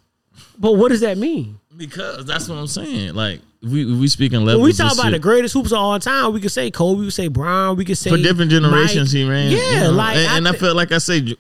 but 0.58 0.74
what 0.74 0.90
does 0.90 1.02
that 1.02 1.18
mean? 1.18 1.60
Because 1.76 2.26
that's 2.26 2.48
what 2.48 2.58
I'm 2.58 2.68
saying. 2.68 3.14
Like 3.16 3.42
we 3.62 3.86
we 3.96 4.08
speaking 4.08 4.40
When 4.40 4.48
levels. 4.48 4.64
we 4.66 4.74
talk 4.74 4.94
about 4.94 5.04
shit. 5.06 5.14
the 5.14 5.20
greatest 5.20 5.54
hoops 5.54 5.72
of 5.72 5.78
all 5.80 6.00
time, 6.00 6.34
we 6.34 6.40
could 6.42 6.52
say 6.52 6.70
Kobe, 6.72 7.00
we 7.00 7.06
could 7.08 7.14
say 7.14 7.28
Brown, 7.28 7.76
we 7.78 7.86
could 7.86 7.98
say 7.98 8.10
for 8.12 8.18
different 8.18 8.52
generations 8.52 9.14
Mike. 9.14 9.24
he 9.24 9.30
ran. 9.30 9.52
Yeah, 9.52 9.58
you 9.58 9.80
know? 9.82 9.92
like 9.92 10.18
and, 10.18 10.28
and 10.28 10.48
I, 10.48 10.52
feel 10.58 10.76
like 10.76 10.92
I 10.92 11.00
say 11.00 11.20
the 11.22 11.36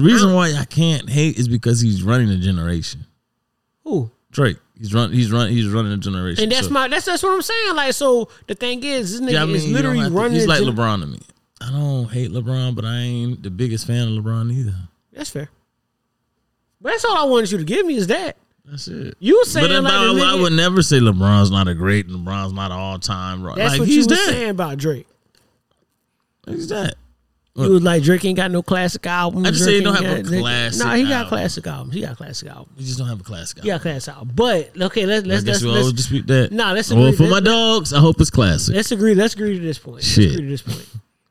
reason 0.00 0.34
why 0.34 0.54
I 0.58 0.64
can't 0.64 1.08
hate 1.08 1.38
is 1.38 1.46
because 1.48 1.80
he's 1.80 2.02
running 2.02 2.28
a 2.30 2.36
generation. 2.38 3.06
Who? 3.84 4.10
Drake. 4.30 4.56
He's 4.78 4.92
run. 4.94 5.12
He's 5.12 5.30
run. 5.30 5.50
He's 5.50 5.68
running 5.68 5.92
a 5.92 5.96
generation. 5.98 6.42
And 6.44 6.50
that's 6.52 6.66
So- 6.66 6.72
my 6.72 6.88
that's 6.88 7.04
that's 7.04 7.22
what 7.22 7.32
I'm 7.34 7.42
saying. 7.42 7.76
Like, 7.76 7.92
so 7.92 8.28
the 8.48 8.54
thing 8.56 8.82
is, 8.82 9.12
this 9.12 9.20
nigga 9.20 9.32
Yeah, 9.34 9.42
I 9.42 9.46
mean, 9.46 9.56
is 9.56 9.68
literally 9.68 10.00
to- 10.00 10.10
running. 10.10 10.32
He's 10.32 10.46
like 10.48 10.62
gen- 10.64 10.74
LeBron 10.74 11.00
to 11.02 11.06
me. 11.06 11.20
I 11.68 11.70
don't 11.70 12.10
hate 12.10 12.30
LeBron, 12.30 12.74
but 12.74 12.84
I 12.84 12.96
ain't 12.96 13.42
the 13.42 13.50
biggest 13.50 13.86
fan 13.86 14.08
of 14.08 14.24
LeBron 14.24 14.52
either. 14.52 14.74
That's 15.12 15.30
fair. 15.30 15.48
But 16.80 16.90
that's 16.92 17.04
all 17.04 17.16
I 17.16 17.24
wanted 17.24 17.52
you 17.52 17.58
to 17.58 17.64
give 17.64 17.86
me 17.86 17.94
is 17.96 18.08
that 18.08 18.36
That's 18.64 18.88
it. 18.88 19.14
you 19.20 19.44
saying 19.44 19.68
But 19.68 19.82
like 19.84 19.92
I, 19.92 20.32
I 20.36 20.40
would 20.40 20.52
never 20.52 20.82
say 20.82 20.98
LeBron's 20.98 21.50
not 21.50 21.68
a 21.68 21.74
great. 21.74 22.08
LeBron's 22.08 22.52
not 22.52 22.72
all 22.72 22.98
time. 22.98 23.42
That's 23.42 23.58
like 23.72 23.78
what 23.80 23.88
he's 23.88 24.06
you 24.06 24.10
was 24.10 24.24
saying 24.26 24.50
about 24.50 24.78
Drake. 24.78 25.06
He's 26.46 26.68
that. 26.70 26.96
You 27.54 27.68
was 27.68 27.82
like 27.82 28.02
Drake 28.02 28.24
ain't 28.24 28.36
got 28.38 28.50
no 28.50 28.62
classic 28.62 29.06
albums. 29.06 29.46
I 29.46 29.50
just 29.50 29.62
Drake 29.64 29.74
say 29.74 29.78
he 29.78 29.84
don't 29.84 29.94
have 30.02 30.18
a 30.18 30.22
classic 30.40 30.84
No, 30.86 30.94
he 30.94 31.02
got 31.02 31.12
album. 31.12 31.28
classic 31.28 31.66
albums. 31.66 31.94
He 31.94 32.00
got 32.00 32.16
classic 32.16 32.48
albums. 32.48 32.78
He 32.78 32.84
just 32.86 32.98
don't 32.98 33.08
have 33.08 33.20
a 33.20 33.24
classic. 33.24 33.58
Album. 33.58 33.64
He 33.64 33.70
got 33.70 33.82
classic 33.82 34.14
album. 34.14 34.30
But 34.34 34.80
okay, 34.82 35.04
let's 35.06 35.26
let's 35.26 35.44
guess 35.44 35.62
let's, 35.62 35.64
we 35.64 35.70
let's, 35.70 35.92
dispute 35.92 36.26
that. 36.28 36.50
Nah, 36.50 36.72
let's 36.72 36.90
Well, 36.92 37.12
for 37.12 37.24
my 37.24 37.28
Let's- 37.28 37.44
dogs, 37.44 37.92
I 37.92 38.00
hope 38.00 38.20
it's 38.22 38.30
classic. 38.30 38.74
let's 38.74 38.90
agree. 38.90 39.14
Let's 39.14 39.34
agree 39.34 39.58
to 39.58 39.62
this 39.62 39.78
point. 39.78 39.96
Let's 39.96 40.16
agree 40.16 40.36
to 40.36 40.46
this 40.48 40.62
point. 40.62 40.88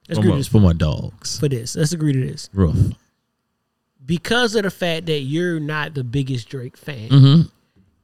Let's 0.09 0.17
For 0.17 0.21
agree 0.21 0.23
to 0.23 0.33
my, 0.33 0.37
this 0.37 0.47
for 0.47 0.61
my 0.61 0.73
dogs. 0.73 1.39
for 1.39 1.47
this. 1.47 1.75
Let's 1.75 1.93
agree 1.93 2.13
to 2.13 2.19
this. 2.19 2.49
Rough. 2.53 2.75
Because 4.05 4.55
of 4.55 4.63
the 4.63 4.71
fact 4.71 5.05
that 5.05 5.19
you're 5.21 5.59
not 5.59 5.93
the 5.93 6.03
biggest 6.03 6.49
Drake 6.49 6.75
fan, 6.75 7.09
Mm-hmm. 7.09 7.41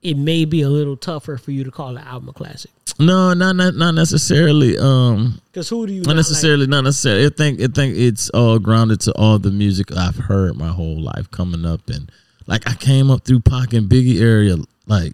it 0.03 0.15
may 0.17 0.45
be 0.45 0.61
a 0.61 0.69
little 0.69 0.95
tougher 0.95 1.37
for 1.37 1.51
you 1.51 1.63
to 1.63 1.71
call 1.71 1.93
the 1.95 2.01
album 2.07 2.29
a 2.29 2.33
classic. 2.33 2.71
No, 2.99 3.33
not 3.33 3.55
not 3.55 3.75
not 3.75 3.93
necessarily. 3.93 4.77
Um, 4.77 5.39
Because 5.51 5.69
who 5.69 5.85
do 5.85 5.93
you 5.93 6.01
not 6.01 6.07
not 6.09 6.15
necessarily. 6.17 6.65
Not 6.67 6.83
necessarily. 6.83 7.25
I 7.25 7.29
think 7.29 7.61
I 7.61 7.67
think 7.67 7.95
it's 7.97 8.29
all 8.29 8.57
grounded 8.57 9.01
to 9.01 9.11
all 9.13 9.37
the 9.37 9.51
music 9.51 9.95
I've 9.95 10.15
heard 10.15 10.55
my 10.55 10.69
whole 10.69 10.99
life 10.99 11.29
coming 11.29 11.63
up, 11.65 11.87
and 11.89 12.11
like 12.47 12.67
I 12.67 12.73
came 12.73 13.11
up 13.11 13.23
through 13.23 13.41
Pac 13.41 13.73
and 13.73 13.87
Biggie 13.89 14.19
area. 14.21 14.55
Like 14.87 15.13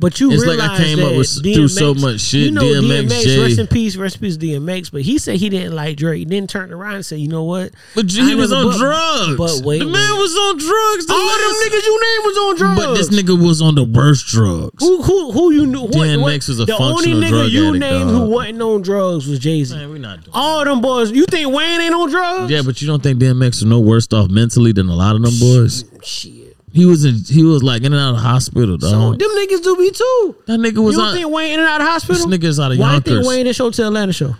But 0.00 0.18
you 0.18 0.32
It's 0.32 0.46
like 0.46 0.58
I 0.58 0.78
came 0.78 0.98
up 0.98 1.10
that 1.10 1.18
with- 1.18 1.42
through 1.54 1.68
so 1.68 1.92
much 1.92 2.20
shit, 2.22 2.44
You 2.46 2.50
know 2.52 2.62
DMX, 2.62 3.08
DMX, 3.10 3.22
Jay. 3.22 3.38
rest 3.42 3.58
in 3.58 3.66
peace, 3.66 3.96
rest 3.96 4.16
in 4.16 4.20
peace, 4.22 4.36
DMX. 4.38 4.90
But 4.90 5.02
he 5.02 5.18
said 5.18 5.36
he 5.36 5.50
didn't 5.50 5.74
like 5.76 5.98
Drake. 5.98 6.26
Then 6.28 6.46
turned 6.46 6.72
around 6.72 6.94
and 6.94 7.04
said, 7.06 7.18
"You 7.20 7.28
know 7.28 7.44
what? 7.44 7.72
But 7.94 8.06
I 8.18 8.24
he 8.28 8.34
was 8.34 8.50
on 8.50 8.64
but- 8.70 8.78
drugs. 8.78 9.36
But 9.36 9.66
wait, 9.66 9.80
the 9.80 9.84
man 9.86 9.92
wait. 10.14 10.20
was 10.22 10.34
on 10.34 10.56
drugs. 10.56 11.06
The 11.06 11.12
all 11.12 11.18
last- 11.26 11.38
them 11.38 11.68
niggas 11.68 11.84
you 11.84 12.00
named 12.00 12.24
was 12.24 12.36
on 12.38 12.56
drugs. 12.56 12.80
But 12.80 12.94
this 12.94 13.08
nigga 13.10 13.46
was 13.46 13.60
on 13.60 13.74
the 13.74 13.84
worst 13.84 14.26
drugs. 14.26 14.82
who 14.82 15.02
who 15.02 15.32
who 15.32 15.52
you 15.52 15.66
knew? 15.66 15.82
What, 15.82 15.92
DMX 15.92 16.18
what, 16.22 16.48
was 16.48 16.60
a 16.60 16.66
functional 16.66 16.86
man. 16.86 17.02
the 17.02 17.06
only 17.10 17.26
nigga 17.26 17.28
drug 17.28 17.52
you 17.52 17.68
addict, 17.68 17.80
named 17.80 18.10
dog. 18.10 18.22
who 18.22 18.30
wasn't 18.30 18.62
on 18.62 18.82
drugs 18.82 19.26
was 19.26 19.38
Jay 19.38 19.62
Z. 19.64 19.86
We 19.86 19.98
not 19.98 20.24
doing. 20.24 20.30
All 20.32 20.64
them 20.64 20.80
boys. 20.80 21.10
You 21.10 21.26
think 21.26 21.52
Wayne 21.54 21.78
ain't 21.80 21.94
on 21.94 22.08
drugs? 22.08 22.50
Yeah, 22.50 22.62
but 22.62 22.80
you 22.80 22.86
don't 22.86 23.02
think 23.02 23.18
DMX 23.20 23.56
is 23.56 23.64
no 23.66 23.80
worse 23.80 24.06
off 24.14 24.30
mentally 24.30 24.72
than 24.72 24.88
a 24.88 24.94
lot 24.96 25.14
of 25.14 25.20
them 25.20 25.38
boys? 25.38 25.84
Shit. 26.02 26.32
He 26.72 26.84
was 26.86 27.04
in, 27.04 27.16
he 27.28 27.42
was 27.42 27.62
like 27.62 27.82
in 27.82 27.92
and 27.92 28.00
out 28.00 28.10
of 28.10 28.16
the 28.16 28.22
hospital, 28.22 28.78
So 28.80 29.12
them 29.12 29.18
niggas 29.18 29.62
do 29.62 29.76
be 29.76 29.90
too. 29.90 30.36
that 30.46 30.60
nigga 30.60 30.74
You 30.74 30.82
was 30.82 30.96
don't 30.96 31.06
on. 31.08 31.14
think 31.14 31.28
Wayne 31.30 31.52
in 31.54 31.58
and 31.60 31.68
out 31.68 31.80
of 31.80 31.86
hospital? 31.88 32.28
This 32.28 32.38
nigga's 32.38 32.60
out 32.60 32.72
of 32.72 32.78
Why 32.78 32.98
do 33.00 33.10
you 33.12 33.16
think 33.18 33.28
Wayne 33.28 33.44
didn't 33.44 33.56
show 33.56 33.70
to 33.70 33.86
Atlanta 33.86 34.12
show? 34.12 34.36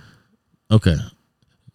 Okay, 0.71 0.97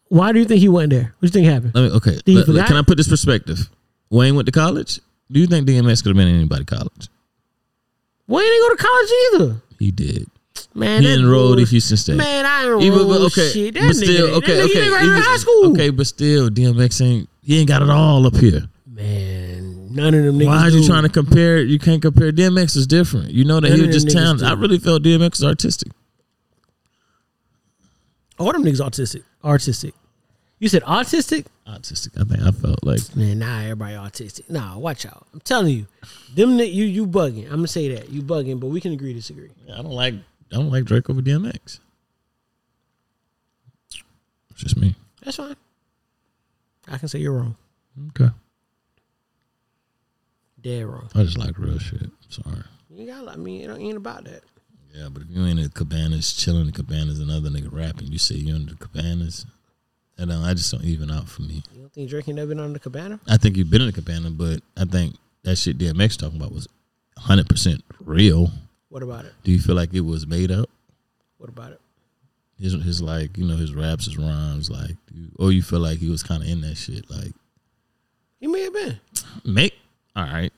Why 0.07 0.31
do 0.31 0.39
you 0.39 0.45
think 0.45 0.61
he 0.61 0.69
went 0.69 0.91
there? 0.91 1.13
What 1.19 1.21
do 1.21 1.39
you 1.39 1.43
think 1.43 1.45
happened? 1.53 1.75
let 1.75 1.81
me. 1.83 1.89
Okay, 1.97 2.17
Let- 2.27 2.47
let- 2.47 2.67
can 2.67 2.77
I 2.77 2.81
put 2.83 2.95
this 2.97 3.09
perspective? 3.09 3.69
Wayne 4.09 4.35
went 4.35 4.45
to 4.45 4.51
college. 4.53 4.99
Do 5.31 5.39
you 5.39 5.47
think 5.47 5.67
DMX 5.67 6.01
could 6.03 6.09
have 6.11 6.15
been 6.17 6.27
in 6.29 6.35
anybody 6.35 6.63
college? 6.63 7.09
Wayne 8.27 8.43
didn't 8.45 8.69
go 8.69 8.75
to 8.75 8.83
college 8.83 9.09
either. 9.33 9.61
He 9.79 9.91
did. 9.91 10.27
Man, 10.73 11.03
he 11.03 11.13
enrolled 11.13 11.59
at. 11.59 11.67
Houston 11.67 11.97
State. 11.97 12.15
Man, 12.15 12.45
I 12.45 12.63
enrolled 12.63 12.83
Even- 12.83 13.07
but 13.07 13.21
okay, 13.23 13.49
shit. 13.51 13.73
That 13.73 13.81
but 13.81 13.89
nigga, 13.95 14.03
still, 14.03 14.27
that 14.27 14.33
okay, 14.35 14.51
nigga, 14.53 14.59
okay, 14.59 14.67
He 14.67 14.73
didn't 14.73 14.89
graduate 14.89 15.11
even- 15.17 15.21
high 15.23 15.37
school. 15.37 15.71
okay, 15.71 15.89
but 15.89 16.07
still, 16.07 16.49
DMX 16.49 17.01
ain't. 17.01 17.29
He 17.43 17.59
ain't 17.59 17.67
got 17.67 17.81
it 17.81 17.89
all 17.89 18.25
up 18.25 18.35
here. 18.37 18.67
Man, 18.89 19.34
none 19.95 20.13
of 20.13 20.23
them 20.23 20.39
niggas. 20.39 20.45
Why 20.45 20.61
are 20.63 20.69
you 20.69 20.81
do. 20.81 20.87
trying 20.87 21.03
to 21.03 21.09
compare? 21.09 21.61
You 21.61 21.79
can't 21.79 22.01
compare. 22.01 22.31
DMX 22.31 22.75
is 22.75 22.87
different. 22.87 23.31
You 23.31 23.45
know 23.45 23.59
that 23.59 23.69
None 23.69 23.79
he 23.79 23.87
was 23.87 24.03
just 24.03 24.15
talented. 24.15 24.47
I 24.47 24.53
really 24.53 24.77
felt 24.77 25.03
DMX 25.03 25.35
is 25.35 25.43
artistic. 25.43 25.91
All 28.37 28.51
them 28.51 28.63
niggas 28.63 28.81
autistic. 28.81 29.23
Artistic. 29.43 29.93
You 30.59 30.69
said 30.69 30.83
autistic? 30.83 31.45
Autistic. 31.67 32.19
I 32.19 32.23
think 32.23 32.41
I 32.41 32.51
felt 32.51 32.83
like 32.83 33.15
Man, 33.15 33.39
nah, 33.39 33.61
everybody 33.61 33.95
autistic. 33.95 34.49
Nah, 34.49 34.77
watch 34.77 35.05
out. 35.05 35.25
I'm 35.33 35.41
telling 35.41 35.75
you, 35.75 35.87
them 36.33 36.57
ni- 36.57 36.65
you 36.65 36.85
you 36.85 37.07
bugging. 37.07 37.45
I'm 37.45 37.57
gonna 37.57 37.67
say 37.67 37.93
that 37.95 38.09
you 38.09 38.21
bugging, 38.21 38.59
but 38.59 38.67
we 38.67 38.79
can 38.79 38.93
agree 38.93 39.13
to 39.13 39.19
disagree. 39.19 39.49
I 39.71 39.77
don't 39.77 39.91
like 39.91 40.13
I 40.13 40.55
don't 40.55 40.71
like 40.71 40.85
Drake 40.85 41.09
over 41.09 41.21
DMX. 41.21 41.79
It's 43.89 44.03
just 44.55 44.77
me. 44.77 44.95
That's 45.23 45.37
fine. 45.37 45.55
I 46.87 46.97
can 46.97 47.07
say 47.07 47.19
you're 47.19 47.33
wrong. 47.33 47.55
Okay. 48.09 48.31
Dead 50.65 50.83
wrong. 50.83 51.07
I 51.13 51.21
just 51.23 51.37
like 51.37 51.59
real 51.59 51.77
shit. 51.77 52.09
Sorry. 52.29 52.57
You 52.89 53.05
got. 53.05 53.27
I 53.27 53.35
mean, 53.35 53.69
it 53.69 53.77
ain't 53.79 53.97
about 53.97 54.23
that. 54.23 54.41
Yeah, 54.91 55.09
but 55.11 55.21
if 55.21 55.29
you 55.29 55.45
ain't 55.45 55.59
in 55.59 55.65
the 55.65 55.69
cabanas, 55.69 56.33
chilling 56.33 56.61
in 56.61 56.65
the 56.65 56.71
cabanas, 56.71 57.19
another 57.19 57.49
nigga 57.49 57.71
rapping, 57.71 58.07
you 58.11 58.17
say 58.17 58.33
you're 58.33 58.55
in 58.55 58.65
the 58.65 58.73
cabanas, 58.73 59.45
and 60.17 60.33
I 60.33 60.55
just 60.55 60.71
don't 60.71 60.83
even 60.83 61.11
out 61.11 61.29
for 61.29 61.43
me. 61.43 61.61
You 61.71 61.81
don't 61.81 61.93
think 61.93 62.09
Drake 62.09 62.27
ain't 62.29 62.37
never 62.37 62.47
been 62.49 62.59
on 62.59 62.73
the 62.73 62.79
cabana? 62.79 63.19
I 63.27 63.37
think 63.37 63.57
you've 63.57 63.69
been 63.69 63.81
in 63.81 63.87
the 63.87 63.93
cabana, 63.93 64.31
but 64.31 64.61
I 64.75 64.85
think 64.85 65.17
that 65.43 65.57
shit 65.57 65.77
DMX 65.77 66.17
talking 66.17 66.37
about 66.39 66.51
was 66.51 66.67
100 67.13 67.47
percent 67.47 67.83
real. 67.99 68.49
What 68.89 69.03
about 69.03 69.25
it? 69.25 69.33
Do 69.43 69.51
you 69.51 69.59
feel 69.59 69.75
like 69.75 69.93
it 69.93 70.01
was 70.01 70.25
made 70.25 70.49
up? 70.51 70.67
What 71.37 71.49
about 71.49 71.73
it? 71.73 71.81
His 72.57 72.73
his 72.73 73.01
like 73.03 73.37
you 73.37 73.45
know 73.45 73.57
his 73.57 73.75
raps, 73.75 74.05
his 74.05 74.17
rhymes, 74.17 74.71
like, 74.71 74.95
or 75.37 75.51
you 75.51 75.61
feel 75.61 75.79
like 75.79 75.99
he 75.99 76.09
was 76.09 76.23
kind 76.23 76.41
of 76.41 76.49
in 76.49 76.61
that 76.61 76.75
shit, 76.75 77.07
like 77.11 77.33
He 78.39 78.47
may 78.47 78.63
have 78.63 78.73
been. 78.73 78.99
make. 79.43 79.75
All 80.15 80.23
right, 80.23 80.51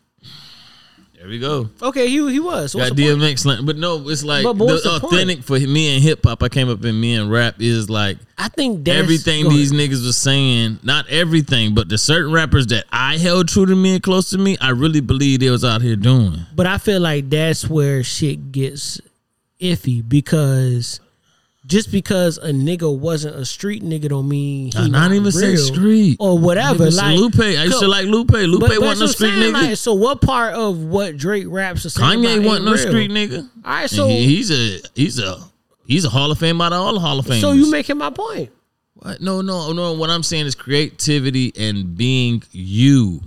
there 1.18 1.28
we 1.28 1.39
go. 1.39 1.70
Okay, 1.82 2.08
he 2.08 2.32
he 2.32 2.39
was. 2.39 2.76
What's 2.76 2.89
Got 2.89 2.97
point? 2.97 3.20
DMX, 3.22 3.66
but 3.66 3.76
no, 3.78 4.08
it's 4.08 4.24
like 4.24 4.43
But- 4.43 4.53
but 4.53 4.68
the 4.68 4.74
the 4.76 4.99
point? 4.99 5.14
authentic 5.14 5.43
for 5.43 5.60
me 5.60 5.95
and 5.95 6.03
hip 6.03 6.24
hop. 6.24 6.43
I 6.43 6.49
came 6.49 6.70
up 6.70 6.86
in 6.86 6.99
me 6.99 7.16
and 7.16 7.32
rap 7.32 7.55
is 7.60 7.89
like 7.89 8.18
I 8.38 8.49
think 8.49 8.88
everything 8.88 9.49
these 9.49 9.72
ahead. 9.72 9.89
niggas 9.89 10.05
was 10.05 10.16
saying. 10.16 10.80
Not 10.84 11.10
everything, 11.10 11.74
but 11.74 11.89
the 11.89 11.97
certain 11.97 12.32
rappers 12.32 12.68
that 12.68 12.86
I 12.91 13.18
held 13.18 13.47
true 13.47 13.66
to 13.66 13.76
me 13.76 13.95
and 13.95 14.03
close 14.03 14.30
to 14.30 14.38
me, 14.38 14.58
I 14.62 14.70
really 14.70 15.01
believe 15.01 15.39
they 15.39 15.49
was 15.49 15.66
out 15.66 15.82
here 15.82 15.95
doing. 15.95 16.45
But 16.55 16.68
I 16.68 16.78
feel 16.78 17.01
like 17.01 17.30
that's 17.32 17.68
where 17.68 18.03
shit 18.03 18.51
gets 18.51 19.01
iffy 19.60 20.08
because 20.08 20.99
just 21.68 21.91
because 21.91 22.38
a 22.38 22.49
nigga 22.51 22.97
wasn't 22.97 23.36
a 23.36 23.43
street 23.45 23.84
nigga 23.84 24.07
don't 24.09 24.28
mean 24.28 24.72
he 24.72 24.80
Nah, 24.80 24.88
not 24.88 25.11
even 25.11 25.32
say 25.32 25.55
street. 25.57 26.15
or 26.20 26.39
whatever. 26.39 26.89
Like 26.89 27.18
Lupe, 27.18 27.39
I 27.39 27.65
used 27.65 27.80
to 27.80 27.88
like 27.88 28.05
Lupe. 28.05 28.32
Lupe 28.32 28.61
but 28.61 28.80
wasn't 28.80 29.01
what 29.01 29.09
street 29.09 29.30
saying, 29.32 29.53
nigga. 29.53 29.68
like, 29.70 29.78
so 29.78 29.93
what 29.93 30.22
part 30.22 30.53
of 30.53 30.80
what 30.86 31.18
Drake 31.18 31.45
raps 31.47 31.82
saying 31.93 32.20
Kanye 32.20 32.45
wasn't 32.45 32.65
no 32.65 32.72
real? 32.74 32.88
street 32.88 33.11
nigga. 33.11 33.39
All 33.65 33.72
right, 33.72 33.89
so 33.89 34.07
he- 34.07 34.26
he's 34.26 34.49
a 34.49 34.80
he's 34.95 35.20
a 35.20 35.38
he's 35.86 36.05
a 36.05 36.09
Hall 36.09 36.32
of 36.32 36.39
Fame 36.39 36.59
out 36.61 36.72
of 36.74 36.80
all 36.82 36.93
the 36.93 36.99
Hall 37.01 37.20
of 37.20 37.26
Famers. 37.26 37.41
so 37.41 37.51
you 37.51 37.70
making 37.70 37.97
my 37.97 38.09
point. 38.11 38.49
what? 38.93 39.20
No, 39.22 39.41
no, 39.41 39.74
no. 39.74 39.93
What 39.93 40.09
I'm 40.09 40.24
saying 40.24 40.45
is 40.45 40.55
creativity 40.55 41.51
and 41.57 41.95
being 41.97 42.43
you. 42.51 43.22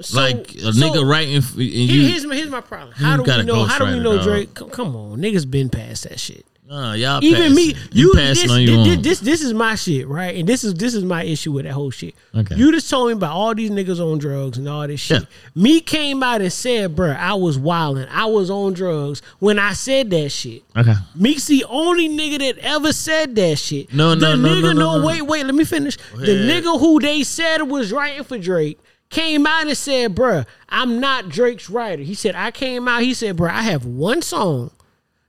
So, 0.00 0.20
like 0.20 0.54
a 0.56 0.72
so 0.72 0.82
nigga 0.82 1.08
writing 1.08 1.36
and 1.36 1.54
you. 1.56 2.08
here's 2.08 2.26
my 2.26 2.34
here's 2.34 2.50
my 2.50 2.60
problem. 2.60 2.92
How 2.92 3.16
do 3.16 3.22
we 3.22 3.42
know? 3.44 3.64
How 3.64 3.78
do 3.78 3.84
we 3.86 4.00
know. 4.02 4.22
Drake? 4.22 4.52
Come, 4.52 4.68
come 4.70 4.94
on, 4.96 5.18
niggas 5.20 5.50
been 5.50 5.70
past 5.70 6.02
that 6.08 6.20
shit. 6.20 6.44
Y'all 6.68 7.22
Even 7.22 7.54
me, 7.54 7.74
you, 7.92 8.12
passing 8.12 8.66
this, 8.66 8.70
on 8.70 8.84
this, 8.84 8.98
this 8.98 9.20
this 9.20 9.42
is 9.42 9.54
my 9.54 9.76
shit, 9.76 10.08
right? 10.08 10.34
And 10.36 10.48
this 10.48 10.64
is 10.64 10.74
this 10.74 10.94
is 10.94 11.04
my 11.04 11.22
issue 11.22 11.52
with 11.52 11.64
that 11.64 11.72
whole 11.72 11.90
shit. 11.90 12.14
Okay. 12.34 12.56
You 12.56 12.72
just 12.72 12.90
told 12.90 13.08
me 13.08 13.12
about 13.12 13.32
all 13.32 13.54
these 13.54 13.70
niggas 13.70 14.00
on 14.00 14.18
drugs 14.18 14.58
and 14.58 14.68
all 14.68 14.86
this 14.86 15.00
shit. 15.00 15.22
Yeah. 15.22 15.26
Me 15.54 15.80
came 15.80 16.22
out 16.22 16.40
and 16.40 16.52
said, 16.52 16.96
bruh, 16.96 17.16
I 17.16 17.34
was 17.34 17.56
wilding. 17.56 18.08
I 18.10 18.26
was 18.26 18.50
on 18.50 18.72
drugs 18.72 19.22
when 19.38 19.58
I 19.58 19.74
said 19.74 20.10
that 20.10 20.30
shit. 20.30 20.64
okay. 20.76 20.94
Meek's 21.14 21.46
the 21.46 21.64
only 21.68 22.08
nigga 22.08 22.38
that 22.38 22.58
ever 22.58 22.92
said 22.92 23.36
that 23.36 23.58
shit. 23.58 23.92
No, 23.94 24.14
the 24.16 24.34
no, 24.34 24.36
no, 24.36 24.48
nigga, 24.48 24.62
no, 24.62 24.72
no, 24.72 24.98
no. 24.98 25.06
wait, 25.06 25.22
wait, 25.22 25.46
let 25.46 25.54
me 25.54 25.64
finish. 25.64 25.96
The 26.16 26.26
nigga 26.26 26.80
who 26.80 26.98
they 26.98 27.22
said 27.22 27.62
was 27.62 27.92
writing 27.92 28.24
for 28.24 28.38
Drake 28.38 28.80
came 29.08 29.46
out 29.46 29.68
and 29.68 29.76
said, 29.76 30.16
bruh, 30.16 30.46
I'm 30.68 30.98
not 30.98 31.28
Drake's 31.28 31.70
writer. 31.70 32.02
He 32.02 32.14
said, 32.14 32.34
I 32.34 32.50
came 32.50 32.88
out, 32.88 33.02
he 33.02 33.14
said, 33.14 33.36
bruh, 33.36 33.50
I 33.50 33.62
have 33.62 33.84
one 33.84 34.20
song 34.20 34.72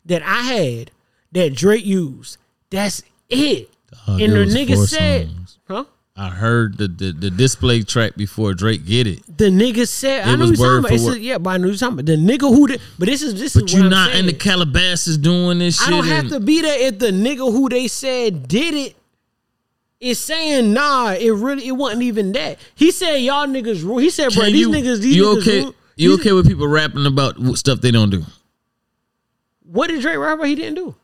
that 0.05 0.23
I 0.23 0.41
had 0.41 0.91
that 1.33 1.55
Drake 1.55 1.85
used. 1.85 2.37
That's 2.69 3.03
it. 3.29 3.69
Dog, 4.05 4.21
and 4.21 4.33
the 4.33 4.45
nigga 4.45 4.75
said, 4.85 5.27
songs. 5.27 5.57
huh? 5.67 5.83
I 6.19 6.29
heard 6.29 6.77
the, 6.79 6.87
the 6.87 7.11
the 7.11 7.29
display 7.29 7.83
track 7.83 8.15
before 8.15 8.53
Drake 8.55 8.85
get 8.85 9.05
it. 9.05 9.21
The 9.37 9.45
nigga 9.51 9.87
said, 9.87 10.27
I 10.27 10.33
It 10.33 10.37
know 10.37 10.49
was 10.49 10.59
you're 10.59 10.67
talking 10.67 10.67
word 10.67 10.79
about. 10.79 10.87
for 10.89 10.93
It's 10.95 11.03
word. 11.05 11.17
yeah, 11.21 11.37
but 11.37 11.49
I 11.51 11.57
know 11.57 11.67
you're 11.67 11.77
talking 11.77 11.93
about. 11.99 12.05
The 12.07 12.15
nigga 12.17 12.39
who 12.49 12.67
did, 12.67 12.81
but 12.97 13.05
this 13.07 13.21
is 13.21 13.39
this 13.39 13.53
But 13.53 13.65
is 13.65 13.73
you 13.73 13.79
what 13.81 13.85
I'm 13.85 13.91
not 13.91 14.15
in 14.15 14.25
the. 14.25 14.33
Calabasas 14.33 15.17
doing 15.19 15.59
this 15.59 15.77
shit. 15.79 15.87
I 15.87 15.91
don't 15.91 16.07
have 16.07 16.29
to 16.29 16.39
be 16.39 16.61
there 16.61 16.87
if 16.87 16.97
the 16.97 17.11
nigga 17.11 17.51
who 17.51 17.69
they 17.69 17.87
said 17.87 18.47
did 18.47 18.73
it 18.73 18.95
is 19.99 20.19
saying 20.19 20.73
nah. 20.73 21.11
It 21.11 21.29
really 21.31 21.67
it 21.67 21.73
wasn't 21.73 22.01
even 22.01 22.31
that. 22.31 22.57
He 22.75 22.89
said 22.91 23.17
y'all 23.17 23.45
niggas. 23.45 23.83
ru- 23.83 23.99
He 23.99 24.09
said, 24.09 24.33
bro, 24.33 24.45
Can 24.45 24.53
these 24.53 24.61
you, 24.61 24.69
niggas. 24.69 25.01
These 25.01 25.15
you 25.15 25.23
niggas 25.25 25.41
okay? 25.41 25.61
ru- 25.65 25.75
You 25.97 26.13
okay 26.15 26.31
with 26.31 26.47
people 26.47 26.67
rapping 26.67 27.05
about 27.05 27.35
stuff 27.57 27.79
they 27.81 27.91
don't 27.91 28.09
do? 28.09 28.23
What 29.63 29.87
did 29.89 30.01
Drake 30.01 30.17
rap 30.17 30.35
about? 30.39 30.47
He 30.47 30.55
didn't 30.55 30.75
do. 30.75 30.95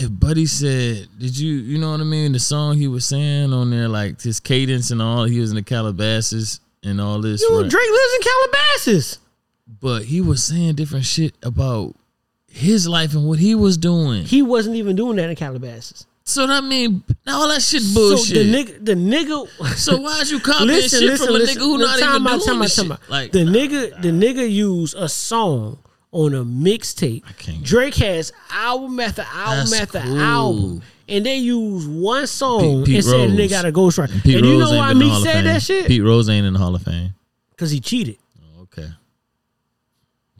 If 0.00 0.18
Buddy 0.18 0.46
said, 0.46 1.08
"Did 1.18 1.38
you, 1.38 1.52
you 1.56 1.78
know 1.78 1.90
what 1.90 2.00
I 2.00 2.04
mean?" 2.04 2.32
The 2.32 2.40
song 2.40 2.78
he 2.78 2.88
was 2.88 3.04
saying 3.04 3.52
on 3.52 3.70
there, 3.70 3.86
like 3.86 4.20
his 4.22 4.40
cadence 4.40 4.90
and 4.90 5.02
all, 5.02 5.24
he 5.24 5.40
was 5.40 5.50
in 5.50 5.56
the 5.56 5.62
Calabasas 5.62 6.60
and 6.82 7.00
all 7.00 7.20
this. 7.20 7.42
Dude, 7.42 7.62
right? 7.62 7.70
Drake 7.70 7.90
lives 7.90 8.14
in 8.14 8.20
Calabasas. 8.22 9.18
But 9.80 10.04
he 10.04 10.20
was 10.20 10.42
saying 10.42 10.74
different 10.74 11.04
shit 11.04 11.34
about 11.42 11.94
his 12.48 12.88
life 12.88 13.14
and 13.14 13.26
what 13.28 13.38
he 13.38 13.54
was 13.54 13.76
doing. 13.76 14.24
He 14.24 14.42
wasn't 14.42 14.76
even 14.76 14.96
doing 14.96 15.16
that 15.16 15.30
in 15.30 15.36
Calabasas. 15.36 16.06
So 16.24 16.46
that 16.46 16.64
mean 16.64 17.02
now 17.26 17.40
all 17.40 17.48
that 17.48 17.60
shit 17.60 17.82
bullshit. 17.92 18.36
So 18.36 18.42
the 18.42 18.52
nigga, 18.52 18.84
the 18.84 18.94
nigga. 18.94 19.48
So 19.76 20.00
why'd 20.00 20.28
you 20.28 20.40
copying 20.40 20.88
shit 20.88 21.18
from 21.18 21.34
a 21.34 21.38
nigga 21.40 21.58
who 21.58 21.78
not 21.78 21.98
even 21.98 22.22
doing 22.24 22.40
time 22.40 22.58
out, 22.58 22.62
this 22.62 22.74
shit? 22.74 23.10
Like 23.10 23.32
the 23.32 23.40
nigga, 23.40 24.00
the 24.00 24.10
nigga 24.10 24.50
used 24.50 24.96
a 24.96 25.08
song 25.08 25.78
on 26.12 26.34
a 26.34 26.44
mixtape. 26.44 27.22
Drake 27.62 27.94
has 27.96 28.32
album 28.52 28.98
after 29.00 29.22
album 29.32 29.56
That's 29.70 29.72
after 29.80 30.00
cool. 30.00 30.20
album, 30.20 30.82
and 31.08 31.24
they 31.26 31.36
use 31.36 31.86
one 31.86 32.26
song 32.26 32.84
Pete- 32.84 32.86
Pete 32.86 32.94
and 32.96 33.04
said 33.04 33.30
they 33.36 33.48
got 33.48 33.64
a 33.64 33.72
ghostwriter. 33.72 34.12
And, 34.12 34.22
Pete 34.22 34.44
you 34.44 34.58
Rose 34.60 34.70
know 34.72 34.78
why 34.78 34.88
been 34.92 35.02
in 35.02 35.08
the 35.08 35.14
Meek 35.14 35.24
said 35.24 35.44
that 35.44 35.62
shit? 35.62 35.86
Pete 35.86 36.02
Rose 36.02 36.28
ain't 36.28 36.46
in 36.46 36.52
the 36.54 36.58
Hall 36.58 36.74
of 36.74 36.82
Fame. 36.82 37.14
Because 37.50 37.70
he 37.70 37.78
cheated. 37.80 38.16
Oh, 38.58 38.62
okay. 38.62 38.88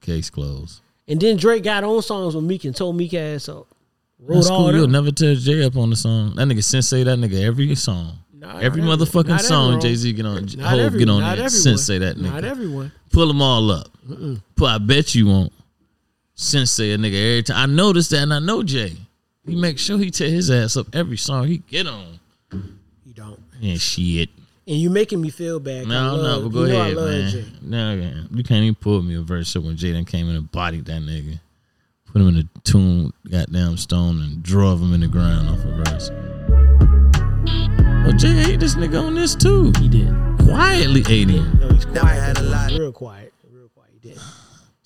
Case 0.01 0.31
closed. 0.31 0.81
And 1.07 1.21
then 1.21 1.37
Drake 1.37 1.63
got 1.65 1.85
on 1.85 2.03
songs 2.03 2.35
with 2.35 2.45
Meek 2.45 2.65
and 2.65 2.75
told 2.75 2.97
Meek 2.97 3.15
ass 3.15 3.49
up. 3.49 3.67
Wrote 4.19 4.37
That's 4.37 4.49
cool. 4.49 4.75
You'll 4.75 4.87
never 4.89 5.11
tell 5.11 5.35
Jay 5.35 5.65
up 5.65 5.77
on 5.77 5.91
the 5.91 5.97
song. 5.97 6.35
That 6.37 6.47
nigga 6.49 6.63
sensei 6.65 7.03
that 7.05 7.19
nigga 7.19 7.43
every 7.43 7.75
song. 7.75 8.19
Not 8.33 8.63
every 8.63 8.81
motherfucking 8.83 9.29
not 9.29 9.41
song. 9.43 9.81
Jay 9.81 9.95
Z 9.95 10.13
get 10.15 10.25
on 10.25 10.47
Not 10.57 10.71
Hov 10.71 10.79
every- 10.81 10.99
get 11.01 11.09
on 11.11 11.21
there. 11.21 11.31
everyone. 11.33 11.51
Sensei 11.51 11.99
that 11.99 12.17
nigga. 12.17 12.23
Not 12.33 12.45
everyone. 12.45 12.93
Pull 13.13 13.29
them 13.29 13.43
all 13.43 13.71
up. 13.71 13.89
Pull, 14.57 14.67
I 14.67 14.79
bet 14.79 15.15
you 15.15 15.27
won't. 15.27 15.53
Sensei 16.41 16.93
a 16.93 16.97
nigga 16.97 17.13
every 17.33 17.43
time. 17.43 17.57
I 17.59 17.67
noticed 17.75 18.11
that 18.13 18.23
and 18.23 18.33
I 18.33 18.39
know 18.39 18.63
Jay. 18.63 18.97
He 19.47 19.55
make 19.55 19.79
sure 19.79 19.99
he 19.99 20.11
tear 20.11 20.31
his 20.31 20.51
ass 20.51 20.75
up 20.77 20.87
every 20.95 21.19
song 21.19 21.47
he 21.47 21.59
get 21.59 21.87
on. 21.87 22.19
You 22.51 23.13
don't. 23.15 23.39
Yeah, 23.61 23.77
shit. 23.77 24.31
And 24.67 24.77
you 24.77 24.89
making 24.89 25.21
me 25.21 25.29
feel 25.29 25.61
bad. 25.61 25.85
I 25.85 25.89
No, 25.89 26.15
love, 26.17 26.43
no, 26.43 26.49
but 26.49 26.55
go 26.55 26.65
you 26.65 26.73
know 26.73 26.81
ahead, 26.81 26.93
I 26.93 26.95
love 27.01 27.11
man. 27.11 27.31
Jay. 27.31 27.45
No, 27.61 27.97
man. 27.97 28.29
you 28.33 28.43
can't 28.43 28.63
even 28.63 28.75
pull 28.75 29.03
me 29.03 29.17
a 29.17 29.21
verse 29.21 29.55
up 29.55 29.65
when 29.65 29.77
Jaden 29.77 30.07
came 30.07 30.31
in 30.31 30.37
and 30.37 30.51
bodied 30.51 30.87
that 30.87 31.03
nigga. 31.03 31.41
Put 32.11 32.23
him 32.23 32.29
in 32.29 32.37
a 32.39 32.59
tomb, 32.61 33.13
goddamn 33.31 33.77
stone, 33.77 34.21
and 34.23 34.43
drove 34.43 34.81
him 34.81 34.95
in 34.95 35.01
the 35.01 35.09
ground 35.09 35.47
off 35.51 35.59
a 35.59 35.85
verse. 35.85 36.11
Well, 38.07 38.17
Jay 38.17 38.53
ate 38.53 38.61
this 38.61 38.77
nigga 38.77 39.03
on 39.07 39.15
this 39.15 39.35
too. 39.35 39.73
He 39.79 39.89
did. 39.89 40.09
Quietly 40.45 41.05
ate 41.09 41.29
him. 41.29 41.59
No, 41.61 41.69
he's 41.69 41.85
quiet. 41.85 42.37
though. 42.39 42.67
Real 42.79 42.93
quiet. 42.93 43.35
Real 43.53 43.69
quiet. 43.69 43.91
He 44.03 44.09
did. 44.09 44.19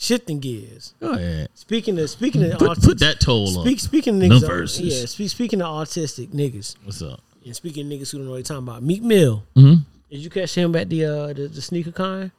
Shifting 0.04 0.38
gears. 0.40 0.92
Go 1.00 1.12
ahead. 1.12 1.48
Speaking 1.54 1.98
of 1.98 2.10
speaking 2.10 2.44
of 2.44 2.58
Put, 2.58 2.70
autistic, 2.78 2.84
put 2.84 2.98
that 3.00 3.20
toll 3.20 3.58
on. 3.58 3.64
speak, 3.66 3.80
speaking 3.80 4.22
of 4.22 4.30
niggas, 4.30 4.42
uh, 4.80 4.82
yeah. 4.84 5.06
Speak, 5.06 5.30
speaking 5.30 5.62
of 5.62 5.68
autistic 5.68 6.28
niggas, 6.28 6.76
What's 6.84 7.00
up? 7.02 7.20
and 7.44 7.56
speaking 7.56 7.86
of 7.86 7.92
niggas 7.98 8.10
who 8.12 8.18
don't 8.18 8.26
know 8.26 8.32
what 8.32 8.36
you're 8.38 8.42
talking 8.44 8.68
about, 8.68 8.82
Meek 8.82 9.02
Mill. 9.02 9.44
Mhm. 9.56 9.84
Did 10.10 10.18
you 10.20 10.30
catch 10.30 10.54
him 10.54 10.76
at 10.76 10.88
the 10.90 11.04
uh 11.06 11.32
the, 11.32 11.48
the 11.48 11.62
sneaker 11.62 11.90
con? 11.92 12.32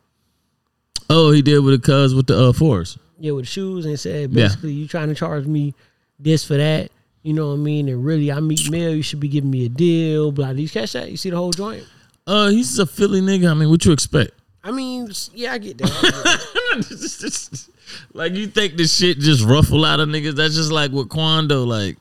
Oh, 1.09 1.31
he 1.31 1.41
did 1.41 1.59
with 1.59 1.81
the 1.81 1.85
cuz 1.85 2.13
with 2.13 2.27
the 2.27 2.37
uh, 2.49 2.53
force. 2.53 2.97
Yeah, 3.19 3.31
with 3.31 3.45
the 3.45 3.49
shoes, 3.51 3.85
and 3.85 3.99
said 3.99 4.31
Yeah. 4.31 4.45
basically 4.47 4.73
you 4.73 4.87
trying 4.87 5.09
to 5.09 5.15
charge 5.15 5.45
me 5.45 5.73
this 6.19 6.43
for 6.45 6.57
that. 6.57 6.91
You 7.23 7.33
know 7.33 7.47
what 7.47 7.53
I 7.53 7.57
mean? 7.57 7.89
And 7.89 8.05
really, 8.05 8.31
I 8.31 8.39
Meek 8.39 8.69
Mill. 8.69 8.93
You 8.95 9.01
should 9.01 9.19
be 9.19 9.27
giving 9.27 9.49
me 9.49 9.65
a 9.65 9.69
deal. 9.69 10.31
Blah. 10.31 10.53
Did 10.53 10.61
you 10.61 10.69
catch 10.69 10.93
that? 10.93 11.09
You 11.09 11.17
see 11.17 11.31
the 11.31 11.37
whole 11.37 11.51
joint? 11.51 11.83
Uh, 12.27 12.49
he's 12.49 12.77
a 12.77 12.85
Philly 12.85 13.21
nigga. 13.21 13.49
I 13.49 13.53
mean, 13.55 13.69
what 13.71 13.83
you 13.85 13.91
expect? 13.91 14.31
I 14.65 14.71
mean, 14.71 15.09
yeah, 15.33 15.53
I 15.53 15.57
get 15.59 15.77
that. 15.77 15.89
I 15.91 16.75
get 16.81 16.89
that. 16.89 17.67
like 18.13 18.33
you 18.33 18.47
think 18.47 18.75
this 18.75 18.95
shit 18.97 19.19
just 19.19 19.45
ruffle 19.45 19.85
out 19.85 19.99
of 19.99 20.09
niggas? 20.09 20.35
That's 20.35 20.55
just 20.55 20.71
like 20.71 20.91
with 20.91 21.07
Quando. 21.09 21.63
Like 21.63 21.97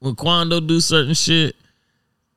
when 0.00 0.14
Quando 0.14 0.60
do 0.60 0.80
certain 0.80 1.14
shit, 1.14 1.54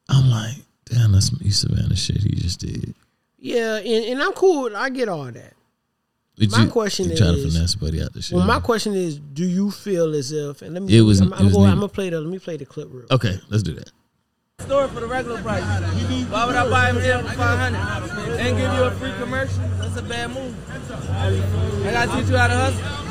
I'm 0.09 0.29
like, 0.29 0.57
damn, 0.85 1.13
that's 1.13 1.27
some 1.29 1.39
East 1.43 1.61
Savannah 1.61 1.95
shit 1.95 2.21
he 2.21 2.29
just 2.35 2.59
did. 2.59 2.93
yeah, 3.39 3.77
and, 3.77 3.87
and 4.05 4.21
I'm 4.21 4.33
cool. 4.33 4.75
I 4.75 4.89
get 4.89 5.07
all 5.09 5.25
that. 5.31 5.53
Did 6.37 6.51
My 6.51 6.63
you, 6.63 6.69
question 6.69 7.09
you 7.09 7.15
try 7.17 7.27
to 7.27 7.33
is- 7.33 7.53
finesse 7.53 7.75
buddy 7.75 8.01
out 8.01 8.13
the 8.13 8.21
shit. 8.21 8.35
Well, 8.35 8.45
my 8.47 8.59
question 8.59 8.93
is, 8.95 9.19
do 9.19 9.45
you 9.45 9.69
feel 9.71 10.13
as 10.15 10.31
if? 10.31 10.61
And 10.61 10.73
let 10.73 10.83
me. 10.83 10.97
It 10.97 11.01
was- 11.01 11.21
I'm, 11.21 11.31
it 11.31 11.39
I'm 11.39 11.45
was 11.45 11.53
going. 11.53 11.69
I'm 11.69 11.75
gonna 11.77 11.87
play 11.87 12.09
the. 12.09 12.19
Let 12.19 12.29
me 12.29 12.39
play 12.39 12.57
the 12.57 12.65
clip 12.65 12.89
real. 12.91 13.05
okay, 13.11 13.39
let's 13.49 13.63
do 13.63 13.73
that. 13.75 13.91
Store 14.61 14.87
for 14.87 14.99
the 14.99 15.07
regular 15.07 15.41
price. 15.41 15.63
Why 16.29 16.45
would 16.45 16.55
I 16.55 16.69
buy 16.69 16.89
him 16.89 17.01
here 17.01 17.19
for 17.19 17.33
500 17.33 18.39
and 18.39 18.57
give 18.57 18.73
you 18.73 18.83
a 18.83 18.91
free 18.91 19.13
commercial? 19.19 19.63
That's 19.79 19.97
a 19.97 20.01
bad 20.01 20.31
move. 20.31 20.55
I 20.71 21.91
gotta 21.91 22.11
teach 22.17 22.29
you 22.29 22.37
how 22.37 22.47
to 22.47 22.55
hustle. 22.55 23.01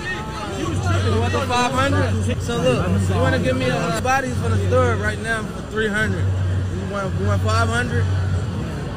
You 0.61 1.21
want 1.21 1.33
the 1.33 1.41
500? 1.41 2.43
So 2.43 2.57
look, 2.57 3.09
you 3.09 3.15
wanna 3.17 3.39
give 3.39 3.57
me 3.57 3.67
a 3.67 4.01
bodies 4.03 4.37
for 4.41 4.49
the 4.49 4.69
store 4.69 4.97
right 4.97 5.19
now 5.21 5.43
for 5.43 5.63
300. 5.73 6.19
You 6.19 6.93
want, 6.93 7.21
you 7.21 7.27
want 7.27 7.43
500? 7.43 8.05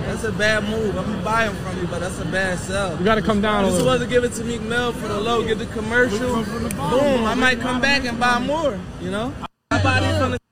That's 0.05 0.23
a 0.25 0.31
bad 0.33 0.65
move. 0.65 0.97
I'm 0.97 1.05
gonna 1.05 1.23
buy 1.23 1.45
them 1.45 1.55
from 1.63 1.79
you, 1.79 1.87
but 1.87 1.99
that's 1.99 2.19
a 2.19 2.25
bad 2.25 2.59
sell. 2.59 2.97
You 2.97 3.05
got 3.05 3.15
to 3.15 3.21
come 3.21 3.41
down 3.41 3.63
little. 3.63 3.85
was 3.85 4.01
to 4.01 4.07
give 4.07 4.23
it 4.25 4.33
to 4.33 4.43
Meek 4.43 4.61
Mill 4.61 4.91
for 4.91 5.07
the 5.07 5.19
low, 5.19 5.45
get 5.45 5.59
the 5.59 5.65
commercial. 5.67 6.43
Boom, 6.43 7.23
I 7.25 7.33
might 7.35 7.61
come 7.61 7.79
back 7.79 8.03
and 8.03 8.19
buy 8.19 8.39
more, 8.39 8.77
you 9.01 9.09
know? 9.09 9.33
I 9.71 9.81
buy 9.81 10.01
these 10.01 10.17
from 10.17 10.31
the, 10.31 10.31
from 10.31 10.31
the 10.31 10.37
store. 10.37 10.42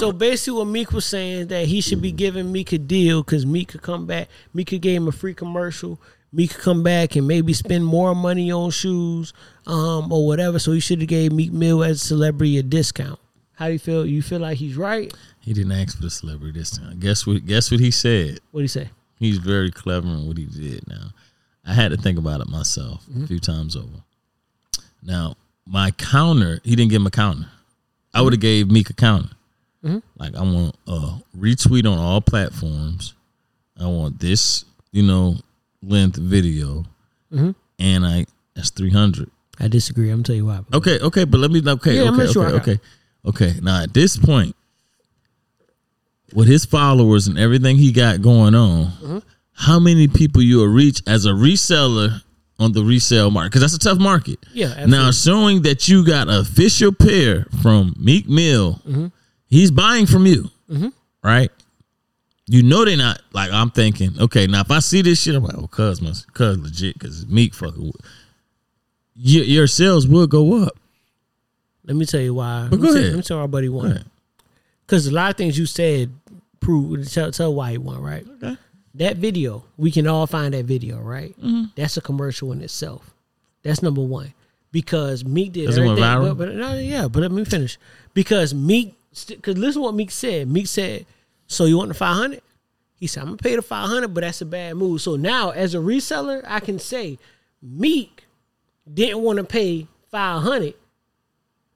So 0.00 0.12
basically, 0.12 0.58
what 0.58 0.66
Meek 0.66 0.92
was 0.92 1.04
saying 1.06 1.32
is 1.40 1.46
that 1.48 1.66
he 1.66 1.80
should 1.80 2.00
be 2.02 2.12
giving 2.12 2.50
Meek 2.52 2.72
a 2.72 2.78
deal 2.78 3.22
because 3.22 3.44
Meek 3.46 3.68
could 3.68 3.82
come 3.82 4.06
back. 4.06 4.28
Meek 4.54 4.68
could 4.68 4.80
give 4.82 4.94
him 4.96 5.08
a 5.08 5.12
free 5.12 5.34
commercial. 5.34 6.00
Meek 6.32 6.50
could 6.52 6.60
come 6.62 6.82
back 6.82 7.16
and 7.16 7.26
maybe 7.26 7.52
spend 7.52 7.84
more 7.84 8.14
money 8.14 8.52
on 8.52 8.70
shoes, 8.70 9.32
um, 9.66 10.12
or 10.12 10.26
whatever. 10.26 10.58
So 10.58 10.72
he 10.72 10.80
should 10.80 11.00
have 11.00 11.08
gave 11.08 11.32
Meek 11.32 11.52
Mill 11.52 11.82
as 11.82 12.02
a 12.02 12.06
celebrity 12.06 12.58
a 12.58 12.62
discount. 12.62 13.18
How 13.54 13.66
do 13.66 13.72
you 13.72 13.78
feel? 13.78 14.06
You 14.06 14.22
feel 14.22 14.40
like 14.40 14.58
he's 14.58 14.76
right? 14.76 15.12
He 15.40 15.52
didn't 15.54 15.72
ask 15.72 15.96
for 15.96 16.02
the 16.02 16.10
celebrity 16.10 16.58
discount. 16.58 17.00
Guess 17.00 17.26
what? 17.26 17.44
Guess 17.46 17.70
what 17.70 17.80
he 17.80 17.90
said. 17.90 18.40
What 18.50 18.60
do 18.60 18.64
you 18.64 18.68
say? 18.68 18.90
He's 19.18 19.38
very 19.38 19.70
clever 19.70 20.06
in 20.06 20.26
what 20.28 20.36
he 20.38 20.44
did. 20.44 20.86
Now, 20.86 21.08
I 21.66 21.72
had 21.72 21.90
to 21.90 21.96
think 21.96 22.18
about 22.18 22.40
it 22.40 22.48
myself 22.48 23.04
Mm-hmm. 23.10 23.24
a 23.24 23.26
few 23.26 23.40
times 23.40 23.74
over. 23.74 24.04
Now, 25.02 25.36
my 25.66 25.90
counter, 25.92 26.60
he 26.62 26.76
didn't 26.76 26.90
give 26.90 27.00
him 27.00 27.06
a 27.06 27.10
counter. 27.10 27.46
I 28.14 28.20
would 28.22 28.32
have 28.32 28.40
gave 28.40 28.70
Meek 28.70 28.90
a 28.90 28.94
counter. 28.94 29.30
Mhm. 29.84 30.02
Like 30.18 30.34
I 30.34 30.42
want 30.42 30.74
a 30.86 31.14
retweet 31.36 31.90
on 31.90 31.98
all 31.98 32.20
platforms. 32.20 33.14
I 33.78 33.86
want 33.86 34.18
this, 34.18 34.64
you 34.92 35.02
know, 35.04 35.36
length 35.82 36.16
video, 36.16 36.84
Mhm. 37.32 37.54
and 37.78 38.04
I 38.06 38.26
that's 38.54 38.70
three 38.70 38.90
hundred. 38.90 39.30
I 39.60 39.68
disagree. 39.68 40.10
I'm 40.10 40.18
gonna 40.18 40.24
tell 40.24 40.36
you 40.36 40.46
why. 40.46 40.60
Okay, 40.72 40.98
okay, 41.00 41.24
but 41.24 41.38
let 41.40 41.50
me 41.50 41.62
okay, 41.66 41.96
Yeah, 41.96 42.08
I'm 42.08 42.18
okay, 42.20 42.32
sure 42.32 42.46
okay, 42.46 42.56
okay, 42.72 42.80
okay. 43.50 43.60
Now 43.62 43.80
at 43.82 43.94
this 43.94 44.16
point, 44.16 44.56
with 46.34 46.48
his 46.48 46.64
followers 46.64 47.26
and 47.28 47.38
everything 47.38 47.76
he 47.76 47.92
got 47.92 48.20
going 48.22 48.54
on, 48.54 48.86
Mm-hmm. 48.86 49.18
how 49.52 49.78
many 49.78 50.08
people 50.08 50.42
you 50.42 50.58
will 50.58 50.68
reach 50.68 51.02
as 51.06 51.24
a 51.24 51.30
reseller 51.30 52.22
on 52.58 52.72
the 52.72 52.84
resale 52.84 53.30
market? 53.30 53.50
Because 53.52 53.60
that's 53.62 53.74
a 53.74 53.78
tough 53.78 53.98
market. 53.98 54.38
Yeah, 54.52 54.86
Now 54.86 55.10
showing 55.12 55.62
that 55.62 55.86
you 55.88 56.04
got 56.04 56.28
official 56.28 56.92
pair 56.92 57.46
from 57.62 57.94
Meek 57.96 58.28
Mill, 58.28 58.80
Mm-hmm. 58.88 59.06
He's 59.48 59.70
buying 59.70 60.06
from 60.06 60.26
you, 60.26 60.50
Mhm. 60.70 60.92
right? 61.22 61.50
You 62.46 62.62
know 62.62 62.84
they're 62.84 62.96
not 62.96 63.20
like 63.32 63.50
I'm 63.52 63.70
thinking. 63.70 64.12
Okay, 64.20 64.46
now 64.46 64.60
if 64.60 64.70
I 64.70 64.78
see 64.78 65.02
this 65.02 65.20
shit, 65.20 65.34
I'm 65.34 65.44
like, 65.44 65.56
oh, 65.58 65.66
cuz 65.66 66.00
cuz 66.32 66.58
legit, 66.58 66.94
because 66.98 67.26
Meek 67.26 67.54
fucking. 67.54 67.92
Your, 69.20 69.44
your 69.44 69.66
sales 69.66 70.06
will 70.06 70.26
go 70.26 70.62
up. 70.62 70.76
Let 71.84 71.96
me 71.96 72.06
tell 72.06 72.20
you 72.20 72.34
why. 72.34 72.68
But 72.70 72.78
let, 72.78 72.80
go 72.80 72.86
me 72.86 72.88
tell, 72.92 72.96
ahead. 72.98 73.10
let 73.10 73.16
me 73.16 73.22
tell 73.22 73.40
why 73.40 73.46
buddy 73.46 73.68
one. 73.68 74.04
Because 74.86 75.06
a 75.06 75.10
lot 75.12 75.30
of 75.30 75.36
things 75.36 75.58
you 75.58 75.66
said 75.66 76.10
prove 76.60 77.10
tell, 77.10 77.30
tell 77.32 77.54
why 77.54 77.72
he 77.72 77.78
won, 77.78 78.00
right? 78.00 78.26
Okay. 78.42 78.56
That 78.94 79.16
video, 79.16 79.64
we 79.76 79.90
can 79.90 80.06
all 80.06 80.26
find 80.26 80.54
that 80.54 80.64
video, 80.64 80.98
right? 80.98 81.34
Mm-hmm. 81.38 81.64
That's 81.76 81.96
a 81.96 82.00
commercial 82.00 82.52
in 82.52 82.60
itself. 82.62 83.10
That's 83.62 83.82
number 83.82 84.00
one. 84.02 84.32
Because 84.72 85.24
Meek 85.24 85.52
did 85.52 85.66
Does 85.66 85.76
it 85.78 85.80
went 85.84 85.98
everything. 85.98 86.10
viral? 86.32 86.38
But, 86.38 86.48
but 86.48 86.54
no, 86.56 86.74
yeah, 86.78 87.08
but 87.08 87.20
let 87.20 87.30
me 87.32 87.44
finish. 87.44 87.78
Because 88.14 88.54
Meek, 88.54 88.94
because 89.24 89.56
listen 89.56 89.82
what 89.82 89.94
Meek 89.94 90.10
said. 90.10 90.48
Meek 90.48 90.66
said, 90.66 91.06
"So 91.46 91.64
you 91.64 91.78
want 91.78 91.88
the 91.88 91.94
five 91.94 92.16
hundred? 92.16 92.42
He 92.94 93.06
said, 93.06 93.20
"I'm 93.20 93.26
gonna 93.26 93.38
pay 93.38 93.56
the 93.56 93.62
five 93.62 93.88
hundred, 93.88 94.14
but 94.14 94.22
that's 94.22 94.40
a 94.40 94.46
bad 94.46 94.76
move." 94.76 95.00
So 95.00 95.16
now, 95.16 95.50
as 95.50 95.74
a 95.74 95.78
reseller, 95.78 96.42
I 96.46 96.60
can 96.60 96.78
say 96.78 97.18
Meek 97.62 98.24
didn't 98.92 99.22
want 99.22 99.38
to 99.38 99.44
pay 99.44 99.86
five 100.10 100.42
hundred, 100.42 100.74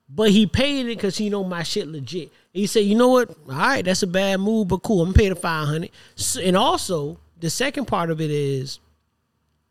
but 0.08 0.30
he 0.30 0.46
paid 0.46 0.86
it 0.86 0.96
because 0.96 1.16
he 1.16 1.30
know 1.30 1.44
my 1.44 1.62
shit 1.62 1.88
legit. 1.88 2.32
He 2.52 2.66
said, 2.66 2.80
"You 2.80 2.96
know 2.96 3.08
what? 3.08 3.30
All 3.30 3.54
right, 3.54 3.84
that's 3.84 4.02
a 4.02 4.06
bad 4.06 4.40
move, 4.40 4.68
but 4.68 4.82
cool. 4.82 5.02
I'm 5.02 5.08
gonna 5.08 5.18
pay 5.18 5.28
the 5.28 5.36
five 5.36 5.68
hundred. 5.68 5.90
So, 6.16 6.40
and 6.40 6.56
also, 6.56 7.18
the 7.40 7.50
second 7.50 7.86
part 7.86 8.10
of 8.10 8.20
it 8.20 8.30
is 8.30 8.78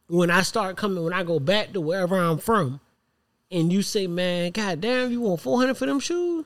when 0.07 0.29
I 0.29 0.41
start 0.41 0.77
coming, 0.77 1.03
when 1.03 1.13
I 1.13 1.23
go 1.23 1.39
back 1.39 1.73
to 1.73 1.81
wherever 1.81 2.17
I'm 2.17 2.37
from, 2.37 2.79
and 3.49 3.71
you 3.71 3.81
say, 3.81 4.07
"Man, 4.07 4.51
goddamn, 4.51 5.11
you 5.11 5.21
want 5.21 5.41
four 5.41 5.59
hundred 5.59 5.75
for 5.75 5.85
them 5.85 5.99
shoes? 5.99 6.45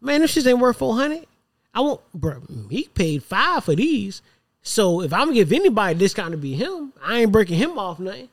Man, 0.00 0.20
them 0.20 0.28
shits 0.28 0.46
ain't 0.46 0.58
worth 0.58 0.76
four 0.76 0.94
hundred. 0.94 1.26
I 1.74 1.80
want, 1.80 2.00
bro. 2.14 2.42
He 2.70 2.84
paid 2.84 3.22
five 3.22 3.64
for 3.64 3.74
these. 3.74 4.22
So 4.62 5.02
if 5.02 5.12
I'm 5.12 5.26
gonna 5.26 5.34
give 5.34 5.52
anybody 5.52 5.94
a 5.94 5.98
discount 5.98 6.32
to 6.32 6.36
be 6.36 6.54
him, 6.54 6.92
I 7.04 7.20
ain't 7.20 7.32
breaking 7.32 7.58
him 7.58 7.78
off 7.78 7.98
nothing. 8.00 8.28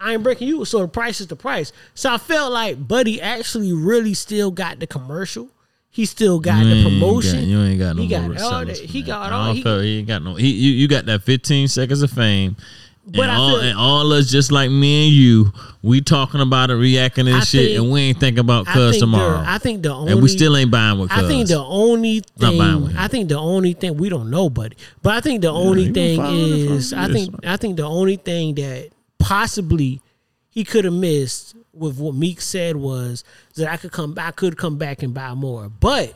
I 0.00 0.14
ain't 0.14 0.22
breaking 0.22 0.48
you. 0.48 0.64
So 0.64 0.80
the 0.80 0.88
price 0.88 1.20
is 1.20 1.26
the 1.26 1.36
price. 1.36 1.72
So 1.94 2.12
I 2.12 2.18
felt 2.18 2.52
like 2.52 2.86
Buddy 2.86 3.20
actually 3.20 3.72
really 3.72 4.14
still 4.14 4.50
got 4.50 4.78
the 4.80 4.86
commercial. 4.86 5.48
He 5.90 6.04
still 6.04 6.38
got 6.38 6.64
You 6.64 6.74
the 6.74 6.82
promotion. 6.84 7.40
Got, 7.40 7.46
you 7.46 7.60
ain't 7.62 7.78
got 7.78 7.96
no 7.96 8.02
he 8.02 8.08
more 8.08 8.34
got 8.34 8.42
all 8.42 8.64
that. 8.64 8.76
He 8.76 9.02
got 9.02 9.32
I 9.32 9.34
all. 9.34 9.46
don't 9.46 9.56
He, 9.56 9.62
feel 9.62 9.80
he 9.80 9.98
ain't 9.98 10.08
got 10.08 10.22
no. 10.22 10.34
He 10.34 10.48
you, 10.50 10.72
you 10.72 10.88
got 10.88 11.06
that 11.06 11.22
15 11.22 11.68
seconds 11.68 12.02
of 12.02 12.10
fame. 12.10 12.56
But 13.10 13.22
and 13.22 13.30
I 13.30 13.36
all, 13.36 13.50
feel- 13.50 13.60
and 13.60 13.78
all 13.78 14.12
us 14.12 14.30
just 14.30 14.52
like 14.52 14.70
me 14.70 15.06
and 15.06 15.14
you, 15.14 15.52
we 15.82 16.00
talking 16.00 16.40
about 16.40 16.70
it, 16.70 16.74
reacting 16.74 17.24
to 17.26 17.32
I 17.32 17.38
this 17.40 17.48
shit, 17.50 17.66
think- 17.68 17.78
and 17.80 17.90
we 17.90 18.00
ain't 18.02 18.20
thinking 18.20 18.40
about 18.40 18.68
I 18.68 18.72
cuz 18.74 18.98
tomorrow. 18.98 19.40
The, 19.42 19.50
I 19.50 19.58
think 19.58 19.82
the 19.82 19.94
only 19.94 20.12
and 20.12 20.22
we 20.22 20.28
still 20.28 20.56
ain't 20.56 20.70
buying 20.70 20.98
with 20.98 21.10
cuz. 21.10 21.24
I 21.24 21.28
think 21.28 21.48
the 21.48 21.58
only 21.58 22.22
Not 22.38 22.58
buying 22.58 22.58
thing 22.58 22.82
with 22.82 22.90
him. 22.92 22.98
I 22.98 23.08
think 23.08 23.28
the 23.28 23.38
only 23.38 23.72
thing 23.72 23.96
we 23.96 24.08
don't 24.08 24.30
know, 24.30 24.50
buddy. 24.50 24.76
But 25.02 25.14
I 25.14 25.20
think 25.20 25.40
the 25.42 25.48
only 25.50 25.86
he 25.86 25.92
thing 25.92 26.16
following 26.18 26.60
it 26.62 26.66
for 26.68 26.72
is 26.74 26.92
I 26.92 27.06
years, 27.06 27.12
think 27.28 27.46
I 27.46 27.56
think 27.56 27.76
the 27.76 27.84
only 27.84 28.16
thing 28.16 28.54
that 28.56 28.90
possibly 29.18 30.00
he 30.50 30.64
could 30.64 30.84
have 30.84 30.94
missed 30.94 31.54
with 31.72 31.98
what 31.98 32.14
Meek 32.14 32.40
said 32.40 32.76
was 32.76 33.24
that 33.56 33.70
I 33.72 33.76
could 33.76 33.92
come 33.92 34.14
I 34.18 34.30
could 34.32 34.56
come 34.56 34.76
back 34.78 35.02
and 35.02 35.14
buy 35.14 35.34
more. 35.34 35.68
But 35.68 36.14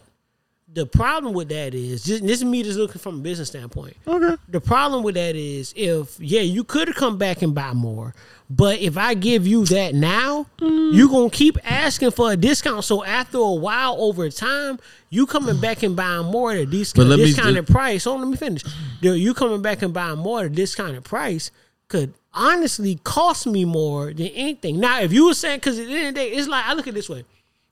the 0.74 0.86
problem 0.86 1.34
with 1.34 1.50
that 1.50 1.74
is 1.74 2.02
just, 2.04 2.22
this 2.26 2.38
is 2.38 2.44
me 2.44 2.62
just 2.62 2.78
looking 2.78 2.98
from 3.00 3.16
a 3.16 3.22
business 3.22 3.48
standpoint. 3.48 3.94
Okay. 4.06 4.36
The 4.48 4.60
problem 4.60 5.02
with 5.02 5.16
that 5.16 5.36
is 5.36 5.74
if 5.76 6.18
yeah, 6.18 6.40
you 6.40 6.64
could 6.64 6.88
have 6.88 6.96
come 6.96 7.18
back 7.18 7.42
and 7.42 7.54
buy 7.54 7.72
more, 7.74 8.14
but 8.48 8.78
if 8.80 8.96
I 8.96 9.14
give 9.14 9.46
you 9.46 9.64
that 9.66 9.94
now, 9.94 10.46
Mm. 10.60 10.94
you 10.94 11.08
gonna 11.08 11.28
keep 11.30 11.58
asking 11.70 12.12
for 12.12 12.32
a 12.32 12.36
discount. 12.36 12.84
So 12.84 13.04
after 13.04 13.38
a 13.38 13.52
while, 13.52 13.96
over 13.98 14.30
time, 14.30 14.78
you 15.10 15.26
coming 15.26 15.60
back 15.60 15.82
and 15.82 15.94
buying 15.94 16.26
more 16.26 16.52
at 16.52 16.58
a 16.58 16.66
discount, 16.66 17.06
But 17.08 17.10
let 17.10 17.18
me 17.18 17.26
discounted 17.26 17.66
price. 17.66 18.04
Hold 18.04 18.20
on, 18.20 18.22
let 18.22 18.30
me 18.30 18.36
finish. 18.36 18.62
The- 19.02 19.18
You 19.18 19.34
coming 19.34 19.60
back 19.62 19.82
and 19.82 19.92
buying 19.92 20.18
more 20.18 20.40
at 20.40 20.46
a 20.46 20.48
discounted 20.48 21.04
price 21.04 21.50
could 21.88 22.14
honestly 22.32 22.98
cost 23.04 23.46
me 23.46 23.66
more 23.66 24.06
than 24.14 24.28
anything. 24.28 24.80
Now, 24.80 25.00
if 25.02 25.12
you 25.12 25.26
were 25.26 25.34
saying, 25.34 25.58
because 25.58 25.78
at 25.78 25.86
the 25.86 25.92
end 25.94 26.08
of 26.08 26.14
the 26.14 26.20
day, 26.20 26.30
it's 26.30 26.48
like 26.48 26.64
I 26.66 26.72
look 26.72 26.86
at 26.86 26.92
it 26.92 26.94
this 26.94 27.10
way: 27.10 27.24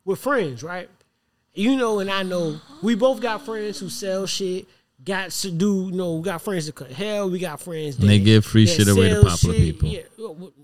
with 0.05 0.19
friends, 0.19 0.63
right? 0.63 0.91
You 1.61 1.77
know, 1.77 2.01
and 2.01 2.11
I 2.11 2.23
know 2.23 2.61
we 2.83 2.95
both 2.95 3.21
got 3.21 3.45
friends 3.45 3.79
who 3.79 3.89
sell 3.89 4.27
shit. 4.27 4.67
Got 5.03 5.31
to 5.31 5.51
do, 5.51 5.87
you 5.87 5.93
know, 5.93 6.17
we 6.17 6.23
got 6.23 6.43
friends 6.43 6.67
that 6.67 6.75
cut 6.75 6.91
hell. 6.91 7.31
We 7.31 7.39
got 7.39 7.61
friends 7.61 7.97
that 7.97 8.03
And 8.03 8.11
they 8.11 8.19
give 8.19 8.45
free 8.45 8.67
shit 8.67 8.87
away 8.89 9.09
to 9.11 9.23
popular 9.23 9.55
shit. 9.55 9.81
people. 9.81 9.89
Yeah, 9.89 10.03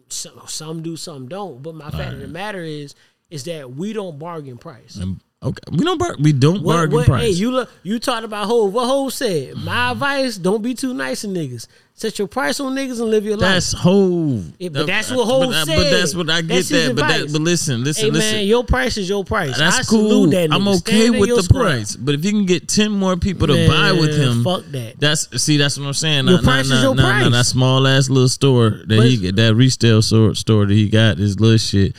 some, 0.09 0.41
some 0.47 0.83
do, 0.83 0.97
some 0.97 1.27
don't. 1.29 1.63
But 1.63 1.75
my 1.75 1.91
fact 1.91 2.15
of 2.15 2.21
the 2.21 2.29
matter 2.29 2.63
is, 2.63 2.95
is 3.31 3.45
that 3.45 3.73
we 3.73 3.93
don't 3.93 4.19
bargain 4.19 4.59
price. 4.59 4.97
And- 4.97 5.21
okay, 5.47 5.61
we 5.73 5.85
don't 5.85 5.99
bar- 5.99 6.17
we 6.19 6.33
don't 6.33 6.63
What, 6.63 6.75
bargain 6.75 6.95
what, 6.97 7.07
price. 7.07 7.23
hey, 7.23 7.31
you 7.31 7.51
look, 7.51 7.71
you 7.83 7.99
talked 7.99 8.25
about 8.25 8.47
Hove. 8.47 8.73
What 8.73 8.87
Hove 8.87 9.13
said? 9.13 9.57
My 9.57 9.93
advice: 9.93 10.37
don't 10.37 10.63
be 10.63 10.75
too 10.75 10.93
nice 10.95 11.23
to 11.23 11.29
niggas. 11.29 11.67
Set 11.99 12.19
your 12.19 12.29
price 12.29 12.61
on 12.61 12.75
niggas 12.75 13.01
and 13.01 13.09
live 13.11 13.25
your 13.25 13.39
life. 13.39 13.55
that's 13.55 13.73
whole. 13.73 14.43
Yeah, 14.59 14.69
but 14.69 14.87
that's 14.87 15.11
what 15.11 15.25
Hov 15.25 15.47
but, 15.51 15.65
said. 15.65 15.77
But 15.77 15.91
that's 15.91 16.15
what 16.15 16.29
I 16.29 16.43
get 16.43 16.49
That's 16.49 16.69
that. 16.69 16.95
But 16.95 17.09
that. 17.09 17.33
But 17.33 17.41
listen, 17.41 17.85
listen, 17.85 18.05
hey 18.05 18.11
listen. 18.11 18.37
man, 18.37 18.47
your 18.47 18.65
price 18.65 18.99
is 18.99 19.09
your 19.09 19.25
price. 19.25 19.57
That's 19.57 19.79
I 19.79 19.83
cool. 19.85 20.27
that. 20.27 20.53
I'm 20.53 20.69
okay 20.69 21.07
Stand 21.09 21.19
with 21.19 21.31
the 21.31 21.43
square. 21.43 21.63
price, 21.65 21.97
but 21.97 22.15
if 22.15 22.23
you 22.23 22.33
can 22.33 22.45
get 22.45 22.69
ten 22.69 22.91
more 22.91 23.17
people 23.17 23.47
to 23.47 23.67
buy 23.67 23.93
with 23.93 24.15
him, 24.15 24.45
fuck 24.45 24.65
that. 24.73 25.01
That's 25.01 25.43
see, 25.43 25.57
that's 25.57 25.79
what 25.79 25.87
I'm 25.87 25.95
saying. 25.95 26.27
Your 26.29 26.37
Nah, 26.37 26.43
price 26.43 26.69
nah, 26.69 26.77
is 26.77 26.83
your 26.83 26.95
nah, 26.95 27.03
nah, 27.03 27.19
price. 27.21 27.33
That 27.33 27.47
small 27.47 27.87
ass 27.87 28.11
little 28.11 28.29
store 28.29 28.71
that 28.71 28.89
But- 28.89 29.07
he 29.09 29.31
that 29.31 29.55
resale 29.55 30.03
store, 30.03 30.35
store 30.35 30.67
that 30.67 30.75
he 30.75 30.91
got 30.91 31.17
his 31.17 31.41
little 31.41 31.57
shit. 31.57 31.97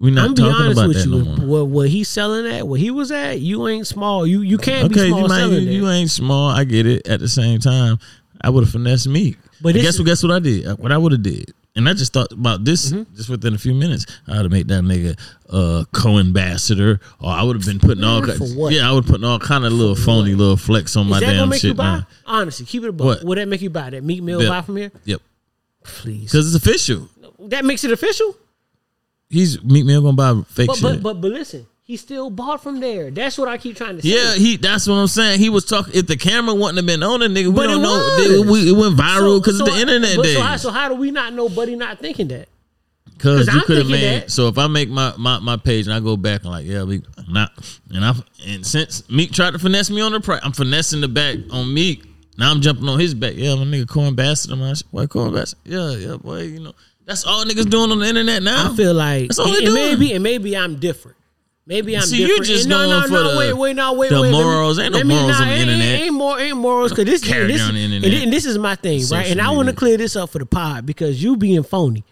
We 0.00 0.10
not 0.10 0.28
I'm 0.28 0.34
be 0.34 0.42
honest 0.42 0.72
about 0.78 0.88
with 0.88 0.96
that 0.96 1.04
you. 1.08 1.22
no 1.22 1.24
more. 1.36 1.46
what, 1.46 1.66
what 1.66 1.88
he's 1.90 2.08
selling 2.08 2.46
at, 2.50 2.66
what 2.66 2.80
he 2.80 2.90
was 2.90 3.12
at, 3.12 3.38
you 3.40 3.68
ain't 3.68 3.86
small. 3.86 4.26
You 4.26 4.40
you 4.40 4.56
can't 4.58 4.88
be 4.88 4.94
small 5.08 5.22
you, 5.22 5.28
might, 5.28 5.38
you, 5.44 5.50
selling 5.50 5.68
you 5.68 5.84
that. 5.86 5.92
ain't 5.92 6.10
small. 6.10 6.48
I 6.48 6.64
get 6.64 6.86
it. 6.86 7.06
At 7.06 7.20
the 7.20 7.28
same 7.28 7.60
time, 7.60 7.98
I 8.40 8.48
would 8.50 8.64
have 8.64 8.72
finessed 8.72 9.06
me. 9.08 9.32
But 9.32 9.62
But 9.62 9.72
this 9.74 9.82
guess 9.82 9.98
what? 9.98 10.06
Guess 10.06 10.22
what 10.22 10.32
I 10.32 10.38
did? 10.38 10.66
Uh, 10.66 10.76
What 10.76 10.90
I 10.90 10.96
would 10.96 11.12
have 11.12 11.22
did. 11.22 11.52
And 11.76 11.88
I 11.88 11.92
just 11.92 12.12
thought 12.14 12.32
about 12.32 12.64
this 12.64 12.90
Mm-hmm. 12.90 13.14
just 13.14 13.28
within 13.28 13.54
a 13.54 13.58
few 13.58 13.74
minutes. 13.74 14.06
I 14.26 14.36
would 14.36 14.44
have 14.44 14.50
made 14.52 14.68
that 14.68 14.82
nigga 14.82 15.18
uh, 15.50 15.84
co-ambassador, 15.92 16.98
or 17.20 17.30
I 17.30 17.42
would 17.42 17.56
have 17.56 17.64
been 17.66 17.78
putting 17.78 18.02
all 18.02 18.22
For 18.26 18.44
what? 18.58 18.72
Yeah, 18.72 18.88
I 18.88 18.92
would 18.92 19.06
putting 19.06 19.24
all 19.24 19.38
kind 19.38 19.64
of 19.66 19.72
little 19.72 19.94
phony 19.94 20.34
little 20.34 20.56
flex 20.56 20.96
on 20.96 21.06
Is 21.06 21.10
my 21.10 21.20
that 21.20 21.26
damn 21.26 21.48
make 21.50 21.60
shit. 21.60 21.68
you 21.68 21.74
buy? 21.74 21.98
now. 21.98 22.06
Honestly, 22.26 22.64
keep 22.66 22.82
it 22.84 22.88
a 22.88 22.92
buck. 22.92 23.06
What? 23.18 23.24
Would 23.24 23.38
that 23.38 23.48
make 23.48 23.60
you 23.62 23.70
buy 23.70 23.90
that 23.90 24.02
Meek 24.02 24.22
Mill 24.22 24.42
Yeah. 24.42 24.48
buy 24.48 24.62
from 24.62 24.76
here? 24.78 24.90
Yep, 25.04 25.20
Please. 25.84 26.32
because 26.32 26.52
it's 26.54 26.64
official. 26.66 27.08
That 27.48 27.64
makes 27.64 27.84
it 27.84 27.92
official. 27.92 28.34
He's 29.30 29.62
Meek 29.62 29.84
Mill 29.86 30.02
gonna 30.02 30.16
buy 30.16 30.42
fake 30.48 30.66
But, 30.66 30.76
shit. 30.76 30.82
but 30.82 31.02
but 31.02 31.20
but 31.20 31.30
listen, 31.30 31.66
he 31.82 31.96
still 31.96 32.30
bought 32.30 32.62
from 32.62 32.80
there. 32.80 33.10
That's 33.10 33.38
what 33.38 33.48
I 33.48 33.56
keep 33.58 33.76
trying 33.76 33.96
to 33.96 34.02
say. 34.02 34.08
Yeah, 34.08 34.34
he. 34.34 34.56
That's 34.56 34.86
what 34.88 34.96
I'm 34.96 35.06
saying. 35.06 35.38
He 35.40 35.48
was 35.48 35.64
talking. 35.64 35.94
If 35.94 36.06
the 36.08 36.16
camera 36.16 36.54
wouldn't 36.54 36.76
have 36.76 36.86
been 36.86 37.02
on 37.02 37.22
it, 37.22 37.30
nigga, 37.30 37.46
we 37.46 37.52
But 37.52 37.68
don't 37.68 37.80
it 37.80 38.44
know. 38.44 38.50
we- 38.52 38.68
it 38.68 38.72
went 38.76 38.96
viral 38.96 39.40
because 39.40 39.58
so 39.58 39.64
of 39.64 39.70
the 39.70 39.76
I- 39.76 39.80
internet 39.80 40.22
days. 40.22 40.34
So 40.36 40.42
how, 40.42 40.56
so 40.56 40.70
how 40.70 40.88
do 40.88 40.96
we 40.96 41.10
not 41.12 41.32
know 41.32 41.48
Buddy 41.48 41.76
not 41.76 42.00
thinking 42.00 42.28
that? 42.28 42.48
Because 43.16 43.46
you 43.52 43.60
could 43.62 43.76
have 43.78 43.86
made. 43.88 44.02
that- 44.22 44.30
So 44.32 44.48
if 44.48 44.56
I 44.58 44.66
make 44.66 44.88
my, 44.88 45.12
my, 45.18 45.38
my 45.40 45.56
page 45.58 45.86
and 45.86 45.94
I 45.94 46.00
go 46.00 46.16
back 46.16 46.42
and 46.42 46.50
like, 46.52 46.64
yeah, 46.66 46.82
we 46.84 47.02
not 47.28 47.50
and 47.92 48.04
I 48.04 48.14
and 48.46 48.66
since 48.66 49.08
Meek 49.10 49.30
tried 49.32 49.52
to 49.52 49.58
finesse 49.58 49.90
me 49.90 50.00
on 50.00 50.12
the 50.12 50.20
price, 50.20 50.40
I'm 50.42 50.52
finessing 50.52 51.00
the 51.02 51.08
back 51.08 51.36
on 51.50 51.72
Meek. 51.72 52.02
Now 52.38 52.50
I'm 52.50 52.62
jumping 52.62 52.88
on 52.88 52.98
his 52.98 53.12
back. 53.14 53.34
Yeah, 53.36 53.54
my 53.56 53.64
nigga 53.64 53.86
co-ambassador. 53.86 54.56
My 54.56 54.72
shit. 54.72 54.90
boy, 54.90 55.06
co-ambassador. 55.06 55.60
Yeah, 55.66 55.90
yeah, 55.90 56.16
boy. 56.16 56.42
You 56.44 56.60
know 56.60 56.74
that's 57.10 57.24
all 57.24 57.44
niggas 57.44 57.68
doing 57.68 57.90
on 57.92 57.98
the 57.98 58.06
internet 58.06 58.42
now. 58.42 58.72
I 58.72 58.76
feel 58.76 58.94
like 58.94 59.28
That's 59.28 59.38
all 59.38 59.46
and, 59.46 59.54
they 59.54 59.58
and 59.58 59.66
doing. 59.66 59.90
maybe 59.98 60.12
and 60.14 60.22
maybe 60.22 60.56
I'm 60.56 60.76
different. 60.76 61.16
Maybe 61.66 61.94
I'm 61.94 62.00
different. 62.00 62.10
See, 62.10 62.20
you 62.22 62.26
different. 62.28 62.46
just 62.46 62.64
And 62.64 62.72
going 62.72 62.88
no, 62.90 63.02
for 63.02 63.08
no, 63.10 63.32
the- 63.32 63.38
wait, 63.38 63.52
wait, 63.52 63.76
no, 63.76 63.92
wait, 63.92 64.10
the 64.10 64.20
wait. 64.22 64.32
morals. 64.32 64.78
Ain't 64.78 64.92
no 64.92 65.04
morals 65.04 65.28
nah, 65.38 65.42
on 65.42 65.48
the 65.48 65.52
ain't- 65.54 65.62
internet. 65.62 65.86
Ain't, 65.88 66.02
ain't, 66.04 66.14
more, 66.14 66.40
ain't 66.40 66.56
morals 66.56 66.90
because 66.90 67.04
this, 67.04 67.22
Carry 67.22 67.46
this 67.46 67.62
on 67.62 67.74
the 67.74 67.80
internet. 67.84 68.12
and, 68.12 68.22
and 68.24 68.32
this 68.32 68.44
is 68.46 68.58
my 68.58 68.74
thing, 68.74 68.98
right? 69.00 69.06
Social 69.06 69.32
And 69.32 69.40
I 69.42 69.50
want 69.50 69.68
to 69.68 69.74
clear 69.74 69.96
this 69.96 70.16
up 70.16 70.30
for 70.30 70.38
the 70.40 70.46
pod 70.46 70.86
because 70.86 71.22
you 71.22 71.36
being 71.36 71.62
phony. 71.62 72.02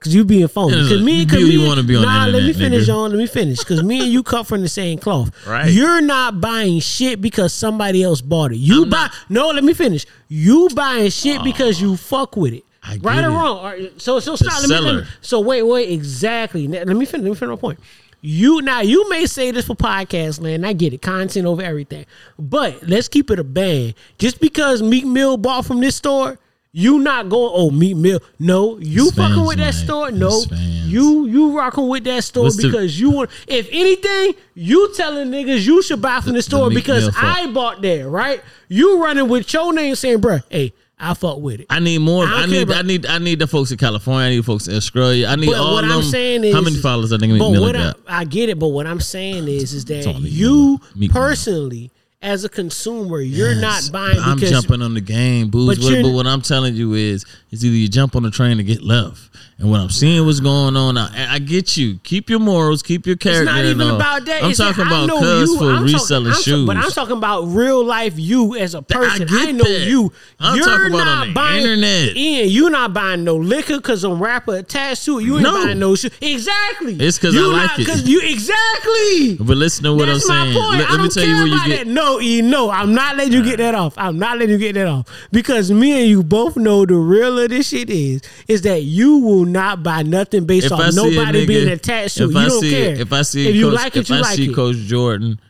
Cause 0.00 0.14
you 0.14 0.24
being 0.26 0.48
phony. 0.48 0.74
Cause 0.74 1.02
me, 1.02 1.24
cause 1.24 1.38
really 1.38 1.56
me, 1.56 1.66
wanna 1.66 1.82
be 1.82 1.96
on 1.96 2.02
the 2.02 2.06
nah, 2.08 2.26
let 2.26 2.42
me 2.42 2.52
finish 2.52 2.88
nigga. 2.88 2.94
on. 2.94 3.10
Let 3.12 3.16
me 3.18 3.26
finish. 3.26 3.58
Cause 3.64 3.82
me 3.82 4.00
and 4.02 4.12
you 4.12 4.22
cut 4.22 4.46
from 4.46 4.60
the 4.60 4.68
same 4.68 4.98
cloth. 4.98 5.30
Right. 5.46 5.70
You're 5.72 6.02
not 6.02 6.42
buying 6.42 6.80
shit 6.80 7.22
because 7.22 7.54
somebody 7.54 8.02
else 8.02 8.20
bought 8.20 8.52
it. 8.52 8.58
You 8.58 8.82
I'm 8.82 8.90
buy. 8.90 8.96
not- 9.04 9.12
No, 9.30 9.48
let 9.48 9.64
me 9.64 9.72
finish. 9.72 10.04
You 10.28 10.68
buying 10.74 11.08
shit 11.10 11.42
because 11.42 11.80
you 11.80 11.96
fuck 11.96 12.36
with 12.36 12.52
it. 12.52 12.64
I 12.86 12.98
right 13.02 13.24
or 13.24 13.28
it. 13.28 13.32
wrong? 13.32 13.64
Right, 13.64 14.00
so 14.00 14.20
so 14.20 14.36
stop. 14.36 14.60
Let 14.68 14.68
me, 14.68 14.78
let 14.80 14.94
me. 14.96 15.10
So 15.22 15.40
wait, 15.40 15.62
wait. 15.62 15.90
Exactly. 15.90 16.68
Now, 16.68 16.78
let 16.84 16.88
me 16.96 17.06
finish. 17.06 17.24
Let 17.24 17.30
me 17.30 17.34
finish 17.34 17.50
my 17.50 17.56
point. 17.56 17.80
You 18.20 18.62
now 18.62 18.80
you 18.80 19.08
may 19.10 19.26
say 19.26 19.50
this 19.50 19.66
for 19.66 19.74
podcast 19.74 20.40
land. 20.40 20.66
I 20.66 20.72
get 20.72 20.92
it. 20.92 21.02
Content 21.02 21.46
over 21.46 21.62
everything. 21.62 22.06
But 22.38 22.86
let's 22.88 23.08
keep 23.08 23.30
it 23.30 23.38
a 23.38 23.44
band. 23.44 23.94
Just 24.18 24.40
because 24.40 24.82
Meek 24.82 25.04
Mill 25.04 25.36
bought 25.36 25.66
from 25.66 25.80
this 25.80 25.96
store, 25.96 26.38
you 26.72 26.98
not 27.00 27.28
going. 27.28 27.52
Oh, 27.54 27.70
Meek 27.70 27.96
Mill. 27.96 28.20
No, 28.38 28.78
you 28.78 29.08
It's 29.08 29.16
fucking 29.16 29.44
with 29.46 29.58
that 29.58 29.74
man. 29.74 29.84
store. 29.84 30.10
No, 30.10 30.28
It's 30.28 30.46
fans. 30.46 30.88
you 30.92 31.26
you 31.26 31.56
rocking 31.56 31.86
with 31.88 32.04
that 32.04 32.24
store 32.24 32.44
What's 32.44 32.56
the- 32.56 32.68
because 32.68 32.98
you 32.98 33.10
want. 33.10 33.30
If 33.46 33.68
anything, 33.70 34.34
you 34.54 34.92
telling 34.94 35.28
niggas 35.28 35.66
you 35.66 35.82
should 35.82 36.00
buy 36.00 36.20
from 36.20 36.32
the, 36.32 36.42
store 36.42 36.68
Meek 36.70 36.76
because 36.78 37.14
I 37.16 37.50
bought 37.52 37.82
there. 37.82 38.08
Right? 38.08 38.42
You 38.68 39.02
running 39.02 39.28
with 39.28 39.52
your 39.52 39.72
name 39.74 39.94
saying, 39.96 40.20
bruh, 40.20 40.42
hey, 40.48 40.72
I 40.98 41.14
fuck 41.14 41.38
with 41.40 41.60
it. 41.60 41.66
I 41.70 41.80
need 41.80 41.98
more. 41.98 42.24
I 42.24 42.42
I, 42.42 42.46
need. 42.46 42.62
about- 42.62 42.76
I 42.76 42.82
need. 42.82 43.06
I 43.06 43.18
need 43.18 43.38
the 43.40 43.46
folks 43.46 43.70
in 43.72 43.78
California. 43.78 44.26
I 44.28 44.30
need 44.30 44.44
folks 44.44 44.68
in 44.68 44.76
Australia. 44.76 45.26
I 45.26 45.36
need 45.36 45.46
But 45.46 45.56
all 45.56 45.74
what 45.74 45.84
of 45.84 45.90
I'm 45.90 46.02
saying 46.02 46.44
is, 46.44 46.54
how 46.54 46.60
many 46.60 46.76
followers 46.76 47.12
I 47.12 47.18
think 47.18 47.36
but 47.38 47.50
what 47.50 47.74
I? 47.76 47.94
I 48.06 48.24
get 48.24 48.48
it, 48.48 48.58
but 48.58 48.68
what 48.68 48.86
I'm 48.86 49.00
saying 49.00 49.48
is, 49.48 49.72
is 49.72 49.84
that 49.86 50.06
you 50.22 50.80
Mill. 50.94 51.08
personally, 51.10 51.90
as 52.22 52.44
a 52.44 52.48
consumer, 52.48 53.20
you're 53.20 53.52
Yes, 53.52 53.90
not 53.90 53.92
buying 53.92 54.18
I'm 54.18 54.36
because 54.36 54.50
jumping 54.52 54.82
on 54.82 54.94
the 54.94 55.00
game, 55.00 55.50
booze. 55.50 55.78
But 55.78 56.02
But, 56.02 56.10
what 56.12 56.26
I'm 56.26 56.40
telling 56.40 56.74
you 56.74 56.94
is, 56.94 57.24
is 57.50 57.64
either 57.64 57.76
you 57.76 57.88
jump 57.88 58.14
on 58.16 58.22
the 58.22 58.30
train 58.30 58.58
or 58.58 58.62
get 58.62 58.82
left. 58.82 59.30
And 59.56 59.70
what 59.70 59.78
I'm 59.80 59.88
seeing 59.88 60.26
what's 60.26 60.40
going 60.40 60.76
on, 60.76 60.98
I, 60.98 61.34
I 61.34 61.38
get 61.38 61.76
you. 61.76 61.98
Keep 62.02 62.28
your 62.28 62.40
morals, 62.40 62.82
keep 62.82 63.06
your 63.06 63.14
character. 63.14 63.42
It's 63.44 63.52
not 63.52 63.64
even 63.64 63.94
about 63.94 64.24
that. 64.24 64.42
I'm 64.42 64.50
It's 64.50 64.58
talking 64.58 64.82
I 64.82 65.04
about 65.04 65.08
cuz 65.20 65.56
for 65.56 65.70
I'm 65.70 65.84
reselling 65.84 66.32
I'm 66.32 66.42
shoes. 66.42 66.66
but 66.66 66.76
I'm 66.76 66.90
talking 66.90 67.16
about 67.16 67.42
real 67.44 67.84
life 67.84 68.14
you 68.18 68.56
as 68.56 68.74
a 68.74 68.82
person. 68.82 69.22
I, 69.22 69.44
get 69.44 69.54
know 69.54 69.62
that. 69.64 69.86
you. 69.86 70.12
I'm 70.40 70.56
You're 70.56 70.64
talking 70.66 70.86
about 70.88 71.04
not 71.04 71.18
on 71.22 71.28
the 71.28 71.34
buying 71.34 71.60
internet. 71.62 72.16
Ian, 72.16 72.48
you're 72.48 72.70
not 72.70 72.92
buying 72.92 73.22
no 73.22 73.36
liquor 73.36 73.76
because 73.76 74.00
some 74.00 74.20
rapper 74.20 74.56
attached 74.56 75.04
to 75.04 75.20
it. 75.20 75.24
You 75.24 75.34
ain't 75.34 75.44
No. 75.44 75.64
buying 75.64 75.78
no 75.78 75.94
shit. 75.94 76.12
Exactly. 76.20 76.96
It's 76.98 77.18
because 77.18 77.36
I 77.36 77.40
like 77.40 77.78
not- 77.78 77.98
it. 78.00 78.06
you 78.06 78.22
exactly. 78.22 79.36
but 79.40 79.56
listen 79.56 79.84
to 79.84 79.94
what 79.94 80.06
That's 80.06 80.28
I'm 80.28 80.36
my 80.36 80.44
saying. 80.52 80.58
point. 80.66 80.78
Let, 80.80 80.88
I 80.90 80.92
let 80.94 81.00
me 81.02 81.08
tell 81.10 81.24
you 81.26 81.34
where 81.36 81.46
you 81.46 81.66
get. 81.68 81.78
that. 81.78 81.86
No, 81.86 82.20
E, 82.20 82.42
no, 82.42 82.70
I'm 82.70 82.92
not 82.92 83.16
letting 83.16 83.32
you 83.32 83.44
get 83.44 83.58
that 83.58 83.74
off. 83.76 83.94
I'm 83.96 84.18
not 84.18 84.38
letting 84.38 84.50
you 84.50 84.58
get 84.58 84.74
that 84.74 84.86
off 84.88 85.06
because 85.30 85.70
me 85.70 86.00
and 86.00 86.08
you 86.10 86.22
both 86.22 86.56
know 86.56 86.84
the 86.86 86.94
real 86.96 87.38
of 87.38 87.50
this 87.50 87.68
shit 87.68 87.88
is 87.90 88.20
is 88.48 88.62
that 88.62 88.82
you 88.82 89.18
will 89.18 89.43
not 89.44 89.82
buy 89.82 90.02
nothing 90.02 90.44
based 90.46 90.66
If 90.66 90.72
off 90.72 90.80
I 90.80 90.90
nobody 90.90 91.44
nigga- 91.44 91.46
being 91.48 91.68
attached 91.68 92.16
to 92.18 92.24
it. 92.24 92.26
if 92.28 92.32
You 92.32 92.38
I 92.38 92.48
don't 92.48 92.60
see, 92.60 92.70
care. 92.70 92.94
If 93.00 93.12
I 93.12 93.22
see, 93.22 93.48
if 93.48 93.54
you 93.56 93.64
Coach, 93.70 93.74
like 93.74 93.96
it, 93.96 94.00
if 94.00 94.08
you 94.10 94.16
I 94.16 94.20
like 94.20 94.36
see 94.36 94.50
it. 94.50 94.54
Coach 94.54 94.76
Jordan, 94.76 95.40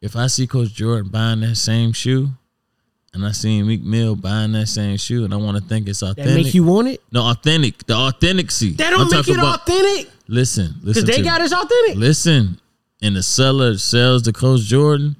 if 0.00 0.16
I 0.16 0.26
see 0.28 0.46
Coach 0.46 0.72
Jordan 0.72 1.10
buying 1.10 1.40
that 1.40 1.56
same 1.56 1.92
shoe, 1.92 2.28
and 3.14 3.24
I 3.26 3.32
see 3.32 3.62
Meek 3.62 3.82
Mill 3.82 4.14
buying 4.16 4.52
that 4.52 4.66
same 4.68 4.96
shoe, 4.98 5.24
and 5.24 5.32
I 5.32 5.36
want 5.38 5.56
to 5.56 5.62
think 5.62 5.88
it's 5.88 6.00
that 6.00 6.10
authentic. 6.10 6.44
make 6.44 6.54
you 6.54 6.62
want 6.64 6.88
it. 6.88 7.02
no 7.10 7.22
authentic, 7.24 7.84
the 7.86 7.94
authenticity. 7.94 8.72
That 8.74 8.90
don't 8.90 9.00
I'm 9.02 9.10
make 9.10 9.26
it 9.28 9.36
about- 9.36 9.60
authentic 9.62 10.10
Listen, 10.28 10.74
listen. 10.82 11.04
because 11.04 11.04
they 11.04 11.22
got 11.22 11.40
us 11.40 11.52
authentic. 11.52 11.96
Listen, 11.96 12.60
and 13.00 13.16
the 13.16 13.22
seller 13.22 13.78
sells 13.78 14.22
to 14.22 14.32
Coach 14.32 14.60
Jordan, 14.62 15.16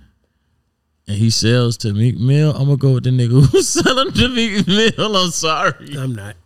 and 1.08 1.16
he 1.16 1.30
sells 1.30 1.76
to 1.78 1.92
Meek 1.94 2.18
Mill. 2.18 2.50
I'm 2.54 2.64
gonna 2.66 2.76
go 2.76 2.92
with 2.92 3.04
the 3.04 3.10
nigga 3.10 3.46
who's 3.46 3.68
selling 3.84 4.12
to 4.12 4.28
Meek 4.28 4.66
Mill. 4.68 5.16
I'm 5.16 5.30
sorry. 5.30 5.96
I'm 5.96 6.14
not. 6.14 6.36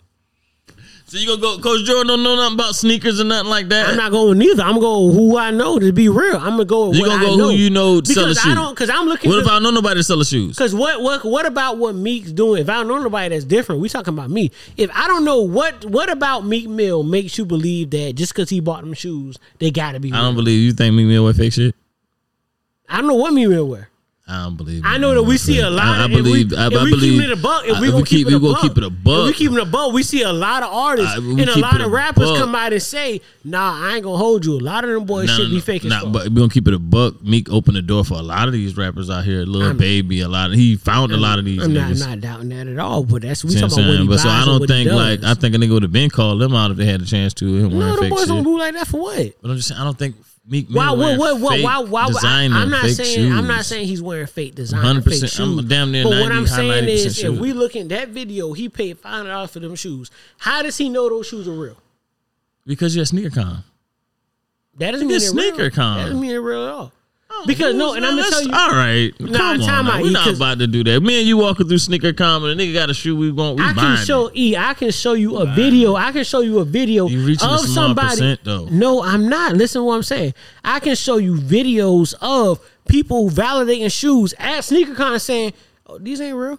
So 1.13 1.19
you 1.19 1.27
gonna 1.27 1.43
go? 1.43 1.59
Coach 1.59 1.85
Jordan 1.85 2.07
don't 2.07 2.23
know 2.23 2.37
nothing 2.37 2.55
about 2.55 2.75
sneakers 2.75 3.21
or 3.21 3.25
nothing 3.25 3.51
like 3.51 3.69
that. 3.69 3.87
I'm 3.87 3.99
not 3.99 4.13
going 4.13 4.39
neither. 4.39 4.63
I'm 4.63 4.81
going 4.81 5.11
to 5.11 5.15
go 5.15 5.21
who 5.21 5.37
I 5.37 5.51
know 5.51 5.79
to 5.79 5.93
be 5.93 6.09
real. 6.09 6.39
I'm 6.39 6.53
gonna 6.53 6.65
go. 6.65 6.89
With 6.89 6.97
You 6.97 7.05
gonna 7.05 7.23
I 7.23 7.27
go 7.27 7.37
know. 7.37 7.51
who 7.51 7.55
you 7.55 7.69
know 7.69 8.01
to 8.01 8.11
sell 8.11 8.25
a 8.25 8.29
because 8.29 8.47
I 8.47 8.55
don't. 8.55 8.71
Because 8.71 8.89
I'm 8.89 9.05
looking. 9.05 9.31
What 9.31 9.41
if 9.41 9.47
I 9.47 9.51
don't 9.51 9.63
know 9.63 9.73
nobody 9.73 10.01
to 10.01 10.05
sell 10.05 10.17
the 10.17 10.25
shoes? 10.25 10.57
Because 10.57 10.75
what 10.75 11.03
what 11.03 11.23
what 11.23 11.45
about 11.45 11.77
what 11.77 11.95
Meek's 11.95 12.33
doing? 12.33 12.63
If 12.63 12.71
I 12.71 12.77
don't 12.77 12.89
know 12.89 12.97
nobody 12.99 13.29
that's 13.29 13.45
different, 13.45 13.83
we 13.83 13.91
talking 13.91 14.15
about 14.15 14.31
me. 14.31 14.53
If 14.79 14.91
I 14.95 15.07
don't 15.07 15.27
know 15.27 15.43
what 15.43 15.85
what 15.85 16.09
about 16.09 16.47
Meek 16.47 16.67
Mill 16.67 17.03
makes 17.03 17.37
you 17.37 17.45
believe 17.45 17.91
that 17.91 18.15
just 18.15 18.33
because 18.33 18.49
he 18.49 18.61
bought 18.61 18.81
them 18.81 18.95
shoes, 18.95 19.39
they 19.59 19.71
got 19.71 19.93
to 19.93 20.01
be. 20.01 20.15
I 20.15 20.23
don't 20.23 20.35
believe 20.35 20.61
you 20.61 20.73
think 20.73 20.95
Meek 20.95 21.09
Mill 21.09 21.25
wear 21.25 21.35
fake 21.35 21.53
shit. 21.53 21.75
I 22.89 22.97
don't 22.97 23.07
know 23.09 23.17
what 23.17 23.35
Meek 23.35 23.51
Mill 23.51 23.69
wear. 23.69 23.91
I 24.29 24.45
don't 24.45 24.57
believe. 24.57 24.83
I 24.87 24.99
know 24.99 25.15
that 25.15 25.25
we 25.25 25.37
see 25.37 25.59
a 25.59 25.69
lot. 25.69 25.85
I, 25.85 26.03
I 26.03 26.05
if 26.05 26.11
believe. 26.13 26.53
We, 26.53 26.57
I, 26.57 26.69
if 26.69 26.75
I 26.75 26.85
we 26.85 26.91
believe. 26.91 27.21
keep 27.21 27.23
it 27.29 27.33
a 27.33 27.37
buck, 27.37 27.65
if 27.67 27.81
we 27.81 27.91
gonna 27.91 28.05
keep, 28.05 28.27
it 28.29 28.33
a 28.35 28.39
buck, 28.39 28.61
keep 28.63 28.79
it 28.79 28.85
a 28.85 28.89
buck. 28.89 29.21
If 29.21 29.27
we 29.27 29.33
keep 29.33 29.51
it 29.53 29.59
a 29.59 29.65
buck, 29.67 29.93
we 29.93 30.03
see 30.05 30.23
a 30.23 30.33
lot 30.33 30.63
of 30.63 30.73
artists 30.73 31.17
Uh, 31.17 31.21
and 31.21 31.41
a 31.51 31.59
lot 31.59 31.81
of 31.81 31.91
rappers 31.91 32.31
buck. 32.31 32.39
come 32.39 32.55
out 32.55 32.73
and 32.73 32.81
say, 32.81 33.21
"Nah, 33.45 33.85
I 33.85 33.97
ain't 33.97 34.05
gonna 34.05 34.17
hold 34.17 34.45
you." 34.47 34.55
A 34.57 34.61
lot 34.63 34.85
of 34.85 34.91
them 34.91 35.05
boys 35.07 35.27
Nah, 35.27 35.35
should 35.37 35.51
be 35.51 35.57
nah, 35.57 35.61
fake 35.63 35.85
as 35.85 35.91
nah, 35.91 36.07
but 36.07 36.29
we 36.29 36.37
gonna 36.37 36.49
keep 36.49 36.69
it 36.69 36.73
a 36.73 36.79
buck. 36.79 37.21
Meek 37.23 37.51
opened 37.51 37.77
the 37.77 37.83
door 37.83 38.05
for 38.05 38.15
a 38.15 38.23
lot 38.23 38.47
of 38.47 38.53
these 38.55 38.77
rappers 38.77 39.11
out 39.11 39.25
here. 39.25 39.45
Lil 39.45 39.65
I'm- 39.65 39.77
Baby, 39.77 40.21
a 40.21 40.29
lot 40.29 40.51
of 40.51 40.57
he 40.57 40.77
found 40.77 41.11
a 41.11 41.17
lot 41.17 41.41
of 41.41 41.45
these 41.45 41.61
I'm 41.61 41.75
not, 41.75 41.91
niggas. 41.91 42.07
not 42.07 42.21
doubting 42.21 42.49
that 42.51 42.69
at 42.69 42.79
all, 42.79 43.03
but 43.03 43.23
that's 43.23 43.45
we 43.45 43.55
what 43.55 43.65
I'm 43.65 43.69
talking 43.71 43.85
about 43.85 43.91
what 43.91 44.01
he? 44.03 44.07
But 44.09 44.19
so 44.21 44.29
I 44.29 44.45
don't 44.45 44.67
think 44.69 44.91
like. 44.93 45.25
I 45.25 45.35
think 45.35 45.57
a 45.57 45.59
nigga 45.59 45.73
would 45.73 45.83
have 45.83 45.93
been 45.93 46.11
called 46.11 46.41
them 46.41 46.55
out 46.55 46.71
if 46.71 46.77
they 46.77 46.87
had 46.87 47.03
a 47.03 47.07
chance 47.07 47.35
to. 47.35 47.69
No, 47.69 47.97
the 48.01 48.09
boys 48.09 48.29
don't 48.29 48.45
do 48.45 48.57
like 48.57 48.75
that 48.75 48.87
for 48.87 49.01
what? 49.01 49.33
But 49.43 49.51
I'm 49.51 49.57
just 49.57 49.69
saying 49.69 49.81
I 49.81 49.85
don't 49.85 49.99
think 49.99 50.15
Meek 50.53 50.69
Mill 50.69 50.99
Why? 50.99 51.17
What? 51.17 51.41
What? 51.41 51.61
Why? 51.63 51.79
Why? 51.79 52.07
designer, 52.09 52.57
I, 52.57 52.63
am 52.63 52.69
not 52.69 52.91
saying. 52.91 53.33
I'm 53.33 53.47
not 53.47 53.65
saying 53.65 53.87
he's 53.87 54.03
wearing 54.03 54.27
fake 54.27 54.55
designer, 54.55 55.01
100%, 55.01 55.05
fake 55.05 55.31
shoes. 55.31 55.41
I'm 55.41 55.67
damn 55.67 55.91
near 55.91 56.05
but 56.05 56.11
what 56.11 56.31
I'm 56.31 56.47
saying 56.47 56.91
is, 56.91 57.17
sure. 57.17 57.33
if 57.33 57.41
we 57.41 57.55
look 57.55 57.75
at 57.75 57.89
that 57.89 58.09
video, 58.09 58.53
he 58.53 58.69
paid 58.69 58.99
five 58.99 59.13
hundred 59.13 59.31
dollars 59.31 59.51
for 59.51 59.61
them 59.61 59.75
shoes. 59.77 60.11
How 60.37 60.61
does 60.61 60.77
he 60.77 60.91
know 60.91 61.09
those 61.09 61.27
shoes 61.27 61.49
are 61.49 61.53
real? 61.53 61.79
because 62.67 62.95
you're 62.95 63.05
a 63.05 63.07
sneaker 63.07 63.31
con. 63.31 63.65
That 64.77 64.91
doesn't 64.91 65.09
mean 65.09 65.19
they're 65.19 65.29
sneaker 65.29 65.57
real. 65.63 65.71
con. 65.71 65.97
That 65.97 66.05
doesn't 66.05 66.21
mean 66.21 66.31
they're 66.31 66.43
real 66.43 66.67
at 66.67 66.71
all. 66.71 66.93
Because 67.47 67.75
no, 67.75 67.95
and 67.95 68.05
I'm 68.05 68.17
gonna 68.17 68.31
tell 68.31 68.43
you. 68.43 68.51
All 68.53 68.71
right, 68.71 69.13
Nah, 69.21 69.39
come 69.39 69.61
on. 69.61 69.67
time 69.67 69.85
now. 69.87 69.93
out, 69.93 70.03
We're 70.03 70.09
E, 70.09 70.13
not 70.13 70.35
about 70.35 70.59
to 70.59 70.67
do 70.67 70.85
that. 70.85 71.01
Me 71.03 71.19
and 71.19 71.29
you 71.29 71.37
walking 71.37 71.69
through 71.69 71.79
sneaker 71.79 72.13
con, 72.13 72.45
and 72.45 72.61
a 72.61 72.65
nigga 72.65 72.73
got 72.75 72.91
a 72.91 72.95
shoe 72.95 73.17
we 73.17 73.31
want. 73.31 73.59
We 73.59 73.65
I 73.65 73.73
can 73.73 73.97
show 74.05 74.27
it. 74.29 74.37
E. 74.37 74.57
I 74.57 74.75
can 74.75 74.91
show 74.91 75.13
you 75.15 75.39
a 75.39 75.47
video. 75.47 75.95
I 75.97 76.13
can 76.13 76.25
show 76.25 76.41
you 76.41 76.59
a 76.61 76.65
video 76.65 77.09
You 77.09 77.37
of 77.43 77.61
somebody. 77.61 78.39
No, 78.71 79.03
I'm 79.03 79.29
not. 79.29 79.55
Listen 79.55 79.81
to 79.81 79.85
what 79.85 79.97
I'm 79.97 80.03
saying. 80.03 80.35
I 80.65 80.81
can 80.81 80.95
show 80.95 81.17
you 81.17 81.37
videos 81.37 82.15
of 82.21 82.61
people 82.89 83.31
validating 83.31 83.91
shoes 83.91 84.35
at 84.39 84.61
SneakerCon 84.63 85.13
and 85.13 85.23
saying, 85.23 85.53
"Oh, 85.87 85.99
these 85.99 86.21
ain't 86.21 86.37
real," 86.37 86.59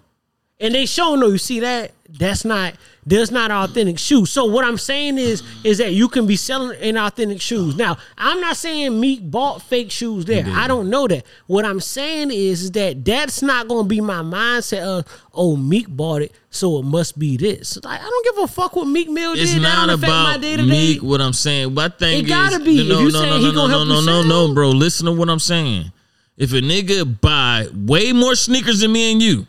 and 0.60 0.74
they 0.76 0.86
show 0.86 1.16
no. 1.16 1.28
Oh, 1.28 1.30
you 1.32 1.38
see 1.38 1.60
that? 1.62 1.92
That's 2.18 2.46
not. 2.46 2.76
That's 3.06 3.32
not 3.32 3.52
authentic 3.52 4.00
shoes. 4.00 4.32
So 4.32 4.46
what 4.46 4.64
I'm 4.64 4.78
saying 4.78 5.18
is, 5.18 5.44
is 5.64 5.80
that 5.80 5.92
you 5.92 6.08
can 6.08 6.26
be 6.26 6.38
selling 6.38 6.80
inauthentic 6.80 7.42
shoes. 7.42 7.76
Now, 7.76 7.98
I'm 8.18 8.40
not 8.40 8.56
saying 8.56 8.98
Meek 8.98 9.30
bought 9.30 9.62
fake 9.62 9.92
shoes 9.92 10.24
there. 10.24 10.46
I 10.48 10.68
don't 10.68 10.90
know 10.90 11.08
that. 11.08 11.26
What 11.48 11.66
I'm 11.66 11.82
saying 11.82 12.32
is, 12.32 12.62
is 12.62 12.72
that 12.72 13.04
that's 13.04 13.42
not 13.42 13.68
going 13.68 13.84
to 13.86 13.90
be 13.90 14.00
my 14.00 14.22
mindset 14.22 14.84
of, 14.84 15.06
oh, 15.34 15.58
Meek 15.58 15.90
bought 15.90 16.22
it, 16.22 16.32
so 16.50 16.80
it 16.80 16.84
must 16.84 17.20
be 17.20 17.36
this. 17.36 17.78
Like, 17.84 18.00
I 18.00 18.04
don't 18.04 18.26
give 18.26 18.44
a 18.44 18.48
fuck 18.48 18.76
what 18.76 18.86
Meek 18.86 19.10
Mill 19.10 19.34
It's 19.34 19.52
did. 19.52 19.62
That 19.62 19.76
not 19.76 19.88
don't 19.88 19.96
affect 19.96 20.12
my 20.12 20.30
about 20.32 20.42
day 20.42 20.56
to 20.56 20.64
day. 20.64 20.70
Meek. 20.70 21.04
What 21.04 21.20
I'm 21.20 21.34
saying, 21.34 21.74
my 21.74 21.90
thing 21.90 22.24
It 22.24 22.28
gotta 22.30 22.56
is, 22.58 22.64
be. 22.64 22.88
No, 22.88 23.00
If 23.00 23.02
you 23.02 23.12
no, 23.12 23.20
saying 23.20 23.30
no, 23.32 23.38
he 23.40 23.48
no, 23.48 23.54
gonna 23.54 23.68
no, 23.68 23.78
help 23.78 23.88
no, 23.88 24.00
you 24.00 24.06
no, 24.06 24.22
sell? 24.22 24.48
no, 24.48 24.54
bro. 24.54 24.70
Listen 24.70 25.08
to 25.08 25.12
what 25.12 25.30
I'm 25.30 25.40
saying. 25.40 25.92
If 26.38 26.54
a 26.54 26.62
nigga 26.62 27.20
buy 27.20 27.68
way 27.74 28.14
more 28.14 28.36
sneakers 28.36 28.80
than 28.80 28.94
me 28.94 29.12
and 29.12 29.22
you, 29.22 29.46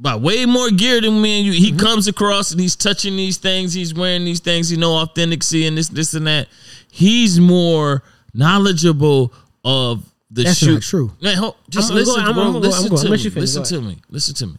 buy 0.00 0.16
way 0.16 0.46
more 0.46 0.70
gear 0.70 1.00
than 1.00 1.20
me 1.22 1.38
and 1.38 1.46
you, 1.46 1.52
he 1.52 1.68
Mm-hmm. 1.70 1.78
comes 1.78 2.08
across 2.08 2.50
and 2.50 2.60
he's 2.60 2.74
touching 2.76 3.16
these 3.16 3.36
things, 3.36 3.72
he's 3.72 3.94
wearing 3.94 4.24
these 4.24 4.40
things, 4.40 4.68
he 4.68 4.76
know 4.76 4.94
authenticity 4.94 5.66
and 5.66 5.78
this, 5.78 5.88
this, 5.88 6.14
and 6.14 6.26
that. 6.26 6.48
He's 6.90 7.38
more 7.40 8.02
knowledgeable 8.34 9.32
of 9.64 10.04
the 10.30 10.44
That's 10.44 10.58
shoe. 10.58 10.74
not 10.74 10.82
true. 10.82 11.12
Man, 11.20 11.36
hold, 11.36 11.56
just 11.68 11.90
I'm 11.90 11.96
listen, 11.96 12.14
go- 12.16 12.20
I'm- 12.22 12.34
bro. 12.34 12.42
I'm 12.44 12.52
listen 12.54 12.88
gonna- 12.94 13.10
me. 13.10 13.16
you 13.18 13.30
finish. 13.30 13.54
Listen 13.54 13.64
to 13.64 13.80
me. 13.88 13.98
Listen 14.08 14.34
to 14.36 14.46
me. 14.48 14.56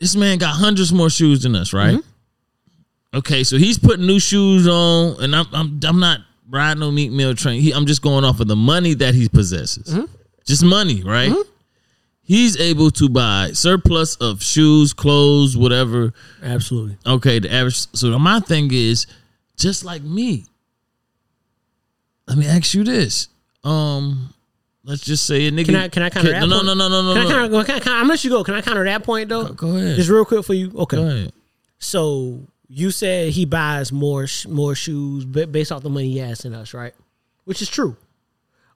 This 0.00 0.14
man 0.16 0.38
got 0.38 0.54
hundreds 0.54 0.92
more 0.92 1.10
shoes 1.10 1.42
than 1.42 1.56
us, 1.56 1.72
right? 1.72 1.96
Mm-hmm. 1.96 3.16
Okay, 3.18 3.42
so 3.42 3.56
he's 3.56 3.78
putting 3.78 4.06
new 4.06 4.20
shoes 4.20 4.68
on, 4.68 5.22
and 5.22 5.34
I'm 5.34 5.46
I'm 5.52 5.80
I'm 5.84 5.98
not 5.98 6.20
riding 6.48 6.80
no 6.80 6.90
Meek 6.90 7.10
Mill 7.10 7.34
train. 7.34 7.60
He, 7.60 7.72
I'm 7.72 7.86
just 7.86 8.02
going 8.02 8.24
off 8.24 8.38
of 8.40 8.46
the 8.48 8.54
money 8.56 8.94
that 8.94 9.14
he 9.14 9.28
possesses. 9.28 9.92
Mm-hmm. 9.92 10.04
Just 10.46 10.62
money, 10.62 11.02
right? 11.02 11.32
He's 12.28 12.60
able 12.60 12.90
to 12.90 13.08
buy 13.08 13.52
surplus 13.54 14.14
of 14.16 14.42
shoes, 14.42 14.92
clothes, 14.92 15.56
whatever. 15.56 16.12
Absolutely. 16.42 16.98
Okay, 17.06 17.38
the 17.38 17.50
average. 17.50 17.86
So 17.96 18.18
my 18.18 18.38
thing 18.40 18.68
is, 18.70 19.06
just 19.56 19.82
like 19.82 20.02
me. 20.02 20.44
Let 22.26 22.36
me 22.36 22.46
ask 22.46 22.74
you 22.74 22.84
this. 22.84 23.28
Um, 23.64 24.34
let's 24.84 25.02
just 25.06 25.24
say 25.24 25.46
a 25.46 25.50
nigga. 25.50 25.64
Can 25.64 25.76
I 25.76 25.88
can 25.88 26.02
I 26.02 26.10
counter 26.10 26.32
that? 26.32 26.46
No, 26.46 26.56
point? 26.56 26.66
no, 26.66 26.74
no, 26.74 26.88
no, 26.90 27.02
no, 27.02 27.14
Can 27.14 27.22
no. 27.22 27.28
I 27.28 27.32
counter, 27.32 27.64
can 27.64 27.74
I, 27.76 27.80
can 27.80 27.92
I, 27.92 28.00
I'm 28.00 28.08
let 28.08 28.22
you 28.22 28.28
go. 28.28 28.44
Can 28.44 28.52
I 28.52 28.60
counter 28.60 28.84
that 28.84 29.04
point 29.04 29.30
though? 29.30 29.48
Go 29.48 29.74
ahead. 29.76 29.96
Just 29.96 30.10
real 30.10 30.26
quick 30.26 30.44
for 30.44 30.52
you. 30.52 30.70
Okay. 30.76 30.98
Go 30.98 31.06
ahead. 31.06 31.32
So 31.78 32.40
you 32.68 32.90
said 32.90 33.32
he 33.32 33.46
buys 33.46 33.90
more 33.90 34.26
more 34.46 34.74
shoes 34.74 35.24
based 35.24 35.72
off 35.72 35.82
the 35.82 35.88
money 35.88 36.10
he 36.10 36.18
has 36.18 36.44
in 36.44 36.52
us, 36.52 36.74
right? 36.74 36.92
Which 37.46 37.62
is 37.62 37.70
true. 37.70 37.96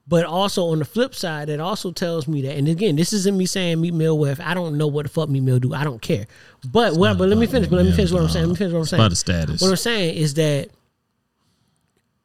But 0.05 0.25
also 0.25 0.65
on 0.67 0.79
the 0.79 0.85
flip 0.85 1.15
side, 1.15 1.47
it 1.47 1.61
also 1.61 1.91
tells 1.91 2.27
me 2.27 2.41
that, 2.41 2.57
and 2.57 2.67
again, 2.67 2.97
this 2.97 3.13
isn't 3.13 3.37
me 3.37 3.45
saying 3.45 3.79
Meek 3.79 3.93
Mill 3.93 4.17
with 4.19 4.41
I 4.41 4.53
don't 4.53 4.77
know 4.77 4.87
what 4.87 5.03
the 5.03 5.09
fuck 5.09 5.29
Meek 5.29 5.43
Mill 5.43 5.59
do. 5.59 5.73
I 5.73 5.85
don't 5.85 6.01
care. 6.01 6.27
But 6.69 6.97
what? 6.97 7.17
But 7.17 7.29
let 7.29 7.37
me 7.37 7.47
finish. 7.47 7.69
But 7.69 7.77
let 7.77 7.85
me 7.85 7.93
finish 7.93 8.11
what 8.11 8.21
I'm 8.21 8.29
saying. 8.29 8.47
Let 8.47 8.51
me 8.51 8.57
finish 8.57 8.73
what 8.73 8.79
I'm 8.79 8.85
saying. 8.85 9.01
about 9.01 9.09
the 9.11 9.15
status. 9.15 9.61
What 9.61 9.69
I'm 9.69 9.75
saying 9.77 10.17
is 10.17 10.33
that 10.33 10.69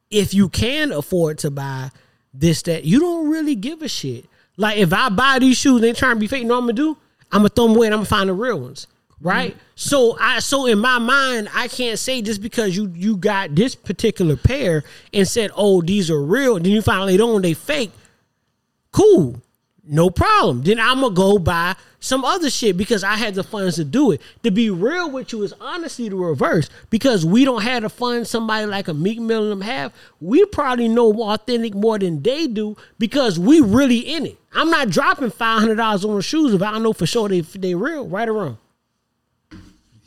if 0.09 0.33
you 0.33 0.49
can 0.49 0.91
afford 0.91 1.37
to 1.39 1.51
buy 1.51 1.91
this, 2.33 2.63
that 2.63 2.83
you 2.83 2.99
don't 2.99 3.29
really 3.29 3.55
give 3.55 3.81
a 3.81 3.87
shit. 3.87 4.25
Like 4.57 4.77
if 4.77 4.91
I 4.91 5.07
buy 5.09 5.39
these 5.39 5.57
shoes, 5.57 5.75
and 5.75 5.83
they 5.83 5.93
trying 5.93 6.15
to 6.15 6.19
be 6.19 6.27
fake. 6.27 6.41
You 6.41 6.47
know 6.49 6.55
what 6.55 6.61
I'm 6.61 6.67
gonna 6.67 6.73
do? 6.73 6.97
I'm 7.31 7.39
gonna 7.39 7.49
throw 7.49 7.67
them 7.67 7.77
away 7.77 7.87
and 7.87 7.93
I'm 7.93 7.99
gonna 7.99 8.07
find 8.07 8.29
the 8.29 8.33
real 8.33 8.59
ones. 8.59 8.87
Right. 9.21 9.51
Mm-hmm. 9.51 9.59
So 9.75 10.17
I 10.19 10.39
so 10.39 10.65
in 10.65 10.79
my 10.79 10.97
mind, 10.97 11.49
I 11.53 11.67
can't 11.67 11.99
say 11.99 12.21
just 12.21 12.41
because 12.41 12.75
you 12.75 12.91
you 12.95 13.17
got 13.17 13.55
this 13.55 13.75
particular 13.75 14.37
pair 14.37 14.83
and 15.13 15.27
said, 15.27 15.51
oh, 15.55 15.81
these 15.81 16.09
are 16.09 16.21
real, 16.21 16.55
then 16.55 16.71
you 16.71 16.81
find 16.81 17.05
later 17.05 17.23
on 17.23 17.41
they 17.41 17.53
fake. 17.53 17.91
Cool. 18.91 19.41
No 19.91 20.09
problem. 20.09 20.61
Then 20.63 20.79
I'm 20.79 21.01
gonna 21.01 21.15
go 21.15 21.39
buy 21.39 21.75
some 21.99 22.23
other 22.23 22.49
shit 22.49 22.77
because 22.77 23.03
I 23.03 23.15
had 23.15 23.35
the 23.35 23.43
funds 23.43 23.75
to 23.75 23.83
do 23.83 24.11
it. 24.11 24.21
To 24.43 24.51
be 24.51 24.69
real 24.69 25.09
with 25.09 25.33
you 25.33 25.41
is 25.41 25.53
honestly 25.59 26.07
the 26.09 26.15
reverse 26.15 26.69
because 26.89 27.25
we 27.25 27.43
don't 27.43 27.63
have 27.63 27.83
the 27.83 27.89
funds 27.89 28.29
somebody 28.29 28.67
like 28.67 28.87
a 28.87 28.93
Meek 28.93 29.19
Mill 29.19 29.43
and 29.43 29.51
them 29.51 29.61
have. 29.61 29.91
We 30.21 30.45
probably 30.45 30.87
know 30.87 31.11
authentic 31.11 31.73
more 31.73 31.97
than 31.97 32.21
they 32.21 32.47
do 32.47 32.77
because 32.99 33.39
we 33.39 33.61
really 33.61 33.99
in 33.99 34.27
it. 34.27 34.37
I'm 34.53 34.69
not 34.69 34.89
dropping 34.89 35.31
five 35.31 35.59
hundred 35.59 35.75
dollars 35.75 36.05
on 36.05 36.15
the 36.15 36.21
shoes 36.21 36.53
if 36.53 36.61
I 36.61 36.71
don't 36.71 36.83
know 36.83 36.93
for 36.93 37.07
sure 37.07 37.27
they 37.27 37.41
they 37.41 37.75
real. 37.75 38.07
Right 38.07 38.29
or 38.29 38.33
wrong? 38.33 38.57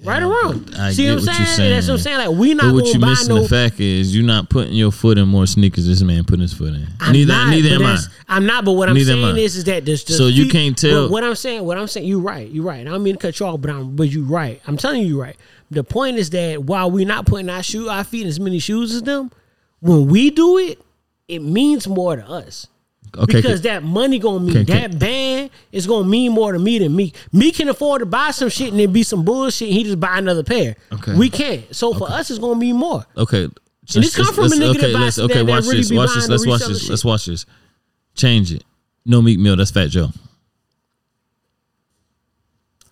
Right 0.05 0.23
or 0.23 0.29
wrong? 0.29 0.67
I 0.77 0.93
See 0.93 1.07
what 1.09 1.19
I'm 1.19 1.21
saying? 1.21 1.47
saying. 1.47 1.71
That's 1.71 1.87
what 1.89 1.95
I'm 1.95 1.99
saying. 2.01 2.19
Like 2.19 2.39
we 2.39 2.55
not 2.55 2.67
But 2.67 2.75
what 2.75 2.95
you 2.95 3.01
missing 3.01 3.35
no. 3.35 3.43
the 3.43 3.49
fact 3.49 3.81
is 3.81 4.15
you're 4.15 4.25
not 4.25 4.49
putting 4.51 4.73
your 4.75 4.91
foot 4.93 5.19
in 5.19 5.29
more 5.29 5.47
sneakers. 5.47 5.87
This 5.87 6.03
man 6.03 6.25
putting 6.25 6.43
his 6.43 6.53
foot 6.53 6.75
in. 6.75 6.87
I'm 7.01 7.13
neither 7.13 7.33
not, 7.33 7.49
neither 7.51 7.75
am 7.77 7.87
I. 7.87 7.99
I'm 8.29 8.47
not, 8.47 8.65
but 8.65 8.73
what 8.73 8.89
I'm 8.89 8.95
Neither 8.95 9.13
saying 9.13 9.37
is, 9.37 9.57
is 9.57 9.65
that 9.65 9.85
there's 9.85 10.05
So 10.17 10.27
you 10.27 10.49
can't 10.49 10.77
tell- 10.77 11.09
What 11.11 11.23
I'm 11.25 11.35
saying, 11.35 11.65
what 11.65 11.79
I'm 11.79 11.87
saying, 11.89 12.07
you're 12.07 12.21
right. 12.21 12.51
You're 12.51 12.65
right. 12.65 12.81
I 12.81 12.91
don't 12.91 13.03
mean 13.03 13.15
to 13.15 13.21
cut 13.21 13.39
you 13.39 13.47
off, 13.47 13.61
but 13.61 13.71
I'm, 13.71 13.95
but 13.97 14.09
you're 14.09 14.25
right. 14.25 14.61
I'm 14.67 14.77
telling 14.77 15.03
you, 15.03 15.09
you're 15.09 15.23
right. 15.23 15.37
The 15.71 15.85
point 15.85 16.19
is 16.19 16.31
that 16.31 16.63
while 16.65 16.91
we're 16.91 17.07
not 17.07 17.27
putting 17.27 17.49
our 17.49 17.63
shoe, 17.63 17.89
our 17.89 18.05
feet 18.05 18.23
in 18.23 18.29
as 18.29 18.39
many 18.41 18.59
shoes 18.59 18.95
as 18.95 19.03
them, 19.03 19.31
when 19.81 20.07
we 20.09 20.31
do 20.31 20.59
it, 20.59 20.79
it 21.29 21.41
means 21.41 21.89
more 21.89 22.17
to 22.17 22.27
us. 22.29 22.67
Okay, 23.17 23.43
because 23.43 23.61
that 23.63 23.83
money 23.83 24.19
gonna 24.19 24.41
mean 24.41 24.57
Okay, 24.57 24.61
okay. 24.73 24.87
that 24.89 24.99
band 24.99 25.51
is 25.71 25.87
gonna 25.87 26.09
mean 26.09 26.33
more 26.33 26.53
to 26.53 26.59
me 26.59 26.79
than 26.79 26.97
me. 26.97 27.13
Me 27.33 27.53
can 27.53 27.69
afford 27.69 28.01
to 28.01 28.07
buy 28.07 28.31
some 28.31 28.49
shit 28.49 28.71
and 28.71 28.81
then 28.81 28.91
be 28.93 29.03
some 29.03 29.23
bullshit. 29.25 29.69
And 29.69 29.77
he 29.77 29.85
just 29.85 30.01
buy 30.01 30.17
another 30.19 30.43
pair. 30.43 30.77
Okay. 30.93 31.15
we 31.15 31.29
can't. 31.29 31.75
So 31.77 31.93
for 31.93 32.11
us, 32.11 32.31
it's 32.31 32.39
gonna 32.39 32.59
mean 32.59 32.77
more. 32.77 33.05
Okay. 33.17 33.45
And 33.45 33.53
this 34.05 34.17
come 34.17 34.33
from 34.35 34.45
a 34.45 34.49
nigga 34.49 34.59
that 34.59 34.69
okay, 34.79 34.93
buys- 34.93 35.01
let's, 35.03 35.17
that- 35.17 35.23
okay, 35.25 35.35
that 35.35 35.45
watch 35.47 35.65
really 35.65 35.77
this. 35.79 35.91
be 35.91 35.97
Watch 35.97 36.15
this. 36.15 36.29
Let's 36.29 36.47
watch 36.47 36.61
this. 36.63 36.81
shit. 36.83 36.91
Let's 36.91 37.05
watch 37.05 37.27
this. 37.27 37.45
Change 38.15 38.53
it. 38.53 38.65
No 39.05 39.21
Meek 39.21 39.39
Mill. 39.39 39.57
That's 39.57 39.71
Fat 39.71 39.89
Joe. 39.91 40.09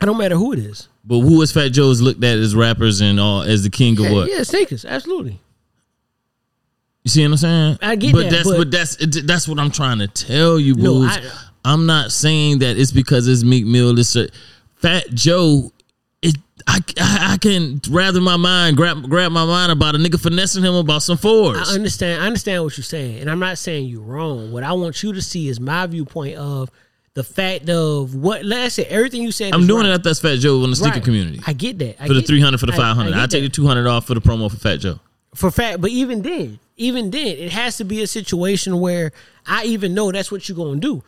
I 0.01 0.07
don't 0.07 0.17
matter 0.19 0.37
who 0.37 0.53
it 0.53 0.59
is. 0.59 0.89
But 1.05 1.21
who 1.21 1.41
is 1.43 1.53
Fat 1.53 1.69
Joe's 1.71 2.01
looked 2.01 2.23
at 2.25 2.39
as 2.39 2.55
rappers 2.55 3.01
and 3.01 3.21
all 3.21 3.43
as 3.43 3.63
the 3.63 3.71
king 3.71 3.99
of 3.99 4.05
Yeah, 4.05 4.13
what? 4.13 4.31
yeah, 4.31 4.43
sneakers, 4.43 4.85
absolutely. 4.85 5.39
You 7.17 7.23
see 7.23 7.23
what 7.23 7.31
I'm 7.33 7.37
saying? 7.39 7.79
I 7.83 7.97
get 7.97 8.13
but 8.13 8.23
that, 8.25 8.31
That's 8.31 8.49
but- 8.49 8.59
but 8.59 8.71
that's 8.71 8.97
that's 9.25 9.49
what 9.49 9.59
I'm 9.59 9.71
trying 9.71 9.99
to 9.99 10.07
tell 10.09 10.61
you, 10.61 10.75
No. 10.75 11.03
I- 11.03 11.21
I'm 11.65 11.85
not 11.87 12.13
saying 12.13 12.61
that 12.61 12.79
it's 12.79 12.93
because 12.93 13.27
it's 13.29 13.43
Meek 13.45 13.67
Mill. 13.67 13.99
It's 13.99 14.15
a, 14.17 14.29
Fat 14.77 15.13
Joe. 15.13 15.73
It 16.23 16.37
I, 16.67 16.79
I 17.01 17.33
I 17.33 17.37
can 17.39 17.81
rather 17.91 18.21
my 18.21 18.37
mind 18.37 18.77
grab 18.77 19.03
grab 19.11 19.33
my 19.33 19.45
mind 19.45 19.73
about 19.73 19.95
a 19.95 19.99
nigga 19.99 20.21
finessing 20.21 20.63
him 20.63 20.75
about 20.75 21.03
some 21.03 21.19
fours. 21.19 21.69
I 21.71 21.75
understand. 21.75 22.23
I 22.23 22.27
understand 22.27 22.63
what 22.65 22.77
you're 22.79 22.85
saying, 22.85 23.19
and 23.21 23.31
I'm 23.31 23.39
not 23.41 23.59
saying 23.59 23.89
you're 23.89 24.01
wrong. 24.03 24.53
What 24.53 24.63
I 24.63 24.73
want 24.73 25.03
you 25.03 25.13
to 25.13 25.21
see 25.23 25.49
is 25.49 25.59
my 25.61 25.87
viewpoint 25.87 26.37
of 26.37 26.71
the 27.15 27.25
fact 27.25 27.69
of 27.69 28.15
what. 28.15 28.45
Let's 28.45 28.75
say 28.77 28.85
everything 28.85 29.23
you 29.23 29.33
said. 29.33 29.53
I'm 29.55 29.67
doing 29.67 29.83
right. 29.85 29.91
it 29.91 29.95
at 29.95 30.05
that's 30.05 30.21
Fat 30.21 30.37
Joe 30.37 30.63
in 30.65 30.71
the 30.71 30.77
sneaker 30.77 30.95
Right. 30.95 31.05
community. 31.05 31.41
I 31.47 31.53
get 31.55 31.79
that. 31.81 32.03
I 32.03 32.07
for 32.07 32.15
the 32.15 32.21
get- 32.21 32.29
300 32.29 32.59
for 32.61 32.67
the 32.67 32.73
500. 32.73 33.13
I 33.13 33.17
I 33.17 33.21
get 33.23 33.31
take 33.31 33.43
that. 33.43 33.49
the 33.51 33.55
200 33.57 33.87
off 33.87 34.07
for 34.07 34.15
the 34.15 34.21
promo 34.23 34.51
for 34.51 34.57
Fat 34.57 34.77
Joe. 34.77 34.99
For 35.35 35.51
fact. 35.51 35.81
But 35.81 35.91
even 35.91 36.23
then, 36.23 36.59
even 36.77 37.11
then, 37.11 37.27
it 37.27 37.53
has 37.53 37.77
to 37.79 37.85
be 37.85 38.03
a 38.03 38.07
situation 38.07 38.81
where 38.81 39.13
I 39.47 39.65
even 39.65 39.95
know 39.95 40.11
that's 40.13 40.31
what 40.33 40.49
you're 40.49 40.57
gonna 40.57 40.81
do. 40.81 41.03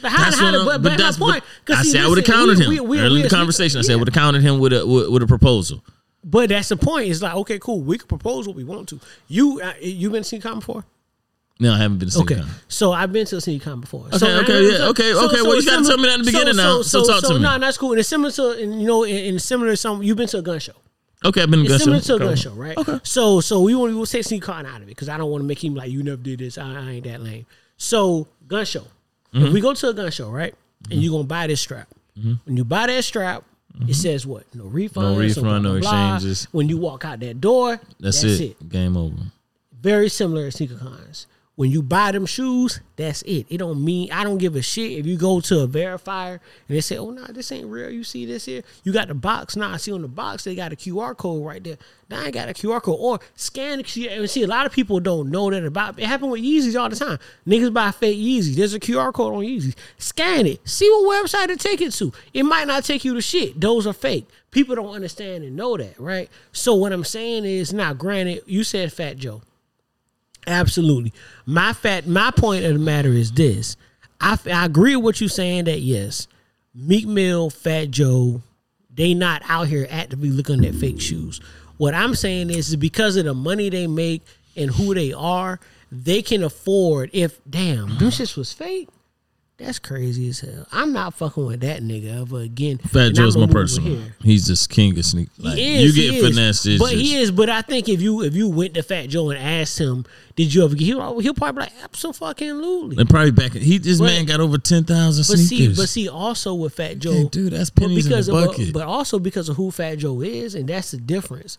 But 0.00 0.12
how, 0.12 0.24
That's 0.24 0.38
how 0.38 0.52
what 0.52 0.58
to, 0.58 0.64
but, 0.64 0.82
but, 0.82 0.98
that's 0.98 1.18
my 1.18 1.32
point. 1.32 1.44
I 1.68 1.82
see, 1.82 1.90
said. 1.90 2.02
I 2.02 2.08
would 2.08 2.18
have 2.18 2.26
countered 2.26 2.58
we- 2.58 2.64
him 2.64 2.70
we- 2.70 2.80
we- 2.80 3.00
early 3.00 3.20
in 3.20 3.22
the 3.24 3.28
conversation. 3.34 3.80
I 3.80 3.82
said 3.82 3.94
I 3.94 3.96
would 3.96 4.06
have 4.06 4.14
countered 4.14 4.42
him 4.42 4.60
with 4.60 4.72
a 4.72 4.86
with, 4.86 5.08
with 5.08 5.22
a 5.22 5.26
proposal. 5.26 5.82
But 6.22 6.50
that's 6.50 6.68
the 6.68 6.76
point. 6.76 7.10
It's 7.10 7.22
like 7.22 7.34
okay, 7.34 7.58
cool. 7.58 7.80
We 7.80 7.98
can 7.98 8.06
propose 8.06 8.46
what 8.46 8.54
we 8.54 8.62
want 8.62 8.88
to. 8.90 9.00
You 9.26 9.60
uh, 9.60 9.72
you 9.80 10.10
been 10.10 10.22
to 10.22 10.38
SneakerCon 10.38 10.56
before? 10.60 10.84
No, 11.58 11.72
I 11.74 11.78
haven't 11.78 11.98
been 11.98 12.08
to 12.08 12.14
sneaker. 12.14 12.34
Okay, 12.34 12.44
so 12.68 12.92
I've 12.92 13.12
been 13.12 13.26
to 13.26 13.36
a 13.36 13.38
SneakerCon 13.40 13.80
before. 13.80 14.06
Okay, 14.06 14.18
so, 14.18 14.26
okay, 14.42 14.62
yeah, 14.70 14.88
okay, 14.88 15.12
okay. 15.12 15.42
Well, 15.42 15.56
you 15.56 15.66
gotta 15.66 15.84
tell 15.84 15.98
me 15.98 16.04
that 16.08 16.20
in 16.20 16.24
the 16.24 16.30
beginning 16.32 16.56
now, 16.56 16.82
so 16.82 17.04
talk 17.04 17.22
to 17.24 17.34
me. 17.34 17.40
No, 17.40 17.58
that's 17.58 17.76
cool. 17.76 17.90
And 17.92 17.98
it's 18.00 18.08
similar 18.08 18.30
to, 18.32 18.50
and, 18.62 18.80
you 18.80 18.86
know, 18.86 19.02
in, 19.04 19.16
in 19.16 19.38
similar 19.38 19.72
to 19.72 19.76
some, 19.76 20.02
you've 20.02 20.16
been 20.16 20.28
to 20.28 20.38
a 20.38 20.42
gun 20.42 20.58
show. 20.58 20.72
Okay, 21.24 21.42
I've 21.42 21.50
been 21.50 21.64
to 21.64 21.64
It's 21.74 21.84
gun 21.84 22.00
similar 22.00 22.00
show. 22.02 22.18
to 22.18 22.24
a 22.24 22.26
gun 22.28 22.36
show, 22.36 22.52
right? 22.52 22.76
Okay. 22.78 22.98
So, 23.02 23.40
so 23.40 23.60
we 23.60 23.74
want 23.74 23.92
to 23.92 24.06
take 24.10 24.24
SneakerCon 24.24 24.64
out 24.66 24.76
of 24.78 24.82
it 24.84 24.86
because 24.86 25.08
I 25.08 25.18
don't 25.18 25.30
want 25.30 25.42
to 25.42 25.46
make 25.46 25.62
him 25.62 25.74
like 25.74 25.90
you 25.90 26.02
never 26.02 26.16
did 26.22 26.38
this. 26.38 26.56
I, 26.56 26.64
I 26.74 26.90
ain't 26.92 27.04
that 27.04 27.20
lame. 27.22 27.44
So, 27.76 28.26
gun 28.48 28.64
show. 28.64 28.84
If 29.32 29.42
Mhm. 29.42 29.52
we 29.52 29.60
go 29.60 29.74
to 29.74 29.88
a 29.90 29.92
gun 29.94 30.10
show, 30.10 30.30
right, 30.30 30.54
and 30.90 31.02
you're 31.02 31.12
gonna 31.12 31.24
buy 31.24 31.46
this 31.46 31.60
strap. 31.60 31.88
When 32.14 32.56
you 32.56 32.64
buy 32.64 32.86
that 32.88 33.04
strap, 33.04 33.44
it 33.86 33.94
says 33.94 34.26
what? 34.26 34.44
No 34.54 34.64
refund. 34.64 35.06
Mm-hmm. 35.06 35.14
No 35.14 35.20
refund, 35.20 35.64
no 35.64 35.74
exchanges. 35.76 36.48
When 36.52 36.68
you 36.68 36.76
walk 36.78 37.04
out 37.04 37.20
that 37.20 37.40
door, 37.40 37.80
That's, 38.00 38.20
that's, 38.22 38.40
it. 38.40 38.56
it. 38.60 38.68
Game 38.68 38.96
over. 38.96 39.14
Very 39.80 40.08
similar 40.08 40.46
to 40.46 40.52
sneaker 40.52 40.76
cons. 40.76 41.26
When 41.56 41.70
you 41.70 41.82
buy 41.82 42.12
them 42.12 42.24
shoes, 42.24 42.80
that's 42.96 43.20
it. 43.22 43.46
It 43.50 43.58
don't 43.58 43.84
mean 43.84 44.10
I 44.12 44.24
don't 44.24 44.38
give 44.38 44.56
a 44.56 44.62
shit 44.62 44.92
if 44.92 45.04
you 45.04 45.18
go 45.18 45.40
to 45.42 45.60
a 45.60 45.68
verifier 45.68 46.32
and 46.32 46.40
they 46.76 46.80
say, 46.80 46.96
"Oh 46.96 47.10
no, 47.10 47.26
this 47.26 47.52
ain't 47.52 47.66
real." 47.66 47.90
You 47.90 48.02
see 48.02 48.24
this 48.24 48.46
here? 48.46 48.62
You 48.82 48.92
got 48.92 49.08
the 49.08 49.14
box. 49.14 49.56
Nah, 49.56 49.74
I 49.74 49.76
see 49.76 49.92
on 49.92 50.00
the 50.00 50.08
box 50.08 50.44
they 50.44 50.54
got 50.54 50.72
a 50.72 50.76
QR 50.76 51.14
code 51.14 51.44
right 51.44 51.62
there. 51.62 51.76
Now 52.08 52.22
I 52.22 52.30
got 52.30 52.48
a 52.48 52.54
QR 52.54 52.80
code 52.80 52.96
or 52.98 53.20
scan 53.36 53.76
the 53.78 53.84
QR. 53.84 54.18
And 54.20 54.30
see, 54.30 54.42
a 54.42 54.46
lot 54.46 54.64
of 54.64 54.72
people 54.72 55.00
don't 55.00 55.28
know 55.30 55.50
that 55.50 55.62
about. 55.64 55.98
It 55.98 56.06
happened 56.06 56.30
with 56.30 56.40
Yeezys 56.40 56.80
all 56.80 56.88
the 56.88 56.96
time. 56.96 57.18
Niggas 57.46 57.74
buy 57.74 57.90
fake 57.90 58.18
Yeezys. 58.18 58.54
There's 58.54 58.72
a 58.72 58.80
QR 58.80 59.12
code 59.12 59.34
on 59.34 59.42
Yeezys. 59.42 59.74
Scan 59.98 60.46
it. 60.46 60.66
See 60.66 60.88
what 60.88 61.26
website 61.26 61.50
it 61.50 61.60
take 61.60 61.82
it 61.82 61.92
to. 61.94 62.10
It 62.32 62.44
might 62.44 62.68
not 62.68 62.84
take 62.84 63.04
you 63.04 63.12
to 63.12 63.20
shit. 63.20 63.60
Those 63.60 63.86
are 63.86 63.92
fake. 63.92 64.26
People 64.50 64.76
don't 64.76 64.94
understand 64.94 65.44
and 65.44 65.56
know 65.56 65.76
that, 65.76 66.00
right? 66.00 66.30
So 66.52 66.74
what 66.74 66.92
I'm 66.92 67.04
saying 67.04 67.44
is, 67.44 67.74
now 67.74 67.92
granted, 67.92 68.44
you 68.46 68.64
said 68.64 68.92
Fat 68.92 69.18
Joe. 69.18 69.42
Absolutely. 70.46 71.12
My 71.46 71.72
fat. 71.72 72.06
My 72.06 72.30
point 72.30 72.64
of 72.64 72.72
the 72.72 72.78
matter 72.78 73.10
is 73.10 73.32
this. 73.32 73.76
I, 74.20 74.38
I 74.52 74.64
agree 74.66 74.96
with 74.96 75.04
what 75.04 75.20
you're 75.20 75.30
saying 75.30 75.64
that 75.64 75.80
yes, 75.80 76.28
Meek 76.74 77.06
Mill, 77.06 77.50
Fat 77.50 77.90
Joe, 77.90 78.42
they 78.92 79.14
not 79.14 79.42
out 79.48 79.68
here 79.68 79.86
actively 79.90 80.30
looking 80.30 80.64
at 80.64 80.74
fake 80.74 81.00
shoes. 81.00 81.40
What 81.78 81.94
I'm 81.94 82.14
saying 82.14 82.50
is, 82.50 82.68
is 82.68 82.76
because 82.76 83.16
of 83.16 83.24
the 83.24 83.34
money 83.34 83.70
they 83.70 83.86
make 83.86 84.22
and 84.56 84.70
who 84.70 84.94
they 84.94 85.12
are, 85.12 85.58
they 85.90 86.20
can 86.20 86.42
afford. 86.42 87.10
If 87.12 87.40
damn, 87.48 87.88
shits 87.88 88.36
was 88.36 88.52
fake. 88.52 88.88
That's 89.60 89.78
crazy 89.78 90.30
as 90.30 90.40
hell. 90.40 90.66
I'm 90.72 90.94
not 90.94 91.12
fucking 91.12 91.44
with 91.44 91.60
that 91.60 91.82
nigga 91.82 92.22
ever 92.22 92.40
again. 92.40 92.78
Fat 92.78 93.10
Joe's 93.10 93.36
my 93.36 93.42
move 93.44 93.50
personal. 93.50 94.00
He's 94.22 94.46
just 94.46 94.70
king 94.70 94.98
of 94.98 95.04
sneak. 95.04 95.28
Like, 95.36 95.58
He 95.58 95.80
you 95.82 95.88
is, 95.88 95.94
get 95.94 96.14
is. 96.14 96.28
finessed. 96.28 96.68
But 96.78 96.92
he 96.92 97.16
is. 97.16 97.30
But 97.30 97.50
I 97.50 97.60
think 97.60 97.86
if 97.90 98.00
you 98.00 98.22
if 98.22 98.34
you 98.34 98.48
went 98.48 98.72
to 98.74 98.82
Fat 98.82 99.10
Joe 99.10 99.28
and 99.28 99.38
asked 99.38 99.78
him, 99.78 100.06
did 100.34 100.54
you 100.54 100.64
ever? 100.64 100.74
He'll, 100.74 101.18
he'll 101.20 101.34
probably 101.34 101.66
be 101.66 101.70
like 101.72 101.84
absolutely. 101.84 102.96
And 102.98 103.08
probably 103.10 103.32
back. 103.32 103.52
He 103.52 103.76
this 103.76 103.98
But- 103.98 104.06
man 104.06 104.24
got 104.24 104.40
over 104.40 104.56
ten 104.56 104.84
thousand 104.84 105.24
But 105.30 105.38
see, 105.38 105.56
sneakers. 105.58 105.76
but 105.76 105.88
see, 105.90 106.08
also 106.08 106.54
with 106.54 106.74
Fat 106.74 106.98
Joe, 106.98 107.28
can't. 107.28 107.50
That's 107.50 107.68
pennies 107.70 108.06
in 108.06 108.10
because 108.10 108.26
the 108.28 108.36
of, 108.36 108.48
uh, 108.58 108.64
but 108.72 108.82
also 108.86 109.18
because 109.18 109.48
of 109.50 109.56
who 109.56 109.70
Fat 109.70 109.96
Joe 109.98 110.22
is, 110.22 110.54
and 110.54 110.68
that's 110.68 110.92
the 110.92 110.96
difference. 110.96 111.58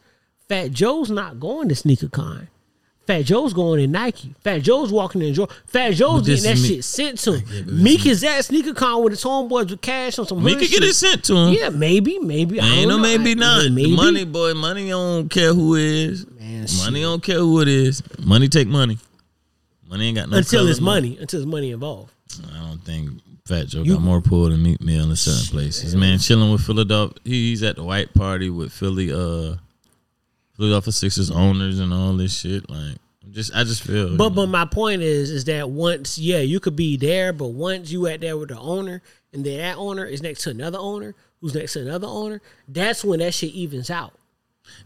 Fat 0.50 0.72
Joe's 0.72 1.12
not 1.12 1.40
going 1.40 1.70
to 1.70 1.76
Sneaker 1.76 2.10
Con. 2.10 2.48
Fat 3.08 3.24
Joe's 3.26 3.52
going 3.54 3.82
in 3.84 3.92
Nike. 3.92 4.34
Fat 4.44 4.60
Joe's 4.62 4.92
walking 4.92 5.22
in 5.24 5.34
Jordan. 5.34 5.56
Fat 5.66 5.92
Joe's 5.96 6.26
getting 6.26 6.44
that 6.44 6.58
shit 6.58 6.84
sent 6.84 7.18
to 7.20 7.40
him. 7.40 7.84
Meek 7.84 8.06
is 8.06 8.24
at 8.24 8.46
Sneaker 8.46 8.74
Con 8.76 9.04
with 9.04 9.12
his 9.14 9.24
homeboys 9.24 9.70
with 9.72 9.82
cash 9.82 10.20
on 10.20 10.28
some 10.28 10.42
Meek 10.44 10.60
could 10.60 10.70
get 10.70 10.84
it 10.84 10.94
sent 10.94 11.24
to 11.26 11.36
him. 11.36 11.54
Yeah, 11.54 11.70
maybe, 11.70 12.20
maybe. 12.20 12.60
I 12.62 12.66
Ain't 12.68 12.88
no 12.90 12.98
don't 12.98 13.02
know. 13.02 13.18
maybe 13.18 13.36
not. 13.36 13.72
Money, 13.72 14.24
boy, 14.24 14.54
money 14.54 14.90
don't 14.90 15.28
care 15.30 15.54
who 15.54 15.76
it 15.76 15.82
is. 15.82 16.26
Man, 16.40 16.68
money 16.78 17.02
don't 17.02 17.24
care 17.24 17.40
who 17.40 17.60
it 17.62 17.68
is. 17.68 18.04
Money 18.20 18.48
take 18.48 18.68
money. 18.68 18.98
Money 19.90 20.08
ain't 20.08 20.18
got 20.18 20.30
no 20.30 20.38
until 20.38 20.68
it's 20.68 20.80
money. 20.80 21.18
Until 21.20 21.42
it's 21.42 21.48
money 21.50 21.72
involved. 21.72 22.14
I 22.54 22.60
don't 22.66 22.80
think 22.86 23.10
Fat 23.46 23.68
Joe 23.68 23.82
You- 23.82 23.94
got 23.96 24.04
more 24.04 24.22
pull 24.22 24.50
than 24.50 24.62
Meek 24.64 24.80
Mill 24.80 25.10
in 25.10 25.16
certain 25.18 25.48
places. 25.52 25.96
Man, 25.96 26.20
chilling 26.20 26.52
with 26.52 26.62
Philadelphia. 26.62 27.18
He's 27.26 27.62
at 27.64 27.76
the 27.76 27.84
white 27.84 28.14
party 28.14 28.50
with 28.50 28.72
Philly, 28.72 29.12
uh, 29.12 29.56
Philadelphia 30.62 30.94
Sixers 30.94 31.32
owners 31.32 31.80
and 31.80 31.92
all 31.92 32.14
this 32.14 32.38
shit. 32.38 32.70
Like, 32.70 32.98
just 33.32 33.56
I 33.56 33.64
just 33.64 33.82
feel. 33.82 34.16
But 34.16 34.30
but 34.30 34.46
my 34.46 34.66
point 34.66 35.02
is 35.02 35.32
is 35.32 35.46
that 35.46 35.72
once 35.72 36.20
yeah 36.20 36.38
you 36.38 36.60
could 36.60 36.76
be 36.76 36.98
there, 36.98 37.34
but 37.34 37.48
once 37.48 37.92
you 37.92 38.06
at 38.06 38.22
there 38.22 38.38
with 38.38 38.50
the 38.50 38.60
owner 38.60 39.02
and 39.34 39.44
then 39.44 39.58
that 39.58 39.78
owner 39.78 40.06
is 40.06 40.22
next 40.22 40.44
to 40.44 40.52
another 40.52 40.78
owner 40.78 41.16
who's 41.40 41.56
next 41.56 41.74
to 41.74 41.82
another 41.82 42.06
owner, 42.06 42.42
that's 42.68 43.04
when 43.04 43.20
that 43.20 43.34
shit 43.34 43.54
evens 43.54 43.90
out. 43.90 44.14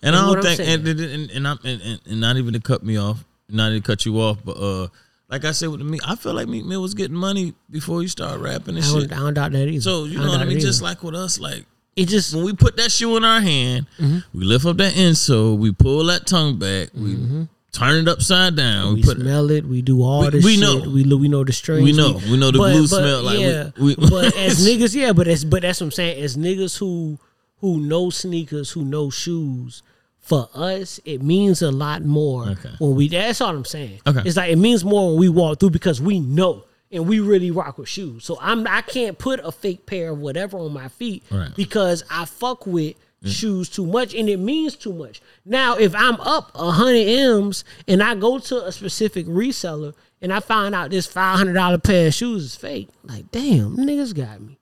And 0.02 0.15
I 0.15 0.34
That's 0.34 0.45
don't 0.45 0.56
think, 0.56 0.88
and, 0.88 0.99
and, 0.99 1.31
and, 1.31 1.47
I'm, 1.47 1.60
and, 1.65 2.02
and, 2.07 2.22
not 2.22 2.38
even 2.38 2.53
to 2.53 2.61
cut 2.61 2.81
me 2.81 2.97
off, 2.97 3.26
not 3.49 3.69
to 3.69 3.81
cut 3.81 4.06
you 4.06 4.18
off, 4.19 4.38
but 4.43 4.53
uh, 4.53 4.88
like 5.30 5.43
I 5.43 5.52
said 5.52 5.68
with 5.68 5.80
the 5.80 5.85
Meek, 5.85 6.02
I 6.07 6.15
feel 6.15 6.34
like 6.34 6.47
Meek 6.47 6.65
Mill 6.65 6.81
was 6.81 6.93
getting 6.93 7.18
money 7.18 7.53
before 7.69 8.02
he 8.02 8.07
started 8.07 8.39
rapping 8.39 8.77
and 8.77 8.85
I 8.85 8.88
shit. 8.88 9.11
I 9.11 9.18
don't 9.18 9.34
doubt 9.34 9.52
that 9.52 9.68
either. 9.68 9.81
So 9.81 10.06
you 10.06 10.18
know 10.18 10.30
what 10.30 10.39
I 10.39 10.45
mean? 10.45 10.61
Just 10.61 10.81
like 10.81 11.03
with 11.03 11.14
us, 11.14 11.39
like 11.39 11.65
it 11.96 12.08
just 12.08 12.34
when 12.36 12.44
we 12.44 12.54
put 12.54 12.78
that 12.78 12.92
shoe 12.92 13.16
in 13.18 13.24
our 13.24 13.42
hand, 13.42 13.88
we 14.34 14.44
lift 14.46 14.66
up 14.66 14.78
that 14.78 14.94
insole, 14.94 15.58
we 15.58 15.72
pull 15.72 16.06
that 16.06 16.26
tongue 16.28 16.58
back, 16.60 16.90
we 16.94 17.48
turn 17.72 18.02
it 18.04 18.08
upside 18.08 18.56
down, 18.56 18.90
we, 18.90 18.96
we 18.96 19.04
put 19.04 19.18
smell 19.20 19.50
it. 19.52 19.66
We 19.66 19.82
do 19.82 20.02
all 20.02 20.22
We- 20.24 20.30
this 20.30 20.46
we 20.46 20.52
shit. 20.54 20.62
know. 20.62 20.90
We 20.90 21.04
we 21.04 21.28
know 21.28 21.44
the 21.44 21.54
strings. 21.54 21.84
We 21.84 21.92
know. 21.94 22.20
We 22.30 22.38
know 22.38 22.52
the 22.52 22.58
glue 22.60 22.88
smell, 22.88 23.24
like, 23.24 23.38
we- 23.38 23.44
yeah, 23.46 23.70
we- 23.80 23.96
but 23.96 24.36
as 24.38 24.66
niggas, 24.68 24.96
yeah, 24.96 25.14
but 25.14 25.28
as 25.28 25.46
but 25.46 25.62
that's 25.64 25.80
what 25.82 25.88
I'm 25.88 25.92
saying. 25.92 26.22
As 26.24 26.36
niggas 26.38 26.78
who 26.78 27.18
who 27.60 27.80
know 27.80 28.10
sneakers, 28.10 28.72
who 28.72 28.84
know 28.84 29.10
shoes, 29.10 29.82
for 30.20 30.50
us, 30.54 31.00
it 31.06 31.22
means 31.22 31.62
a 31.62 31.72
lot 31.72 32.04
more 32.04 32.50
Okay. 32.50 32.72
when 32.80 32.96
we. 32.96 33.08
That's 33.10 33.40
all 33.42 33.56
I'm 33.56 33.64
saying. 33.66 34.00
Okay. 34.08 34.22
It's 34.26 34.36
like 34.38 34.52
it 34.52 34.58
means 34.58 34.84
more 34.84 35.10
when 35.12 35.20
we 35.20 35.30
walk 35.30 35.60
through 35.60 35.70
because 35.72 36.02
we 36.02 36.20
know 36.20 36.64
and 36.96 37.08
we 37.08 37.20
really 37.20 37.52
rock 37.52 37.78
with 37.78 37.90
shoes. 37.90 38.24
So 38.26 38.38
I'm 38.42 38.66
I 38.68 38.82
can't 38.82 39.18
put 39.18 39.40
a 39.44 39.52
fake 39.52 39.86
pair 39.86 40.12
of 40.12 40.20
whatever 40.20 40.58
on 40.58 40.74
my 40.74 40.88
feet 40.88 41.24
Right. 41.30 41.54
because 41.56 42.04
I 42.10 42.26
fuck 42.26 42.66
with 42.66 42.96
shoes 43.26 43.70
too 43.70 43.86
much 43.88 44.14
and 44.14 44.30
it 44.30 44.38
means 44.38 44.76
too 44.76 44.94
much. 44.94 45.20
Now, 45.46 45.76
if 45.78 45.96
I'm 45.96 46.20
up 46.22 46.52
a 46.54 46.72
hundred 46.72 47.08
M's 47.08 47.64
and 47.88 48.02
I 48.04 48.14
go 48.16 48.38
to 48.38 48.66
a 48.66 48.72
specific 48.72 49.26
reseller 49.26 49.94
and 50.22 50.32
I 50.32 50.40
find 50.40 50.76
out 50.76 50.92
this 50.92 51.08
five 51.08 51.38
hundred 51.38 51.54
dollar 51.54 51.78
pair 51.80 52.08
of 52.08 52.14
shoes 52.14 52.44
is 52.46 52.56
fake, 52.56 52.88
like 53.04 53.32
damn, 53.32 53.78
niggas 53.78 54.16
got 54.16 54.42
me. 54.42 54.58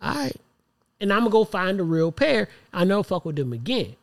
All 0.00 0.14
right. 0.14 0.36
And 1.00 1.12
I'm 1.12 1.20
gonna 1.20 1.30
go 1.30 1.44
find 1.44 1.78
a 1.78 1.84
real 1.84 2.10
pair. 2.12 2.48
I 2.72 2.84
know 2.84 3.02
fuck 3.02 3.24
with 3.26 3.36
them 3.36 3.52
again. 3.52 3.96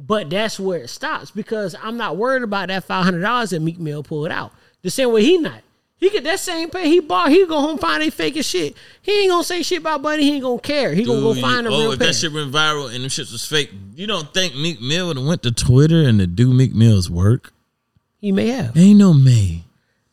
But 0.00 0.30
that's 0.30 0.60
where 0.60 0.80
it 0.80 0.88
stops 0.88 1.30
because 1.32 1.74
I'm 1.82 1.96
not 1.96 2.16
worried 2.16 2.42
about 2.42 2.68
that 2.68 2.84
five 2.84 3.04
hundred 3.04 3.22
dollars 3.22 3.50
that 3.50 3.60
Meek 3.60 3.78
Mill 3.78 4.02
pulled 4.02 4.30
out. 4.30 4.52
The 4.82 4.90
same 4.90 5.10
way 5.12 5.24
he 5.24 5.38
not. 5.38 5.62
He 5.98 6.10
get 6.10 6.22
that 6.24 6.38
same 6.38 6.70
pair 6.70 6.84
he 6.84 7.00
bought. 7.00 7.30
He 7.30 7.44
go 7.44 7.60
home 7.60 7.76
find 7.76 8.00
they 8.00 8.10
fake 8.10 8.36
as 8.36 8.46
shit. 8.46 8.76
He 9.02 9.22
ain't 9.22 9.30
gonna 9.30 9.42
say 9.42 9.62
shit 9.62 9.80
about 9.80 10.00
Buddy. 10.00 10.22
He 10.22 10.34
ain't 10.34 10.44
gonna 10.44 10.60
care. 10.60 10.94
He 10.94 11.04
gonna 11.04 11.20
go 11.20 11.34
Dude, 11.34 11.42
find 11.42 11.66
a 11.66 11.70
oh, 11.70 11.80
real 11.80 11.92
if 11.92 11.98
pair. 11.98 12.08
that 12.08 12.14
shit 12.14 12.32
went 12.32 12.52
viral 12.52 12.86
and 12.86 13.02
them 13.02 13.10
shits 13.10 13.32
was 13.32 13.44
fake, 13.44 13.72
you 13.96 14.06
don't 14.06 14.32
think 14.32 14.54
Meek 14.54 14.80
Mill 14.80 15.08
would 15.08 15.16
have 15.16 15.26
went 15.26 15.42
to 15.42 15.50
Twitter 15.50 16.02
and 16.02 16.20
to 16.20 16.26
do 16.28 16.54
Meek 16.54 16.72
Mill's 16.74 17.10
work? 17.10 17.52
he 18.20 18.32
may 18.32 18.48
have. 18.48 18.76
Ain't 18.76 18.98
no 18.98 19.12
May. 19.12 19.64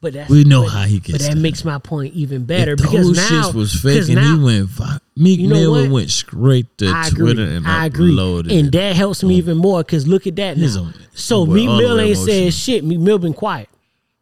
But 0.01 0.13
that's 0.13 0.29
We 0.29 0.43
know 0.43 0.63
but- 0.63 0.69
how 0.69 0.83
he 0.83 0.99
But 0.99 1.19
that 1.21 1.33
down. 1.33 1.41
makes 1.41 1.65
my 1.65 1.77
point 1.79 2.13
even 2.13 2.45
better 2.45 2.73
if 2.73 2.77
because 2.77 3.07
those 3.07 3.31
now 3.31 3.51
was 3.51 3.73
fake 3.73 4.03
and 4.05 4.15
now- 4.15 4.37
he 4.37 4.43
went 4.43 4.69
Meek 5.15 5.39
You 5.39 5.47
know 5.47 5.55
Mill 5.55 5.71
what? 5.71 5.89
went 5.89 6.11
straight 6.11 6.77
to 6.79 6.87
I 6.87 7.07
agree. 7.07 7.33
Twitter 7.33 7.43
and 7.49 7.65
I 7.65 7.85
agree, 7.85 8.17
and 8.19 8.51
it. 8.51 8.71
that 8.73 8.95
helps 8.95 9.23
me 9.23 9.35
oh. 9.35 9.37
even 9.37 9.57
more 9.57 9.81
because 9.83 10.07
look 10.07 10.27
at 10.27 10.35
that 10.35 10.57
now. 10.57 10.65
a- 10.65 10.93
so 11.17 11.45
Meek 11.45 11.67
Mill 11.67 11.99
ain't 11.99 12.17
said 12.17 12.29
emotional. 12.29 12.51
shit. 12.51 12.83
Meek 12.83 12.99
Mill 12.99 13.17
been 13.19 13.33
quiet. 13.33 13.69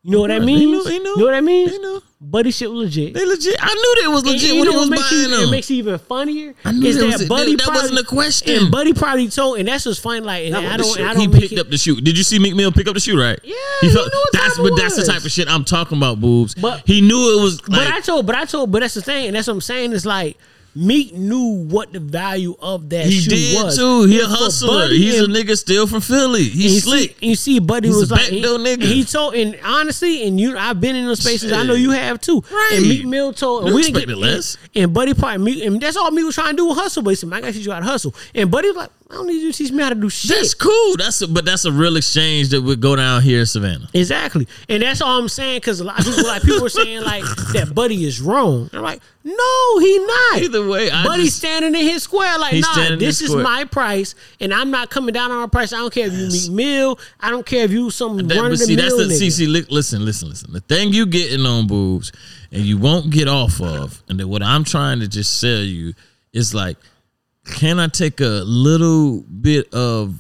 You 0.04 0.12
know 0.12 0.20
what 0.20 0.32
I 0.32 0.40
mean? 0.40 0.70
knew- 0.72 0.84
he 0.84 1.00
knew. 1.00 1.10
You 1.12 1.18
know 1.18 1.26
what 1.26 1.34
I 1.34 1.42
mean? 1.42 1.70
He 1.70 1.78
knew. 1.78 2.02
Buddy 2.20 2.52
shit 2.52 2.72
was 2.72 2.86
legit. 2.86 3.14
They 3.14 3.26
legit. 3.26 3.56
I 3.62 3.68
knew 3.74 3.96
that 3.96 4.04
it 4.06 4.12
was 4.14 4.26
legit 4.26 4.52
and 4.52 4.60
when 4.60 4.66
you 4.66 4.72
he 4.72 4.76
know 4.90 4.96
was 4.96 5.00
buying 5.12 5.26
it, 5.26 5.28
them. 5.30 5.48
It 5.48 5.52
makes 5.52 5.70
it 5.70 5.74
even 5.76 5.98
funnier. 6.00 6.56
I 6.64 6.72
knew 6.72 6.88
is 6.88 6.96
that 6.96 7.02
that, 7.02 7.12
was 7.12 7.22
it. 7.22 7.30
Buddy 7.30 7.56
That 7.56 7.64
probably, 7.64 7.82
wasn't 7.82 8.00
a 8.00 8.04
question. 8.04 8.56
And 8.64 8.72
Buddy 8.72 8.94
probably 8.94 9.28
told, 9.28 9.60
and 9.60 9.68
that's 9.68 9.86
what's 9.86 10.00
funny. 10.00 10.22
Like, 10.22 10.46
and 10.46 10.56
I 10.56 10.78
don't, 10.78 11.00
I 11.02 11.14
don't 11.14 11.20
he 11.34 11.40
picked 11.40 11.54
it, 11.54 11.60
up 11.60 11.70
the 11.70 11.78
shoe. 11.78 12.00
Did 12.00 12.18
you 12.18 12.24
see 12.24 12.40
Meek 12.40 12.56
Mill 12.56 12.72
pick 12.72 12.88
up 12.88 12.94
the 12.94 13.02
shoe? 13.02 13.20
Right? 13.20 13.38
Yeah, 13.44 13.56
He 13.82 13.88
he 13.88 13.94
felt 13.94 14.08
knew 14.12 14.20
what 14.20 14.30
that's 14.34 14.58
but 14.58 14.76
that's 14.78 14.96
the 14.96 15.04
type 15.04 15.24
of 15.26 15.32
shit 15.32 15.50
I'm 15.50 15.66
talking 15.66 15.98
about, 15.98 16.22
boobs. 16.22 16.56
But- 16.56 16.84
he 16.86 17.02
knew 17.02 17.38
it 17.38 17.42
was. 17.44 17.62
But 17.62 17.88
I 17.88 18.00
told, 18.00 18.26
but 18.26 18.36
I 18.36 18.46
told, 18.46 18.72
but 18.72 18.80
that's 18.80 18.94
the 18.94 19.02
thing, 19.02 19.28
and 19.28 19.36
that's 19.36 19.48
what 19.48 19.54
I'm 19.54 19.62
saying. 19.62 19.92
Is 19.92 20.06
like 20.06 20.38
Meek 20.76 21.14
knew 21.14 21.66
what 21.70 21.94
the 21.94 22.00
value 22.00 22.56
of 22.60 22.90
that 22.90 23.06
he 23.06 23.12
shoe 23.20 23.30
did 23.30 23.64
was. 23.64 23.78
too. 23.78 24.06
He 24.06 24.20
a 24.20 24.24
And 24.24 24.34
hustler. 24.34 24.88
He's 24.88 25.20
a 25.20 25.26
nigga 25.28 25.56
still 25.58 25.86
from 25.86 26.02
Philly. 26.02 26.44
And 26.44 26.52
He's 26.52 26.84
slick. 26.84 27.12
See, 27.12 27.16
and 27.22 27.30
you 27.30 27.36
see, 27.36 27.60
Buddy 27.60 27.90
He's 27.90 27.98
was 27.98 28.12
like, 28.12 28.22
he, 28.22 28.42
nigga. 28.42 28.84
he 28.84 29.04
told, 29.04 29.36
and 29.36 29.58
honestly, 29.64 30.28
and 30.28 30.40
you, 30.40 30.58
I've 30.58 30.82
been 30.82 30.96
in 30.96 31.06
those 31.06 31.20
spaces. 31.20 31.52
I 31.52 31.64
know 31.64 31.74
you 31.76 31.92
have 31.92 32.20
too. 32.22 32.44
Right. 32.52 32.74
And 32.78 32.88
Meek 32.90 33.06
Mill 33.06 33.34
told, 33.34 33.66
and 33.66 33.76
we 33.76 33.84
didn't 33.84 34.08
get 34.08 34.18
less. 34.18 34.58
And, 34.74 34.86
and 34.86 34.94
Buddy 34.94 35.14
probably, 35.14 35.38
Meek, 35.38 35.64
and 35.64 35.80
that's 35.80 35.96
all 35.96 36.10
Meek 36.12 36.26
was 36.26 36.36
trying 36.36 36.52
to 36.52 36.58
do 36.58 36.66
was 36.66 36.78
hustle. 36.78 37.04
But 37.04 37.12
he 37.12 37.16
said, 37.18 37.30
"Man, 37.30 37.46
I 37.46 37.52
teach 37.52 37.66
you 37.66 37.72
how 37.72 37.80
to 37.80 37.86
hustle." 37.86 38.16
And 38.34 38.50
Buddy 38.50 38.70
was 38.70 38.78
like, 38.78 38.90
"I 39.10 39.16
don't 39.16 39.28
need 39.28 39.42
you 39.42 39.52
to 39.52 39.58
teach 39.58 39.72
me 39.72 39.84
how 39.84 39.90
to 39.90 39.96
do 39.96 40.10
shit." 40.10 40.30
That's 40.32 40.54
cool. 40.54 40.96
That's 40.98 41.22
a, 41.22 41.28
but 41.28 41.46
that's 41.46 41.66
a 41.66 41.72
real 41.72 41.98
exchange 41.98 42.50
that 42.50 42.62
would 42.62 42.82
go 42.82 42.96
down 42.96 43.22
here 43.22 43.40
in 43.42 43.46
Savannah. 43.46 43.90
Exactly, 43.94 44.48
and 44.70 44.82
that's 44.84 45.02
all 45.02 45.20
I'm 45.20 45.30
saying. 45.30 45.58
Because 45.58 45.80
a 45.80 45.84
lot 45.84 46.00
of 46.00 46.06
people, 46.06 46.24
like 46.24 46.42
people, 46.44 46.62
were 46.62 46.70
saying 46.70 47.04
like 47.04 47.24
that 47.54 47.74
Buddy 47.76 48.06
is 48.06 48.22
wrong. 48.22 48.70
I'm 48.74 48.82
like, 48.82 49.02
no, 49.24 49.80
he 49.80 50.00
not. 50.00 50.42
Either 50.42 50.68
way, 50.68 50.90
I 50.92 51.04
Buddy's 51.06 51.26
just- 51.28 51.38
standing 51.38 51.74
in 51.76 51.88
his 51.88 52.04
square 52.04 52.38
like, 52.40 52.56
nah, 52.56 52.96
this 52.98 53.22
is 53.22 53.30
square. 53.30 53.44
my 53.44 53.64
price, 53.66 54.16
and 54.40 54.54
I'm 54.54 54.72
not 54.72 54.90
coming 54.90 55.14
down 55.14 55.32
on 55.32 55.38
our 55.42 55.48
price. 55.48 55.74
I 55.74 55.78
don't 55.78 55.94
care 55.94 56.08
if 56.08 56.14
you 56.14 56.28
Meek 56.28 56.52
Mill. 56.52 57.00
I 57.20 57.30
don't 57.30 57.46
care 57.46 57.64
if 57.66 57.72
you 57.72 57.90
some 57.92 58.18
That, 58.18 58.36
run 58.38 58.52
the 58.52 58.58
see, 58.58 58.76
that's 58.76 58.90
mill 58.96 59.08
the 59.08 59.14
nigga. 59.14 59.18
see, 59.18 59.30
see, 59.30 59.48
li- 59.48 59.66
listen, 59.70 60.04
listen, 60.06 60.30
listen. 60.30 60.52
The 60.54 60.60
thing 60.62 60.92
you 60.94 61.06
getting 61.06 61.46
on 61.46 61.68
boobs 61.68 62.12
and 62.52 62.64
you 62.64 62.78
won't 62.78 63.10
get 63.12 63.28
off 63.28 63.62
of, 63.62 64.02
and 64.10 64.20
then 64.20 64.28
what 64.30 64.44
I'm 64.44 64.64
trying 64.64 65.00
to 65.00 65.08
just 65.08 65.40
sell 65.40 65.60
you 65.62 65.94
is 66.34 66.54
like, 66.54 66.78
can 67.46 67.80
I 67.80 67.88
take 67.88 68.22
a 68.22 68.44
little 68.46 69.22
bit 69.22 69.74
of 69.74 70.16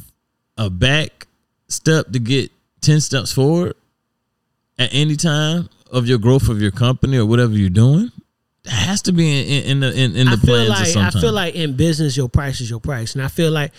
a 0.57 0.69
back 0.69 1.27
step 1.67 2.11
to 2.11 2.19
get 2.19 2.51
ten 2.81 2.99
steps 3.01 3.31
forward 3.31 3.75
at 4.77 4.93
any 4.93 5.15
time 5.15 5.69
of 5.91 6.07
your 6.07 6.17
growth 6.17 6.49
of 6.49 6.61
your 6.61 6.71
company 6.71 7.17
or 7.17 7.25
whatever 7.25 7.53
you're 7.53 7.69
doing? 7.69 8.11
It 8.65 8.71
has 8.71 9.01
to 9.03 9.11
be 9.11 9.41
in, 9.41 9.47
in, 9.47 9.63
in 9.71 9.79
the 9.81 9.93
in, 9.93 10.15
in 10.15 10.25
the 10.27 10.33
I 10.33 10.35
feel 10.37 10.65
plans 10.65 10.95
like 10.95 11.15
I 11.15 11.19
feel 11.19 11.33
like 11.33 11.55
in 11.55 11.75
business, 11.75 12.15
your 12.15 12.29
price 12.29 12.61
is 12.61 12.69
your 12.69 12.79
price, 12.79 13.13
and 13.15 13.23
I 13.23 13.27
feel 13.27 13.51
like 13.51 13.71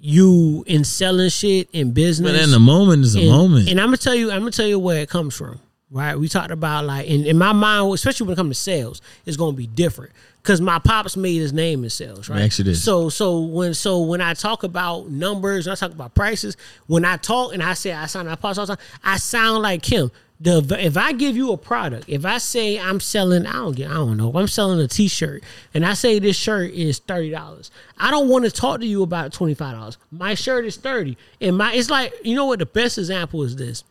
you 0.00 0.64
in 0.66 0.82
selling 0.82 1.28
shit 1.28 1.68
in 1.72 1.92
business. 1.92 2.32
but 2.32 2.40
in 2.40 2.50
the 2.50 2.58
moment 2.58 3.04
is 3.04 3.16
a 3.16 3.26
moment. 3.26 3.68
And 3.68 3.78
I'm 3.78 3.88
gonna 3.88 3.98
tell 3.98 4.14
you, 4.14 4.30
I'm 4.30 4.40
gonna 4.40 4.50
tell 4.50 4.66
you 4.66 4.78
where 4.78 5.02
it 5.02 5.10
comes 5.10 5.36
from. 5.36 5.60
Right? 5.90 6.14
We 6.16 6.28
talked 6.28 6.52
about 6.52 6.86
like 6.86 7.06
in, 7.06 7.26
in 7.26 7.36
my 7.36 7.52
mind, 7.52 7.92
especially 7.92 8.28
when 8.28 8.34
it 8.34 8.36
comes 8.36 8.56
to 8.56 8.62
sales, 8.62 9.02
it's 9.26 9.36
gonna 9.36 9.56
be 9.56 9.66
different. 9.66 10.12
Cause 10.42 10.60
my 10.60 10.78
pops 10.78 11.18
made 11.18 11.36
his 11.36 11.52
name 11.52 11.84
in 11.84 11.90
sales, 11.90 12.30
right? 12.30 12.40
Actually 12.40 12.70
did. 12.70 12.76
So 12.76 13.10
so 13.10 13.40
when 13.40 13.74
so 13.74 14.00
when 14.00 14.22
I 14.22 14.32
talk 14.32 14.62
about 14.62 15.10
numbers, 15.10 15.66
when 15.66 15.72
I 15.72 15.76
talk 15.76 15.92
about 15.92 16.14
prices, 16.14 16.56
when 16.86 17.04
I 17.04 17.18
talk 17.18 17.52
and 17.52 17.62
I 17.62 17.74
say 17.74 17.92
I 17.92 18.06
sound 18.06 18.28
like 18.28 18.40
pops 18.40 18.56
all 18.56 18.64
the 18.64 18.76
time, 18.76 18.84
I 19.04 19.18
sound 19.18 19.62
like 19.62 19.84
him. 19.84 20.10
The 20.40 20.64
if 20.80 20.96
I 20.96 21.12
give 21.12 21.36
you 21.36 21.52
a 21.52 21.58
product, 21.58 22.06
if 22.08 22.24
I 22.24 22.38
say 22.38 22.80
I'm 22.80 22.98
selling, 23.00 23.44
I 23.44 23.52
don't 23.52 23.76
get, 23.76 23.90
I 23.90 23.94
don't 23.94 24.16
know, 24.16 24.30
if 24.30 24.36
I'm 24.36 24.48
selling 24.48 24.80
a 24.80 24.88
T-shirt, 24.88 25.44
and 25.74 25.84
I 25.84 25.92
say 25.92 26.18
this 26.18 26.36
shirt 26.36 26.70
is 26.70 26.98
thirty 26.98 27.28
dollars, 27.28 27.70
I 27.98 28.10
don't 28.10 28.30
want 28.30 28.46
to 28.46 28.50
talk 28.50 28.80
to 28.80 28.86
you 28.86 29.02
about 29.02 29.34
twenty 29.34 29.52
five 29.52 29.74
dollars. 29.74 29.98
My 30.10 30.34
shirt 30.34 30.64
is 30.64 30.78
thirty, 30.78 31.18
and 31.42 31.58
my 31.58 31.74
it's 31.74 31.90
like 31.90 32.14
you 32.24 32.34
know 32.34 32.46
what 32.46 32.58
the 32.60 32.64
best 32.66 32.96
example 32.96 33.42
is 33.42 33.56
this 33.56 33.84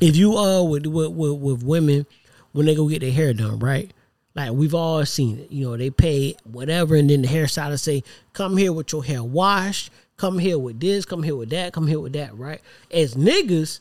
if 0.00 0.16
you 0.16 0.36
uh 0.36 0.64
with, 0.64 0.86
with 0.86 1.12
with 1.12 1.38
with 1.38 1.62
women 1.62 2.06
when 2.50 2.66
they 2.66 2.74
go 2.74 2.88
get 2.88 3.00
their 3.00 3.12
hair 3.12 3.32
done, 3.32 3.60
right? 3.60 3.92
Like 4.34 4.52
we've 4.52 4.74
all 4.74 5.04
seen 5.06 5.38
it. 5.38 5.52
You 5.52 5.66
know, 5.66 5.76
they 5.76 5.90
pay 5.90 6.34
whatever, 6.44 6.96
and 6.96 7.08
then 7.08 7.22
the 7.22 7.28
hairstylist 7.28 7.80
say, 7.80 8.02
"Come 8.32 8.56
here 8.56 8.72
with 8.72 8.92
your 8.92 9.04
hair 9.04 9.22
washed. 9.22 9.90
Come 10.16 10.38
here 10.38 10.58
with 10.58 10.80
this. 10.80 11.04
Come 11.04 11.22
here 11.22 11.36
with 11.36 11.50
that. 11.50 11.72
Come 11.72 11.86
here 11.86 12.00
with 12.00 12.14
that." 12.14 12.36
Right? 12.36 12.60
As 12.90 13.14
niggas, 13.14 13.80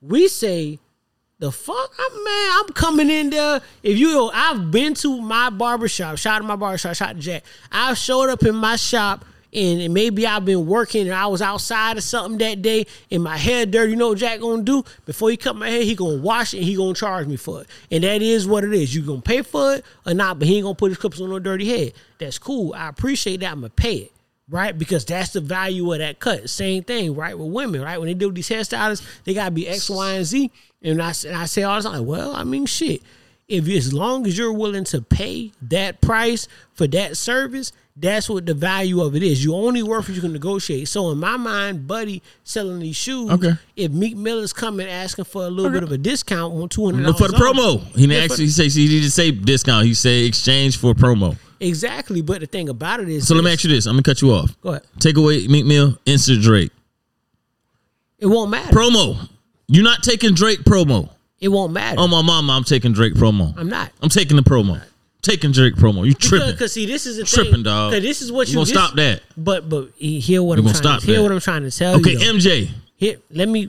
we 0.00 0.28
say, 0.28 0.78
"The 1.40 1.50
fuck, 1.50 1.94
I'm 1.98 2.24
man. 2.24 2.50
I'm 2.52 2.68
coming 2.74 3.10
in 3.10 3.30
there. 3.30 3.60
If 3.82 3.98
you, 3.98 4.30
I've 4.32 4.70
been 4.70 4.94
to 4.94 5.20
my 5.20 5.50
barbershop. 5.50 6.18
Shout 6.18 6.36
out 6.36 6.38
to 6.38 6.44
my 6.44 6.56
barbershop. 6.56 6.94
Shout 6.94 7.10
out 7.10 7.16
to 7.16 7.22
Jack. 7.22 7.44
I've 7.72 7.98
showed 7.98 8.28
up 8.28 8.44
in 8.44 8.54
my 8.54 8.76
shop." 8.76 9.24
And 9.52 9.94
maybe 9.94 10.26
I've 10.26 10.44
been 10.44 10.66
working 10.66 11.02
and 11.02 11.14
I 11.14 11.26
was 11.26 11.40
outside 11.40 11.96
or 11.96 12.00
something 12.00 12.38
that 12.38 12.62
day 12.62 12.86
and 13.10 13.22
my 13.22 13.36
hair 13.36 13.64
dirty. 13.66 13.92
You 13.92 13.96
know 13.96 14.10
what 14.10 14.18
Jack 14.18 14.40
gonna 14.40 14.62
do? 14.62 14.84
Before 15.06 15.30
he 15.30 15.36
cut 15.36 15.56
my 15.56 15.70
hair, 15.70 15.82
he 15.82 15.94
gonna 15.94 16.20
wash 16.20 16.54
it 16.54 16.58
and 16.58 16.66
he 16.66 16.74
gonna 16.74 16.94
charge 16.94 17.26
me 17.26 17.36
for 17.36 17.62
it. 17.62 17.68
And 17.90 18.04
that 18.04 18.20
is 18.22 18.46
what 18.46 18.64
it 18.64 18.72
is. 18.74 18.94
You 18.94 19.02
gonna 19.02 19.20
pay 19.20 19.42
for 19.42 19.74
it 19.74 19.84
or 20.06 20.14
not, 20.14 20.38
but 20.38 20.48
he 20.48 20.56
ain't 20.56 20.64
gonna 20.64 20.74
put 20.74 20.90
his 20.90 20.98
clips 20.98 21.20
on 21.20 21.30
no 21.30 21.38
dirty 21.38 21.68
head. 21.68 21.94
That's 22.18 22.38
cool. 22.38 22.74
I 22.74 22.88
appreciate 22.88 23.40
that. 23.40 23.52
I'm 23.52 23.60
gonna 23.60 23.70
pay 23.70 23.94
it. 23.94 24.12
Right? 24.50 24.76
Because 24.76 25.04
that's 25.04 25.34
the 25.34 25.42
value 25.42 25.92
of 25.92 25.98
that 25.98 26.20
cut. 26.20 26.48
Same 26.48 26.82
thing, 26.82 27.14
right? 27.14 27.38
With 27.38 27.52
women, 27.52 27.82
right? 27.82 27.98
When 27.98 28.06
they 28.06 28.14
do 28.14 28.32
these 28.32 28.48
hairstylists, 28.48 29.06
they 29.24 29.34
gotta 29.34 29.50
be 29.50 29.68
X, 29.68 29.90
Y, 29.90 30.12
and 30.12 30.24
Z. 30.24 30.50
And 30.82 31.02
I, 31.02 31.12
and 31.26 31.36
I 31.36 31.44
say 31.44 31.64
all 31.64 31.82
the 31.82 31.88
time, 31.88 32.06
well, 32.06 32.34
I 32.34 32.44
mean, 32.44 32.64
shit. 32.64 33.02
If 33.48 33.68
as 33.68 33.92
long 33.92 34.26
as 34.26 34.36
you're 34.36 34.52
willing 34.52 34.84
to 34.84 35.00
pay 35.00 35.52
that 35.62 36.00
price 36.00 36.46
for 36.74 36.86
that 36.88 37.16
service, 37.16 37.72
that's 37.96 38.28
what 38.28 38.46
the 38.46 38.54
value 38.54 39.00
of 39.00 39.16
it 39.16 39.22
is. 39.24 39.42
You 39.44 39.54
only 39.54 39.82
work 39.82 40.08
if 40.08 40.14
you 40.14 40.20
can 40.20 40.32
negotiate. 40.32 40.86
So 40.86 41.10
in 41.10 41.18
my 41.18 41.36
mind, 41.36 41.88
Buddy 41.88 42.22
selling 42.44 42.78
these 42.78 42.94
shoes. 42.94 43.30
Okay. 43.30 43.52
If 43.74 43.90
Meek 43.90 44.16
Miller's 44.16 44.52
coming 44.52 44.86
asking 44.86 45.24
for 45.24 45.44
a 45.44 45.48
little 45.48 45.72
bit 45.72 45.82
of 45.82 45.90
a 45.90 45.98
discount 45.98 46.54
on 46.54 46.68
two 46.68 46.84
hundred 46.84 47.02
No, 47.02 47.12
for 47.14 47.26
the 47.28 47.36
promo. 47.36 47.80
He 47.96 48.06
didn't 48.06 48.22
actually 48.22 48.48
say 48.48 48.68
he 48.68 48.86
didn't 48.88 49.10
say 49.10 49.30
discount. 49.32 49.86
He 49.86 49.94
said 49.94 50.26
exchange 50.26 50.76
for 50.78 50.94
promo. 50.94 51.36
exactly. 51.58 52.20
But 52.20 52.40
the 52.40 52.46
thing 52.46 52.68
about 52.68 53.00
it 53.00 53.08
is, 53.08 53.26
So 53.26 53.34
let 53.34 53.42
me 53.42 53.52
ask 53.52 53.64
you 53.64 53.70
this. 53.70 53.86
I'm 53.86 53.94
gonna 53.94 54.02
cut 54.04 54.22
you 54.22 54.30
off. 54.32 54.54
Go 54.60 54.70
ahead. 54.70 54.82
Take 55.00 55.16
away 55.16 55.48
Meek 55.48 55.64
Mill, 55.66 55.98
insert 56.06 56.40
Drake. 56.42 56.70
It 58.18 58.26
won't 58.26 58.50
matter. 58.50 58.72
Promo. 58.76 59.28
You're 59.68 59.84
not 59.84 60.02
taking 60.02 60.34
Drake 60.34 60.60
promo. 60.60 61.10
It 61.40 61.48
won't 61.48 61.72
matter. 61.72 62.00
On 62.00 62.10
my 62.10 62.22
mama, 62.22 62.52
I'm 62.52 62.64
taking 62.64 62.92
Drake 62.92 63.14
promo. 63.14 63.54
I'm 63.56 63.68
not. 63.68 63.90
I'm 64.02 64.08
taking 64.08 64.36
the 64.36 64.42
promo. 64.42 64.80
Taking 65.22 65.52
Drake 65.52 65.74
promo. 65.74 66.06
You 66.06 66.14
tripping. 66.14 66.52
Because 66.52 66.72
see, 66.72 66.86
this 66.86 67.04
is 67.06 67.16
the 67.16 67.24
Tripping, 67.24 67.52
thing. 67.54 67.62
dog. 67.64 67.92
this 67.92 68.22
is 68.22 68.30
what 68.32 68.48
you 68.48 68.54
gonna 68.54 68.64
this- 68.66 68.74
stop 68.74 68.94
that. 68.96 69.22
But 69.36 69.68
but 69.68 69.90
hear 69.96 70.42
what 70.42 70.56
We 70.56 70.60
I'm 70.60 70.66
gonna 70.66 70.78
trying. 70.80 70.82
stop 70.82 71.00
to, 71.00 71.06
hear 71.06 71.22
what 71.22 71.32
I'm 71.32 71.40
trying 71.40 71.62
to 71.64 71.70
tell 71.70 71.96
Okay, 71.96 72.12
you. 72.12 72.16
Okay, 72.18 72.26
MJ. 72.26 72.70
Here, 72.96 73.16
let 73.32 73.48
me 73.48 73.68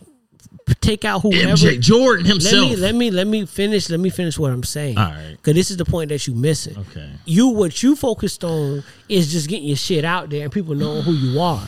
take 0.81 1.03
out 1.05 1.21
whoever. 1.21 1.53
MJ 1.53 1.79
Jordan 1.79 2.25
Let 2.25 2.33
himself. 2.33 2.69
me 2.69 2.75
let 2.75 2.95
me 2.95 3.11
let 3.11 3.27
me 3.27 3.45
finish. 3.47 3.89
Let 3.89 3.99
me 3.99 4.09
finish 4.11 4.37
what 4.37 4.51
I'm 4.51 4.63
saying. 4.63 4.97
All 4.97 5.05
right. 5.05 5.31
Because 5.31 5.55
this 5.55 5.71
is 5.71 5.77
the 5.77 5.85
point 5.85 6.09
that 6.09 6.25
you 6.27 6.35
missing. 6.35 6.77
Okay. 6.77 7.09
You 7.25 7.47
what 7.49 7.81
you 7.81 7.95
focused 7.95 8.43
on 8.43 8.83
is 9.09 9.31
just 9.31 9.49
getting 9.49 9.65
your 9.67 9.75
shit 9.77 10.05
out 10.05 10.29
there 10.29 10.43
and 10.43 10.51
people 10.51 10.75
knowing 10.75 11.01
who 11.01 11.13
you 11.13 11.39
are. 11.41 11.67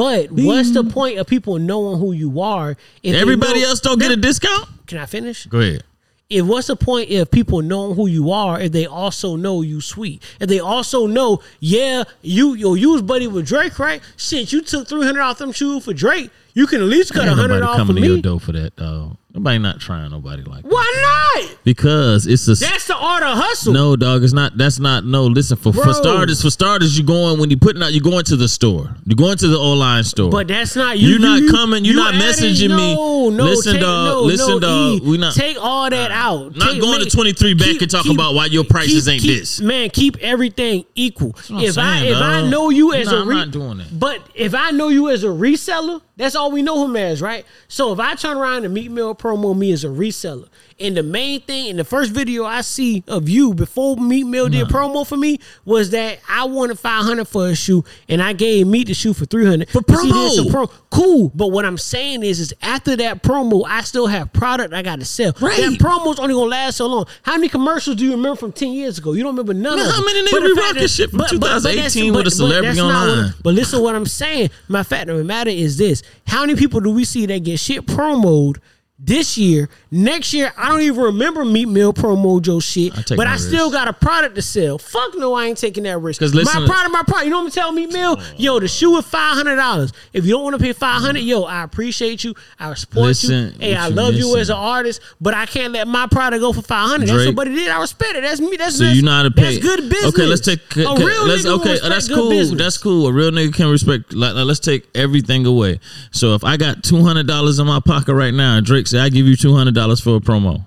But 0.00 0.30
what's 0.30 0.70
the 0.72 0.84
point 0.84 1.18
of 1.18 1.26
people 1.26 1.58
knowing 1.58 1.98
who 2.00 2.12
you 2.12 2.40
are? 2.40 2.76
If 3.02 3.14
Everybody 3.14 3.60
know- 3.62 3.68
else 3.68 3.80
don't 3.80 3.98
get 4.00 4.10
a 4.10 4.16
discount? 4.16 4.66
Can 4.86 4.98
I 4.98 5.06
finish? 5.06 5.46
Go 5.46 5.60
ahead. 5.60 5.84
if 6.30 6.46
what's 6.46 6.68
the 6.68 6.76
point 6.76 7.10
if 7.10 7.30
people 7.30 7.60
knowing 7.60 7.96
who 7.96 8.06
you 8.06 8.30
are 8.30 8.60
if 8.60 8.70
they 8.72 8.86
also 8.86 9.34
know 9.36 9.62
you 9.62 9.80
sweet 9.80 10.22
if 10.38 10.48
they 10.48 10.60
also 10.60 11.06
know 11.08 11.40
yeah 11.58 12.04
you 12.22 12.54
yo 12.54 12.74
you 12.74 12.90
was 12.92 13.02
buddy 13.02 13.26
with 13.26 13.44
Drake 13.46 13.76
right 13.80 14.00
shit 14.16 14.52
you 14.52 14.62
took 14.62 14.86
three 14.86 15.04
hundred 15.04 15.22
off 15.22 15.38
them 15.38 15.50
shoes 15.50 15.84
for 15.84 15.92
Drake 15.92 16.30
you 16.54 16.66
can 16.66 16.80
at 16.80 16.86
least 16.88 17.12
cut 17.12 17.26
a 17.28 17.34
hundred 17.34 17.62
off 17.62 17.76
coming 17.76 17.96
to 17.96 18.02
your 18.02 18.16
me 18.16 18.22
door 18.22 18.40
for 18.40 18.52
that, 18.52 18.76
dog. 18.76 19.16
Nobody 19.32 19.58
not 19.58 19.78
trying 19.78 20.10
nobody 20.10 20.42
like 20.42 20.64
that. 20.64 20.72
why 20.72 21.36
not 21.38 21.56
Because 21.62 22.26
it's 22.26 22.48
a 22.48 22.54
that's 22.56 22.88
the 22.88 22.96
art 22.96 23.22
of 23.22 23.38
hustle 23.38 23.72
no 23.72 23.94
dog. 23.94 24.24
It's 24.24 24.32
not. 24.32 24.58
That's 24.58 24.80
not. 24.80 25.04
No, 25.04 25.26
listen. 25.26 25.56
For 25.56 25.72
Bro. 25.72 25.84
for 25.84 25.94
starters, 25.94 26.42
for 26.42 26.50
starters, 26.50 26.98
you 26.98 27.04
going 27.04 27.38
when 27.38 27.48
you 27.48 27.56
putting 27.56 27.80
out. 27.80 27.92
You 27.92 28.00
going 28.00 28.24
to 28.24 28.36
the 28.36 28.48
store. 28.48 28.92
You 29.06 29.14
going 29.14 29.36
to 29.38 29.46
the 29.46 29.56
online 29.56 30.02
store. 30.02 30.30
but 30.30 30.48
that's 30.48 30.74
not 30.74 30.98
you. 30.98 31.10
You're 31.10 31.20
not 31.20 31.48
coming. 31.48 31.84
You're 31.84 31.94
you 31.94 32.00
not 32.00 32.14
messaging 32.14 32.70
me. 32.76 32.94
no, 32.96 33.30
No, 33.30 33.44
Listen, 33.44 33.74
take, 33.74 33.82
dog. 33.82 34.06
No, 34.06 34.20
Listen, 34.22 34.48
no, 34.54 34.58
dog. 34.58 34.92
E. 34.94 35.00
We 35.08 35.16
not- 35.18 35.34
take 35.34 35.56
all 35.60 35.88
that 35.88 36.10
out. 36.10 36.56
Not 36.56 36.72
Take- 36.72 36.80
going 36.80 36.98
to 37.04 37.08
23 37.08 37.54
back 37.54 37.80
and 37.80 37.88
talking 37.88 38.10
keep- 38.10 38.18
about 38.18 38.34
why 38.34 38.46
your 38.46 38.64
prices 38.64 39.04
keep- 39.04 39.12
ain't 39.12 39.22
keep- 39.22 39.38
this. 39.38 39.60
Man, 39.60 39.90
keep 39.90 40.16
everything 40.20 40.84
equal. 40.96 41.36
what 41.48 41.62
If 41.62 41.78
I'm 41.78 41.84
I 41.86 42.00
saying, 42.00 42.12
if 42.14 42.18
I 42.20 42.40
dog. 42.40 42.50
know 42.50 42.70
you 42.70 42.94
as 42.94 43.06
Nah, 43.06 43.18
a 43.18 43.20
I'm 43.20 43.28
not 43.28 43.50
doing 43.52 43.78
that. 43.78 43.96
But 43.96 44.22
if 44.34 44.56
I 44.56 44.72
know 44.72 44.88
you 44.88 45.08
as 45.10 45.22
a 45.22 45.28
reseller, 45.28 46.00
that's 46.16 46.34
all 46.40 46.50
we 46.50 46.62
know 46.62 46.84
him 46.84 46.96
as, 46.96 47.20
right? 47.20 47.44
So 47.68 47.92
if 47.92 48.00
I 48.00 48.14
turn 48.14 48.36
around 48.36 48.64
and 48.64 48.72
Meek 48.72 48.90
Mill 48.90 49.14
promo 49.14 49.56
me 49.56 49.72
as 49.72 49.84
a 49.84 49.88
reseller, 49.88 50.48
and 50.80 50.96
the 50.96 51.02
main 51.02 51.40
thing 51.42 51.66
in 51.66 51.76
the 51.76 51.84
first 51.84 52.10
video 52.12 52.44
I 52.44 52.62
see 52.62 53.04
of 53.06 53.28
you 53.28 53.54
before 53.54 53.96
Meek 53.96 54.26
Mill 54.26 54.48
did 54.48 54.66
promo 54.68 55.06
for 55.06 55.16
me 55.16 55.38
was 55.64 55.90
that 55.90 56.18
I 56.28 56.44
wanted 56.44 56.78
five 56.78 57.04
hundred 57.04 57.26
for 57.28 57.48
a 57.48 57.54
shoe, 57.54 57.84
and 58.08 58.22
I 58.22 58.32
gave 58.32 58.66
Meek 58.66 58.86
the 58.88 58.94
shoe 58.94 59.12
for 59.12 59.24
three 59.26 59.44
hundred 59.46 59.68
For 59.70 59.80
He 59.80 60.10
did 60.12 60.32
some 60.32 60.46
promo. 60.46 60.50
pro- 60.50 60.66
cool, 60.90 61.30
but 61.34 61.48
what 61.48 61.64
I'm 61.64 61.78
saying 61.78 62.22
is, 62.22 62.40
is 62.40 62.54
after 62.62 62.96
that 62.96 63.22
promo, 63.22 63.64
I 63.66 63.82
still 63.82 64.06
have 64.06 64.32
product 64.32 64.72
I 64.74 64.82
got 64.82 64.98
to 65.00 65.04
sell. 65.04 65.32
Right. 65.40 65.56
That 65.60 65.78
promo's 65.78 66.18
only 66.18 66.34
gonna 66.34 66.46
last 66.50 66.76
so 66.78 66.86
long. 66.86 67.06
How 67.22 67.36
many 67.36 67.48
commercials 67.48 67.96
do 67.96 68.04
you 68.04 68.12
remember 68.12 68.36
from 68.36 68.52
ten 68.52 68.72
years 68.72 68.98
ago? 68.98 69.12
You 69.12 69.22
don't 69.22 69.32
remember 69.34 69.54
none 69.54 69.76
Man, 69.76 69.86
of 69.86 69.94
how 69.94 70.04
many 70.04 70.22
niggas 70.26 70.54
be 70.54 70.60
rocking 70.60 70.86
shit 70.88 71.10
from 71.10 71.18
but- 71.18 71.30
but- 71.32 71.40
but 71.40 71.48
2018 71.60 72.12
with 72.12 72.20
a 72.20 72.22
but- 72.22 72.24
but 72.24 72.32
celebrity 72.32 72.78
not 72.78 73.08
what- 73.08 73.34
But 73.42 73.54
listen 73.54 73.78
to 73.78 73.82
what 73.84 73.94
I'm 73.94 74.06
saying. 74.06 74.50
My 74.68 74.82
fact 74.82 75.08
of 75.10 75.18
the 75.18 75.24
matter 75.24 75.50
is 75.50 75.76
this: 75.76 76.02
How 76.26 76.40
many 76.40 76.56
people 76.56 76.80
do 76.80 76.90
we 76.90 77.04
see 77.04 77.26
that 77.26 77.44
get 77.44 77.58
shit 77.60 77.86
promoed? 77.86 78.56
This 79.02 79.38
year, 79.38 79.70
next 79.90 80.34
year, 80.34 80.52
I 80.58 80.68
don't 80.68 80.82
even 80.82 81.00
remember 81.00 81.42
Meek 81.42 81.68
Mill 81.68 81.94
promo 81.94 82.40
Joe 82.42 82.60
shit, 82.60 82.92
I 82.96 83.16
but 83.16 83.26
I 83.26 83.38
still 83.38 83.70
got 83.70 83.88
a 83.88 83.94
product 83.94 84.34
to 84.34 84.42
sell. 84.42 84.76
Fuck 84.76 85.16
no, 85.16 85.32
I 85.32 85.46
ain't 85.46 85.56
taking 85.56 85.84
that 85.84 85.98
risk. 85.98 86.20
'Cause 86.20 86.34
listen- 86.34 86.62
my 86.62 86.68
product, 86.68 86.92
my 86.92 87.02
product. 87.02 87.24
You 87.24 87.30
know 87.30 87.38
what 87.38 87.46
I'm 87.46 87.50
telling 87.50 87.74
Meek 87.76 87.92
Mill? 87.92 88.16
Oh. 88.20 88.24
Yo, 88.36 88.60
the 88.60 88.68
shoe 88.68 88.98
is 88.98 89.06
five 89.06 89.34
hundred 89.34 89.56
dollars. 89.56 89.92
If 90.12 90.26
you 90.26 90.32
don't 90.32 90.42
want 90.44 90.58
to 90.58 90.62
pay 90.62 90.74
five 90.74 91.00
hundred, 91.00 91.22
mm. 91.22 91.28
yo, 91.28 91.42
I 91.44 91.62
appreciate 91.62 92.24
you. 92.24 92.34
I 92.58 92.74
support 92.74 93.06
Listen, 93.06 93.54
you. 93.54 93.68
Hey, 93.68 93.74
I 93.74 93.88
you 93.88 93.94
love 93.94 94.14
you 94.14 94.36
as 94.36 94.50
an 94.50 94.56
artist, 94.56 95.00
but 95.18 95.32
I 95.32 95.46
can't 95.46 95.72
let 95.72 95.88
my 95.88 96.06
product 96.06 96.42
go 96.42 96.52
for 96.52 96.60
five 96.62 96.90
hundred. 96.90 97.08
That's 97.08 97.34
what 97.34 97.48
did. 97.48 97.70
I 97.70 97.80
respect 97.80 98.16
it. 98.16 98.20
That's 98.20 98.40
me. 98.40 98.56
That's 98.58 98.76
So 98.76 98.84
you 98.84 99.00
know 99.00 99.12
how 99.12 99.22
to 99.22 99.30
pay. 99.30 99.54
That's 99.54 99.58
good 99.58 99.88
business. 99.88 100.14
Okay, 100.14 100.26
let's 100.26 100.42
take. 100.42 100.60
a 100.76 100.86
okay, 100.86 101.04
real 101.04 101.26
let's, 101.26 101.46
nigga 101.46 101.58
okay, 101.60 101.78
that's 101.88 102.06
cool. 102.06 102.28
business. 102.28 102.58
That's 102.58 102.76
cool. 102.76 103.06
A 103.06 103.12
real 103.12 103.30
nigga 103.30 103.54
can 103.54 103.70
respect. 103.70 104.12
Like, 104.12 104.34
let's 104.34 104.60
take 104.60 104.88
everything 104.94 105.46
away. 105.46 105.80
So 106.10 106.34
if 106.34 106.44
I 106.44 106.58
got 106.58 106.82
two 106.82 107.02
hundred 107.02 107.26
dollars 107.26 107.58
in 107.58 107.66
my 107.66 107.80
pocket 107.80 108.14
right 108.14 108.34
now, 108.34 108.60
Drake 108.60 108.88
said 108.90 109.00
I 109.00 109.08
give 109.08 109.26
you 109.26 109.36
two 109.36 109.54
hundred 109.54 109.74
dollars 109.74 110.00
for 110.00 110.16
a 110.16 110.20
promo. 110.20 110.64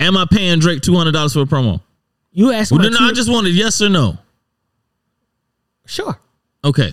Am 0.00 0.16
I 0.16 0.26
paying 0.30 0.58
Drake 0.58 0.82
two 0.82 0.96
hundred 0.96 1.12
dollars 1.12 1.32
for 1.32 1.40
a 1.40 1.44
promo? 1.46 1.80
You 2.32 2.52
asked 2.52 2.72
Well, 2.72 2.80
no, 2.82 2.90
two- 2.90 3.04
I 3.04 3.12
just 3.12 3.30
wanted 3.30 3.50
yes 3.54 3.80
or 3.80 3.88
no. 3.88 4.18
sure. 5.86 6.18
Okay. 6.64 6.92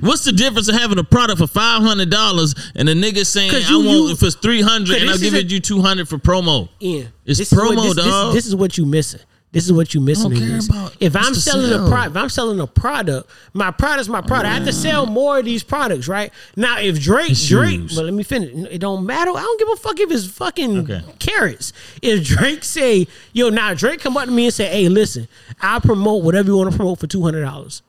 What's 0.00 0.24
the 0.24 0.32
difference 0.32 0.68
of 0.68 0.76
having 0.76 0.98
a 0.98 1.04
product 1.04 1.38
for 1.38 1.46
five 1.46 1.82
hundred 1.82 2.10
dollars 2.10 2.54
and 2.74 2.88
the 2.88 2.92
nigga 2.94 3.26
saying 3.26 3.50
'Cause 3.50 3.66
I 3.66 3.70
you- 3.70 3.76
want 3.78 3.88
you- 3.90 4.10
it 4.10 4.18
for 4.18 4.30
three 4.30 4.62
hundred 4.62 5.00
and 5.02 5.10
I'm 5.10 5.18
giving 5.18 5.44
a- 5.44 5.48
you 5.48 5.60
two 5.60 5.80
hundred 5.80 6.08
for 6.08 6.18
promo? 6.18 6.68
Yeah, 6.80 7.04
It's 7.26 7.38
this 7.38 7.52
is 7.52 7.58
what- 7.58 7.76
promo, 7.76 7.94
this, 7.94 8.04
this- 8.04 8.34
This, 8.34 8.46
is 8.46 8.54
what 8.56 8.78
you 8.78 8.86
missing. 8.86 9.20
This 9.54 9.64
is 9.64 9.72
what 9.72 9.94
you 9.94 10.00
missing. 10.00 10.32
I 10.32 10.34
don't 10.34 10.42
in 10.42 10.48
care 10.48 10.56
this. 10.58 10.68
about- 10.68 10.96
if 11.00 11.16
I'm 11.16 11.34
selling 11.34 11.68
sell. 11.70 11.86
a 11.86 11.88
product, 11.88 12.10
if 12.16 12.22
I'm 12.22 12.28
selling 12.28 12.60
a 12.60 12.66
product, 12.66 13.30
my 13.54 13.70
product's 13.70 14.08
my 14.08 14.20
product. 14.20 14.46
I 14.50 14.54
have 14.54 14.66
to 14.66 14.72
sell 14.72 15.06
more 15.06 15.38
of 15.38 15.44
these 15.44 15.62
products, 15.62 16.08
right? 16.08 16.32
Now, 16.56 16.78
if 16.80 17.00
Drake, 17.00 17.30
It's 17.30 17.46
Drake, 17.48 17.80
but 17.94 18.04
let 18.04 18.12
me 18.12 18.22
finish. 18.24 18.50
It 18.70 18.78
don't 18.78 19.06
matter. 19.06 19.30
I 19.30 19.40
don't 19.40 19.58
give 19.58 19.68
a 19.70 19.76
fuck 19.76 19.98
if 20.00 20.10
it's 20.10 20.26
fucking 20.26 20.78
Okay. 20.80 21.02
carrots. 21.18 21.72
If 22.02 22.26
Drake 22.26 22.64
say, 22.64 23.06
yo, 23.32 23.48
now 23.48 23.72
Drake 23.74 24.00
come 24.00 24.16
up 24.16 24.24
to 24.26 24.30
me 24.30 24.46
and 24.46 24.54
say, 24.54 24.66
hey, 24.66 24.88
listen, 24.88 25.28
I'll 25.60 25.80
promote 25.80 26.24
whatever 26.24 26.48
you 26.48 26.56
want 26.56 26.70
to 26.72 26.76
promote 26.76 26.98
for 26.98 27.06
two 27.06 27.22
hundred 27.22 27.42
dollars. 27.44 27.82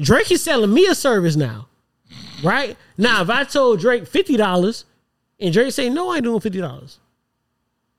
Drake 0.00 0.30
is 0.30 0.42
selling 0.42 0.72
me 0.72 0.86
a 0.86 0.94
service 0.94 1.34
now, 1.36 1.66
right? 2.44 2.76
Now, 2.96 3.22
if 3.22 3.28
I 3.30 3.42
told 3.44 3.80
Drake 3.80 4.06
fifty 4.06 4.36
dollars, 4.36 4.84
and 5.40 5.52
Drake 5.52 5.72
say, 5.72 5.90
no, 5.90 6.10
I 6.10 6.16
ain't 6.16 6.24
doing 6.24 6.38
fifty 6.40 6.60
dollars. 6.60 6.98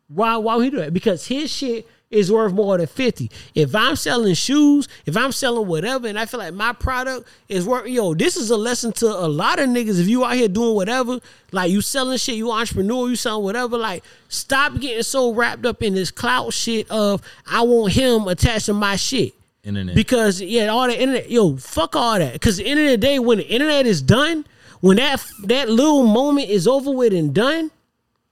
Why 0.07 0.37
why 0.37 0.55
would 0.55 0.63
he 0.63 0.69
do 0.71 0.77
that? 0.77 0.93
Because 0.93 1.27
his 1.27 1.51
shit 1.51 1.85
is 2.11 2.31
worth 2.31 2.53
more 2.53 2.77
than 2.77 2.87
50. 2.87 3.29
If 3.53 3.75
I'm 3.75 3.95
selling 3.95 4.33
shoes, 4.33 4.87
if 5.05 5.15
I'm 5.15 5.31
selling 5.31 5.67
whatever, 5.67 6.07
and 6.07 6.17
I 6.17 6.25
feel 6.25 6.39
like 6.39 6.53
my 6.53 6.73
product 6.73 7.27
is 7.47 7.65
worth 7.65 7.87
yo, 7.87 8.13
this 8.13 8.35
is 8.35 8.49
a 8.49 8.57
lesson 8.57 8.91
to 8.93 9.07
a 9.07 9.27
lot 9.27 9.59
of 9.59 9.69
niggas. 9.69 9.99
If 9.99 10.07
you 10.07 10.25
out 10.25 10.33
here 10.33 10.47
doing 10.47 10.75
whatever, 10.75 11.19
like 11.51 11.71
you 11.71 11.81
selling 11.81 12.17
shit, 12.17 12.35
you 12.35 12.51
entrepreneur, 12.51 13.09
you 13.09 13.15
selling 13.15 13.43
whatever, 13.43 13.77
like 13.77 14.03
stop 14.27 14.79
getting 14.79 15.03
so 15.03 15.33
wrapped 15.33 15.65
up 15.65 15.83
in 15.83 15.93
this 15.93 16.09
clout 16.09 16.53
shit 16.53 16.89
of 16.89 17.21
I 17.45 17.61
want 17.61 17.93
him 17.93 18.27
attached 18.27 18.67
to 18.67 18.73
my 18.73 18.95
shit. 18.95 19.33
Internet. 19.63 19.93
Because 19.93 20.41
yeah, 20.41 20.67
all 20.67 20.87
the 20.87 20.99
internet, 20.99 21.29
yo, 21.29 21.57
fuck 21.57 21.95
all 21.95 22.17
that. 22.17 22.33
Because 22.33 22.57
the 22.57 22.65
end 22.65 22.79
of 22.79 22.87
the 22.87 22.97
day, 22.97 23.19
when 23.19 23.37
the 23.39 23.47
internet 23.47 23.85
is 23.85 24.01
done, 24.01 24.45
when 24.79 24.97
that 24.97 25.23
that 25.43 25.69
little 25.69 26.07
moment 26.07 26.49
is 26.49 26.67
over 26.67 26.89
with 26.89 27.13
and 27.13 27.35
done, 27.35 27.69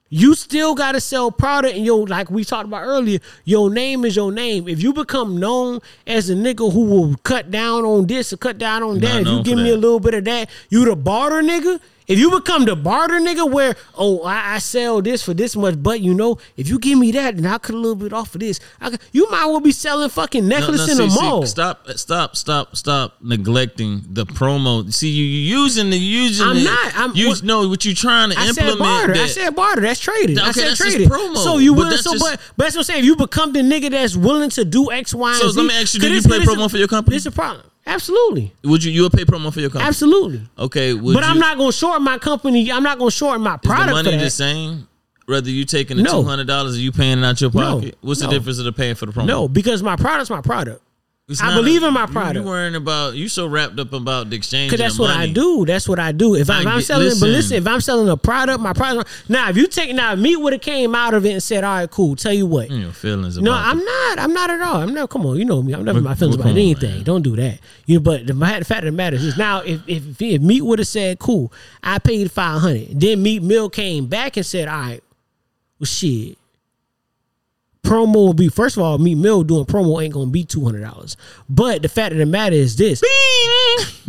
you 0.09 0.35
still 0.35 0.75
gotta 0.75 1.01
sell 1.01 1.31
product, 1.31 1.75
and 1.75 1.85
yo, 1.85 1.97
like 1.97 2.29
we 2.29 2.43
talked 2.43 2.65
about 2.65 2.83
earlier, 2.83 3.19
your 3.45 3.69
name 3.69 4.05
is 4.05 4.15
your 4.15 4.31
name. 4.31 4.67
If 4.67 4.81
you 4.81 4.93
become 4.93 5.37
known 5.37 5.79
as 6.05 6.29
a 6.29 6.33
nigga 6.35 6.71
who 6.71 6.85
will 6.85 7.15
cut 7.23 7.51
down 7.51 7.83
on 7.85 8.07
this 8.07 8.31
or 8.31 8.37
cut 8.37 8.57
down 8.57 8.83
on 8.83 8.99
that, 8.99 9.21
if 9.21 9.27
you 9.27 9.43
give 9.43 9.57
me 9.57 9.69
a 9.71 9.77
little 9.77 9.99
bit 9.99 10.13
of 10.13 10.25
that, 10.25 10.49
you 10.69 10.85
the 10.85 10.95
barter 10.95 11.41
nigga. 11.41 11.79
If 12.07 12.17
you 12.19 12.31
become 12.31 12.63
the 12.63 12.75
barter 12.75 13.15
nigga 13.15 13.51
where, 13.51 13.75
oh, 13.97 14.23
I, 14.23 14.55
I 14.55 14.57
sell 14.59 15.01
this 15.01 15.21
for 15.23 15.33
this 15.33 15.57
much, 15.57 15.75
but 15.83 15.99
you 15.99 16.13
know, 16.13 16.37
if 16.55 16.69
you 16.69 16.79
give 16.79 16.97
me 16.97 17.11
that, 17.11 17.35
then 17.35 17.45
I'll 17.45 17.59
cut 17.59 17.75
a 17.75 17.77
little 17.77 17.95
bit 17.97 18.13
off 18.13 18.33
of 18.33 18.39
this. 18.39 18.61
I, 18.79 18.91
could- 18.91 19.01
you 19.11 19.29
might 19.29 19.45
well 19.47 19.59
be 19.59 19.73
selling 19.73 20.07
fucking 20.09 20.47
No, 20.47 20.59
necklace 20.59 20.87
no, 20.87 20.91
in 20.93 20.97
the 20.99 21.09
see, 21.09 21.17
see, 21.17 21.21
mall. 21.21 21.45
stop, 21.45 21.85
stop, 21.95 22.37
stop, 22.37 22.75
stop 22.77 23.15
neglecting 23.21 24.03
the 24.09 24.25
promo. 24.25 24.91
See, 24.93 25.09
you 25.09 25.25
using 25.25 25.89
the 25.89 25.97
using. 25.97 26.47
I'm 26.47 26.55
the, 26.55 26.63
not. 26.63 26.95
I'm- 26.95 27.11
you 27.15 27.27
what- 27.29 27.43
know 27.43 27.67
what 27.67 27.83
you 27.83 27.93
trying 27.93 28.29
to 28.31 28.39
I 28.39 28.45
said 28.51 28.69
implement. 28.69 28.79
barter. 28.79 29.13
I 29.21 29.27
said 29.27 29.55
barter. 29.55 29.81
That's 29.81 29.99
trading. 29.99 30.39
I 30.39 30.43
Okay, 30.49 30.61
said 30.61 30.67
that's 30.69 30.77
trading. 30.79 31.09
promo. 31.09 31.35
So 31.37 31.57
you 31.57 31.73
But 31.73 31.77
willing? 31.79 31.97
So, 31.97 32.13
just- 32.13 32.23
but, 32.23 32.39
but 32.55 32.63
that's 32.63 32.75
what 32.75 32.81
I'm 32.81 32.83
saying. 32.85 32.99
If 33.01 33.05
you 33.05 33.15
become 33.17 33.51
the 33.51 33.59
nigga 33.59 33.91
that's 33.91 34.15
willing 34.15 34.49
to 34.51 34.63
do 34.63 34.91
X, 34.91 35.13
Y, 35.13 35.29
and 35.29 35.37
So 35.41 35.49
Z. 35.49 35.59
let 35.59 35.67
me 35.67 35.75
ask 35.75 35.93
you, 35.93 35.99
do 35.99 36.13
you 36.13 36.21
play 36.21 36.39
promo 36.39 36.65
is- 36.67 36.71
for 36.71 36.77
your 36.77 36.87
company? 36.87 37.17
Is 37.17 37.25
a 37.25 37.31
problem. 37.31 37.65
Absolutely, 37.87 38.53
would 38.63 38.83
you 38.83 38.91
you 38.91 39.03
would 39.03 39.13
pay 39.13 39.23
promo 39.25 39.51
for 39.51 39.61
your 39.61 39.69
company? 39.69 39.87
absolutely. 39.87 40.41
Okay, 40.59 40.93
would 40.93 41.13
But 41.13 41.23
you, 41.23 41.29
I'm 41.29 41.39
not 41.39 41.57
gonna 41.57 41.71
short 41.71 42.01
my 42.01 42.17
company. 42.17 42.71
I'm 42.71 42.83
not 42.83 42.99
gonna 42.99 43.09
short 43.11 43.39
my 43.41 43.55
Is 43.55 43.61
the 43.61 43.67
product 43.69 43.91
money 43.91 44.17
the 44.17 44.29
same? 44.29 44.87
Whether 45.25 45.49
you 45.49 45.65
taking 45.65 45.97
the 45.97 46.03
No. 46.03 46.21
two 46.21 46.23
hundred 46.27 46.47
dollars 46.47 46.77
or 46.77 46.79
you 46.79 46.91
paying 46.91 47.19
it 47.19 47.25
out 47.25 47.41
your 47.41 47.49
No. 47.53 47.75
pocket, 47.77 47.97
what's 48.01 48.21
No. 48.21 48.27
the 48.27 48.33
difference 48.33 48.59
of 48.59 48.65
the 48.65 48.71
paying 48.73 48.95
for 48.95 49.05
the 49.07 49.11
promo? 49.13 49.25
No, 49.25 49.47
because 49.47 49.81
my 49.81 49.95
product's 49.95 50.29
my 50.29 50.41
product. 50.41 50.81
It's 51.29 51.41
I 51.41 51.53
believe 51.55 51.83
a- 51.83 51.87
in 51.87 51.93
my 51.93 52.05
product. 52.05 52.37
You 52.37 52.43
worrying 52.49 52.75
about 52.75 53.15
you 53.15 53.27
so 53.27 53.47
wrapped 53.47 53.77
up 53.79 53.91
about 53.91 54.29
the 54.29 54.37
exchange. 54.37 54.69
Cause 54.71 54.79
that's 54.79 54.97
what 54.97 55.09
I 55.09 55.27
do. 55.29 55.65
That's 55.65 55.85
what 55.89 55.99
I 55.99 56.13
do. 56.13 56.35
If, 56.35 56.49
I, 56.49 56.59
I 56.59 56.61
if 56.61 56.67
I'm 56.67 56.77
get- 56.77 56.85
selling, 56.85 57.03
but 57.09 57.13
listen. 57.15 57.31
listen, 57.33 57.57
if 57.57 57.67
I'm 57.67 57.81
selling 57.81 58.07
a 58.07 58.15
product, 58.15 58.61
my 58.61 58.71
product. 58.71 59.09
Now, 59.27 59.49
if 59.49 59.57
you 59.57 59.67
take 59.67 59.93
now, 59.93 60.15
Meek 60.15 60.39
would 60.39 60.53
have 60.53 60.61
came 60.61 60.95
out 60.95 61.13
of 61.13 61.25
it 61.25 61.31
and 61.31 61.43
said, 61.43 61.65
"All 61.65 61.75
right, 61.79 61.91
cool." 61.91 62.15
Tell 62.15 62.31
you 62.31 62.45
what, 62.45 62.71
You 62.71 62.79
know, 62.79 62.91
feelings 62.93 63.35
about 63.35 63.43
no, 63.43 63.51
the- 63.51 63.57
I'm 63.57 63.83
not. 63.83 64.19
I'm 64.19 64.33
not 64.33 64.49
at 64.51 64.61
all. 64.61 64.77
I'm 64.77 64.93
not. 64.93 65.09
Come 65.09 65.25
on, 65.25 65.35
you 65.35 65.43
know 65.43 65.61
me. 65.61 65.73
I'm 65.73 65.83
never 65.83 65.99
my 65.99 66.15
feelings 66.15 66.35
about 66.35 66.47
on, 66.47 66.51
anything. 66.57 66.91
man. 66.95 67.03
Don't 67.03 67.23
do 67.23 67.35
that. 67.35 67.59
You 67.87 67.95
know, 67.95 68.01
but 68.03 68.25
the, 68.25 68.31
the 68.33 68.63
fact 68.65 68.79
of 68.79 68.85
the 68.85 68.91
matter 68.93 69.17
is 69.17 69.35
now, 69.37 69.59
if 69.63 69.81
if, 69.85 70.21
if 70.21 70.41
Meek 70.41 70.63
would 70.63 70.79
have 70.79 70.87
said, 70.87 71.19
"Cool," 71.19 71.51
I 71.83 71.99
paid 71.99 72.31
five 72.31 72.61
hundred. 72.61 72.97
Then 73.01 73.21
Meek 73.21 73.41
Mill 73.41 73.69
came 73.69 74.07
back 74.07 74.37
and 74.37 74.45
said, 74.45 74.69
"All 74.69 74.79
right, 74.79 75.03
well, 75.77 75.85
shit." 75.87 76.37
Promo 77.83 78.15
will 78.15 78.33
be 78.33 78.49
first 78.49 78.75
of 78.75 78.83
all, 78.83 78.97
Meek 78.97 79.17
Mill 79.17 79.43
doing 79.43 79.65
promo 79.65 80.03
ain't 80.03 80.13
gonna 80.13 80.29
be 80.29 80.43
two 80.43 80.63
hundred 80.65 80.81
dollars. 80.81 81.15
But 81.49 81.81
the 81.81 81.87
fact 81.89 82.11
of 82.11 82.17
the 82.17 82.25
matter 82.25 82.55
is 82.55 82.75
this. 82.75 83.01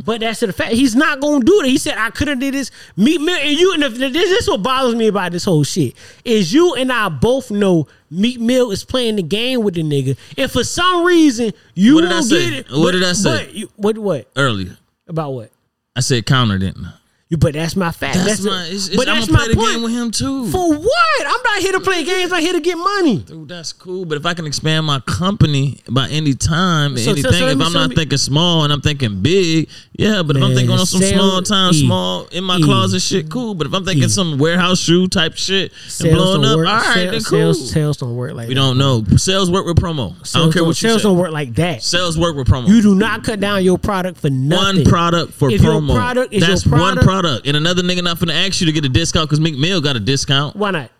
But 0.05 0.20
that's 0.20 0.40
the 0.40 0.53
fact. 0.53 0.73
He's 0.73 0.97
not 0.97 1.20
gonna 1.20 1.45
do 1.45 1.61
it. 1.61 1.66
He 1.66 1.78
said 1.78 1.97
I 1.99 2.11
couldn't 2.11 2.39
do 2.39 2.51
this. 2.51 2.70
Meek 2.97 3.20
Mill 3.20 3.36
and 3.36 3.59
you 3.59 3.74
and 3.74 3.82
if, 3.85 3.95
this, 3.97 4.12
this 4.12 4.40
is 4.43 4.49
what 4.49 4.62
bothers 4.62 4.95
me 4.95 5.07
about 5.09 5.32
this 5.32 5.45
whole 5.45 5.65
shit 5.65 5.95
is 6.24 6.53
you 6.53 6.74
and 6.74 6.90
I 6.93 7.09
both 7.09 7.51
know 7.51 7.86
Meek 8.11 8.40
Mill 8.40 8.70
is 8.70 8.85
playing 8.85 9.16
the 9.16 9.23
game 9.23 9.62
with 9.62 9.74
the 9.74 9.82
nigga. 9.82 10.16
And 10.36 10.51
for 10.51 10.65
some 10.65 11.05
reason 11.05 11.53
you 11.74 11.97
What 11.97 12.01
did 12.03 12.12
I 12.12 12.20
say? 12.20 12.51
get 12.51 12.53
it. 12.61 12.66
What 12.70 12.93
did 12.93 13.05
I 13.05 13.12
say? 13.12 13.65
But 13.77 13.77
what 13.77 13.99
what 13.99 14.28
earlier. 14.36 14.77
about 15.07 15.31
what? 15.32 15.51
I 15.95 16.01
said 16.01 16.27
counter, 16.27 16.59
didn't 16.59 16.85
I? 16.85 16.93
You, 17.30 17.36
but 17.36 17.52
that's 17.52 17.76
my 17.76 17.90
fact. 17.90 18.14
That's, 18.14 18.26
That's, 18.26 18.42
my. 18.42 18.64
It's, 18.70 18.88
it's, 18.88 18.96
but 18.96 19.06
I'm 19.06 19.16
that's 19.16 19.26
gonna 19.26 19.38
my 19.38 19.44
play 19.44 19.55
the 19.55 19.60
point. 19.60 19.72
game 19.74 19.82
with 19.82 19.92
him 19.92 20.10
too. 20.10 20.50
For 20.50 20.72
what? 20.78 21.26
I'm 21.26 21.42
not 21.44 21.59
here 21.60 21.72
to 21.72 21.80
play 21.80 22.02
games. 22.02 22.32
I'm 22.32 22.40
here 22.40 22.55
to 22.55 22.60
get 22.60 22.76
money. 22.78 23.18
Dude, 23.18 23.46
that's 23.48 23.70
cool. 23.74 24.06
But 24.06 24.16
if 24.16 24.24
I 24.24 24.32
can 24.32 24.46
expand 24.46 24.86
my 24.86 25.00
company 25.00 25.80
by 25.90 26.09
any 26.09 26.32
time, 26.32 26.96
So- 26.96 27.02
so- 27.05 27.10
anything, 27.10 27.32
so 27.34 27.44
let 27.44 27.52
if 27.52 27.59
me- 27.59 27.64
I'm 27.66 27.72
not 27.74 27.90
me- 27.90 27.96
thinking 27.96 28.16
small 28.16 28.64
and 28.64 28.72
I'm 28.72 28.80
thinking 28.80 29.20
big, 29.20 29.68
yeah. 29.98 30.22
But 30.22 30.38
if 30.38 30.42
I'm 30.42 30.55
thinking 30.55 30.70
on 30.70 30.86
some 30.86 31.02
small 31.02 31.42
time, 31.42 31.74
E. 31.74 31.84
small 31.84 32.24
in 32.32 32.44
my 32.44 32.56
E. 32.56 32.62
closet 32.62 33.00
shit, 33.02 33.28
cool. 33.28 33.52
But 33.55 33.66
if 33.66 33.74
I'm 33.74 33.84
thinking 33.84 34.05
E. 34.05 34.09
some 34.09 34.38
warehouse 34.38 34.78
shoe 34.80 35.06
type 35.06 35.36
shit 35.36 35.70
and 36.00 36.10
blowing 36.12 36.46
up, 36.46 36.56
work. 36.56 36.66
all 36.68 36.76
right, 36.76 36.94
sales, 36.94 37.10
then 37.12 37.22
cool. 37.24 37.52
sales, 37.55 37.70
sales 37.70 37.96
don't 37.98 38.16
work 38.16 38.32
like 38.32 38.46
that. 38.46 38.48
we 38.48 38.55
that. 38.55 38.60
don't 38.60 38.78
know. 38.78 39.05
Sales 39.18 39.50
work 39.50 39.66
with 39.66 39.76
promo. 39.76 40.14
I 40.34 40.38
don't 40.38 40.50
care 40.50 40.64
what 40.64 40.80
you 40.80 40.88
Sales 40.88 41.02
say. 41.02 41.09
don't 41.10 41.18
work 41.18 41.32
like 41.32 41.55
that. 41.56 41.82
Sales 41.82 42.16
work 42.18 42.36
with 42.36 42.46
promo. 42.48 42.68
You 42.68 42.80
do 42.80 42.94
not 42.94 43.22
cut 43.22 43.38
down 43.38 43.62
your 43.64 43.76
product 43.76 44.18
for 44.18 44.30
nothing. 44.30 44.78
one 44.78 44.84
product 44.86 45.34
for 45.34 45.50
If 45.50 45.60
your 45.60 45.74
promo. 45.82 45.94
product 45.94 46.32
is 46.32 46.40
your 46.40 46.48
That's 46.48 46.64
one 46.66 46.78
product- 46.80 47.05
product. 47.20 47.47
And 47.47 47.57
another 47.57 47.82
nigga 47.82 48.03
not 48.03 48.19
finna 48.19 48.47
ask 48.47 48.61
you 48.61 48.66
to 48.66 48.73
get 48.73 48.85
a 48.85 48.89
discount 48.89 49.28
because 49.28 49.40
Meek 49.40 49.57
Mill 49.57 49.81
got 49.81 49.97
a 49.97 50.01
discount. 50.01 50.57
Why 50.57 50.70
not? 50.70 50.90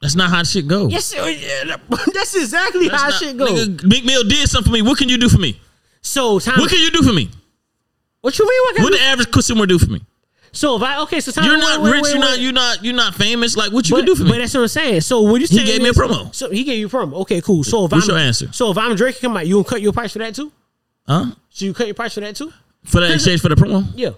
That's 0.00 0.14
not 0.14 0.30
how 0.30 0.42
shit 0.42 0.66
go. 0.68 0.88
Yes, 0.88 1.06
sir, 1.06 1.22
that's 2.12 2.34
exactly 2.34 2.88
That's 2.88 3.02
how 3.02 3.08
not- 3.08 3.18
shit 3.18 3.36
goes. 3.36 3.68
Nigga, 3.68 3.84
Meek 3.84 4.28
did 4.28 4.48
something 4.48 4.70
for 4.70 4.74
me. 4.74 4.82
What 4.82 4.98
can 4.98 5.08
you 5.08 5.18
do 5.18 5.28
for 5.28 5.38
me? 5.38 5.58
So, 6.02 6.38
time, 6.38 6.60
What 6.60 6.68
can 6.70 6.80
you 6.80 6.90
do 6.90 7.02
for 7.02 7.12
me? 7.12 7.30
what 8.20 8.38
you 8.38 8.46
mean? 8.46 8.60
What, 8.64 8.76
can 8.76 8.84
What 8.84 8.92
the 8.92 9.00
average 9.00 9.30
consumer 9.30 9.66
do 9.66 9.78
for 9.78 9.90
me? 9.90 10.00
So 10.52 10.76
if 10.76 10.82
I 10.82 11.00
okay, 11.02 11.20
so 11.20 11.32
time, 11.32 11.44
You're 11.46 11.58
not 11.58 11.82
wait, 11.82 11.92
rich. 11.92 12.02
wait, 12.02 12.10
you're 12.12 12.20
not. 12.20 12.38
You're 12.40 12.52
not. 12.52 12.84
You're 12.84 12.94
not 12.94 13.14
famous. 13.16 13.56
Like 13.56 13.72
what 13.72 13.88
you 13.88 13.96
but, 13.96 14.00
can 14.00 14.06
do 14.06 14.14
for 14.14 14.22
me? 14.22 14.30
but 14.30 14.38
that's 14.38 14.54
what 14.54 14.60
I'm 14.60 14.68
saying. 14.68 15.00
So 15.00 15.22
what 15.22 15.40
you 15.40 15.48
He 15.48 15.64
gave 15.64 15.82
me 15.82 15.88
a 15.88 15.92
promo. 15.92 16.32
So 16.32 16.48
he 16.50 16.62
gave 16.62 16.78
you 16.78 16.86
a 16.86 16.90
promo. 16.90 17.14
Okay, 17.22 17.40
cool. 17.40 17.64
So 17.64 17.86
if 17.86 17.92
What's 17.92 18.08
I'm 18.08 18.14
your 18.14 18.24
answer? 18.24 18.52
so 18.52 18.70
if 18.70 18.78
I'm 18.78 18.94
Drake, 18.94 19.20
come 19.20 19.36
out, 19.36 19.46
you 19.48 19.54
gonna 19.56 19.64
cut 19.64 19.82
your 19.82 19.92
price 19.92 20.12
for 20.12 20.20
that 20.20 20.34
too? 20.34 20.52
Huh? 21.08 21.32
So 21.50 21.64
you 21.64 21.74
cut 21.74 21.86
your 21.88 21.94
price 21.94 22.14
for 22.14 22.20
that 22.20 22.36
too? 22.36 22.52
For 22.84 23.00
that 23.00 23.10
exchange 23.10 23.40
for 23.40 23.48
the 23.48 23.56
promo? 23.56 23.84
Yeah. 23.96 24.10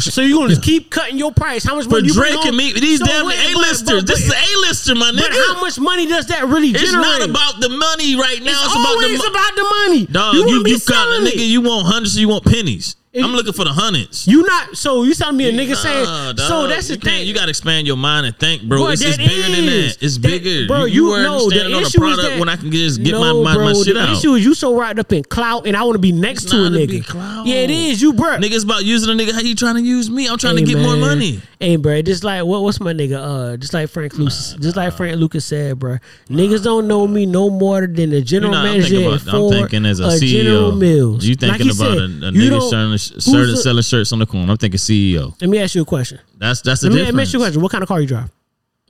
So 0.00 0.22
you're 0.22 0.46
gonna 0.46 0.60
keep 0.60 0.90
cutting 0.90 1.18
your 1.18 1.32
price? 1.32 1.64
How 1.64 1.76
much 1.76 1.88
money 1.88 2.08
you 2.08 2.14
bring 2.14 2.32
Drake 2.32 2.46
and 2.46 2.56
me? 2.56 2.72
These 2.72 3.00
So 3.00 3.06
damn 3.06 3.26
A-listers. 3.26 4.04
This 4.04 4.26
is 4.26 4.32
A-lister, 4.32 4.94
my 4.94 5.10
nigga. 5.10 5.20
But 5.20 5.32
how 5.32 5.60
much 5.60 5.78
money 5.78 6.06
does 6.06 6.26
that 6.26 6.44
really 6.46 6.70
It's 6.70 6.82
generate? 6.82 7.06
It's 7.06 7.26
not 7.26 7.30
about 7.30 7.60
the 7.60 7.68
money 7.68 8.16
right 8.16 8.42
now. 8.42 8.52
It's, 8.52 8.64
It's, 8.64 8.74
about 8.74 8.98
the 8.98 9.04
always 9.04 9.26
about 9.26 9.56
the 9.56 9.62
money. 9.62 10.06
Dog, 10.06 10.34
you, 10.34 10.48
you, 10.48 10.66
you 10.66 10.78
got 10.78 10.82
selling 10.82 11.24
nigga. 11.24 11.48
You 11.48 11.60
want 11.62 11.86
hundreds, 11.86 12.16
or 12.16 12.20
you 12.20 12.28
want 12.28 12.44
pennies. 12.44 12.96
If- 13.12 13.24
I'm 13.24 13.32
looking 13.32 13.54
for 13.54 13.64
the 13.64 13.72
hundreds. 13.72 14.26
You 14.28 14.42
not 14.46 14.76
so 14.76 15.02
you 15.02 15.14
telling 15.14 15.36
me 15.38 15.48
a 15.48 15.52
nigga 15.52 15.74
saying 15.76 16.04
Nah, 16.04 16.34
so 16.36 16.66
that's 16.68 16.88
the 16.88 16.94
you 16.94 17.00
thing. 17.00 17.26
You 17.26 17.32
got 17.34 17.44
to 17.44 17.50
expand 17.50 17.86
your 17.86 17.96
mind 17.96 18.26
and 18.26 18.38
think, 18.38 18.62
bro. 18.64 18.78
Bro, 18.78 18.88
it's, 18.90 19.02
bigger 19.02 19.16
than 19.16 19.66
that. 19.66 19.96
It's 20.00 20.18
That- 20.18 20.22
bigger. 20.28 20.66
bro, 20.66 20.84
you, 20.84 21.16
you 21.16 21.22
know, 21.22 21.38
weren't 21.46 21.50
the 21.54 21.64
on 21.64 21.70
issue 21.82 21.86
is 21.86 21.94
product 21.96 22.22
that- 22.28 22.38
when 22.40 22.48
I 22.50 22.56
can 22.56 22.70
just 22.70 23.02
get 23.02 23.12
no, 23.12 23.20
my, 23.42 23.42
my, 23.42 23.54
bro, 23.54 23.64
my 23.64 23.72
shit 23.82 23.94
the 23.94 24.00
out. 24.02 24.18
issue 24.18 24.34
is 24.34 24.44
you 24.44 24.52
so 24.54 24.78
wrapped 24.78 24.98
up 24.98 25.10
in 25.12 25.24
clout, 25.24 25.66
and 25.66 25.74
I 25.76 25.82
want 25.84 25.94
to 25.94 26.00
be 26.00 26.12
next 26.12 26.44
It's 26.44 26.52
to 26.52 26.66
a 26.66 26.70
to 26.70 26.76
nigga. 26.76 27.46
Yeah, 27.46 27.54
it 27.56 27.70
is. 27.70 28.02
You, 28.02 28.12
bro. 28.12 28.36
Niggas 28.38 28.64
about 28.64 28.84
using 28.84 29.08
a 29.08 29.20
nigga. 29.22 29.32
How 29.32 29.40
you 29.40 29.54
trying 29.54 29.76
to 29.76 29.82
use 29.82 30.10
me? 30.10 30.28
I'm 30.28 30.36
trying 30.36 30.58
Hey, 30.58 30.64
to 30.64 30.72
get 30.74 30.78
more 30.82 30.96
money. 30.96 31.40
Hey, 31.58 31.76
bro, 31.76 32.02
just 32.02 32.24
like 32.24 32.44
what? 32.44 32.62
What's 32.62 32.78
my 32.78 32.92
nigga? 32.92 33.16
Uh, 33.54 33.56
just 33.56 33.72
like 33.74 33.88
Frank 33.88 34.18
Lucas, 34.18 34.54
just 34.60 34.76
like 34.76 34.92
Frank 34.94 35.16
Lucas 35.18 35.46
said, 35.46 35.78
bro. 35.78 35.96
Niggas 36.28 36.62
don't 36.62 36.86
know 36.86 37.06
me 37.08 37.24
no 37.26 37.48
more 37.48 37.86
than 37.86 38.10
the 38.10 38.20
general 38.20 38.52
You're 38.52 38.62
not- 38.62 38.66
I'm 38.66 38.72
manager 38.78 38.88
thinking 38.96 39.12
at 39.14 39.22
about- 39.22 39.34
I'm 39.34 39.50
thinking 39.50 39.86
as 39.86 40.00
a 40.00 40.04
CEO. 40.18 40.42
General 40.44 40.72
Mills. 40.76 41.24
You 41.24 41.34
thinking 41.36 41.70
about 41.70 41.96
a, 41.98 42.00
nigga 42.02 42.50
don't- 42.50 42.70
selling, 42.98 43.46
the- 43.50 43.56
selling 43.56 43.82
shirts 43.82 44.12
on 44.12 44.18
the 44.18 44.26
corner. 44.26 44.50
I'm 44.50 44.56
thinking 44.56 44.78
CEO. 44.78 45.34
Let 45.40 45.48
me 45.50 45.58
ask 45.58 45.74
you 45.74 45.82
a 45.82 45.84
question. 45.84 46.20
That's 46.36 46.60
that's 46.62 46.80
the 46.82 46.90
Let 46.90 46.96
me, 46.96 47.04
let 47.04 47.14
me 47.14 47.22
ask 47.22 47.32
you 47.32 47.38
a 47.38 47.42
question. 47.42 47.62
What 47.62 47.72
kind 47.72 47.82
of 47.82 47.88
car 47.88 48.00
you 48.00 48.06
drive? 48.06 48.30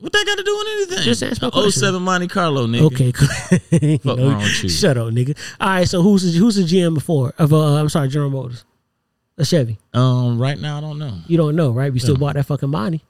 What 0.01 0.13
that 0.13 0.25
got 0.27 0.39
to 0.39 0.45
do 0.45 0.57
with 0.57 0.67
anything? 0.69 0.99
Just 1.05 1.23
ask 1.25 1.43
my 1.43 1.49
A 1.49 1.51
question. 1.51 1.73
07 1.73 2.03
Monte 2.03 2.29
Carlo, 2.29 2.67
nigga. 2.69 2.83
Okay, 2.83 3.11
cool. 3.13 3.29
You 3.83 3.99
wrong 4.31 4.39
with 4.39 4.63
you? 4.63 4.69
Shut 4.69 4.97
up, 4.97 5.09
nigga. 5.09 5.37
All 5.61 5.69
right, 5.69 5.89
so 5.89 6.03
who's 6.03 6.23
the, 6.33 6.39
who's 6.39 6.55
the 6.55 6.63
GM 6.63 6.95
before 6.95 7.35
of 7.39 7.53
uh, 7.53 7.75
I'm 7.75 7.89
sorry, 7.89 8.09
General 8.09 8.31
Motors, 8.31 8.65
a 9.39 9.45
Chevy. 9.45 9.77
Um, 9.95 10.39
right 10.41 10.59
now 10.59 10.79
I 10.79 10.81
don't 10.81 10.99
know. 11.01 11.19
You 11.27 11.37
don't 11.37 11.57
know, 11.57 11.73
right? 11.73 11.93
We 11.93 11.99
still 11.99 12.15
No. 12.15 12.21
bought 12.21 12.35
that 12.37 12.45
fucking 12.47 12.71
money. 12.71 13.03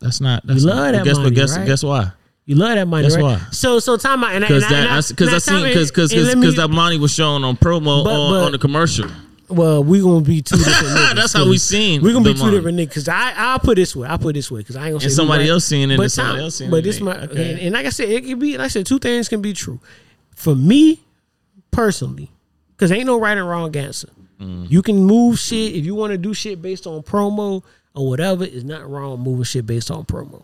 That's 0.00 0.20
not. 0.22 0.46
That's 0.46 0.64
love 0.64 0.76
not, 0.76 0.92
that 0.92 1.04
guess 1.04 1.16
money, 1.18 1.28
what? 1.28 1.34
Guess 1.36 1.56
right? 1.58 1.66
guess 1.66 1.82
why? 1.84 2.12
You 2.46 2.56
love 2.56 2.74
that 2.74 2.88
money, 2.88 3.02
That's 3.02 3.14
right? 3.16 3.22
why. 3.22 3.38
So 3.52 3.78
so 3.78 3.96
time 3.98 4.24
out 4.24 4.32
and 4.32 4.42
Because 4.42 4.62
that 4.68 5.04
because 5.08 5.28
now 5.28 5.34
I 5.34 5.38
seen 5.38 5.68
because 5.68 5.90
because 5.90 6.12
and 6.12 6.22
let 6.24 6.36
me- 6.38 6.40
because 6.40 6.56
that 6.56 6.68
money 6.68 6.98
was 6.98 7.12
shown 7.12 7.44
on 7.44 7.56
promo 7.56 8.02
But- 8.04 8.10
on, 8.18 8.32
but- 8.32 8.44
on 8.46 8.52
the 8.52 8.58
commercial. 8.58 9.08
Well, 9.52 9.84
we 9.84 10.00
gonna 10.00 10.20
be 10.22 10.42
two 10.42 10.56
different 10.56 10.76
niggas. 10.96 11.14
That's 11.16 11.32
how 11.32 11.48
we 11.48 11.58
seen 11.58 12.02
We're 12.02 12.12
gonna 12.12 12.24
be 12.24 12.34
two 12.38 12.50
different 12.50 12.78
niggas. 12.78 12.94
Cause 12.94 13.08
I 13.08 13.32
I'll 13.36 13.58
put 13.58 13.72
it 13.78 13.82
this 13.82 13.94
way. 13.96 14.08
I'll 14.08 14.18
put 14.18 14.30
it 14.30 14.32
this 14.34 14.50
way 14.50 14.60
because 14.60 14.76
I 14.76 14.86
ain't 14.86 14.92
gonna 14.92 15.00
say 15.00 15.04
And 15.06 15.10
who 15.12 15.16
somebody 15.16 15.44
right. 15.44 15.50
else 15.50 15.64
seeing 15.66 15.90
it 15.90 15.96
But 15.96 16.10
somebody 16.12 16.36
time- 16.38 16.44
else 16.44 16.54
seeing 16.56 16.70
But 16.70 16.84
this 16.84 17.00
my 17.00 17.16
Okay. 17.24 17.50
and, 17.52 17.60
and 17.60 17.72
like 17.74 17.86
I 17.86 17.90
said, 17.90 18.08
it 18.08 18.24
can 18.24 18.38
be 18.38 18.56
like 18.58 18.64
I 18.66 18.68
said, 18.68 18.86
two 18.86 18.98
things 18.98 19.28
can 19.28 19.42
be 19.42 19.52
true. 19.52 19.80
For 20.34 20.54
me 20.54 21.00
personally, 21.70 22.30
because 22.70 22.90
ain't 22.92 23.06
no 23.06 23.18
right 23.20 23.36
and 23.36 23.48
wrong 23.48 23.74
answer. 23.76 24.08
Mm. 24.40 24.70
You 24.70 24.82
can 24.82 25.04
move 25.04 25.38
shit 25.38 25.74
if 25.74 25.84
you 25.84 25.94
want 25.94 26.12
to 26.12 26.18
do 26.18 26.34
shit 26.34 26.60
based 26.60 26.86
on 26.86 27.02
promo 27.02 27.62
or 27.94 28.08
whatever. 28.08 28.44
It's 28.44 28.64
not 28.64 28.88
wrong 28.88 29.20
moving 29.20 29.44
shit 29.44 29.66
based 29.66 29.90
on 29.90 30.04
promo, 30.04 30.42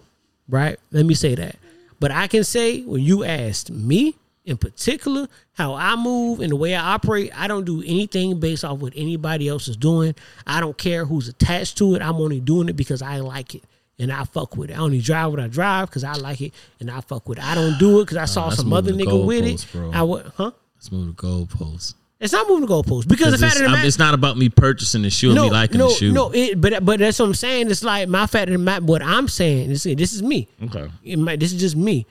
right? 0.48 0.78
Let 0.93 1.05
me 1.06 1.14
say 1.14 1.35
that. 1.35 1.56
But 2.01 2.12
I 2.12 2.28
can 2.28 2.44
say 2.44 2.82
when 2.82 3.02
you 3.02 3.24
asked 3.24 3.70
me 3.70 4.14
in 4.49 4.57
particular 4.57 5.29
how 5.53 5.75
I 5.75 5.95
move 5.95 6.41
and 6.41 6.51
the 6.51 6.57
way 6.57 6.75
I 6.75 6.95
operate, 6.95 7.31
I 7.39 7.47
don't 7.47 7.65
do 7.65 7.83
anything 7.83 8.41
based 8.41 8.65
off 8.65 8.79
what 8.79 8.95
anybody 8.97 9.47
else 9.47 9.69
is 9.69 9.77
doing. 9.77 10.15
I 10.47 10.61
don't 10.61 10.77
care 10.77 11.05
who's 11.05 11.29
attached 11.29 11.77
to 11.79 11.95
it. 11.95 12.03
I'm 12.03 12.16
only 12.16 12.41
doing 12.41 12.69
it 12.69 12.73
because 12.77 13.03
I 13.03 13.19
like 13.19 13.55
it. 13.55 13.62
And 14.01 14.12
I 14.12 14.25
fuck 14.25 14.57
with 14.57 14.70
it. 14.70 14.79
I 14.79 14.81
only 14.81 15.01
drive 15.01 15.33
what 15.33 15.41
I 15.41 15.49
drive 15.49 15.89
because 15.91 16.05
I 16.05 16.15
like 16.15 16.41
it 16.41 16.55
and 16.81 16.91
I 16.91 17.01
fuck 17.03 17.29
with 17.29 17.39
it. 17.39 17.45
I 17.45 17.55
don't 17.55 17.79
do 17.79 18.01
it 18.01 18.05
because 18.05 18.16
I 18.16 18.25
saw 18.25 18.49
that's 18.49 18.61
some 18.62 18.73
other 18.73 18.93
nigga 18.93 19.27
with 19.27 19.45
it. 19.45 19.66
bro. 19.73 19.91
I 19.93 20.03
would, 20.03 20.33
huh? 20.37 20.53
Let's 20.77 20.91
move 20.93 21.15
the 21.16 21.23
goalposts. 21.23 21.95
It's 22.20 22.33
not 22.33 22.49
moving 22.49 22.66
the 22.66 22.73
goalposts 22.73 23.07
because 23.07 23.33
the 23.33 23.39
Because 23.39 23.41
fact 23.41 23.53
it's, 23.53 23.61
of 23.61 23.66
the 23.66 23.70
matter, 23.70 23.87
it's 23.87 23.99
not 23.99 24.15
about 24.15 24.37
me 24.39 24.49
purchasing 24.49 25.03
the 25.03 25.11
shoe 25.11 25.31
and 25.31 25.41
me 25.41 25.51
liking 25.51 25.79
no, 25.79 25.89
the 25.89 25.95
shoe. 25.95 26.12
no. 26.12 26.31
It, 26.33 26.61
but 26.61 26.85
but 26.85 26.99
that's 27.01 27.19
what 27.19 27.27
I'm 27.27 27.35
saying. 27.35 27.70
It's 27.70 27.85
like 27.85 28.09
my 28.09 28.27
fact 28.27 28.49
of 28.49 28.53
the 28.53 28.59
matter. 28.59 28.85
What 28.85 29.03
I'm 29.03 29.29
saying 29.29 29.70
is 29.70 29.83
this 29.85 30.12
is 30.12 30.23
me. 30.23 30.49
Okay. 30.65 30.89
It 31.05 31.19
might, 31.19 31.39
this 31.39 31.53
is 31.53 31.61
just 31.61 31.77
me. 31.77 32.07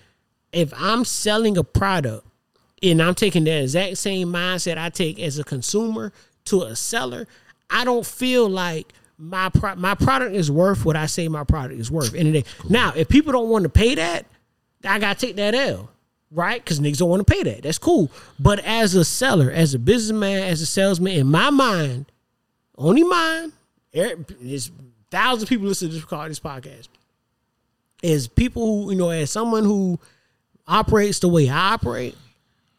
If 0.51 0.73
I'm 0.75 1.05
selling 1.05 1.57
a 1.57 1.63
product 1.63 2.25
and 2.81 3.01
I'm 3.01 3.15
taking 3.15 3.43
the 3.43 3.61
exact 3.61 3.97
same 3.97 4.29
mindset 4.29 4.77
I 4.77 4.89
take 4.89 5.19
as 5.19 5.39
a 5.39 5.43
consumer 5.43 6.13
to 6.45 6.63
a 6.63 6.75
seller, 6.75 7.27
I 7.69 7.83
don't 7.83 8.05
feel 8.05 8.49
like 8.49 8.93
my 9.17 9.49
pro- 9.49 9.75
my 9.75 9.95
product 9.95 10.35
is 10.35 10.51
worth 10.51 10.85
what 10.85 10.95
I 10.95 11.07
say 11.07 11.27
my 11.27 11.43
product 11.43 11.79
is 11.79 11.91
worth. 11.91 12.13
And 12.13 12.43
now, 12.69 12.93
if 12.95 13.09
people 13.09 13.33
don't 13.33 13.49
want 13.49 13.63
to 13.63 13.69
pay 13.69 13.95
that, 13.95 14.25
I 14.83 14.99
gotta 14.99 15.19
take 15.19 15.35
that 15.37 15.55
L, 15.55 15.89
right? 16.31 16.63
Because 16.63 16.79
niggas 16.79 16.99
don't 16.99 17.09
want 17.09 17.25
to 17.25 17.33
pay 17.33 17.43
that. 17.43 17.63
That's 17.63 17.79
cool. 17.79 18.11
But 18.39 18.59
as 18.59 18.95
a 18.95 19.03
seller, 19.03 19.51
as 19.51 19.73
a 19.73 19.79
businessman, 19.79 20.43
as 20.43 20.61
a 20.61 20.65
salesman, 20.65 21.13
in 21.13 21.27
my 21.27 21.49
mind, 21.49 22.05
only 22.77 23.03
mine, 23.03 23.53
er- 23.95 24.23
there's 24.39 24.71
thousands 25.09 25.43
of 25.43 25.49
people 25.49 25.67
listen 25.67 25.89
to 25.89 25.95
this, 25.95 26.03
this 26.05 26.39
podcast. 26.39 26.87
Is 28.03 28.27
people 28.27 28.83
who 28.83 28.91
you 28.91 28.97
know, 28.97 29.09
as 29.09 29.31
someone 29.31 29.63
who 29.63 29.99
operates 30.67 31.19
the 31.19 31.27
way 31.27 31.49
I 31.49 31.73
operate, 31.73 32.15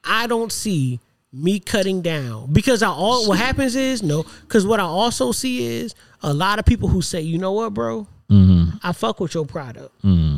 I 0.04 0.26
don't 0.26 0.52
see 0.52 1.00
me 1.32 1.60
cutting 1.60 2.00
down 2.00 2.52
because 2.52 2.82
I 2.82 2.88
all 2.88 3.28
what 3.28 3.38
happens 3.38 3.76
is 3.76 4.02
no 4.02 4.24
because 4.42 4.66
what 4.66 4.80
I 4.80 4.84
also 4.84 5.30
see 5.30 5.66
is 5.66 5.94
a 6.22 6.32
lot 6.32 6.58
of 6.58 6.64
people 6.64 6.88
who 6.88 7.02
say 7.02 7.20
you 7.20 7.36
know 7.36 7.52
what 7.52 7.74
bro 7.74 8.06
I 8.82 8.92
fuck 8.92 9.20
with 9.20 9.34
your 9.34 9.44
product 9.44 9.94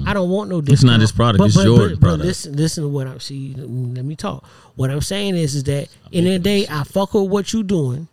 I 0.07 0.13
don't 0.15 0.31
want 0.31 0.51
no 0.51 0.61
discount. 0.61 0.67
Mm-hmm. 0.67 0.73
It's 0.73 0.83
not 0.83 1.01
his 1.01 1.13
product, 1.13 1.45
it's 1.45 1.65
your 1.65 1.97
product. 1.97 2.25
listen 2.25 2.57
listen 2.57 2.83
to 2.85 2.89
what 2.89 3.07
I'm 3.07 3.21
see 3.21 3.55
let 3.57 4.05
me 4.05 4.17
talk 4.17 4.45
what 4.75 4.91
I'm 4.91 5.01
saying 5.01 5.37
is 5.37 5.55
is 5.55 5.63
that 5.65 5.89
in 6.11 6.25
the 6.25 6.41
day 6.41 6.67
I 6.69 6.83
fuck 6.83 7.15
with 7.15 7.31
what 7.31 7.53
you 7.53 7.63
doing 7.63 8.09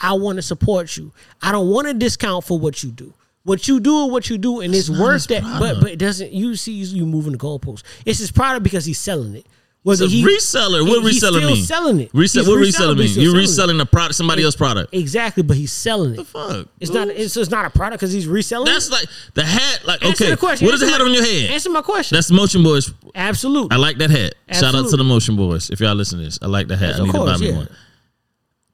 I 0.00 0.12
want 0.12 0.36
to 0.36 0.42
support 0.42 0.96
you 0.96 1.12
I 1.42 1.50
don't 1.50 1.68
want 1.68 1.88
a 1.88 1.94
discount 1.94 2.44
for 2.44 2.56
what 2.56 2.84
you 2.84 2.90
do. 2.92 3.12
What 3.46 3.68
you 3.68 3.78
do 3.78 4.06
what 4.06 4.28
you 4.28 4.38
do, 4.38 4.60
and 4.60 4.74
it's, 4.74 4.88
not 4.88 5.00
worth 5.00 5.28
that. 5.28 5.44
But 5.60 5.80
but 5.80 5.92
it 5.92 6.00
doesn't. 6.00 6.32
You 6.32 6.56
see, 6.56 6.72
you 6.72 7.06
moving 7.06 7.30
the 7.30 7.38
goalpost. 7.38 7.84
It's 8.04 8.18
his 8.18 8.32
product 8.32 8.64
because 8.64 8.84
he's 8.84 8.98
selling 8.98 9.36
it. 9.36 9.46
Was 9.84 10.00
It's 10.00 10.12
a 10.12 10.16
he 10.16 10.24
reseller. 10.24 10.84
What 10.84 11.04
he- 11.04 11.16
reseller 11.20 11.46
mean? 11.46 11.64
selling 11.64 12.00
it. 12.00 12.10
Resell. 12.12 12.44
What 12.44 12.56
reselling, 12.58 12.96
reseller 12.96 12.98
mean? 12.98 13.06
You 13.06 13.14
selling 13.14 13.36
it. 13.36 13.38
reselling 13.38 13.80
a 13.80 13.86
product, 13.86 14.16
somebody 14.16 14.42
else's 14.42 14.58
product. 14.58 14.92
Exactly, 14.92 15.44
but 15.44 15.56
he's 15.56 15.70
selling 15.70 16.14
it. 16.14 16.16
The 16.16 16.24
fuck? 16.24 16.66
It's 16.80 16.90
not. 16.90 17.06
It's, 17.06 17.36
it's 17.36 17.50
not 17.52 17.66
a 17.66 17.70
product 17.70 18.00
because 18.00 18.12
he's 18.12 18.26
reselling. 18.26 18.66
That's 18.66 18.88
it. 18.88 18.92
like 18.92 19.06
the 19.34 19.44
hat. 19.44 19.82
Like 19.84 20.04
Answer 20.04 20.24
okay, 20.24 20.30
the 20.32 20.36
question. 20.38 20.66
what 20.66 20.74
is 20.74 20.80
the 20.80 20.88
hat 20.88 20.98
my- 20.98 21.04
on 21.04 21.14
your 21.14 21.24
head? 21.24 21.50
Answer 21.52 21.70
my 21.70 21.82
question. 21.82 22.16
That's 22.16 22.26
the 22.26 22.34
Motion 22.34 22.64
Boys. 22.64 22.92
Absolutely. 23.14 23.76
I 23.76 23.78
like 23.78 23.98
that 23.98 24.10
hat. 24.10 24.34
Shout 24.50 24.74
out 24.74 24.90
to 24.90 24.96
the 24.96 25.04
Motion 25.04 25.36
Boys. 25.36 25.70
If 25.70 25.78
y'all 25.78 25.94
listen 25.94 26.18
to 26.18 26.24
this, 26.24 26.40
I 26.42 26.46
like 26.46 26.66
the 26.66 26.76
hat. 26.76 26.88
Yes, 26.88 26.98
I 26.98 27.04
need 27.04 27.12
to 27.12 27.18
course, 27.18 27.38
buy 27.38 27.46
me 27.46 27.50
yeah. 27.52 27.56
one. 27.58 27.68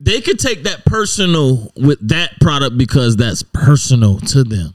They 0.04 0.20
could 0.20 0.38
take 0.40 0.64
that 0.64 0.84
personal 0.84 1.72
with 1.76 2.08
that 2.08 2.40
product 2.40 2.76
because 2.76 3.16
that's 3.16 3.42
personal 3.44 4.18
to 4.18 4.42
them. 4.42 4.74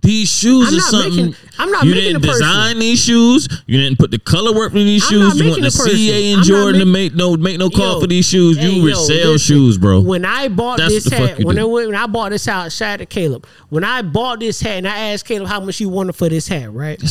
These 0.00 0.30
shoes 0.30 0.68
I'm 0.68 0.74
are 0.76 0.80
something 0.80 1.16
making- 1.16 1.36
I'm 1.58 1.70
not 1.70 1.84
you 1.84 1.90
making 1.92 2.12
didn't 2.20 2.22
design 2.22 2.78
these 2.78 3.02
shoes. 3.02 3.48
You 3.66 3.78
didn't 3.80 3.98
put 3.98 4.10
the 4.10 4.18
color 4.18 4.54
work 4.54 4.72
in 4.72 4.78
these 4.86 5.02
I'm 5.04 5.10
shoes. 5.10 5.40
You 5.40 5.48
want 5.50 5.62
the. 5.62 5.70
CA 5.70 6.32
and 6.32 6.42
Jordan 6.44 6.80
to 6.80 6.86
making- 6.86 6.92
make 6.92 7.14
no 7.14 7.36
make 7.38 7.58
no 7.58 7.70
call 7.70 7.94
Yo, 7.94 8.00
for 8.00 8.06
these 8.06 8.26
shoes. 8.26 8.58
hey, 8.58 8.68
You 8.70 8.86
resell 8.86 9.32
listen, 9.32 9.38
shoes, 9.38 9.78
bro. 9.78 10.00
When 10.02 10.26
I 10.26 10.48
bought 10.48 10.76
That's 10.78 10.92
this 11.04 11.08
hat, 11.10 11.42
when 11.42 11.58
I, 11.58 11.64
when 11.64 11.94
I 11.94 12.06
bought 12.06 12.30
this 12.32 12.44
hat, 12.44 12.70
shout 12.72 12.94
out 12.94 12.98
to 12.98 13.06
Caleb. 13.06 13.46
When 13.70 13.82
I 13.82 14.02
bought 14.02 14.40
this 14.40 14.60
hat 14.60 14.76
and 14.78 14.88
I 14.88 15.12
asked 15.12 15.24
Caleb 15.26 15.48
how 15.48 15.60
much 15.60 15.78
he 15.78 15.86
wanted 15.86 16.14
for 16.16 16.28
this 16.28 16.48
hat, 16.48 16.70
right? 16.72 17.02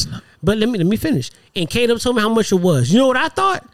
But 0.44 0.60
let 0.60 0.70
me 0.70 0.78
let 0.78 0.86
me 0.88 0.98
finish. 0.98 1.32
And 1.56 1.68
Caleb 1.70 2.00
told 2.00 2.16
me 2.16 2.22
how 2.22 2.30
much 2.30 2.52
it 2.52 2.56
was. 2.56 2.92
You 2.92 3.00
know 3.00 3.08
what 3.08 3.18
I 3.18 3.30
thought? 3.30 3.68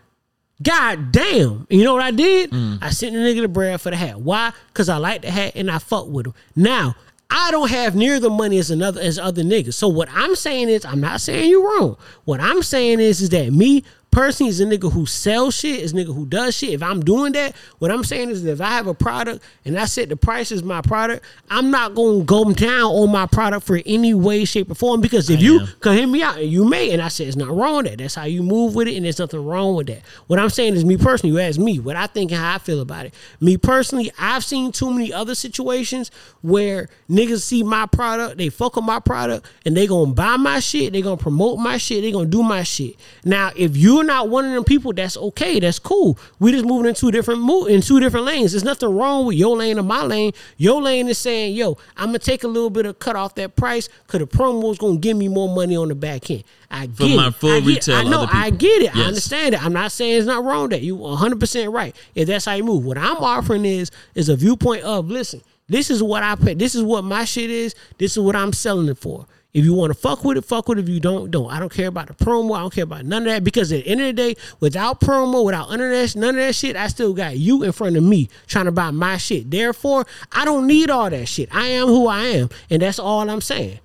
God 0.62 1.12
damn. 1.12 1.66
You 1.70 1.84
know 1.84 1.94
what 1.94 2.04
I 2.04 2.12
did? 2.12 2.52
Mm. 2.52 2.80
I 2.82 2.90
sent 2.90 3.14
the 3.14 3.20
nigga 3.20 3.42
the 3.42 3.48
bread 3.48 3.80
for 3.80 3.92
the 3.92 3.96
hat. 3.96 4.20
Why? 4.20 4.52
Because 4.68 4.90
I 4.90 4.98
like 4.98 5.22
the 5.22 5.32
hat 5.32 5.54
and 5.56 5.72
I 5.72 5.80
fuck 5.80 6.08
with 6.08 6.28
him. 6.28 6.34
Now, 6.56 6.96
I 7.30 7.52
don't 7.52 7.70
have 7.70 7.96
near 7.96 8.20
the 8.20 8.30
money 8.30 8.58
as 8.58 8.72
another 8.72 9.00
as 9.00 9.20
other 9.20 9.44
niggas. 9.44 9.76
So 9.76 9.88
what 9.88 10.10
I'm 10.12 10.36
saying 10.36 10.70
is, 10.70 10.84
I'm 10.84 11.00
not 11.00 11.22
saying 11.22 11.50
you 11.50 11.64
wrong. 11.64 11.96
What 12.26 12.42
I'm 12.42 12.64
saying 12.64 13.00
is, 13.00 13.22
is 13.22 13.30
that 13.30 13.54
me 13.54 13.84
personally 14.12 14.50
is 14.50 14.60
a 14.60 14.66
nigga 14.66 14.92
who 14.92 15.06
sells 15.06 15.56
shit, 15.56 15.80
is 15.80 15.94
a 15.94 15.96
nigga 15.96 16.14
who 16.16 16.26
does 16.26 16.58
shit. 16.58 16.72
If 16.72 16.84
I'm 16.84 17.02
doing 17.02 17.34
that, 17.34 17.56
what 17.80 17.92
I'm 17.92 18.04
saying 18.04 18.30
is 18.30 18.44
that 18.44 18.52
if 18.52 18.62
I 18.62 18.72
have 18.72 18.88
a 18.88 18.94
product 18.94 19.44
and 19.66 19.78
I 19.78 19.86
set 19.86 20.10
the 20.10 20.16
price 20.16 20.52
as 20.52 20.64
my 20.64 20.82
product, 20.82 21.26
I'm 21.50 21.72
not 21.72 21.96
gonna 21.96 22.24
go 22.24 22.52
down 22.52 22.92
on 22.92 23.12
my 23.12 23.26
product 23.26 23.66
for 23.66 23.80
any 23.86 24.14
way, 24.14 24.46
shape, 24.46 24.72
or 24.72 24.76
form. 24.76 25.02
Because 25.02 25.30
if 25.30 25.42
you 25.42 25.62
am. 25.62 25.68
can 25.82 25.94
hear 25.94 26.08
me 26.08 26.24
out 26.24 26.38
and 26.38 26.50
you 26.50 26.66
may, 26.66 26.92
and 26.92 27.02
I 27.02 27.08
said 27.10 27.28
it's 27.28 27.36
not 27.36 27.50
wrong 27.50 27.78
with 27.78 27.88
that. 27.88 27.98
That's 27.98 28.16
how 28.16 28.26
you 28.26 28.44
move 28.44 28.76
with 28.76 28.88
it, 28.88 28.96
and 28.96 29.06
there's 29.06 29.20
nothing 29.20 29.44
wrong 29.44 29.76
with 29.76 29.88
that. 29.88 30.02
What 30.28 30.40
I'm 30.40 30.50
saying 30.50 30.76
is 30.76 30.86
me 30.86 30.98
personally, 30.98 31.34
you 31.34 31.40
ask 31.40 31.60
me 31.60 31.80
what 31.80 31.96
I 31.96 32.08
think 32.08 32.32
and 32.32 32.40
how 32.40 32.56
I 32.56 32.58
feel 32.58 32.82
about 32.82 33.06
it. 33.06 33.14
Me 33.40 33.58
personally, 33.58 34.12
I've 34.18 34.44
seen 34.44 34.72
too 34.72 34.92
many 34.92 35.14
other 35.14 35.36
situations 35.36 36.12
where 36.42 36.90
niggas 37.10 37.42
see 37.42 37.64
my 37.64 37.86
product, 37.86 38.38
they 38.38 38.50
fuck 38.50 38.76
with 38.76 38.86
my 38.86 39.00
product, 39.00 39.46
and 39.66 39.76
they 39.76 39.88
gonna 39.88 40.14
buy 40.14 40.38
my 40.38 40.60
shit, 40.60 40.94
they 40.94 41.02
gonna 41.02 41.18
promote 41.18 41.60
my 41.60 41.78
shit, 41.78 42.02
they 42.02 42.12
gonna 42.12 42.26
do 42.26 42.44
my 42.44 42.64
shit. 42.64 42.96
Now, 43.24 43.52
if 43.56 43.78
you're 44.00 44.08
not 44.08 44.30
one 44.30 44.46
of 44.46 44.54
them 44.54 44.64
people, 44.64 44.94
that's 44.94 45.18
okay, 45.18 45.60
that's 45.60 45.78
cool. 45.78 46.18
We 46.40 46.54
just 46.54 46.64
moving 46.64 46.88
in 46.88 46.96
two 46.96 47.12
different 47.12 47.42
mo- 47.42 47.66
in 47.66 47.82
two 47.82 48.00
different 48.00 48.26
lanes. 48.26 48.52
There's 48.52 48.64
nothing 48.64 48.96
wrong 48.96 49.26
with 49.26 49.36
your 49.36 49.58
lane 49.58 49.78
or 49.78 49.84
my 49.84 50.04
lane. 50.04 50.32
Your 50.58 50.82
lane 50.82 51.10
is 51.10 51.18
saying, 51.18 51.56
yo, 51.56 51.78
I'm 51.98 52.08
gonna 52.08 52.20
take 52.20 52.44
a 52.46 52.48
little 52.48 52.70
bit 52.70 52.86
of 52.86 52.98
cut 53.00 53.16
off 53.18 53.36
that 53.36 53.56
price 53.58 53.90
because 54.06 54.20
the 54.20 54.28
promo 54.28 54.72
is 54.72 54.78
gonna 54.78 54.98
give 54.98 55.18
me 55.18 55.28
more 55.28 55.54
money 55.54 55.76
on 55.76 55.90
the 55.90 55.96
back 55.96 56.32
end. 56.32 56.46
I 56.72 56.86
get 56.86 57.18
my 57.18 57.28
it. 57.28 57.36
full 57.36 57.52
I 57.52 57.60
retail, 57.60 57.96
I 57.96 58.04
know. 58.04 58.26
I 58.32 58.52
get 58.52 58.84
it. 58.84 58.96
I 58.96 59.02
understand 59.02 59.56
it. 59.56 59.64
I'm 59.64 59.74
not 59.74 59.92
saying 59.92 60.18
it's 60.18 60.28
not 60.28 60.46
wrong 60.46 60.70
that 60.70 60.82
you 60.82 60.96
100 60.96 61.40
percent 61.40 61.72
right. 61.72 61.94
If 62.16 62.28
that's 62.28 62.46
how 62.46 62.54
you 62.54 62.64
move, 62.64 62.86
what 62.86 62.98
I'm 62.98 63.18
offering 63.18 63.66
is 63.66 63.92
is 64.16 64.30
a 64.30 64.36
viewpoint 64.38 64.84
of 64.84 65.10
listen. 65.10 65.42
This 65.68 65.92
is 65.92 66.02
what 66.02 66.24
I 66.24 66.36
pay. 66.36 66.54
This 66.54 66.74
is 66.74 66.84
what 66.84 67.04
my 67.04 67.26
shit 67.26 67.50
is. 67.50 67.76
This 67.98 68.14
is 68.14 68.20
what 68.20 68.36
I'm 68.36 68.54
selling 68.54 68.88
it 68.88 68.98
for. 68.98 69.28
If 69.52 69.66
you 69.66 69.74
want 69.74 69.92
to 69.92 69.98
fuck 69.98 70.24
with 70.24 70.38
it, 70.38 70.46
fuck 70.46 70.68
with 70.68 70.78
it. 70.78 70.84
If 70.84 70.90
you 70.90 71.00
don't, 71.00 71.32
don't. 71.32 71.52
I 71.52 71.60
don't 71.60 71.74
care 71.74 71.88
about 71.88 72.08
the 72.08 72.14
promo. 72.14 72.56
I 72.56 72.60
don't 72.62 72.72
care 72.74 72.84
about 72.84 73.04
none 73.06 73.24
of 73.24 73.34
that 73.34 73.44
because 73.44 73.72
at 73.72 73.84
the 73.84 73.90
end 73.90 74.00
of 74.02 74.08
the 74.08 74.14
day, 74.14 74.36
without 74.60 75.02
promo, 75.02 75.44
without 75.44 75.70
none 75.72 75.82
of 75.82 75.90
that, 75.90 76.16
none 76.16 76.30
of 76.30 76.36
that 76.36 76.54
shit, 76.54 76.76
I 76.76 76.88
still 76.88 77.14
got 77.14 77.36
you 77.36 77.64
in 77.64 77.72
front 77.72 77.98
of 77.98 78.04
me 78.04 78.30
trying 78.46 78.66
to 78.66 78.72
buy 78.72 78.92
my 78.92 79.18
shit. 79.18 79.50
Therefore, 79.50 80.06
I 80.32 80.46
don't 80.46 80.68
need 80.68 80.92
all 80.92 81.10
that 81.10 81.26
shit. 81.28 81.50
I 81.54 81.66
am 81.68 81.88
who 81.88 82.08
I 82.08 82.26
am, 82.26 82.50
and 82.70 82.82
that's 82.84 83.00
all 83.00 83.28
I'm 83.28 83.42
saying. 83.42 83.80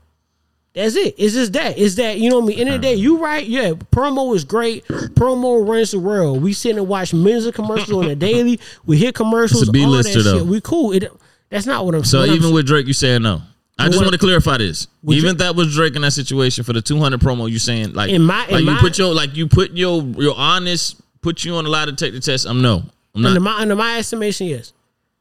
That's 0.75 0.97
it. 0.97 1.15
It's 1.17 1.33
just 1.35 1.53
that. 1.55 1.79
It's 1.79 1.95
that, 1.95 2.19
you 2.19 2.29
know 2.29 2.41
what 2.41 2.47
I 2.47 2.49
mean? 2.49 2.59
End 2.59 2.69
of 2.71 2.75
the 2.83 2.89
day, 2.89 2.95
you 2.97 3.17
right. 3.19 3.47
Yeah, 3.47 3.71
promo 3.71 4.35
is 4.35 4.45
great. 4.45 4.85
Promo 4.89 5.67
runs 5.67 5.93
the 5.93 6.01
world. 6.01 6.43
We 6.43 6.53
sit 6.53 6.77
and 6.77 6.89
watch 6.89 7.15
millions 7.15 7.47
of 7.47 7.55
commercials 7.55 8.05
on 8.05 8.11
a 8.11 8.17
daily. 8.17 8.59
We 8.85 8.99
hear 8.99 9.13
commercials, 9.13 9.63
It's 9.63 9.69
a 9.69 9.83
all 9.85 9.93
that 9.93 10.03
B-lister, 10.05 10.23
shit. 10.39 10.47
We 10.47 10.61
cool. 10.61 10.93
It, 10.93 11.11
that's 11.49 11.65
not 11.65 11.87
what 11.87 11.95
I'm 11.95 12.03
So 12.05 12.25
saying. 12.27 12.37
even 12.37 12.53
with 12.53 12.67
Drake, 12.67 12.87
you 12.89 12.93
saying 12.93 13.23
no. 13.23 13.43
I 13.79 13.87
just 13.87 13.99
What- 13.99 14.05
want 14.07 14.13
to 14.13 14.19
clarify 14.19 14.59
this. 14.59 14.87
Even 15.09 15.31
if 15.31 15.39
that 15.39 15.57
was 15.57 15.75
Drake 15.75 15.97
in 15.97 16.03
that 16.03 16.13
situation 16.13 16.63
for 16.65 16.73
the 16.73 16.81
200 16.81 17.21
promo, 17.21 17.51
you 17.51 17.59
saying 17.59 17.93
like, 17.93 18.11
In 18.11 18.23
my- 18.23 18.47
in 18.47 18.53
like 18.53 18.61
you 18.65 18.71
my- 18.71 18.81
put 18.81 18.99
your 18.99 19.13
like 19.15 19.37
you 19.37 19.49
put 19.49 19.73
your 19.77 20.03
your 20.19 20.37
honest 20.37 20.97
put 21.23 21.45
you 21.45 21.55
on 21.57 21.67
a 21.67 21.69
lie 21.69 21.85
detector 21.87 22.21
test. 22.21 22.47
I'm 22.47 22.61
no. 22.63 22.85
I'm 23.15 23.25
under 23.27 23.41
not. 23.41 23.43
my 23.57 23.61
under 23.63 23.75
my 23.77 23.99
estimation, 23.99 24.47
yes. 24.47 24.73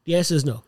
The 0.06 0.16
answer 0.16 0.36
is 0.36 0.46
no. 0.46 0.64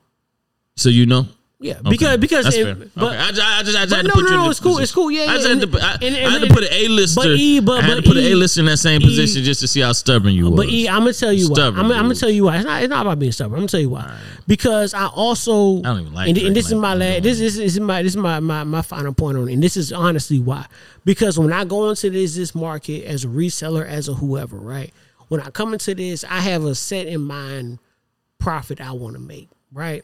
So 0.78 0.90
you 0.90 1.06
know. 1.06 1.28
Yeah, 1.58 1.80
Okay. 1.80 1.90
because 1.90 2.18
because 2.18 2.44
That's 2.46 2.58
it- 2.58 2.64
fair. 2.66 2.76
but 2.96 3.04
okay. 3.14 3.18
I 3.18 3.30
just, 3.32 3.42
I 3.42 3.64
just, 3.64 3.78
I 3.78 3.82
just 3.86 3.96
had 3.96 4.02
to 4.02 4.08
no, 4.10 4.14
put 4.14 4.24
no, 4.26 4.28
you 4.30 4.34
in 4.34 4.40
no, 4.40 4.44
the 4.44 4.50
it's 4.52 4.60
cool, 4.60 4.72
position. 4.76 4.84
it's 4.84 4.92
cool, 4.92 5.10
yeah, 5.12 5.22
I 5.22 5.26
just 5.38 5.48
yeah, 5.48 5.56
had 5.56 5.72
to, 5.72 5.80
I, 5.80 5.92
and- 6.06 6.16
I 6.28 6.30
had 6.30 6.42
to 6.42 6.54
put 6.54 6.64
an 6.64 6.70
A 6.74 6.88
but 6.88 6.92
lister. 6.92 7.22
E, 7.34 7.60
but- 7.62 7.80
I 7.80 7.88
had 7.88 7.96
to 7.96 8.02
but 8.02 8.08
put 8.08 8.18
an 8.18 8.24
E- 8.24 8.32
A 8.34 8.36
lister 8.36 8.60
in 8.60 8.66
that 8.66 8.78
same 8.78 9.02
E- 9.02 9.06
position 9.06 9.44
just 9.44 9.62
to 9.62 9.68
see 9.70 9.80
how 9.80 9.94
stubborn 9.94 10.34
you 10.34 10.50
was. 10.50 10.56
But 10.58 10.68
E, 10.70 10.90
I'm 10.90 11.00
gonna 11.00 11.14
tell 11.14 11.32
you 11.32 11.50
why. 11.50 11.62
I'm, 11.62 11.78
I'm 11.80 11.88
gonna 11.88 12.16
tell 12.16 12.30
you 12.30 12.44
why. 12.44 12.58
It's 12.58 12.66
not. 12.66 12.84
It's 12.84 12.90
not 12.90 13.06
about 13.06 13.20
being 13.20 13.32
stubborn. 13.32 13.54
I'm 13.56 13.62
gonna 13.62 13.68
tell 13.70 13.80
you 13.80 13.90
why. 13.90 14.18
Because 14.48 14.94
I 14.94 15.08
also. 15.08 15.78
I 15.80 15.82
don't 15.84 16.02
even 16.02 16.14
like 16.14 16.28
And, 16.30 16.38
and 16.40 16.56
this 16.56 16.66
is 16.68 16.74
like 16.74 16.82
my 16.82 16.96
that. 16.98 17.14
last. 17.14 17.24
This, 17.24 17.40
this 17.40 17.58
is 17.58 17.80
my. 17.80 18.04
This 18.04 18.12
is 18.12 18.18
my, 18.18 18.42
my 18.42 18.66
my 18.66 18.82
final 18.82 19.14
point 19.14 19.38
on 19.38 19.48
it. 19.48 19.54
And 19.54 19.64
this 19.64 19.78
is 19.78 19.94
honestly 19.94 20.40
why. 20.40 20.66
Because 21.06 21.40
when 21.40 21.54
I 21.54 21.64
go 21.64 21.90
into 21.90 22.10
this 22.10 22.36
this 22.36 22.54
market 22.54 23.06
as 23.06 23.24
a 23.24 23.28
reseller, 23.28 23.88
as 23.88 24.10
a 24.10 24.14
whoever, 24.14 24.58
right? 24.58 24.94
When 25.30 25.40
I 25.40 25.50
come 25.52 25.72
into 25.72 25.96
this, 25.96 26.26
I 26.26 26.42
have 26.42 26.66
a 26.66 26.76
set 26.76 27.08
in 27.08 27.22
mind 27.22 27.80
profit 28.40 28.82
I 28.82 28.92
want 28.92 29.16
to 29.16 29.22
make, 29.22 29.48
right? 29.72 30.04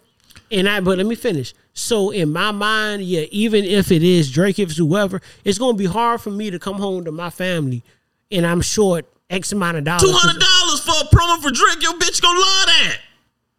And 0.51 0.67
I, 0.67 0.79
but 0.81 0.97
let 0.97 1.07
me 1.07 1.15
finish. 1.15 1.53
So 1.73 2.09
in 2.11 2.31
my 2.31 2.51
mind, 2.51 3.03
yeah, 3.03 3.21
even 3.31 3.63
if 3.63 3.91
it 3.91 4.03
is 4.03 4.29
Drake, 4.31 4.59
if 4.59 4.69
it's 4.69 4.77
whoever, 4.77 5.21
it's 5.45 5.57
gonna 5.57 5.77
be 5.77 5.85
hard 5.85 6.21
for 6.21 6.29
me 6.31 6.49
to 6.51 6.59
come 6.59 6.75
home 6.75 7.05
to 7.05 7.11
my 7.11 7.29
family, 7.29 7.83
and 8.31 8.45
I'm 8.45 8.61
short 8.61 9.05
X 9.29 9.51
amount 9.53 9.77
of 9.77 9.83
dollars. 9.85 10.01
Two 10.03 10.11
hundred 10.11 10.41
dollars 10.41 10.79
for 10.81 10.91
a 10.91 11.15
promo 11.15 11.41
for 11.41 11.51
Drake. 11.51 11.81
Your 11.81 11.93
bitch 11.93 12.21
gonna 12.21 12.39
love 12.39 12.65
that. 12.65 12.97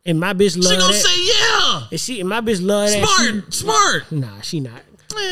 And 0.05 0.19
my 0.20 0.35
bitch 0.35 0.57
love 0.62 0.73
She 0.73 0.78
gonna 0.78 0.93
that. 0.93 0.99
say 0.99 1.24
yeah. 1.24 1.86
and 1.90 2.01
she 2.01 2.20
and 2.20 2.28
my 2.28 2.40
bitch 2.40 2.61
love 2.62 2.89
that. 2.90 3.07
Smart, 3.09 3.55
smart. 3.55 4.12
Nah, 4.12 4.40
she 4.43 4.61
not. 4.61 4.82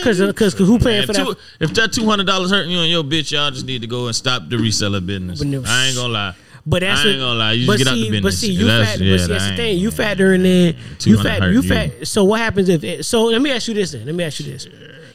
Cause, 0.02 0.18
cause, 0.36 0.54
cause 0.54 0.68
who 0.68 0.78
paying 0.78 0.98
Man, 0.98 1.06
for 1.06 1.12
two- 1.14 1.24
that? 1.24 1.38
if 1.60 1.74
that 1.74 1.92
two 1.92 2.04
hundred 2.04 2.26
dollars 2.26 2.50
hurting 2.50 2.70
you 2.70 2.80
and 2.80 2.90
your 2.90 3.02
bitch, 3.02 3.32
y'all 3.32 3.50
just 3.50 3.64
need 3.66 3.80
to 3.80 3.86
go 3.86 4.06
and 4.06 4.14
stop 4.16 4.48
the 4.48 4.56
reseller 4.56 5.04
business. 5.04 5.40
I 5.42 5.86
ain't 5.86 5.96
gonna 5.96 6.08
lie. 6.12 6.34
But 6.70 6.80
that's 6.80 7.04
I 7.04 7.08
ain't 7.08 7.18
gonna 7.20 7.38
lie. 7.38 7.52
You 7.52 7.66
just 7.66 7.78
get 7.78 7.86
out 7.88 7.94
see, 7.94 8.04
the 8.04 8.10
business. 8.10 8.22
But 8.22 8.38
see, 8.38 8.52
you 8.52 8.66
That's- 8.66 8.88
factor. 8.90 9.04
yeah, 9.04 9.12
but 9.14 9.18
see, 9.20 9.26
that 9.26 9.32
that's 9.38 9.50
the 9.50 9.56
thing. 9.56 9.78
You 9.78 9.90
factor 9.90 10.32
in. 10.34 10.44
You 10.44 10.72
200 10.98 11.22
factor. 11.28 11.44
hurt 11.46 11.52
You 11.52 11.62
factor. 11.62 12.04
So 12.04 12.24
what 12.24 12.40
happens 12.40 12.68
if? 12.68 12.84
It, 12.84 13.04
so 13.04 13.24
let 13.24 13.42
me 13.42 13.50
ask 13.50 13.68
you 13.68 13.74
this. 13.74 13.92
Then 13.92 14.06
let 14.06 14.14
me 14.14 14.24
ask 14.24 14.40
you 14.40 14.46
this. 14.52 14.66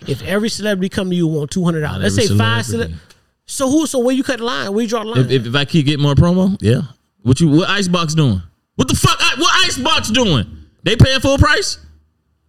If 0.07 0.21
every 0.23 0.49
celebrity 0.49 0.89
come 0.89 1.09
to 1.09 1.15
you 1.15 1.27
want 1.27 1.49
two 1.51 1.63
hundred 1.63 1.81
dollars, 1.81 2.03
let's 2.15 2.27
say 2.27 2.37
five. 2.37 2.65
celebrity. 2.65 2.93
Cele- 2.93 3.01
so 3.47 3.69
who? 3.69 3.87
So 3.87 3.99
where 3.99 4.13
you 4.13 4.23
cut 4.23 4.39
the 4.39 4.45
line? 4.45 4.73
Where 4.73 4.83
you 4.83 4.89
draw 4.89 5.03
the 5.03 5.09
line? 5.09 5.19
If, 5.25 5.31
if, 5.31 5.45
if 5.47 5.55
I 5.55 5.65
keep 5.65 5.85
getting 5.85 6.03
more 6.03 6.13
promo, 6.15 6.57
yeah. 6.59 6.81
What 7.21 7.39
you 7.39 7.49
what 7.49 7.69
Icebox 7.69 8.13
doing? 8.15 8.41
What 8.75 8.87
the 8.87 8.95
fuck? 8.95 9.17
What 9.37 9.65
Icebox 9.65 10.09
doing? 10.09 10.45
They 10.83 10.95
paying 10.95 11.19
full 11.21 11.37
price? 11.37 11.79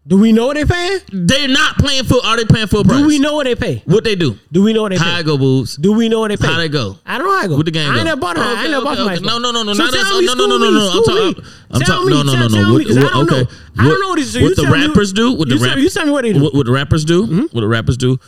Do 0.07 0.17
we 0.19 0.31
know 0.33 0.47
what 0.47 0.55
they 0.55 0.65
paying? 0.65 1.01
They're 1.13 1.49
not 1.49 1.79
paying 1.79 2.05
full. 2.05 2.21
Are 2.23 2.37
they 2.37 2.45
paying 2.45 2.69
full 2.69 2.85
price? 2.85 3.01
Do 3.01 3.07
we 3.09 3.19
know 3.19 3.35
what 3.35 3.45
they 3.45 3.57
pay? 3.57 3.83
what 3.87 4.05
they 4.05 4.15
do? 4.15 4.39
Do 4.53 4.63
we 4.63 4.73
know 4.73 4.83
what 4.83 4.93
they 4.93 4.99
How 4.99 5.05
pay? 5.05 5.11
I 5.19 5.23
go, 5.25 5.37
boobs? 5.37 5.77
Do 5.77 5.93
we 5.95 6.09
know 6.09 6.21
what 6.21 6.29
they 6.29 6.37
pay? 6.37 6.47
How 6.47 6.59
they 6.59 6.69
go? 6.69 6.97
I 7.05 7.19
don't 7.19 7.27
know 7.27 7.37
how 7.37 7.43
I 7.43 7.47
go. 7.49 7.57
What 7.57 7.65
the 7.67 7.73
game 7.73 7.91
I 7.91 7.97
ain't 7.97 8.05
never 8.05 8.21
bought 8.21 8.37
it. 8.37 8.43
I 8.43 8.63
ain't 8.63 8.71
never 8.71 8.85
bought 8.85 8.99
okay. 9.01 9.21
No, 9.21 9.39
no, 9.39 9.51
no, 9.51 9.65
no, 9.65 9.75
So 9.75 9.83
not 9.85 9.93
me, 9.93 10.27
no, 10.27 10.35
no, 10.35 10.47
no, 10.47 10.59
no, 10.59 10.71
no, 10.71 10.71
no. 10.71 10.87
I'm 10.87 10.91
school 10.91 11.03
talking- 11.05 11.43
me. 11.43 11.49
I'm 11.73 11.81
Tell 11.81 11.97
talking- 11.97 12.07
me, 12.07 12.13
no, 12.15 12.23
no, 12.23 12.33
no, 12.35 12.39
no. 12.41 12.49
tell 12.49 12.67
me, 12.69 12.73
What- 12.73 12.87
'cause 12.87 12.97
I 12.97 13.03
what- 13.03 13.13
don't 13.13 13.31
know. 13.31 13.37
okay. 13.39 13.51
I 13.79 13.83
don't 13.83 13.91
What- 13.93 14.01
know 14.01 14.15
this. 14.15 14.33
So 14.33 14.39
you 14.39 14.45
what 14.45 14.57
the 14.57 14.63
tell 14.63 14.73
me- 14.77 14.87
rappers 14.87 15.13
do? 15.13 15.33
What 15.33 15.49
the 15.49 15.55
you 15.55 15.59
tell- 15.61 15.69
rap- 15.71 15.79
You 15.79 15.91
tell 15.91 16.07
me 16.07 16.13
what 16.13 16.23
they 16.23 16.33
do. 16.33 16.41
What, 16.41 16.55
what 16.55 16.67
the 16.67 16.73
rappers 16.73 17.05
do? 17.05 17.23
Mm-hmm. 17.27 17.41
What 17.51 17.61
the 17.63 17.67
rappers 17.69 17.97
do? 17.97 18.19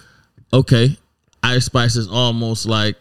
Okay, 0.53 0.97
Ice 1.45 1.67
Spice 1.67 1.95
is 1.97 2.09
almost 2.09 2.67
like, 2.67 2.97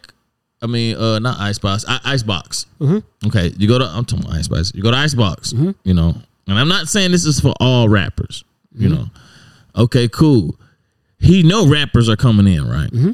I 0.62 0.66
mean, 0.66 0.96
uh, 0.96 1.18
not 1.18 1.40
Icebox, 1.40 1.84
I, 1.88 1.98
Icebox. 2.04 2.66
Mm-hmm. 2.80 3.26
Okay, 3.28 3.52
you 3.58 3.66
go 3.66 3.78
to 3.78 3.86
I'm 3.86 4.04
talking 4.04 4.24
about 4.24 4.36
Ice 4.38 4.44
Spice. 4.44 4.72
You 4.74 4.82
go 4.82 4.90
to 4.92 4.96
Icebox. 4.96 5.52
You 5.84 5.94
know, 5.94 6.14
and 6.46 6.58
I'm 6.58 6.68
not 6.68 6.88
saying 6.88 7.10
this 7.12 7.24
is 7.24 7.40
for 7.40 7.54
all 7.60 7.88
rappers. 7.88 8.44
Mm-hmm. 8.78 8.92
You 8.92 8.98
know, 8.98 9.06
okay, 9.76 10.08
cool. 10.08 10.58
He 11.18 11.42
know 11.42 11.66
rappers 11.68 12.08
are 12.08 12.16
coming 12.16 12.46
in, 12.46 12.68
right? 12.68 12.90
Mm-hmm. 12.90 13.10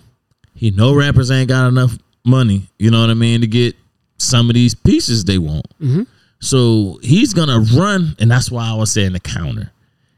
He 0.55 0.71
know 0.71 0.95
rappers 0.95 1.31
ain't 1.31 1.49
got 1.49 1.69
enough 1.69 1.99
money. 2.25 2.69
You 2.79 2.91
know 2.91 3.01
what 3.01 3.11
I 3.11 3.15
mean 3.15 3.41
to 3.41 3.47
get 3.47 3.75
some 4.19 4.49
of 4.49 4.55
these 4.55 4.75
pieces 4.75 5.25
they 5.25 5.39
want. 5.39 5.67
Mm-hmm. 5.81 6.03
So 6.41 6.99
he's 7.03 7.33
gonna 7.33 7.61
run, 7.61 8.15
and 8.19 8.31
that's 8.31 8.51
why 8.51 8.69
I 8.69 8.75
was 8.75 8.93
saying 8.93 9.13
the 9.13 9.21
counter. 9.21 9.73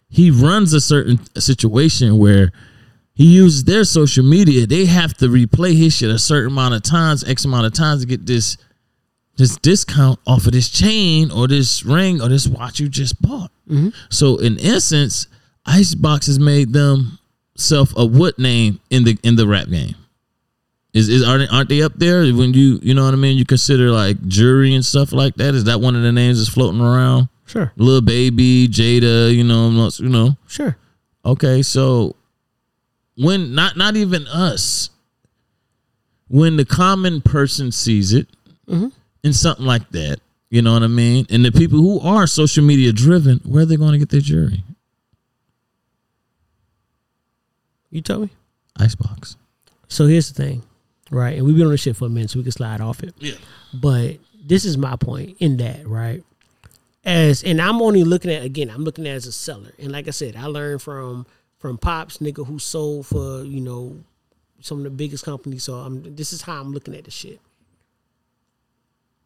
He 0.08 0.30
runs 0.30 0.72
a 0.72 0.80
certain 0.80 1.20
situation 1.36 2.18
where 2.18 2.52
he 3.14 3.26
uses 3.26 3.64
their 3.64 3.84
social 3.84 4.24
media. 4.24 4.66
They 4.66 4.86
have 4.86 5.14
to 5.14 5.26
replay 5.26 5.76
his 5.76 5.96
shit 5.96 6.10
a 6.10 6.18
certain 6.18 6.52
amount 6.52 6.74
of 6.74 6.82
times, 6.82 7.24
X 7.24 7.44
amount 7.44 7.66
of 7.66 7.72
times 7.72 8.02
to 8.02 8.06
get 8.06 8.26
this 8.26 8.56
this 9.36 9.56
discount 9.58 10.18
off 10.26 10.46
of 10.46 10.52
this 10.52 10.68
chain 10.70 11.30
or 11.30 11.46
this 11.46 11.84
ring 11.84 12.22
or 12.22 12.28
this 12.28 12.46
watch 12.48 12.80
you 12.80 12.88
just 12.88 13.20
bought. 13.20 13.50
So 14.10 14.38
in 14.38 14.58
essence, 14.60 15.26
Icebox 15.66 16.26
has 16.26 16.38
made 16.38 16.72
them 16.72 17.18
self 17.56 17.92
a 17.96 18.04
what 18.04 18.38
name 18.38 18.80
in 18.90 19.04
the 19.04 19.18
in 19.22 19.36
the 19.36 19.46
rap 19.46 19.68
game. 19.68 19.94
Is, 20.94 21.08
is 21.10 21.22
aren't, 21.28 21.52
aren't 21.52 21.68
they 21.68 21.82
up 21.82 21.92
there 21.96 22.20
when 22.32 22.54
you 22.54 22.78
you 22.82 22.94
know 22.94 23.04
what 23.04 23.12
I 23.12 23.16
mean? 23.16 23.36
You 23.36 23.44
consider 23.44 23.90
like 23.90 24.20
jury 24.28 24.74
and 24.74 24.84
stuff 24.84 25.12
like 25.12 25.34
that. 25.36 25.54
Is 25.54 25.64
that 25.64 25.80
one 25.80 25.94
of 25.96 26.02
the 26.02 26.12
names 26.12 26.38
that's 26.38 26.48
floating 26.48 26.80
around? 26.80 27.28
Sure. 27.44 27.70
Lil 27.76 28.00
Baby, 28.00 28.66
Jada, 28.68 29.34
you 29.34 29.44
know, 29.44 29.90
you 29.98 30.08
know. 30.08 30.36
Sure. 30.48 30.76
Okay, 31.24 31.62
so 31.62 32.16
when 33.16 33.54
not 33.54 33.76
not 33.76 33.96
even 33.96 34.26
us, 34.28 34.90
when 36.28 36.56
the 36.56 36.64
common 36.64 37.20
person 37.20 37.72
sees 37.72 38.12
it 38.12 38.28
Mm-hmm. 38.68 38.88
in 39.22 39.32
something 39.32 39.64
like 39.64 39.88
that, 39.90 40.18
you 40.50 40.60
know 40.60 40.72
what 40.72 40.82
I 40.82 40.88
mean, 40.88 41.24
and 41.30 41.44
the 41.44 41.52
people 41.52 41.78
who 41.78 42.00
are 42.00 42.26
social 42.26 42.64
media 42.64 42.92
driven, 42.92 43.38
where 43.44 43.62
are 43.62 43.64
they 43.64 43.76
going 43.76 43.92
to 43.92 43.98
get 43.98 44.08
their 44.08 44.20
jury? 44.20 44.64
You 47.96 48.02
tell 48.02 48.18
me. 48.20 48.28
Icebox. 48.78 49.36
So 49.88 50.06
here's 50.06 50.30
the 50.30 50.42
thing, 50.42 50.62
right? 51.10 51.38
And 51.38 51.46
we've 51.46 51.56
been 51.56 51.64
on 51.64 51.70
this 51.70 51.80
shit 51.80 51.96
for 51.96 52.04
a 52.04 52.10
minute, 52.10 52.28
so 52.28 52.38
we 52.38 52.42
can 52.42 52.52
slide 52.52 52.82
off 52.82 53.02
it. 53.02 53.14
Yeah. 53.18 53.36
But 53.72 54.18
this 54.44 54.66
is 54.66 54.76
my 54.76 54.96
point 54.96 55.38
in 55.38 55.56
that, 55.56 55.88
right? 55.88 56.22
As 57.06 57.42
and 57.42 57.58
I'm 57.58 57.80
only 57.80 58.04
looking 58.04 58.30
at 58.30 58.44
again, 58.44 58.68
I'm 58.68 58.84
looking 58.84 59.06
at 59.06 59.14
as 59.14 59.26
a 59.26 59.32
seller. 59.32 59.72
And 59.78 59.92
like 59.92 60.08
I 60.08 60.10
said, 60.10 60.36
I 60.36 60.44
learned 60.44 60.82
from 60.82 61.24
from 61.56 61.78
Pops, 61.78 62.18
nigga 62.18 62.46
who 62.46 62.58
sold 62.58 63.06
for, 63.06 63.42
you 63.44 63.62
know, 63.62 63.96
some 64.60 64.78
of 64.78 64.84
the 64.84 64.90
biggest 64.90 65.24
companies. 65.24 65.64
So 65.64 65.76
I'm 65.76 66.14
this 66.16 66.34
is 66.34 66.42
how 66.42 66.60
I'm 66.60 66.72
looking 66.72 66.94
at 66.94 67.04
the 67.04 67.10
shit. 67.10 67.40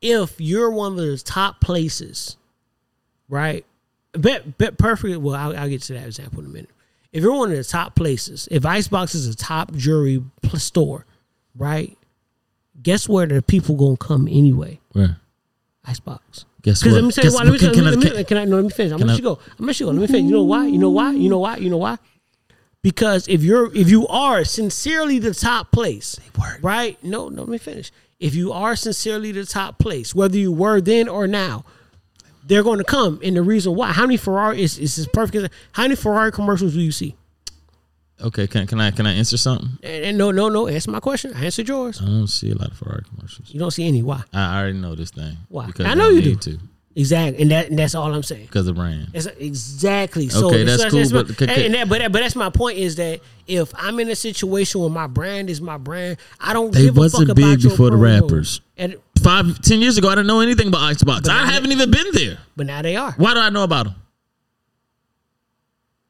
If 0.00 0.40
you're 0.40 0.70
one 0.70 0.92
of 0.92 0.98
the 0.98 1.18
top 1.18 1.60
places, 1.60 2.36
right? 3.28 3.66
Bet 4.12 4.58
bet 4.58 4.78
perfect. 4.78 5.18
Well, 5.18 5.34
I'll, 5.34 5.56
I'll 5.56 5.68
get 5.68 5.82
to 5.82 5.94
that 5.94 6.06
example 6.06 6.38
in 6.38 6.46
a 6.46 6.50
minute. 6.50 6.70
If 7.12 7.22
you're 7.22 7.34
one 7.36 7.50
of 7.50 7.56
the 7.56 7.64
top 7.64 7.96
places, 7.96 8.48
if 8.50 8.64
Icebox 8.64 9.14
is 9.14 9.26
a 9.26 9.36
top 9.36 9.72
jewelry 9.74 10.22
store, 10.56 11.06
right? 11.56 11.96
Guess 12.82 13.08
where 13.08 13.26
the 13.26 13.42
people 13.42 13.74
gonna 13.76 13.96
come 13.96 14.28
anyway? 14.28 14.80
Where? 14.92 15.18
Icebox. 15.84 16.44
Guess 16.62 16.82
Because 16.82 16.92
what? 16.92 17.00
let 17.00 17.04
me 17.04 17.10
say 17.12 17.22
Guess 17.22 17.34
why. 17.34 17.42
Let 17.42 17.52
me? 17.52 17.58
Can- 17.58 17.68
let, 17.68 17.74
can 17.74 17.84
me, 17.84 17.90
let 17.90 18.16
me, 18.16 18.24
can 18.24 18.36
I, 18.38 18.44
no, 18.44 18.56
let 18.56 18.64
me 18.64 18.70
finish. 18.70 18.92
I'm 18.92 18.98
gonna 18.98 19.12
let 19.12 19.18
you 19.18 19.24
go. 19.24 19.38
I'm 19.52 19.56
gonna 19.58 19.66
let 19.68 19.80
you 19.80 19.86
go. 19.86 19.92
Let 19.92 20.00
me 20.00 20.06
finish. 20.06 20.22
You 20.24 20.36
know 20.36 20.44
why? 20.44 20.66
You 20.66 20.78
know 20.78 20.90
why? 20.90 21.12
You 21.12 21.28
know 21.28 21.38
why? 21.38 21.56
You 21.56 21.70
know 21.70 21.78
why? 21.78 21.98
Because 22.82 23.28
if 23.28 23.42
you're 23.42 23.74
if 23.74 23.90
you 23.90 24.06
are 24.08 24.44
sincerely 24.44 25.18
the 25.18 25.34
top 25.34 25.72
place, 25.72 26.18
right? 26.62 27.02
No, 27.02 27.28
no, 27.28 27.42
let 27.42 27.50
me 27.50 27.58
finish. 27.58 27.90
If 28.18 28.34
you 28.34 28.52
are 28.52 28.76
sincerely 28.76 29.32
the 29.32 29.46
top 29.46 29.78
place, 29.78 30.14
whether 30.14 30.36
you 30.36 30.52
were 30.52 30.80
then 30.80 31.08
or 31.08 31.26
now, 31.26 31.64
they're 32.50 32.64
going 32.64 32.78
to 32.78 32.84
come. 32.84 33.20
And 33.22 33.36
the 33.36 33.42
reason 33.42 33.74
why, 33.76 33.92
how 33.92 34.02
many 34.02 34.16
Ferrari 34.16 34.60
is 34.60 34.76
is 34.78 34.96
this 34.96 35.06
perfect? 35.06 35.54
How 35.72 35.84
many 35.84 35.94
Ferrari 35.94 36.32
commercials 36.32 36.74
do 36.74 36.80
you 36.80 36.92
see? 36.92 37.16
Okay, 38.20 38.46
can 38.46 38.66
can 38.66 38.80
I 38.80 38.90
can 38.90 39.06
I 39.06 39.14
answer 39.14 39.38
something? 39.38 39.70
And, 39.82 40.04
and 40.04 40.18
no, 40.18 40.30
no, 40.30 40.48
no. 40.50 40.66
Answer 40.68 40.90
my 40.90 41.00
question. 41.00 41.32
I 41.34 41.44
answered 41.46 41.68
yours. 41.68 42.02
I 42.02 42.06
don't 42.06 42.26
see 42.26 42.50
a 42.50 42.54
lot 42.54 42.72
of 42.72 42.76
Ferrari 42.76 43.02
commercials. 43.08 43.50
You 43.54 43.60
don't 43.60 43.70
see 43.70 43.86
any. 43.86 44.02
Why? 44.02 44.22
I 44.34 44.60
already 44.60 44.78
know 44.78 44.94
this 44.94 45.10
thing. 45.10 45.36
Why? 45.48 45.66
Because 45.66 45.86
I 45.86 45.94
know 45.94 46.10
you 46.10 46.20
do. 46.20 46.36
to 46.36 46.58
Exactly, 46.96 47.40
and 47.40 47.52
that 47.52 47.68
and 47.70 47.78
that's 47.78 47.94
all 47.94 48.12
I'm 48.12 48.24
saying. 48.24 48.46
because 48.46 48.66
of 48.66 48.74
brand. 48.74 49.08
It's 49.14 49.26
exactly 49.26 50.28
so. 50.28 50.48
Okay, 50.48 50.64
that's 50.64 50.84
cool, 50.86 50.98
my- 51.10 51.22
but- 51.22 51.40
and, 51.42 51.50
and 51.50 51.74
that, 51.74 51.88
but 51.88 52.00
that, 52.00 52.10
but 52.10 52.18
that's 52.20 52.34
my 52.34 52.50
point 52.50 52.78
is 52.78 52.96
that 52.96 53.20
if 53.46 53.72
I'm 53.76 54.00
in 54.00 54.08
a 54.08 54.16
situation 54.16 54.80
where 54.80 54.90
my 54.90 55.06
brand 55.06 55.50
is 55.50 55.60
my 55.60 55.78
brand, 55.78 56.16
I 56.40 56.52
don't 56.52 56.72
They 56.74 56.86
give 56.86 56.96
a 56.96 57.00
wasn't 57.00 57.28
fuck 57.28 57.36
big 57.36 57.44
about 57.44 57.62
before 57.62 57.90
the 57.90 57.96
rappers. 57.96 58.60
And 58.76 58.96
Five, 59.22 59.60
ten 59.62 59.80
years 59.80 59.98
ago, 59.98 60.08
I 60.08 60.14
didn't 60.14 60.26
know 60.28 60.40
anything 60.40 60.68
about 60.68 60.82
Icebox. 60.82 61.22
But 61.22 61.30
I 61.30 61.46
haven't 61.46 61.72
even 61.72 61.90
been 61.90 62.06
there. 62.12 62.38
but 62.56 62.66
now 62.66 62.82
they 62.82 62.96
are. 62.96 63.12
Why 63.12 63.34
do 63.34 63.40
I 63.40 63.50
know 63.50 63.62
about 63.64 63.86
them? 63.86 63.94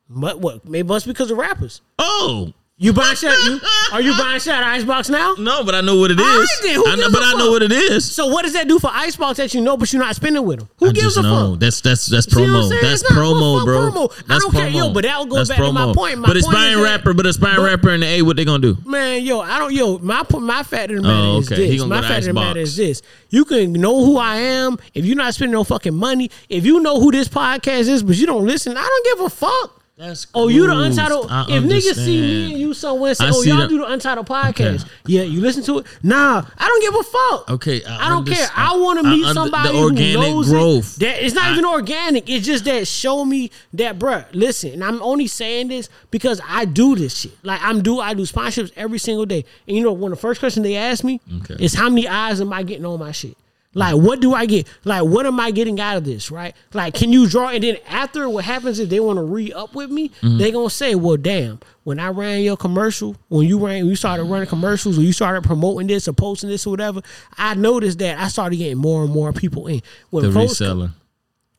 But 0.08 0.40
what? 0.40 0.64
Maybe 0.64 0.88
must 0.88 1.06
because 1.06 1.30
of 1.30 1.38
rappers. 1.38 1.80
Oh, 1.98 2.52
You 2.82 2.94
buying 2.94 3.14
shit? 3.14 3.30
You 3.44 3.60
are 3.92 4.00
you 4.00 4.16
buying 4.16 4.40
shit 4.40 4.54
Icebox 4.54 5.10
now? 5.10 5.34
no, 5.38 5.62
but 5.64 5.74
I 5.74 5.82
know 5.82 5.96
what 5.96 6.10
it 6.10 6.18
is. 6.18 6.60
Then, 6.62 6.76
who 6.76 6.88
I 6.88 6.94
know, 6.96 7.10
but 7.12 7.22
I 7.22 7.34
know 7.34 7.50
what 7.50 7.62
it 7.62 7.72
is. 7.72 8.10
So 8.10 8.28
what 8.28 8.42
does 8.42 8.54
that 8.54 8.68
do 8.68 8.78
for 8.78 8.88
Icebox 8.90 9.36
that 9.36 9.52
you 9.52 9.60
know, 9.60 9.76
but 9.76 9.92
you're 9.92 10.00
not 10.02 10.16
spending 10.16 10.42
with 10.46 10.60
them? 10.60 10.68
Who 10.78 10.86
I 10.88 10.92
gives 10.92 11.04
just 11.14 11.18
a 11.18 11.22
know. 11.22 11.50
fuck? 11.50 11.60
That's 11.60 11.82
that's 11.82 12.06
that's 12.06 12.32
See 12.32 12.40
what 12.40 12.48
I'm 12.48 12.54
promo. 12.70 12.80
That's 12.80 13.02
promo, 13.02 13.64
bro. 13.66 13.90
promo. 13.90 14.10
I 14.10 14.22
That's 14.28 14.44
don't 14.44 14.52
care, 14.52 14.68
yo, 14.70 14.86
promo. 14.88 14.94
but 14.94 15.04
that 15.04 15.28
goes 15.28 15.48
That's 15.48 15.48
back 15.50 15.58
to 15.58 15.72
my 15.72 15.80
promo. 15.84 15.94
point. 15.94 16.18
My 16.20 16.28
but 16.28 16.36
it's 16.38 16.46
point 16.46 16.56
is 16.58 16.76
that- 16.76 16.82
rapper, 16.82 17.12
but 17.12 17.26
it's 17.26 17.36
but- 17.36 17.58
rapper 17.58 17.90
in 17.90 18.00
the 18.00 18.06
A. 18.06 18.22
What 18.22 18.36
they 18.38 18.46
gonna 18.46 18.62
do? 18.62 18.78
Man, 18.86 19.22
yo, 19.24 19.40
I 19.40 19.58
don't, 19.58 19.74
yo, 19.74 19.98
my 19.98 20.24
my 20.38 20.62
fact 20.62 20.90
of 20.90 20.96
the 20.96 21.02
matter 21.02 21.14
Oh, 21.14 21.38
is 21.40 21.52
okay. 21.52 21.66
He 21.66 21.76
this. 21.76 21.84
My 21.86 22.00
go 22.00 22.08
fact 22.08 22.18
of 22.20 22.24
the 22.24 22.32
matter 22.32 22.60
is 22.60 22.76
this. 22.76 23.02
You 23.28 23.44
can 23.44 23.74
know 23.74 24.06
who 24.06 24.16
I 24.16 24.36
am 24.36 24.78
if 24.94 25.04
you're 25.04 25.16
not 25.16 25.34
spending 25.34 25.52
no 25.52 25.64
fucking 25.64 25.94
money. 25.94 26.30
If 26.48 26.64
you 26.64 26.80
know 26.80 26.98
who 26.98 27.12
this 27.12 27.28
podcast 27.28 27.88
is, 27.90 28.02
but 28.02 28.16
you 28.16 28.24
don't 28.24 28.46
listen, 28.46 28.74
I 28.74 28.80
don't 28.80 29.04
give 29.18 29.26
a 29.26 29.28
fuck. 29.28 29.79
That's 30.00 30.26
Oh, 30.32 30.48
you 30.48 30.66
the 30.66 30.76
untitled. 30.78 31.26
I 31.30 31.42
if 31.50 31.62
niggas 31.62 31.94
see 31.94 32.20
me 32.22 32.50
and 32.52 32.60
you 32.60 32.72
somewhere 32.72 33.14
say, 33.14 33.26
I 33.26 33.30
"Oh, 33.34 33.42
y'all 33.42 33.58
that- 33.58 33.68
do 33.68 33.76
the 33.78 33.84
untitled 33.84 34.26
podcast," 34.26 34.80
Okay. 34.80 34.84
yeah, 35.06 35.22
you 35.22 35.42
listen 35.42 35.62
to 35.64 35.80
it. 35.80 35.86
Nah, 36.02 36.42
I 36.56 36.66
don't 36.68 36.80
give 36.80 36.94
a 36.94 37.02
fuck. 37.02 37.50
Okay, 37.50 37.84
I, 37.84 38.08
don't 38.08 38.26
care. 38.26 38.48
I 38.56 38.76
want 38.76 38.98
to 39.00 39.02
meet 39.10 39.24
under- 39.26 39.34
somebody 39.42 39.68
the 39.68 39.78
organic 39.78 40.16
who 40.16 40.34
knows 40.36 40.48
growth. 40.48 40.96
It. 40.96 41.00
That 41.00 41.22
it's 41.24 41.34
not 41.34 41.44
I- 41.44 41.52
even 41.52 41.66
organic. 41.66 42.30
It's 42.30 42.46
just 42.46 42.64
that 42.64 42.88
show 42.88 43.26
me 43.26 43.50
that, 43.74 43.98
bruh. 43.98 44.24
Listen, 44.32 44.72
and 44.72 44.82
I'm 44.82 45.02
only 45.02 45.26
saying 45.26 45.68
this 45.68 45.90
because 46.10 46.40
I 46.48 46.64
do 46.64 46.96
this 46.96 47.18
shit. 47.20 47.32
Like 47.42 47.60
I'm 47.62 47.82
do 47.82 48.00
I 48.00 48.14
do 48.14 48.22
sponsorships 48.22 48.72
every 48.76 48.98
single 48.98 49.26
day. 49.26 49.44
And 49.68 49.76
you 49.76 49.82
know, 49.82 49.92
when 49.92 50.10
the 50.10 50.16
first 50.16 50.40
question 50.40 50.62
they 50.62 50.76
ask 50.76 51.04
me 51.04 51.20
Okay. 51.42 51.62
is 51.62 51.74
how 51.74 51.90
many 51.90 52.08
eyes 52.08 52.40
am 52.40 52.52
I 52.54 52.62
getting 52.62 52.86
on 52.86 52.98
my 53.00 53.12
shit? 53.12 53.36
Like, 53.72 53.94
what 53.94 54.20
do 54.20 54.34
I 54.34 54.46
get? 54.46 54.66
Like, 54.84 55.04
what 55.04 55.26
am 55.26 55.38
I 55.38 55.52
getting 55.52 55.78
out 55.80 55.96
of 55.96 56.04
this? 56.04 56.30
Right? 56.30 56.56
Like, 56.74 56.94
can 56.94 57.12
you 57.12 57.28
draw? 57.28 57.50
And 57.50 57.62
then 57.62 57.76
after, 57.88 58.28
what 58.28 58.44
happens 58.44 58.80
is 58.80 58.88
they 58.88 58.98
want 58.98 59.18
to 59.18 59.22
re 59.22 59.52
up 59.52 59.74
with 59.76 59.90
me. 59.90 60.08
Mm-hmm. 60.22 60.38
They 60.38 60.50
gonna 60.50 60.70
say, 60.70 60.96
"Well, 60.96 61.16
damn, 61.16 61.60
when 61.84 62.00
I 62.00 62.08
ran 62.08 62.42
your 62.42 62.56
commercial, 62.56 63.14
when 63.28 63.46
you 63.46 63.58
ran, 63.64 63.82
when 63.82 63.86
you 63.86 63.94
started 63.96 64.24
running 64.24 64.48
commercials, 64.48 64.98
or 64.98 65.02
you 65.02 65.12
started 65.12 65.44
promoting 65.44 65.86
this 65.86 66.08
or 66.08 66.12
posting 66.14 66.50
this 66.50 66.66
or 66.66 66.70
whatever, 66.70 67.00
I 67.38 67.54
noticed 67.54 68.00
that 68.00 68.18
I 68.18 68.26
started 68.26 68.56
getting 68.56 68.78
more 68.78 69.04
and 69.04 69.12
more 69.12 69.32
people 69.32 69.68
in. 69.68 69.82
When 70.10 70.24
The 70.24 70.32
folks 70.32 70.58
come- 70.58 70.80
reseller. 70.80 70.90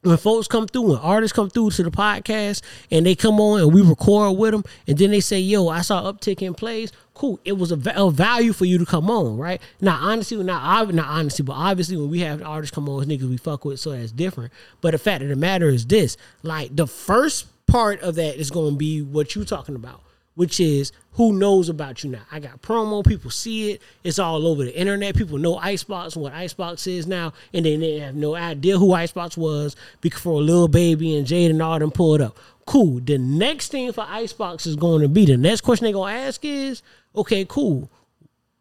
When 0.04 0.18
folks 0.18 0.48
come 0.48 0.68
through, 0.68 0.82
when 0.84 0.98
artists 0.98 1.36
come 1.36 1.50
through 1.50 1.72
to 1.72 1.84
the 1.84 1.92
podcast 1.92 2.62
and 2.90 3.06
they 3.06 3.16
come 3.16 3.40
on 3.40 3.62
and 3.62 3.74
we 3.74 3.82
record 3.82 4.38
with 4.38 4.52
them, 4.52 4.64
and 4.88 4.98
then 4.98 5.12
they 5.12 5.20
say, 5.20 5.40
"Yo, 5.40 5.68
I 5.68 5.82
saw 5.82 6.12
uptick 6.12 6.42
in 6.42 6.54
plays." 6.54 6.92
Cool, 7.14 7.40
it 7.46 7.54
was 7.54 7.72
a, 7.72 7.80
a 7.96 8.10
value 8.10 8.52
for 8.54 8.66
you 8.66 8.80
to 8.80 8.86
come 8.86 9.12
on, 9.12 9.38
right? 9.38 9.62
Now, 9.80 10.00
honestly, 10.02 10.42
not 10.44 10.94
not 10.94 11.08
honestly, 11.08 11.44
but 11.44 11.54
obviously, 11.54 11.98
when 11.98 12.10
we 12.10 12.20
have 12.22 12.42
artists 12.42 12.74
come 12.74 12.90
on, 12.90 13.04
it's 13.04 13.12
niggas 13.12 13.30
we 13.30 13.38
fuck 13.38 13.64
with, 13.66 13.80
so 13.80 13.92
that's 13.92 14.12
different. 14.12 14.52
But 14.82 14.92
the 14.92 14.98
fact 14.98 15.22
of 15.22 15.30
the 15.30 15.36
matter 15.36 15.70
is 15.70 15.86
this: 15.86 16.18
like 16.42 16.76
the 16.76 16.88
first 16.88 17.48
part 17.68 18.02
of 18.02 18.16
that 18.16 18.38
is 18.38 18.50
going 18.50 18.74
to 18.74 18.78
be 18.78 19.02
what 19.02 19.36
you 19.36 19.46
talking 19.46 19.76
about 19.76 20.02
which 20.36 20.60
is 20.60 20.92
who 21.14 21.34
knows 21.34 21.68
about 21.68 22.04
you 22.04 22.10
now. 22.10 22.22
I 22.32 22.40
got 22.40 22.62
promo, 22.62 23.06
people 23.06 23.30
see 23.30 23.72
it, 23.72 23.82
it's 24.04 24.20
all 24.20 24.48
over 24.48 24.64
the 24.64 24.78
internet. 24.78 25.16
People 25.16 25.38
know 25.38 25.58
Icebox 25.58 26.16
and 26.16 26.24
what 26.24 26.34
Icebox 26.34 26.88
is 26.88 27.06
now, 27.06 27.34
and 27.54 27.66
then 27.66 27.82
they 27.82 28.00
have 28.00 28.16
no 28.16 28.36
idea 28.36 28.78
who 28.78 28.94
Icebox 28.94 29.36
was 29.38 29.76
before 30.00 30.42
Lil 30.42 30.68
Baby 30.68 31.18
and 31.18 31.28
Jade 31.28 31.52
and 31.52 31.62
all 31.62 31.80
them 31.80 31.92
pulled 31.92 32.22
up. 32.22 32.38
Cool. 32.66 33.02
The 33.02 33.18
next 33.18 33.72
thing 33.72 33.92
for 33.92 34.06
Icebox 34.08 34.66
is 34.66 34.76
going 34.76 35.02
to 35.02 35.10
be 35.10 35.26
the 35.26 35.36
next 35.38 35.62
question 35.62 35.86
they're 35.86 35.94
gonna 35.94 36.14
ask 36.14 36.44
is, 36.46 36.82
okay, 37.16 37.44
cool. 37.46 37.90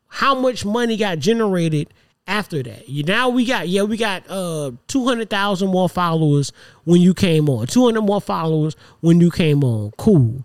How 0.09 0.35
much 0.35 0.65
money 0.65 0.97
got 0.97 1.19
generated 1.21 1.89
after 2.27 2.63
that? 2.65 2.89
You 2.89 3.05
now 3.05 3.29
we 3.29 3.45
got 3.45 3.69
yeah 3.69 3.83
we 3.83 3.97
got 3.97 4.29
uh 4.29 4.73
two 4.89 5.05
hundred 5.05 5.31
thousand 5.31 5.69
more 5.71 5.89
followers 5.89 6.53
when 6.85 7.01
you 7.01 7.15
came 7.15 7.49
on, 7.49 7.69
two 7.69 7.85
hundred 7.85 8.03
more 8.03 8.21
followers 8.21 8.75
when 9.01 9.21
you 9.21 9.31
came 9.31 9.63
on. 9.63 9.93
Cool. 9.97 10.45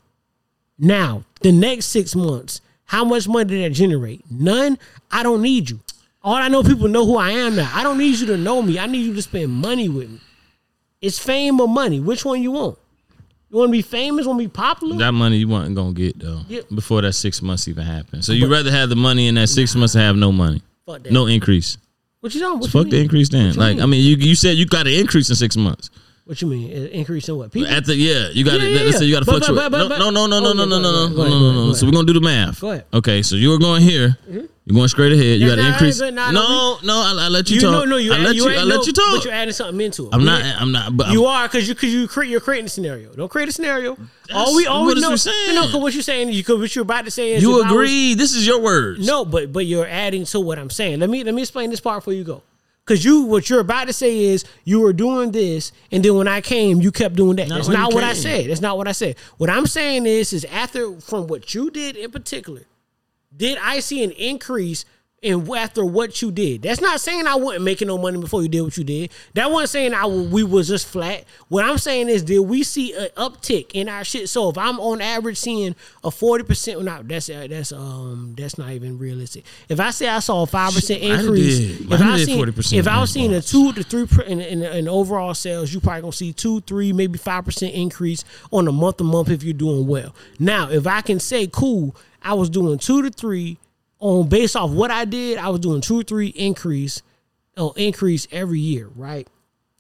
Now, 0.78 1.24
the 1.42 1.52
next 1.52 1.88
six 1.88 2.16
months, 2.16 2.62
how 2.86 3.04
much 3.06 3.28
money 3.28 3.46
did 3.46 3.64
that 3.64 3.76
generate? 3.76 4.22
None. 4.30 4.78
I 5.12 5.24
don't 5.24 5.42
need 5.42 5.70
you. 5.70 5.80
All 6.24 6.34
I 6.36 6.48
know, 6.48 6.64
people 6.64 6.88
know 6.88 7.06
who 7.06 7.18
I 7.18 7.32
am 7.32 7.56
now. 7.56 7.72
I 7.74 7.84
don't 7.84 7.98
need 7.98 8.20
you 8.20 8.26
to 8.28 8.38
know 8.38 8.62
me. 8.62 8.80
I 8.80 8.88
need 8.88 9.06
you 9.06 9.14
to 9.14 9.22
spend 9.22 9.52
money 9.52 9.90
with 9.90 10.10
me. 10.10 10.20
It's 11.02 11.20
fame 11.20 11.60
or 11.62 11.68
money. 11.68 12.00
Which 12.00 12.26
one 12.26 12.42
you 12.42 12.52
want? 12.52 12.78
You 13.52 13.60
want 13.60 13.70
to 13.70 13.72
be 13.72 13.84
famous? 13.84 14.26
Want 14.26 14.40
to 14.40 14.48
be 14.48 14.52
popular? 14.52 14.98
That 14.98 15.12
money 15.12 15.38
you 15.38 15.48
wasn't 15.48 15.76
gonna 15.76 15.94
get 15.94 16.18
though 16.18 16.42
Yeah. 16.50 16.62
before 16.74 17.04
that 17.04 17.14
six 17.14 17.42
months 17.44 17.68
even 17.68 17.86
happened. 17.86 18.26
So 18.26 18.34
you 18.34 18.48
rather 18.52 18.72
have 18.72 18.90
the 18.90 18.96
money 18.96 19.28
in 19.28 19.36
that 19.36 19.48
six 19.50 19.76
months 19.76 19.94
and 19.94 20.04
have 20.04 20.16
no 20.16 20.32
money, 20.32 20.62
Fuck 20.88 21.04
that. 21.04 21.12
no 21.14 21.28
increase. 21.28 21.78
What 22.22 22.34
you 22.34 22.42
talking? 22.42 22.60
What 22.60 22.72
Fuck 22.72 22.86
you 22.86 22.92
the 22.92 22.96
mean? 22.98 23.04
increase 23.04 23.30
then. 23.30 23.54
Like 23.54 23.76
mean? 23.76 23.84
I 23.84 23.86
mean, 23.86 24.04
you 24.04 24.16
you 24.16 24.34
said 24.36 24.58
you 24.58 24.66
got 24.66 24.88
an 24.88 24.94
increase 24.94 25.30
in 25.30 25.36
six 25.36 25.56
months. 25.56 25.92
What 26.26 26.42
you 26.42 26.48
mean? 26.48 26.72
Increase 26.72 27.30
in 27.30 27.38
what? 27.38 27.52
People? 27.52 27.70
At 27.72 27.86
the 27.86 27.96
yeah, 27.96 28.30
you 28.30 28.44
got 28.44 28.58
to 28.58 28.64
Yeah, 28.68 28.80
yeah, 28.80 28.86
let's 28.90 29.02
you 29.04 29.14
got 29.14 29.24
to 29.26 29.32
yeah. 29.32 29.40
But- 29.40 29.72
but- 29.72 29.90
but- 29.90 30.00
no, 30.00 30.10
no, 30.10 30.26
no, 30.26 30.40
no, 30.40 30.50
oh, 30.50 30.54
no, 30.54 30.66
no, 30.66 30.80
no, 30.80 30.80
no, 30.80 31.08
no, 31.08 31.28
no, 31.30 31.52
no, 31.52 31.66
no. 31.68 31.74
So 31.74 31.86
we're 31.86 31.92
gonna 31.92 32.08
do 32.08 32.14
the 32.14 32.20
math. 32.22 32.62
Go 32.62 32.72
ahead. 32.72 32.86
Okay, 32.92 33.22
so 33.22 33.36
you 33.36 33.50
were 33.52 33.60
going 33.60 33.84
here. 33.84 34.18
Mm-hmm. 34.28 34.46
You're 34.66 34.76
going 34.76 34.88
straight 34.88 35.12
ahead. 35.12 35.40
You 35.40 35.50
got 35.50 35.60
nah, 35.60 35.68
increase. 35.74 36.00
No, 36.02 36.10
no, 36.82 36.96
I, 36.98 37.14
I 37.26 37.28
let 37.30 37.52
you, 37.52 37.58
You 37.58 37.62
talk. 37.62 37.72
know, 37.72 37.84
no, 37.86 37.98
you 37.98 38.12
I 38.12 38.18
let 38.18 38.36
you. 38.36 38.50
add- 38.50 38.58
I 38.58 38.64
let 38.64 38.78
no, 38.78 38.84
you 38.84 38.94
talk. 38.94 39.16
But 39.18 39.26
you're 39.26 39.34
adding 39.36 39.54
something 39.54 39.80
into 39.80 40.08
it. 40.08 40.10
I'm 40.14 40.26
not. 40.26 40.42
I'm 40.60 40.72
not. 40.72 40.98
But 40.98 41.12
You 41.12 41.28
I'm, 41.28 41.44
are 41.44 41.48
because 41.48 41.68
you 41.68 41.76
because 41.76 41.94
you 41.94 42.08
create 42.08 42.32
you're 42.32 42.40
creating 42.40 42.66
a 42.66 42.70
scenario. 42.70 43.14
Don't 43.14 43.30
create 43.30 43.48
a 43.50 43.52
scenario. 43.52 43.96
all 44.34 44.56
we 44.56 44.66
all 44.66 44.86
what 44.86 44.96
we 44.96 45.02
know. 45.02 45.10
No, 45.10 45.16
because 45.68 45.76
what 45.76 45.94
you're 45.94 46.02
saying, 46.02 46.30
you 46.30 46.44
what 46.58 46.76
you're 46.76 46.82
about 46.82 47.06
to 47.06 47.12
say 47.12 47.34
is 47.34 47.44
You 47.44 47.60
if 47.60 47.68
I 47.68 47.68
was- 47.68 47.72
agree. 47.72 48.16
This 48.16 48.34
is 48.34 48.48
your 48.48 48.60
words. 48.62 49.06
no, 49.06 49.26
but 49.26 49.54
but 49.54 49.68
you're 49.68 49.86
adding 49.86 50.26
to 50.26 50.40
what 50.40 50.58
I'm 50.58 50.72
saying. 50.72 51.00
Let 51.00 51.12
me 51.12 51.24
let 51.24 51.36
me 51.36 51.44
explain 51.44 51.70
this 51.70 51.80
part 51.80 52.00
before 52.02 52.14
you 52.14 52.24
go. 52.24 52.42
Cause 52.86 53.04
you 53.04 53.24
what 53.24 53.50
you're 53.50 53.62
about 53.62 53.88
to 53.88 53.94
say 53.94 54.26
is 54.26 54.46
you 54.64 54.80
were 54.80 54.94
doing 54.94 55.32
this, 55.32 55.72
and 55.92 56.06
then 56.06 56.16
when 56.16 56.28
I 56.28 56.40
came, 56.42 56.82
you 56.82 56.92
kept 56.92 57.16
doing 57.16 57.36
that. 57.38 57.48
Not 57.48 57.56
That's 57.56 57.70
not 57.70 57.94
what 57.94 58.04
I 58.04 58.14
said. 58.14 58.48
That's 58.50 58.62
not 58.62 58.78
what 58.78 58.88
I 58.88 58.92
said. 58.92 59.16
What 59.38 59.50
I'm 59.50 59.66
saying 59.66 60.06
is 60.06 60.32
is 60.34 60.46
after 60.46 61.00
from 61.02 61.26
what 61.26 61.56
you 61.56 61.72
did 61.72 61.96
in 61.96 62.12
particular, 62.12 62.62
Did 63.36 63.58
I 63.60 63.80
see 63.80 64.04
an 64.04 64.12
increase 64.12 64.86
in 65.26 65.50
after 65.56 65.84
what 65.84 66.22
you 66.22 66.32
did? 66.32 66.62
That's 66.62 66.80
not 66.80 67.02
saying 67.02 67.26
I 67.26 67.36
wasn't 67.36 67.64
making 67.64 67.88
no 67.88 67.98
money 67.98 68.20
before 68.20 68.44
you 68.44 68.48
did 68.48 68.62
what 68.62 68.78
you 68.78 68.84
did. 68.84 69.12
That 69.34 69.50
wasn't 69.50 69.70
saying 69.72 69.94
I 69.94 70.06
we 70.06 70.44
was 70.44 70.68
just 70.68 70.88
flat. 70.88 71.24
What 71.48 71.66
I'm 71.66 71.80
saying 71.80 72.10
is, 72.10 72.24
did 72.24 72.40
we 72.40 72.64
see 72.64 72.94
an 72.94 73.10
uptick 73.18 73.72
in 73.74 73.90
our 73.90 74.04
shit? 74.04 74.30
So 74.30 74.50
if 74.50 74.58
I'm 74.58 74.80
on 74.80 75.02
average 75.02 75.38
seeing 75.38 75.76
a 76.04 76.12
forty 76.12 76.44
percent, 76.44 76.84
not 76.84 77.08
that's 77.08 77.30
uh, 77.30 77.48
that's 77.50 77.72
um 77.72 78.36
that's 78.38 78.58
not 78.58 78.70
even 78.72 79.00
realistic. 79.00 79.44
If 79.68 79.80
I 79.80 79.90
say 79.90 80.08
I 80.08 80.20
saw 80.20 80.44
a 80.44 80.46
five 80.46 80.74
percent 80.74 81.02
increase, 81.02 81.58
did. 81.60 81.92
if 81.92 82.02
I 82.02 82.18
did 82.18 82.26
seen 82.26 82.46
40% 82.46 82.78
if 82.78 82.88
I 82.88 83.00
was 83.00 83.12
seeing 83.12 83.34
a 83.34 83.42
two 83.42 83.74
to 83.74 83.84
three 83.84 84.08
in, 84.28 84.40
in, 84.40 84.62
in 84.62 84.88
overall 84.88 85.34
sales, 85.34 85.74
you 85.74 85.80
probably 85.80 86.02
gonna 86.02 86.14
see 86.14 86.34
two, 86.34 86.62
three, 86.62 86.94
maybe 86.94 87.18
five 87.18 87.46
percent 87.46 87.74
increase 87.74 88.24
on 88.52 88.68
a 88.68 88.72
month 88.72 88.98
to 88.98 89.04
month 89.04 89.30
if 89.30 89.44
you're 89.44 89.54
doing 89.54 89.88
well. 89.88 90.16
Now, 90.40 90.70
if 90.70 90.86
I 90.86 91.02
can 91.02 91.20
say, 91.20 91.48
cool, 91.48 91.96
I 92.22 92.34
was 92.34 92.50
doing 92.50 92.78
two 92.78 93.02
to 93.02 93.10
three 93.10 93.58
on 94.00 94.28
based 94.30 94.56
off 94.56 94.72
what 94.72 94.92
I 94.92 95.06
did, 95.06 95.38
I 95.38 95.50
was 95.50 95.60
doing 95.60 95.82
two 95.82 96.00
or 96.00 96.04
three 96.04 96.28
increase, 96.28 97.02
or 97.58 97.74
increase 97.78 98.28
every 98.32 98.60
year, 98.60 98.90
right? 98.96 99.28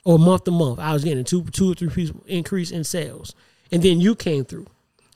Or 0.04 0.20
month 0.20 0.44
to 0.46 0.52
month, 0.52 0.80
I 0.80 0.94
was 0.94 1.04
getting 1.04 1.24
two, 1.24 1.44
two 1.46 1.72
or 1.72 1.76
three 1.76 1.90
piece 1.90 2.12
increase 2.28 2.72
in 2.72 2.84
sales, 2.84 3.34
and 3.72 3.82
then 3.82 4.00
you 4.00 4.16
came 4.16 4.46
through, 4.46 4.68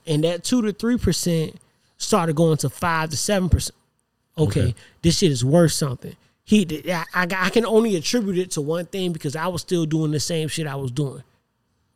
and 0.08 0.24
that 0.24 0.44
two 0.44 0.62
to 0.64 0.74
three 0.74 0.98
percent 0.98 1.56
started 1.98 2.36
going 2.36 2.58
to 2.58 2.70
five 2.70 3.10
to 3.12 3.18
seven 3.18 3.50
percent. 3.50 3.76
Okay, 4.38 4.62
Okay. 4.62 4.76
this 5.02 5.18
shit 5.18 5.32
is 5.32 5.44
worth 5.44 5.72
something. 5.74 6.16
He, 6.44 6.66
I, 6.92 7.04
I, 7.14 7.28
I 7.32 7.50
can 7.52 7.66
only 7.66 7.96
attribute 7.96 8.38
it 8.40 8.52
to 8.52 8.62
one 8.62 8.86
thing 8.88 9.12
because 9.14 9.36
I 9.36 9.48
was 9.48 9.62
still 9.62 9.86
doing 9.86 10.10
the 10.12 10.20
same 10.20 10.48
shit 10.48 10.66
I 10.66 10.76
was 10.76 10.90
doing. 10.92 11.22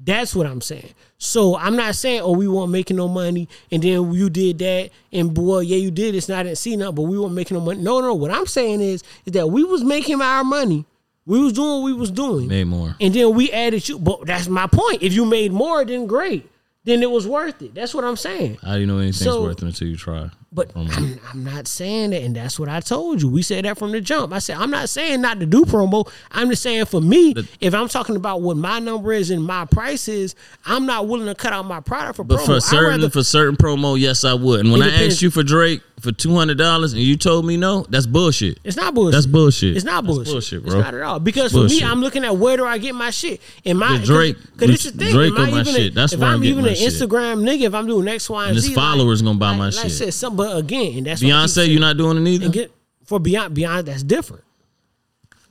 That's 0.06 0.36
what 0.36 0.46
I'm 0.48 0.60
saying. 0.62 0.90
So 1.18 1.56
I'm 1.56 1.76
not 1.78 1.96
saying, 1.96 2.22
oh, 2.22 2.34
we 2.34 2.48
weren't 2.48 2.72
making 2.72 2.98
no 2.98 3.08
money, 3.08 3.48
and 3.72 3.82
then 3.82 4.12
you 4.12 4.30
did 4.30 4.60
that, 4.60 4.90
and 5.14 5.34
boy, 5.34 5.60
yeah, 5.62 5.78
you 5.78 5.92
did 5.92 6.14
this, 6.14 6.28
and 6.28 6.38
I 6.38 6.44
didn't 6.44 6.58
see 6.58 6.76
nothing, 6.76 6.96
but 6.96 7.04
we 7.04 7.18
weren't 7.18 7.34
making 7.34 7.56
no 7.56 7.64
money. 7.64 7.82
No, 7.82 8.02
no. 8.02 8.14
What 8.14 8.30
I'm 8.32 8.46
saying 8.46 8.82
is, 8.82 9.02
is 9.26 9.32
that 9.34 9.48
we 9.48 9.64
was 9.64 9.84
making 9.84 10.22
our 10.22 10.44
money, 10.44 10.86
we 11.26 11.40
was 11.40 11.54
doing 11.54 11.70
what 11.82 11.84
we 11.84 11.94
was 11.94 12.12
doing, 12.12 12.48
Made 12.50 12.66
more. 12.68 12.96
and 13.00 13.14
then 13.14 13.34
we 13.34 13.50
added 13.52 13.88
you. 13.88 13.98
But 13.98 14.26
that's 14.26 14.50
my 14.50 14.68
point. 14.68 15.02
If 15.02 15.14
you 15.14 15.24
made 15.26 15.54
more, 15.54 15.86
then 15.86 16.06
great, 16.06 16.50
then 16.84 17.02
it 17.02 17.10
was 17.10 17.26
worth 17.26 17.62
it. 17.62 17.74
That's 17.74 17.94
what 17.94 18.04
I'm 18.04 18.18
saying. 18.18 18.58
How 18.62 18.74
do 18.74 18.82
you 18.82 18.86
know 18.88 18.98
anything's 18.98 19.24
So- 19.24 19.44
worth 19.44 19.64
it 19.64 19.66
until 19.66 19.88
you 19.88 19.96
try? 19.96 20.30
But 20.56 20.72
I'm, 20.76 21.20
I'm 21.32 21.44
not 21.44 21.68
saying 21.68 22.12
that, 22.12 22.22
and 22.22 22.36
that's 22.36 22.60
what 22.60 22.70
I 22.70 22.80
told 22.80 23.22
you. 23.24 23.28
We 23.30 23.42
said 23.42 23.66
that 23.66 23.78
from 23.78 23.92
the 23.92 24.00
jump. 24.02 24.34
I 24.34 24.40
said 24.40 24.58
I'm 24.58 24.70
not 24.70 24.88
saying 24.88 25.22
not 25.22 25.40
to 25.40 25.46
do 25.48 25.66
promo. 25.66 26.08
I'm 26.32 26.50
just 26.50 26.62
saying 26.62 26.86
for 26.86 27.02
me, 27.02 27.34
if 27.60 27.74
I'm 27.74 27.88
talking 27.88 28.16
about 28.16 28.42
what 28.42 28.56
my 28.58 28.78
number 28.80 29.14
is 29.14 29.32
and 29.32 29.44
my 29.44 29.66
price 29.66 30.08
is, 30.08 30.36
I'm 30.66 30.86
not 30.86 31.08
willing 31.08 31.26
to 31.26 31.34
cut 31.36 31.54
out 31.54 31.66
my 31.66 31.80
product 31.80 32.18
for 32.18 32.24
But 32.24 32.40
promo. 32.42 32.46
for 32.46 32.60
certain 32.62 32.90
rather- 33.02 33.10
for 33.10 33.24
certain 33.24 33.56
promo, 33.58 34.00
yes, 34.00 34.24
I 34.24 34.34
would. 34.36 34.60
And 34.60 34.72
when 34.72 34.84
I 34.84 34.92
depends. 34.92 35.16
asked 35.16 35.22
you 35.24 35.32
for 35.32 35.42
Drake 35.42 35.82
for 36.00 36.12
two 36.12 36.36
hundred 36.36 36.58
dollars 36.58 36.92
and 36.94 37.02
you 37.02 37.16
told 37.16 37.46
me 37.46 37.56
no, 37.58 37.86
that's 37.90 38.06
bullshit. 38.06 38.60
It's 38.66 38.76
not 38.76 38.94
bullshit. 38.94 39.14
That's 39.14 39.26
bullshit. 39.26 39.76
It's 39.78 39.86
not 39.86 40.04
That's 40.04 40.16
bullshit. 40.18 40.34
bullshit, 40.34 40.66
It's 40.66 40.74
not 40.76 40.94
at 40.94 41.02
all. 41.02 41.20
Because 41.20 41.52
for 41.54 41.64
me, 41.64 41.82
I'm 41.82 42.02
looking 42.02 42.26
at 42.26 42.36
where 42.38 42.58
do 42.58 42.66
I 42.66 42.78
get 42.78 42.94
my 42.94 43.10
shit. 43.10 43.42
And 43.66 43.80
my 43.80 43.98
The 43.98 44.06
Drake- 44.06 44.38
Because 44.58 44.70
it's 44.76 44.84
the 44.84 44.92
thing. 45.06 45.14
Drake 45.14 45.40
on 45.40 45.50
my 45.52 45.64
shit. 45.64 45.92
A, 45.94 45.96
That's 45.96 46.14
if 46.14 46.20
where 46.20 46.30
I'm 46.30 46.36
I'm 46.36 46.44
even 46.44 46.66
an 46.66 46.76
shit. 46.76 46.92
Instagram 46.94 47.44
nigga, 47.44 47.62
if 47.62 47.74
I'm 47.74 47.88
doing 47.88 48.08
X, 48.08 48.30
Y, 48.30 48.42
and, 48.42 48.50
And 48.50 48.56
his 48.58 48.66
Z, 48.66 48.74
followers 48.76 49.22
gonna 49.22 49.40
buy 49.40 49.50
like, 49.52 49.58
my 49.58 49.66
like 49.66 49.74
shit. 49.76 49.86
I 49.86 49.88
said, 49.88 50.14
some, 50.14 50.36
but 50.46 50.58
again, 50.58 51.04
that's 51.04 51.22
what 51.24 51.32
I 51.32 51.46
keep 51.46 51.52
Beyonce, 51.52 51.70
you're 51.72 51.80
not 51.82 51.98
doing 51.98 52.18
it 52.26 52.30
either. 52.30 52.50
Get 52.50 52.72
for 53.06 53.20
beyond 53.20 53.54
beyond 53.54 53.88
that's 53.88 54.04
different. 54.04 54.44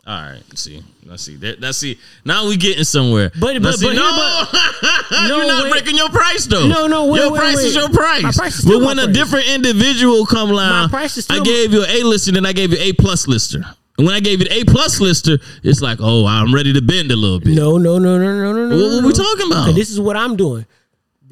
All 0.04 0.20
right, 0.20 0.42
see, 0.58 0.82
let's 1.06 1.22
see. 1.22 1.36
That, 1.36 1.60
that's 1.60 1.78
see. 1.78 1.96
Now 2.24 2.48
we 2.48 2.56
getting 2.56 2.82
somewhere. 2.82 3.30
But- 3.38 3.62
but- 3.62 3.74
see, 3.78 3.86
but- 3.86 3.94
no, 3.94 4.02
No, 5.28 5.36
you're 5.36 5.46
not 5.46 5.64
wait. 5.64 5.70
breaking 5.72 5.96
your 5.96 6.08
price 6.08 6.46
though. 6.46 6.66
No, 6.66 6.88
no, 6.88 7.06
wait, 7.06 7.20
your 7.20 7.30
wait, 7.30 7.38
price 7.38 7.56
wait. 7.56 7.66
is 7.66 7.74
your 7.76 7.88
price. 7.88 8.22
My 8.24 8.32
price 8.32 8.58
is 8.58 8.64
but 8.64 8.80
my 8.80 8.86
when 8.86 8.98
a 8.98 9.04
price. 9.04 9.14
different 9.16 9.46
individual 9.48 10.26
come 10.26 10.50
line, 10.50 10.88
price 10.88 11.16
is 11.18 11.26
I 11.30 11.38
gave 11.40 11.72
you 11.72 11.84
an 11.84 11.90
A 11.90 12.02
lister, 12.02 12.32
then 12.32 12.44
I 12.46 12.52
gave 12.52 12.72
you 12.72 12.78
A 12.80 12.92
plus 12.94 13.28
lister. 13.28 13.64
And 13.98 14.06
when 14.06 14.16
I 14.16 14.20
gave 14.20 14.40
you 14.40 14.46
the 14.48 14.58
A 14.60 14.64
plus 14.64 14.98
lister, 15.00 15.38
it's 15.62 15.80
like, 15.82 15.98
oh, 16.00 16.26
I'm 16.26 16.52
ready 16.52 16.72
to 16.72 16.82
bend 16.82 17.12
a 17.12 17.16
little 17.16 17.38
bit. 17.38 17.54
No, 17.54 17.78
no, 17.78 17.98
no, 17.98 18.18
no, 18.18 18.32
no, 18.42 18.52
no, 18.52 18.66
no. 18.66 18.76
What- 18.76 18.94
what 18.94 19.00
no, 19.02 19.06
we 19.06 19.12
talking 19.12 19.46
about? 19.52 19.74
This 19.76 19.90
is 19.90 20.00
what 20.00 20.16
I'm 20.16 20.34
doing. 20.34 20.66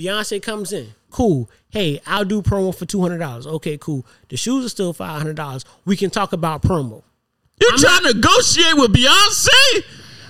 Beyonce 0.00 0.42
comes 0.42 0.72
in. 0.72 0.88
Cool. 1.10 1.50
Hey, 1.68 2.00
I'll 2.06 2.24
do 2.24 2.40
promo 2.42 2.74
for 2.74 2.86
two 2.86 3.00
hundred 3.02 3.18
dollars. 3.18 3.46
Okay, 3.46 3.76
cool. 3.78 4.06
The 4.28 4.36
shoes 4.36 4.64
are 4.64 4.68
still 4.68 4.92
five 4.92 5.18
hundred 5.18 5.36
dollars. 5.36 5.64
We 5.84 5.96
can 5.96 6.08
talk 6.10 6.32
about 6.32 6.62
promo. 6.62 7.02
You're 7.60 7.76
trying 7.76 8.04
to 8.04 8.14
negotiate 8.14 8.76
with 8.76 8.94
Beyonce? 8.94 9.84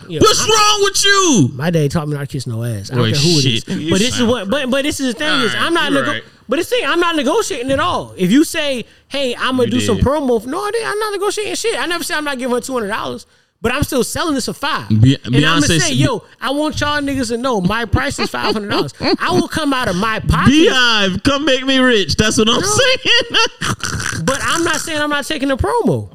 Yeah, 0.09 0.18
What's 0.20 0.40
I'm- 0.40 0.51
wrong 0.51 0.80
with 0.82 1.05
you? 1.05 1.51
My 1.55 1.70
dad 1.70 1.90
taught 1.92 2.09
me 2.09 2.14
not 2.14 2.20
to 2.20 2.26
kiss 2.26 2.47
no 2.47 2.64
ass. 2.64 2.90
I 2.90 2.94
don't 2.97 3.02
Well, 3.05 3.12
care 3.12 3.20
who 3.20 3.38
it 3.38 3.44
is. 3.44 3.68
You 3.68 3.90
But 3.90 3.98
this 4.01 4.16
is 4.18 4.24
what. 4.24 4.51
But 4.51 4.68
but 4.70 4.82
this 4.82 4.98
is 4.98 5.12
the 5.14 5.18
thing 5.18 5.40
is 5.42 5.55
right, 5.55 5.62
I'm 5.62 5.74
not. 5.74 5.92
Nego- 5.92 6.10
right. 6.10 6.24
But 6.48 6.56
this 6.56 6.68
thing 6.68 6.84
I'm 6.84 6.98
not 6.98 7.14
negotiating 7.14 7.70
at 7.70 7.78
all. 7.78 8.12
If 8.16 8.32
you 8.32 8.42
say, 8.42 8.84
hey, 9.06 9.36
I'm 9.36 9.52
gonna 9.56 9.66
You 9.66 9.70
do 9.70 9.80
some 9.80 9.97
did. 9.98 10.05
promo, 10.05 10.44
no, 10.47 10.64
I 10.64 10.70
did. 10.72 10.84
I'm 10.84 10.98
not 10.98 11.12
negotiating 11.12 11.55
shit. 11.55 11.78
I 11.78 11.86
never 11.86 12.02
said 12.02 12.16
I'm 12.16 12.24
not 12.24 12.38
giving 12.38 12.52
her 12.55 12.60
two 12.60 12.72
hundred 12.72 12.88
dollars. 12.88 13.24
But 13.62 13.73
I'm 13.73 13.82
still 13.82 14.03
selling 14.03 14.35
this 14.35 14.47
for 14.47 14.55
five. 14.55 14.89
Be- 14.89 15.19
and 15.23 15.37
I'm 15.37 15.61
gonna 15.61 15.78
say, 15.81 15.93
yo, 15.93 16.24
I 16.41 16.51
want 16.51 16.81
y'all 16.81 17.01
niggas 17.03 17.28
to 17.28 17.37
know 17.37 17.61
my 17.61 17.85
price 17.85 18.19
is 18.19 18.31
five 18.31 18.55
hundred 18.55 18.70
dollars. 18.70 18.95
I 19.01 19.32
will 19.32 19.49
come 19.49 19.74
out 19.74 19.89
of 19.89 19.97
my 19.97 20.19
pocket. 20.20 20.51
Beehive, 20.51 21.23
come 21.23 21.45
make 21.45 21.65
me 21.66 21.78
rich. 21.78 22.16
That's 22.16 22.39
what 22.39 22.49
I'm 22.49 22.61
No. 22.61 22.66
saying. 22.66 24.23
But 24.24 24.39
I'm 24.43 24.65
not 24.65 24.77
saying 24.81 25.01
I'm 25.01 25.11
not 25.11 25.24
taking 25.27 25.51
a 25.51 25.57
promo. 25.57 26.11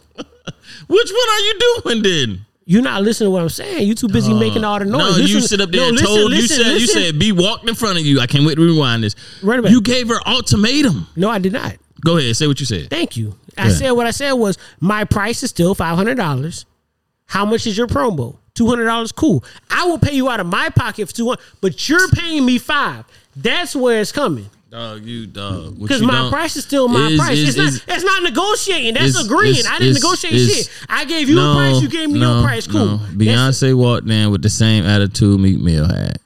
Which 0.87 1.11
one 1.11 1.29
are 1.29 1.39
you 1.39 1.59
doing 1.83 2.01
then? 2.03 2.45
You're 2.67 2.81
not 2.81 3.03
listening 3.03 3.27
to 3.27 3.31
what 3.31 3.41
I'm 3.43 3.49
saying. 3.49 3.87
You 3.87 3.93
too 3.93 4.07
busy 4.07 4.31
uh, 4.33 4.39
making 4.39 4.63
all 4.63 4.79
the 4.79 4.85
noise. 4.85 4.99
No, 4.99 5.07
Listen- 5.09 5.27
you 5.27 5.41
sit 5.41 5.61
up 5.61 5.69
there 5.69 5.81
no, 5.81 5.87
and 5.89 5.97
listen, 5.97 6.07
told 6.07 6.31
you 6.31 6.41
listen, 6.41 6.63
said 6.63 6.81
you 6.81 6.87
said 6.87 7.19
B 7.19 7.31
walked 7.31 7.69
in 7.69 7.75
front 7.75 7.99
of 7.99 8.05
you. 8.05 8.19
I 8.19 8.25
can't 8.27 8.45
wait 8.45 8.55
to 8.55 8.61
rewind 8.61 9.03
this. 9.03 9.15
Right 9.43 9.59
about 9.59 9.71
You 9.71 9.81
gave 9.81 10.07
her 10.09 10.19
ultimatum. 10.27 11.07
No, 11.15 11.29
I 11.29 11.37
did 11.39 11.53
not. 11.53 11.75
Go 12.03 12.17
ahead, 12.17 12.35
say 12.35 12.47
what 12.47 12.59
you 12.59 12.65
said. 12.65 12.89
Thank 12.89 13.17
you. 13.17 13.35
I 13.57 13.67
Yeah. 13.67 13.73
said 13.73 13.91
what 13.91 14.07
I 14.07 14.11
said 14.11 14.33
was 14.33 14.57
my 14.79 15.03
price 15.03 15.43
is 15.43 15.51
still 15.51 15.75
five 15.75 15.95
hundred 15.95 16.15
dollars. 16.15 16.65
How 17.27 17.45
much 17.45 17.65
is 17.67 17.77
your 17.77 17.87
promo? 17.87 18.37
Two 18.53 18.67
hundred 18.67 18.85
dollars. 18.85 19.11
Cool. 19.11 19.43
I 19.69 19.85
will 19.85 19.99
pay 19.99 20.13
you 20.13 20.29
out 20.29 20.39
of 20.39 20.47
my 20.47 20.69
pocket 20.69 21.07
for 21.07 21.13
two 21.15 21.27
hundred, 21.27 21.41
but 21.61 21.89
you're 21.89 22.07
paying 22.09 22.45
me 22.45 22.57
five. 22.57 23.05
That's 23.35 23.75
where 23.75 23.99
it's 23.99 24.11
coming. 24.13 24.49
Dog, 24.71 25.03
you 25.03 25.25
dog. 25.27 25.79
Because 25.79 26.01
my 26.01 26.29
price 26.29 26.55
is 26.55 26.63
still 26.65 26.87
my 26.87 27.07
is- 27.07 27.19
price. 27.19 27.37
is- 27.37 27.57
it's 27.57 27.57
not. 27.87 27.95
it's 27.95 28.03
not 28.05 28.23
negotiating. 28.23 28.93
That's 28.93 29.15
is- 29.17 29.25
agreeing. 29.25 29.55
is- 29.57 29.65
I 29.65 29.77
didn't 29.79 29.93
negotiate 29.95 30.49
shit. 30.49 30.69
I 30.89 31.05
gave 31.05 31.29
you 31.29 31.39
a 31.39 31.53
price. 31.55 31.81
You 31.81 31.87
gave 31.89 32.09
me 32.09 32.19
no, 32.19 32.39
your 32.39 32.43
price. 32.47 32.67
Cool. 32.67 32.85
no. 32.85 32.97
That's- 32.97 33.15
Beyonce 33.61 33.73
walked 33.73 34.09
in 34.09 34.31
with 34.31 34.41
the 34.41 34.49
same 34.49 34.85
attitude 34.85 35.39
Meek 35.39 35.59
Mill 35.59 35.85
had. 35.87 36.19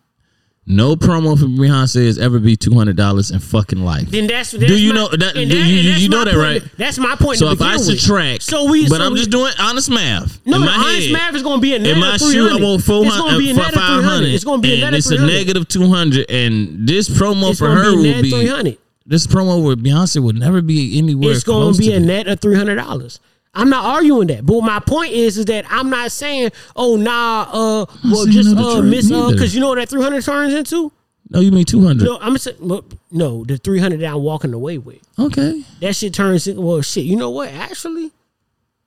No 0.72 0.96
promo 0.96 1.38
from 1.38 1.58
Beyonce 1.58 2.06
has 2.06 2.20
ever 2.20 2.38
be 2.38 2.56
two 2.56 2.76
hundred 2.76 2.96
dollars 2.96 3.32
in 3.32 3.40
fucking 3.40 3.84
life. 3.84 4.12
Then 4.12 4.28
that's, 4.28 4.52
Do 4.52 4.80
you 4.80 4.90
my- 4.94 4.96
know 5.00 5.08
that? 5.10 5.34
do 5.34 5.41
you 5.41 5.48
you, 5.56 5.91
you 5.94 6.10
know 6.10 6.24
that, 6.24 6.36
point- 6.36 6.64
right? 6.64 6.78
That's 6.78 7.00
my 7.00 7.16
point. 7.16 7.40
So 7.40 7.50
if 7.50 7.60
I 7.60 7.78
subtract, 7.78 8.44
so 8.44 8.70
we, 8.70 8.88
but 8.88 8.98
so 8.98 9.04
I'm 9.04 9.14
we- 9.14 9.18
just 9.20 9.32
doing 9.32 9.52
honest 9.60 9.90
math. 9.90 10.40
No, 10.46 10.58
in 10.58 10.62
my 10.62 10.72
honest 10.76 11.08
head. 11.08 11.14
math 11.14 11.34
is 11.34 11.41
going 11.41 11.58
to 11.58 11.62
be 11.62 11.74
a 11.74 11.80
net 11.80 11.94
In 11.94 12.00
my 12.00 12.18
shoe, 12.18 12.32
300. 12.32 12.62
I 12.62 12.64
want 12.64 12.84
four 12.84 13.04
It's 13.04 13.18
going 13.18 13.32
to 13.34 13.38
be 13.40 13.50
a 13.50 13.54
uh, 13.54 13.56
hundred, 13.56 13.76
net 13.76 13.90
of 13.90 14.04
300. 14.04 14.28
It's 14.30 14.44
going 14.44 14.62
to 14.62 14.68
be 14.68 14.82
a 14.84 14.88
of 14.88 14.94
it's 14.94 15.10
a 15.10 15.26
negative 15.26 15.68
two 15.68 15.88
hundred. 15.88 16.30
And 16.30 16.88
this 16.88 17.10
promo 17.10 17.50
It's 17.50 17.60
for 17.60 17.72
her 17.72 17.91
be 17.91 17.98
will 18.14 18.22
be 18.22 18.30
300. 18.30 18.78
This 19.08 19.26
promo 19.26 19.66
with 19.68 19.84
Beyonce 19.84 20.22
would 20.22 20.38
never 20.38 20.62
be 20.62 21.00
anywhere. 21.00 21.32
It's 21.32 21.44
going 21.44 21.74
to 21.74 21.80
be 21.80 21.94
a 21.94 22.00
net 22.00 22.28
of 22.28 22.41
three 22.41 22.56
hundred 22.56 22.76
dollars. 22.76 23.20
I'm 23.54 23.70
not 23.70 23.84
arguing 23.84 24.28
that, 24.28 24.46
but 24.46 24.62
my 24.62 24.80
point 24.80 25.14
is, 25.14 25.38
is 25.38 25.46
that 25.46 25.66
I'm 25.70 25.90
not 25.90 26.12
saying, 26.12 26.52
oh 26.76 26.96
nah, 26.96 27.48
uh, 27.52 27.86
well 28.06 28.26
just 28.26 28.56
uh, 28.56 28.82
miss, 28.82 29.12
uh, 29.12 29.32
because 29.32 29.56
you 29.56 29.62
know 29.62 29.70
what 29.70 29.76
that 29.76 29.90
three 29.90 30.02
hundred 30.02 30.24
turns 30.24 30.54
into. 30.54 30.92
No, 31.32 31.40
you 31.40 31.52
mean 31.52 31.66
two 31.66 31.86
hundred? 31.86 32.06
No, 32.06 32.18
I'm 32.22 32.38
saying, 32.38 32.58
well, 32.60 32.84
no, 33.12 33.44
the 33.44 33.58
three 33.58 33.80
hundred 33.80 34.02
that 34.02 34.14
I'm 34.14 34.22
walking 34.22 34.54
away 34.54 34.78
with. 34.78 35.00
Okay. 35.18 35.64
That 35.82 35.96
shit 35.96 36.14
turns 36.14 36.48
into 36.48 36.62
well, 36.62 36.82
shit. 36.82 37.06
You 37.06 37.16
know 37.16 37.32
what? 37.32 37.50
Actually, 37.50 38.12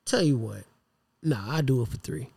tell 0.04 0.22
you 0.22 0.36
what, 0.36 0.62
nah, 1.22 1.56
I 1.56 1.60
do 1.60 1.82
it 1.82 1.88
for 1.88 1.96
three. 1.98 2.28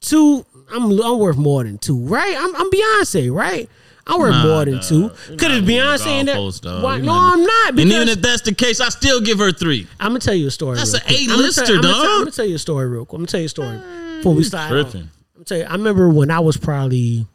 Two, 0.00 0.46
I'm 0.72 0.90
I'm 1.00 1.18
worth 1.18 1.36
more 1.36 1.64
than 1.64 1.78
two, 1.78 1.98
right? 1.98 2.36
I'm, 2.38 2.54
I'm 2.56 2.70
Beyonce, 2.70 3.32
right? 3.32 3.68
I'm 4.08 4.18
worth 4.20 4.30
Nah, 4.32 4.42
more 4.46 4.64
than 4.64 4.74
dog. 4.74 4.82
two. 4.84 5.00
You're 5.00 5.08
Cause 5.10 5.18
not 5.28 5.32
it's 5.42 5.60
moving 5.60 5.66
Beyonce 5.76 6.20
in 6.20 6.26
dog. 6.26 6.82
Why- 6.82 6.98
No, 6.98 7.12
I'm 7.12 7.42
not. 7.44 7.68
And 7.70 7.80
even 7.80 8.08
if 8.08 8.22
that's 8.22 8.42
the 8.42 8.54
case, 8.54 8.80
I 8.80 8.88
still 8.88 9.20
give 9.20 9.38
her 9.38 9.52
three. 9.52 9.86
I'm 10.00 10.08
gonna 10.10 10.20
tell 10.20 10.34
you 10.34 10.46
a 10.48 10.50
story. 10.50 10.76
That's 10.76 10.94
an 10.94 11.00
quick. 11.06 11.18
A 11.18 11.22
I'ma 11.24 11.28
tell- 11.34 11.38
lister, 11.42 11.64
tell- 11.66 11.82
dog. 11.82 11.94
I'm 12.06 12.18
gonna 12.20 12.30
tell 12.30 12.46
you 12.46 12.54
a 12.54 12.58
story 12.58 12.88
real 12.88 13.04
quick. 13.04 13.18
I'm 13.18 13.22
gonna 13.22 13.26
tell 13.28 13.40
you 13.40 13.46
a 13.46 13.48
story 13.50 13.78
before 14.16 14.34
we 14.34 14.44
start. 14.44 14.72
I'm 14.94 15.44
tell 15.44 15.58
you, 15.58 15.64
I 15.64 15.72
remember 15.72 16.08
when 16.08 16.30
I 16.30 16.40
was 16.40 16.56
probably, 16.56 17.26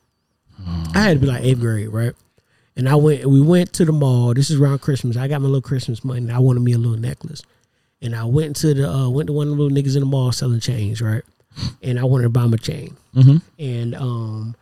I 0.94 1.00
had 1.02 1.14
to 1.14 1.20
be 1.20 1.28
like 1.28 1.44
eighth 1.44 1.60
grade, 1.60 1.90
right? 1.90 2.14
And 2.76 2.90
I 2.90 2.96
went, 2.96 3.26
we 3.28 3.40
went 3.40 3.72
to 3.74 3.86
the 3.86 3.92
mall. 3.92 4.34
This 4.34 4.50
is 4.50 4.60
around 4.60 4.80
Christmas. 4.82 5.16
I 5.16 5.28
got 5.28 5.42
my 5.42 5.46
little 5.48 5.62
Christmas 5.62 6.04
money. 6.04 6.32
I 6.32 6.40
wanted 6.40 6.62
me 6.62 6.74
a 6.74 6.78
little 6.80 6.98
necklace, 6.98 7.44
and 8.02 8.16
I 8.16 8.26
went 8.26 8.56
to 8.58 8.74
the 8.74 8.92
uh, 8.92 9.10
went 9.10 9.28
to 9.28 9.34
one 9.34 9.48
of 9.48 9.56
the 9.56 9.62
little 9.62 9.76
niggas 9.78 9.96
in 9.96 10.00
the 10.00 10.08
mall 10.08 10.32
selling 10.32 10.60
chains, 10.60 11.02
right? 11.02 11.22
And 11.84 12.00
I 12.00 12.04
wanted 12.04 12.24
to 12.24 12.30
buy 12.30 12.48
my 12.48 12.58
chain, 12.58 12.98
Mhm. 13.16 13.42
and 13.60 13.94
um, 13.96 14.56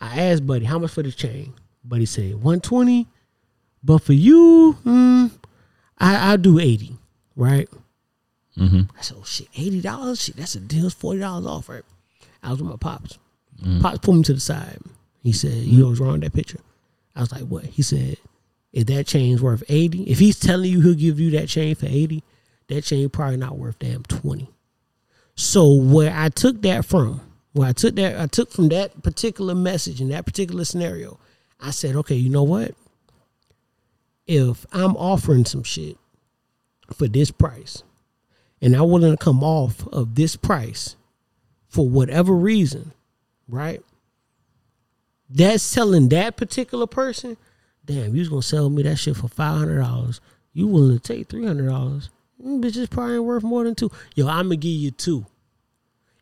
I 0.00 0.20
asked 0.20 0.46
Buddy 0.46 0.64
how 0.64 0.78
much 0.78 0.92
for 0.92 1.02
the 1.02 1.12
chain. 1.12 1.54
Buddy 1.84 2.06
said 2.06 2.42
one 2.42 2.60
twenty, 2.60 3.08
but 3.82 3.98
for 3.98 4.12
you, 4.12 4.76
mm, 4.84 5.30
I 5.98 6.30
I'll 6.30 6.38
do 6.38 6.58
eighty, 6.58 6.96
right? 7.36 7.68
Mm-hmm. 8.56 8.82
I 8.96 9.00
said, 9.02 9.16
oh 9.20 9.24
shit, 9.24 9.48
eighty 9.56 9.80
dollars? 9.80 10.22
Shit, 10.22 10.36
that's 10.36 10.54
a 10.54 10.60
deal. 10.60 10.86
It's 10.86 10.94
forty 10.94 11.20
dollars 11.20 11.46
off, 11.46 11.68
right? 11.68 11.84
I 12.42 12.50
was 12.50 12.60
with 12.60 12.70
my 12.70 12.76
pops. 12.76 13.18
Mm. 13.62 13.80
Pops 13.80 13.98
pulled 13.98 14.18
me 14.18 14.22
to 14.24 14.34
the 14.34 14.40
side. 14.40 14.78
He 15.22 15.32
said, 15.32 15.52
"You 15.52 15.82
know 15.82 15.88
what's 15.88 16.00
wrong 16.00 16.12
with 16.12 16.22
that 16.22 16.34
picture?" 16.34 16.60
I 17.16 17.20
was 17.20 17.32
like, 17.32 17.42
"What?" 17.42 17.64
He 17.64 17.82
said, 17.82 18.18
if 18.72 18.86
that 18.86 19.06
chain's 19.06 19.42
worth 19.42 19.62
80, 19.68 20.04
if 20.04 20.18
he's 20.18 20.38
telling 20.38 20.70
you 20.70 20.80
he'll 20.80 20.94
give 20.94 21.18
you 21.18 21.30
that 21.32 21.48
chain 21.48 21.74
for 21.74 21.86
80, 21.86 22.22
that 22.68 22.84
chain 22.84 23.08
probably 23.08 23.36
not 23.36 23.58
worth 23.58 23.78
damn 23.78 24.02
20. 24.04 24.48
So 25.34 25.74
where 25.74 26.12
I 26.14 26.28
took 26.28 26.62
that 26.62 26.84
from, 26.84 27.20
where 27.52 27.68
I 27.68 27.72
took 27.72 27.96
that, 27.96 28.18
I 28.18 28.26
took 28.26 28.50
from 28.50 28.68
that 28.68 29.02
particular 29.02 29.54
message 29.54 30.00
in 30.00 30.08
that 30.10 30.26
particular 30.26 30.64
scenario, 30.64 31.18
I 31.60 31.70
said, 31.70 31.96
okay, 31.96 32.14
you 32.14 32.30
know 32.30 32.42
what? 32.44 32.74
If 34.26 34.66
I'm 34.72 34.96
offering 34.96 35.44
some 35.44 35.62
shit 35.62 35.96
for 36.92 37.08
this 37.08 37.30
price, 37.30 37.82
and 38.60 38.74
I'm 38.74 38.90
willing 38.90 39.16
to 39.16 39.22
come 39.22 39.42
off 39.42 39.86
of 39.88 40.14
this 40.14 40.36
price 40.36 40.96
for 41.68 41.88
whatever 41.88 42.34
reason, 42.34 42.92
right? 43.48 43.80
That's 45.30 45.72
telling 45.72 46.08
that 46.10 46.36
particular 46.36 46.86
person, 46.86 47.36
damn, 47.84 48.14
you 48.14 48.20
was 48.20 48.28
gonna 48.28 48.42
sell 48.42 48.70
me 48.70 48.82
that 48.82 48.96
shit 48.96 49.16
for 49.16 49.28
five 49.28 49.58
hundred 49.58 49.80
dollars. 49.80 50.20
You 50.52 50.66
willing 50.66 50.98
to 50.98 51.02
take 51.02 51.28
three 51.28 51.46
hundred 51.46 51.68
dollars? 51.68 52.10
Mm, 52.42 52.62
Bitches 52.62 52.90
probably 52.90 53.16
ain't 53.16 53.24
worth 53.24 53.42
more 53.42 53.64
than 53.64 53.74
two. 53.74 53.90
Yo, 54.14 54.26
I'm 54.26 54.46
gonna 54.46 54.56
give 54.56 54.72
you 54.72 54.90
two. 54.90 55.26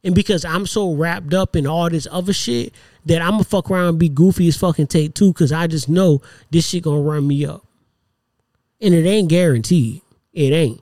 And 0.07 0.15
because 0.15 0.45
I'm 0.45 0.67
so 0.67 0.93
wrapped 0.95 1.35
up 1.35 1.57
in 1.57 1.67
all 1.67 1.91
this 1.91 2.07
other 2.11 2.33
shit 2.33 2.73
that 3.07 3.21
I'm 3.21 3.33
gonna 3.33 3.45
fuck 3.45 3.71
around 3.71 3.89
and 3.89 3.99
be 3.99 4.09
goofy 4.09 4.47
as 4.49 4.57
fucking 4.57 4.87
take 4.87 5.15
two 5.15 5.33
because 5.33 5.51
I 5.53 5.67
just 5.67 5.89
know 5.89 6.23
this 6.51 6.69
shit 6.69 6.85
gonna 6.85 7.01
run 7.03 7.27
me 7.27 7.45
up. 7.45 7.65
And 8.81 8.95
it 8.95 9.05
ain't 9.05 9.29
guaranteed. 9.29 10.01
It 10.33 10.53
ain't. 10.53 10.81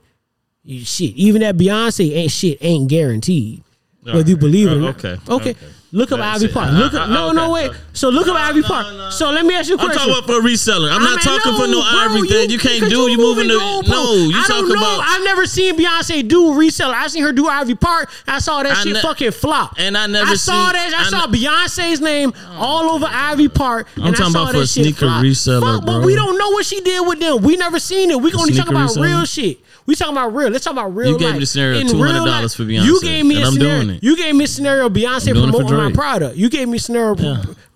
You 0.63 0.85
shit. 0.85 1.15
Even 1.17 1.41
that 1.41 1.57
Beyonce 1.57 2.15
ain't 2.15 2.31
shit 2.33 2.59
ain't 2.61 2.89
guaranteed. 2.91 3.63
Whether 4.03 4.29
you 4.29 4.37
believe 4.37 4.69
it 4.69 4.73
or 4.73 4.77
Uh, 4.77 4.81
not. 4.81 5.05
okay, 5.05 5.17
Okay. 5.29 5.51
okay. 5.53 5.67
Look 5.95 6.11
up 6.11 6.19
Ivy. 6.19 6.49
Park. 6.49 6.73
Look 6.73 6.93
up, 6.95 7.09
no, 7.17 7.31
no, 7.31 7.53
wait. 7.53 7.71
So 7.93 8.09
look 8.11 8.27
up 8.27 8.35
Ivy 8.35 8.63
Park. 8.63 9.13
So 9.13 9.31
let 9.31 9.47
me 9.47 9.55
ask 9.55 9.69
you 9.69 9.77
a 9.77 9.79
I'm 9.79 9.87
question. 9.87 10.09
talking 10.11 10.25
about 10.25 10.27
for 10.27 10.41
a 10.41 10.51
reseller. 10.51 10.91
I'm 10.91 11.01
I 11.01 11.05
not 11.15 11.23
talking 11.23 11.53
for 11.55 11.69
no 11.69 11.81
bro, 11.81 12.01
ivory 12.19 12.29
thing. 12.29 12.51
You 12.51 12.59
can't 12.59 12.91
do. 12.91 13.09
You 13.09 13.17
moving 13.17 13.47
the 13.47 13.55
no. 13.55 13.81
You 14.27 14.33
I 14.35 14.45
don't 14.49 14.69
know. 14.69 14.75
about. 14.75 15.05
I've 15.07 15.23
never 15.23 15.47
seen 15.47 15.79
Beyonce 15.79 16.27
do 16.27 16.53
a 16.53 16.57
reseller. 16.57 16.95
I've 16.95 17.13
seen 17.13 17.23
her 17.23 17.33
do 17.33 17.47
Ivy 17.47 17.77
Park. 17.77 18.11
I 18.27 18.41
saw 18.41 18.63
that 18.65 18.73
I 18.77 18.83
shit 18.83 18.95
ne- 18.95 19.01
fucking 19.03 19.31
flop. 19.31 19.75
and 19.79 19.97
I 19.97 20.09
never 20.09 20.33
I 20.33 20.35
saw 20.35 20.53
seen- 20.67 20.73
that. 20.73 20.95
I, 20.97 21.01
I 21.03 21.05
saw 21.21 21.27
ne- 21.31 21.39
Beyonce's 21.39 22.01
name 22.01 22.33
all 22.57 22.91
over 22.91 23.07
Ivy 23.09 23.49
Park. 23.49 23.87
I'm 23.97 24.07
and 24.07 24.17
I 24.17 24.19
talking 24.19 24.33
saw 24.33 24.43
about 24.43 24.53
that 24.53 24.59
for 24.59 24.65
a 24.65 24.67
shit 24.67 24.85
sneaker 24.87 24.99
flop. 25.07 25.23
reseller, 25.25 25.61
Fuck, 25.77 25.87
But 25.87 26.03
we 26.05 26.17
don't 26.17 26.37
know 26.37 26.51
what 26.51 26.67
she 26.67 26.81
did 26.81 27.07
with 27.07 27.21
them. 27.21 27.41
We 27.43 27.57
never 27.57 27.79
seen 27.79 28.11
it. 28.11 28.21
We 28.21 28.33
only 28.33 28.53
talk 28.55 28.69
about 28.69 28.91
reseller? 28.91 29.03
real 29.05 29.25
shit. 29.27 29.61
We 29.87 29.95
talking 29.95 30.15
about 30.17 30.35
real. 30.35 30.49
Let's 30.49 30.65
talk 30.65 30.73
about 30.73 30.95
real. 30.97 31.11
You 31.13 31.19
gave 31.19 31.27
life. 31.29 31.35
me 31.35 31.41
the 31.41 31.47
scenario 31.47 31.81
$200 31.83 31.93
real 32.15 32.27
life, 32.27 32.55
for 32.55 32.63
You 32.63 32.81
Beyonce, 32.81 33.03
gave 33.03 33.27
me 33.27 33.35
and 33.37 33.45
a 33.45 33.47
I'm 33.47 33.53
scenario. 33.53 33.83
doing 33.85 33.97
it. 33.97 34.03
You 34.03 34.17
gave 34.17 34.35
me 34.35 34.45
a 34.45 34.49
scenario. 34.49 34.89
Beyonce 34.89 35.35
doing 35.35 35.49
it 35.51 35.53
for 35.53 35.59
promoting 35.65 35.84
my 35.91 35.93
product. 35.93 36.37
You 36.37 36.49
gave 36.49 36.69
me 36.69 36.79
scenario. 36.79 37.15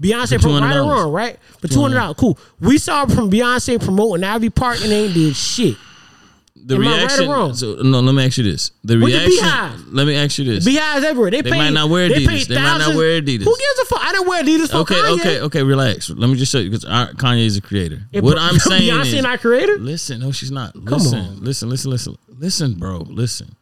Beyonce 0.00 0.34
For 0.36 0.38
promoting 0.42 0.68
right 0.68 0.76
or 0.76 0.82
wrong, 0.90 1.12
right? 1.12 1.38
For 1.60 1.68
two 1.68 1.80
hundred 1.80 1.96
dollars, 1.96 2.16
cool. 2.18 2.38
We 2.60 2.78
saw 2.78 3.06
from 3.06 3.30
Beyonce 3.30 3.82
promoting 3.82 4.24
Ivy 4.24 4.50
Park 4.50 4.80
and 4.82 4.90
they 4.90 5.04
ain't 5.06 5.14
did 5.14 5.34
shit. 5.36 5.76
the 6.54 6.74
Am 6.76 6.82
right 6.82 6.96
reaction. 6.98 7.28
wrong? 7.30 7.54
So 7.54 7.76
no, 7.82 8.00
let 8.00 8.14
me 8.14 8.24
ask 8.24 8.36
you 8.38 8.44
this. 8.44 8.70
The 8.84 8.94
With 8.98 9.12
the 9.12 9.18
reaction. 9.18 9.30
Beehive. 9.30 9.86
let 9.88 10.06
me 10.06 10.14
ask 10.16 10.38
you 10.38 10.44
this. 10.44 10.64
Beehives 10.64 11.04
everywhere. 11.04 11.30
They, 11.30 11.40
They 11.40 11.50
pay, 11.50 11.58
might 11.58 11.70
not 11.72 11.88
wear 11.90 12.08
They, 12.08 12.16
Adidas. 12.24 12.28
pay 12.28 12.44
They 12.54 12.60
might 12.60 12.78
not 12.78 12.94
wear 12.94 13.20
Adidas. 13.20 13.44
Who 13.44 13.56
gives 13.56 13.78
a 13.80 13.84
fuck? 13.86 14.00
I 14.02 14.12
don't 14.12 14.28
wear 14.28 14.42
Adidas 14.44 14.70
for 14.70 14.76
Okay, 14.78 14.94
Kanye. 14.94 15.20
okay, 15.20 15.40
okay. 15.40 15.62
Relax. 15.62 16.10
Let 16.10 16.28
me 16.30 16.36
just 16.36 16.52
show 16.52 16.58
you 16.58 16.70
because 16.70 16.84
Kanye 16.84 17.46
is 17.46 17.56
a 17.56 17.60
creator. 17.62 18.02
If 18.12 18.22
what 18.22 18.38
I'm 18.38 18.58
saying 18.58 18.82
Beyonce 18.82 19.14
is, 19.14 19.22
not 19.22 19.40
creator. 19.40 19.78
listen. 19.78 20.20
No, 20.20 20.30
she's 20.30 20.50
not. 20.52 20.74
Come 20.74 20.84
listen, 20.84 21.18
on. 21.18 21.40
listen, 21.44 21.68
listen, 21.70 21.90
listen, 21.90 22.16
listen, 22.38 22.74
bro. 22.74 22.98
Listen. 22.98 23.56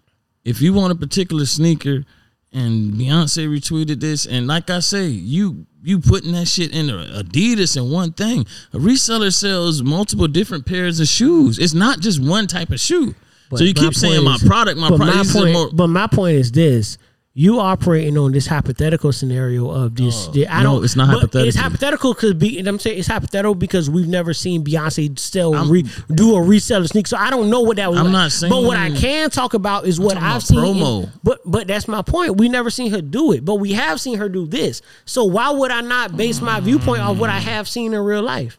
If 0.44 0.60
you 0.60 0.72
want 0.74 0.92
a 0.92 0.96
particular 0.96 1.44
sneaker, 1.46 2.04
and 2.52 2.94
Beyonce 2.94 3.48
retweeted 3.48 4.00
this, 4.00 4.26
and 4.26 4.46
like 4.46 4.70
I 4.70 4.80
say, 4.80 5.06
you 5.06 5.66
you 5.82 6.00
putting 6.00 6.32
that 6.32 6.46
shit 6.48 6.72
in 6.74 6.86
Adidas 6.86 7.76
and 7.76 7.92
one 7.92 8.12
thing. 8.12 8.40
A 8.72 8.78
reseller 8.78 9.32
sells 9.32 9.82
multiple 9.82 10.26
different 10.26 10.66
pairs 10.66 10.98
of 11.00 11.06
shoes. 11.06 11.58
It's 11.58 11.74
not 11.74 12.00
just 12.00 12.20
one 12.20 12.46
type 12.48 12.70
of 12.70 12.80
shoe. 12.80 13.14
But 13.50 13.58
so 13.58 13.64
you 13.64 13.74
keep 13.74 13.94
saying 13.94 14.24
point 14.24 14.42
my 14.42 14.48
product, 14.48 14.78
my 14.80 14.88
product. 14.88 15.16
My 15.28 15.32
point, 15.40 15.52
more- 15.52 15.70
but 15.72 15.86
my 15.86 16.06
point 16.08 16.36
is 16.38 16.50
this: 16.50 16.98
you 17.38 17.60
operating 17.60 18.16
on 18.16 18.32
this 18.32 18.46
hypothetical 18.46 19.12
scenario 19.12 19.68
of 19.70 19.94
this. 19.94 20.26
I 20.48 20.62
no, 20.62 20.76
don't. 20.76 20.84
it's 20.84 20.96
not 20.96 21.08
but 21.30 21.34
It's 21.44 21.54
hypothetical. 21.54 22.14
hypothetical 22.14 22.14
because 22.14 22.32
be. 22.32 22.58
And 22.58 22.66
I'm 22.66 22.78
saying 22.78 22.98
it's 22.98 23.08
hypothetical 23.08 23.54
because 23.54 23.90
we've 23.90 24.08
never 24.08 24.32
seen 24.32 24.64
Beyonce 24.64 25.18
still 25.18 25.52
re, 25.68 25.82
do 26.14 26.34
a 26.34 26.38
reseller 26.40 26.88
sneak. 26.88 27.06
So 27.06 27.18
I 27.18 27.28
don't 27.28 27.50
know 27.50 27.60
what 27.60 27.76
that 27.76 27.90
was. 27.90 27.98
I'm 27.98 28.06
like. 28.06 28.12
not 28.12 28.32
saying- 28.32 28.50
But 28.50 28.62
what 28.62 28.78
I 28.78 28.90
can 28.90 29.28
talk 29.28 29.52
about 29.52 29.86
is 29.86 30.00
what 30.00 30.16
I've 30.16 30.42
seen. 30.42 30.64
in- 30.78 31.12
but 31.22 31.40
but 31.44 31.66
that's 31.66 31.86
my 31.86 32.00
point. 32.00 32.38
We 32.38 32.48
never 32.48 32.70
seen 32.70 32.90
her 32.92 33.02
do 33.02 33.32
it, 33.32 33.44
but 33.44 33.56
we 33.56 33.74
have 33.74 34.00
seen 34.00 34.16
her 34.16 34.30
do 34.30 34.46
this. 34.46 34.80
So 35.04 35.24
why 35.26 35.50
would 35.50 35.70
I 35.70 35.82
not 35.82 36.16
base 36.16 36.40
my 36.40 36.58
viewpoint 36.60 37.02
off 37.02 37.18
what 37.18 37.28
I 37.28 37.38
have 37.38 37.68
seen 37.68 37.92
in 37.92 38.00
real 38.00 38.22
life? 38.22 38.58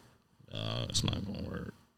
Uh, 0.54 0.86
it's 0.88 1.02
not 1.02 1.16
work. 1.26 1.47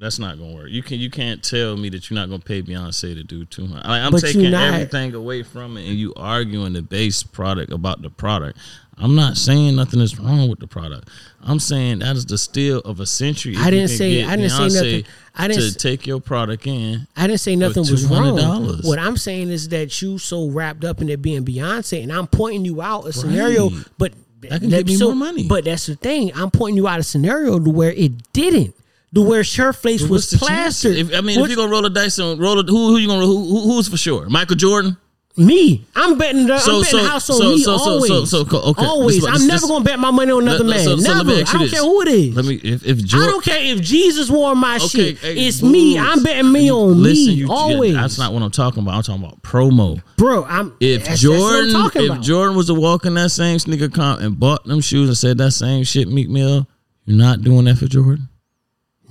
That's 0.00 0.18
not 0.18 0.38
gonna 0.38 0.54
work. 0.54 0.70
You 0.70 0.82
can 0.82 0.98
you 0.98 1.10
can't 1.10 1.42
tell 1.42 1.76
me 1.76 1.90
that 1.90 2.08
you're 2.08 2.14
not 2.16 2.30
gonna 2.30 2.40
pay 2.40 2.62
Beyonce 2.62 3.14
to 3.14 3.22
do 3.22 3.44
too 3.44 3.66
much. 3.66 3.84
Like, 3.84 4.00
I'm 4.00 4.12
But 4.12 4.22
taking 4.22 4.54
everything 4.54 5.14
away 5.14 5.42
from 5.42 5.76
it, 5.76 5.86
and 5.86 5.98
you 5.98 6.14
arguing 6.16 6.72
the 6.72 6.80
base 6.80 7.22
product 7.22 7.70
about 7.70 8.00
the 8.00 8.08
product. 8.08 8.58
I'm 8.96 9.14
not 9.14 9.36
saying 9.36 9.76
nothing 9.76 10.00
is 10.00 10.18
wrong 10.18 10.48
with 10.48 10.58
the 10.58 10.66
product. 10.66 11.08
I'm 11.42 11.58
saying 11.60 11.98
that 12.00 12.16
is 12.16 12.24
the 12.26 12.38
steal 12.38 12.78
of 12.80 12.98
a 13.00 13.06
century. 13.06 13.56
I 13.58 13.70
didn't 13.70 13.88
say- 13.88 14.22
I 14.24 14.36
didn't 14.36 14.50
say 14.50 14.56
nothing. 14.74 15.04
I 15.36 15.48
didn't 15.48 15.62
to 15.72 15.74
take 15.78 16.06
your 16.06 16.20
product 16.20 16.66
in. 16.66 17.06
I 17.16 17.26
didn't 17.26 17.40
say 17.40 17.56
nothing 17.56 17.82
was 17.82 18.04
wrong. 18.06 18.36
What 18.84 18.98
I'm 18.98 19.16
saying 19.18 19.50
is 19.50 19.68
that 19.68 20.00
you 20.02 20.18
so 20.18 20.48
wrapped 20.48 20.84
up 20.84 21.00
in 21.02 21.08
it 21.10 21.20
being 21.22 21.44
Beyonce, 21.44 22.02
and 22.02 22.10
I'm 22.12 22.26
pointing 22.26 22.64
you 22.64 22.80
out 22.82 23.06
a 23.06 23.12
scenario, 23.12 23.70
but 23.98 24.12
That 24.42 24.60
can 24.60 24.70
get 24.70 24.86
me 24.86 24.96
more 24.98 25.14
money. 25.14 25.46
But 25.46 25.64
that's 25.66 25.84
the 25.86 25.94
thing. 25.96 26.32
I'm 26.34 26.50
pointing 26.50 26.76
you 26.78 26.88
out 26.88 26.98
a 27.00 27.02
scenario 27.02 27.58
to 27.58 27.70
where 27.70 27.92
it 27.92 28.32
didn't. 28.32 28.74
To 29.14 29.22
where 29.22 29.42
her 29.56 29.72
face 29.72 30.02
was 30.02 30.32
plastered. 30.34 30.96
If, 30.96 31.12
I 31.14 31.20
mean, 31.20 31.40
if 31.40 31.48
you're 31.48 31.56
gonna 31.56 31.70
roll 31.72 31.84
a 31.84 31.90
dice 31.90 32.18
on 32.20 32.38
roll, 32.38 32.60
a, 32.60 32.62
who 32.62 32.88
who 32.90 32.96
you 32.98 33.08
gonna 33.08 33.26
who, 33.26 33.44
who 33.44 33.60
who's 33.72 33.88
for 33.88 33.96
sure? 33.96 34.28
Michael 34.28 34.54
Jordan. 34.56 34.96
me, 35.36 35.84
I'm 35.96 36.18
betting. 36.18 36.46
The, 36.46 36.58
So- 36.58 36.76
I'm 36.76 36.82
betting 36.82 36.98
so- 36.98 37.02
the 37.04 37.08
house 37.08 37.30
on 37.30 37.36
so- 37.38 37.50
me 37.50 37.62
so- 37.62 37.76
so- 37.78 37.90
always. 37.90 38.30
so- 38.30 38.40
okay. 38.40 38.84
Always. 38.86 39.16
This- 39.20 39.26
I'm 39.26 39.32
this- 39.34 39.42
never 39.46 39.60
this- 39.60 39.70
gonna 39.70 39.84
bet 39.84 39.98
my 39.98 40.10
money 40.12 40.30
on 40.32 40.42
another 40.42 40.62
Let- 40.64 40.76
man. 40.76 40.84
so- 40.84 40.96
so 40.96 41.08
let 41.12 41.26
never. 41.26 41.40
I 41.40 41.42
don't 41.52 41.62
this. 41.62 41.70
care 41.72 41.82
who 41.82 42.02
it 42.02 42.08
is. 42.08 42.36
Let 42.36 42.44
me 42.44 42.54
if 42.62 42.84
if 42.86 42.98
I 42.98 43.02
Jordan. 43.02 43.30
don't 43.30 43.44
care 43.44 43.58
if 43.62 43.80
Jesus 43.80 44.28
wore 44.30 44.54
my 44.54 44.76
Okay, 44.76 44.86
shit. 44.88 45.18
hey, 45.18 45.46
it's 45.46 45.62
me. 45.62 45.98
I'm 45.98 46.22
betting 46.22 46.52
me 46.52 46.70
on 46.70 47.02
Listen, 47.02 47.26
me 47.28 47.32
you, 47.32 47.50
always, 47.50 47.94
That's 47.94 48.18
not 48.18 48.32
what 48.32 48.42
I'm 48.42 48.50
talking 48.52 48.82
about. 48.82 48.94
I'm 48.94 49.02
talking 49.02 49.24
about 49.24 49.42
promo. 49.42 50.00
bro. 50.18 50.44
I'm 50.44 50.72
If 50.78 51.00
that's- 51.04 51.20
that's 51.22 51.28
what 51.28 51.38
Jordan, 51.38 51.72
talking 51.72 52.04
if. 52.12 52.20
Jordan 52.20 52.56
was 52.56 52.66
to 52.66 52.74
walk 52.74 53.06
in 53.06 53.14
that 53.14 53.30
same 53.30 53.58
sneaker 53.58 53.88
comp 53.88 54.20
and 54.20 54.38
bought 54.38 54.64
them 54.66 54.80
shoes 54.80 55.08
and 55.08 55.16
said 55.18 55.38
that 55.38 55.52
same 55.52 55.82
shit, 55.84 56.08
Meek 56.08 56.28
Mill, 56.28 56.66
you're 57.06 57.16
not 57.16 57.42
doing 57.42 57.64
that 57.64 57.78
for 57.78 57.86
Jordan. 57.86 58.28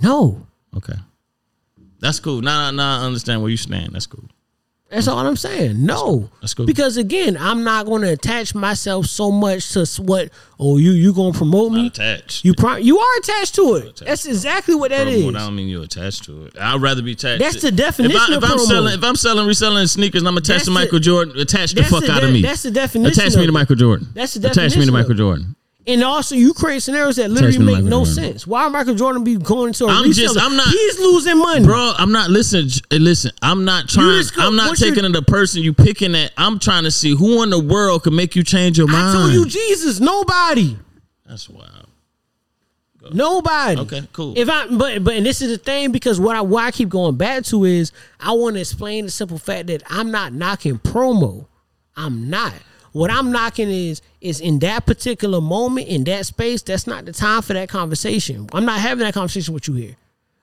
No. 0.01 0.45
Okay, 0.75 0.93
that's 1.99 2.19
cool. 2.19 2.41
Now, 2.41 2.71
now 2.71 3.01
I 3.01 3.05
understand 3.05 3.41
where 3.41 3.49
you 3.51 3.57
stand. 3.57 3.93
That's 3.93 4.05
cool. 4.07 4.23
That's 4.91 5.07
all 5.07 5.19
I'm 5.19 5.35
saying. 5.35 5.85
No, 5.85 6.31
That's 6.41 6.55
cool. 6.55 6.65
because 6.65 6.97
again, 6.97 7.37
I'm 7.39 7.63
not 7.63 7.85
going 7.85 8.01
to 8.01 8.11
attach 8.11 8.55
myself 8.55 9.05
so 9.05 9.31
much 9.31 9.69
to 9.73 9.85
what. 10.01 10.31
Oh, 10.59 10.77
you 10.77 10.93
you 10.93 11.13
going 11.13 11.31
to 11.31 11.37
promote 11.37 11.71
me? 11.73 11.87
Attached. 11.87 12.43
You 12.43 12.55
pro- 12.55 12.77
you 12.77 12.97
are 12.97 13.17
attached 13.19 13.53
to 13.55 13.75
it. 13.75 13.97
That's 13.97 14.25
exactly 14.25 14.73
what 14.73 14.89
that 14.89 15.05
promo, 15.05 15.29
is. 15.29 15.35
I 15.35 15.39
don't 15.45 15.55
mean 15.55 15.67
you're 15.67 15.83
attached 15.83 16.23
to 16.23 16.45
it. 16.45 16.57
I'd 16.59 16.81
rather 16.81 17.03
be 17.03 17.11
attached. 17.11 17.39
That's 17.39 17.61
the 17.61 17.71
definition 17.71 18.15
If, 18.19 18.29
I, 18.31 18.35
of 18.37 18.43
if 18.43 18.49
I'm 18.51 18.57
selling, 18.57 18.93
if 18.95 19.03
I'm 19.03 19.15
selling, 19.15 19.45
reselling 19.45 19.85
sneakers, 19.85 20.23
and 20.23 20.27
I'm 20.27 20.37
attached 20.37 20.47
That's 20.47 20.63
to 20.65 20.69
the- 20.71 20.73
Michael 20.73 20.99
Jordan. 20.99 21.37
Attach 21.39 21.73
the 21.73 21.83
fuck 21.83 22.03
the 22.03 22.11
out 22.11 22.23
of 22.23 22.31
me. 22.31 22.41
that's 22.41 22.63
the 22.63 22.71
definition 22.71 23.11
Attach 23.21 23.37
me 23.37 23.45
to. 23.45 23.51
Michael 23.51 23.75
Jordan. 23.75 24.07
That's 24.15 24.33
the 24.33 24.39
definition. 24.39 24.65
Attach 24.65 24.79
me 24.79 24.85
to 24.87 24.91
Michael. 24.91 25.13
Jordan. 25.13 25.55
And 25.87 26.03
also, 26.03 26.35
you 26.35 26.53
create 26.53 26.83
scenarios 26.83 27.15
that 27.15 27.31
literally 27.31 27.57
me 27.57 27.65
make 27.65 27.73
Michael 27.75 27.89
no 27.89 28.05
Jordan. 28.05 28.13
sense. 28.13 28.45
Why 28.45 28.67
Michael 28.67 28.95
Jordan 28.95 29.23
be 29.23 29.37
going 29.37 29.73
to 29.73 29.85
a 29.85 29.87
I'm 29.87 30.05
reseller? 30.05 30.13
just- 30.15 30.37
I'm 30.39 30.55
not- 30.55 30.67
He's 30.67 30.99
losing 30.99 31.37
money, 31.39 31.65
Bro, 31.65 31.93
I'm 31.97 32.11
not 32.11 32.29
listening. 32.29 32.69
Eh, 32.91 32.97
listen, 32.99 33.31
I'm 33.41 33.65
not 33.65 33.87
trying. 33.89 34.17
just 34.19 34.35
go- 34.35 34.45
I'm 34.45 34.55
not 34.55 34.69
what 34.69 34.79
you- 34.79 34.87
taking 34.89 35.05
it 35.05 35.13
the 35.13 35.21
person 35.21 35.63
you 35.63 35.73
picking 35.73 36.15
at. 36.15 36.31
I'm 36.37 36.59
trying 36.59 36.83
to 36.83 36.91
see 36.91 37.15
who 37.15 37.41
in 37.43 37.49
the 37.49 37.59
world 37.59 38.03
can 38.03 38.13
make 38.15 38.35
you 38.35 38.43
change 38.43 38.77
your 38.77 38.87
mind. 38.87 39.17
I 39.17 39.21
told 39.21 39.33
you, 39.33 39.45
Jesus. 39.45 39.99
Nobody. 39.99 40.77
That's 41.27 41.49
wild. 41.49 41.65
Nobody. 43.11 43.79
Okay, 43.81 44.07
cool. 44.13 44.33
If 44.37 44.49
I 44.49 44.67
but 44.67 45.03
but 45.03 45.15
and 45.15 45.25
this 45.25 45.41
is 45.41 45.49
the 45.49 45.57
thing 45.57 45.91
because 45.91 46.19
what 46.19 46.35
I 46.35 46.41
why 46.41 46.65
I 46.67 46.71
keep 46.71 46.89
going 46.89 47.15
back 47.15 47.43
to 47.45 47.63
is 47.63 47.91
I 48.19 48.33
want 48.33 48.55
to 48.55 48.59
explain 48.61 49.05
the 49.05 49.11
simple 49.11 49.39
fact 49.39 49.67
that 49.67 49.81
I'm 49.89 50.11
not 50.11 50.33
knocking 50.33 50.77
promo. 50.77 51.45
I'm 51.95 52.29
not. 52.29 52.53
What 52.91 53.09
I'm 53.09 53.31
knocking 53.31 53.69
is 53.69 54.01
is 54.21 54.41
in 54.41 54.59
that 54.59 54.85
particular 54.85 55.41
moment 55.41 55.87
in 55.87 56.03
that 56.05 56.25
space. 56.25 56.61
That's 56.61 56.87
not 56.87 57.05
the 57.05 57.13
time 57.13 57.41
for 57.41 57.53
that 57.53 57.69
conversation. 57.69 58.49
I'm 58.53 58.65
not 58.65 58.79
having 58.79 59.03
that 59.03 59.13
conversation 59.13 59.53
with 59.53 59.67
you 59.67 59.75
here. 59.75 59.95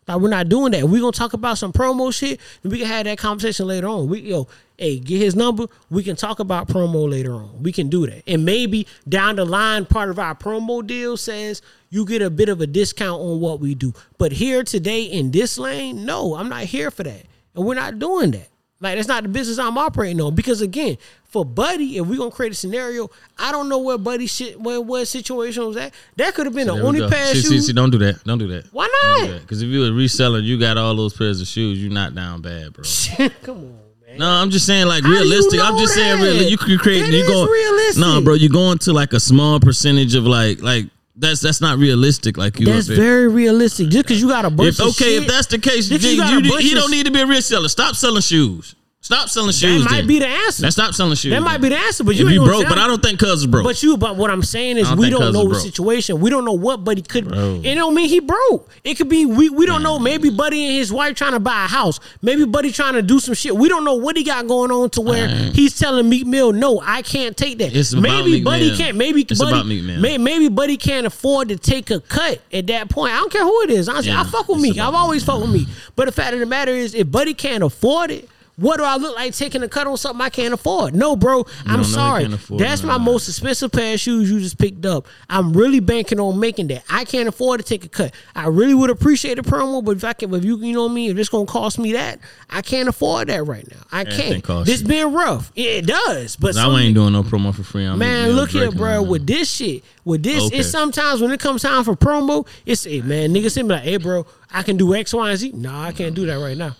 Like 0.09 0.19
we're 0.21 0.31
not 0.31 0.49
doing 0.49 0.73
that. 0.73 0.85
We're 0.85 1.01
gonna 1.01 1.13
talk 1.13 1.33
about 1.33 1.59
some 1.59 1.73
promo 1.73 2.15
shit, 2.15 2.41
and 2.63 2.71
we 2.71 2.79
can 2.79 2.87
have 2.87 3.05
that 3.05 3.19
conversation 3.19 3.67
later 3.67 3.89
on. 3.89 4.09
We 4.09 4.21
yo, 4.21 4.47
hey, 4.79 5.01
get 5.01 5.21
his 5.21 5.35
number. 5.35 5.67
We 5.91 6.05
can 6.05 6.15
talk 6.15 6.39
about 6.39 6.69
promo 6.69 7.11
later 7.11 7.35
on. 7.35 7.63
We 7.63 7.73
can 7.73 7.89
do 7.89 8.07
that. 8.07 8.23
And 8.27 8.45
maybe 8.45 8.87
down 9.09 9.37
the 9.37 9.45
line, 9.45 9.85
part 9.85 10.11
of 10.11 10.19
our 10.19 10.35
promo 10.35 10.87
deal 10.87 11.17
says 11.17 11.61
you 11.91 12.07
get 12.07 12.23
a 12.23 12.31
bit 12.31 12.49
of 12.49 12.61
a 12.61 12.67
discount 12.69 13.21
on 13.21 13.41
what 13.41 13.59
we 13.59 13.75
do. 13.75 13.95
But 14.17 14.33
here 14.33 14.63
today 14.63 15.03
in 15.03 15.33
this 15.33 15.59
lane, 15.59 16.05
no, 16.05 16.37
I'm 16.37 16.49
not 16.49 16.65
here 16.65 16.93
for 16.93 17.03
that. 17.03 17.23
And 17.57 17.65
we're 17.65 17.75
not 17.75 17.99
doing 17.99 18.31
that. 18.33 18.49
Like 18.81 18.97
that's 18.97 19.09
not 19.09 19.23
the 19.23 19.29
business 19.29 19.59
I'm 19.59 19.79
operating 19.79 20.21
on. 20.21 20.35
Because 20.35 20.61
again, 20.61 20.99
for 21.25 21.45
Buddy, 21.45 21.97
if 21.97 22.07
we 22.07 22.19
gonna 22.19 22.31
create 22.31 22.53
a 22.53 22.55
scenario, 22.55 23.11
I 23.39 23.51
don't 23.51 23.69
know 23.69 23.79
where 23.79 23.97
Buddy 23.97 24.27
shit 24.27 24.61
where 24.61 24.81
what 24.81 25.07
situation 25.07 25.67
was 25.67 25.77
at. 25.79 25.95
That 26.17 26.35
could 26.35 26.47
have 26.47 26.55
been 26.55 26.67
the 26.67 26.75
only 26.75 27.01
pair 27.09 27.23
of 27.23 27.37
see, 27.37 27.41
see, 27.41 27.55
shoes. 27.55 27.67
see, 27.69 27.73
don't 27.73 27.91
do 27.91 27.99
that. 27.99 28.23
Don't 28.25 28.39
do 28.39 28.47
that. 28.49 28.67
Why 28.73 28.87
not? 28.87 29.41
Because 29.41 29.63
if 29.63 29.69
you 29.69 29.85
a 29.85 29.91
reseller, 29.91 30.43
you 30.43 30.59
got 30.59 30.77
all 30.77 30.95
those 30.95 31.17
pairs 31.17 31.41
of 31.41 31.47
shoes. 31.47 31.83
You 31.83 31.89
not 31.89 32.15
down 32.15 32.43
bad, 32.43 32.75
bro. 32.75 32.85
Come 33.43 33.57
on, 33.57 33.79
man. 34.07 34.19
No, 34.19 34.29
I'm 34.29 34.51
just 34.51 34.67
saying 34.67 34.87
like 34.87 35.05
How 35.05 35.09
do 35.09 35.15
you 35.15 35.21
realistic. 35.23 35.61
I'm 35.61 35.75
know 35.75 35.81
just 35.81 35.95
saying 35.95 36.21
really. 36.21 36.49
You 36.49 36.59
can 36.59 36.77
create. 36.77 37.01
That 37.01 37.13
you 37.13 37.27
go. 37.27 37.47
realistic. 37.47 38.01
No, 38.01 38.21
bro. 38.21 38.35
You 38.35 38.51
going 38.51 38.79
to 38.81 38.93
like 38.93 39.15
a 39.15 39.21
small 39.21 39.59
percentage 39.59 40.15
of 40.15 40.25
like 40.25 40.61
like 40.61 40.85
that's 41.17 41.41
that's 41.41 41.61
not 41.61 41.79
realistic. 41.79 42.37
Like 42.37 42.61
you. 42.61 42.67
That's 42.67 42.89
very 42.89 43.29
realistic. 43.29 43.89
Just 43.89 44.07
because 44.07 44.21
you 44.21 44.29
got 44.29 44.45
a 44.45 44.51
bunch 44.51 44.79
If, 44.79 44.81
okay, 44.81 44.91
shit, 44.91 45.23
if 45.23 45.29
that's 45.29 45.47
the 45.47 45.59
case, 45.59 45.91
you, 45.91 45.99
you 45.99 46.41
you, 46.41 46.57
he 46.59 46.75
don't 46.75 46.91
need 46.91 47.07
to 47.07 47.13
be 47.13 47.21
a 47.21 47.27
reseller. 47.27 47.69
Stop 47.69 47.97
selling 47.97 48.23
shoes. 48.23 48.75
Stop 49.07 49.29
selling 49.29 49.53
shoes. 49.53 49.85
that 49.85 49.89
might 49.91 49.97
then. 49.99 50.07
be 50.09 50.19
the 50.19 50.27
answer. 50.27 50.63
Now 50.65 50.71
stop 50.71 50.93
selling 50.93 51.15
shoes. 51.15 51.31
That 51.31 51.41
might 51.41 51.61
be 51.61 51.69
the 51.69 51.77
answer, 51.79 52.03
but 52.03 52.15
If 52.15 52.21
you 52.21 52.29
ain't 52.29 52.45
broke, 52.45 52.69
but. 52.69 52.77
I 52.77 52.89
don't 52.89 53.01
think 53.01 53.21
Cuz 53.21 53.41
is 53.41 53.47
broke. 53.47 53.63
But 53.63 53.81
you, 53.81 53.97
but 53.97 54.17
what 54.17 54.33
I'm 54.33 54.43
saying 54.43 54.79
is, 54.79 54.89
don't 54.89 54.99
we 54.99 55.11
don't 55.11 55.33
know 55.33 55.49
the 55.49 55.55
situation. 55.61 56.19
We 56.19 56.29
don't 56.29 56.45
know 56.45 56.55
what 56.55 56.83
Buddy 56.85 57.03
could. 57.03 57.29
Bro. 57.29 57.61
It 57.63 57.77
don't 57.77 57.95
mean 57.95 58.09
he 58.09 58.19
broke. 58.19 58.69
It 58.83 58.95
could 58.97 59.09
be 59.09 59.25
we. 59.25 59.49
We 59.49 59.65
don't 59.65 59.85
know. 59.85 60.01
Maybe 60.01 60.29
Buddy 60.29 60.65
and 60.67 60.75
his 60.77 60.93
wife 60.93 61.15
trying 61.15 61.33
to 61.35 61.41
buy 61.41 61.67
a 61.67 61.69
house. 61.69 62.01
Maybe 62.21 62.45
Buddy 62.45 62.73
trying 62.73 62.95
to 62.95 63.03
do 63.03 63.21
some 63.21 63.35
shit. 63.35 63.57
We 63.57 63.69
don't 63.69 63.85
know 63.85 63.95
what 63.95 64.17
he 64.17 64.25
got 64.25 64.49
going 64.49 64.73
on 64.73 64.91
to 64.91 65.01
where 65.01 65.29
Man. 65.29 65.53
he's 65.55 65.79
telling 65.79 66.09
Meek 66.09 66.27
Mill, 66.27 66.53
"No, 66.53 66.81
I 66.85 67.03
can't 67.03 67.37
take 67.37 67.59
that." 67.59 67.77
It's 67.77 67.95
maybe 67.95 68.43
Buddy 68.43 68.69
Mill. 68.71 68.77
can't. 68.77 68.97
Maybe 68.97 69.23
It's 69.23 69.39
Buddy, 69.39 69.53
about 69.53 69.67
Meek 69.69 69.85
Mill. 69.85 70.01
may- 70.01 70.19
maybe 70.19 70.49
Buddy 70.49 70.77
can't 70.77 71.07
afford 71.07 71.49
to 71.51 71.57
take 71.57 71.91
a 71.93 72.01
cut 72.01 72.41
at 72.53 72.67
that 72.67 72.89
point. 72.89 73.13
I 73.15 73.19
don't 73.19 73.31
care 73.31 73.45
who 73.45 73.63
it 73.63 73.71
is. 73.71 73.89
Honestly, 73.89 74.11
Yeah, 74.11 74.23
I 74.23 74.25
fuck 74.25 74.49
with 74.49 74.61
Meek. 74.61 74.79
I've 74.79 74.95
always 74.95 75.23
fucked 75.23 75.43
with 75.43 75.51
Meek. 75.53 75.69
But 75.95 76.07
the 76.07 76.13
fact 76.13 76.35
of 76.35 76.41
the 76.41 76.47
matter 76.47 76.73
is, 76.73 76.93
if 76.95 77.09
Buddy 77.09 77.35
can't 77.35 77.63
afford 77.63 78.11
it. 78.11 78.29
What 78.59 78.79
do 78.79 78.85
I 78.85 78.97
look 78.97 79.15
like 79.15 79.35
taking 79.35 79.63
a 79.63 79.69
cut 79.69 79.87
on 79.87 79.99
something 79.99 80.21
I 80.23 80.31
can't 80.31 80.55
afford? 80.55 80.95
No, 80.95 81.15
bro. 81.15 81.45
I'm 81.67 81.85
sorry. 81.85 82.27
That's 82.27 82.83
my 82.83 82.97
most 82.97 83.29
expensive 83.29 83.71
pair 83.71 83.93
of 83.95 84.01
shoes 84.01 84.31
you 84.31 84.41
just 84.41 84.57
picked 84.57 84.87
up. 84.87 85.07
I'm 85.29 85.53
really 85.53 85.81
banking 85.81 86.19
on 86.19 86.41
making 86.41 86.69
that. 86.69 86.83
I 86.89 87.05
can't 87.05 87.29
afford 87.29 87.61
to 87.61 87.67
take 87.67 87.85
a 87.85 87.89
cut. 87.89 88.15
I 88.35 88.47
really 88.47 88.73
would 88.73 88.89
appreciate 88.89 89.39
a 89.39 89.43
promo, 89.43 89.85
but 89.85 89.99
if 89.99 90.05
I 90.05 90.15
can, 90.15 90.33
if 90.33 90.43
you, 90.43 90.57
you 90.59 90.73
know 90.73 90.85
what 90.85 90.93
I 90.93 90.95
mean, 90.95 91.11
if 91.11 91.19
it's 91.19 91.29
gonna 91.29 91.45
cost 91.45 91.79
me 91.79 91.93
that, 91.93 92.19
I 92.49 92.63
can't 92.63 92.89
afford 92.89 93.29
that 93.29 93.45
right 93.45 93.71
now. 93.71 93.77
I 93.93 94.01
Everything 94.03 94.41
can't. 94.41 94.65
This 94.65 94.81
you. 94.81 94.89
been 94.89 95.13
rough. 95.13 95.53
Yeah, 95.55 95.71
it 95.73 95.87
does. 95.87 96.37
But 96.37 96.57
I 96.57 96.81
ain't 96.81 96.95
doing 96.95 97.13
no 97.13 97.23
promo 97.25 97.55
for 97.55 97.63
free. 97.63 97.85
I'm 97.85 97.99
Man, 97.99 98.31
look 98.31 98.51
here, 98.51 98.71
bro. 98.71 99.03
With 99.03 99.27
this 99.27 99.51
shit, 99.51 99.85
with 100.07 100.23
this, 100.23 100.45
Okay. 100.45 100.57
it's 100.61 100.71
sometimes 100.71 101.21
when 101.21 101.31
it 101.31 101.41
comes 101.41 101.61
time 101.61 101.85
for 101.85 101.95
promo, 101.95 102.47
it's 102.65 102.85
hey 102.85 103.03
man, 103.03 103.35
niggas 103.35 103.51
say 103.53 103.63
me 103.63 103.69
like, 103.71 103.83
hey 103.83 103.99
bro, 103.99 104.25
I 104.51 104.63
can 104.63 104.79
do 104.79 104.95
X, 104.95 105.13
Y, 105.13 105.29
and 105.31 105.39
Z. 105.39 105.53
Nah, 105.55 105.83
I 105.89 105.93
can't 105.93 106.15
do 106.15 106.25
that 106.25 106.39
right 106.39 106.57
now. 106.57 106.75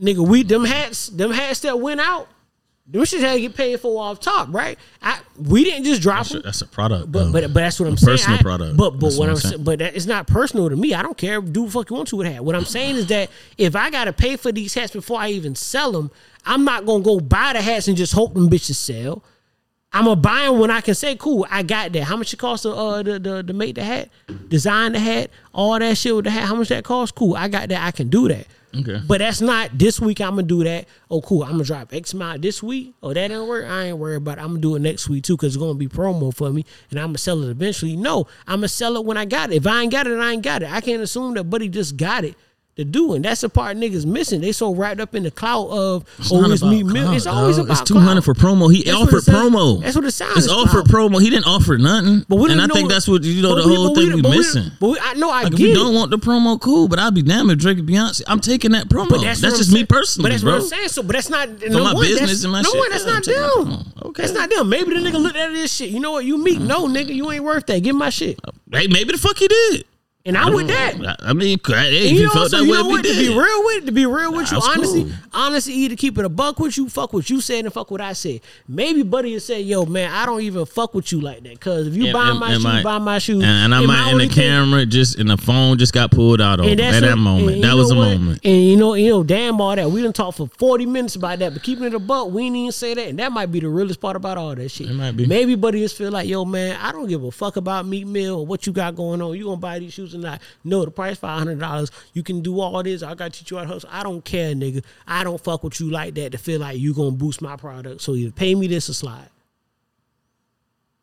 Nigga, 0.00 0.26
we 0.26 0.42
them 0.42 0.64
hats, 0.64 1.08
them 1.08 1.30
hats 1.30 1.60
that 1.60 1.78
went 1.78 2.00
out, 2.00 2.26
them 2.86 3.04
shit 3.04 3.20
had 3.20 3.34
to 3.34 3.40
get 3.40 3.54
paid 3.56 3.80
for 3.80 4.02
off 4.02 4.18
top, 4.20 4.48
right? 4.52 4.76
I 5.00 5.20
we 5.38 5.62
didn't 5.64 5.84
just 5.84 6.02
drop 6.02 6.18
That's 6.18 6.30
a, 6.30 6.32
them. 6.34 6.42
that's 6.44 6.60
a 6.62 6.66
product, 6.66 7.12
But, 7.12 7.32
but 7.32 7.42
but 7.44 7.54
that's 7.54 7.78
what 7.80 7.86
I'm 7.86 7.94
A 7.94 7.98
saying. 7.98 8.16
personal 8.18 8.38
I- 8.38 8.42
product. 8.42 8.76
But 8.76 8.90
but 8.90 9.00
That's 9.00 9.16
what 9.16 9.20
what 9.20 9.30
I'm 9.30 9.36
saying, 9.36 9.52
saying. 9.52 9.64
but 9.64 9.78
that, 9.78 9.94
it's 9.96 10.06
not 10.06 10.26
personal 10.26 10.68
to 10.68 10.76
me. 10.76 10.92
I 10.94 11.02
don't 11.02 11.16
care. 11.16 11.40
Do 11.40 11.66
the 11.66 11.70
fuck 11.70 11.88
you 11.90 11.96
want 11.96 12.08
to 12.08 12.16
with 12.16 12.26
that. 12.26 12.44
What 12.44 12.54
I'm 12.56 12.64
saying 12.64 12.96
is 12.96 13.06
that 13.06 13.30
if 13.56 13.74
I 13.76 13.88
gotta 13.90 14.12
pay 14.12 14.36
for 14.36 14.50
these 14.52 14.74
hats 14.74 14.92
before 14.92 15.18
I 15.20 15.30
even 15.30 15.54
sell 15.54 15.92
them, 15.92 16.10
I'm 16.44 16.64
not 16.64 16.84
gonna 16.86 17.04
go 17.04 17.20
buy 17.20 17.52
the 17.54 17.62
hats 17.62 17.88
and 17.88 17.96
just 17.96 18.12
hope 18.12 18.34
them 18.34 18.50
bitches 18.50 18.74
sell. 18.74 19.22
I'm 19.92 20.04
gonna 20.06 20.16
buy 20.16 20.42
them 20.42 20.58
when 20.58 20.72
I 20.72 20.80
can 20.80 20.96
say, 20.96 21.14
"Cool, 21.14 21.46
I 21.48 21.62
got 21.62 21.92
that." 21.92 22.02
How 22.02 22.16
much 22.16 22.32
it 22.34 22.36
cost 22.38 22.64
to 22.64 22.72
uh 22.74 23.02
to, 23.04 23.20
to, 23.20 23.42
to 23.44 23.52
make 23.52 23.76
the 23.76 23.84
hat, 23.84 24.08
design 24.48 24.90
the 24.92 24.98
hat, 24.98 25.30
all 25.54 25.78
that 25.78 25.96
shit 25.96 26.14
with 26.16 26.24
the 26.24 26.32
hat? 26.32 26.42
How 26.48 26.56
much 26.56 26.68
that 26.68 26.82
cost? 26.84 27.14
Cool, 27.14 27.36
I 27.36 27.46
got 27.48 27.68
that. 27.68 27.80
I 27.86 27.92
can 27.92 28.08
do 28.08 28.26
that. 28.28 28.46
Okay. 28.80 29.00
But 29.06 29.18
that's 29.18 29.40
not 29.40 29.76
this 29.78 30.00
week. 30.00 30.20
I'm 30.20 30.30
gonna 30.30 30.42
do 30.42 30.64
that. 30.64 30.86
Oh, 31.10 31.20
cool. 31.20 31.44
I'm 31.44 31.52
gonna 31.52 31.64
drop 31.64 31.92
X 31.92 32.12
amount 32.12 32.42
this 32.42 32.62
week. 32.62 32.94
Oh, 33.02 33.12
that 33.12 33.28
didn't 33.28 33.46
work. 33.46 33.66
I 33.66 33.84
ain't 33.84 33.98
worried 33.98 34.16
about. 34.16 34.38
it. 34.38 34.42
I'm 34.42 34.48
gonna 34.48 34.60
do 34.60 34.76
it 34.76 34.80
next 34.80 35.08
week 35.08 35.24
too, 35.24 35.36
cause 35.36 35.54
it's 35.54 35.56
gonna 35.56 35.74
be 35.74 35.88
promo 35.88 36.34
for 36.34 36.50
me, 36.50 36.64
and 36.90 36.98
I'm 36.98 37.08
gonna 37.08 37.18
sell 37.18 37.42
it 37.44 37.50
eventually. 37.50 37.96
No, 37.96 38.26
I'm 38.46 38.58
gonna 38.58 38.68
sell 38.68 38.96
it 38.96 39.04
when 39.04 39.16
I 39.16 39.24
got 39.24 39.50
it. 39.50 39.56
If 39.56 39.66
I 39.66 39.82
ain't 39.82 39.92
got 39.92 40.06
it, 40.06 40.18
I 40.18 40.32
ain't 40.32 40.42
got 40.42 40.62
it. 40.62 40.70
I 40.70 40.80
can't 40.80 41.02
assume 41.02 41.34
that 41.34 41.44
Buddy 41.44 41.68
just 41.68 41.96
got 41.96 42.24
it 42.24 42.34
to 42.76 42.84
do, 42.84 43.14
and 43.14 43.24
that's 43.24 43.42
the 43.42 43.48
part 43.48 43.76
niggas 43.76 44.04
missing. 44.04 44.40
They 44.40 44.52
so 44.52 44.74
wrapped 44.74 45.00
up 45.00 45.14
in 45.14 45.22
the 45.22 45.30
clout 45.30 45.68
of 45.70 46.04
oh, 46.32 46.50
it's 46.52 46.62
me. 46.62 46.82
Mill. 46.82 47.12
It's 47.12 47.26
always 47.26 47.56
dog. 47.56 47.66
about 47.66 47.80
It's 47.80 47.88
two 47.88 47.98
hundred 47.98 48.22
for 48.22 48.34
promo. 48.34 48.72
He 48.72 48.82
That's 48.82 48.96
offered 48.96 49.22
promo. 49.22 49.80
That's 49.80 49.94
what 49.96 50.04
it 50.04 50.10
sounds. 50.10 50.38
It's 50.38 50.48
offered 50.48 50.86
promo. 50.86 51.20
He 51.20 51.30
didn't 51.30 51.46
offer 51.46 51.78
nothing. 51.78 52.24
But 52.28 52.36
we 52.36 52.50
and 52.50 52.60
I 52.60 52.66
know 52.66 52.74
think 52.74 52.90
that's 52.90 53.06
what 53.06 53.22
you 53.22 53.42
know 53.42 53.54
the 53.60 53.68
we- 53.68 53.76
whole 53.76 53.94
thing 53.94 54.08
we 54.14 54.22
we- 54.22 54.36
missing. 54.36 54.70
But 54.80 54.88
we, 54.88 54.98
I 55.00 55.14
know 55.14 55.30
I 55.30 55.44
Like 55.44 55.52
if 55.52 55.58
get 55.58 55.70
it. 55.70 55.74
don't 55.74 55.94
want 55.94 56.10
the 56.10 56.18
promo, 56.18 56.60
cool. 56.60 56.88
But 56.88 56.98
I'd 56.98 57.14
be 57.14 57.22
damned 57.22 57.50
if 57.52 57.58
Drake 57.58 57.78
and 57.78 57.88
Beyonce. 57.88 58.22
I'm 58.26 58.40
taking 58.40 58.72
that 58.72 58.88
promo. 58.88 59.08
But 59.08 59.22
that's 59.22 59.40
that's, 59.40 59.58
just 59.58 59.72
me 59.72 59.84
personally, 59.84 60.28
But 60.28 60.32
that's 60.32 60.42
bro. 60.42 60.52
what 60.54 60.62
I'm 60.62 60.68
saying. 60.68 60.88
So, 60.88 61.02
but 61.02 61.12
that's 61.14 61.30
not 61.30 61.48
no 61.68 61.84
my 61.84 61.94
one, 61.94 62.02
business 62.04 62.42
and 62.44 62.52
my 62.52 62.60
no 62.62 62.70
shit, 62.70 62.78
one. 62.80 62.90
That's 62.90 63.06
not 63.06 63.24
them. 63.24 63.92
Okay. 64.02 64.22
That's 64.22 64.34
not 64.34 64.50
them. 64.50 64.68
Maybe 64.68 64.94
the 64.94 65.00
nigga 65.08 65.20
looked 65.22 65.36
at 65.36 65.52
this 65.52 65.72
shit. 65.72 65.90
You 65.90 66.00
know 66.00 66.12
what? 66.12 66.24
You 66.24 66.38
meet 66.38 66.58
mm. 66.58 66.66
No, 66.66 66.86
nigga, 66.88 67.14
you 67.14 67.30
ain't 67.30 67.44
worth 67.44 67.66
that. 67.66 67.82
Give 67.84 67.94
my 67.94 68.10
shit. 68.10 68.38
Hey, 68.72 68.88
maybe 68.88 69.12
the 69.12 69.18
fuck 69.18 69.38
he 69.38 69.46
did. 69.46 69.84
And 70.26 70.38
I'm 70.38 70.54
with 70.54 70.68
that. 70.68 71.16
I 71.22 71.34
mean, 71.34 71.60
hey, 71.66 71.96
if 71.96 72.08
And 72.08 72.16
you 72.18 72.24
know, 72.24 72.30
felt 72.30 72.50
so 72.50 72.56
that 72.56 72.64
you 72.64 72.70
way, 72.72 72.78
know 72.78 72.86
if 72.86 72.90
what? 72.92 73.04
To 73.04 73.12
be 73.12 73.28
real 73.28 73.64
with, 73.66 73.82
it. 73.82 73.86
to 73.86 73.92
be 73.92 74.06
real 74.06 74.32
with 74.32 74.50
you, 74.50 74.56
honestly, 74.58 75.02
cool. 75.04 75.12
honestly, 75.34 75.74
either 75.74 75.96
keep 75.96 76.16
it 76.16 76.24
a 76.24 76.30
buck 76.30 76.58
with 76.58 76.78
you, 76.78 76.88
fuck 76.88 77.12
what 77.12 77.28
you 77.28 77.42
said, 77.42 77.66
and 77.66 77.74
fuck 77.74 77.90
what 77.90 78.00
I 78.00 78.14
said. 78.14 78.40
Maybe 78.66 79.02
Buddy 79.02 79.34
would 79.34 79.42
say, 79.42 79.60
"Yo, 79.60 79.84
man, 79.84 80.10
I 80.10 80.24
don't 80.24 80.40
even 80.40 80.64
fuck 80.64 80.94
with 80.94 81.12
you 81.12 81.20
like 81.20 81.42
that." 81.42 81.50
Because 81.52 81.88
if 81.88 81.94
you 81.94 82.04
And- 82.04 82.12
buy 82.14 82.30
and- 82.30 82.38
my 82.40 82.46
and 82.46 82.54
shoes, 82.54 82.64
my- 82.64 82.82
buy 82.82 82.98
my 83.00 83.18
shoes, 83.18 83.42
And, 83.44 83.44
and 83.44 83.74
I 83.74 83.80
might, 83.84 84.12
only 84.12 84.26
the 84.28 84.32
thing- 84.34 84.44
camera 84.44 84.86
just, 84.86 85.18
and 85.18 85.28
the 85.28 85.36
phone 85.36 85.76
just 85.76 85.92
got 85.92 86.10
pulled 86.10 86.40
out 86.40 86.58
of 86.58 86.64
And 86.68 86.80
him 86.80 86.86
that's 86.86 86.96
at 86.96 87.02
what- 87.02 87.08
that 87.10 87.16
moment. 87.18 87.60
That 87.60 87.74
was 87.76 87.90
a 87.90 87.94
what? 87.94 88.08
moment. 88.16 88.40
And 88.44 88.64
you 88.64 88.78
know, 88.78 88.94
you 88.94 89.10
know, 89.10 89.24
damn 89.24 89.60
all 89.60 89.76
that. 89.76 89.90
We 89.90 90.00
didn't 90.00 90.16
talk 90.16 90.36
for 90.36 90.48
forty 90.58 90.86
minutes 90.86 91.16
about 91.16 91.38
that, 91.40 91.52
but 91.52 91.62
keeping 91.62 91.84
it 91.84 91.92
a 91.92 91.98
buck, 91.98 92.30
we 92.30 92.44
didn't 92.44 92.56
even 92.56 92.72
say 92.72 92.94
that, 92.94 93.08
and 93.08 93.18
that 93.18 93.30
might 93.30 93.52
be 93.52 93.60
the 93.60 93.68
realest 93.68 94.00
part 94.00 94.16
about 94.16 94.38
all 94.38 94.54
that 94.54 94.70
shit. 94.70 94.88
It 94.88 94.94
might 94.94 95.18
be. 95.18 95.26
Maybe 95.26 95.54
buddy 95.54 95.80
just 95.80 95.98
feel 95.98 96.10
like, 96.10 96.26
yo, 96.26 96.46
man, 96.46 96.78
I 96.80 96.92
don't 96.92 97.08
give 97.08 97.22
a 97.24 97.30
fuck 97.30 97.56
about 97.56 97.86
Meek 97.86 98.06
Mill 98.06 98.36
or 98.36 98.46
what 98.46 98.66
you 98.66 98.72
got 98.72 98.96
going 98.96 99.20
on. 99.20 99.36
You 99.36 99.44
gonna 99.44 99.58
buy 99.58 99.80
these 99.80 99.92
shoes 99.92 100.13
or 100.14 100.18
not? 100.18 100.40
No, 100.64 100.84
the 100.84 100.90
price 100.90 101.18
five 101.18 101.38
hundred 101.38 101.58
dollars. 101.60 101.90
You 102.12 102.22
can 102.22 102.40
do 102.42 102.60
all 102.60 102.82
this. 102.82 103.02
I 103.02 103.14
got 103.14 103.32
to 103.32 103.38
teach 103.38 103.50
you 103.50 103.56
how 103.56 103.64
to 103.64 103.68
hustle. 103.68 103.90
I 103.92 104.02
don't 104.02 104.24
care, 104.24 104.54
nigga. 104.54 104.84
I 105.06 105.24
don't 105.24 105.42
fuck 105.42 105.62
with 105.64 105.80
you 105.80 105.90
like 105.90 106.14
that 106.14 106.32
to 106.32 106.38
feel 106.38 106.60
like 106.60 106.78
you 106.78 106.94
gonna 106.94 107.12
boost 107.12 107.42
my 107.42 107.56
product. 107.56 108.00
So 108.02 108.14
either 108.14 108.30
pay 108.32 108.54
me 108.54 108.66
this 108.66 108.88
or 108.88 108.94
slide. 108.94 109.28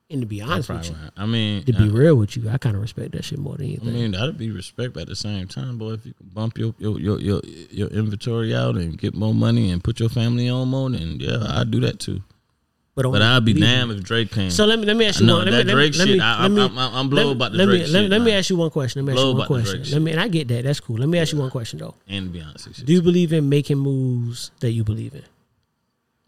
And 0.09 0.19
to 0.19 0.27
be 0.27 0.41
honest 0.41 0.67
with 0.67 0.89
you. 0.89 0.95
I 1.15 1.25
mean, 1.25 1.63
to 1.63 1.71
be 1.71 1.85
I- 1.85 1.87
real 1.87 2.15
with 2.15 2.35
you, 2.35 2.49
I 2.49 2.57
kind 2.57 2.75
of 2.75 2.81
respect 2.81 3.13
that 3.13 3.23
shit 3.23 3.39
more 3.39 3.55
than 3.55 3.67
anything. 3.67 3.87
I 3.87 3.91
mean, 3.91 4.11
that'd 4.11 4.37
be 4.37 4.51
respect 4.51 4.93
but 4.93 5.03
at 5.03 5.07
the 5.07 5.15
same 5.15 5.47
time, 5.47 5.77
boy. 5.77 5.93
If 5.93 6.05
you 6.05 6.13
can 6.13 6.27
bump 6.27 6.57
your 6.57 6.75
your, 6.79 6.99
your 6.99 7.19
your 7.21 7.41
your 7.45 7.87
inventory 7.87 8.53
out 8.53 8.75
and 8.75 8.97
get 8.97 9.15
more 9.15 9.33
money 9.33 9.71
and 9.71 9.81
put 9.81 10.01
your 10.01 10.09
family 10.09 10.49
on 10.49 10.67
more, 10.67 10.89
then 10.89 11.17
yeah, 11.21 11.37
I'd 11.47 11.71
do 11.71 11.79
that 11.81 11.99
too. 11.99 12.21
But 12.93 13.09
But 13.09 13.21
I'd 13.21 13.45
be 13.45 13.53
damned 13.53 13.91
if 13.91 14.03
Drake 14.03 14.31
came. 14.31 14.49
So 14.51 14.65
let 14.65 14.77
me 14.79 14.85
let 14.85 14.97
me 14.97 15.05
ask 15.05 15.19
you 15.21 15.25
No, 15.25 15.37
one. 15.37 15.45
Let 15.45 15.51
that 15.51 15.67
me, 15.67 15.73
Drake 15.73 15.95
let 15.97 16.05
me, 16.07 16.11
shit, 16.13 16.19
let 16.19 16.25
I- 16.39 16.47
me, 16.49 16.61
I'm- 16.61 16.77
I'm- 16.77 16.93
I'm 16.95 17.09
blown 17.09 17.31
about 17.37 17.51
the 17.53 17.57
let 17.59 17.65
Drake 17.65 17.81
let, 17.83 17.89
shit, 17.89 18.09
let 18.09 18.21
me 18.21 18.31
ask 18.33 18.49
you 18.49 18.57
one 18.57 18.69
question. 18.69 19.05
Let 19.05 19.13
me 19.13 19.17
ask 19.19 19.25
you 19.25 19.33
one 19.35 19.47
question. 19.47 19.83
Let 19.91 20.01
me, 20.01 20.11
and 20.11 20.19
I 20.19 20.27
get 20.27 20.47
that. 20.49 20.63
That's 20.65 20.79
cool. 20.81 20.97
Let 20.97 21.07
me 21.07 21.17
ask 21.17 21.31
you 21.31 21.39
one 21.39 21.49
question 21.51 21.79
though. 21.79 21.95
and 22.07 22.33
Beyonce 22.33 22.75
shit. 22.75 22.85
Do 22.85 22.91
you 22.93 23.01
believe 23.01 23.31
in 23.33 23.47
making 23.47 23.77
moves 23.77 24.51
that 24.59 24.71
you 24.71 24.83
believe 24.83 25.13
in? 25.15 25.23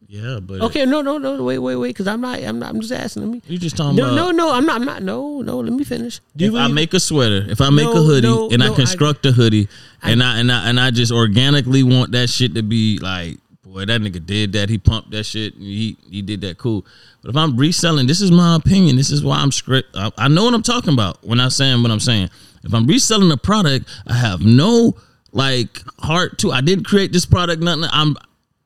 yeah, 0.07 0.40
but 0.40 0.61
Okay, 0.61 0.85
no, 0.85 1.02
no, 1.02 1.18
no, 1.18 1.41
wait, 1.44 1.57
wait, 1.57 1.76
wait, 1.76 1.88
because 1.90 2.07
I'm 2.07 2.22
not, 2.22 2.40
I'm 2.44 2.60
not, 2.60 2.69
I'm 2.69 2.81
just 2.81 2.94
asking. 2.94 3.23
Let 3.23 3.31
me. 3.31 3.41
you 3.48 3.57
just 3.57 3.76
talking 3.76 3.95
No, 3.95 4.14
about 4.14 4.15
no, 4.15 4.31
no, 4.31 4.53
I'm 4.53 4.64
not, 4.65 4.76
I'm 4.76 4.85
not. 4.85 5.02
No, 5.02 5.41
no, 5.41 5.60
let 5.60 5.73
me 5.73 5.84
finish. 5.84 6.22
Do 6.38 6.45
if 6.45 6.53
I 6.53 6.68
make 6.68 6.94
a 6.94 6.99
sweater, 6.99 7.44
if 7.49 7.60
I 7.61 7.72
make 7.72 7.85
No, 7.85 7.94
a 7.94 8.02
hoodie 8.03 8.27
no, 8.27 8.49
and 8.52 8.64
I 8.64 8.69
construct 8.76 9.26
a 9.26 9.31
hoodie 9.31 9.68
and 10.03 10.22
I 10.22 10.38
and 10.40 10.52
I 10.52 10.69
and 10.69 10.80
I 10.80 10.91
just 10.91 11.11
organically 11.11 11.81
want 11.84 12.11
that 12.11 12.30
shit 12.30 12.53
to 12.56 12.61
be 12.64 12.99
like, 12.99 13.40
boy, 13.74 13.86
that 13.86 14.02
nigga 14.02 14.24
did 14.24 14.54
that. 14.54 14.70
He 14.70 14.78
pumped 14.78 15.12
that 15.12 15.24
shit. 15.26 15.56
He 15.56 15.98
he 16.10 16.22
did 16.22 16.41
that 16.41 16.58
cool. 16.58 16.86
But 17.22 17.32
if 17.32 17.36
I'm 17.36 17.58
reselling, 17.58 18.08
this 18.08 18.22
is 18.22 18.32
my 18.32 18.56
opinion. 18.56 18.95
This 18.95 19.10
is 19.10 19.24
why 19.24 19.38
I'm 19.38 19.52
script. 19.52 19.90
I, 19.95 20.12
I 20.18 20.28
know 20.28 20.45
what 20.45 20.54
I'm 20.54 20.64
talking 20.64 20.94
about 20.94 21.24
when 21.26 21.40
I'm 21.40 21.50
saying 21.50 21.82
what 21.82 21.91
I'm 21.91 22.00
saying. 22.00 22.30
If 22.64 22.74
I'm 22.74 22.86
reselling 22.86 23.32
a 23.32 23.38
product, 23.38 23.90
I 24.08 24.14
have 24.14 24.41
no 24.41 24.95
like 25.32 25.82
heart 26.00 26.38
to. 26.40 26.52
I 26.52 26.62
didn't 26.62 26.86
create 26.86 27.12
this 27.12 27.26
product. 27.26 27.62
Nothing. 27.62 27.86
I'm 27.91 28.16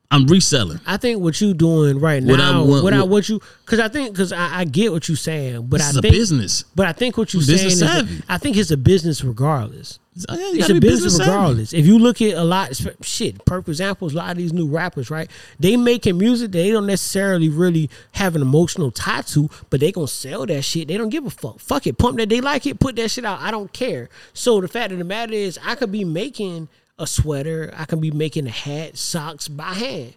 I'm 0.10 0.26
reselling. 0.28 0.80
I 0.86 0.96
think 0.96 1.22
what 1.22 1.42
you 1.42 1.54
doing 1.54 2.00
right 2.00 2.24
What 2.24 2.40
I 2.40 2.52
now, 2.52 2.64
want- 2.64 2.84
what, 2.86 2.94
I 2.94 3.00
what- 3.00 3.10
what 3.10 3.30
you, 3.30 3.42
because 3.66 3.80
I 3.82 3.90
think, 3.90 4.14
because 4.14 4.32
I, 4.32 4.60
I 4.60 4.64
get 4.64 4.94
what 4.94 5.10
you're 5.10 5.18
saying, 5.18 5.68
but 5.68 5.82
I 5.82 5.92
think 5.92 6.02
business. 6.14 6.64
But 6.76 6.88
I 6.88 6.94
think 6.94 7.18
what 7.18 7.34
you're 7.34 7.42
Business 7.42 7.78
saying 7.80 7.92
is, 8.06 8.10
savvy. 8.10 8.24
I 8.30 8.38
think 8.38 8.56
it's 8.56 8.72
a 8.72 8.78
business 8.78 9.22
regardless. 9.24 10.00
Oh, 10.30 10.36
yeah, 10.36 10.48
you 10.66 10.78
a 10.78 10.80
business, 10.80 11.04
business 11.04 11.20
regardless. 11.20 11.74
If 11.74 11.86
you 11.86 12.00
look 12.00 12.22
at 12.22 12.36
a 12.36 12.44
lot, 12.44 12.72
shit, 13.02 13.44
perfect 13.46 13.68
examples, 13.70 14.14
a 14.14 14.18
lot 14.18 14.32
of 14.32 14.38
these 14.38 14.54
new 14.54 14.68
rappers, 14.68 15.12
right? 15.12 15.30
They 15.60 15.76
making 15.78 16.18
music 16.18 16.52
they 16.54 16.72
don't 16.72 16.88
necessarily 16.88 17.50
really 17.50 17.90
have 18.14 18.36
an 18.36 18.42
emotional 18.42 18.90
tie 18.92 19.22
to, 19.24 19.50
but 19.70 19.80
they 19.82 19.92
gonna 19.92 20.08
sell 20.08 20.46
that 20.46 20.62
shit. 20.64 20.88
They 20.88 20.98
don't 20.98 21.10
give 21.10 21.26
a 21.26 21.30
fuck. 21.30 21.60
Fuck 21.60 21.86
it, 21.86 21.98
pump 21.98 22.18
that. 22.18 22.30
They 22.30 22.40
like 22.42 22.66
it, 22.66 22.80
put 22.80 22.96
that 22.96 23.12
shit 23.12 23.26
out. 23.26 23.42
I 23.42 23.52
don't 23.52 23.72
care. 23.74 24.10
So 24.34 24.60
the 24.62 24.68
fact 24.70 24.92
of 24.94 24.98
the 25.00 25.04
matter 25.04 25.34
is, 25.34 25.60
I 25.64 25.76
could 25.76 25.92
be 25.92 26.04
making 26.06 26.70
a 27.00 27.06
sweater, 27.08 27.72
I 27.76 27.86
can 27.86 28.00
be 28.00 28.12
making 28.12 28.48
a 28.48 28.52
hat, 28.52 28.98
socks 28.98 29.48
by 29.48 29.74
hand. 29.74 30.14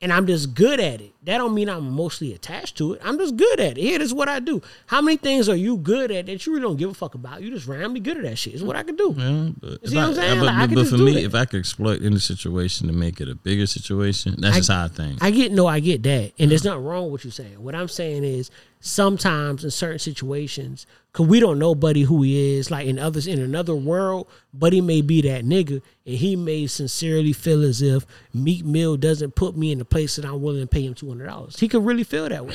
and 0.00 0.12
I'm 0.12 0.26
just 0.26 0.54
good 0.54 0.80
at 0.80 1.00
it. 1.00 1.11
That 1.24 1.38
don't 1.38 1.54
mean 1.54 1.68
I'm 1.68 1.88
mostly 1.92 2.34
attached 2.34 2.76
to 2.78 2.94
it. 2.94 3.00
I'm 3.04 3.16
just 3.16 3.36
good 3.36 3.60
at 3.60 3.78
it. 3.78 3.80
Here, 3.80 3.96
this 3.98 4.08
is 4.08 4.14
what 4.14 4.28
I 4.28 4.40
do. 4.40 4.60
How 4.86 5.00
many 5.00 5.16
things 5.16 5.48
are 5.48 5.54
you 5.54 5.76
good 5.76 6.10
at 6.10 6.26
that 6.26 6.44
you 6.44 6.52
really 6.52 6.62
don't 6.64 6.76
give 6.76 6.90
a 6.90 6.94
fuck 6.94 7.14
about? 7.14 7.42
You 7.42 7.50
just 7.50 7.68
randomly 7.68 8.00
good 8.00 8.16
at 8.16 8.24
that 8.24 8.36
shit. 8.38 8.54
Is 8.54 8.62
what 8.64 8.74
I 8.74 8.82
can 8.82 8.96
do. 8.96 9.14
Yeah, 9.16 9.50
but, 9.60 9.88
see 9.88 9.94
what 9.94 10.04
I- 10.04 10.08
I'm 10.08 10.14
saying? 10.14 10.38
but, 10.40 10.46
Like, 10.46 10.68
can 10.70 10.74
but 10.74 10.88
for 10.88 10.98
me, 10.98 11.12
that. 11.14 11.22
if 11.24 11.34
I 11.36 11.44
could 11.44 11.60
exploit 11.60 12.02
any 12.02 12.18
situation 12.18 12.88
to 12.88 12.92
make 12.92 13.20
it 13.20 13.28
a 13.28 13.36
bigger 13.36 13.66
situation, 13.66 14.34
that's 14.38 14.56
I- 14.56 14.58
just 14.58 14.70
how 14.72 14.84
I 14.84 14.88
think. 14.88 15.22
I 15.22 15.30
get 15.30 15.52
no, 15.52 15.68
I 15.68 15.78
get 15.78 16.02
that, 16.02 16.32
and 16.40 16.50
there's 16.50 16.64
nothing 16.64 16.82
wrong 16.82 17.04
with 17.04 17.12
what 17.12 17.24
you're 17.24 17.30
saying. 17.30 17.62
What 17.62 17.76
I'm 17.76 17.86
saying 17.88 18.24
is 18.24 18.50
sometimes 18.80 19.62
in 19.62 19.70
certain 19.70 20.00
situations, 20.00 20.86
cause 21.12 21.28
we 21.28 21.38
don't 21.38 21.60
know 21.60 21.72
Buddy 21.72 22.02
who 22.02 22.22
he 22.22 22.56
is. 22.56 22.68
Like 22.68 22.88
in 22.88 22.98
others, 22.98 23.28
in 23.28 23.38
another 23.40 23.76
world, 23.76 24.26
Buddy 24.52 24.80
may 24.80 25.02
be 25.02 25.20
that 25.22 25.44
nigga, 25.44 25.80
and 26.04 26.16
he 26.16 26.34
may 26.34 26.66
sincerely 26.66 27.32
feel 27.32 27.62
as 27.62 27.80
if 27.80 28.04
Meek 28.34 28.64
Mill 28.64 28.96
doesn't 28.96 29.36
put 29.36 29.56
me 29.56 29.70
in 29.70 29.78
the 29.78 29.84
place 29.84 30.16
that 30.16 30.24
I'm 30.24 30.42
willing 30.42 30.62
to 30.62 30.66
pay 30.66 30.84
him 30.84 30.94
two 30.94 31.11
hundred 31.12 31.26
dollars. 31.26 31.58
He 31.58 31.68
could 31.68 31.84
really 31.84 32.04
feel 32.04 32.28
that 32.28 32.44
way. 32.46 32.54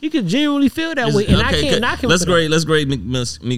He 0.00 0.10
could 0.10 0.26
genuinely 0.26 0.68
feel 0.68 0.94
that 0.94 1.12
way, 1.14 1.26
and 1.26 1.36
I 1.38 1.52
can't 1.52 1.66
okay. 1.66 1.78
knock 1.80 2.04
him. 2.04 2.10
Let's 2.10 2.24
that. 2.24 2.30
grade. 2.30 2.50
Let's 2.50 2.64
grade 2.64 2.86
Meek 2.88 3.00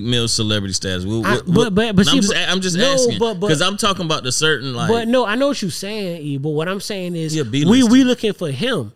Mill's, 0.02 0.32
celebrity 0.32 0.72
status. 0.72 1.04
We'll- 1.04 1.26
I- 1.26 1.40
we'll- 1.46 1.70
but- 1.70 1.74
but- 1.74 1.96
but 1.96 2.08
I'm 2.08 2.16
just, 2.16 2.32
but- 2.32 2.48
I'm 2.48 2.60
just 2.60 2.76
no, 2.76 2.92
asking 2.92 3.18
because 3.40 3.60
I'm 3.60 3.76
talking 3.76 4.04
about 4.04 4.22
the 4.22 4.30
certain 4.32 4.74
like. 4.74 4.88
But 4.88 5.08
no, 5.08 5.26
I 5.26 5.34
know 5.34 5.48
what 5.48 5.60
you're 5.60 5.70
saying, 5.70 6.22
E. 6.22 6.38
But 6.38 6.50
what 6.50 6.68
I'm 6.68 6.80
saying 6.80 7.16
is, 7.16 7.32
He 7.32 7.40
a 7.40 7.44
we 7.44 7.82
we 7.82 8.04
looking 8.04 8.32
for 8.32 8.50
him, 8.50 8.92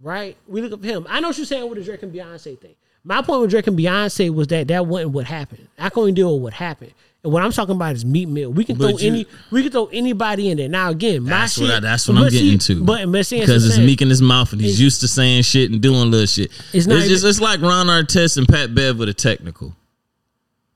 right? 0.00 0.36
We 0.46 0.60
looking 0.60 0.78
for 0.80 0.86
him. 0.86 1.06
I 1.08 1.20
know 1.20 1.28
what 1.28 1.38
you're 1.38 1.46
saying 1.46 1.68
with 1.68 1.78
the 1.78 1.84
Drake 1.84 2.02
and 2.02 2.12
Beyonce 2.12 2.58
thing. 2.58 2.74
My 3.04 3.20
point 3.22 3.42
with 3.42 3.50
Drake 3.50 3.66
and 3.66 3.78
Beyonce 3.78 4.30
was 4.34 4.46
that 4.48 4.68
that 4.68 4.86
wasn't 4.86 5.12
what 5.12 5.26
happened. 5.26 5.68
I 5.78 5.90
can 5.90 6.00
only 6.00 6.12
deal 6.12 6.32
with 6.34 6.42
what 6.42 6.52
happened. 6.54 6.92
And 7.22 7.32
what 7.32 7.42
I'm 7.42 7.52
talking 7.52 7.74
about 7.74 7.94
is 7.94 8.04
Meek 8.04 8.28
Mill. 8.28 8.50
We 8.52 8.64
can 8.64 8.76
But 8.76 8.90
throw 8.90 8.98
you- 8.98 9.06
any, 9.12 9.26
we 9.50 9.62
can 9.62 9.72
throw 9.72 9.86
anybody 9.86 10.50
in 10.50 10.56
there. 10.58 10.68
Now 10.68 10.90
again, 10.90 11.22
my 11.22 11.30
That's 11.30 11.54
shit. 11.54 11.62
what 11.64 11.70
I, 11.72 11.80
that's 11.80 12.06
what 12.08 12.18
I'm 12.18 12.24
getting 12.30 12.60
see- 12.60 12.74
to. 12.74 12.84
But, 12.84 13.10
but 13.10 13.28
because 13.30 13.66
it's. 13.66 13.78
Meek 13.78 14.02
in 14.02 14.08
his 14.10 14.20
mouth 14.22 14.52
and 14.52 14.60
he's 14.60 14.72
It's- 14.72 14.80
used 14.80 15.00
to 15.00 15.08
saying 15.08 15.42
shit 15.42 15.70
and 15.70 15.80
doing 15.80 16.10
little 16.10 16.26
shit. 16.26 16.50
It's 16.50 16.74
It's, 16.74 16.86
not 16.86 17.02
just 17.04 17.24
it's 17.24 17.40
like 17.40 17.60
Ron 17.62 17.86
Artest 17.86 18.36
and 18.38 18.48
Pat 18.48 18.74
Bev 18.74 18.98
with 18.98 19.08
a 19.08 19.14
technical. 19.14 19.74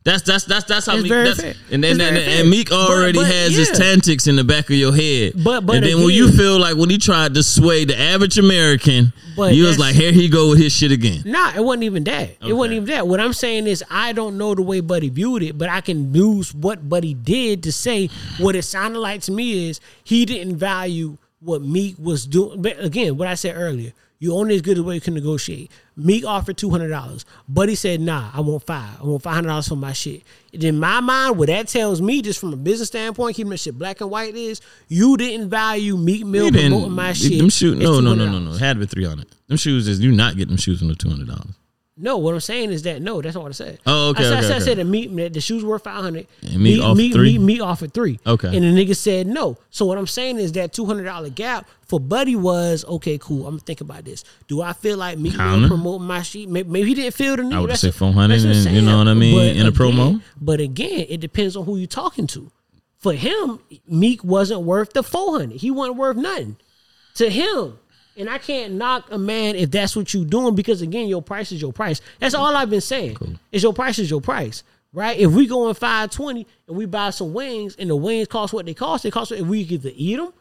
That's 0.08 0.22
that's 0.22 0.44
that's 0.44 0.64
that's 0.64 0.86
how 0.86 0.94
It's 0.94 1.02
Meek. 1.02 1.12
That's, 1.12 1.40
fair. 1.40 1.54
and 1.70 1.84
then 1.84 2.00
and, 2.00 2.16
and 2.16 2.48
Meek 2.48 2.72
already 2.72 3.18
but, 3.18 3.26
has 3.26 3.54
his 3.54 3.68
yeah. 3.68 3.94
tactics 3.94 4.26
in 4.26 4.36
the 4.36 4.44
back 4.44 4.64
of 4.70 4.76
your 4.76 4.94
head. 4.94 5.32
But- 5.36 5.66
but 5.66 5.76
and 5.76 5.84
then 5.84 5.98
when 5.98 6.14
you 6.14 6.32
feel 6.32 6.58
like 6.58 6.76
when 6.76 6.88
he 6.88 6.96
tried 6.96 7.34
to 7.34 7.42
sway 7.42 7.84
the 7.84 7.98
average 7.98 8.38
American, 8.38 9.12
But 9.36 9.54
you 9.54 9.64
was 9.64 9.78
like, 9.78 9.94
here 9.94 10.10
he 10.12 10.28
go 10.28 10.50
with 10.50 10.58
his 10.60 10.72
shit 10.72 10.92
again. 10.92 11.22
Nah, 11.26 11.52
it 11.54 11.62
wasn't 11.62 11.82
even 11.84 12.04
that. 12.04 12.30
It 12.40 12.54
wasn't 12.54 12.76
even 12.76 12.88
that. 12.88 13.06
What 13.06 13.20
I'm 13.20 13.34
saying 13.34 13.66
is, 13.66 13.84
I 13.90 14.12
don't 14.12 14.38
know 14.38 14.54
the 14.54 14.62
way 14.62 14.80
Buddy 14.80 15.10
viewed 15.10 15.42
it, 15.42 15.58
but 15.58 15.68
I 15.68 15.82
can 15.82 16.14
use 16.14 16.54
what 16.54 16.88
Buddy 16.88 17.12
did 17.12 17.62
to 17.64 17.72
say 17.72 18.08
what 18.38 18.56
it 18.56 18.62
sounded 18.62 19.00
like 19.00 19.20
to 19.22 19.32
me 19.32 19.68
is 19.68 19.80
he 20.04 20.24
didn't 20.24 20.56
value 20.56 21.18
what 21.40 21.60
Meek 21.60 21.96
was 21.98 22.26
doing. 22.26 22.62
But 22.62 22.82
again, 22.82 23.16
what 23.16 23.28
I 23.28 23.34
said 23.34 23.56
earlier, 23.56 23.92
you 24.18 24.34
only 24.34 24.56
as 24.56 24.62
good 24.62 24.78
as 24.78 24.82
what 24.82 24.94
you 24.94 25.00
can 25.00 25.14
negotiate. 25.14 25.70
Meek 25.96 26.24
offered 26.24 26.56
two 26.56 26.70
hundred 26.70 26.88
dollars. 26.88 27.24
Buddy 27.48 27.74
said, 27.74 28.00
"Nah, 28.00 28.30
I 28.32 28.40
want 28.40 28.64
five. 28.64 29.00
I 29.00 29.04
want 29.04 29.22
five 29.22 29.34
hundred 29.34 29.48
dollars 29.48 29.68
for 29.68 29.76
my 29.76 29.92
shit." 29.92 30.22
And 30.52 30.64
in 30.64 30.78
my 30.78 31.00
mind, 31.00 31.38
what 31.38 31.48
that 31.48 31.68
tells 31.68 32.00
me, 32.00 32.22
just 32.22 32.40
from 32.40 32.52
a 32.52 32.56
business 32.56 32.88
standpoint, 32.88 33.36
keeping 33.36 33.50
that 33.50 33.58
shit 33.58 33.78
black 33.78 34.00
and 34.00 34.10
white, 34.10 34.34
is 34.34 34.60
you 34.88 35.16
didn't 35.16 35.50
value 35.50 35.96
Meek 35.96 36.24
Mill 36.24 36.50
promoting 36.50 36.92
my 36.92 37.12
shit. 37.12 37.38
Them 37.38 37.50
shoes, 37.50 37.78
no, 37.78 38.00
no, 38.00 38.14
no, 38.14 38.26
no, 38.26 38.38
no. 38.38 38.52
Had 38.52 38.74
to 38.74 38.80
be 38.80 38.86
three 38.86 39.04
hundred. 39.04 39.26
Them 39.46 39.56
shoes 39.56 39.86
is 39.88 40.00
you 40.00 40.12
not 40.12 40.36
getting 40.36 40.48
them 40.48 40.56
shoes 40.58 40.82
no 40.82 40.94
two 40.94 41.10
hundred 41.10 41.28
dollars. 41.28 41.54
No, 42.00 42.18
what 42.18 42.32
I'm 42.32 42.40
saying 42.40 42.70
is 42.70 42.82
that 42.82 43.02
no, 43.02 43.20
that's 43.20 43.34
not 43.34 43.42
what 43.42 43.50
I 43.50 43.52
said. 43.52 43.80
Oh, 43.84 44.10
okay, 44.10 44.20
I 44.20 44.28
said, 44.28 44.32
I 44.32 44.38
okay, 44.46 44.54
I 44.54 44.58
said 44.60 44.78
the 44.78 44.84
meat 44.84 45.14
that 45.16 45.32
the 45.32 45.40
shoes 45.40 45.64
were 45.64 45.78
five 45.78 46.00
hundred. 46.02 46.26
And 46.42 46.62
Meek 46.62 46.80
offered 46.80 47.12
three? 47.12 47.38
Meek 47.38 47.60
offered 47.60 47.92
three. 47.92 48.20
Okay. 48.24 48.48
and 48.48 48.64
the 48.64 48.84
nigga 48.86 48.94
said 48.94 49.26
no. 49.26 49.58
So 49.70 49.84
what 49.84 49.98
I'm 49.98 50.06
saying 50.06 50.38
is 50.38 50.52
that 50.52 50.72
two 50.72 50.86
hundred 50.86 51.04
dollar 51.04 51.28
gap 51.28 51.68
for 51.86 51.98
Buddy 51.98 52.36
was 52.36 52.84
okay. 52.84 53.18
Cool. 53.18 53.46
I'm 53.46 53.54
gonna 53.54 53.60
think 53.60 53.80
about 53.80 54.04
this. 54.04 54.22
Do 54.46 54.62
I 54.62 54.74
feel 54.74 54.96
like 54.96 55.18
Meek 55.18 55.34
Counter. 55.34 55.68
Promoting 55.68 56.06
my 56.06 56.22
shit? 56.22 56.48
Maybe, 56.48 56.68
maybe 56.68 56.88
he 56.88 56.94
didn't 56.94 57.14
feel 57.14 57.36
the 57.36 57.42
need. 57.42 57.54
I 57.54 57.60
would've 57.60 57.70
That's 57.70 57.80
said 57.80 57.94
400 57.94 58.34
what 58.44 58.44
and- 58.66 58.76
you 58.76 58.82
know 58.82 58.98
what 58.98 59.08
I 59.08 59.14
mean, 59.14 59.34
But 59.36 59.56
in 59.56 59.66
a 59.66 59.72
promo. 59.72 60.22
But 60.40 60.60
again, 60.60 61.06
it 61.08 61.20
depends 61.20 61.56
on 61.56 61.64
who 61.64 61.76
you're 61.78 61.86
talking 61.88 62.26
to. 62.28 62.50
For 62.98 63.12
him, 63.12 63.60
Meek 63.86 64.22
wasn't 64.22 64.62
worth 64.62 64.92
the 64.92 65.02
four 65.02 65.38
hundred. 65.38 65.60
He 65.60 65.70
wasn't 65.70 65.96
worth 65.98 66.16
nothing 66.16 66.56
to 67.14 67.28
him. 67.30 67.78
And 68.18 68.28
I 68.28 68.38
can't 68.38 68.74
knock 68.74 69.06
a 69.10 69.18
man 69.18 69.54
if 69.54 69.70
that's 69.70 69.94
what 69.94 70.12
you're 70.12 70.24
doing 70.24 70.54
because 70.54 70.82
again, 70.82 71.06
your 71.08 71.22
price 71.22 71.52
is 71.52 71.62
your 71.62 71.72
price. 71.72 72.00
That's 72.18 72.34
all 72.34 72.54
I've 72.54 72.70
been 72.70 72.80
saying. 72.80 73.38
Is 73.52 73.62
your 73.62 73.72
price 73.72 73.98
is 73.98 74.10
your 74.10 74.20
price. 74.20 74.64
Right? 74.92 75.18
If 75.18 75.30
we 75.32 75.46
go 75.46 75.68
in 75.68 75.74
520 75.74 76.46
and 76.66 76.76
we 76.76 76.86
buy 76.86 77.10
some 77.10 77.32
wings 77.34 77.76
and 77.78 77.90
the 77.90 77.96
wings 77.96 78.26
cost 78.26 78.52
what 78.54 78.66
they 78.66 78.74
cost, 78.74 79.02
they 79.04 79.10
cost 79.10 79.32
if 79.32 79.46
we 79.46 79.64
could 79.64 79.84
either 79.84 79.90
eat 79.94 80.16
them 80.16 80.32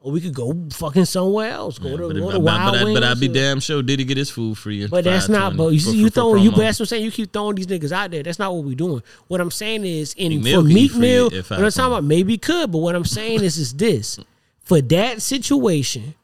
or 0.00 0.12
we 0.12 0.20
could 0.20 0.32
go 0.34 0.56
fucking 0.70 1.04
somewhere 1.04 1.50
else. 1.50 1.78
Go 1.80 1.96
to, 1.96 2.06
But, 2.06 2.14
go 2.14 2.30
to 2.30 2.38
but, 2.38 2.40
Wild 2.40 2.74
but, 2.74 2.80
I, 2.82 2.94
but 2.94 3.02
I'd 3.02 3.18
be 3.18 3.26
damn 3.26 3.58
sure 3.58 3.82
did 3.82 3.98
he 3.98 4.04
get 4.04 4.16
his 4.16 4.30
food 4.30 4.56
free? 4.56 4.86
but 4.86 5.02
that's 5.02 5.28
not. 5.28 5.54
520 5.54 5.56
But 5.56 5.72
you 5.72 5.80
see, 5.80 5.98
you 5.98 6.10
throwing 6.10 6.42
you. 6.44 6.52
that's 6.52 6.78
what 6.78 6.84
I'm 6.84 6.86
saying. 6.86 7.04
You 7.04 7.10
keep 7.10 7.32
throwing 7.32 7.56
these 7.56 7.66
niggas 7.66 7.90
out 7.90 8.12
there. 8.12 8.22
That's 8.22 8.38
not 8.38 8.54
what 8.54 8.64
we're 8.64 8.76
doing. 8.76 9.02
What 9.26 9.40
I'm 9.40 9.50
saying 9.50 9.84
is, 9.84 10.14
in 10.14 10.40
for 10.44 10.62
meat 10.62 10.94
meal, 10.94 11.26
eat 11.26 11.32
Meek 11.32 11.44
free 11.44 11.56
what 11.56 11.64
I'm 11.64 11.70
talking 11.70 11.92
about, 11.92 12.04
maybe 12.04 12.38
could. 12.38 12.70
But 12.70 12.78
what 12.78 12.94
I'm 12.94 13.04
saying 13.04 13.42
is, 13.42 13.58
is 13.58 13.74
this: 13.74 14.20
for 14.60 14.80
that 14.80 15.20
situation, 15.20 16.14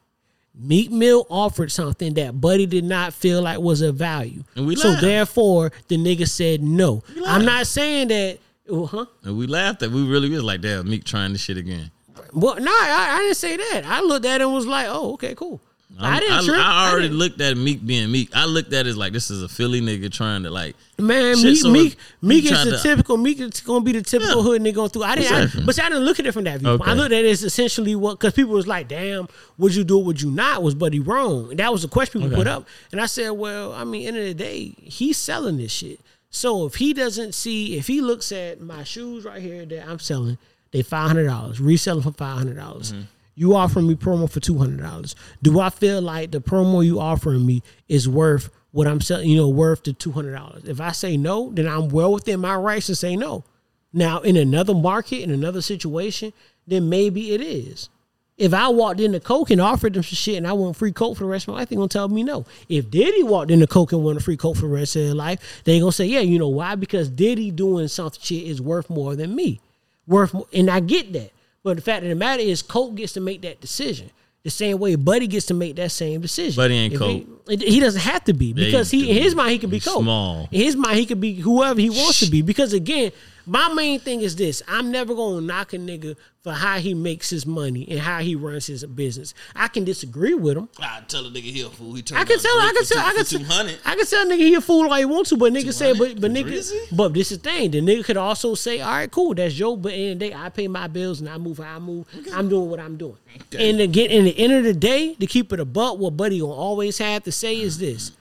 Meek 0.55 0.91
Mill 0.91 1.25
offered 1.29 1.71
something 1.71 2.13
that 2.13 2.39
Buddy 2.39 2.65
did 2.65 2.83
not 2.83 3.13
feel 3.13 3.41
like 3.41 3.59
was 3.59 3.81
of 3.81 3.95
value. 3.95 4.43
And 4.55 4.67
we 4.67 4.75
so 4.75 4.89
laughed. 4.89 5.01
therefore, 5.01 5.71
the 5.87 5.97
nigga 5.97 6.27
said 6.27 6.61
no. 6.61 7.03
I'm 7.25 7.43
not 7.43 7.65
saying 7.67 8.09
that. 8.09 8.39
Uh 8.71 8.85
huh. 8.85 9.05
And 9.23 9.37
we 9.37 9.47
laughed 9.47 9.81
at. 9.83 9.91
We 9.91 10.07
really 10.07 10.29
was 10.29 10.43
like, 10.43 10.61
damn, 10.61 10.89
Meek 10.89 11.03
trying 11.03 11.33
this 11.33 11.41
shit 11.41 11.57
again. 11.57 11.91
Well, 12.33 12.59
no, 12.59 12.71
I, 12.71 13.15
I 13.15 13.19
didn't 13.23 13.37
say 13.37 13.57
that. 13.57 13.83
I 13.85 14.01
looked 14.01 14.25
at 14.25 14.41
it 14.41 14.43
and 14.43 14.53
was 14.53 14.67
like, 14.67 14.87
oh, 14.89 15.13
okay, 15.13 15.35
cool. 15.35 15.59
I 15.99 16.13
I'm- 16.15 16.19
didn't. 16.21 16.49
I. 16.59 16.85
I 16.87 16.89
already 16.91 17.07
didn't. 17.07 17.19
looked 17.19 17.39
at 17.39 17.55
Meek 17.55 17.85
being 17.85 18.11
Meek. 18.11 18.35
I 18.35 18.45
looked 18.45 18.73
at 18.73 18.87
it 18.87 18.89
as 18.89 18.97
like 18.97 19.13
this 19.13 19.29
is 19.29 19.43
a 19.43 19.47
Philly 19.47 19.79
nigga 19.79 20.11
trying 20.11 20.43
to 20.43 20.49
like. 20.49 20.75
Man, 20.97 21.41
Meek, 21.41 21.57
so 21.57 21.69
Meek, 21.69 21.95
Meek 22.21 22.45
is 22.45 22.63
the 22.65 22.71
to- 22.71 22.81
typical 22.81 23.17
Meek 23.17 23.39
is 23.39 23.59
gonna 23.61 23.81
be 23.85 23.91
the 23.91 24.01
typical 24.01 24.37
Yeah. 24.37 24.41
hood 24.43 24.61
nigga 24.63 24.73
going 24.75 24.89
through. 24.89 25.03
I 25.03 25.15
didn't, 25.15 25.31
I, 25.33 25.41
Exactly. 25.43 25.63
but 25.65 25.75
see, 25.75 25.81
I 25.83 25.89
didn't 25.89 26.03
look 26.05 26.19
at 26.19 26.25
it 26.25 26.31
from 26.31 26.45
that 26.45 26.59
viewpoint. 26.61 26.81
I 26.81 26.91
Okay. 26.93 26.99
looked 27.01 27.13
at 27.13 27.23
it 27.25 27.29
as 27.29 27.43
essentially 27.43 27.95
what 27.95 28.19
because 28.19 28.33
people 28.33 28.53
was 28.53 28.65
like, 28.67 28.87
"Damn, 28.87 29.27
would 29.59 29.75
you 29.75 29.83
do 29.83 29.99
it? 29.99 30.05
Would 30.05 30.21
you 30.21 30.31
not?" 30.31 30.63
Was 30.63 30.73
Buddy 30.75 30.99
wrong? 30.99 31.51
And 31.51 31.59
that 31.59 31.71
was 31.71 31.83
the 31.83 31.87
question 31.87 32.21
people 32.21 32.33
Okay. 32.37 32.43
put 32.43 32.47
up. 32.47 32.67
And 32.91 32.99
I 32.99 33.05
said, 33.05 33.29
"Well, 33.31 33.71
I 33.73 33.83
mean, 33.83 34.07
end 34.07 34.17
of 34.17 34.23
the 34.23 34.33
day, 34.33 34.73
he's 34.81 35.17
selling 35.17 35.57
this 35.57 35.71
shit. 35.71 35.99
So 36.31 36.65
if 36.65 36.75
he 36.75 36.93
doesn't 36.93 37.35
see, 37.35 37.77
if 37.77 37.85
he 37.85 38.01
looks 38.01 38.31
at 38.31 38.59
my 38.59 38.83
shoes 38.83 39.23
right 39.25 39.41
here 39.41 39.63
that 39.67 39.87
I'm 39.87 39.99
selling, 39.99 40.39
they 40.71 40.81
five 40.81 41.07
hundred 41.07 41.27
dollars, 41.27 41.59
reselling 41.61 42.01
for 42.01 42.11
five 42.13 42.37
hundred 42.39 42.55
dollars." 42.57 42.91
Mm-hmm. 42.93 43.01
You 43.35 43.55
offering 43.55 43.87
me 43.87 43.95
promo 43.95 44.29
for 44.29 44.39
two 44.39 44.57
hundred 44.57 44.81
dollars. 44.81 45.15
Do 45.41 45.59
I 45.59 45.69
feel 45.69 46.01
like 46.01 46.31
the 46.31 46.41
promo 46.41 46.85
you 46.85 46.99
offering 46.99 47.45
me 47.45 47.63
is 47.87 48.07
worth 48.07 48.49
what 48.71 48.87
I'm 48.87 49.01
selling? 49.01 49.29
You 49.29 49.37
know, 49.37 49.49
worth 49.49 49.83
the 49.83 49.93
two 49.93 50.11
hundred 50.11 50.33
dollars. 50.33 50.63
If 50.65 50.79
I 50.79 50.91
say 50.91 51.17
no, 51.17 51.51
then 51.51 51.67
I'm 51.67 51.89
well 51.89 52.13
within 52.13 52.39
my 52.39 52.55
rights 52.55 52.87
to 52.87 52.95
say 52.95 53.15
no. 53.15 53.43
Now, 53.91 54.21
in 54.21 54.37
another 54.37 54.73
market, 54.73 55.21
in 55.21 55.31
another 55.31 55.61
situation, 55.61 56.33
then 56.67 56.89
maybe 56.89 57.33
it 57.33 57.41
is. 57.41 57.89
If 58.35 58.53
I 58.53 58.67
walked 58.69 58.99
into 58.99 59.19
Coke 59.19 59.51
and 59.51 59.61
offered 59.61 59.93
them 59.93 60.01
some 60.01 60.15
shit 60.15 60.37
and 60.37 60.47
I 60.47 60.53
want 60.53 60.75
free 60.75 60.91
Coke 60.91 61.17
for 61.17 61.23
the 61.23 61.29
rest 61.29 61.47
of 61.47 61.53
my 61.53 61.59
life, 61.59 61.69
they 61.69 61.75
gonna 61.75 61.87
tell 61.87 62.07
me 62.07 62.23
no. 62.23 62.45
If 62.67 62.89
Diddy 62.89 63.21
walked 63.21 63.51
into 63.51 63.67
Coke 63.67 63.91
and 63.91 64.03
wanted 64.03 64.21
a 64.21 64.23
free 64.23 64.37
Coke 64.37 64.55
for 64.55 64.63
the 64.63 64.67
rest 64.69 64.95
of 64.95 65.03
their 65.03 65.13
life, 65.13 65.61
they 65.65 65.79
gonna 65.79 65.91
say, 65.91 66.05
yeah, 66.05 66.21
you 66.21 66.39
know 66.39 66.47
why? 66.47 66.73
Because 66.73 67.09
Diddy 67.09 67.51
doing 67.51 67.87
something 67.87 68.19
shit 68.21 68.43
is 68.43 68.59
worth 68.59 68.89
more 68.89 69.15
than 69.15 69.35
me. 69.35 69.59
Worth 70.07 70.33
more, 70.33 70.47
and 70.51 70.69
I 70.69 70.79
get 70.79 71.13
that. 71.13 71.31
But 71.63 71.77
the 71.77 71.81
fact 71.81 72.03
of 72.03 72.09
the 72.09 72.15
matter 72.15 72.41
is, 72.43 72.61
Coke 72.61 72.95
gets 72.95 73.13
to 73.13 73.21
make 73.21 73.41
that 73.43 73.61
decision. 73.61 74.09
The 74.43 74.49
same 74.49 74.77
way 74.77 74.95
Buddy 74.95 75.25
gets 75.27 75.45
to 75.45 75.53
make 75.53 75.77
that 75.77 75.89
same 75.91 76.19
decision. 76.19 76.57
Buddy 76.61 76.73
ain't 76.75 76.93
If 76.93 76.99
Coke. 76.99 77.23
He, 77.47 77.55
he 77.55 77.79
doesn't 77.79 78.01
have 78.01 78.25
to 78.25 78.33
be 78.33 78.51
They 78.51 78.65
because 78.65 78.91
he 78.91 79.09
in 79.09 79.23
his 79.23 79.33
mind 79.35 79.51
he 79.51 79.59
could 79.59 79.69
be 79.69 79.77
He's 79.77 79.85
Coke. 79.85 80.01
small. 80.03 80.49
In 80.51 80.61
his 80.61 80.75
mind 80.75 80.99
he 80.99 81.05
could 81.05 81.21
be 81.21 81.35
whoever 81.35 81.79
he 81.79 81.89
wants 81.89 82.19
to 82.19 82.29
be. 82.29 82.41
Because 82.41 82.73
again, 82.73 83.13
my 83.45 83.73
main 83.73 83.99
thing 83.99 84.21
is 84.21 84.35
this: 84.35 84.61
I'm 84.67 84.91
never 84.91 85.13
gonna 85.13 85.41
knock 85.41 85.73
a 85.73 85.77
nigga 85.77 86.15
for 86.43 86.51
how 86.51 86.77
he 86.77 86.93
makes 86.93 87.29
his 87.29 87.45
money 87.45 87.87
and 87.89 87.99
how 87.99 88.19
he 88.19 88.35
runs 88.35 88.67
his 88.67 88.85
business. 88.85 89.33
I 89.55 89.69
can 89.69 89.85
disagree 89.85 90.33
with 90.33 90.57
him. 90.57 90.69
I 90.79 91.01
tell 91.07 91.25
a 91.25 91.29
nigga 91.29 91.43
he 91.43 91.61
a 91.61 91.69
fool. 91.69 91.93
He 91.93 92.01
I 92.13 92.25
can 92.25 92.39
tell. 92.39 92.51
I 92.59 92.73
can 92.75 92.85
tell. 92.85 92.99
I 92.99 93.13
can 93.13 93.25
tell. 93.25 93.41
I 93.85 93.95
can 93.95 94.05
tell 94.05 94.27
a 94.27 94.31
nigga 94.31 94.37
he 94.37 94.55
a 94.55 94.61
fool 94.61 94.91
all 94.91 94.97
he 94.97 95.05
wants 95.05 95.29
to, 95.29 95.37
but 95.37 95.53
nigga 95.53 95.73
say, 95.73 95.93
but 95.93 96.19
but 96.19 96.31
nigga, 96.31 96.51
Drizzy? 96.51 96.95
but 96.95 97.13
this 97.13 97.31
is 97.31 97.39
the 97.39 97.49
thing. 97.49 97.71
The 97.71 97.81
nigga 97.81 98.03
could 98.03 98.17
also 98.17 98.55
say, 98.55 98.81
all 98.81 98.91
right, 98.91 99.09
cool, 99.09 99.33
that's 99.33 99.57
your. 99.57 99.77
But 99.77 99.93
in 99.93 100.17
the 100.17 100.29
day, 100.29 100.35
I 100.35 100.49
pay 100.49 100.67
my 100.67 100.87
bills 100.87 101.21
and 101.21 101.29
I 101.29 101.37
move 101.37 101.59
how 101.59 101.75
I 101.75 101.79
move. 101.79 102.07
I'm 102.33 102.49
doing 102.49 102.69
what 102.69 102.79
I'm 102.79 102.97
doing. 102.97 103.17
And 103.57 103.79
again, 103.79 104.09
in 104.09 104.25
the 104.25 104.37
end 104.37 104.53
of 104.53 104.63
the 104.63 104.73
day, 104.73 105.15
to 105.15 105.27
keep 105.27 105.53
it 105.53 105.59
a 105.59 105.65
buck, 105.65 105.97
what 105.97 106.17
Buddy 106.17 106.39
gonna 106.39 106.51
always 106.51 106.97
have 106.97 107.23
to 107.23 107.31
say 107.31 107.59
is 107.59 107.77
this: 107.77 108.11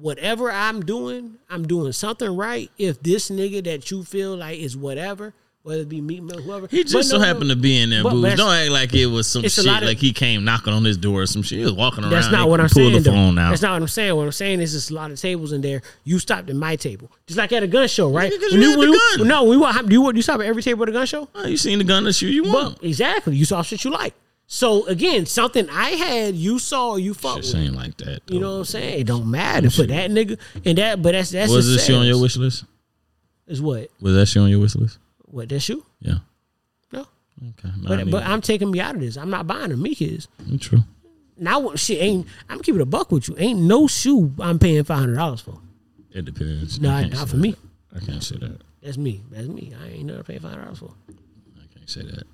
whatever 0.00 0.50
I'm 0.50 0.80
doing, 0.84 1.36
I'm 1.50 1.66
doing 1.66 1.92
something 1.92 2.36
right. 2.36 2.70
If 2.78 3.02
this 3.02 3.30
nigga 3.30 3.64
that 3.64 3.90
you 3.90 4.04
feel 4.04 4.36
like 4.36 4.58
is 4.58 4.76
whatever, 4.76 5.34
whether 5.64 5.82
it 5.82 5.88
be 5.88 6.00
me, 6.00 6.20
or 6.20 6.40
whoever, 6.40 6.66
He 6.70 6.82
just 6.82 6.94
But 6.94 7.04
so 7.04 7.18
happened 7.18 7.48
no, 7.48 7.54
to 7.54 7.60
be 7.60 7.78
in 7.78 7.90
there, 7.90 8.02
but- 8.02 8.14
but 8.22 8.36
Don't 8.38 8.54
act 8.54 8.70
like 8.70 8.94
it 8.94 9.06
was 9.06 9.26
some 9.26 9.42
shit. 9.42 9.58
of- 9.58 9.82
like 9.82 9.98
he 9.98 10.12
came 10.12 10.44
knocking 10.44 10.72
on 10.72 10.84
his 10.84 10.96
door 10.96 11.22
or 11.22 11.26
some 11.26 11.42
shit. 11.42 11.58
He 11.58 11.64
was 11.64 11.72
walking 11.74 12.04
around. 12.04 12.12
That's 12.12 12.30
not 12.30 12.48
what 12.48 12.60
I'm 12.60 12.68
saying. 12.68 13.02
the 13.02 13.10
phone 13.10 13.38
out. 13.38 13.50
That's 13.50 13.60
not 13.60 13.72
what 13.72 13.82
I'm 13.82 13.88
saying. 13.88 14.16
What 14.16 14.22
I'm 14.24 14.32
saying 14.32 14.60
is 14.60 14.72
there's 14.72 14.88
a 14.90 14.94
lot 14.94 15.10
of 15.10 15.20
tables 15.20 15.52
in 15.52 15.60
there. 15.60 15.82
You 16.04 16.18
stopped 16.20 16.48
at 16.48 16.56
my 16.56 16.76
table, 16.76 17.10
just 17.26 17.36
like 17.36 17.52
at 17.52 17.62
a 17.62 17.66
gun 17.66 17.86
show, 17.88 18.08
right? 18.10 18.30
because 18.30 18.52
When 18.52 18.62
you 18.62 18.70
had 18.70 18.80
the 18.80 18.98
gun. 19.18 19.28
No, 19.28 19.44
we 19.44 19.56
want. 19.58 19.88
Do 19.88 19.92
you, 19.92 20.10
you 20.14 20.22
stop 20.22 20.40
at 20.40 20.46
every 20.46 20.62
table 20.62 20.84
at 20.84 20.88
a 20.88 20.92
gun 20.92 21.06
show? 21.06 21.28
Oh, 21.34 21.46
you 21.46 21.56
seen 21.58 21.78
the 21.78 21.84
gun 21.84 22.04
that 22.04 22.14
shoot 22.14 22.30
you 22.30 22.44
But 22.44 22.52
want. 22.52 22.78
exactly, 22.82 23.36
you 23.36 23.44
saw 23.44 23.60
shit 23.62 23.84
you 23.84 23.90
like. 23.90 24.14
So 24.50 24.86
again, 24.86 25.26
something 25.26 25.68
I 25.68 25.90
had, 25.90 26.34
you 26.34 26.58
saw, 26.58 26.96
you 26.96 27.12
fuck 27.12 27.36
Shit 27.36 27.52
with. 27.52 27.54
ain't 27.56 27.74
like 27.76 27.98
that. 27.98 28.22
You 28.28 28.40
know 28.40 28.52
what 28.52 28.58
I'm 28.60 28.64
saying? 28.64 29.00
It 29.00 29.06
don't 29.06 29.30
matter 29.30 29.68
for 29.68 29.82
that 29.82 30.10
nigga 30.10 30.38
and 30.64 30.78
that, 30.78 31.02
but 31.02 31.12
that's 31.12 31.30
that's 31.30 31.52
Was 31.52 31.66
just 31.66 31.76
this 31.76 31.86
shit 31.86 31.94
on 31.94 32.06
your 32.06 32.18
wish 32.18 32.38
list? 32.38 32.64
Is 33.46 33.60
what? 33.60 33.90
Was 34.00 34.14
that 34.14 34.24
shoe 34.24 34.40
on 34.40 34.48
your 34.48 34.60
wish 34.60 34.74
list? 34.74 34.98
What 35.26 35.50
that 35.50 35.60
shoe? 35.60 35.84
Yeah. 36.00 36.20
No. 36.94 37.00
Okay. 37.00 37.68
No, 37.82 37.88
But 37.88 38.10
but. 38.10 38.22
I'm 38.24 38.40
taking 38.40 38.70
me 38.70 38.80
out 38.80 38.94
of 38.94 39.02
this. 39.02 39.18
I'm 39.18 39.28
not 39.28 39.46
buying 39.46 39.68
them. 39.68 39.80
Mm, 39.80 39.82
Mika's. 39.82 40.28
True. 40.60 40.80
Now 41.36 41.74
shit 41.74 42.00
ain't 42.00 42.26
I'm 42.48 42.60
keeping 42.60 42.80
a 42.80 42.86
buck 42.86 43.12
with 43.12 43.28
you. 43.28 43.36
Ain't 43.38 43.60
no 43.60 43.86
shoe 43.86 44.32
I'm 44.40 44.58
paying 44.58 44.82
five 44.84 45.00
hundred 45.00 45.16
dollars 45.16 45.42
for. 45.42 45.60
It 46.12 46.24
depends. 46.24 46.80
No, 46.80 46.88
not 47.02 47.12
say 47.14 47.26
for 47.26 47.36
me. 47.36 47.54
I 47.94 48.00
can't 48.00 48.22
say 48.24 48.36
that. 48.38 48.62
That's 48.82 48.96
me. 48.96 49.22
That's 49.30 49.46
me. 49.46 49.74
I 49.78 49.88
ain't 49.88 50.06
never 50.06 50.22
paying 50.22 50.40
five 50.40 50.52
hundred 50.52 50.64
dollars 50.64 50.78
for. 50.78 50.94
I 51.10 51.66
can't 51.74 51.90
say 51.90 52.02
that. 52.02 52.24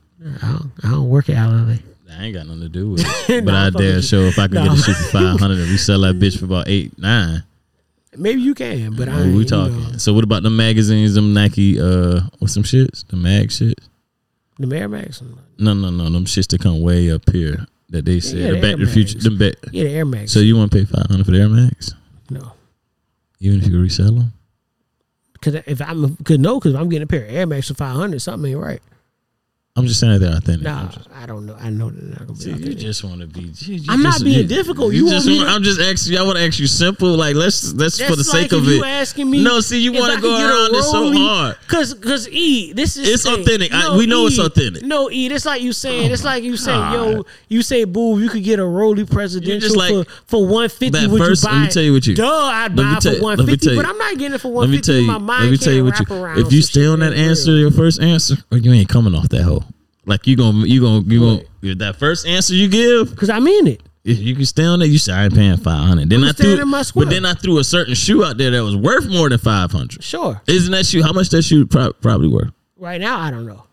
I 0.42 0.52
don't, 0.52 0.72
I 0.84 0.90
don't 0.92 1.08
work 1.08 1.28
at 1.28 1.44
LA. 1.44 1.74
That 2.06 2.20
ain't 2.20 2.34
got 2.34 2.46
nothing 2.46 2.62
to 2.62 2.68
do 2.68 2.90
with 2.90 3.00
it. 3.28 3.44
but 3.44 3.52
Nah, 3.52 3.66
I 3.66 3.70
dare 3.70 4.02
show 4.02 4.24
if 4.24 4.38
I 4.38 4.46
can 4.46 4.56
Nah. 4.56 4.68
get 4.68 4.78
a 4.78 4.82
shit 4.82 4.96
for 4.96 5.04
five 5.04 5.40
hundred 5.40 5.58
and 5.58 5.70
resell 5.70 6.00
that 6.00 6.16
bitch 6.16 6.38
for 6.38 6.44
about 6.44 6.68
eight, 6.68 6.96
nine. 6.98 7.42
Maybe 8.16 8.42
you 8.42 8.54
can, 8.54 8.94
but 8.94 9.08
I 9.08 9.22
we 9.24 9.38
you 9.38 9.44
talking? 9.44 9.76
know, 9.92 9.96
So 9.98 10.12
what 10.14 10.22
about 10.22 10.42
the 10.44 10.50
magazines, 10.50 11.14
them 11.14 11.32
Nike 11.34 11.80
uh 11.80 12.20
or 12.40 12.46
some 12.48 12.62
shits? 12.62 13.06
The 13.08 13.16
mag 13.16 13.48
shits? 13.48 13.74
the 14.58 14.76
Air 14.76 14.88
Max. 14.88 15.20
No, 15.58 15.74
no, 15.74 15.90
no, 15.90 16.04
them 16.10 16.24
shits 16.26 16.46
that 16.48 16.60
come 16.60 16.80
way 16.80 17.10
up 17.10 17.28
here 17.30 17.66
that 17.88 18.04
they 18.04 18.20
said 18.20 18.38
Yeah, 18.38 18.48
the 18.50 18.54
the 18.56 18.60
back 18.60 18.76
to 18.76 18.84
the 18.86 18.92
future. 18.92 19.18
Them 19.18 19.36
back. 19.38 19.54
Yeah, 19.72 19.84
the 19.84 19.90
Air 19.90 20.04
Max. 20.04 20.30
So 20.32 20.38
you 20.40 20.56
want 20.56 20.70
to 20.70 20.78
pay 20.78 20.84
five 20.84 21.06
hundred 21.10 21.24
for 21.24 21.32
the 21.32 21.40
Air 21.40 21.48
Max? 21.48 21.92
no, 22.30 22.52
Even 23.40 23.60
if 23.62 23.68
you 23.68 23.80
resell 23.80 24.12
them? 24.12 24.32
because 25.32 25.54
if 25.66 25.80
I'm 25.82 26.16
could 26.18 26.40
no, 26.40 26.60
because 26.60 26.74
I'm 26.74 26.88
getting 26.88 27.02
a 27.04 27.06
pair 27.08 27.24
of 27.24 27.34
Air 27.34 27.46
Max 27.46 27.66
for 27.68 27.74
five 27.74 27.96
hundred, 27.96 28.20
something 28.22 28.52
ain't 28.52 28.60
right. 28.60 28.80
I'm 29.76 29.88
just 29.88 29.98
saying 29.98 30.12
that 30.12 30.18
they're 30.20 30.36
authentic. 30.36 30.62
Nah, 30.62 30.82
I'm 30.82 30.88
just- 30.90 31.08
I 31.20 31.26
don't 31.26 31.46
know. 31.46 31.56
I 31.60 31.68
know 31.68 31.90
they're 31.90 32.08
not 32.10 32.18
gonna 32.28 32.32
be. 32.34 32.38
See, 32.44 32.50
you 32.52 32.74
just 32.74 33.02
want 33.02 33.20
to 33.22 33.26
be. 33.26 33.40
you- 33.58 33.74
you 33.74 33.82
I'm 33.88 34.04
not 34.04 34.22
being 34.22 34.38
you- 34.42 34.44
difficult. 34.44 34.94
You, 34.94 35.08
just. 35.10 35.26
want, 35.28 35.40
to- 35.40 35.46
I'm 35.48 35.62
just 35.64 35.80
asking 35.80 36.12
you. 36.12 36.18
I 36.20 36.22
want 36.22 36.38
to 36.38 36.44
ask 36.46 36.60
you 36.60 36.68
simple. 36.68 37.08
Like 37.16 37.34
let's 37.34 37.72
let's 37.74 37.98
for 38.00 38.10
the 38.12 38.16
That's 38.18 38.30
sake 38.30 38.52
of 38.52 38.68
it. 38.68 38.70
you 38.70 38.84
asking 38.84 39.28
me. 39.28 39.42
no, 39.42 39.58
see, 39.58 39.80
you 39.80 39.92
want 39.92 40.14
to 40.14 40.20
go 40.20 40.30
around 40.32 40.76
it 40.76 40.82
so 40.84 41.12
hard. 41.12 41.56
Cause, 41.66 41.92
cause 41.94 42.28
E, 42.28 42.72
this 42.72 42.96
is 42.96 43.08
It's 43.08 43.22
saying- 43.24 43.40
authentic. 43.40 43.72
I- 43.74 43.96
we 43.96 44.06
know 44.06 44.28
it's 44.28 44.38
authentic. 44.38 44.84
No, 44.84 45.10
E, 45.10 45.26
it's 45.26 45.44
like 45.44 45.60
you 45.60 45.72
saying, 45.72 46.12
it's 46.12 46.22
oh 46.22 46.26
like 46.26 46.44
you 46.44 46.56
saying, 46.56 46.92
yo, 46.92 47.24
you 47.48 47.60
say, 47.62 47.82
boo, 47.82 48.20
you 48.20 48.28
could 48.28 48.44
get 48.44 48.60
a 48.60 48.64
Rolly 48.64 49.04
presidential 49.04 49.58
just 49.60 49.76
like- 49.76 49.90
for 49.90 50.04
for 50.26 50.46
one 50.46 50.68
fifty. 50.68 51.04
Would 51.08 51.18
first- 51.18 51.42
you 51.42 51.50
let 51.50 51.60
me 51.62 51.66
tell 51.68 51.82
you 51.82 51.92
what 51.94 52.06
you- 52.06 52.14
Duh, 52.14 52.28
I'd 52.32 52.76
buy 52.76 52.98
for 53.02 53.08
you- 53.08 53.22
one 53.22 53.38
let 53.38 53.46
me 53.48 53.54
fifty, 53.54 53.66
tell 53.70 53.76
but 53.76 53.86
I'm 53.86 53.98
not 53.98 54.18
getting 54.18 54.34
it 54.34 54.40
for 54.40 54.52
Let 54.52 54.70
me 54.70 54.78
tell 54.80 54.94
you. 54.94 55.02
My 55.08 55.18
mind 55.18 55.44
Let 55.46 55.50
me 55.50 55.56
tell 55.58 55.72
you 55.72 55.84
what 55.84 55.98
you. 55.98 56.06
If 56.46 56.52
you 56.52 56.62
stay 56.62 56.86
on 56.86 57.00
that 57.00 57.10
that 57.10 57.18
answer, 57.18 57.56
your 57.56 57.72
first 57.72 58.00
answer, 58.00 58.36
or 58.52 58.58
you 58.58 58.72
ain't 58.72 58.88
coming 58.88 59.16
off 59.16 59.28
that 59.30 59.42
hole. 59.42 59.63
Like 60.06 60.26
you 60.26 60.36
gonna 60.36 60.66
you 60.66 60.80
gonna 60.80 61.00
you 61.06 61.20
gonna 61.20 61.42
if 61.62 61.78
that 61.78 61.96
first 61.96 62.26
answer 62.26 62.54
you 62.54 62.68
give. 62.68 63.14
Cause 63.16 63.30
I 63.30 63.40
mean 63.40 63.66
it. 63.66 63.82
If 64.04 64.18
you 64.18 64.34
can 64.36 64.44
stay 64.44 64.64
on 64.64 64.80
there, 64.80 64.88
you 64.88 64.98
say 64.98 65.14
I 65.14 65.24
ain't 65.24 65.34
paying 65.34 65.56
five 65.56 65.86
hundred. 65.88 66.10
Then 66.10 66.22
I'm 66.24 66.28
I 66.28 66.32
threw, 66.32 66.60
in 66.60 66.68
my 66.68 66.82
square. 66.82 67.06
but 67.06 67.10
then 67.10 67.24
I 67.24 67.32
threw 67.32 67.58
a 67.58 67.64
certain 67.64 67.94
shoe 67.94 68.22
out 68.22 68.36
there 68.36 68.50
that 68.50 68.62
was 68.62 68.76
worth 68.76 69.08
more 69.08 69.30
than 69.30 69.38
five 69.38 69.72
hundred. 69.72 70.04
Sure. 70.04 70.42
Isn't 70.46 70.72
that 70.72 70.84
shoe? 70.84 71.02
How 71.02 71.12
much 71.12 71.30
that 71.30 71.40
shoe 71.42 71.64
pro- 71.66 71.94
probably 71.94 72.28
worth? 72.28 72.50
Right 72.76 73.00
now, 73.00 73.18
I 73.18 73.30
don't 73.30 73.46
know. 73.46 73.64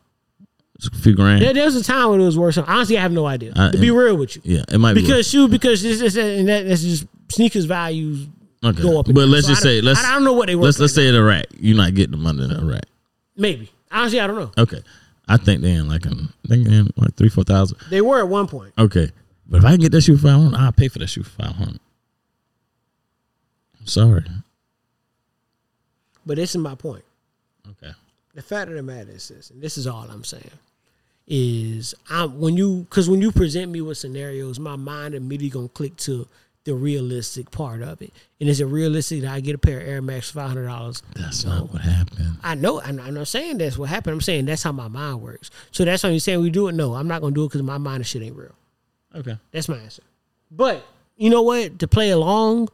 It's 0.75 0.87
a 0.87 0.91
few 1.01 1.15
grand. 1.15 1.41
There, 1.41 1.53
there 1.53 1.65
was 1.65 1.75
a 1.75 1.83
time 1.83 2.11
when 2.11 2.21
it 2.21 2.25
was 2.25 2.37
worth 2.37 2.55
something. 2.55 2.73
Honestly, 2.73 2.97
I 2.97 3.01
have 3.01 3.11
no 3.11 3.25
idea. 3.25 3.51
Uh, 3.55 3.71
to 3.71 3.77
be 3.77 3.91
real 3.91 4.15
with 4.15 4.37
you, 4.37 4.41
yeah, 4.45 4.63
it 4.69 4.77
might 4.77 4.93
be. 4.93 5.01
because 5.01 5.29
shoe, 5.29 5.49
because 5.49 5.83
this 5.83 5.99
is 6.01 6.15
and 6.15 6.47
that, 6.47 6.65
that's 6.65 6.81
just 6.81 7.05
sneakers 7.29 7.65
values. 7.65 8.25
Okay, 8.63 8.81
go 8.81 8.99
up. 8.99 9.07
and 9.07 9.15
but 9.15 9.21
down. 9.21 9.31
let's 9.31 9.47
So 9.47 9.51
just 9.53 9.63
I 9.65 9.67
say 9.69 9.81
let's 9.81 10.01
I 10.03 10.13
don't 10.13 10.23
know 10.23 10.33
what 10.33 10.47
they 10.47 10.55
were. 10.55 10.63
let's 10.63 10.79
let's 10.79 10.93
say 10.95 11.11
the 11.11 11.21
rack. 11.21 11.47
You're 11.59 11.75
not 11.77 11.93
getting 11.93 12.11
them 12.11 12.25
under 12.25 12.47
the 12.47 12.63
rack. 12.65 12.85
Maybe. 13.35 13.69
Honestly, 13.91 14.19
I 14.21 14.27
don't 14.27 14.37
know. 14.37 14.51
Okay, 14.57 14.81
I 15.31 15.37
think 15.37 15.61
they 15.61 15.71
in 15.71 15.87
like 15.87 16.05
a, 16.05 16.09
I 16.09 16.47
think 16.47 16.67
they 16.67 16.75
in 16.75 16.89
like 16.97 17.15
three 17.15 17.29
four 17.29 17.45
thousand. 17.45 17.77
They 17.89 18.01
were 18.01 18.19
at 18.19 18.27
one 18.27 18.47
point. 18.47 18.73
Okay, 18.77 19.11
but 19.47 19.57
if 19.57 19.65
I 19.65 19.71
can 19.71 19.79
get 19.79 19.93
that 19.93 20.01
shoe 20.01 20.17
for 20.17 20.27
five 20.27 20.41
hundred, 20.41 20.57
I'll 20.57 20.71
pay 20.73 20.89
for 20.89 20.99
that 20.99 21.07
shoe 21.07 21.23
for 21.23 21.41
five 21.41 21.55
hundred. 21.55 21.79
I'm 23.79 23.87
sorry. 23.87 24.25
But 26.25 26.35
this 26.35 26.51
is 26.51 26.57
my 26.57 26.75
point. 26.75 27.05
Okay. 27.69 27.93
The 28.33 28.41
fact 28.41 28.69
of 28.69 28.75
the 28.75 28.83
matter 28.83 29.11
is 29.11 29.29
this, 29.29 29.49
and 29.49 29.61
this 29.61 29.77
is 29.77 29.87
all 29.87 30.05
I'm 30.09 30.23
saying, 30.23 30.51
is 31.27 31.95
I'm 32.09 32.39
when 32.39 32.57
you 32.57 32.85
because 32.89 33.09
when 33.09 33.21
you 33.21 33.31
present 33.31 33.71
me 33.71 33.79
with 33.81 33.97
scenarios, 33.97 34.59
my 34.59 34.75
mind 34.75 35.15
immediately 35.15 35.49
gonna 35.49 35.69
click 35.69 35.95
to 35.97 36.27
the 36.63 36.75
realistic 36.75 37.49
part 37.49 37.81
of 37.81 38.01
it. 38.01 38.13
And 38.39 38.47
is 38.47 38.61
it 38.61 38.65
realistic 38.65 39.21
that 39.21 39.31
I 39.31 39.39
get 39.39 39.55
a 39.55 39.57
pair 39.57 39.79
of 39.79 39.87
Air 39.87 40.01
Max 40.01 40.29
five 40.31 40.47
hundred 40.49 40.67
dollars? 40.67 41.01
That's 41.15 41.43
not 41.45 41.71
what 41.73 41.81
happened. 41.81 42.37
I 42.43 42.55
know, 42.55 42.81
I'm 42.81 42.99
I'm 42.99 43.13
not 43.15 43.27
saying 43.27 43.57
that's 43.57 43.77
what 43.77 43.89
happened. 43.89 44.13
I'm 44.15 44.21
saying 44.21 44.45
that's 44.45 44.63
how 44.63 44.71
my 44.71 44.87
mind 44.87 45.21
works. 45.21 45.49
So 45.71 45.85
that's 45.85 46.03
why 46.03 46.09
you're 46.09 46.19
saying 46.19 46.41
we 46.41 46.49
do 46.51 46.67
it. 46.67 46.73
No, 46.75 46.93
I'm 46.93 47.07
not 47.07 47.21
gonna 47.21 47.33
do 47.33 47.45
it 47.45 47.47
because 47.47 47.63
my 47.63 47.77
mind 47.77 48.01
of 48.01 48.07
shit 48.07 48.21
ain't 48.21 48.35
real. 48.35 48.55
Okay. 49.15 49.37
That's 49.51 49.67
my 49.67 49.77
answer. 49.77 50.03
But 50.51 50.85
you 51.17 51.29
know 51.29 51.41
what? 51.41 51.79
To 51.79 51.87
play 51.87 52.11
along 52.11 52.69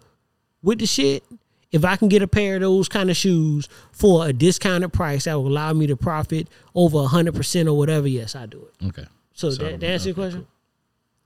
with 0.61 0.80
the 0.80 0.85
shit, 0.85 1.23
if 1.72 1.85
I 1.85 1.95
can 1.95 2.09
get 2.09 2.22
a 2.22 2.27
pair 2.27 2.55
of 2.55 2.61
those 2.61 2.88
kind 2.89 3.09
of 3.09 3.15
shoes 3.18 3.68
for 3.91 4.27
a 4.27 4.34
discounted 4.34 4.91
price 4.93 5.26
that 5.26 5.35
will 5.35 5.47
allow 5.47 5.72
me 5.73 5.88
to 5.88 5.95
profit 5.95 6.47
over 6.76 7.03
hundred 7.05 7.35
percent 7.35 7.69
or 7.69 7.77
whatever, 7.77 8.07
yes, 8.07 8.35
I 8.35 8.45
do 8.47 8.68
it. 8.81 8.85
Okay. 8.88 9.05
So 9.34 9.49
So, 9.51 9.64
that, 9.64 9.80
that 9.80 9.88
answer 9.89 10.09
your 10.09 10.15
question? 10.15 10.41
cool. 10.41 10.47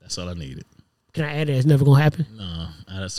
That's 0.00 0.16
all 0.18 0.28
I 0.28 0.34
needed. 0.34 0.64
Can 1.14 1.24
I 1.24 1.36
add 1.40 1.48
that? 1.48 1.54
It's 1.56 1.66
never 1.66 1.84
gonna 1.84 2.02
happen. 2.02 2.26
No, 2.36 2.68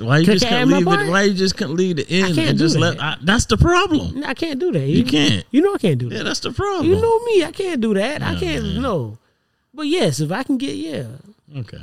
why 0.01 0.19
you 0.19 0.25
Can- 0.25 0.33
just 0.37 0.45
can't 0.47 0.69
leave 0.69 0.87
it. 0.87 1.09
Why 1.09 1.23
you 1.23 1.33
just 1.33 1.57
can't 1.57 1.71
leave 1.71 1.97
the 1.97 2.09
end 2.09 2.35
can't 2.35 2.49
and 2.49 2.57
just 2.57 2.73
that. 2.75 2.79
let? 2.79 3.01
I, 3.01 3.17
that's 3.21 3.45
the 3.45 3.57
problem. 3.57 4.23
I 4.25 4.33
can't 4.33 4.59
do 4.59 4.71
that. 4.71 4.87
You 4.87 5.03
can't. 5.03 5.45
You 5.51 5.61
know 5.61 5.75
I 5.75 5.77
can't 5.77 5.99
do 5.99 6.09
that. 6.09 6.15
Yeah, 6.15 6.23
that's 6.23 6.39
the 6.39 6.51
problem. 6.51 6.87
You 6.89 6.99
know 6.99 7.19
me. 7.25 7.43
I 7.43 7.51
can't 7.51 7.81
do 7.81 7.93
that. 7.93 8.21
I 8.23 8.35
can't. 8.35 8.63
man. 8.63 8.81
No. 8.81 9.17
But 9.73 9.83
yes, 9.87 10.19
if 10.19 10.31
I 10.31 10.43
can 10.43 10.57
get 10.57 10.75
yeah, 10.75 11.05
Okay. 11.55 11.81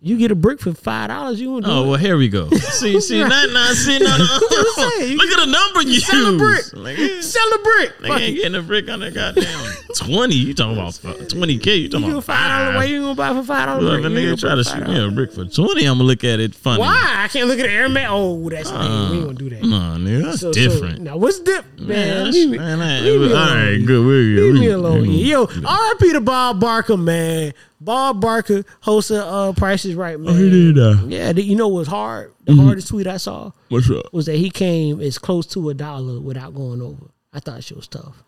You 0.00 0.16
get 0.16 0.30
a 0.30 0.34
brick 0.36 0.60
for 0.60 0.72
five 0.74 1.08
dollars. 1.08 1.40
You 1.40 1.60
do 1.60 1.66
Oh 1.68 1.84
it? 1.84 1.88
well, 1.88 1.96
here 1.98 2.16
we 2.16 2.28
go. 2.28 2.48
See, 2.50 3.00
see, 3.00 3.20
Right. 3.20 3.28
not, 3.28 3.50
not, 3.50 3.74
see, 3.74 3.98
no, 3.98 4.06
no. 4.16 4.24
I'm 4.50 4.66
saying, 4.92 5.12
you 5.12 5.16
Look 5.18 5.30
at 5.30 5.44
the 5.44 5.50
number 5.50 5.82
you 5.82 6.00
Sell 6.00 6.34
a 6.34 6.38
brick. 6.38 6.64
Like, 6.72 6.96
Sell 7.22 7.52
a 7.54 7.58
brick. 7.58 7.98
they 8.00 8.08
Fuck 8.08 8.20
ain't 8.20 8.36
getting 8.36 8.54
a 8.54 8.62
brick 8.62 8.88
on 8.88 9.00
that 9.00 9.14
goddamn 9.14 9.72
twenty. 9.96 10.36
You 10.36 10.54
talking 10.54 10.78
about 10.78 11.28
twenty 11.28 11.58
k? 11.58 11.76
You 11.76 11.88
talking 11.88 12.10
about 12.10 12.24
five 12.24 12.66
dollar. 12.66 12.76
Why 12.76 12.84
you 12.84 13.00
gonna 13.00 13.14
buy 13.14 13.32
for 13.34 13.42
five 13.42 13.68
Well, 13.68 13.80
dollars? 13.98 14.04
if 14.04 14.04
a 14.04 14.14
nigga 14.14 14.38
try 14.40 14.54
to 14.54 14.64
shoot 14.64 14.86
me 14.86 15.04
a 15.04 15.10
brick 15.10 15.32
for 15.32 15.44
twenty, 15.46 15.84
I'm 15.86 15.94
gonna 15.98 16.04
look 16.04 16.22
at 16.24 16.38
it 16.40 16.54
funny. 16.54 16.80
Why? 16.80 17.14
I 17.24 17.28
can't 17.28 17.48
look 17.48 17.58
at 17.58 17.62
the 17.66 17.70
air 17.72 17.88
man. 17.88 18.06
Oh, 18.10 18.48
that's 18.48 18.70
Uh, 18.70 19.08
we 19.10 19.16
ain't 19.18 19.26
gonna 19.26 19.38
do 19.38 19.50
that. 19.50 19.62
No, 19.62 19.76
nigga, 19.98 20.22
that's 20.24 20.40
So- 20.40 20.52
so- 20.52 20.60
different. 20.60 21.00
now 21.00 21.16
what's 21.16 21.40
different, 21.40 21.80
man? 21.80 22.08
that's- 22.08 22.34
leave 22.34 22.50
me, 22.50 22.58
man, 22.58 23.04
leave 23.04 23.20
me 23.20 23.26
all 23.32 23.54
right, 23.54 23.78
good. 23.84 23.98
Leave 24.06 24.54
me 24.54 24.68
alone. 24.68 25.04
Yo, 25.10 25.44
R.I.P. 25.44 26.12
to 26.12 26.20
Bob 26.20 26.60
Barker, 26.60 26.96
man. 26.96 27.52
Bob 27.88 28.20
Barker 28.20 28.64
hosts 28.82 29.10
a 29.10 29.24
uh, 29.24 29.52
Price 29.54 29.86
is 29.86 29.94
Right, 29.94 30.20
man. 30.20 30.34
Oh, 30.34 30.36
he 30.36 30.50
did, 30.50 30.78
uh, 30.78 30.96
Yeah, 31.06 31.30
you 31.30 31.56
know 31.56 31.68
what's 31.68 31.88
hard? 31.88 32.34
The 32.44 32.52
Mhm. 32.52 32.64
hardest 32.66 32.88
tweet 32.88 33.06
I 33.06 33.16
saw 33.16 33.52
What's 33.70 33.88
up? 33.88 34.12
was 34.12 34.26
that 34.26 34.36
he 34.36 34.50
came 34.50 35.00
as 35.00 35.16
close 35.16 35.46
to 35.46 35.70
a 35.70 35.74
dollar 35.74 36.20
without 36.20 36.54
going 36.54 36.82
over. 36.82 37.06
I 37.32 37.40
thought 37.40 37.64
she 37.64 37.72
was 37.72 37.88
tough. 37.88 38.22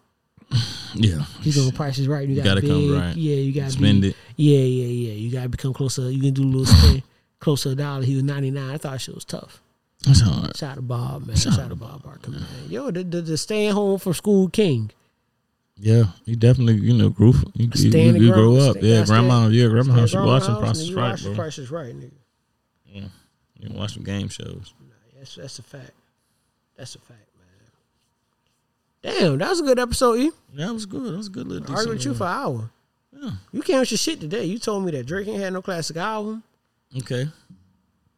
Yeah, 0.94 1.24
He's 1.42 1.58
on 1.64 1.72
Price 1.72 1.98
is 1.98 2.08
Right. 2.08 2.26
You, 2.26 2.36
You 2.36 2.42
got 2.42 2.56
gotta 2.56 2.62
come 2.62 2.92
right. 2.98 3.14
Yeah, 3.14 3.36
you 3.36 3.52
got 3.52 3.66
to 3.66 3.70
Spend 3.72 4.00
be, 4.02 4.08
it. 4.08 4.16
Yeah, 4.36 4.58
yeah, 4.60 5.08
yeah. 5.08 5.12
You 5.12 5.30
got 5.30 5.42
to 5.42 5.48
become 5.50 5.74
closer. 5.74 6.10
You 6.10 6.20
can 6.22 6.32
do 6.32 6.42
a 6.42 6.50
little 6.50 6.64
spin 6.66 7.02
close 7.38 7.62
to 7.64 7.70
a 7.70 7.74
dollar. 7.74 8.02
He 8.02 8.14
was 8.14 8.24
ninety 8.24 8.50
nine. 8.50 8.70
I 8.70 8.78
thought 8.78 9.00
she 9.02 9.12
was 9.12 9.24
tough. 9.26 9.60
That's 10.06 10.20
hard. 10.20 10.56
Shout 10.56 10.70
out 10.70 10.74
to 10.76 10.82
Bob, 10.82 11.26
man. 11.26 11.36
Shout 11.36 11.52
Shout 11.52 11.64
out 11.64 11.68
to 11.68 11.76
Bob 11.76 12.02
Barker, 12.02 12.30
man. 12.30 12.42
Yo, 12.70 12.90
the, 12.90 13.04
the, 13.04 13.20
the 13.20 13.36
staying 13.36 13.72
home 13.72 13.98
from 13.98 14.14
school 14.14 14.48
king. 14.48 14.90
Yeah, 15.82 16.04
you 16.26 16.36
definitely, 16.36 16.74
you 16.74 16.92
know, 16.92 17.08
grew. 17.08 17.32
You, 17.54 17.70
you, 17.74 17.90
Stay 17.90 18.08
in 18.08 18.14
the 18.14 18.20
you, 18.20 18.26
you 18.26 18.32
grow 18.34 18.56
up. 18.56 18.76
stay- 18.76 18.86
Yeah, 18.86 19.04
grandma. 19.06 19.46
Yeah, 19.48 19.68
grandma. 19.68 19.94
House. 19.94 20.12
You 20.12 20.22
watching 20.22 20.56
Price 20.56 20.78
is 20.78 20.92
Right, 20.92 21.10
watch 21.10 21.22
bro. 21.24 21.34
Price 21.34 21.58
is 21.58 21.70
Right, 21.70 21.94
nigga. 21.98 22.10
Yeah, 22.84 23.04
you 23.58 23.70
watch 23.74 23.94
some 23.94 24.04
game 24.04 24.28
shows. 24.28 24.74
That's 25.16 25.36
that's 25.36 25.58
a 25.58 25.62
fact. 25.62 25.92
That's 26.76 26.94
a 26.96 26.98
fact, 26.98 27.28
man. 29.02 29.14
Damn, 29.14 29.38
that 29.38 29.48
was 29.48 29.60
a 29.60 29.62
good 29.62 29.78
episode, 29.78 30.18
E. 30.18 30.30
That 30.54 30.72
was 30.72 30.84
good. 30.84 31.14
That 31.14 31.16
was 31.16 31.28
a 31.28 31.30
good 31.30 31.46
little. 31.48 31.70
I 31.72 31.76
argued 31.78 31.96
with 31.96 32.04
you 32.04 32.14
for 32.14 32.24
an 32.24 32.30
hour. 32.30 32.70
Yeah. 33.12 33.30
You 33.52 33.62
came 33.62 33.78
with 33.80 33.90
your 33.90 33.98
shit 33.98 34.20
today. 34.20 34.44
You 34.44 34.58
told 34.58 34.84
me 34.84 34.90
that 34.92 35.06
Drake 35.06 35.28
ain't 35.28 35.40
had 35.40 35.52
no 35.54 35.62
classic 35.62 35.96
album. 35.96 36.42
Okay. 36.96 37.26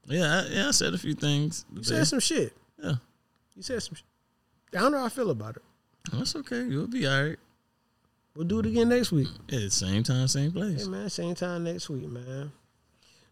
Yeah, 0.07 0.43
I, 0.43 0.53
yeah. 0.53 0.69
I 0.69 0.71
said 0.73 0.95
a 0.95 0.99
few 0.99 1.15
things. 1.15 1.65
You 1.73 1.83
today. 1.83 1.97
said 1.97 2.07
some 2.09 2.21
shit. 2.21 2.53
Yeah, 2.83 2.95
You 3.55 3.63
said 3.63 3.81
some 3.83 3.95
shit. 3.95 4.05
I 4.75 4.81
don't 4.81 4.91
know 4.93 4.99
how 4.99 5.07
I 5.07 5.11
feel 5.11 5.31
about 5.31 5.57
it. 5.57 5.63
that's 6.13 6.35
okay. 6.37 6.65
You'll 6.65 6.89
be 6.89 7.07
all 7.07 7.23
right. 7.23 7.39
We'll 8.35 8.47
do 8.47 8.61
it 8.61 8.67
again 8.67 8.89
next 8.89 9.13
week. 9.13 9.29
Yeah, 9.49 9.69
same 9.69 10.03
time, 10.03 10.27
same 10.27 10.53
place. 10.53 10.85
Hey 10.85 10.91
man, 10.91 11.11
same 11.11 11.35
time 11.35 11.65
next 11.65 11.91
week, 11.91 12.09
man. 12.09 12.51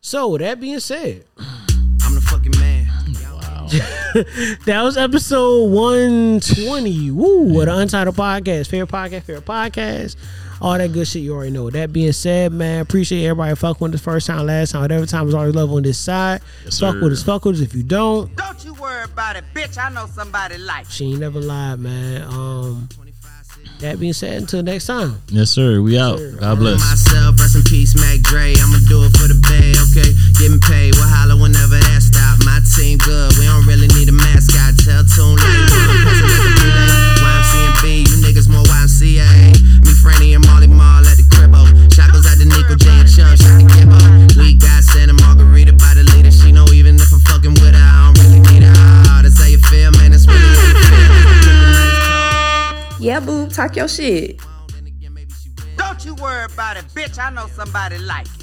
So 0.03 0.29
with 0.29 0.43
that 0.43 0.61
being 0.61 0.79
said, 0.79 1.25
I'm 1.39 2.15
the 2.15 2.21
fucking 2.21 2.53
man. 2.59 2.87
Wow. 3.15 3.67
that 4.67 4.83
was 4.83 4.99
episode 4.99 5.71
120. 5.71 7.11
Woo, 7.13 7.61
of 7.61 7.67
the 7.67 7.79
Untitled 7.79 8.15
Podcast. 8.15 8.69
Favorite 8.69 8.91
podcast, 8.91 9.23
favorite 9.23 9.47
podcast. 9.47 10.17
All 10.61 10.77
that 10.77 10.93
good 10.93 11.09
shit 11.09 11.23
you 11.23 11.33
already 11.35 11.53
know. 11.53 11.71
That 11.71 11.95
being 11.95 12.13
said, 12.13 12.53
man, 12.53 12.83
appreciate 12.83 13.25
everybody 13.25 13.55
fucking 13.55 13.83
with 13.83 13.95
us 13.95 14.03
first 14.03 14.27
time, 14.27 14.45
last 14.45 14.73
time, 14.73 14.83
whatever 14.83 15.07
time 15.07 15.27
is 15.27 15.33
always 15.35 15.55
love 15.55 15.73
on 15.73 15.83
this 15.83 15.97
side. 15.99 16.43
Yes, 16.67 16.79
fuck 16.79 16.97
sir. 16.97 17.03
with 17.03 17.13
us, 17.15 17.23
fuck 17.23 17.47
with 17.47 17.57
us. 17.57 17.63
If 17.63 17.75
you 17.75 17.85
don't, 17.85 18.37
Don't 18.37 18.63
you 18.67 18.75
worry 18.75 19.05
about 19.05 19.37
it, 19.37 19.45
bitch. 19.55 19.83
I 19.83 19.89
know 19.89 20.05
somebody 20.09 20.59
like 20.59 20.85
she 20.91 21.13
ain't 21.13 21.21
never 21.21 21.41
lied, 21.41 21.79
man. 21.79 22.23
Um, 22.25 22.89
that 23.81 23.99
being 23.99 24.13
said, 24.13 24.45
until 24.45 24.63
next 24.63 24.87
time. 24.87 25.21
Yes, 25.29 25.51
sir. 25.51 25.81
We 25.81 25.99
out. 25.99 26.21
God 26.41 26.59
bless. 26.59 26.81
Myself, 26.81 27.41
rest 27.41 27.57
in 27.57 27.65
peace, 27.65 27.97
Mac 27.97 28.21
Dre. 28.21 28.53
I'ma 28.57 28.79
do 28.89 29.05
it 29.05 29.13
for 29.17 29.29
the 29.29 29.39
bay, 29.49 29.73
okay? 29.89 30.13
Getting 30.37 30.61
paid, 30.61 30.95
we'll 30.97 31.09
holler 31.09 31.37
whenever 31.41 31.81
that 31.81 32.01
stop. 32.05 32.45
My 32.45 32.61
team 32.77 33.01
good, 33.01 33.33
we 33.41 33.49
don't 33.49 33.65
really 33.65 33.89
need 33.97 34.09
a 34.09 34.17
mascot. 34.17 34.77
Tell 34.81 35.05
Tune 35.05 35.37
like 35.37 35.65
one, 35.73 35.97
pass 36.05 36.21
it 36.21 36.29
like 36.29 36.45
a 36.45 36.53
relay. 36.61 36.93
YMC 37.25 37.55
and 37.57 37.77
B, 37.81 37.85
you 38.05 38.17
niggas 38.21 38.49
more 38.53 38.65
YMCA. 38.69 39.57
Me, 39.85 39.93
Franny, 40.01 40.37
and 40.37 40.45
Yeah, 53.27 53.49
talk 53.49 53.77
your 53.77 53.89
shit. 53.89 54.41
Don't 55.77 56.05
you 56.05 56.15
worry 56.15 56.45
about 56.45 56.77
it, 56.77 56.85
bitch. 56.95 57.19
I 57.19 57.31
know 57.31 57.47
somebody 57.49 57.99
like 57.99 58.27
it. 58.27 58.40